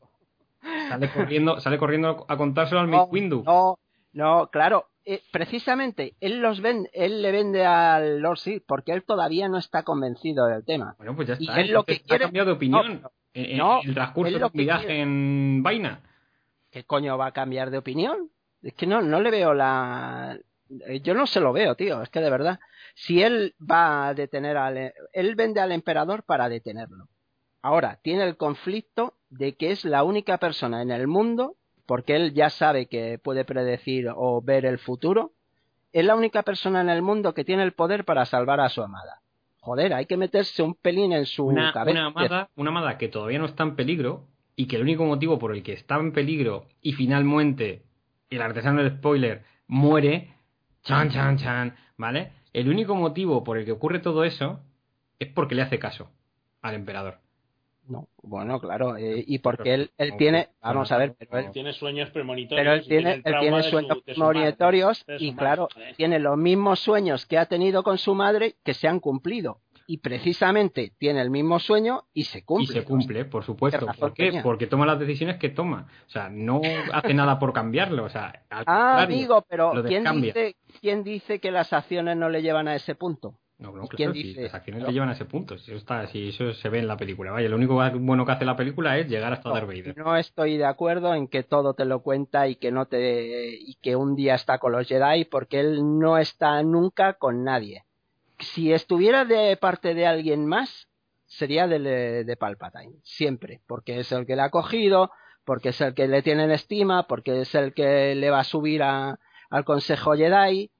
sale 0.88 1.10
corriendo 1.10 1.60
sale 1.60 1.78
corriendo 1.78 2.24
a 2.28 2.36
contárselo 2.36 2.80
al 2.80 3.08
Windu 3.10 3.42
No, 3.44 3.78
no, 4.12 4.48
claro. 4.50 4.86
Eh, 5.04 5.22
precisamente, 5.32 6.14
él 6.20 6.40
los 6.40 6.60
vende, 6.60 6.90
él 6.92 7.22
le 7.22 7.32
vende 7.32 7.64
al 7.66 8.20
Lord 8.20 8.38
Sith 8.38 8.64
porque 8.66 8.92
él 8.92 9.04
todavía 9.04 9.48
no 9.48 9.58
está 9.58 9.82
convencido 9.82 10.46
del 10.46 10.64
tema. 10.64 10.94
Bueno, 10.98 11.14
pues 11.16 11.28
ya 11.28 11.36
Y 11.38 11.44
está. 11.48 11.60
él 11.60 11.72
lo 11.72 11.84
que 11.84 11.92
entonces, 11.92 12.08
quiere- 12.08 12.24
ha 12.24 12.26
cambiado 12.28 12.46
de 12.46 12.52
opinión 12.56 13.02
No, 13.02 13.10
en, 13.34 13.56
no, 13.58 13.80
el 13.82 13.94
transcurso 13.94 14.28
él 14.28 14.34
lo 14.34 14.38
de 14.40 14.44
un 14.46 14.52
que 14.52 14.58
viaje 14.58 15.00
en 15.00 15.62
vaina. 15.62 16.00
¿Qué 16.70 16.84
coño 16.84 17.18
va 17.18 17.26
a 17.26 17.32
cambiar 17.32 17.70
de 17.70 17.78
opinión? 17.78 18.30
Es 18.62 18.74
que 18.74 18.86
no, 18.86 19.02
no 19.02 19.20
le 19.20 19.30
veo 19.30 19.52
la... 19.54 20.38
eh, 20.86 21.00
Yo 21.00 21.14
no 21.14 21.26
se 21.26 21.40
lo 21.40 21.52
veo, 21.52 21.74
tío, 21.74 22.00
es 22.02 22.08
que 22.08 22.20
de 22.20 22.30
verdad. 22.30 22.60
Si 22.94 23.22
él 23.22 23.54
va 23.60 24.08
a 24.08 24.14
detener 24.14 24.56
al... 24.56 24.92
Él 25.12 25.34
vende 25.34 25.60
al 25.60 25.72
emperador 25.72 26.22
para 26.22 26.48
detenerlo. 26.48 27.08
Ahora, 27.60 27.98
tiene 28.02 28.24
el 28.24 28.36
conflicto 28.36 29.14
de 29.30 29.54
que 29.54 29.70
es 29.72 29.84
la 29.84 30.02
única 30.04 30.38
persona 30.38 30.80
en 30.82 30.90
el 30.90 31.06
mundo, 31.08 31.56
porque 31.92 32.16
él 32.16 32.32
ya 32.32 32.48
sabe 32.48 32.86
que 32.86 33.18
puede 33.18 33.44
predecir 33.44 34.08
o 34.16 34.40
ver 34.40 34.64
el 34.64 34.78
futuro, 34.78 35.32
es 35.92 36.02
la 36.02 36.14
única 36.14 36.42
persona 36.42 36.80
en 36.80 36.88
el 36.88 37.02
mundo 37.02 37.34
que 37.34 37.44
tiene 37.44 37.64
el 37.64 37.72
poder 37.74 38.06
para 38.06 38.24
salvar 38.24 38.60
a 38.60 38.70
su 38.70 38.80
amada. 38.82 39.20
Joder, 39.60 39.92
hay 39.92 40.06
que 40.06 40.16
meterse 40.16 40.62
un 40.62 40.74
pelín 40.74 41.12
en 41.12 41.26
su 41.26 41.44
Una, 41.44 41.70
cabeza. 41.70 41.98
una, 41.98 42.06
amada, 42.06 42.48
una 42.56 42.70
amada 42.70 42.96
que 42.96 43.08
todavía 43.08 43.38
no 43.38 43.44
está 43.44 43.64
en 43.64 43.76
peligro 43.76 44.26
y 44.56 44.68
que 44.68 44.76
el 44.76 44.82
único 44.84 45.04
motivo 45.04 45.38
por 45.38 45.54
el 45.54 45.62
que 45.62 45.74
está 45.74 45.96
en 45.96 46.12
peligro 46.12 46.64
y 46.80 46.94
finalmente 46.94 47.82
el 48.30 48.40
artesano 48.40 48.82
del 48.82 48.96
spoiler 48.96 49.44
muere, 49.66 50.34
chan, 50.84 51.10
chan, 51.10 51.36
chan, 51.36 51.76
¿vale? 51.98 52.32
El 52.54 52.70
único 52.70 52.94
motivo 52.94 53.44
por 53.44 53.58
el 53.58 53.66
que 53.66 53.72
ocurre 53.72 53.98
todo 53.98 54.24
eso 54.24 54.60
es 55.18 55.28
porque 55.28 55.54
le 55.54 55.60
hace 55.60 55.78
caso 55.78 56.08
al 56.62 56.74
emperador. 56.74 57.18
No, 57.88 58.06
bueno, 58.22 58.60
claro, 58.60 58.96
eh, 58.96 59.24
y 59.26 59.38
porque 59.40 59.74
él, 59.74 59.90
tiene, 60.16 60.50
vamos 60.62 60.92
a 60.92 60.98
ver, 60.98 61.16
pero 61.18 61.38
él, 61.38 61.50
Tiene 61.50 61.72
sueños 61.72 62.10
premonitorios. 62.10 62.60
pero 62.60 62.72
él 62.74 62.82
y 62.84 62.88
tiene, 62.88 63.22
él 63.24 63.62
sueños 63.64 63.98
de 64.06 64.14
su 64.14 64.20
madre, 64.20 64.32
premonitorios 64.34 65.04
y 65.18 65.32
madre, 65.32 65.36
claro, 65.36 65.68
tiene 65.96 66.18
los 66.20 66.38
mismos 66.38 66.78
sueños 66.78 67.26
que 67.26 67.38
ha 67.38 67.46
tenido 67.46 67.82
con 67.82 67.98
su 67.98 68.14
madre 68.14 68.54
que 68.64 68.72
se 68.74 68.86
han 68.86 69.00
cumplido. 69.00 69.58
y 69.84 69.98
precisamente 69.98 70.92
tiene 70.96 71.20
el 71.20 71.28
mismo 71.28 71.58
sueño 71.58 72.04
y 72.14 72.22
se 72.24 72.38
Y 72.38 72.42
cumple. 72.42 72.72
se 72.80 72.84
cumple, 72.84 73.24
por 73.24 73.42
supuesto. 73.44 73.80
¿Qué 73.80 73.86
razón 73.86 74.00
¿Por 74.00 74.14
qué? 74.14 74.26
tenía? 74.26 74.42
Porque 74.44 74.68
toma 74.68 74.86
las 74.86 74.98
decisiones 75.00 75.36
que 75.38 75.48
toma. 75.50 75.88
O 76.06 76.10
sea, 76.10 76.30
no 76.30 76.60
hace 76.92 77.12
nada 77.12 77.38
por 77.40 77.52
cambiarlo. 77.52 78.04
O 78.04 78.08
sea, 78.08 78.44
al 78.48 78.62
Ah, 78.68 79.06
digo, 79.08 79.44
pero 79.48 79.74
lo 79.74 79.82
¿quién 79.82 80.04
dice, 80.22 80.54
¿quién 80.80 81.02
dice 81.02 81.40
que 81.40 81.50
las 81.50 81.72
acciones 81.72 82.16
no 82.16 82.28
le 82.30 82.42
llevan 82.42 82.68
a 82.68 82.76
ese 82.76 82.94
punto? 82.94 83.34
No, 83.62 83.72
no, 83.72 83.86
¿Quién 83.88 84.10
claro, 84.10 84.14
si 84.14 84.22
dice? 84.24 84.42
las 84.42 84.54
acciones 84.54 84.82
No. 84.82 84.88
le 84.88 84.92
llevan 84.94 85.08
a 85.08 85.12
ese 85.12 85.24
punto. 85.24 85.56
Si 85.56 85.70
eso, 85.70 85.78
está, 85.78 86.06
si 86.08 86.28
eso 86.30 86.52
se 86.52 86.68
ve 86.68 86.80
en 86.80 86.88
la 86.88 86.96
película. 86.96 87.30
Vaya, 87.32 87.48
lo 87.48 87.56
único 87.56 87.80
bueno 88.00 88.26
que 88.26 88.32
hace 88.32 88.44
la 88.44 88.56
película 88.56 88.98
es 88.98 89.08
llegar 89.08 89.32
hasta 89.32 89.50
Darth 89.50 89.66
Vader. 89.66 89.96
No 89.96 90.16
estoy 90.16 90.56
de 90.56 90.64
acuerdo 90.66 91.14
en 91.14 91.28
que 91.28 91.42
todo 91.44 91.74
te 91.74 91.84
lo 91.84 92.02
cuenta 92.02 92.48
y 92.48 92.56
que 92.56 92.72
no 92.72 92.86
te 92.86 93.54
y 93.54 93.76
que 93.76 93.94
un 93.96 94.16
día 94.16 94.34
está 94.34 94.58
con 94.58 94.72
los 94.72 94.86
Jedi 94.88 95.24
porque 95.26 95.60
él 95.60 95.80
no 95.98 96.18
está 96.18 96.62
nunca 96.62 97.14
con 97.14 97.44
nadie. 97.44 97.84
Si 98.38 98.72
estuviera 98.72 99.24
de 99.24 99.56
parte 99.56 99.94
de 99.94 100.06
alguien 100.06 100.46
más 100.46 100.88
sería 101.26 101.66
de, 101.68 102.24
de 102.24 102.36
Palpatine, 102.36 102.96
siempre, 103.04 103.60
porque 103.66 104.00
es 104.00 104.10
el 104.12 104.26
que 104.26 104.34
le 104.36 104.42
ha 104.42 104.50
cogido, 104.50 105.10
porque 105.44 105.68
es 105.70 105.80
el 105.80 105.94
que 105.94 106.08
le 106.08 106.22
tiene 106.22 106.44
en 106.44 106.50
estima, 106.50 107.06
porque 107.06 107.40
es 107.42 107.54
el 107.54 107.72
que 107.72 108.14
le 108.14 108.30
va 108.30 108.40
a 108.40 108.44
subir 108.44 108.82
a- 108.82 109.18
al 109.50 109.64
Consejo 109.64 110.14
Jedi. 110.14 110.70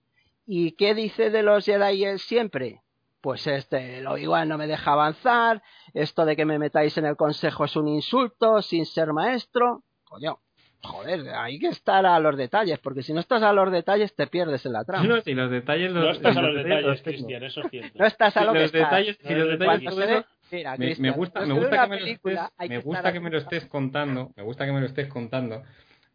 ¿Y 0.47 0.73
qué 0.73 0.95
dice 0.95 1.31
de 1.31 1.43
los 1.43 1.65
Jedi 1.65 2.05
él 2.05 2.19
siempre? 2.19 2.81
Pues 3.21 3.47
este, 3.47 4.01
lo 4.01 4.19
igual 4.19 4.49
no 4.49 4.59
me 4.59 4.67
deja 4.67 4.93
avanzar, 4.93 5.63
esto 5.95 6.25
de 6.25 6.35
que 6.35 6.45
me 6.45 6.59
metáis 6.59 6.99
en 6.99 7.07
el 7.07 7.17
consejo 7.17 7.65
es 7.65 7.77
un 7.77 7.87
insulto, 7.87 8.61
sin 8.63 8.85
ser 8.85 9.13
maestro. 9.13 9.85
Coño, 10.05 10.41
joder, 10.83 11.29
hay 11.33 11.61
que 11.61 11.69
estar 11.69 12.05
a 12.05 12.19
los 12.19 12.37
detalles, 12.37 12.81
porque 12.81 13.05
si 13.05 13.13
no 13.13 13.21
estás 13.21 13.43
a 13.45 13.53
los 13.53 13.71
detalles 13.71 14.13
te 14.17 14.27
pierdes 14.27 14.67
en 14.67 14.73
la 14.73 14.85
trama. 14.85 15.05
No, 15.07 15.21
si 15.21 15.35
los 15.35 15.51
detalles 15.53 15.93
los, 15.93 16.05
No 16.05 16.11
estás 16.11 16.37
a 16.37 16.43
los 16.43 16.57
detalles 16.57 16.85
los. 16.85 17.03
Cristian, 17.03 17.45
eso 17.45 17.61
es 17.61 17.71
cierto. 17.71 17.97
No 17.97 18.07
estás 18.07 18.37
a 18.37 18.41
Sí, 18.41 18.47
lo 18.47 18.53
que 18.55 18.59
los 18.59 18.75
estás. 18.75 18.91
detalles, 18.91 19.19
si 19.23 19.35
los 19.35 19.49
detalles 19.59 19.91
todo 19.91 20.03
eso, 20.03 20.27
Mira, 20.51 20.77
me, 20.77 20.95
me 20.99 21.11
gusta, 21.13 21.47
me 21.47 21.55
gusta 21.55 21.83
que 21.85 21.89
me 21.89 22.01
lo 22.01 22.07
estés, 22.07 22.41
me 22.69 22.79
gusta 22.81 23.13
que 23.13 23.21
me 23.21 23.31
lo 23.31 23.39
estés 23.39 23.67
contando, 23.67 24.33
me 24.37 24.43
gusta 24.43 24.67
que 24.67 24.73
me 24.73 24.81
lo 24.81 24.87
estés 24.87 25.07
contando, 25.09 25.63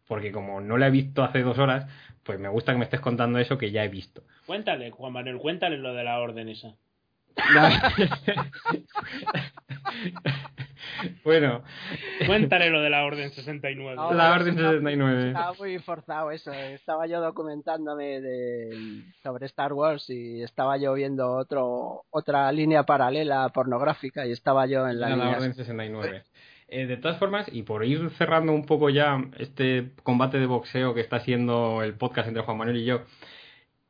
porque 0.06 0.30
como 0.30 0.60
no 0.60 0.76
la 0.76 0.86
he 0.86 0.90
visto 0.90 1.24
hace 1.24 1.40
dos 1.42 1.58
horas, 1.58 1.86
pues 2.28 2.38
me 2.38 2.50
gusta 2.50 2.72
que 2.72 2.78
me 2.78 2.84
estés 2.84 3.00
contando 3.00 3.38
eso 3.38 3.56
que 3.56 3.70
ya 3.70 3.84
he 3.84 3.88
visto. 3.88 4.22
Cuéntale, 4.44 4.90
Juan 4.90 5.14
Manuel, 5.14 5.38
cuéntale 5.38 5.78
lo 5.78 5.94
de 5.94 6.04
la 6.04 6.18
orden 6.18 6.50
esa. 6.50 6.74
bueno, 11.24 11.62
Cuéntale 12.26 12.68
lo 12.68 12.82
de 12.82 12.90
la 12.90 13.04
orden 13.04 13.30
69. 13.30 13.96
No, 13.96 14.12
la 14.12 14.32
orden 14.34 14.48
estaba- 14.56 14.72
69. 14.72 15.28
Estaba 15.28 15.52
muy 15.54 15.78
forzado 15.78 16.30
eso. 16.32 16.52
Estaba 16.52 17.06
yo 17.06 17.20
documentándome 17.22 18.20
de, 18.20 19.04
sobre 19.22 19.46
Star 19.46 19.72
Wars 19.72 20.10
y 20.10 20.42
estaba 20.42 20.76
yo 20.76 20.92
viendo 20.94 21.32
otro, 21.34 22.02
otra 22.10 22.52
línea 22.52 22.82
paralela 22.82 23.48
pornográfica 23.48 24.26
y 24.26 24.32
estaba 24.32 24.66
yo 24.66 24.86
en 24.86 25.00
la 25.00 25.08
la 25.10 25.16
línea. 25.16 25.36
orden 25.38 25.54
69. 25.54 26.24
Eh, 26.70 26.86
de 26.86 26.98
todas 26.98 27.18
formas, 27.18 27.46
y 27.50 27.62
por 27.62 27.82
ir 27.82 28.10
cerrando 28.18 28.52
un 28.52 28.66
poco 28.66 28.90
ya 28.90 29.18
este 29.38 29.92
combate 30.02 30.38
de 30.38 30.44
boxeo 30.44 30.92
que 30.92 31.00
está 31.00 31.20
siendo 31.20 31.82
el 31.82 31.94
podcast 31.94 32.28
entre 32.28 32.42
Juan 32.42 32.58
Manuel 32.58 32.76
y 32.76 32.84
yo, 32.84 33.00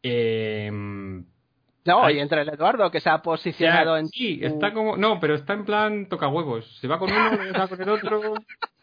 eh, 0.04 0.70
No, 0.72 2.08
y 2.08 2.20
entre 2.20 2.42
el 2.42 2.48
Eduardo 2.50 2.88
que 2.92 3.00
se 3.00 3.10
ha 3.10 3.20
posicionado 3.20 3.96
Ya, 3.96 4.00
en. 4.00 4.06
Sí, 4.06 4.38
está 4.42 4.72
como. 4.72 4.96
No, 4.96 5.18
pero 5.18 5.34
está 5.34 5.54
en 5.54 5.64
plan 5.64 6.06
toca 6.08 6.28
huevos. 6.28 6.78
Se 6.80 6.86
va 6.86 7.00
con 7.00 7.10
uno, 7.10 7.30
se 7.30 7.58
va 7.58 7.66
con 7.66 7.82
el 7.82 7.88
otro. 7.88 8.34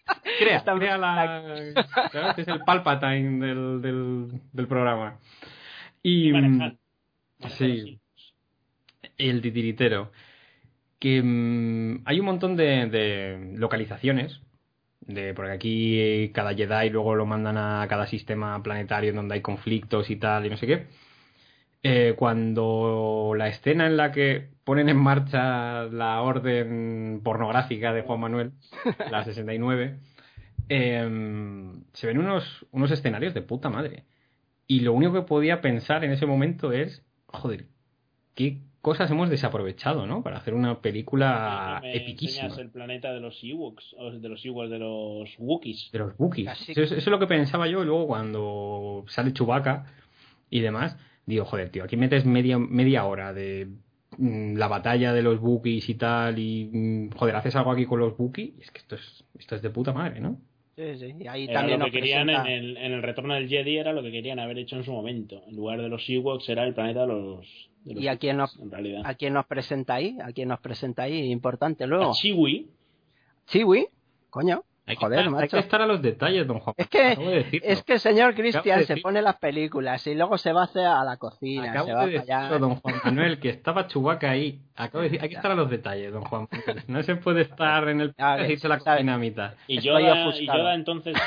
Crea, 0.40 0.58
Está 0.58 0.76
crea 0.76 0.98
la. 0.98 1.74
¿sabes? 2.12 2.40
Es 2.40 2.48
el 2.48 2.60
Palpatine 2.60 3.46
del, 3.46 3.82
del, 3.82 4.28
del 4.52 4.68
programa. 4.68 5.20
Y. 6.04 6.32
Manejar. 6.32 6.76
Sí. 7.58 8.00
El 9.18 9.42
titiritero. 9.42 10.12
Que 11.00 11.22
mm, 11.22 12.04
hay 12.06 12.20
un 12.20 12.26
montón 12.26 12.56
de, 12.56 12.88
de 12.88 13.54
localizaciones. 13.58 14.42
De, 15.02 15.34
porque 15.36 15.52
aquí 15.52 16.32
cada 16.34 16.56
Jedi 16.56 16.90
luego 16.90 17.16
lo 17.16 17.28
mandan 17.28 17.58
a 17.58 17.86
cada 17.88 18.08
sistema 18.08 18.62
planetario 18.64 19.12
en 19.12 19.16
donde 19.18 19.36
hay 19.36 19.42
conflictos 19.42 20.10
y 20.10 20.16
tal, 20.16 20.46
y 20.46 20.50
no 20.50 20.58
sé 20.58 20.68
qué. 20.68 20.88
Eh, 21.88 22.16
cuando 22.18 23.36
la 23.38 23.48
escena 23.48 23.86
en 23.86 23.96
la 23.96 24.12
que 24.12 24.50
ponen 24.64 24.90
en 24.90 24.98
marcha 24.98 25.84
la 25.84 26.20
orden 26.22 27.22
pornográfica 27.24 27.94
de 27.94 28.02
Juan 28.02 28.22
Manuel, 28.22 28.54
la 29.12 29.24
69, 29.24 30.00
eh, 30.68 31.72
se 31.94 32.08
ven 32.08 32.18
unos, 32.18 32.66
unos 32.72 32.90
escenarios 32.90 33.36
de 33.36 33.44
puta 33.44 33.70
madre. 33.70 34.06
Y 34.66 34.80
lo 34.80 34.94
único 34.94 35.14
que 35.14 35.22
podía 35.22 35.62
pensar 35.62 36.04
en 36.04 36.12
ese 36.12 36.26
momento 36.26 36.72
es, 36.72 37.06
joder, 37.28 37.68
qué 38.34 38.62
cosas 38.86 39.10
hemos 39.10 39.32
desaprovechado, 39.32 40.06
¿no? 40.06 40.22
Para 40.22 40.38
hacer 40.38 40.53
una 40.53 40.80
película 40.80 41.80
me 41.82 41.95
epiquísima. 41.98 42.56
el 42.60 42.70
planeta 42.70 43.12
de 43.12 43.20
los 43.20 43.44
Ewoks, 43.44 43.95
o 43.98 44.12
de 44.12 44.30
los 44.30 44.45
Ewoks, 44.45 44.70
de 44.70 44.78
los 44.78 45.30
Wookiees. 45.40 45.90
De 45.91 45.98
los 45.99 46.14
Wookiees. 46.20 46.48
Así 46.49 46.72
Eso, 46.72 46.82
es- 46.84 46.91
eso 46.91 46.99
es 46.99 47.07
lo 47.07 47.18
que 47.18 47.26
pensaba 47.26 47.68
yo 47.68 47.82
y 47.82 47.86
luego 47.86 48.06
cuando 48.06 49.03
sale 49.07 49.34
Chewbacca 49.34 49.86
y 50.52 50.60
demás, 50.60 50.95
digo, 51.26 51.45
joder, 51.45 51.70
tío, 51.72 51.84
aquí 51.84 51.98
metes 51.98 52.26
media, 52.26 52.60
media 52.60 53.06
hora 53.06 53.34
de 53.34 53.68
mm, 54.18 54.56
la 54.56 54.68
batalla 54.68 55.12
de 55.14 55.24
los 55.24 55.40
Wookiees 55.41 55.90
y 55.90 55.95
tal 55.95 56.38
y, 56.38 56.70
mm, 56.72 57.10
joder, 57.18 57.36
haces 57.38 57.56
algo 57.56 57.72
aquí 57.72 57.86
con 57.88 57.99
los 57.99 58.14
Wookiees 58.20 58.53
y 58.57 58.62
es 58.62 58.70
que 58.72 58.80
esto 58.80 58.95
es, 58.95 59.26
esto 59.40 59.56
es 59.56 59.62
de 59.64 59.70
puta 59.72 59.94
madre, 59.94 60.20
¿no? 60.22 60.38
Sí, 60.76 60.84
sí, 60.99 61.14
y 61.22 61.28
ahí 61.28 61.45
Era 61.45 61.53
también 61.62 61.80
lo 61.80 61.86
que 61.86 61.91
querían 61.91 62.28
presenta- 62.28 62.52
en 62.52 62.64
el, 62.64 62.78
en 62.78 62.91
el 62.94 63.02
retorno 63.02 63.34
del 63.34 63.48
Jedi, 63.49 63.78
era 63.78 63.94
lo 63.94 64.03
que 64.03 64.12
querían 64.12 64.40
haber 64.40 64.60
hecho 64.60 64.76
en 64.76 64.84
su 64.84 64.91
momento. 64.91 65.41
En 65.48 65.56
lugar 65.56 65.82
de 65.82 65.90
los 65.90 66.07
Ewoks 66.10 66.48
era 66.49 66.64
el 66.66 66.74
planeta 66.74 67.02
de 67.02 67.07
los. 67.07 67.48
¿Y 67.86 68.07
a 68.07 68.18
quién, 68.18 68.38
nos, 68.38 68.52
Wookiees, 68.57 68.64
En 68.66 68.72
realidad. 68.72 69.02
a 69.06 69.14
quién 69.14 69.34
nos 69.34 69.45
presenta 69.45 69.94
ahí? 69.95 70.18
¿A 70.24 70.32
quién 70.34 70.49
nos 70.49 70.60
presenta 70.60 71.03
ahí? 71.03 71.32
Importante 71.32 71.86
luego. 71.88 72.12
A 72.12 72.14
Chiwi. 72.14 72.68
Chiwi, 73.48 73.88
coño. 74.30 74.64
Hay 74.88 74.98
que, 74.98 75.06
Joder, 75.06 75.20
estar, 75.22 75.34
hay 75.34 75.41
macho. 75.41 75.57
que 75.57 75.62
estar 75.64 75.82
a 75.82 75.88
los 75.88 75.99
detalles, 75.99 76.45
don 76.45 76.60
Juan. 76.60 76.76
Es 76.78 76.88
que, 76.90 77.16
de 77.16 77.60
es 77.64 77.82
que 77.84 77.94
el 77.94 77.99
señor 77.99 78.36
Cristian 78.36 78.82
de 78.82 78.86
se 78.86 78.98
pone 78.98 79.20
las 79.24 79.38
películas 79.38 80.06
y 80.06 80.14
luego 80.14 80.38
se 80.38 80.53
va 80.53 80.66
hacia 80.66 81.02
a 81.02 81.03
la 81.03 81.18
cocina, 81.18 81.72
Acabo 81.72 81.88
se 81.88 81.94
va 81.94 82.06
de 82.06 82.20
allá. 82.20 82.38
decirlo, 82.41 82.60
don 82.60 82.76
Juan 82.76 82.95
Manuel, 83.03 83.40
que 83.40 83.49
estaba 83.49 83.88
Chubaca 83.88 84.30
ahí. 84.30 84.60
Acabo 84.76 84.99
de 85.02 85.06
decir, 85.10 85.24
hay 85.24 85.30
que 85.30 85.36
estar 85.38 85.49
a 85.52 85.56
los 85.56 85.72
detalles, 85.72 86.12
don 86.14 86.24
Juan 86.26 86.48
Manuel. 86.52 86.84
No 86.88 87.02
se 87.02 87.16
puede 87.16 87.41
estar 87.41 87.88
en 87.90 87.99
el 88.02 88.14
A 88.20 88.45
y 88.48 88.52
irse 88.52 88.68
a 88.68 88.70
la 88.70 88.78
cocina 88.78 89.16
a 89.16 89.18
mitad. 89.18 89.53
¿Y 89.68 89.80
Yoda, 89.80 90.02
¿Y 90.02 90.28
ofuscado. 90.28 90.60
Yoda 90.60 90.76
entonces 90.76 91.18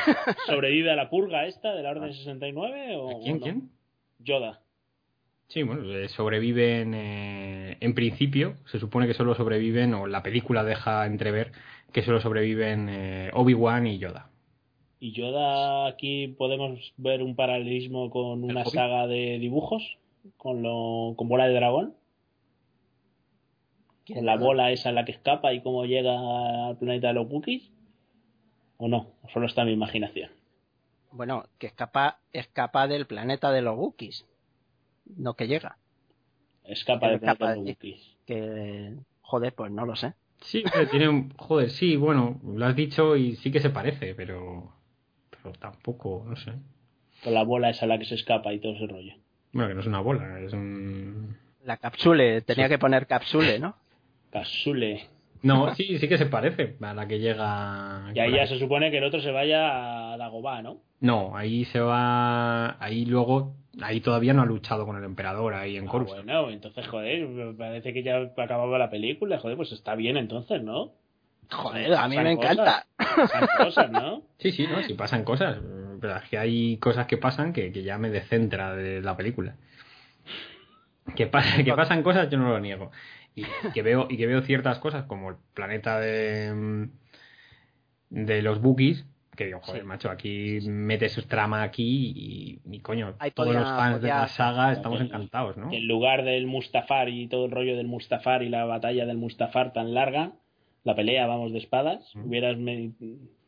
sobrevive 0.47 0.93
a 0.93 0.97
la 0.97 1.11
purga 1.11 1.45
esta 1.47 1.75
de 1.75 1.83
la 1.83 1.91
Orden 1.91 2.13
69? 2.15 2.97
O, 2.97 3.21
¿Quién, 3.21 3.35
o 3.35 3.39
no? 3.39 3.43
quién? 3.43 3.71
Yoda. 4.21 4.61
Sí, 5.49 5.63
bueno, 5.63 5.83
eh, 5.95 6.09
sobreviven 6.11 6.95
eh, 6.95 7.79
en 7.81 7.95
principio, 7.95 8.57
se 8.67 8.79
supone 8.79 9.07
que 9.07 9.15
solo 9.15 9.35
sobreviven, 9.35 9.95
o 9.95 10.07
la 10.07 10.23
película 10.23 10.63
deja 10.63 11.07
entrever 11.07 11.53
que 11.91 12.03
solo 12.03 12.21
sobreviven 12.21 12.89
eh, 12.91 13.31
Obi-Wan 13.33 13.87
y 13.87 13.99
Yoda. 13.99 14.31
¿Y 15.01 15.13
Yoda 15.13 15.87
aquí 15.87 16.29
podemos 16.29 16.93
ver 16.99 17.23
un 17.23 17.35
paralelismo 17.35 18.11
con 18.11 18.45
una 18.45 18.61
Hobbit? 18.61 18.75
saga 18.75 19.07
de 19.07 19.39
dibujos? 19.39 19.97
¿Con, 20.37 20.63
lo, 20.63 21.15
con 21.17 21.29
bola 21.29 21.47
de 21.47 21.55
dragón? 21.55 21.95
¿Con 24.07 24.27
la 24.27 24.37
bola 24.37 24.71
esa 24.71 24.91
en 24.91 24.97
la 24.97 25.05
que 25.07 25.13
escapa 25.13 25.55
y 25.55 25.63
cómo 25.63 25.87
llega 25.87 26.69
al 26.69 26.77
planeta 26.77 27.09
de 27.09 27.15
los 27.15 27.31
Wookiees? 27.31 27.71
¿O 28.77 28.89
no? 28.89 29.13
¿O 29.23 29.29
solo 29.31 29.47
está 29.47 29.63
en 29.63 29.69
mi 29.69 29.73
imaginación? 29.75 30.31
Bueno, 31.11 31.45
que 31.59 31.69
escapa, 31.69 32.19
escapa 32.33 32.87
del 32.87 33.07
planeta 33.07 33.51
de 33.51 33.63
los 33.63 33.79
Wookiees. 33.79 34.27
No 35.17 35.35
que 35.35 35.47
llega. 35.49 35.77
Escapa 36.65 37.07
Que 37.07 37.11
del 37.13 37.21
planeta 37.21 37.33
escapa 37.45 37.51
de 37.55 37.63
de- 37.65 37.71
Wookiees. 37.71 38.17
Que, 38.27 38.95
joder, 39.23 39.55
pues 39.55 39.71
no 39.73 39.87
lo 39.87 39.97
sé. 39.97 40.15
Sí, 40.43 40.63
hombre, 40.65 40.87
tiene 40.87 41.09
un... 41.09 41.31
Joder, 41.37 41.71
sí, 41.71 41.97
bueno, 41.97 42.41
lo 42.45 42.67
has 42.67 42.77
dicho 42.77 43.17
y 43.17 43.37
sí 43.37 43.51
que 43.51 43.61
se 43.61 43.71
parece, 43.71 44.15
pero... 44.15 44.73
Pero 45.31 45.53
tampoco, 45.53 46.25
no 46.29 46.37
sé. 46.37 46.53
Con 47.25 47.35
la 47.35 47.43
bola 47.43 47.71
esa 47.71 47.87
en 47.87 47.89
la 47.91 47.99
que 47.99 48.05
se 48.05 48.15
escapa 48.15 48.53
y 48.53 48.61
todo 48.61 48.75
ese 48.75 48.87
rollo. 48.87 49.15
Bueno, 49.53 49.69
que 49.69 49.75
no 49.75 49.81
es 49.81 49.87
una 49.87 50.01
bola, 50.01 50.41
es 50.41 50.53
un... 50.53 51.37
La 51.65 51.77
capsule, 51.79 52.43
tenía 52.43 52.67
Sí. 52.67 52.71
que 52.71 52.79
poner 52.79 53.07
capsule, 53.07 53.59
¿no? 53.59 53.75
Casule. 54.31 55.09
No, 55.43 55.75
sí, 55.75 55.99
sí 55.99 56.09
que 56.09 56.19
se 56.19 56.27
parece 56.27 56.77
a 56.81 56.95
la 56.95 57.07
que 57.07 57.19
llega... 57.21 58.11
Y 58.15 58.19
ahí 58.19 58.33
ya 58.33 58.47
se 58.47 58.59
supone 58.59 58.91
que 58.91 58.99
el 58.99 59.05
otro 59.05 59.21
se 59.21 59.31
vaya 59.31 60.13
a 60.13 60.17
Dagobah, 60.17 60.63
¿no? 60.63 60.79
No, 61.01 61.37
ahí 61.37 61.65
se 61.67 61.81
va... 61.81 62.83
Ahí 62.83 63.05
luego... 63.05 63.55
Ahí 63.81 64.01
todavía 64.01 64.33
no 64.35 64.43
ha 64.43 64.47
luchado 64.47 64.85
con 64.87 64.97
el 64.97 65.05
emperador 65.05 65.55
ahí 65.55 65.77
en 65.77 65.87
Ah, 65.87 65.91
Coruscant. 65.91 66.25
bueno, 66.25 66.51
entonces, 66.51 66.85
joder, 66.89 67.29
parece 67.57 67.93
que 67.93 68.03
ya 68.03 68.17
acababa 68.37 68.77
la 68.79 68.91
película. 68.91 69.39
Joder, 69.39 69.57
pues 69.57 69.71
está 69.71 69.95
bien 69.95 70.17
entonces, 70.17 70.61
¿no? 70.63 70.93
Joder, 71.51 71.95
a 71.95 72.09
mí 72.09 72.17
Pasan 72.17 72.25
me 72.25 72.33
encanta. 72.33 72.87
cosas, 72.97 73.31
pasan 73.31 73.49
cosas, 73.57 73.91
¿no? 73.93 74.23
Sí, 74.39 74.51
sí, 74.51 74.67
no, 74.67 74.83
sí 74.83 74.95
pasan 74.95 75.23
cosas. 75.23 75.59
Pero 76.01 76.17
es 76.17 76.29
que 76.29 76.39
hay 76.39 76.77
cosas 76.79 77.07
que 77.07 77.19
pasan 77.19 77.53
que, 77.53 77.71
que 77.71 77.85
ya 77.85 77.99
me 77.99 78.11
descentra 78.11 78.75
de 78.75 79.01
la 79.01 79.17
película. 79.17 79.55
Que, 81.15 81.27
pasa, 81.27 81.63
que 81.63 81.73
pasan 81.73 82.03
cosas, 82.03 82.29
yo 82.31 82.37
no 82.39 82.49
lo 82.51 82.61
niego. 82.61 82.91
Y 83.43 83.73
que 83.73 83.83
veo, 83.83 84.07
y 84.11 84.17
que 84.17 84.27
veo 84.27 84.43
ciertas 84.43 84.79
cosas 84.79 85.05
como 85.05 85.31
el 85.31 85.37
planeta 85.55 85.99
de, 86.01 86.53
mm, 86.55 86.91
de 88.11 88.43
los 88.43 88.61
Bookies, 88.61 89.05
que 89.37 89.47
digo, 89.47 89.61
joder, 89.63 89.83
Sí. 89.83 89.87
macho, 89.87 90.11
aquí 90.11 90.59
mete 90.67 91.09
su 91.09 91.23
trama 91.23 91.63
aquí 91.63 92.13
y, 92.17 92.61
y, 92.77 92.81
coño, 92.81 93.15
Ahí 93.21 93.31
todos 93.31 93.49
podía- 93.49 93.61
los 93.61 93.69
fans 93.71 94.03
de 94.03 94.09
la 94.09 94.27
saga 94.29 94.73
estamos 94.73 94.99
que- 94.99 95.05
encantados, 95.05 95.57
¿no? 95.57 95.71
Que 95.71 95.77
en 95.77 95.87
lugar 95.87 96.25
del 96.25 96.47
Mustafar 96.47 97.09
y 97.09 97.29
todo 97.29 97.45
el 97.45 97.53
rollo 97.53 97.77
del 97.77 97.87
Mustafar 97.87 98.43
y 98.43 98.49
la 98.49 98.65
batalla 98.65 99.07
del 99.07 99.17
Mustafar 99.19 99.73
tan 99.73 99.95
larga, 99.95 100.33
la 100.85 100.97
pelea, 100.97 101.27
vamos, 101.27 101.53
de 101.53 101.59
espadas, 101.59 102.13
hubieras... 102.17 102.57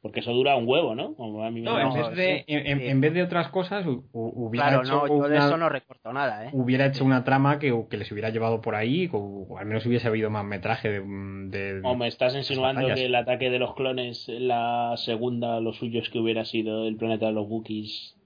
Porque 0.03 0.21
eso 0.21 0.33
dura 0.33 0.57
un 0.57 0.67
huevo, 0.67 0.95
¿no? 0.95 1.15
Como 1.15 1.45
a 1.45 1.51
mí 1.51 1.61
me 1.61 1.67
No, 1.71 1.79
en 1.79 1.93
vez 1.93 2.17
de, 2.17 2.45
sí, 2.47 2.55
en, 2.55 2.67
en- 2.67 2.79
sí. 2.81 2.87
en 2.87 3.01
vez 3.03 3.13
de 3.13 3.23
otras 3.23 3.49
cosas, 3.51 3.85
hu- 3.85 4.03
hu- 4.13 4.33
hubiera 4.35 4.69
Claro, 4.69 4.83
hecho 4.83 4.93
no, 4.95 5.07
yo 5.09 5.29
de 5.29 5.37
una- 5.37 5.47
eso 5.47 5.57
no 5.59 5.69
recorto 5.69 6.11
nada, 6.15 6.47
¿eh? 6.47 6.51
hubiera 6.55 6.87
hecho 6.87 7.05
una 7.05 7.23
trama 7.23 7.59
que, 7.59 7.85
que 7.91 7.97
les 7.99 8.11
hubiera 8.11 8.31
llevado 8.31 8.63
por 8.63 8.77
ahí, 8.77 9.11
o, 9.13 9.19
o 9.19 9.59
al 9.59 9.67
menos 9.67 9.85
hubiese 9.85 10.09
habido 10.09 10.31
más 10.31 10.45
metraje 10.47 10.89
de... 10.89 11.01
de- 11.01 11.81
O 11.85 11.95
me 11.97 12.09
estás 12.09 12.35
insinuando 12.35 12.87
que 12.95 13.05
el 13.05 13.15
ataque 13.15 13.51
de 13.51 13.59
los 13.59 13.75
clones, 13.75 14.25
la 14.29 14.95
segunda, 14.97 15.61
lo 15.61 15.75
suyo 15.75 16.01
es 16.01 16.09
que 16.09 16.19
hubiera 16.19 16.47
sido 16.47 16.89
el 16.89 16.97
planeta 16.97 17.27
de 17.27 17.33
los 17.33 17.47
Wookiees, 17.47 18.17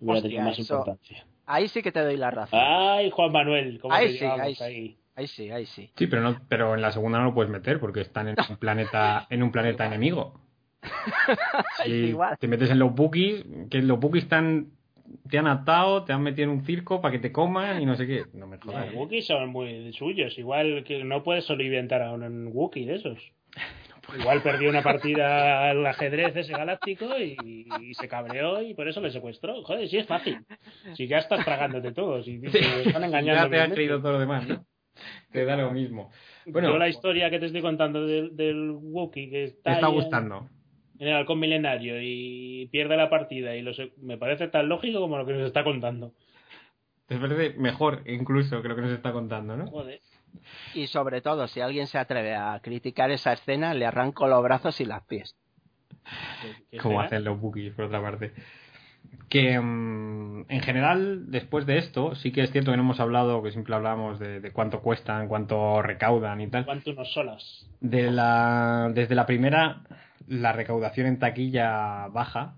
hubiera 0.00 0.16
Hostia, 0.18 0.22
tenido 0.30 0.42
más 0.42 0.58
eso- 0.58 0.74
importancia. 0.74 1.26
Ahí 1.46 1.68
sí 1.68 1.80
que 1.82 1.92
te 1.92 2.00
doy 2.02 2.16
la 2.16 2.32
razón. 2.32 2.58
Ay, 2.60 3.10
Juan 3.10 3.30
Manuel, 3.30 3.78
¿cómo 3.80 3.94
Ahí 3.94 4.06
te 4.08 4.12
sí, 4.14 4.18
llevamos 4.20 4.40
ahí 4.46 4.54
sí. 4.56 4.62
ahí? 4.64 4.96
Ahí 5.14 5.26
sí, 5.28 5.50
ahí 5.50 5.66
sí. 5.66 5.90
Sí, 5.96 6.06
pero 6.08 6.22
no, 6.22 6.40
pero 6.48 6.74
en 6.74 6.82
la 6.82 6.90
segunda 6.92 7.18
no 7.18 7.24
lo 7.26 7.34
puedes 7.34 7.50
meter 7.52 7.78
porque 7.78 8.00
están 8.00 8.26
en 8.28 8.36
un 8.48 8.56
planeta, 8.56 9.26
en 9.30 9.42
un 9.44 9.52
planeta 9.52 9.84
enemigo. 9.86 10.40
Si 11.84 11.90
sí, 11.90 11.92
igual. 12.08 12.36
te 12.38 12.48
metes 12.48 12.70
en 12.70 12.78
los 12.78 12.94
bookies, 12.94 13.44
que 13.70 13.82
los 13.82 13.98
bookies 13.98 14.24
están, 14.24 14.68
te 15.28 15.38
han 15.38 15.46
atado, 15.46 16.04
te 16.04 16.12
han 16.12 16.22
metido 16.22 16.44
en 16.44 16.58
un 16.58 16.64
circo 16.64 17.00
para 17.00 17.12
que 17.12 17.18
te 17.18 17.32
coman 17.32 17.80
y 17.82 17.86
no 17.86 17.96
sé 17.96 18.06
qué. 18.06 18.24
No 18.32 18.46
me 18.46 18.58
jodas. 18.58 18.86
Los 18.86 18.94
Wookiees 18.94 19.26
son 19.26 19.48
muy 19.50 19.92
suyos, 19.92 20.38
igual 20.38 20.84
que 20.84 21.04
no 21.04 21.22
puedes 21.22 21.48
inventar 21.50 22.02
a 22.02 22.12
un 22.12 22.50
Wookiee 22.52 22.86
de 22.86 22.94
esos. 22.96 23.18
Igual 24.18 24.42
perdió 24.42 24.70
una 24.70 24.82
partida 24.82 25.68
al 25.70 25.86
ajedrez 25.86 26.34
ese 26.34 26.52
galáctico 26.52 27.06
y, 27.18 27.36
y 27.80 27.94
se 27.94 28.08
cabreó 28.08 28.60
y 28.62 28.74
por 28.74 28.88
eso 28.88 29.00
le 29.00 29.10
secuestró. 29.10 29.62
Joder, 29.62 29.88
sí 29.88 29.98
es 29.98 30.06
fácil. 30.06 30.38
Si 30.94 31.06
ya 31.06 31.18
estás 31.18 31.44
tragándote 31.44 31.92
todos 31.92 32.26
y 32.26 32.40
te 32.40 32.82
están 32.82 33.04
engañando. 33.04 33.42
Ya 33.42 33.42
te 33.44 33.48
vilmente. 33.50 33.74
creído 33.74 34.00
todo 34.00 34.12
lo 34.12 34.18
demás, 34.20 34.48
¿no? 34.48 34.64
Te 35.30 35.44
da 35.44 35.56
lo 35.56 35.70
mismo. 35.70 36.10
Bueno, 36.46 36.70
Yo 36.70 36.78
la 36.78 36.88
historia 36.88 37.30
que 37.30 37.38
te 37.38 37.46
estoy 37.46 37.60
contando 37.62 38.04
del, 38.06 38.34
del 38.36 38.70
Wookiee 38.72 39.30
que 39.30 39.44
está, 39.44 39.70
te 39.70 39.74
está 39.76 39.86
ahí 39.86 39.92
gustando. 39.94 40.36
en 40.38 40.59
el 41.08 41.14
halcón 41.16 41.40
milenario 41.40 42.00
y 42.00 42.68
pierde 42.70 42.96
la 42.96 43.08
partida 43.10 43.56
y 43.56 43.62
lo 43.62 43.72
sé- 43.74 43.92
me 43.98 44.18
parece 44.18 44.48
tan 44.48 44.68
lógico 44.68 45.00
como 45.00 45.16
lo 45.18 45.26
que 45.26 45.32
nos 45.32 45.46
está 45.46 45.64
contando. 45.64 46.12
Te 47.06 47.16
parece 47.18 47.58
mejor 47.58 48.02
incluso 48.06 48.62
que 48.62 48.68
lo 48.68 48.76
que 48.76 48.82
nos 48.82 48.92
está 48.92 49.12
contando, 49.12 49.56
¿no? 49.56 49.66
Joder. 49.66 50.00
Y 50.74 50.86
sobre 50.86 51.20
todo, 51.20 51.48
si 51.48 51.60
alguien 51.60 51.86
se 51.88 51.98
atreve 51.98 52.36
a 52.36 52.60
criticar 52.62 53.10
esa 53.10 53.32
escena, 53.32 53.74
le 53.74 53.86
arranco 53.86 54.28
los 54.28 54.42
brazos 54.42 54.80
y 54.80 54.84
las 54.84 55.02
pies. 55.04 55.34
¿Qué 56.70 56.78
como 56.78 57.00
hacen 57.00 57.24
los 57.24 57.40
bookies, 57.40 57.74
por 57.74 57.86
otra 57.86 58.00
parte. 58.00 58.32
Que 59.28 59.58
mm, 59.58 60.46
en 60.48 60.60
general, 60.60 61.30
después 61.30 61.66
de 61.66 61.78
esto, 61.78 62.14
sí 62.14 62.32
que 62.32 62.42
es 62.42 62.52
cierto 62.52 62.70
que 62.70 62.76
no 62.76 62.82
hemos 62.84 63.00
hablado, 63.00 63.42
que 63.42 63.50
siempre 63.50 63.74
hablamos 63.74 64.18
de, 64.18 64.40
de 64.40 64.52
cuánto 64.52 64.80
cuestan, 64.80 65.28
cuánto 65.28 65.82
recaudan 65.82 66.40
y 66.40 66.48
tal. 66.48 66.64
¿Cuánto 66.64 66.92
nos 66.92 67.12
solas? 67.12 67.66
De 67.80 68.10
la, 68.10 68.90
desde 68.94 69.14
la 69.14 69.26
primera, 69.26 69.82
la 70.26 70.52
recaudación 70.52 71.06
en 71.06 71.18
taquilla 71.18 72.08
baja. 72.08 72.54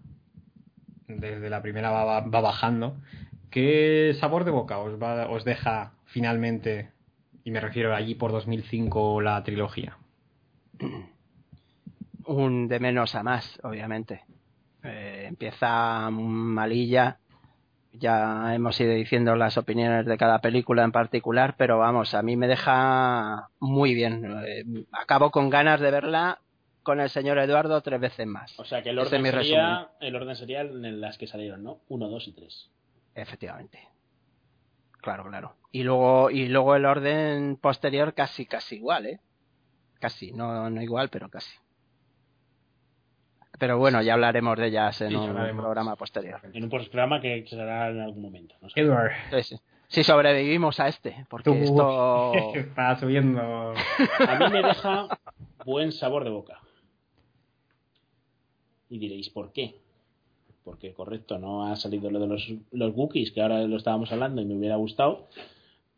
Desde 1.08 1.50
la 1.50 1.62
primera 1.62 1.90
va, 1.90 2.20
va- 2.20 2.40
bajando. 2.40 2.96
¿Qué 3.50 4.16
sabor 4.18 4.44
de 4.44 4.50
boca 4.50 4.78
os, 4.78 5.00
va, 5.02 5.28
os 5.28 5.44
deja 5.44 5.92
finalmente, 6.06 6.90
y 7.44 7.50
me 7.50 7.60
refiero 7.60 7.94
allí 7.94 8.14
por 8.14 8.32
2005, 8.32 9.20
la 9.20 9.42
trilogía? 9.44 9.98
Un 12.26 12.68
de 12.68 12.78
menos 12.80 13.14
a 13.14 13.22
más, 13.22 13.58
obviamente. 13.62 14.22
Eh, 14.84 15.26
empieza 15.28 16.08
malilla. 16.10 17.18
Ya 17.92 18.54
hemos 18.54 18.80
ido 18.80 18.92
diciendo 18.94 19.36
las 19.36 19.58
opiniones 19.58 20.06
de 20.06 20.16
cada 20.16 20.38
película 20.40 20.82
en 20.82 20.92
particular, 20.92 21.56
pero 21.58 21.78
vamos, 21.78 22.14
a 22.14 22.22
mí 22.22 22.36
me 22.36 22.48
deja 22.48 23.48
muy 23.60 23.92
bien. 23.94 24.24
Eh, 24.46 24.64
acabo 24.92 25.30
con 25.30 25.50
ganas 25.50 25.80
de 25.80 25.90
verla 25.90 26.38
con 26.82 27.00
el 27.00 27.08
señor 27.10 27.38
Eduardo 27.38 27.80
tres 27.80 28.00
veces 28.00 28.26
más. 28.26 28.58
O 28.58 28.64
sea 28.64 28.82
que 28.82 28.90
el 28.90 28.98
orden, 28.98 29.24
es 29.26 29.32
sería, 29.32 29.88
el 30.00 30.16
orden 30.16 30.36
sería 30.36 30.60
en 30.62 31.00
las 31.00 31.18
que 31.18 31.26
salieron, 31.26 31.62
¿no? 31.62 31.80
1, 31.88 32.08
2 32.08 32.28
y 32.28 32.32
3. 32.32 32.70
Efectivamente. 33.14 33.88
Claro, 35.00 35.24
claro. 35.24 35.56
Y 35.72 35.82
luego, 35.82 36.30
y 36.30 36.48
luego 36.48 36.76
el 36.76 36.84
orden 36.86 37.56
posterior 37.56 38.14
casi, 38.14 38.46
casi 38.46 38.76
igual, 38.76 39.06
¿eh? 39.06 39.20
Casi, 40.00 40.32
no, 40.32 40.68
no 40.70 40.82
igual, 40.82 41.08
pero 41.08 41.28
casi. 41.28 41.50
Pero 43.58 43.78
bueno, 43.78 44.02
ya 44.02 44.14
hablaremos 44.14 44.58
de 44.58 44.66
ellas 44.68 45.00
en 45.02 45.10
Sí, 45.10 45.14
un 45.14 45.28
hablaremos. 45.30 45.62
programa 45.62 45.94
posterior. 45.96 46.40
En 46.52 46.64
un 46.64 46.70
programa 46.70 47.20
que 47.20 47.44
será 47.48 47.90
en 47.90 48.00
algún 48.00 48.22
momento. 48.22 48.54
No 48.60 48.68
sé. 48.68 48.80
Edward, 48.80 49.12
Sí, 49.30 49.42
sí. 49.42 49.56
Si 49.88 50.02
sobrevivimos 50.02 50.80
a 50.80 50.88
este, 50.88 51.26
porque 51.28 51.50
tú 51.50 51.56
esto... 51.56 52.32
está 52.54 52.96
subiendo. 52.98 53.74
A 54.26 54.36
mí 54.38 54.50
me 54.50 54.62
deja 54.62 55.06
buen 55.66 55.92
sabor 55.92 56.24
de 56.24 56.30
boca. 56.30 56.58
Y 58.92 58.98
diréis, 58.98 59.30
¿por 59.30 59.54
qué? 59.54 59.76
Porque, 60.64 60.92
correcto, 60.92 61.38
no 61.38 61.64
ha 61.64 61.76
salido 61.76 62.10
lo 62.10 62.20
de 62.20 62.26
los, 62.26 62.52
los 62.72 62.94
Wookiees, 62.94 63.32
que 63.32 63.40
ahora 63.40 63.62
lo 63.62 63.78
estábamos 63.78 64.12
hablando 64.12 64.42
y 64.42 64.44
me 64.44 64.54
hubiera 64.54 64.76
gustado. 64.76 65.28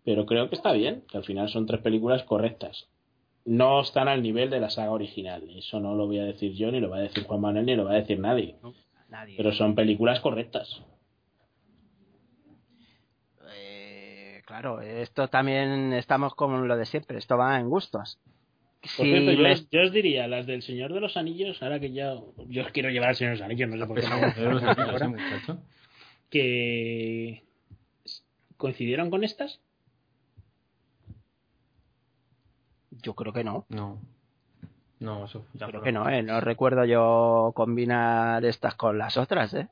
Pero 0.04 0.26
creo 0.26 0.48
que 0.48 0.54
está 0.54 0.70
bien, 0.72 1.02
que 1.10 1.16
al 1.16 1.24
final 1.24 1.48
son 1.48 1.66
tres 1.66 1.80
películas 1.80 2.22
correctas. 2.22 2.86
No 3.44 3.80
están 3.80 4.06
al 4.06 4.22
nivel 4.22 4.48
de 4.48 4.60
la 4.60 4.70
saga 4.70 4.92
original. 4.92 5.42
Eso 5.56 5.80
no 5.80 5.96
lo 5.96 6.06
voy 6.06 6.20
a 6.20 6.24
decir 6.24 6.52
yo, 6.52 6.70
ni 6.70 6.78
lo 6.78 6.88
va 6.88 6.98
a 6.98 7.00
decir 7.00 7.24
Juan 7.24 7.40
Manuel, 7.40 7.66
ni 7.66 7.74
lo 7.74 7.84
va 7.84 7.94
a 7.94 8.00
decir 8.00 8.20
nadie. 8.20 8.54
Nadie. 9.08 9.36
Pero 9.36 9.52
son 9.52 9.74
películas 9.74 10.20
correctas. 10.20 10.80
Eh, 13.56 14.40
claro, 14.46 14.80
esto 14.80 15.26
también 15.26 15.92
estamos 15.94 16.36
con 16.36 16.68
lo 16.68 16.76
de 16.76 16.86
siempre, 16.86 17.18
esto 17.18 17.36
va 17.36 17.58
en 17.58 17.68
gustos. 17.68 18.20
Por 18.96 19.06
Si 19.06 19.12
cierto, 19.12 19.32
yo, 19.32 19.50
os- 19.52 19.70
yo 19.70 19.82
os 19.82 19.92
diría, 19.92 20.28
las 20.28 20.46
del 20.46 20.62
Señor 20.62 20.92
de 20.92 21.00
los 21.00 21.16
Anillos, 21.16 21.62
ahora 21.62 21.80
que 21.80 21.92
ya. 21.92 22.14
Yo 22.48 22.62
os 22.62 22.68
quiero 22.72 22.90
llevar 22.90 23.08
al 23.10 23.14
Señor 23.16 23.32
de 23.34 23.38
los 23.38 23.44
Anillos, 23.46 23.68
no 23.70 23.78
sé 23.78 23.86
por 23.86 24.00
qué. 24.00 24.08
no. 24.08 24.34
Yo 24.36 24.50
los 24.50 24.62
anillos, 24.62 25.02
¿eh, 25.02 25.08
muchacho? 25.08 25.58
que 26.30 27.42
coincidieron 28.56 29.08
con 29.10 29.24
estas. 29.24 29.60
Yo 33.02 33.14
creo 33.14 33.32
que 33.32 33.44
no. 33.44 33.66
No. 33.68 34.00
No, 35.00 35.24
eso 35.26 35.44
ya 35.54 35.66
Creo 35.66 35.82
que 35.82 35.92
no, 35.92 36.08
¿eh? 36.08 36.22
No 36.22 36.40
recuerdo 36.40 36.84
yo 36.84 37.52
combinar 37.54 38.44
estas 38.44 38.74
con 38.76 38.96
las 38.96 39.16
otras, 39.16 39.52
¿eh? 39.54 39.68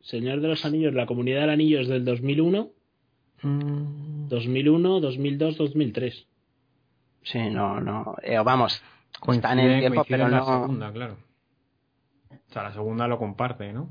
Señor 0.00 0.40
de 0.40 0.48
los 0.48 0.64
Anillos, 0.64 0.92
la 0.94 1.06
Comunidad 1.06 1.42
del 1.42 1.50
Anillo 1.50 1.80
es 1.80 1.88
del 1.88 2.04
2001, 2.04 2.70
Mm, 3.44 4.28
2001, 4.28 5.00
2002, 5.00 5.56
2003. 5.56 6.26
Sí, 7.24 7.38
no, 7.50 7.80
no. 7.80 8.16
Eh, 8.22 8.38
vamos, 8.44 8.82
coincide- 9.20 9.52
en 9.52 9.58
el 9.70 9.80
tiempo, 9.80 10.04
pero 10.08 10.24
en 10.26 10.30
la 10.32 10.38
no. 10.38 10.44
segunda, 10.46 10.92
claro. 10.92 11.16
O 12.30 12.52
sea, 12.52 12.62
la 12.64 12.72
segunda 12.72 13.06
lo 13.08 13.18
comparte, 13.18 13.72
¿no? 13.72 13.90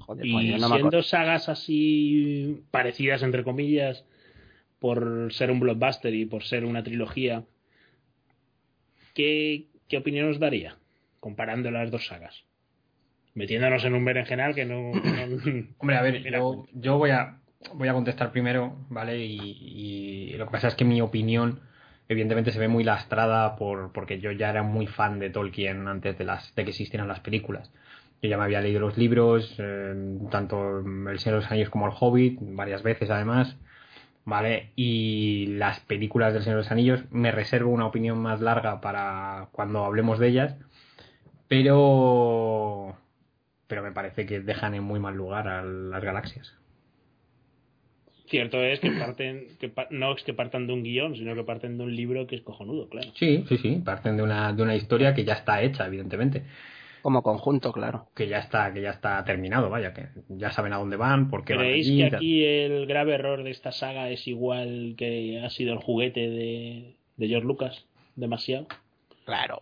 Joder, 0.00 0.26
pues 0.30 0.44
Y 0.44 0.48
yo 0.48 0.58
no 0.58 0.68
me 0.68 0.76
siendo 0.76 1.02
sagas 1.02 1.48
así 1.48 2.62
parecidas, 2.70 3.22
entre 3.22 3.44
comillas, 3.44 4.04
por 4.78 5.32
ser 5.32 5.50
un 5.50 5.60
blockbuster 5.60 6.12
y 6.14 6.26
por 6.26 6.42
ser 6.44 6.64
una 6.64 6.82
trilogía, 6.82 7.44
¿qué, 9.14 9.68
qué 9.88 9.96
opinión 9.98 10.28
os 10.30 10.38
daría 10.38 10.76
comparando 11.20 11.70
las 11.70 11.90
dos 11.90 12.06
sagas? 12.06 12.44
Metiéndonos 13.34 13.84
en 13.84 13.94
un 13.94 14.04
berenjenal 14.04 14.54
que 14.54 14.64
no... 14.64 14.92
no- 14.92 15.64
Hombre, 15.78 15.96
a 15.96 16.02
ver, 16.02 16.20
Mira, 16.22 16.38
yo, 16.38 16.66
yo 16.72 16.98
voy 16.98 17.10
a 17.10 17.40
voy 17.72 17.88
a 17.88 17.94
contestar 17.94 18.30
primero, 18.30 18.76
¿vale? 18.90 19.24
Y, 19.24 20.30
y 20.34 20.36
lo 20.36 20.44
que 20.46 20.52
pasa 20.52 20.68
es 20.68 20.74
que 20.74 20.84
mi 20.84 21.00
opinión, 21.00 21.60
evidentemente, 22.14 22.52
se 22.52 22.58
ve 22.58 22.68
muy 22.68 22.84
lastrada 22.84 23.56
por 23.56 23.92
porque 23.92 24.20
yo 24.20 24.32
ya 24.32 24.50
era 24.50 24.62
muy 24.62 24.86
fan 24.86 25.18
de 25.18 25.30
Tolkien 25.30 25.88
antes 25.88 26.16
de 26.18 26.24
las 26.24 26.54
de 26.54 26.64
que 26.64 26.70
existieran 26.70 27.08
las 27.08 27.20
películas. 27.20 27.72
Yo 28.22 28.28
ya 28.30 28.38
me 28.38 28.44
había 28.44 28.60
leído 28.60 28.80
los 28.80 28.96
libros, 28.96 29.54
eh, 29.58 29.94
tanto 30.30 30.78
El 30.78 31.18
Señor 31.18 31.38
de 31.38 31.42
los 31.42 31.50
Anillos 31.50 31.70
como 31.70 31.86
El 31.86 31.94
Hobbit, 31.98 32.38
varias 32.40 32.82
veces 32.82 33.10
además, 33.10 33.56
¿vale? 34.24 34.72
Y 34.76 35.46
las 35.58 35.80
películas 35.80 36.32
del 36.32 36.42
Señor 36.42 36.58
de 36.58 36.62
los 36.62 36.72
Anillos, 36.72 37.04
me 37.10 37.32
reservo 37.32 37.70
una 37.70 37.86
opinión 37.86 38.18
más 38.18 38.40
larga 38.40 38.80
para 38.80 39.48
cuando 39.52 39.84
hablemos 39.84 40.18
de 40.18 40.28
ellas, 40.28 40.56
pero 41.48 42.96
pero 43.66 43.82
me 43.82 43.92
parece 43.92 44.26
que 44.26 44.40
dejan 44.40 44.74
en 44.74 44.84
muy 44.84 45.00
mal 45.00 45.14
lugar 45.14 45.48
a 45.48 45.62
las 45.62 46.02
galaxias. 46.04 46.54
Cierto 48.34 48.62
es 48.62 48.80
que 48.80 48.90
parten, 48.90 49.46
que 49.60 49.68
pa- 49.68 49.88
no 49.90 50.12
es 50.14 50.22
que 50.22 50.34
partan 50.34 50.66
de 50.66 50.72
un 50.72 50.82
guion, 50.82 51.16
sino 51.16 51.34
que 51.34 51.44
parten 51.44 51.78
de 51.78 51.84
un 51.84 51.94
libro 51.94 52.26
que 52.26 52.36
es 52.36 52.42
cojonudo, 52.42 52.88
claro. 52.88 53.10
Sí, 53.14 53.44
sí, 53.48 53.56
sí, 53.58 53.82
parten 53.84 54.16
de 54.16 54.22
una, 54.22 54.52
de 54.52 54.62
una 54.62 54.74
historia 54.76 55.14
que 55.14 55.24
ya 55.24 55.34
está 55.34 55.62
hecha, 55.62 55.86
evidentemente, 55.86 56.42
Como 57.02 57.22
conjunto, 57.22 57.72
claro. 57.72 58.08
que 58.14 58.28
ya 58.28 58.38
está, 58.38 58.72
que 58.72 58.80
ya 58.82 58.90
está 58.90 59.22
terminado, 59.24 59.68
vaya, 59.70 59.92
que 59.92 60.06
ya 60.28 60.50
saben 60.50 60.72
a 60.72 60.78
dónde 60.78 60.96
van, 60.96 61.28
por 61.30 61.44
qué 61.44 61.54
van 61.54 61.64
¿Creéis 61.66 61.86
allí, 61.88 61.98
que 62.10 62.16
aquí 62.16 62.44
el 62.44 62.86
grave 62.86 63.14
error 63.14 63.42
de 63.44 63.50
esta 63.50 63.72
saga 63.72 64.08
es 64.10 64.26
igual 64.26 64.94
que 64.96 65.40
ha 65.44 65.50
sido 65.50 65.72
el 65.74 65.78
juguete 65.80 66.28
de, 66.30 66.94
de 67.16 67.28
George 67.28 67.46
Lucas? 67.46 67.84
Demasiado. 68.16 68.66
Claro. 69.26 69.60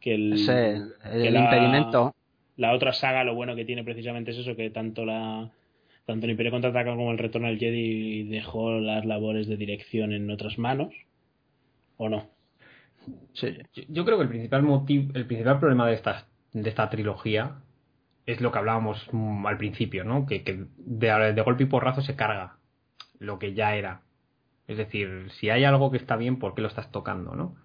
Que 0.00 0.14
el, 0.14 0.32
Es 0.34 0.48
el, 0.48 0.92
que 1.04 1.28
el 1.28 1.34
la- 1.34 1.40
impedimento. 1.44 2.14
La 2.56 2.72
otra 2.72 2.92
saga 2.92 3.24
lo 3.24 3.34
bueno 3.34 3.56
que 3.56 3.64
tiene 3.64 3.82
precisamente 3.82 4.30
es 4.30 4.38
eso, 4.38 4.54
que 4.54 4.70
tanto 4.70 5.04
la 5.04 5.50
tanto 6.06 6.26
el 6.26 6.32
Imperio 6.32 6.52
Contraataca 6.52 6.90
como 6.90 7.10
el 7.10 7.18
Retorno 7.18 7.48
al 7.48 7.58
Jedi 7.58 8.24
dejó 8.24 8.78
las 8.80 9.04
labores 9.04 9.46
de 9.46 9.56
dirección 9.56 10.12
en 10.12 10.30
otras 10.30 10.58
manos, 10.58 10.94
¿o 11.96 12.08
no? 12.08 12.30
Sí. 13.32 13.56
Yo, 13.88 14.04
creo 14.04 14.18
que 14.18 14.24
el 14.24 14.28
principal 14.28 14.62
motivo, 14.62 15.12
el 15.14 15.26
principal 15.26 15.58
problema 15.58 15.86
de 15.86 15.94
esta, 15.94 16.26
de 16.52 16.68
esta 16.68 16.88
trilogía 16.90 17.56
es 18.26 18.40
lo 18.40 18.52
que 18.52 18.58
hablábamos 18.58 19.06
mm, 19.12 19.46
al 19.46 19.58
principio, 19.58 20.04
¿no? 20.04 20.26
Que, 20.26 20.42
que 20.42 20.66
de, 20.76 21.32
de 21.32 21.42
golpe 21.42 21.64
y 21.64 21.66
porrazo 21.66 22.00
se 22.00 22.16
carga 22.16 22.56
lo 23.18 23.38
que 23.38 23.54
ya 23.54 23.74
era. 23.74 24.02
Es 24.66 24.78
decir, 24.78 25.30
si 25.32 25.50
hay 25.50 25.64
algo 25.64 25.90
que 25.90 25.98
está 25.98 26.16
bien, 26.16 26.38
¿por 26.38 26.54
qué 26.54 26.62
lo 26.62 26.68
estás 26.68 26.90
tocando, 26.90 27.34
no? 27.34 27.56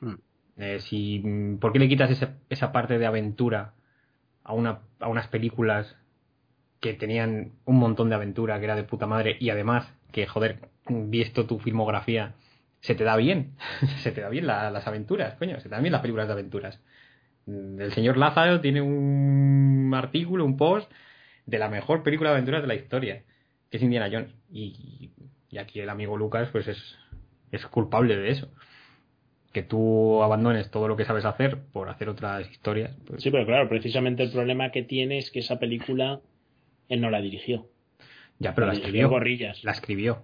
Mm. 0.00 0.14
Eh, 0.58 0.80
si, 0.80 1.22
¿Por 1.60 1.72
qué 1.72 1.78
le 1.78 1.88
quitas 1.88 2.10
esa, 2.10 2.38
esa 2.48 2.72
parte 2.72 2.98
de 2.98 3.06
aventura 3.06 3.74
a, 4.42 4.54
una, 4.54 4.80
a 5.00 5.08
unas 5.08 5.28
películas 5.28 5.96
que 6.80 6.94
tenían 6.94 7.52
un 7.64 7.76
montón 7.78 8.08
de 8.08 8.14
aventura, 8.16 8.58
que 8.58 8.64
era 8.64 8.76
de 8.76 8.84
puta 8.84 9.06
madre, 9.06 9.36
y 9.40 9.50
además 9.50 9.92
que, 10.12 10.26
joder, 10.26 10.60
visto 10.88 11.46
tu 11.46 11.58
filmografía, 11.58 12.34
se 12.80 12.94
te 12.94 13.04
da 13.04 13.16
bien, 13.16 13.52
se 14.02 14.12
te 14.12 14.20
da 14.20 14.28
bien 14.28 14.46
la- 14.46 14.70
las 14.70 14.86
aventuras, 14.86 15.34
coño, 15.34 15.56
se 15.60 15.64
te 15.68 15.74
dan 15.74 15.82
bien 15.82 15.92
las 15.92 16.02
películas 16.02 16.26
de 16.28 16.32
aventuras. 16.34 16.80
Mm, 17.46 17.80
El 17.80 17.92
señor 17.92 18.16
Lázaro 18.16 18.60
tiene 18.60 18.82
un 18.82 19.92
artículo, 19.94 20.44
un 20.44 20.56
post 20.56 20.90
de 21.46 21.58
la 21.58 21.68
mejor 21.68 22.02
película 22.02 22.30
de 22.30 22.36
aventuras 22.36 22.62
de 22.62 22.68
la 22.68 22.74
historia, 22.74 23.22
que 23.70 23.76
es 23.76 23.82
Indiana 23.82 24.08
Jones. 24.12 24.34
Y, 24.50 25.10
y 25.48 25.58
aquí 25.58 25.80
el 25.80 25.88
amigo 25.90 26.16
Lucas, 26.16 26.48
pues 26.52 26.68
es, 26.68 26.98
es 27.52 27.64
culpable 27.66 28.16
de 28.16 28.30
eso. 28.30 28.48
Que 29.52 29.62
tú 29.62 30.22
abandones 30.22 30.70
todo 30.70 30.86
lo 30.88 30.96
que 30.96 31.04
sabes 31.06 31.24
hacer 31.24 31.58
por 31.72 31.88
hacer 31.88 32.08
otras 32.10 32.50
historias. 32.50 32.94
Pues, 33.06 33.22
Sí, 33.22 33.30
pero 33.30 33.46
claro, 33.46 33.68
precisamente 33.68 34.22
el 34.22 34.30
problema 34.30 34.70
que 34.70 34.82
tiene 34.82 35.18
es 35.18 35.30
que 35.30 35.38
esa 35.38 35.58
película 35.58 36.20
él 36.88 37.00
no 37.00 37.10
la 37.10 37.20
dirigió. 37.20 37.66
ya, 38.38 38.54
pero 38.54 38.66
la 38.66 38.74
escribió. 38.74 39.08
Gorrillas. 39.08 39.64
La 39.64 39.72
escribió. 39.72 40.22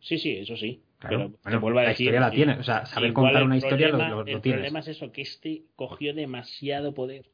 Sí, 0.00 0.18
sí, 0.18 0.36
eso 0.36 0.56
sí. 0.56 0.82
Claro. 0.98 1.16
Pero 1.18 1.30
te 1.30 1.38
Bueno, 1.44 1.60
vuelvo 1.60 1.78
a 1.78 1.82
la 1.84 1.88
decir, 1.90 2.06
historia 2.06 2.20
la 2.20 2.30
tiene. 2.30 2.52
O 2.54 2.62
sea, 2.62 2.84
saber 2.86 3.12
contar 3.12 3.36
el 3.42 3.42
una 3.44 3.56
historia 3.56 3.88
lo, 3.88 3.92
problema- 3.98 4.10
lo- 4.10 4.24
lo 4.24 4.36
El 4.36 4.40
tienes. 4.40 4.60
problema 4.60 4.80
es 4.80 4.88
eso, 4.88 5.12
que 5.12 5.22
este 5.22 5.62
cogió 5.76 6.12
demasiado 6.14 6.92
poder. 6.94 7.26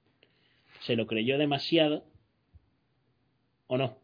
Se 0.81 0.95
lo 0.97 1.07
creyó 1.07 1.39
demasiado. 1.39 2.05
¿O 3.67 3.77
no? 3.77 3.99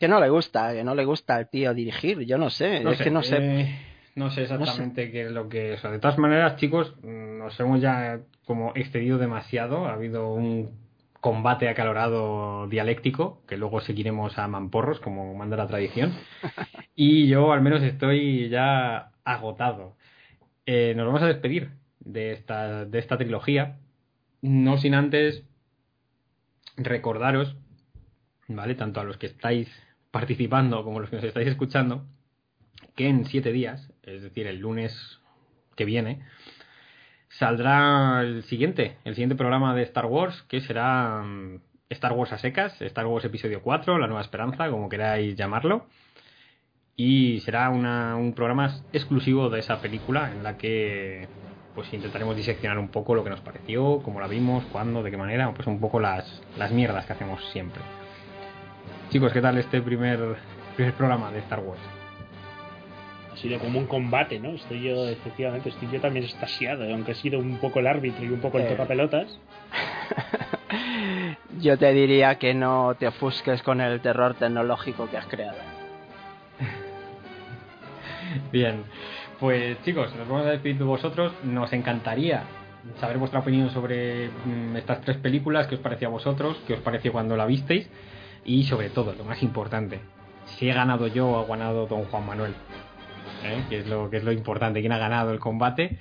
Que 0.00 0.08
no 0.08 0.20
le 0.20 0.28
gusta, 0.30 0.72
que 0.72 0.84
no 0.84 0.94
le 0.94 1.04
gusta 1.04 1.34
al 1.36 1.50
tío 1.50 1.74
dirigir, 1.74 2.20
yo 2.20 2.38
no 2.38 2.50
sé, 2.50 2.80
No 2.80 2.92
es 2.92 2.98
sé, 2.98 3.04
que 3.04 3.10
no 3.10 3.22
sé. 3.22 3.36
eh, 3.40 3.78
no 4.14 4.30
sé 4.30 4.42
exactamente 4.42 5.10
qué 5.10 5.22
es 5.22 5.30
lo 5.32 5.48
que. 5.48 5.72
O 5.74 5.78
sea, 5.78 5.90
de 5.90 5.98
todas 5.98 6.18
maneras, 6.18 6.56
chicos, 6.56 6.94
mm, 7.02 7.38
nos 7.38 7.58
hemos 7.60 7.80
ya 7.80 8.20
como 8.44 8.72
excedido 8.76 9.18
demasiado. 9.18 9.86
Ha 9.86 9.94
habido 9.94 10.32
un 10.32 10.70
combate 11.20 11.68
acalorado 11.68 12.68
dialéctico, 12.68 13.42
que 13.46 13.56
luego 13.56 13.80
seguiremos 13.80 14.38
a 14.38 14.48
mamporros, 14.48 15.00
como 15.00 15.34
manda 15.34 15.56
la 15.56 15.66
tradición. 15.66 16.12
Y 17.00 17.28
yo 17.28 17.52
al 17.52 17.62
menos 17.62 17.80
estoy 17.84 18.48
ya 18.48 19.12
agotado. 19.22 19.96
Eh, 20.66 20.94
nos 20.96 21.06
vamos 21.06 21.22
a 21.22 21.28
despedir 21.28 21.70
de 22.00 22.32
esta, 22.32 22.86
de 22.86 22.98
esta 22.98 23.16
trilogía. 23.16 23.78
No 24.42 24.78
sin 24.78 24.94
antes 24.94 25.44
recordaros, 26.76 27.56
¿vale? 28.48 28.74
Tanto 28.74 29.00
a 29.00 29.04
los 29.04 29.16
que 29.16 29.26
estáis 29.26 29.68
participando 30.10 30.82
como 30.82 30.98
a 30.98 31.02
los 31.02 31.10
que 31.10 31.16
nos 31.16 31.24
estáis 31.24 31.46
escuchando, 31.46 32.04
que 32.96 33.08
en 33.08 33.26
siete 33.26 33.52
días, 33.52 33.92
es 34.02 34.22
decir, 34.22 34.48
el 34.48 34.58
lunes 34.58 35.20
que 35.76 35.84
viene, 35.84 36.22
saldrá 37.28 38.22
el 38.22 38.42
siguiente, 38.44 38.96
el 39.04 39.14
siguiente 39.14 39.36
programa 39.36 39.74
de 39.74 39.82
Star 39.82 40.06
Wars, 40.06 40.42
que 40.48 40.60
será 40.60 41.22
mm, 41.22 41.60
Star 41.90 42.12
Wars 42.12 42.32
a 42.32 42.38
secas, 42.38 42.80
Star 42.82 43.06
Wars 43.06 43.24
Episodio 43.24 43.62
4, 43.62 43.98
La 43.98 44.06
Nueva 44.06 44.22
Esperanza, 44.22 44.68
como 44.70 44.88
queráis 44.88 45.36
llamarlo. 45.36 45.86
Y 46.96 47.40
será 47.40 47.70
un 47.70 48.32
programa 48.34 48.80
exclusivo 48.92 49.50
de 49.50 49.60
esa 49.60 49.80
película 49.80 50.32
en 50.32 50.42
la 50.42 50.58
que 50.58 51.28
pues 51.74 51.92
intentaremos 51.94 52.36
diseccionar 52.36 52.76
un 52.76 52.88
poco 52.88 53.14
lo 53.14 53.22
que 53.22 53.30
nos 53.30 53.40
pareció, 53.40 54.00
cómo 54.02 54.20
la 54.20 54.26
vimos, 54.26 54.64
cuándo, 54.72 55.04
de 55.04 55.12
qué 55.12 55.16
manera, 55.16 55.54
pues 55.54 55.68
un 55.68 55.78
poco 55.78 56.00
las, 56.00 56.42
las 56.56 56.72
mierdas 56.72 57.06
que 57.06 57.12
hacemos 57.12 57.40
siempre. 57.52 57.82
Chicos, 59.10 59.32
¿qué 59.32 59.40
tal 59.40 59.58
este 59.58 59.80
primer, 59.80 60.18
primer 60.74 60.94
programa 60.94 61.30
de 61.30 61.38
Star 61.38 61.60
Wars? 61.60 61.97
Ha 63.38 63.40
sido 63.40 63.60
como 63.60 63.78
un 63.78 63.86
combate, 63.86 64.40
¿no? 64.40 64.50
Estoy 64.50 64.82
yo, 64.82 65.08
efectivamente, 65.08 65.68
estoy 65.68 65.88
yo 65.92 66.00
también 66.00 66.24
estasiado, 66.24 66.82
¿eh? 66.82 66.92
aunque 66.92 67.12
he 67.12 67.14
sido 67.14 67.38
un 67.38 67.58
poco 67.58 67.78
el 67.78 67.86
árbitro 67.86 68.24
y 68.24 68.30
un 68.30 68.40
poco 68.40 68.58
el 68.58 68.64
Eh. 68.64 68.68
tocapelotas. 68.70 69.38
Yo 71.60 71.78
te 71.78 71.92
diría 71.92 72.36
que 72.36 72.52
no 72.54 72.96
te 72.98 73.06
ofusques 73.06 73.62
con 73.62 73.80
el 73.80 74.00
terror 74.00 74.34
tecnológico 74.34 75.08
que 75.08 75.18
has 75.18 75.26
creado. 75.26 75.58
Bien, 78.52 78.82
pues 79.38 79.80
chicos, 79.84 80.14
nos 80.16 80.28
vamos 80.28 80.46
a 80.46 80.50
despedir 80.50 80.78
de 80.78 80.84
vosotros. 80.84 81.32
Nos 81.44 81.72
encantaría 81.72 82.42
saber 83.00 83.18
vuestra 83.18 83.40
opinión 83.40 83.70
sobre 83.70 84.28
mm, 84.28 84.76
estas 84.76 85.00
tres 85.02 85.16
películas, 85.18 85.66
qué 85.68 85.76
os 85.76 85.80
pareció 85.80 86.08
a 86.08 86.10
vosotros, 86.10 86.56
qué 86.66 86.74
os 86.74 86.80
pareció 86.80 87.12
cuando 87.12 87.36
la 87.36 87.46
visteis 87.46 87.88
y 88.44 88.64
sobre 88.64 88.90
todo, 88.90 89.12
lo 89.14 89.24
más 89.24 89.42
importante, 89.42 90.00
si 90.46 90.68
he 90.68 90.72
ganado 90.72 91.06
yo 91.06 91.28
o 91.28 91.44
ha 91.44 91.46
ganado 91.46 91.86
don 91.86 92.04
Juan 92.04 92.26
Manuel. 92.26 92.54
¿Eh? 93.44 93.64
Que, 93.68 93.78
es 93.78 93.86
lo, 93.86 94.10
que 94.10 94.18
es 94.18 94.24
lo 94.24 94.32
importante, 94.32 94.80
quién 94.80 94.92
ha 94.92 94.98
ganado 94.98 95.32
el 95.32 95.38
combate 95.38 95.98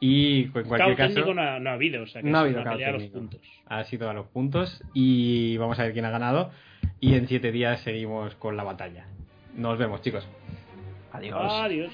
y 0.00 0.44
en 0.44 0.50
cualquier 0.52 0.78
Caos 0.78 0.96
caso... 0.96 1.14
técnico 1.14 1.34
no 1.34 1.42
ha, 1.42 1.58
no 1.58 1.70
ha 1.70 1.72
habido, 1.74 2.02
o 2.02 2.06
sea 2.06 2.22
que 2.22 2.28
No 2.28 2.38
ha 2.38 2.40
habido 2.42 2.60
una 2.60 2.64
caos 2.64 2.76
pelea 2.76 2.88
a 2.88 2.92
los 2.92 3.04
puntos. 3.04 3.40
ha 3.66 3.84
sido 3.84 4.10
a 4.10 4.14
los 4.14 4.26
puntos 4.26 4.82
y 4.94 5.56
vamos 5.56 5.78
a 5.78 5.84
ver 5.84 5.92
quién 5.92 6.04
ha 6.04 6.10
ganado 6.10 6.50
y 7.00 7.14
en 7.14 7.28
siete 7.28 7.52
días 7.52 7.80
seguimos 7.80 8.34
con 8.36 8.56
la 8.56 8.64
batalla. 8.64 9.06
Nos 9.56 9.78
vemos 9.78 10.02
chicos. 10.02 10.26
Adiós. 11.12 11.36
Adiós. 11.40 11.92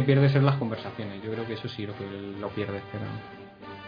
Que 0.00 0.06
que 0.06 0.12
pierdes 0.14 0.34
es 0.34 0.42
las 0.42 0.56
conversaciones. 0.56 1.22
Yo 1.22 1.30
creo 1.32 1.46
que 1.46 1.54
eso 1.54 1.68
sí 1.68 1.86
lo 1.86 1.94
que 1.96 2.04
lo 2.40 2.48
pierdes, 2.50 2.82
pero 2.92 3.04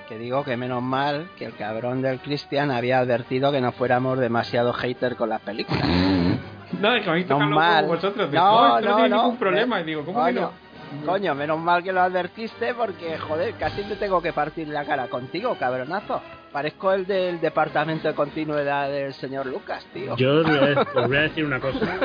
Que 0.08 0.18
digo 0.18 0.42
que 0.44 0.56
menos 0.56 0.82
mal 0.82 1.28
que 1.36 1.44
el 1.44 1.54
cabrón 1.54 2.02
del 2.02 2.18
Christian 2.20 2.70
había 2.70 2.98
advertido 2.98 3.52
que 3.52 3.60
no 3.60 3.72
fuéramos 3.72 4.18
demasiado 4.18 4.72
hater 4.72 5.16
con 5.16 5.28
las 5.28 5.40
películas. 5.40 5.84
No, 6.80 6.94
es 6.94 7.02
que 7.02 7.10
habéis 7.10 7.26
No 7.28 7.34
tocado 7.34 7.50
mal. 7.50 7.84
vosotros. 7.86 8.30
Digo, 8.30 8.42
No, 8.44 8.80
no, 8.80 8.94
tiene 8.94 9.08
no. 9.08 9.16
ningún 9.22 9.36
problema. 9.38 9.80
Y 9.80 9.84
digo, 9.84 10.04
¿cómo 10.04 10.24
que 10.24 10.32
Coño, 10.34 10.52
no? 11.00 11.04
coño, 11.06 11.34
menos 11.34 11.58
mal 11.58 11.82
que 11.82 11.92
lo 11.92 12.00
advertiste 12.00 12.74
porque, 12.74 13.18
joder, 13.18 13.54
casi 13.54 13.82
te 13.82 13.96
tengo 13.96 14.22
que 14.22 14.32
partir 14.32 14.68
la 14.68 14.84
cara 14.84 15.08
contigo, 15.08 15.56
cabronazo. 15.58 16.22
Parezco 16.52 16.92
el 16.92 17.06
del 17.06 17.40
departamento 17.40 18.06
de 18.06 18.14
continuidad 18.14 18.88
del 18.88 19.12
señor 19.14 19.46
Lucas, 19.46 19.84
tío. 19.92 20.16
Yo 20.16 20.36
os 20.40 20.46
voy, 20.46 20.58
a, 20.58 20.80
os 21.00 21.08
voy 21.08 21.16
a 21.16 21.20
decir 21.22 21.44
una 21.44 21.58
cosa, 21.58 21.98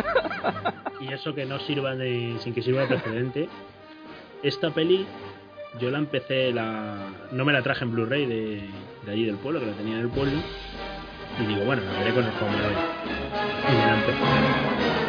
y 1.00 1.14
eso 1.14 1.34
que 1.36 1.46
no 1.46 1.60
sirva 1.60 1.94
de, 1.96 2.36
sin 2.40 2.54
que 2.56 2.64
sirva 2.64 2.82
de 2.82 2.88
precedente. 2.88 3.48
Esta 4.44 4.70
peli, 4.72 5.06
yo 5.80 5.90
la 5.90 5.98
empecé, 5.98 6.52
la 6.54 6.98
no 7.32 7.46
me 7.46 7.54
la 7.54 7.62
traje 7.62 7.84
en 7.84 7.92
Blu-ray 7.92 8.26
de, 8.26 8.70
de 9.06 9.12
allí 9.12 9.26
del 9.26 9.38
pueblo, 9.38 9.60
que 9.60 9.66
la 9.66 9.74
tenía 9.74 9.96
en 9.96 10.02
el 10.02 10.10
pueblo, 10.10 10.34
y 11.42 11.46
digo, 11.46 11.66
bueno, 11.66 11.82
la 11.84 12.00
veré 12.00 12.14
con 12.14 12.24
el 12.24 12.32
Manuel. 12.32 12.74
Y 13.68 13.72
me 13.72 13.86
la 13.86 13.96
empecé. 13.96 15.05